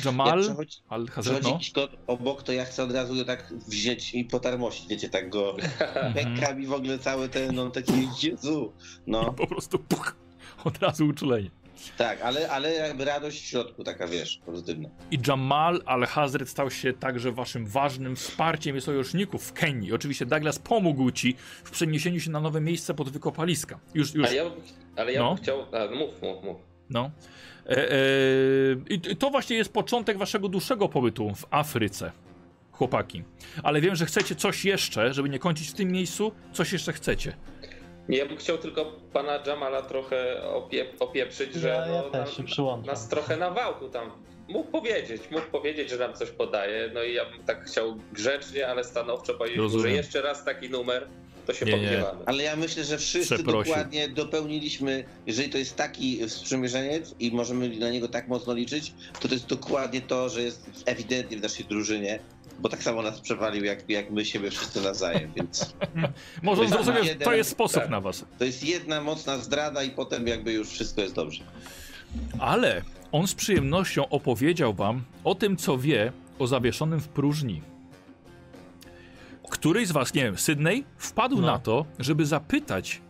Jamal, 0.06 0.41
przechodzi, 0.41 0.77
al 0.89 1.06
przechodzi 1.22 1.72
kot 1.73 1.91
obok, 2.07 2.43
to 2.43 2.51
ja 2.53 2.65
chcę 2.65 2.83
od 2.83 2.91
razu 2.91 3.15
go 3.15 3.25
tak 3.25 3.53
wziąć 3.67 4.14
i 4.15 4.25
potarmosić, 4.25 4.88
wiecie, 4.88 5.09
tak 5.09 5.30
go 5.30 5.56
Mhm. 5.59 6.14
pęka 6.14 6.53
mi 6.53 6.67
w 6.67 6.73
ogóle 6.73 6.99
cały 6.99 7.30
ten, 7.30 7.56
no 7.56 7.69
taki 7.69 7.93
Jezu. 8.23 8.73
No, 9.07 9.33
po 9.33 9.47
prostu 9.47 9.80
puch, 9.80 10.15
od 10.64 10.77
razu 10.77 11.07
uczulenie. 11.07 11.49
Tak, 11.97 12.22
ale, 12.22 12.49
ale 12.49 12.73
jakby 12.73 13.06
radość 13.06 13.41
w 13.41 13.45
środku, 13.45 13.83
taka 13.83 14.07
wiesz, 14.07 14.39
pozytywna. 14.45 14.89
I 15.11 15.19
Jamal 15.27 15.81
al-Hazred 15.85 16.49
stał 16.49 16.72
się 16.72 16.93
także 16.93 17.31
waszym 17.31 17.65
ważnym 17.67 18.15
wsparciem 18.15 18.77
i 18.77 18.81
sojuszników 18.81 19.43
w 19.47 19.53
Kenii. 19.53 19.93
Oczywiście 19.93 20.25
Douglas 20.25 20.59
pomógł 20.59 21.11
ci 21.11 21.35
w 21.64 21.72
przeniesieniu 21.72 22.19
się 22.19 22.31
na 22.31 22.39
nowe 22.39 22.61
miejsce 22.61 22.93
pod 22.93 23.09
wykopaliska. 23.09 23.80
Już, 23.93 24.14
już 24.14 24.31
ja, 24.31 24.43
ale 24.95 25.14
ja 25.14 25.19
No. 25.22 25.33
bym 25.35 25.43
chciał. 25.43 25.61
A, 25.61 25.95
mów, 25.95 26.22
mów, 26.22 26.43
mów. 26.43 26.57
No. 26.89 27.11
E, 27.65 27.91
e, 27.91 27.95
I 28.89 29.17
to 29.17 29.30
właśnie 29.30 29.57
jest 29.57 29.73
początek 29.73 30.17
waszego 30.17 30.49
dłuższego 30.49 30.89
pobytu 30.89 31.35
w 31.35 31.45
Afryce, 31.51 32.11
chłopaki. 32.72 33.23
Ale 33.64 33.81
wiem, 33.81 33.95
że 33.95 34.06
chcecie 34.06 34.35
coś 34.35 34.65
jeszcze, 34.65 35.14
żeby 35.14 35.30
nie 35.30 35.39
kończyć 35.39 35.67
w 35.69 35.73
tym 35.73 35.91
miejscu. 35.91 36.31
Coś 36.53 36.73
jeszcze 36.73 36.93
chcecie. 36.93 37.33
Ja 38.10 38.26
bym 38.26 38.38
chciał 38.38 38.58
tylko 38.58 38.86
pana 39.14 39.40
Jamala 39.48 39.82
trochę 39.82 40.44
opie, 40.44 40.86
opieprzyć, 41.00 41.53
że 41.53 41.68
Ja, 41.69 41.88
ja 41.88 42.02
no, 42.02 42.10
też 42.10 42.38
się 42.38 42.44
przyłączam. 42.44 42.86
nas 42.86 43.10
trochę 43.10 43.38
na 43.38 43.52
wałku 43.52 43.90
tam 43.90 44.11
mógł 44.50 44.72
powiedzieć, 44.72 45.22
mógł 45.32 45.45
powiedzieć, 45.52 45.90
że 45.90 45.98
nam 45.98 46.14
coś 46.14 46.30
podaje. 46.32 46.92
No 46.94 47.03
i 47.03 47.14
ja 47.14 47.26
bym 47.26 47.44
tak 47.44 47.66
chciał 47.66 47.98
grzecznie, 48.14 48.68
ale 48.68 48.84
stanowczo 48.84 49.34
powiedzieć, 49.34 49.58
mu, 49.60 49.69
że 49.69 49.76
Rozumiem. 49.76 49.95
jeszcze 49.98 50.22
raz 50.22 50.45
taki 50.45 50.69
numer, 50.69 51.08
to 51.48 51.53
się 51.53 51.66
Nie. 51.66 52.03
Ale 52.26 52.43
ja 52.43 52.56
myślę, 52.56 52.84
że 52.84 52.98
wszyscy 52.98 53.35
Przeprosił. 53.35 53.74
dokładnie 53.74 54.09
dopełniliśmy, 54.09 55.03
jeżeli 55.26 55.50
to 55.50 55.58
jest 55.58 55.76
taki 55.76 56.30
sprzymierzeniec 56.30 57.16
i 57.19 57.32
możemy 57.32 57.69
na 57.80 57.90
niego 57.90 58.08
tak 58.08 58.27
mocno 58.27 58.53
liczyć, 58.53 58.93
to 59.19 59.27
to 59.27 59.34
jest 59.34 59.45
dokładnie 59.48 60.01
to, 60.01 60.30
że 60.30 60.42
jest 60.42 60.69
ewidentnie 60.85 61.38
w 61.38 61.42
naszej 61.42 61.66
drużynie, 61.66 62.19
bo 62.59 62.69
tak 62.69 62.84
samo 62.84 63.01
nas 63.01 63.22
przewalił 63.22 63.64
jak, 63.64 63.90
jak 63.90 64.11
my 64.11 64.26
siebie 64.26 64.51
wszyscy 64.51 64.82
nawzajem, 64.82 65.32
więc 65.35 65.74
Może 66.43 66.64
jeden- 66.64 67.19
to 67.19 67.34
jest 67.34 67.50
sposób 67.50 67.82
tak. 67.82 67.90
na 67.90 68.01
was. 68.01 68.26
to 68.40 68.45
jest 68.45 68.64
jedna 68.64 69.01
mocna 69.01 69.38
zdrada 69.38 69.84
i 69.84 69.90
potem 69.90 70.27
jakby 70.27 70.53
już 70.53 70.69
wszystko 70.69 71.01
jest 71.01 71.14
dobrze. 71.16 71.43
Ale 72.40 72.82
on 73.11 73.27
z 73.27 73.34
przyjemnością 73.34 74.09
opowiedział 74.09 74.74
wam 74.74 75.03
o 75.24 75.35
tym, 75.35 75.58
co 75.58 75.77
wie 75.77 76.11
o 76.40 76.48
zawieszonym 76.48 77.00
w 77.01 77.08
próżni. 77.08 77.61
Któryś 79.50 79.88
z 79.88 79.92
was, 79.92 80.14
nie 80.14 80.24
wiem, 80.24 80.38
Sydney, 80.38 80.84
wpadł 80.98 81.35
No. 81.42 81.48
na 81.48 81.59
to, 81.59 81.85
żeby 82.00 82.26
zapytać 82.26 83.01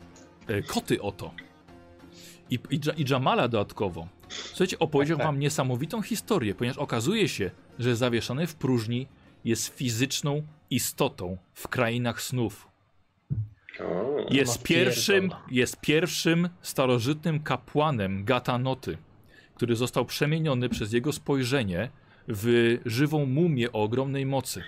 e, 0.47 0.61
koty 0.61 1.01
o 1.01 1.11
to. 1.11 1.31
I, 2.49 2.59
i, 2.69 2.79
I 2.97 3.05
Jamala 3.09 3.47
dodatkowo. 3.47 4.07
Słuchajcie, 4.29 4.79
opowiedział 4.79 5.17
Tak, 5.17 5.23
tak. 5.25 5.33
wam 5.33 5.39
niesamowitą 5.39 6.01
historię, 6.01 6.55
ponieważ 6.55 6.77
okazuje 6.77 7.29
się, 7.29 7.51
że 7.79 7.95
zawieszony 7.95 8.47
w 8.47 8.55
próżni 8.55 9.07
jest 9.45 9.67
fizyczną 9.67 10.43
istotą 10.69 11.37
w 11.53 11.67
krainach 11.67 12.21
snów. 12.21 12.67
Jest 14.29 14.57
ma 14.59 14.63
pierwszym, 14.63 15.31
jest 15.51 15.81
pierwszym 15.81 16.49
starożytnym 16.61 17.39
kapłanem 17.39 18.23
Gatanoty, 18.25 18.97
który 19.55 19.75
został 19.75 20.05
przemieniony 20.05 20.69
przez 20.69 20.93
jego 20.93 21.13
spojrzenie 21.13 21.89
w 22.27 22.77
żywą 22.85 23.25
mumię 23.25 23.71
o 23.71 23.83
ogromnej 23.83 24.25
mocy. 24.25 24.63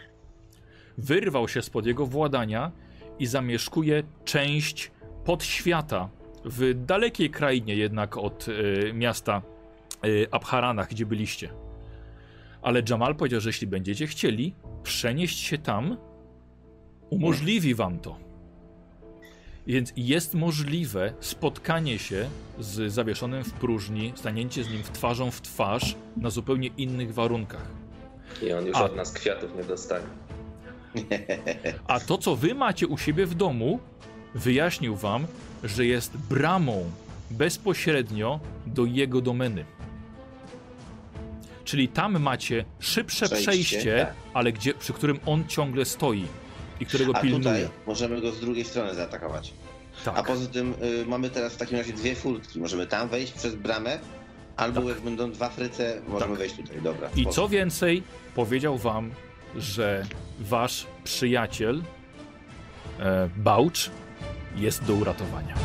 Wyrwał 0.99 1.47
się 1.47 1.61
spod 1.61 1.85
jego 1.85 2.05
władania 2.05 2.71
i 3.19 3.25
zamieszkuje 3.25 4.03
część 4.25 4.91
podświata 5.25 6.09
w 6.45 6.85
dalekiej 6.85 7.29
krainie 7.29 7.75
jednak 7.75 8.17
od 8.17 8.45
e, 8.89 8.93
miasta 8.93 9.41
e, 10.03 10.33
Abharanach, 10.33 10.89
gdzie 10.89 11.05
byliście. 11.05 11.49
Ale 12.61 12.81
Jamal 12.89 13.15
powiedział, 13.15 13.41
że 13.41 13.49
jeśli 13.49 13.67
będziecie 13.67 14.07
chcieli 14.07 14.55
przenieść 14.83 15.39
się 15.39 15.57
tam, 15.57 15.97
umożliwi 17.09 17.75
wam 17.75 17.99
to. 17.99 18.17
Więc 19.67 19.93
jest 19.97 20.33
możliwe 20.33 21.13
spotkanie 21.19 21.99
się 21.99 22.29
z 22.59 22.93
zawieszonym 22.93 23.43
w 23.43 23.53
próżni, 23.53 24.13
stanięcie 24.15 24.63
z 24.63 24.71
nim 24.71 24.83
w 24.83 24.91
twarzą 24.91 25.31
w 25.31 25.41
twarz 25.41 25.95
na 26.17 26.29
zupełnie 26.29 26.69
innych 26.77 27.13
warunkach. 27.13 27.67
I 28.41 28.53
on 28.53 28.65
już 28.65 28.77
A. 28.77 28.83
od 28.83 28.95
nas 28.95 29.11
kwiatów 29.11 29.55
nie 29.55 29.63
dostanie. 29.63 30.07
A 31.87 31.99
to, 31.99 32.17
co 32.17 32.35
wy 32.35 32.55
macie 32.55 32.87
u 32.87 32.97
siebie 32.97 33.25
w 33.25 33.35
domu, 33.35 33.79
wyjaśnił 34.35 34.95
wam, 34.95 35.27
że 35.63 35.85
jest 35.85 36.17
bramą 36.17 36.91
bezpośrednio 37.31 38.39
do 38.65 38.85
jego 38.85 39.21
domeny. 39.21 39.65
Czyli 41.65 41.87
tam 41.87 42.19
macie 42.19 42.65
szybsze 42.79 43.25
Przejście, 43.25 43.51
przejście, 43.51 44.05
tak. 44.05 44.15
ale 44.33 44.51
gdzie, 44.51 44.73
przy 44.73 44.93
którym 44.93 45.19
on 45.25 45.47
ciągle 45.47 45.85
stoi 45.85 46.25
i 46.79 46.85
którego 46.85 47.15
A 47.15 47.21
pilnuje. 47.21 47.43
tutaj 47.43 47.67
możemy 47.87 48.21
go 48.21 48.31
z 48.31 48.39
drugiej 48.39 48.65
strony 48.65 48.95
zaatakować. 48.95 49.53
Tak. 50.05 50.17
A 50.19 50.23
poza 50.23 50.47
tym 50.47 50.73
y, 51.01 51.05
mamy 51.05 51.29
teraz 51.29 51.53
w 51.53 51.57
takim 51.57 51.77
razie 51.77 51.93
dwie 51.93 52.15
furtki. 52.15 52.59
Możemy 52.59 52.87
tam 52.87 53.09
wejść 53.09 53.33
przez 53.33 53.55
bramę, 53.55 53.99
albo 54.57 54.89
jak 54.89 55.01
będą 55.01 55.31
dwa 55.31 55.49
fryce, 55.49 56.01
możemy 56.07 56.31
Tak. 56.31 56.39
wejść 56.39 56.55
tutaj. 56.55 56.81
Dobra. 56.81 57.09
I 57.15 57.25
co 57.27 57.49
więcej, 57.49 58.03
powiedział 58.35 58.77
wam, 58.77 59.11
że 59.57 60.05
wasz 60.39 60.87
przyjaciel 61.03 61.81
e, 62.99 63.29
Baucz 63.37 63.91
jest 64.55 64.83
do 64.83 64.93
uratowania. 64.93 65.55